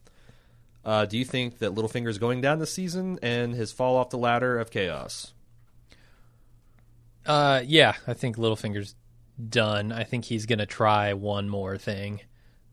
Uh, 0.84 1.04
do 1.04 1.18
you 1.18 1.24
think 1.24 1.58
that 1.58 1.74
Littlefinger's 1.74 2.18
going 2.18 2.40
down 2.40 2.58
this 2.58 2.72
season 2.72 3.18
and 3.22 3.54
his 3.54 3.70
fall 3.72 3.96
off 3.96 4.10
the 4.10 4.18
ladder 4.18 4.58
of 4.58 4.70
chaos? 4.70 5.32
uh, 7.26 7.62
yeah, 7.66 7.94
I 8.06 8.14
think 8.14 8.36
Littlefinger's 8.36 8.94
done. 9.48 9.92
I 9.92 10.04
think 10.04 10.24
he's 10.24 10.46
gonna 10.46 10.66
try 10.66 11.12
one 11.14 11.48
more 11.48 11.76
thing. 11.78 12.20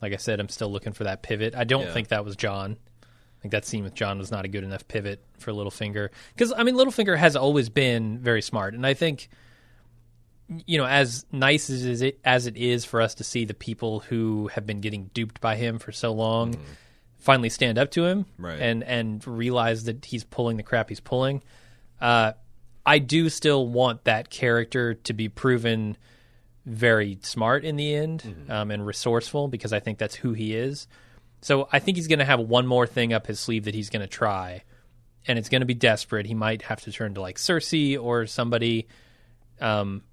Like 0.02 0.14
I 0.14 0.18
said, 0.18 0.40
I'm 0.40 0.50
still 0.50 0.72
looking 0.72 0.94
for 0.94 1.04
that 1.06 1.22
pivot. 1.22 1.56
I 1.56 1.64
don't 1.64 1.84
Yeah. 1.88 1.94
think 1.94 2.10
that 2.10 2.24
was 2.26 2.36
Jon. 2.36 2.78
I 3.04 3.42
think 3.42 3.52
that 3.52 3.66
scene 3.66 3.84
with 3.84 3.94
Jon 3.94 4.18
was 4.18 4.32
not 4.32 4.46
a 4.46 4.48
good 4.48 4.64
enough 4.64 4.88
pivot 4.88 5.24
for 5.38 5.52
Littlefinger 5.52 6.10
because 6.34 6.54
I 6.56 6.64
mean 6.64 6.76
Littlefinger 6.76 7.18
has 7.18 7.36
always 7.36 7.70
been 7.70 8.20
very 8.20 8.42
smart, 8.42 8.74
and 8.74 8.86
I 8.86 8.94
think 8.94 9.30
you 10.66 10.78
know 10.78 10.86
as 10.86 11.26
nice 11.32 11.70
as 11.70 12.02
it 12.02 12.20
as 12.24 12.48
it 12.48 12.56
is 12.58 12.86
for 12.86 13.02
us 13.02 13.16
to 13.16 13.24
see 13.24 13.44
the 13.46 13.54
people 13.54 14.00
who 14.00 14.48
have 14.54 14.66
been 14.66 14.80
getting 14.82 15.10
duped 15.14 15.42
by 15.42 15.56
him 15.58 15.78
for 15.78 15.92
so 15.92 16.14
long 16.14 16.56
finally 17.20 17.50
stand 17.50 17.78
up 17.78 17.92
to 17.92 18.06
him 18.06 18.26
Right. 18.38 18.60
and 18.60 18.84
and 18.84 19.26
realize 19.28 19.84
that 19.86 20.06
he's 20.06 20.24
pulling 20.24 20.58
the 20.58 20.64
crap 20.64 20.90
he's 20.90 21.00
pulling. 21.00 21.42
Uh, 22.00 22.34
I 22.86 23.00
do 23.00 23.30
still 23.30 23.68
want 23.68 24.04
that 24.06 24.30
character 24.30 24.94
to 24.94 25.14
be 25.14 25.28
proven 25.30 25.98
very 26.66 27.18
smart 27.22 27.64
in 27.66 27.76
the 27.76 27.94
end 27.96 28.46
um, 28.50 28.72
and 28.72 28.86
resourceful 28.86 29.48
because 29.48 29.74
I 29.74 29.80
think 29.80 29.98
that's 29.98 30.16
who 30.16 30.34
he 30.34 30.56
is. 30.56 30.88
So 31.42 31.68
I 31.72 31.80
think 31.80 31.98
he's 31.98 32.08
going 32.08 32.20
to 32.20 32.26
have 32.26 32.40
one 32.40 32.66
more 32.68 32.88
thing 32.88 33.14
up 33.14 33.28
his 33.28 33.40
sleeve 33.40 33.66
that 33.66 33.76
he's 33.76 33.90
going 33.90 34.02
to 34.02 34.08
try, 34.08 34.64
and 35.28 35.38
it's 35.40 35.50
going 35.50 35.62
to 35.62 35.66
be 35.68 35.74
desperate. 35.74 36.26
He 36.26 36.34
might 36.34 36.64
have 36.64 36.82
to 36.82 36.92
turn 36.92 37.14
to 37.14 37.22
like 37.22 37.38
Cersei 37.38 38.02
or 38.02 38.26
somebody. 38.26 38.88
Um, 39.62 40.04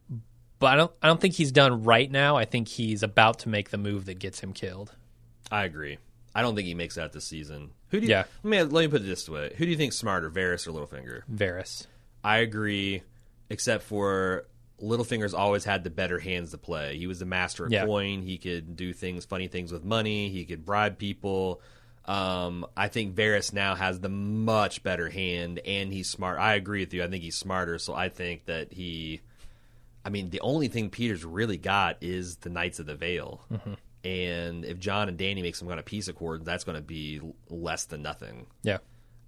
but 0.58 0.66
I 0.66 0.76
don't. 0.76 0.92
I 1.02 1.06
don't 1.08 1.20
think 1.20 1.34
he's 1.34 1.50
done 1.52 1.82
right 1.82 2.10
now. 2.10 2.36
I 2.36 2.44
think 2.44 2.68
he's 2.68 3.02
about 3.02 3.40
to 3.40 3.48
make 3.48 3.70
the 3.70 3.78
move 3.78 4.04
that 4.06 4.18
gets 4.18 4.40
him 4.40 4.52
killed. 4.52 4.92
I 5.50 5.64
agree. 5.64 5.98
I 6.34 6.42
don't 6.42 6.54
think 6.56 6.66
he 6.66 6.74
makes 6.74 6.96
that 6.96 7.12
this 7.12 7.24
season. 7.24 7.70
Who 7.90 8.00
do 8.00 8.06
you, 8.06 8.10
Yeah. 8.12 8.24
Let 8.42 8.50
me 8.50 8.62
let 8.62 8.82
me 8.82 8.88
put 8.88 9.02
it 9.02 9.04
this 9.06 9.28
way: 9.28 9.54
Who 9.56 9.64
do 9.64 9.70
you 9.70 9.76
think 9.76 9.92
smarter, 9.92 10.30
Varys 10.30 10.66
or 10.66 10.72
Littlefinger? 10.72 11.22
Varys. 11.32 11.86
I 12.24 12.38
agree, 12.38 13.02
except 13.50 13.84
for 13.84 14.46
Littlefinger's 14.82 15.34
always 15.34 15.64
had 15.64 15.84
the 15.84 15.90
better 15.90 16.18
hands 16.18 16.50
to 16.50 16.58
play. 16.58 16.98
He 16.98 17.06
was 17.06 17.18
the 17.20 17.24
master 17.26 17.66
of 17.66 17.72
Yeah. 17.72 17.84
coin. 17.86 18.22
He 18.22 18.38
could 18.38 18.76
do 18.76 18.92
things, 18.92 19.24
funny 19.24 19.46
things 19.48 19.70
with 19.72 19.84
money. 19.84 20.30
He 20.30 20.44
could 20.44 20.64
bribe 20.64 20.98
people. 20.98 21.60
Um, 22.06 22.66
I 22.76 22.88
think 22.88 23.14
Varys 23.14 23.52
now 23.54 23.74
has 23.76 24.00
the 24.00 24.08
much 24.10 24.82
better 24.82 25.08
hand, 25.08 25.60
and 25.64 25.90
he's 25.92 26.10
smart. 26.10 26.38
I 26.38 26.54
agree 26.54 26.80
with 26.80 26.92
you. 26.92 27.02
I 27.04 27.08
think 27.08 27.22
he's 27.22 27.36
smarter. 27.36 27.78
So 27.78 27.94
I 27.94 28.08
think 28.08 28.46
that 28.46 28.72
he. 28.72 29.20
I 30.04 30.10
mean, 30.10 30.28
the 30.28 30.40
only 30.40 30.68
thing 30.68 30.90
Petyr's 30.90 31.24
really 31.24 31.56
got 31.56 31.96
is 32.02 32.36
the 32.36 32.50
Knights 32.50 32.78
of 32.78 32.84
the 32.86 32.94
Vale. 32.94 33.40
And 34.04 34.64
if 34.64 34.78
Jon 34.78 35.08
and 35.08 35.18
Dany 35.18 35.40
make 35.40 35.56
some 35.56 35.66
kind 35.66 35.80
of 35.80 35.86
peace 35.86 36.08
accord, 36.08 36.44
that's 36.44 36.64
going 36.64 36.76
to 36.76 36.82
be 36.82 37.20
less 37.48 37.86
than 37.86 38.02
nothing. 38.02 38.46
Yeah. 38.62 38.78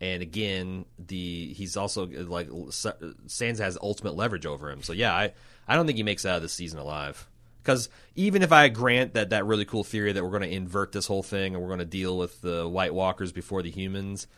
And 0.00 0.22
again, 0.22 0.84
the 0.98 1.54
he's 1.54 1.76
also 1.76 2.06
like 2.06 2.48
Sa- 2.70 2.92
Sansa 3.26 3.60
has 3.60 3.78
ultimate 3.80 4.14
leverage 4.14 4.44
over 4.44 4.70
him. 4.70 4.82
So 4.82 4.92
yeah, 4.92 5.14
I 5.14 5.32
I 5.66 5.74
don't 5.74 5.86
think 5.86 5.96
he 5.96 6.02
makes 6.02 6.24
it 6.24 6.28
out 6.28 6.36
of 6.36 6.42
this 6.42 6.52
season 6.52 6.78
alive. 6.78 7.26
Because 7.62 7.88
even 8.14 8.42
if 8.42 8.52
I 8.52 8.68
grant 8.68 9.14
that 9.14 9.30
that 9.30 9.46
really 9.46 9.64
cool 9.64 9.82
theory 9.82 10.12
that 10.12 10.22
we're 10.22 10.30
going 10.30 10.42
to 10.42 10.54
invert 10.54 10.92
this 10.92 11.06
whole 11.06 11.22
thing 11.22 11.54
and 11.54 11.62
we're 11.62 11.68
going 11.68 11.80
to 11.80 11.84
deal 11.86 12.16
with 12.16 12.40
the 12.42 12.68
White 12.68 12.94
Walkers 12.94 13.32
before 13.32 13.62
the 13.62 13.70
humans, 13.70 14.28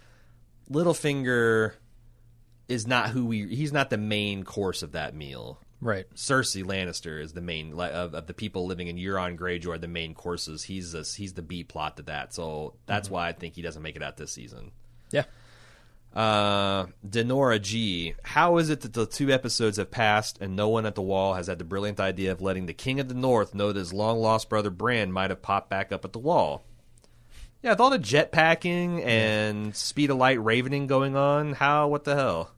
Littlefinger 0.70 1.72
is 2.68 2.86
not 2.86 3.10
who 3.10 3.26
we. 3.26 3.54
He's 3.54 3.72
not 3.72 3.90
the 3.90 3.98
main 3.98 4.44
course 4.44 4.82
of 4.82 4.92
that 4.92 5.14
meal. 5.14 5.60
Right. 5.80 6.06
Cersei 6.14 6.64
Lannister 6.64 7.22
is 7.22 7.32
the 7.32 7.40
main 7.40 7.72
of, 7.78 8.14
of 8.14 8.26
the 8.26 8.34
people 8.34 8.66
living 8.66 8.88
in 8.88 8.96
Euron 8.96 9.38
Greyjoy 9.38 9.74
are 9.74 9.78
the 9.78 9.86
main 9.86 10.12
courses. 10.14 10.64
He's 10.64 10.94
a, 10.94 11.02
he's 11.02 11.34
the 11.34 11.42
B 11.42 11.62
plot 11.62 11.96
to 11.98 12.02
that. 12.04 12.34
So 12.34 12.74
that's 12.86 13.08
why 13.08 13.28
I 13.28 13.32
think 13.32 13.54
he 13.54 13.62
doesn't 13.62 13.82
make 13.82 13.94
it 13.94 14.02
out 14.02 14.16
this 14.16 14.32
season. 14.32 14.72
Yeah. 15.10 15.24
Uh, 16.14 16.86
Denora 17.06 17.62
G. 17.62 18.14
How 18.24 18.56
is 18.56 18.70
it 18.70 18.80
that 18.80 18.92
the 18.92 19.06
two 19.06 19.30
episodes 19.30 19.76
have 19.76 19.90
passed 19.90 20.38
and 20.40 20.56
no 20.56 20.68
one 20.68 20.84
at 20.84 20.96
the 20.96 21.02
wall 21.02 21.34
has 21.34 21.46
had 21.46 21.58
the 21.58 21.64
brilliant 21.64 22.00
idea 22.00 22.32
of 22.32 22.40
letting 22.40 22.66
the 22.66 22.72
King 22.72 22.98
of 22.98 23.08
the 23.08 23.14
North 23.14 23.54
know 23.54 23.68
that 23.68 23.78
his 23.78 23.92
long 23.92 24.18
lost 24.18 24.48
brother 24.48 24.70
Bran 24.70 25.12
might 25.12 25.30
have 25.30 25.42
popped 25.42 25.70
back 25.70 25.92
up 25.92 26.04
at 26.04 26.12
the 26.12 26.18
wall? 26.18 26.64
Yeah, 27.62 27.70
with 27.70 27.80
all 27.80 27.90
the 27.90 27.98
jetpacking 27.98 29.04
and 29.04 29.76
speed 29.76 30.10
of 30.10 30.16
light 30.16 30.40
ravening 30.42 30.86
going 30.86 31.14
on, 31.14 31.52
how? 31.52 31.88
What 31.88 32.04
the 32.04 32.16
hell? 32.16 32.50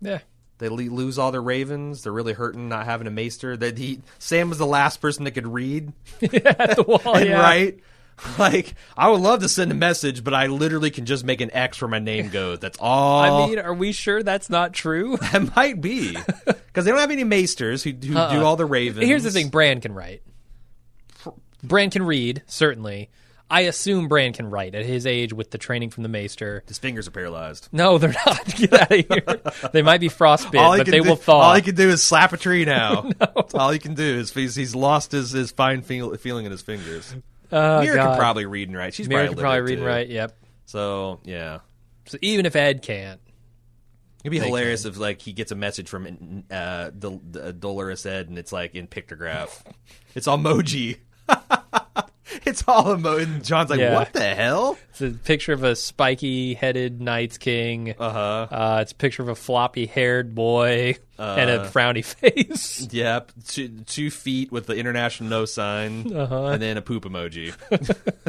Yeah. 0.00 0.18
They 0.58 0.68
lose 0.68 1.18
all 1.18 1.30
their 1.30 1.42
ravens. 1.42 2.02
They're 2.02 2.12
really 2.12 2.32
hurting 2.32 2.68
not 2.68 2.84
having 2.84 3.06
a 3.06 3.10
maester. 3.10 3.56
That 3.56 3.78
he 3.78 4.00
Sam 4.18 4.48
was 4.48 4.58
the 4.58 4.66
last 4.66 5.00
person 5.00 5.24
that 5.24 5.30
could 5.30 5.46
read 5.46 5.92
At 6.22 6.76
the 6.76 6.82
wall, 6.86 7.16
and 7.16 7.28
yeah. 7.28 7.40
write. 7.40 7.80
Like 8.36 8.74
I 8.96 9.08
would 9.10 9.20
love 9.20 9.42
to 9.42 9.48
send 9.48 9.70
a 9.70 9.76
message, 9.76 10.24
but 10.24 10.34
I 10.34 10.48
literally 10.48 10.90
can 10.90 11.06
just 11.06 11.24
make 11.24 11.40
an 11.40 11.52
X 11.52 11.80
where 11.80 11.86
my 11.86 12.00
name 12.00 12.30
goes. 12.30 12.58
That's 12.58 12.76
all. 12.80 13.20
I 13.20 13.46
mean, 13.46 13.60
are 13.60 13.72
we 13.72 13.92
sure 13.92 14.24
that's 14.24 14.50
not 14.50 14.72
true? 14.72 15.16
That 15.18 15.54
might 15.54 15.80
be 15.80 16.16
because 16.44 16.84
they 16.84 16.90
don't 16.90 16.98
have 16.98 17.12
any 17.12 17.22
maesters 17.22 17.84
who, 17.84 17.90
who 17.90 17.96
do 17.96 18.18
uh-uh. 18.18 18.42
all 18.42 18.56
the 18.56 18.66
ravens. 18.66 19.06
Here's 19.06 19.22
the 19.22 19.30
thing: 19.30 19.50
Bran 19.50 19.80
can 19.80 19.94
write. 19.94 20.22
Bran 21.62 21.90
can 21.90 22.02
read, 22.02 22.42
certainly. 22.48 23.08
I 23.50 23.62
assume 23.62 24.08
Bran 24.08 24.34
can 24.34 24.50
write 24.50 24.74
at 24.74 24.84
his 24.84 25.06
age 25.06 25.32
with 25.32 25.50
the 25.50 25.58
training 25.58 25.90
from 25.90 26.02
the 26.02 26.08
Maester. 26.08 26.62
his 26.68 26.78
fingers 26.78 27.08
are 27.08 27.10
paralyzed. 27.10 27.68
No, 27.72 27.96
they're 27.96 28.14
not. 28.26 28.44
Get 28.56 28.72
out 28.74 28.92
of 28.92 29.06
here. 29.08 29.70
They 29.72 29.80
might 29.82 30.00
be 30.00 30.08
frostbit, 30.10 30.60
All 30.60 30.72
he 30.72 30.80
but 30.80 30.86
they 30.86 31.00
do, 31.00 31.08
will 31.08 31.16
thaw. 31.16 31.40
All 31.40 31.54
he 31.54 31.62
can 31.62 31.74
do 31.74 31.88
is 31.88 32.02
slap 32.02 32.32
a 32.32 32.36
tree 32.36 32.64
now. 32.66 33.10
That's 33.18 33.54
all 33.54 33.70
he 33.70 33.78
can 33.78 33.94
do 33.94 34.04
is 34.04 34.32
he's, 34.32 34.54
he's 34.54 34.74
lost 34.74 35.12
his, 35.12 35.30
his 35.30 35.50
fine 35.50 35.80
feel, 35.82 36.14
feeling 36.16 36.44
in 36.44 36.52
his 36.52 36.60
fingers. 36.62 37.14
Oh, 37.50 37.56
Meera 37.56 37.94
can 37.96 38.18
probably 38.18 38.44
read 38.44 38.68
and 38.68 38.76
write. 38.76 38.92
She's 38.92 39.08
Meera 39.08 39.12
probably 39.12 39.28
can 39.28 39.38
probably 39.38 39.60
read 39.62 39.78
and 39.78 39.86
write. 39.86 40.08
Yep. 40.08 40.38
So 40.66 41.20
yeah, 41.24 41.60
So 42.04 42.18
even 42.20 42.44
if 42.44 42.54
Edd 42.54 42.82
can't, 42.82 43.20
it'd 44.22 44.30
be 44.30 44.38
They 44.38 44.46
hilarious 44.46 44.84
if 44.84 44.98
like 44.98 45.22
he 45.22 45.32
gets 45.32 45.50
a 45.52 45.54
message 45.54 45.88
from 45.88 46.44
uh, 46.50 46.90
Dol- 46.90 47.22
uh, 47.40 47.52
Dolorous 47.52 48.04
Edd 48.04 48.28
and 48.28 48.38
it's 48.38 48.52
like 48.52 48.74
in 48.74 48.86
pictograph. 48.86 49.62
it's 50.14 50.26
emoji. 50.26 50.98
It's 52.48 52.64
all 52.66 52.84
emoji. 52.96 53.22
And 53.24 53.44
Jon's 53.44 53.70
like, 53.70 53.80
Yeah. 53.80 53.94
what 53.94 54.12
the 54.12 54.34
hell? 54.34 54.78
it's 54.90 55.00
a 55.02 55.10
picture 55.10 55.52
of 55.52 55.64
a 55.64 55.76
spiky-headed 55.76 57.00
Knights 57.00 57.38
King. 57.38 57.94
Uh 57.98 58.10
huh. 58.10 58.46
Uh, 58.50 58.78
it's 58.82 58.92
a 58.92 58.94
picture 58.94 59.22
of 59.22 59.28
a 59.28 59.34
floppy-haired 59.34 60.34
boy 60.34 60.96
and 61.18 61.50
Uh. 61.50 61.64
a 61.64 61.68
frowny 61.68 62.04
face. 62.04 62.88
Yep, 62.90 63.32
two, 63.46 63.68
two 63.86 64.10
feet 64.10 64.50
with 64.50 64.66
the 64.66 64.74
international 64.74 65.30
no 65.30 65.44
sign, 65.44 66.12
Uh-huh. 66.14 66.46
and 66.46 66.62
then 66.62 66.76
a 66.76 66.82
poop 66.82 67.04
emoji. 67.04 67.54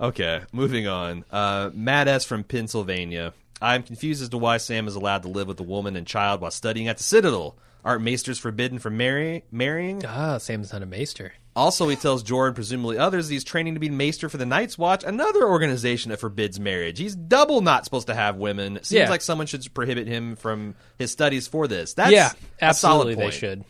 okay, 0.00 0.42
moving 0.52 0.86
on. 0.86 1.24
Uh, 1.30 1.70
Matt 1.74 2.08
S. 2.08 2.24
from 2.24 2.44
Pennsylvania. 2.44 3.32
I'm 3.60 3.82
confused 3.82 4.22
as 4.22 4.28
to 4.30 4.38
why 4.38 4.56
Sam 4.56 4.88
is 4.88 4.96
allowed 4.96 5.22
to 5.22 5.28
live 5.28 5.46
with 5.46 5.60
a 5.60 5.64
woman 5.64 5.96
and 5.96 6.06
child 6.06 6.40
while 6.40 6.50
studying 6.50 6.88
at 6.88 6.98
the 6.98 7.04
Citadel. 7.04 7.56
Aren't 7.84 8.02
maesters 8.04 8.38
forbidden 8.38 8.78
from 8.78 8.96
marry- 8.96 9.44
marrying? 9.50 10.04
ah, 10.06 10.38
Sam's 10.38 10.72
not 10.72 10.82
a 10.82 10.86
Maester. 10.86 11.32
Also, 11.54 11.86
he 11.88 11.96
tells 11.96 12.22
Jordan, 12.22 12.54
presumably 12.54 12.96
others, 12.96 13.28
he's 13.28 13.44
training 13.44 13.74
to 13.74 13.80
be 13.80 13.90
maester 13.90 14.28
for 14.30 14.38
the 14.38 14.46
Night's 14.46 14.78
Watch, 14.78 15.04
another 15.04 15.46
organization 15.46 16.08
that 16.10 16.18
forbids 16.18 16.58
marriage. 16.58 16.98
He's 16.98 17.14
double 17.14 17.60
not 17.60 17.84
supposed 17.84 18.06
to 18.06 18.14
have 18.14 18.36
women. 18.36 18.76
Seems 18.82 18.92
Yeah. 18.92 19.10
like 19.10 19.20
someone 19.20 19.46
should 19.46 19.62
prohibit 19.74 20.06
him 20.06 20.34
from 20.36 20.74
his 20.98 21.10
studies 21.10 21.46
for 21.48 21.68
this. 21.68 21.92
That's 21.92 22.10
yeah, 22.12 22.32
absolutely, 22.62 23.16
they 23.16 23.30
should. 23.30 23.64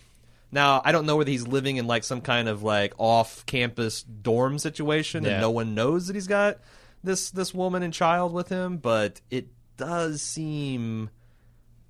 Now, 0.53 0.81
I 0.85 0.93
don't 0.93 1.07
know 1.07 1.17
whether 1.17 1.31
he's 1.31 1.49
living 1.49 1.77
in 1.77 1.87
like 1.89 2.05
some 2.05 2.21
kind 2.21 2.49
of 2.49 2.63
like 2.63 2.93
off-campus 2.99 4.03
dorm 4.05 4.59
situation 4.61 5.25
Yeah. 5.25 5.31
and 5.33 5.41
no 5.41 5.51
one 5.51 5.75
knows 5.75 6.07
that 6.07 6.15
he's 6.15 6.29
got 6.29 6.59
this 7.03 7.31
this 7.33 7.53
woman 7.53 7.83
and 7.83 7.93
child 7.93 8.33
with 8.33 8.49
him, 8.49 8.77
but 8.77 9.21
it 9.31 9.49
does 9.77 10.23
seem 10.23 11.11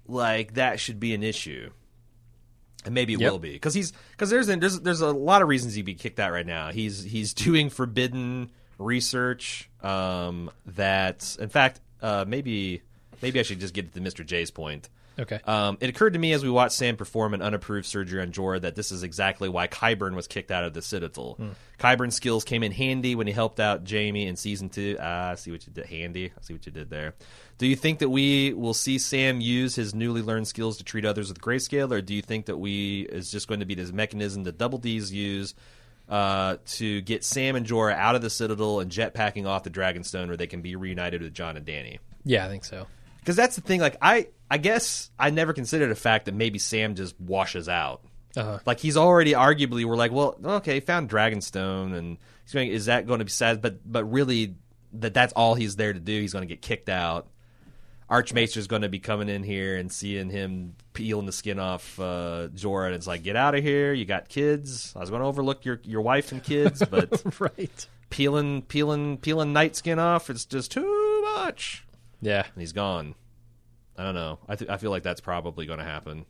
like 0.07 0.55
that 0.55 0.81
should 0.81 1.01
be 1.01 1.13
an 1.13 1.23
issue. 1.23 1.71
And 2.85 2.95
maybe 2.95 3.13
it 3.15 3.21
Yep. 3.21 3.31
will 3.33 3.39
be 3.39 3.53
because 3.53 3.75
he's 3.75 3.93
because 4.11 4.29
there's 4.31 4.49
there's 4.49 4.81
there's 4.81 5.01
a 5.01 5.13
lot 5.13 5.41
of 5.43 5.49
reasons 5.49 5.75
he'd 5.75 5.85
be 5.85 5.95
kicked 5.95 6.19
out 6.19 6.33
right 6.33 6.47
now. 6.47 6.71
He's 6.73 7.03
he's 7.03 7.33
doing 7.47 7.71
forbidden 7.71 8.51
research 8.79 9.71
um, 9.83 10.51
that, 10.67 11.37
in 11.41 11.49
fact, 11.49 11.81
uh, 12.01 12.25
maybe 12.27 12.83
maybe 13.21 13.39
I 13.41 13.43
should 13.43 13.61
just 13.61 13.75
get 13.75 13.95
to 13.95 14.01
Mr. 14.01 14.27
J's 14.27 14.51
point. 14.51 14.89
Okay. 15.19 15.39
Um, 15.47 15.77
it 15.81 15.91
occurred 15.91 16.15
to 16.15 16.19
me 16.19 16.33
as 16.33 16.43
we 16.43 16.49
watched 16.49 16.73
Sam 16.75 16.97
perform 16.97 17.35
an 17.35 17.43
unapproved 17.43 17.85
surgery 17.87 18.23
on 18.23 18.33
Jorah 18.33 18.63
that 18.63 18.75
this 18.75 18.91
is 18.91 19.03
exactly 19.03 19.47
why 19.49 19.69
Qyburn 19.69 20.15
was 20.15 20.27
kicked 20.27 20.51
out 20.51 20.65
of 20.65 20.73
the 20.73 20.81
Citadel. 20.81 21.39
Qyburn's 21.79 22.15
skills 22.15 22.45
came 22.45 22.63
in 22.63 22.73
handy 22.73 23.15
when 23.15 23.27
he 23.27 23.33
helped 23.35 23.61
out 23.61 23.89
Jaime 23.89 24.27
in 24.27 24.37
season 24.37 24.71
two. 24.71 24.97
Ah, 24.99 25.31
I 25.33 25.35
see 25.35 25.51
what 25.51 25.67
you 25.67 25.73
did. 25.73 25.85
Handy. 25.87 26.33
I 26.37 26.41
see 26.43 26.55
what 26.55 26.65
you 26.65 26.73
did 26.73 26.89
there. 26.89 27.15
Do 27.59 27.67
you 27.67 27.77
think 27.77 28.01
that 28.01 28.09
we 28.09 28.53
will 28.55 28.75
see 28.75 28.99
Sam 28.99 29.41
use 29.41 29.75
his 29.77 29.95
newly 29.95 30.23
learned 30.23 30.49
skills 30.49 30.79
to 30.79 30.85
treat 30.85 31.05
others 31.05 31.29
with 31.29 31.41
grayscale, 31.41 31.93
or 31.93 32.01
do 32.01 32.15
you 32.15 32.23
think 32.23 32.47
that 32.47 32.57
we 32.57 33.03
is 33.03 33.31
just 33.31 33.47
going 33.47 33.61
to 33.61 33.67
be 33.67 33.75
this 33.75 33.93
mechanism 33.93 34.43
that 34.45 34.59
Double 34.59 34.79
D's 34.79 35.13
use 35.13 35.55
uh, 36.09 36.57
to 36.67 37.01
get 37.03 37.25
Sam 37.25 37.55
and 37.55 37.65
Jorah 37.65 37.95
out 37.95 38.17
of 38.17 38.23
the 38.23 38.31
Citadel 38.31 38.81
and 38.81 38.91
jetpacking 38.91 39.47
off 39.47 39.63
the 39.63 39.71
Dragonstone, 39.71 40.27
where 40.29 40.37
they 40.37 40.49
can 40.49 40.61
be 40.61 40.75
reunited 40.77 41.23
with 41.23 41.35
Jon 41.35 41.57
and 41.57 41.65
Dany? 41.65 41.99
yeah, 42.25 42.45
I 42.45 42.49
think 42.49 42.65
so. 42.65 42.87
because 43.21 43.37
that's 43.37 43.57
the 43.57 43.63
thing. 43.63 43.81
Like 43.81 43.97
I, 44.03 44.29
I 44.51 44.59
guess 44.59 45.11
I 45.19 45.31
never 45.31 45.53
considered 45.53 45.89
the 45.89 45.95
fact 45.95 46.27
that 46.27 46.35
maybe 46.35 46.59
Sam 46.59 46.95
just 46.95 47.19
washes 47.21 47.69
out. 47.69 48.03
Uh-huh. 48.37 48.59
Like 48.65 48.81
he's 48.81 48.97
already 48.97 49.33
arguably 49.33 49.85
we're 49.85 49.97
like, 49.97 50.11
well, 50.11 50.37
okay, 50.43 50.81
found 50.81 51.11
Dragonstone, 51.11 51.95
and 51.95 52.19
he's 52.45 52.53
going. 52.53 52.69
Is 52.71 52.87
that 52.87 53.07
going 53.07 53.19
to 53.21 53.25
be 53.25 53.31
sad? 53.31 53.61
But 53.61 53.81
but 53.91 54.05
really, 54.05 54.57
that 54.95 55.15
that's 55.15 55.33
all 55.35 55.55
he's 55.55 55.77
there 55.77 55.93
to 55.93 56.01
do. 56.01 56.21
He's 56.21 56.33
going 56.33 56.47
to 56.47 56.53
get 56.53 56.63
kicked 56.63 56.89
out. 56.89 57.29
Archmaester's 58.13 58.67
going 58.67 58.83
to 58.83 58.91
be 58.91 58.99
coming 58.99 59.29
in 59.31 59.43
here 59.43 59.77
and 59.77 59.91
seeing 59.91 60.29
him 60.29 60.75
peeling 60.93 61.25
the 61.25 61.33
skin 61.33 61.59
off 61.59 61.99
uh, 61.99 62.49
Jorah, 62.55 62.87
and 62.87 62.95
it's 62.95 63.07
like, 63.07 63.23
get 63.23 63.37
out 63.37 63.55
of 63.55 63.65
here! 63.65 63.95
You 63.95 64.05
got 64.05 64.29
kids. 64.29 64.93
I 64.95 64.99
was 65.01 65.09
going 65.09 65.23
to 65.23 65.27
overlook 65.27 65.65
your 65.65 65.81
your 65.85 66.03
wife 66.03 66.31
and 66.31 66.43
kids, 66.45 66.83
but 66.91 67.23
right. 67.41 67.87
peeling 68.11 68.63
peeling 68.63 69.17
peeling 69.17 69.53
night 69.55 69.77
skin 69.77 69.99
off, 69.99 70.29
it's 70.29 70.45
just 70.45 70.71
too 70.71 71.23
much 71.37 71.87
Yeah. 72.21 72.43
and 72.53 72.61
he's 72.61 72.73
gone. 72.73 73.15
I 73.97 74.05
don't 74.05 74.15
know. 74.15 74.39
I 74.49 74.57
th- 74.57 74.71
I 74.71 74.77
feel 74.77 74.91
like 74.91 75.03
that's 75.03 75.21
probably 75.23 75.65
going 75.67 75.79
to 75.79 75.85
happen. 75.85 76.27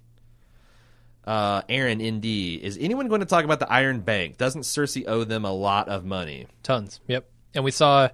Uh, 1.24 1.62
Aaron, 1.68 1.98
ND, 2.02 2.24
is 2.24 2.76
anyone 2.80 3.06
going 3.08 3.20
to 3.20 3.26
talk 3.26 3.44
about 3.44 3.60
the 3.60 3.70
Iron 3.72 4.00
Bank? 4.00 4.38
Doesn't 4.38 4.62
Cersei 4.62 5.04
owe 5.06 5.22
them 5.24 5.44
a 5.44 5.52
lot 5.52 5.88
of 5.88 6.04
money? 6.04 6.46
Tons. 6.64 7.00
Yep. 7.06 7.28
And 7.54 7.64
we 7.64 7.70
saw 7.70 8.08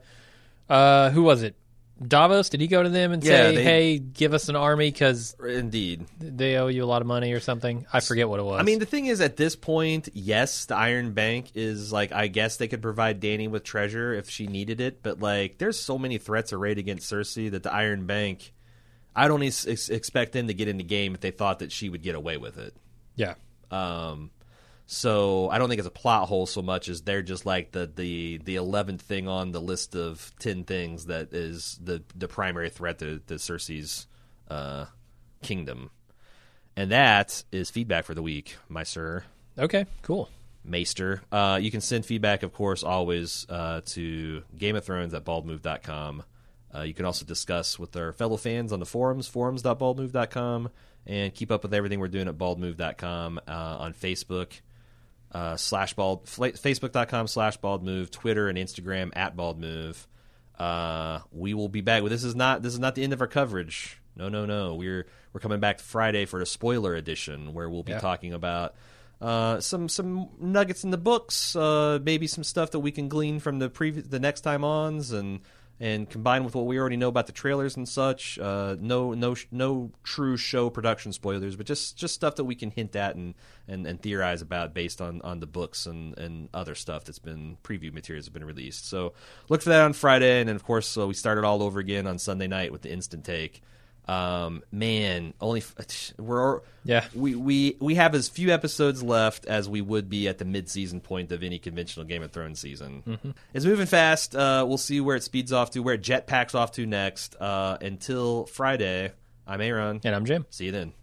uh 0.69 1.11
who 1.11 1.23
was 1.23 1.43
it? 1.43 1.55
Davos, 2.07 2.49
did 2.49 2.61
he 2.61 2.69
go 2.69 2.83
to 2.83 2.89
them 2.89 3.13
and 3.13 3.25
Yeah, 3.25 3.31
say, 3.51 3.55
they- 3.57 3.63
"Hey, 3.65 3.99
give 3.99 4.33
us 4.35 4.49
an 4.49 4.55
army 4.57 4.93
cuz 4.93 5.35
Indeed. 5.45 6.07
they 6.21 6.57
owe 6.57 6.69
you 6.69 6.85
a 6.85 6.87
lot 6.87 7.03
of 7.03 7.09
money 7.09 7.33
or 7.33 7.41
something?" 7.41 7.87
I 7.93 8.01
forget 8.01 8.29
what 8.29 8.39
it 8.39 8.45
was. 8.45 8.61
I 8.61 8.63
mean, 8.63 8.79
the 8.79 8.87
thing 8.87 9.07
is, 9.07 9.21
at 9.21 9.37
this 9.37 9.57
point, 9.57 10.09
yes, 10.13 10.65
the 10.67 10.77
Iron 10.77 11.13
Bank 11.13 11.51
is 11.55 11.93
like, 11.93 12.13
I 12.13 12.29
guess 12.29 12.57
they 12.57 12.69
could 12.69 12.83
provide 12.83 13.21
Dany 13.21 13.51
with 13.51 13.65
treasure 13.65 14.15
if 14.15 14.31
she 14.31 14.47
needed 14.47 14.81
it, 14.81 15.03
but 15.03 15.19
like, 15.21 15.59
there's 15.59 15.79
so 15.79 15.99
many 15.99 16.19
threats 16.19 16.53
arrayed 16.53 16.79
against 16.79 17.11
Cersei 17.13 17.51
that 17.51 17.63
the 17.65 17.73
Iron 17.73 18.07
Bank, 18.07 18.53
I 19.17 19.27
don't 19.27 19.43
ex- 19.43 19.67
ex- 19.67 19.89
expect 19.89 20.33
them 20.33 20.47
to 20.47 20.55
get 20.55 20.69
in 20.69 20.77
the 20.77 20.85
game 20.85 21.15
if 21.15 21.21
they 21.21 21.33
thought 21.33 21.59
that 21.59 21.73
she 21.73 21.89
would 21.89 22.03
get 22.03 22.15
away 22.15 22.37
with 22.37 22.59
it. 22.59 22.75
yeah. 23.17 23.35
Um, 23.73 24.31
so 24.91 25.51
I 25.51 25.59
don't 25.59 25.69
think 25.69 25.81
it's 25.81 25.87
a 25.87 25.91
plot 25.91 26.29
hole 26.29 26.47
so 26.47 26.63
much 26.63 26.89
as 26.89 27.03
they're 27.03 27.21
just 27.21 27.45
like 27.45 27.73
the 27.73 27.93
the 27.95 28.39
the 28.39 28.57
eleventh 28.57 29.03
thing 29.03 29.29
on 29.29 29.53
the 29.53 29.61
list 29.61 29.95
of 29.95 30.33
ten 30.39 30.65
things 30.65 31.07
that 31.07 31.35
is 31.35 31.79
the 31.85 32.03
the 32.17 32.27
primary 32.27 32.71
threat 32.71 32.99
to, 33.01 33.19
to 33.27 33.35
Cersei's 33.35 34.07
uh, 34.51 34.87
kingdom, 35.43 35.91
and 36.75 36.91
that 36.91 37.45
is 37.53 37.69
feedback 37.71 38.07
for 38.07 38.15
the 38.15 38.23
week, 38.23 38.57
my 38.67 38.83
sir. 38.83 39.25
Okay, 39.59 39.85
cool. 40.01 40.31
Maester. 40.65 41.21
Uh, 41.31 41.59
you 41.61 41.71
can 41.71 41.83
send 41.83 42.07
feedback, 42.07 42.43
of 42.43 42.55
course, 42.55 42.83
always 42.83 43.45
uh, 43.51 43.83
to 43.87 44.43
Game 44.57 44.75
of 44.75 44.85
Thrones 44.85 45.13
at 45.13 45.25
baldmove.com. 45.25 46.23
Uh, 46.75 46.81
you 46.81 46.95
can 46.95 47.05
also 47.05 47.27
discuss 47.27 47.79
with 47.79 47.95
our 47.95 48.13
fellow 48.13 48.39
fans 48.39 48.73
on 48.73 48.81
the 48.81 48.87
forums, 48.87 49.29
forums.baldmove.com, 49.29 50.71
and 51.07 51.35
keep 51.35 51.51
up 51.51 51.63
with 51.63 51.75
everything 51.75 52.01
we're 52.01 52.09
doing 52.09 52.29
at 52.29 52.39
baldmove.com 52.39 53.41
uh, 53.47 53.51
on 53.51 53.93
Facebook. 53.93 54.61
Uh, 55.31 55.57
slash 55.57 55.93
bald 55.95 56.25
facebook.com 56.25 57.27
slash 57.27 57.59
baldmove 57.61 58.11
twitter 58.11 58.49
and 58.49 58.57
instagram 58.57 59.11
at 59.15 59.37
baldmove 59.37 60.07
uh, 60.59 61.21
we 61.31 61.55
will 61.55 61.69
be 61.69 61.81
back. 61.83 62.03
Well, 62.03 62.11
this 62.11 62.25
is 62.25 62.35
not 62.35 62.63
this 62.63 62.73
is 62.73 62.81
not 62.81 62.95
the 62.97 63.05
end 63.05 63.13
of 63.13 63.21
our 63.21 63.27
coverage. 63.29 64.01
No, 64.17 64.29
no, 64.29 64.45
no. 64.45 64.75
We're 64.75 65.07
we're 65.33 65.41
coming 65.41 65.61
back 65.61 65.79
Friday 65.79 66.25
for 66.25 66.41
a 66.41 66.47
spoiler 66.47 66.95
edition 66.97 67.55
where 67.55 67.69
we'll 67.71 67.85
be 67.85 67.93
Yeah. 67.93 68.01
talking 68.01 68.33
about 68.33 68.75
uh, 69.21 69.61
some 69.61 69.89
some 69.89 70.31
nuggets 70.41 70.83
in 70.83 70.91
the 70.91 70.99
books, 70.99 71.55
uh, 71.55 72.01
maybe 72.03 72.27
some 72.27 72.43
stuff 72.43 72.73
that 72.73 72.81
we 72.81 72.91
can 72.91 73.09
glean 73.09 73.39
from 73.39 73.59
the 73.61 73.69
previous 73.71 74.07
the 74.09 74.19
next 74.19 74.41
time 74.41 74.65
ons, 74.65 75.13
and 75.13 75.41
and 75.81 76.09
combined 76.11 76.45
with 76.45 76.55
what 76.55 76.67
we 76.67 76.79
already 76.79 76.97
know 76.97 77.09
about 77.09 77.27
the 77.27 77.33
trailers 77.33 77.77
and 77.77 77.89
such, 77.89 78.39
uh, 78.39 78.77
no 78.81 79.15
no 79.15 79.37
no 79.51 79.93
true 80.03 80.37
show 80.37 80.71
production 80.71 81.13
spoilers, 81.13 81.57
but 81.57 81.67
just 81.67 81.97
just 81.97 82.15
stuff 82.15 82.37
that 82.37 82.45
we 82.45 82.55
can 82.55 82.71
hint 82.71 82.97
at 82.97 83.15
and, 83.15 83.35
and, 83.69 83.87
and 83.87 84.03
theorize 84.03 84.43
about 84.43 84.75
based 84.75 85.01
on, 85.01 85.21
on 85.23 85.41
the 85.41 85.47
books 85.47 85.87
and, 85.87 86.19
and 86.19 86.49
other 86.53 86.75
stuff 86.75 87.05
that's 87.05 87.21
been 87.21 87.57
preview 87.63 87.93
materials 87.93 88.27
have 88.27 88.35
been 88.35 88.45
released. 88.45 88.89
So 88.89 89.13
look 89.49 89.63
for 89.63 89.69
that 89.71 89.83
on 89.83 89.93
Friday, 89.93 90.41
and 90.41 90.49
then 90.49 90.57
of 90.57 90.65
course 90.65 90.87
so 90.87 91.07
we 91.07 91.15
started 91.15 91.45
all 91.45 91.63
over 91.63 91.79
again 91.79 92.07
on 92.07 92.19
Sunday 92.19 92.49
night 92.49 92.73
with 92.73 92.83
the 92.83 92.93
instant 92.93 93.25
take. 93.25 93.63
Um, 94.09 94.63
man, 94.73 95.35
only 95.41 95.63
we're 96.19 96.61
yeah 96.83 97.05
we, 97.15 97.35
we 97.35 97.77
we 97.79 97.95
have 97.97 98.15
as 98.15 98.29
few 98.29 98.51
episodes 98.51 99.03
left 99.03 99.45
as 99.45 99.69
we 99.69 99.83
would 99.83 100.09
be 100.09 100.29
at 100.29 100.39
the 100.39 100.47
mid 100.47 100.71
season 100.71 101.01
point 101.01 101.31
of 101.31 101.43
any 101.43 101.59
conventional 101.59 102.07
Game 102.07 102.23
of 102.23 102.33
Thrones 102.33 102.59
season. 102.59 103.03
Mm-hmm. 103.07 103.31
It's 103.53 103.67
moving 103.67 103.87
fast. 103.87 104.35
Uh, 104.35 104.65
we'll 104.67 104.79
see 104.79 105.01
where 105.03 105.17
it 105.17 105.23
speeds 105.23 105.53
off 105.53 105.73
to, 105.73 105.81
where 105.81 105.95
it 105.95 106.03
jetpacks 106.03 106.55
off 106.55 106.73
to 106.73 106.87
next. 106.87 107.37
Uh, 107.39 107.77
until 107.83 108.47
Friday, 108.47 109.13
I'm 109.47 109.61
Aaron, 109.61 110.01
and 110.03 110.15
I'm 110.15 110.25
Jim. 110.25 110.47
See 110.49 110.67
you 110.67 110.73
then. 110.73 110.95